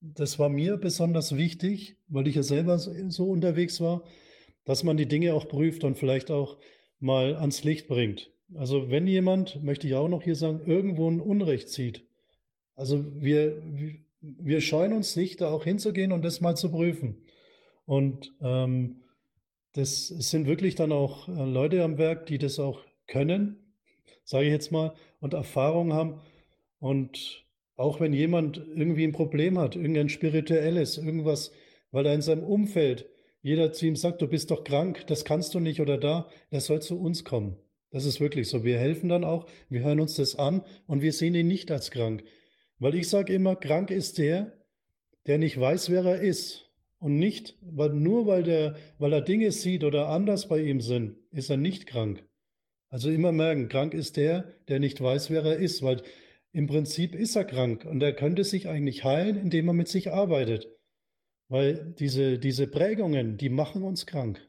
Das 0.00 0.38
war 0.38 0.48
mir 0.48 0.76
besonders 0.76 1.36
wichtig, 1.36 1.96
weil 2.08 2.28
ich 2.28 2.36
ja 2.36 2.42
selber 2.42 2.78
so 2.78 3.30
unterwegs 3.30 3.80
war, 3.80 4.04
dass 4.64 4.84
man 4.84 4.96
die 4.96 5.08
Dinge 5.08 5.34
auch 5.34 5.48
prüft 5.48 5.84
und 5.84 5.98
vielleicht 5.98 6.30
auch 6.30 6.58
mal 7.00 7.36
ans 7.36 7.64
Licht 7.64 7.88
bringt. 7.88 8.30
Also 8.54 8.90
wenn 8.90 9.06
jemand, 9.06 9.62
möchte 9.62 9.86
ich 9.86 9.94
auch 9.94 10.08
noch 10.08 10.22
hier 10.22 10.36
sagen, 10.36 10.60
irgendwo 10.66 11.10
ein 11.10 11.20
Unrecht 11.20 11.68
sieht, 11.68 12.06
also 12.74 13.04
wir, 13.20 13.60
wir 14.20 14.60
scheuen 14.60 14.92
uns 14.92 15.16
nicht, 15.16 15.40
da 15.40 15.50
auch 15.50 15.64
hinzugehen 15.64 16.12
und 16.12 16.24
das 16.24 16.40
mal 16.40 16.56
zu 16.56 16.70
prüfen. 16.70 17.24
Und 17.86 18.32
ähm, 18.40 19.02
das 19.72 20.08
sind 20.08 20.46
wirklich 20.46 20.76
dann 20.76 20.92
auch 20.92 21.28
äh, 21.28 21.44
Leute 21.44 21.82
am 21.82 21.98
Werk, 21.98 22.26
die 22.26 22.38
das 22.38 22.58
auch 22.58 22.80
können, 23.06 23.74
sage 24.24 24.46
ich 24.46 24.52
jetzt 24.52 24.70
mal, 24.70 24.94
und 25.20 25.34
Erfahrung 25.34 25.92
haben. 25.92 26.20
Und 26.78 27.44
auch 27.78 28.00
wenn 28.00 28.12
jemand 28.12 28.58
irgendwie 28.58 29.04
ein 29.04 29.12
Problem 29.12 29.56
hat, 29.56 29.76
irgendein 29.76 30.08
spirituelles, 30.08 30.98
irgendwas, 30.98 31.52
weil 31.92 32.04
er 32.06 32.14
in 32.14 32.22
seinem 32.22 32.42
Umfeld 32.42 33.08
jeder 33.40 33.72
zu 33.72 33.86
ihm 33.86 33.94
sagt, 33.94 34.20
du 34.20 34.26
bist 34.26 34.50
doch 34.50 34.64
krank, 34.64 35.06
das 35.06 35.24
kannst 35.24 35.54
du 35.54 35.60
nicht 35.60 35.80
oder 35.80 35.96
da, 35.96 36.28
er 36.50 36.60
soll 36.60 36.82
zu 36.82 37.00
uns 37.00 37.24
kommen. 37.24 37.56
Das 37.90 38.04
ist 38.04 38.20
wirklich 38.20 38.48
so. 38.48 38.64
Wir 38.64 38.78
helfen 38.78 39.08
dann 39.08 39.22
auch, 39.22 39.46
wir 39.70 39.82
hören 39.82 40.00
uns 40.00 40.16
das 40.16 40.34
an 40.34 40.62
und 40.86 41.02
wir 41.02 41.12
sehen 41.12 41.36
ihn 41.36 41.46
nicht 41.46 41.70
als 41.70 41.92
krank. 41.92 42.24
Weil 42.80 42.96
ich 42.96 43.08
sage 43.08 43.32
immer, 43.32 43.54
krank 43.54 43.92
ist 43.92 44.18
der, 44.18 44.52
der 45.28 45.38
nicht 45.38 45.58
weiß, 45.58 45.88
wer 45.90 46.04
er 46.04 46.20
ist. 46.20 46.68
Und 46.98 47.16
nicht, 47.16 47.56
weil 47.62 47.90
nur 47.90 48.26
weil, 48.26 48.42
der, 48.42 48.74
weil 48.98 49.12
er 49.12 49.20
Dinge 49.20 49.52
sieht 49.52 49.84
oder 49.84 50.08
anders 50.08 50.48
bei 50.48 50.60
ihm 50.60 50.80
sind, 50.80 51.16
ist 51.30 51.48
er 51.48 51.56
nicht 51.56 51.86
krank. 51.86 52.24
Also 52.88 53.08
immer 53.08 53.30
merken, 53.30 53.68
krank 53.68 53.94
ist 53.94 54.16
der, 54.16 54.52
der 54.66 54.80
nicht 54.80 55.00
weiß, 55.00 55.30
wer 55.30 55.44
er 55.44 55.58
ist, 55.58 55.82
weil 55.82 56.02
im 56.52 56.66
Prinzip 56.66 57.14
ist 57.14 57.36
er 57.36 57.44
krank 57.44 57.84
und 57.84 58.02
er 58.02 58.14
könnte 58.14 58.44
sich 58.44 58.68
eigentlich 58.68 59.04
heilen, 59.04 59.36
indem 59.36 59.68
er 59.68 59.74
mit 59.74 59.88
sich 59.88 60.12
arbeitet. 60.12 60.68
Weil 61.48 61.94
diese, 61.98 62.38
diese 62.38 62.66
Prägungen, 62.66 63.36
die 63.36 63.48
machen 63.48 63.82
uns 63.82 64.06
krank. 64.06 64.47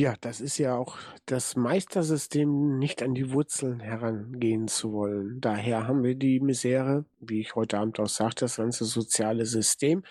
Ja, 0.00 0.14
das 0.22 0.40
ist 0.40 0.56
ja 0.56 0.76
auch 0.76 0.96
das 1.26 1.56
Meistersystem, 1.56 2.78
nicht 2.78 3.02
an 3.02 3.12
die 3.12 3.32
Wurzeln 3.32 3.80
herangehen 3.80 4.66
zu 4.66 4.94
wollen. 4.94 5.42
Daher 5.42 5.86
haben 5.86 6.02
wir 6.02 6.14
die 6.14 6.40
Misere, 6.40 7.04
wie 7.18 7.42
ich 7.42 7.54
heute 7.54 7.76
Abend 7.76 8.00
auch 8.00 8.08
sagte, 8.08 8.46
das 8.46 8.56
ganze 8.56 8.86
soziale 8.86 9.44
System 9.44 10.02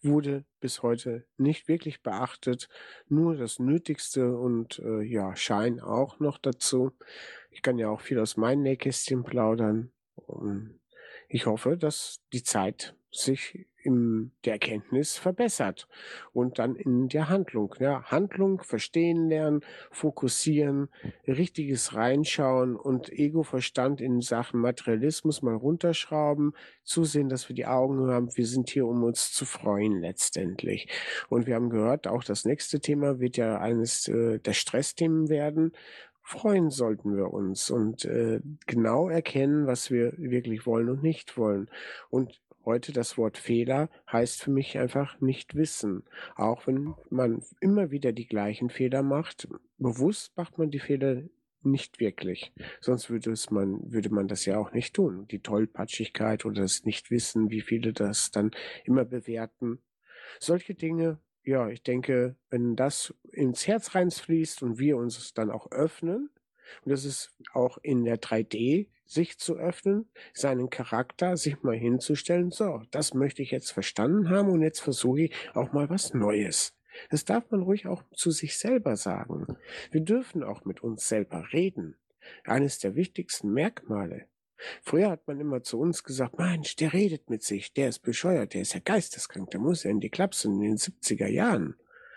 wurde 0.00 0.44
bis 0.60 0.84
heute 0.84 1.26
nicht 1.38 1.66
wirklich 1.66 2.04
beachtet. 2.04 2.68
Nur 3.08 3.34
das 3.34 3.58
Nötigste 3.58 4.36
und 4.36 4.78
äh, 4.78 5.02
ja, 5.02 5.34
Schein 5.34 5.80
auch 5.80 6.20
noch 6.20 6.38
dazu. 6.38 6.92
Ich 7.50 7.62
kann 7.62 7.78
ja 7.78 7.88
auch 7.90 8.00
viel 8.00 8.20
aus 8.20 8.36
meinen 8.36 8.62
Nähkästchen 8.62 9.24
plaudern. 9.24 9.90
Und 10.14 10.78
ich 11.28 11.46
hoffe, 11.46 11.76
dass 11.76 12.20
die 12.32 12.44
Zeit 12.44 12.94
sich 13.12 13.66
in 13.84 14.32
der 14.44 14.54
Erkenntnis 14.54 15.18
verbessert 15.18 15.88
und 16.32 16.58
dann 16.58 16.76
in 16.76 17.08
der 17.08 17.28
Handlung. 17.28 17.74
Ja, 17.78 18.04
Handlung, 18.04 18.62
verstehen 18.62 19.28
lernen, 19.28 19.60
fokussieren, 19.90 20.88
richtiges 21.26 21.94
reinschauen 21.94 22.76
und 22.76 23.10
Ego-Verstand 23.10 24.00
in 24.00 24.20
Sachen 24.20 24.60
Materialismus 24.60 25.42
mal 25.42 25.54
runterschrauben, 25.54 26.52
zusehen, 26.84 27.28
dass 27.28 27.48
wir 27.48 27.56
die 27.56 27.66
Augen 27.66 28.08
haben. 28.08 28.34
Wir 28.36 28.46
sind 28.46 28.70
hier, 28.70 28.86
um 28.86 29.02
uns 29.02 29.32
zu 29.32 29.44
freuen 29.44 30.00
letztendlich. 30.00 30.88
Und 31.28 31.46
wir 31.46 31.56
haben 31.56 31.70
gehört, 31.70 32.06
auch 32.06 32.24
das 32.24 32.44
nächste 32.44 32.80
Thema 32.80 33.20
wird 33.20 33.36
ja 33.36 33.58
eines 33.58 34.08
äh, 34.08 34.38
der 34.38 34.52
Stressthemen 34.54 35.28
werden 35.28 35.72
freuen 36.24 36.70
sollten 36.70 37.16
wir 37.16 37.32
uns 37.32 37.68
und 37.68 38.04
äh, 38.04 38.40
genau 38.66 39.08
erkennen, 39.08 39.66
was 39.66 39.90
wir 39.90 40.12
wirklich 40.16 40.66
wollen 40.66 40.88
und 40.88 41.02
nicht 41.02 41.36
wollen. 41.36 41.68
Und 42.10 42.40
Heute 42.64 42.92
das 42.92 43.18
Wort 43.18 43.38
Fehler 43.38 43.90
heißt 44.10 44.42
für 44.42 44.50
mich 44.50 44.78
einfach 44.78 45.20
nicht 45.20 45.56
wissen. 45.56 46.04
Auch 46.36 46.66
wenn 46.66 46.94
man 47.10 47.42
immer 47.60 47.90
wieder 47.90 48.12
die 48.12 48.26
gleichen 48.26 48.70
Fehler 48.70 49.02
macht, 49.02 49.48
bewusst 49.78 50.36
macht 50.36 50.58
man 50.58 50.70
die 50.70 50.78
Fehler 50.78 51.22
nicht 51.64 52.00
wirklich. 52.00 52.52
Sonst 52.80 53.10
würde 53.10 53.32
es 53.32 53.50
man, 53.50 53.92
würde 53.92 54.10
man 54.10 54.28
das 54.28 54.44
ja 54.44 54.58
auch 54.58 54.72
nicht 54.72 54.94
tun. 54.94 55.26
Die 55.28 55.40
Tollpatschigkeit 55.40 56.44
oder 56.44 56.62
das 56.62 56.84
Nichtwissen, 56.84 57.50
wie 57.50 57.60
viele 57.60 57.92
das 57.92 58.30
dann 58.30 58.52
immer 58.84 59.04
bewerten. 59.04 59.80
Solche 60.38 60.74
Dinge, 60.74 61.18
ja, 61.44 61.68
ich 61.68 61.82
denke, 61.82 62.36
wenn 62.50 62.76
das 62.76 63.14
ins 63.30 63.66
Herz 63.66 63.94
reinfließt 63.94 64.62
und 64.62 64.78
wir 64.78 64.96
uns 64.96 65.34
dann 65.34 65.50
auch 65.50 65.70
öffnen, 65.72 66.30
und 66.84 66.90
das 66.90 67.04
ist 67.04 67.34
auch 67.52 67.78
in 67.82 68.04
der 68.04 68.20
3D 68.20 68.88
sich 69.04 69.38
zu 69.38 69.56
öffnen, 69.56 70.08
seinen 70.32 70.70
Charakter 70.70 71.36
sich 71.36 71.62
mal 71.62 71.76
hinzustellen, 71.76 72.50
so, 72.50 72.82
das 72.90 73.14
möchte 73.14 73.42
ich 73.42 73.50
jetzt 73.50 73.70
verstanden 73.70 74.30
haben 74.30 74.50
und 74.50 74.62
jetzt 74.62 74.80
versuche 74.80 75.22
ich 75.22 75.34
auch 75.54 75.72
mal 75.72 75.90
was 75.90 76.14
Neues. 76.14 76.74
Das 77.10 77.24
darf 77.24 77.50
man 77.50 77.62
ruhig 77.62 77.86
auch 77.86 78.02
zu 78.14 78.30
sich 78.30 78.58
selber 78.58 78.96
sagen. 78.96 79.46
Wir 79.90 80.02
dürfen 80.02 80.42
auch 80.42 80.64
mit 80.64 80.82
uns 80.82 81.08
selber 81.08 81.52
reden. 81.52 81.96
Eines 82.44 82.78
der 82.78 82.94
wichtigsten 82.94 83.52
Merkmale. 83.52 84.26
Früher 84.82 85.10
hat 85.10 85.26
man 85.26 85.40
immer 85.40 85.62
zu 85.62 85.80
uns 85.80 86.04
gesagt, 86.04 86.38
Mensch, 86.38 86.76
der 86.76 86.92
redet 86.92 87.28
mit 87.28 87.42
sich, 87.42 87.72
der 87.72 87.88
ist 87.88 88.00
bescheuert, 88.00 88.54
der 88.54 88.62
ist 88.62 88.74
ja 88.74 88.80
geisteskrank, 88.80 89.50
der 89.50 89.60
muss 89.60 89.82
ja 89.82 89.90
in 89.90 90.00
die 90.00 90.10
Klapse 90.10 90.48
in 90.48 90.60
den 90.60 90.76
70er 90.76 91.26
Jahren. 91.26 91.74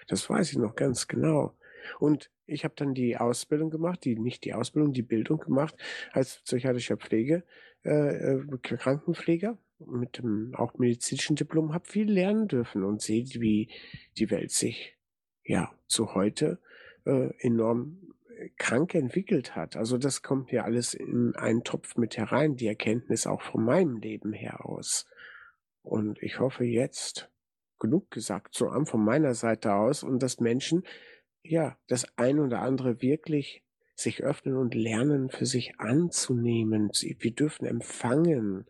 Das 0.08 0.30
weiß 0.30 0.52
ich 0.52 0.58
noch 0.58 0.76
ganz 0.76 1.08
genau. 1.08 1.56
Und 2.00 2.32
ich 2.46 2.64
habe 2.64 2.76
dann 2.78 2.94
die 2.94 3.18
Ausbildung 3.18 3.70
gemacht, 3.70 4.06
die 4.06 4.18
nicht 4.18 4.46
die 4.46 4.54
Ausbildung, 4.54 4.94
die 4.94 5.02
Bildung 5.02 5.40
gemacht 5.40 5.76
als 6.12 6.42
psychiatrischer 6.44 6.98
Pflege, 6.98 7.44
äh, 7.84 7.90
äh 7.90 8.44
Krankenpfleger 8.62 9.58
mit 9.80 10.18
dem 10.20 10.54
auch 10.56 10.78
medizinischen 10.78 11.36
Diplom, 11.36 11.74
habe 11.74 11.88
viel 11.88 12.10
lernen 12.12 12.48
dürfen 12.48 12.84
und 12.84 13.02
sehe, 13.02 13.26
wie 13.36 13.70
die 14.18 14.32
Welt 14.32 14.52
sich 14.52 14.98
ja 15.44 15.72
zu 15.88 16.16
heute 16.16 16.60
äh, 17.06 17.32
enorm 17.40 18.14
äh, 18.38 18.50
krank 18.58 18.96
entwickelt 18.96 19.56
hat. 19.56 19.76
Also 19.76 19.98
das 19.98 20.22
kommt 20.22 20.52
ja 20.52 20.64
alles 20.64 20.94
in 20.94 21.36
einen 21.36 21.64
Topf 21.64 21.98
mit 21.98 22.18
herein, 22.18 22.56
die 22.56 22.68
Erkenntnis 22.68 23.28
auch 23.28 23.42
von 23.42 23.64
meinem 23.64 23.98
Leben 23.98 24.34
her 24.34 24.66
aus. 24.66 25.06
Und 25.82 26.22
ich 26.24 26.40
hoffe 26.40 26.64
jetzt, 26.64 27.30
genug 27.80 28.10
gesagt, 28.10 28.56
so 28.56 28.70
an 28.70 28.86
von 28.86 29.04
meiner 29.04 29.34
Seite 29.34 29.74
aus 29.74 30.04
und 30.04 30.24
dass 30.24 30.40
Menschen 30.40 30.84
ja, 31.48 31.78
das 31.88 32.06
ein 32.18 32.40
oder 32.40 32.62
andere 32.62 33.02
wirklich 33.02 33.64
sich 33.96 34.24
öffnen 34.24 34.58
und 34.58 34.76
lernen, 34.76 35.30
für 35.30 35.46
sich 35.46 35.80
anzunehmen. 35.80 36.92
Wir 36.92 37.32
dürfen 37.32 37.66
empfangen. 37.66 38.66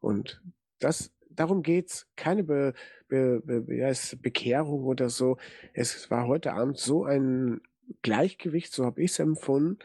Und 0.00 0.40
das, 0.78 1.12
darum 1.28 1.62
geht's. 1.62 2.06
Keine 2.16 2.44
Be, 2.44 2.74
Be, 3.08 3.42
Be, 3.44 3.74
ja, 3.74 3.92
Bekehrung 4.22 4.84
oder 4.84 5.10
so. 5.10 5.38
Es 5.74 6.10
war 6.10 6.28
heute 6.28 6.52
Abend 6.52 6.78
so 6.78 7.04
ein 7.04 7.60
Gleichgewicht, 8.02 8.72
so 8.72 8.84
habe 8.84 9.02
ich 9.02 9.10
es 9.10 9.18
empfunden, 9.18 9.78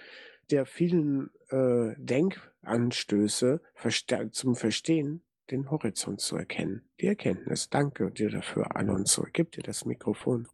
der 0.52 0.68
vielen 0.68 1.32
äh, 1.50 1.96
Denkanstöße 1.98 3.62
zum 4.32 4.56
Verstehen, 4.56 5.24
den 5.50 5.72
Horizont 5.72 6.22
zu 6.22 6.38
erkennen. 6.38 6.84
Die 7.02 7.08
Erkenntnis. 7.08 7.70
Danke 7.70 8.12
dir 8.12 8.30
dafür, 8.30 8.76
Alonso. 8.76 9.26
Gib 9.34 9.52
dir 9.54 9.64
das 9.64 9.86
Mikrofon. 9.86 10.48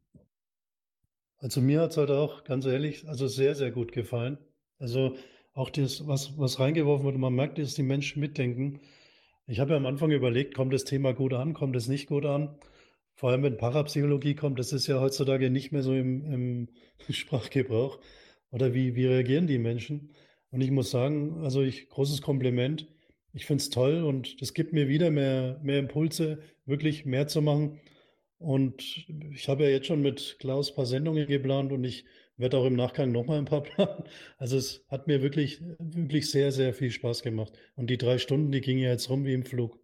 Also 1.42 1.60
mir 1.60 1.82
hat 1.82 1.92
es 1.92 1.98
halt 1.98 2.12
auch, 2.12 2.44
ganz 2.44 2.66
ehrlich, 2.66 3.08
also 3.08 3.28
sehr, 3.28 3.56
sehr 3.56 3.72
gut 3.72 3.92
gefallen. 3.92 4.38
Also 4.78 5.16
auch 5.54 5.72
das, 5.72 6.08
was, 6.08 6.38
was 6.38 6.60
reingeworfen 6.60 7.04
wurde, 7.04 7.18
man 7.18 7.34
merkt, 7.34 7.58
dass 7.58 7.74
die 7.74 7.84
Menschen 7.84 8.20
mitdenken. 8.20 8.80
Ich 9.48 9.60
habe 9.60 9.72
ja 9.72 9.78
am 9.78 9.88
Anfang 9.88 10.12
überlegt, 10.12 10.54
kommt 10.56 10.72
das 10.72 10.86
Thema 10.86 11.14
gut 11.14 11.34
an, 11.34 11.54
kommt 11.54 11.76
es 11.76 11.88
nicht 11.88 12.08
gut 12.08 12.26
an? 12.26 12.56
Vor 13.16 13.32
allem, 13.32 13.44
wenn 13.44 13.58
Parapsychologie 13.58 14.36
kommt, 14.36 14.60
das 14.60 14.72
ist 14.72 14.86
ja 14.88 15.02
heutzutage 15.02 15.50
nicht 15.50 15.72
mehr 15.72 15.82
so 15.82 15.94
im, 15.94 16.26
im 16.32 16.68
Sprachgebrauch. 17.10 18.00
Oder 18.52 18.74
wie, 18.76 18.96
wie 18.96 19.08
reagieren 19.08 19.48
die 19.48 19.60
Menschen? 19.60 20.14
Und 20.52 20.62
ich 20.62 20.72
muss 20.72 20.92
sagen, 20.92 21.42
also 21.44 21.62
ich, 21.62 21.90
großes 21.90 22.22
Kompliment. 22.22 22.88
Ich 23.34 23.46
finde 23.46 23.62
es 23.62 23.70
toll 23.70 24.04
und 24.04 24.42
das 24.42 24.54
gibt 24.54 24.74
mir 24.74 24.88
wieder 24.88 25.10
mehr, 25.10 25.60
mehr 25.64 25.80
Impulse, 25.80 26.40
wirklich 26.66 27.06
mehr 27.06 27.28
zu 27.28 27.42
machen. 27.42 27.80
Und 28.42 29.08
ich 29.34 29.48
habe 29.48 29.64
ja 29.64 29.70
jetzt 29.70 29.86
schon 29.86 30.02
mit 30.02 30.38
Klaus 30.40 30.72
ein 30.72 30.76
paar 30.76 30.88
Sendungen 30.88 31.28
geplant 31.28 31.72
und 31.72 31.84
ich 31.84 32.06
werde 32.38 32.58
auch 32.58 32.66
im 32.66 32.76
Nachgang 32.76 33.12
nochmal 33.12 33.38
ein 33.38 33.46
paar 33.46 33.62
planen. 33.64 34.04
Also 34.38 34.58
es 34.58 34.84
hat 34.88 35.06
mir 35.06 35.22
wirklich, 35.22 35.62
wirklich 35.78 36.32
sehr, 36.32 36.52
sehr 36.52 36.74
viel 36.74 36.90
Spaß 36.90 37.22
gemacht. 37.22 37.54
Und 37.76 37.92
die 37.92 38.00
drei 38.00 38.18
Stunden, 38.18 38.52
die 38.52 38.62
gingen 38.62 38.82
ja 38.82 38.90
jetzt 38.90 39.10
rum 39.10 39.26
wie 39.26 39.34
im 39.34 39.46
Flug. 39.46 39.78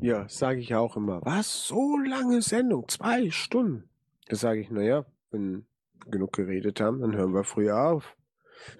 Ja, 0.00 0.28
sage 0.28 0.60
ich 0.60 0.74
auch 0.74 0.96
immer. 0.96 1.20
Was? 1.24 1.68
So 1.68 1.96
lange 1.98 2.42
Sendung? 2.42 2.88
Zwei 2.88 3.30
Stunden? 3.30 3.88
Da 4.26 4.34
sage 4.34 4.60
ich, 4.60 4.70
naja, 4.70 5.06
wenn 5.30 5.66
genug 6.10 6.32
geredet 6.32 6.80
haben, 6.80 7.00
dann 7.00 7.14
hören 7.14 7.32
wir 7.32 7.44
früher 7.44 7.80
auf. 7.80 8.16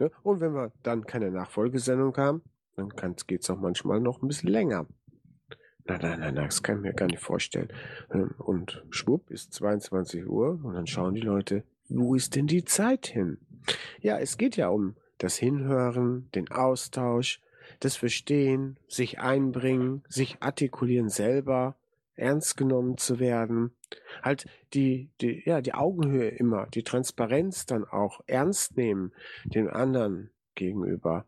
Ja, 0.01 0.09
und 0.25 0.41
wenn 0.41 0.55
wir 0.55 0.73
dann 0.83 1.07
keine 1.07 1.31
Nachfolgesendung 1.31 2.17
haben, 2.17 2.43
dann 2.75 2.89
geht 3.27 3.43
es 3.43 3.51
auch 3.51 3.61
manchmal 3.61 4.01
noch 4.01 4.23
ein 4.23 4.29
bisschen 4.29 4.49
länger. 4.49 4.87
Nein, 5.91 5.99
nein, 6.03 6.21
nein, 6.21 6.35
das 6.37 6.63
kann 6.63 6.77
ich 6.77 6.83
mir 6.83 6.93
gar 6.93 7.07
nicht 7.07 7.19
vorstellen. 7.19 7.69
Ähm, 8.13 8.31
und 8.39 8.85
schwupp 8.91 9.29
ist 9.31 9.53
22 9.55 10.25
Uhr 10.25 10.61
und 10.63 10.75
dann 10.75 10.87
schauen 10.87 11.15
die 11.15 11.21
Leute, 11.21 11.65
wo 11.89 12.15
ist 12.15 12.37
denn 12.37 12.47
die 12.47 12.65
Zeit 12.65 13.09
hin? 13.09 13.39
Ja, 14.01 14.17
es 14.19 14.39
geht 14.39 14.57
ja 14.57 14.69
um 14.69 14.95
das 15.19 15.37
Hinhören, 15.37 16.31
den 16.37 16.49
Austausch, 16.53 17.43
das 17.81 17.97
Verstehen, 17.97 18.79
sich 18.87 19.19
einbringen, 19.19 20.05
sich 20.09 20.37
artikulieren 20.41 21.09
selber, 21.09 21.75
ernst 22.15 22.57
genommen 22.57 22.97
zu 22.97 23.19
werden. 23.19 23.73
Halt 24.23 24.47
die, 24.75 25.11
die, 25.21 25.43
ja, 25.45 25.61
die 25.61 25.75
Augenhöhe 25.75 26.29
immer, 26.29 26.69
die 26.69 26.85
Transparenz 26.85 27.67
dann 27.67 27.85
auch 27.85 28.21
ernst 28.29 28.77
nehmen, 28.77 29.13
dem 29.45 29.69
anderen 29.69 30.31
gegenüber. 30.55 31.25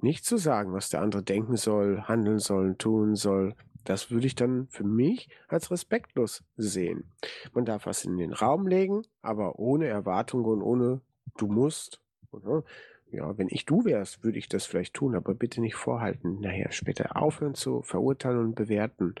Nicht 0.00 0.24
zu 0.24 0.38
sagen, 0.38 0.72
was 0.72 0.88
der 0.88 1.02
andere 1.02 1.22
denken 1.22 1.56
soll, 1.56 2.00
handeln 2.04 2.38
soll, 2.38 2.76
tun 2.76 3.14
soll, 3.14 3.54
das 3.90 4.12
würde 4.12 4.28
ich 4.28 4.36
dann 4.36 4.68
für 4.68 4.84
mich 4.84 5.28
als 5.48 5.72
respektlos 5.72 6.44
sehen. 6.56 7.10
Man 7.52 7.64
darf 7.64 7.86
was 7.86 8.04
in 8.04 8.18
den 8.18 8.32
Raum 8.32 8.68
legen, 8.68 9.02
aber 9.20 9.58
ohne 9.58 9.88
Erwartungen 9.88 10.44
und 10.44 10.62
ohne 10.62 11.00
du 11.36 11.48
musst. 11.48 12.00
Oder? 12.30 12.62
Ja, 13.10 13.36
wenn 13.36 13.48
ich 13.50 13.66
du 13.66 13.84
wärst, 13.84 14.22
würde 14.22 14.38
ich 14.38 14.48
das 14.48 14.64
vielleicht 14.64 14.94
tun, 14.94 15.16
aber 15.16 15.34
bitte 15.34 15.60
nicht 15.60 15.74
vorhalten. 15.74 16.40
Nachher 16.40 16.70
später 16.70 17.16
aufhören 17.16 17.54
zu 17.56 17.82
verurteilen 17.82 18.38
und 18.38 18.54
bewerten. 18.54 19.16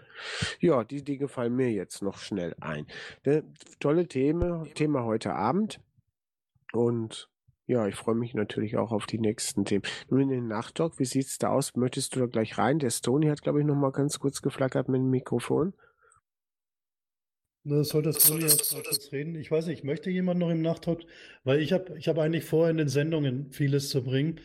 Ja, 0.60 0.84
die 0.84 1.02
Dinge 1.02 1.26
fallen 1.26 1.56
mir 1.56 1.72
jetzt 1.72 2.00
noch 2.00 2.18
schnell 2.18 2.54
ein. 2.60 2.86
Ne, 3.24 3.42
tolle 3.80 4.06
Thema, 4.06 4.64
Thema 4.74 5.04
heute 5.04 5.34
Abend. 5.34 5.80
Und 6.72 7.28
ja, 7.70 7.86
ich 7.86 7.94
freue 7.94 8.16
mich 8.16 8.34
natürlich 8.34 8.76
auch 8.76 8.90
auf 8.90 9.06
die 9.06 9.18
nächsten 9.18 9.64
Themen. 9.64 9.84
Nun 10.08 10.22
in 10.22 10.28
den 10.28 10.48
Nachtalk, 10.48 10.98
wie 10.98 11.04
sieht's 11.04 11.38
da 11.38 11.50
aus? 11.50 11.76
Möchtest 11.76 12.14
du 12.14 12.20
da 12.20 12.26
gleich 12.26 12.58
rein? 12.58 12.80
Der 12.80 12.90
Stony 12.90 13.28
hat, 13.28 13.42
glaube 13.42 13.60
ich, 13.60 13.66
noch 13.66 13.76
mal 13.76 13.92
ganz 13.92 14.18
kurz 14.18 14.42
geflackert 14.42 14.88
mit 14.88 14.98
dem 14.98 15.10
Mikrofon. 15.10 15.72
Da 17.62 17.84
soll 17.84 18.02
das 18.02 18.18
Tony 18.18 18.42
jetzt 18.42 18.74
kurz 18.74 19.12
reden. 19.12 19.36
Ich 19.36 19.50
weiß 19.50 19.66
nicht, 19.66 19.84
möchte 19.84 20.10
jemand 20.10 20.40
noch 20.40 20.50
im 20.50 20.62
Nachtalk? 20.62 21.02
Weil 21.44 21.60
ich 21.60 21.72
habe 21.72 21.96
ich 21.96 22.08
hab 22.08 22.18
eigentlich 22.18 22.44
vor, 22.44 22.68
in 22.68 22.78
den 22.78 22.88
Sendungen 22.88 23.52
vieles 23.52 23.90
zu 23.90 24.02
bringen. 24.02 24.40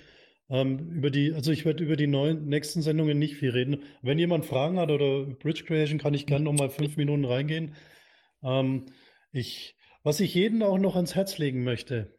Ähm, 0.50 0.92
über 0.92 1.10
die, 1.10 1.34
also 1.34 1.52
ich 1.52 1.66
werde 1.66 1.84
über 1.84 1.96
die 1.96 2.08
neuen, 2.08 2.46
nächsten 2.46 2.84
Sendungen 2.84 3.18
nicht 3.18 3.38
viel 3.38 3.50
reden. 3.50 3.84
Wenn 4.04 4.20
jemand 4.20 4.46
Fragen 4.46 4.78
hat 4.78 4.92
oder 4.92 5.26
Bridge 5.26 5.64
Creation, 5.66 5.98
kann 5.98 6.14
ich 6.14 6.28
gerne 6.28 6.46
noch 6.46 6.54
mal 6.54 6.70
fünf 6.70 6.98
Minuten 6.98 7.26
reingehen. 7.26 7.76
Ähm, 8.44 8.86
ich 9.32 9.76
Was 10.04 10.20
ich 10.20 10.36
jedem 10.36 10.62
auch 10.62 10.78
noch 10.78 10.96
ans 10.96 11.16
Herz 11.16 11.40
legen 11.40 11.64
möchte, 11.64 12.15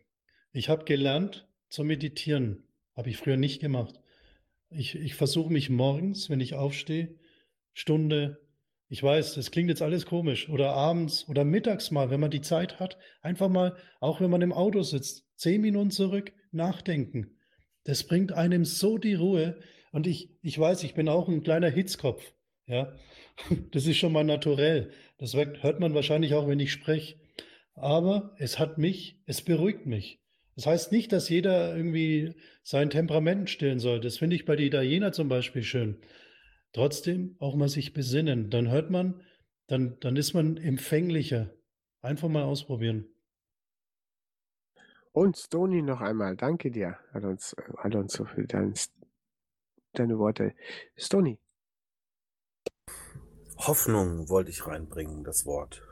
ich 0.56 0.68
habe 0.70 0.84
gelernt 0.84 1.46
zu 1.68 1.84
meditieren. 1.84 2.64
Habe 2.96 3.10
ich 3.10 3.18
früher 3.18 3.36
nicht 3.36 3.60
gemacht. 3.60 4.00
Ich, 4.70 4.94
ich 4.94 5.14
versuche 5.14 5.52
mich 5.52 5.68
morgens, 5.68 6.30
wenn 6.30 6.40
ich 6.40 6.54
aufstehe, 6.54 7.14
Stunde, 7.74 8.40
ich 8.88 9.02
weiß, 9.02 9.34
das 9.34 9.50
klingt 9.50 9.68
jetzt 9.68 9.82
alles 9.82 10.06
komisch, 10.06 10.48
oder 10.48 10.72
abends 10.72 11.28
oder 11.28 11.44
mittags 11.44 11.90
mal, 11.90 12.08
wenn 12.08 12.20
man 12.20 12.30
die 12.30 12.40
Zeit 12.40 12.80
hat, 12.80 12.96
einfach 13.20 13.48
mal, 13.48 13.76
auch 14.00 14.20
wenn 14.20 14.30
man 14.30 14.42
im 14.42 14.52
Auto 14.52 14.82
sitzt, 14.82 15.26
zehn 15.36 15.60
Minuten 15.60 15.90
zurück, 15.90 16.32
nachdenken. 16.52 17.36
Das 17.84 18.04
bringt 18.04 18.32
einem 18.32 18.64
so 18.64 18.96
die 18.96 19.14
Ruhe. 19.14 19.60
Und 19.92 20.06
ich, 20.06 20.30
ich 20.40 20.58
weiß, 20.58 20.84
ich 20.84 20.94
bin 20.94 21.08
auch 21.08 21.28
ein 21.28 21.42
kleiner 21.42 21.68
Hitzkopf. 21.68 22.32
Ja, 22.66 22.94
das 23.72 23.86
ist 23.86 23.98
schon 23.98 24.12
mal 24.12 24.24
naturell. 24.24 24.90
Das 25.18 25.34
hört 25.34 25.80
man 25.80 25.94
wahrscheinlich 25.94 26.32
auch, 26.34 26.48
wenn 26.48 26.60
ich 26.60 26.72
spreche. 26.72 27.16
Aber 27.74 28.34
es 28.38 28.58
hat 28.58 28.78
mich, 28.78 29.20
es 29.26 29.42
beruhigt 29.42 29.84
mich. 29.84 30.20
Das 30.56 30.66
heißt 30.66 30.92
nicht, 30.92 31.12
dass 31.12 31.28
jeder 31.28 31.76
irgendwie 31.76 32.34
sein 32.62 32.88
Temperament 32.88 33.50
stillen 33.50 33.78
soll. 33.78 34.00
Das 34.00 34.16
finde 34.16 34.36
ich 34.36 34.46
bei 34.46 34.56
den 34.56 34.68
Italiener 34.68 35.12
zum 35.12 35.28
Beispiel 35.28 35.62
schön. 35.62 35.98
Trotzdem 36.72 37.36
auch 37.38 37.54
mal 37.54 37.68
sich 37.68 37.92
besinnen. 37.92 38.50
Dann 38.50 38.70
hört 38.70 38.90
man, 38.90 39.22
dann, 39.66 39.98
dann 40.00 40.16
ist 40.16 40.32
man 40.32 40.56
empfänglicher. 40.56 41.52
Einfach 42.00 42.28
mal 42.28 42.44
ausprobieren. 42.44 43.06
Und 45.12 45.36
Stony 45.36 45.82
noch 45.82 46.00
einmal, 46.00 46.36
danke 46.36 46.70
dir, 46.70 46.98
Alonso, 47.12 47.56
Alonso 47.78 48.26
für 48.26 48.46
dein, 48.46 48.74
deine 49.92 50.18
Worte. 50.18 50.54
Stony. 50.94 51.38
Hoffnung 53.56 54.28
wollte 54.28 54.50
ich 54.50 54.66
reinbringen, 54.66 55.24
das 55.24 55.46
Wort. 55.46 55.82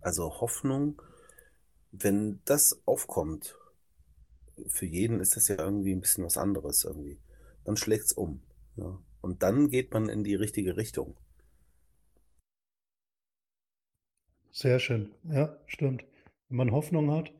Also 0.00 0.40
Hoffnung, 0.40 1.00
wenn 1.90 2.42
das 2.44 2.82
aufkommt, 2.84 3.56
für 4.66 4.86
jeden 4.86 5.20
ist 5.20 5.36
das 5.36 5.48
ja 5.48 5.58
irgendwie 5.58 5.92
ein 5.92 6.00
bisschen 6.00 6.24
was 6.24 6.36
anderes 6.36 6.84
irgendwie. 6.84 7.18
Dann 7.64 7.76
schlägt 7.76 8.06
es 8.06 8.12
um. 8.12 8.42
Ja. 8.76 8.98
Und 9.20 9.42
dann 9.42 9.68
geht 9.68 9.92
man 9.92 10.08
in 10.08 10.24
die 10.24 10.34
richtige 10.34 10.76
Richtung. 10.76 11.16
Sehr 14.52 14.78
schön. 14.78 15.14
Ja, 15.24 15.58
stimmt. 15.66 16.04
Wenn 16.48 16.56
man 16.56 16.72
Hoffnung 16.72 17.10
hat, 17.10 17.32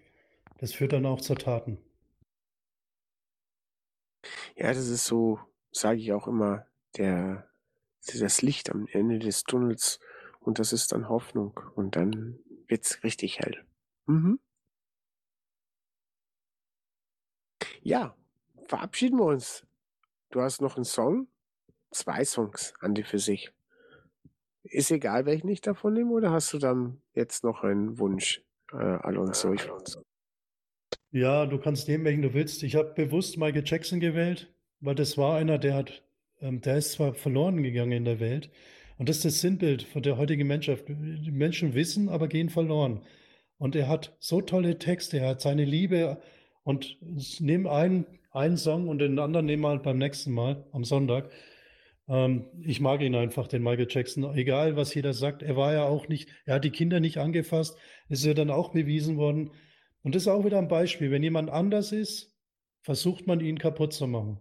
das 0.58 0.72
führt 0.72 0.92
dann 0.92 1.06
auch 1.06 1.20
zur 1.20 1.36
Taten. 1.36 1.78
Ja, 4.56 4.68
das 4.68 4.88
ist 4.88 5.04
so, 5.04 5.38
sage 5.70 6.00
ich 6.00 6.12
auch 6.12 6.26
immer, 6.26 6.66
der, 6.96 7.48
das 8.06 8.42
Licht 8.42 8.70
am 8.70 8.86
Ende 8.88 9.18
des 9.18 9.44
Tunnels 9.44 10.00
und 10.40 10.58
das 10.58 10.72
ist 10.72 10.92
dann 10.92 11.08
Hoffnung 11.08 11.58
und 11.74 11.96
dann 11.96 12.38
wird 12.66 12.84
es 12.84 13.02
richtig 13.04 13.38
hell. 13.38 13.64
Mhm. 14.06 14.40
Ja, 17.86 18.16
verabschieden 18.66 19.20
wir 19.20 19.26
uns. 19.26 19.65
Du 20.32 20.40
hast 20.40 20.60
noch 20.60 20.74
einen 20.74 20.84
Song? 20.84 21.28
Zwei 21.92 22.24
Songs, 22.24 22.74
Andi, 22.81 23.05
für 23.05 23.20
sich. 23.20 23.52
Ist 24.65 24.90
egal, 24.90 25.24
welchen 25.24 25.48
ich 25.48 25.60
davon 25.60 25.94
nehme, 25.94 26.10
oder 26.10 26.32
hast 26.32 26.52
du 26.52 26.58
dann 26.58 27.00
jetzt 27.15 27.44
noch 27.44 27.62
einen 27.62 27.97
Wunsch, 28.00 28.42
äh, 28.73 28.76
Alonso? 28.76 29.52
Ich, 29.52 29.68
ja, 31.12 31.47
du 31.47 31.60
kannst 31.60 31.86
nehmen, 31.86 32.05
welchen 32.05 32.23
du 32.23 32.34
willst. 32.34 32.65
Ich 32.65 32.74
habe 32.74 32.92
bewusst 32.92 33.39
Michael 33.39 33.62
Jackson 33.65 34.00
gewählt, 34.00 34.52
weil 34.81 34.97
das 34.97 35.16
war 35.16 35.36
einer, 35.36 35.58
der 35.58 35.74
hat, 35.74 36.02
ähm, 36.40 36.60
der 36.60 36.78
ist 36.78 36.90
zwar 36.90 37.15
verloren 37.15 37.62
gegangen 37.62 37.92
in 37.92 38.05
der 38.05 38.18
Welt. 38.18 38.50
Und 38.98 39.08
das 39.08 39.18
ist 39.18 39.26
das 39.26 39.40
Sinnbild 39.40 39.84
von 39.84 40.02
der 40.02 40.16
heutigen 40.16 40.48
Menschheit. 40.48 40.89
Die 40.89 41.31
Menschen 41.31 41.74
wissen, 41.74 42.08
aber 42.08 42.26
gehen 42.26 42.48
verloren. 42.48 43.06
Und 43.58 43.76
er 43.76 43.86
hat 43.86 44.16
so 44.18 44.40
tolle 44.40 44.76
Texte, 44.81 45.18
er 45.20 45.28
hat 45.28 45.40
seine 45.40 45.65
Liebe 45.65 46.20
und 46.66 46.98
nimm 47.38 47.68
einen, 47.68 48.06
einen 48.32 48.56
Song 48.56 48.88
und 48.88 48.98
den 48.98 49.20
anderen 49.20 49.46
nehmen 49.46 49.62
wir 49.62 49.78
beim 49.78 49.98
nächsten 49.98 50.32
Mal 50.32 50.66
am 50.72 50.82
Sonntag. 50.82 51.30
Ähm, 52.08 52.46
ich 52.60 52.80
mag 52.80 53.02
ihn 53.02 53.14
einfach, 53.14 53.46
den 53.46 53.62
Michael 53.62 53.86
Jackson. 53.88 54.24
Egal, 54.36 54.74
was 54.74 54.92
jeder 54.92 55.14
sagt, 55.14 55.44
er 55.44 55.56
war 55.56 55.72
ja 55.72 55.84
auch 55.84 56.08
nicht, 56.08 56.28
er 56.44 56.56
hat 56.56 56.64
die 56.64 56.70
Kinder 56.70 56.98
nicht 56.98 57.18
angefasst, 57.18 57.78
ist 58.08 58.24
ja 58.24 58.34
dann 58.34 58.50
auch 58.50 58.72
bewiesen 58.72 59.16
worden. 59.16 59.52
Und 60.02 60.16
das 60.16 60.22
ist 60.22 60.28
auch 60.28 60.44
wieder 60.44 60.58
ein 60.58 60.66
Beispiel. 60.66 61.12
Wenn 61.12 61.22
jemand 61.22 61.50
anders 61.50 61.92
ist, 61.92 62.36
versucht 62.82 63.28
man 63.28 63.38
ihn 63.38 63.58
kaputt 63.58 63.92
zu 63.92 64.08
machen. 64.08 64.40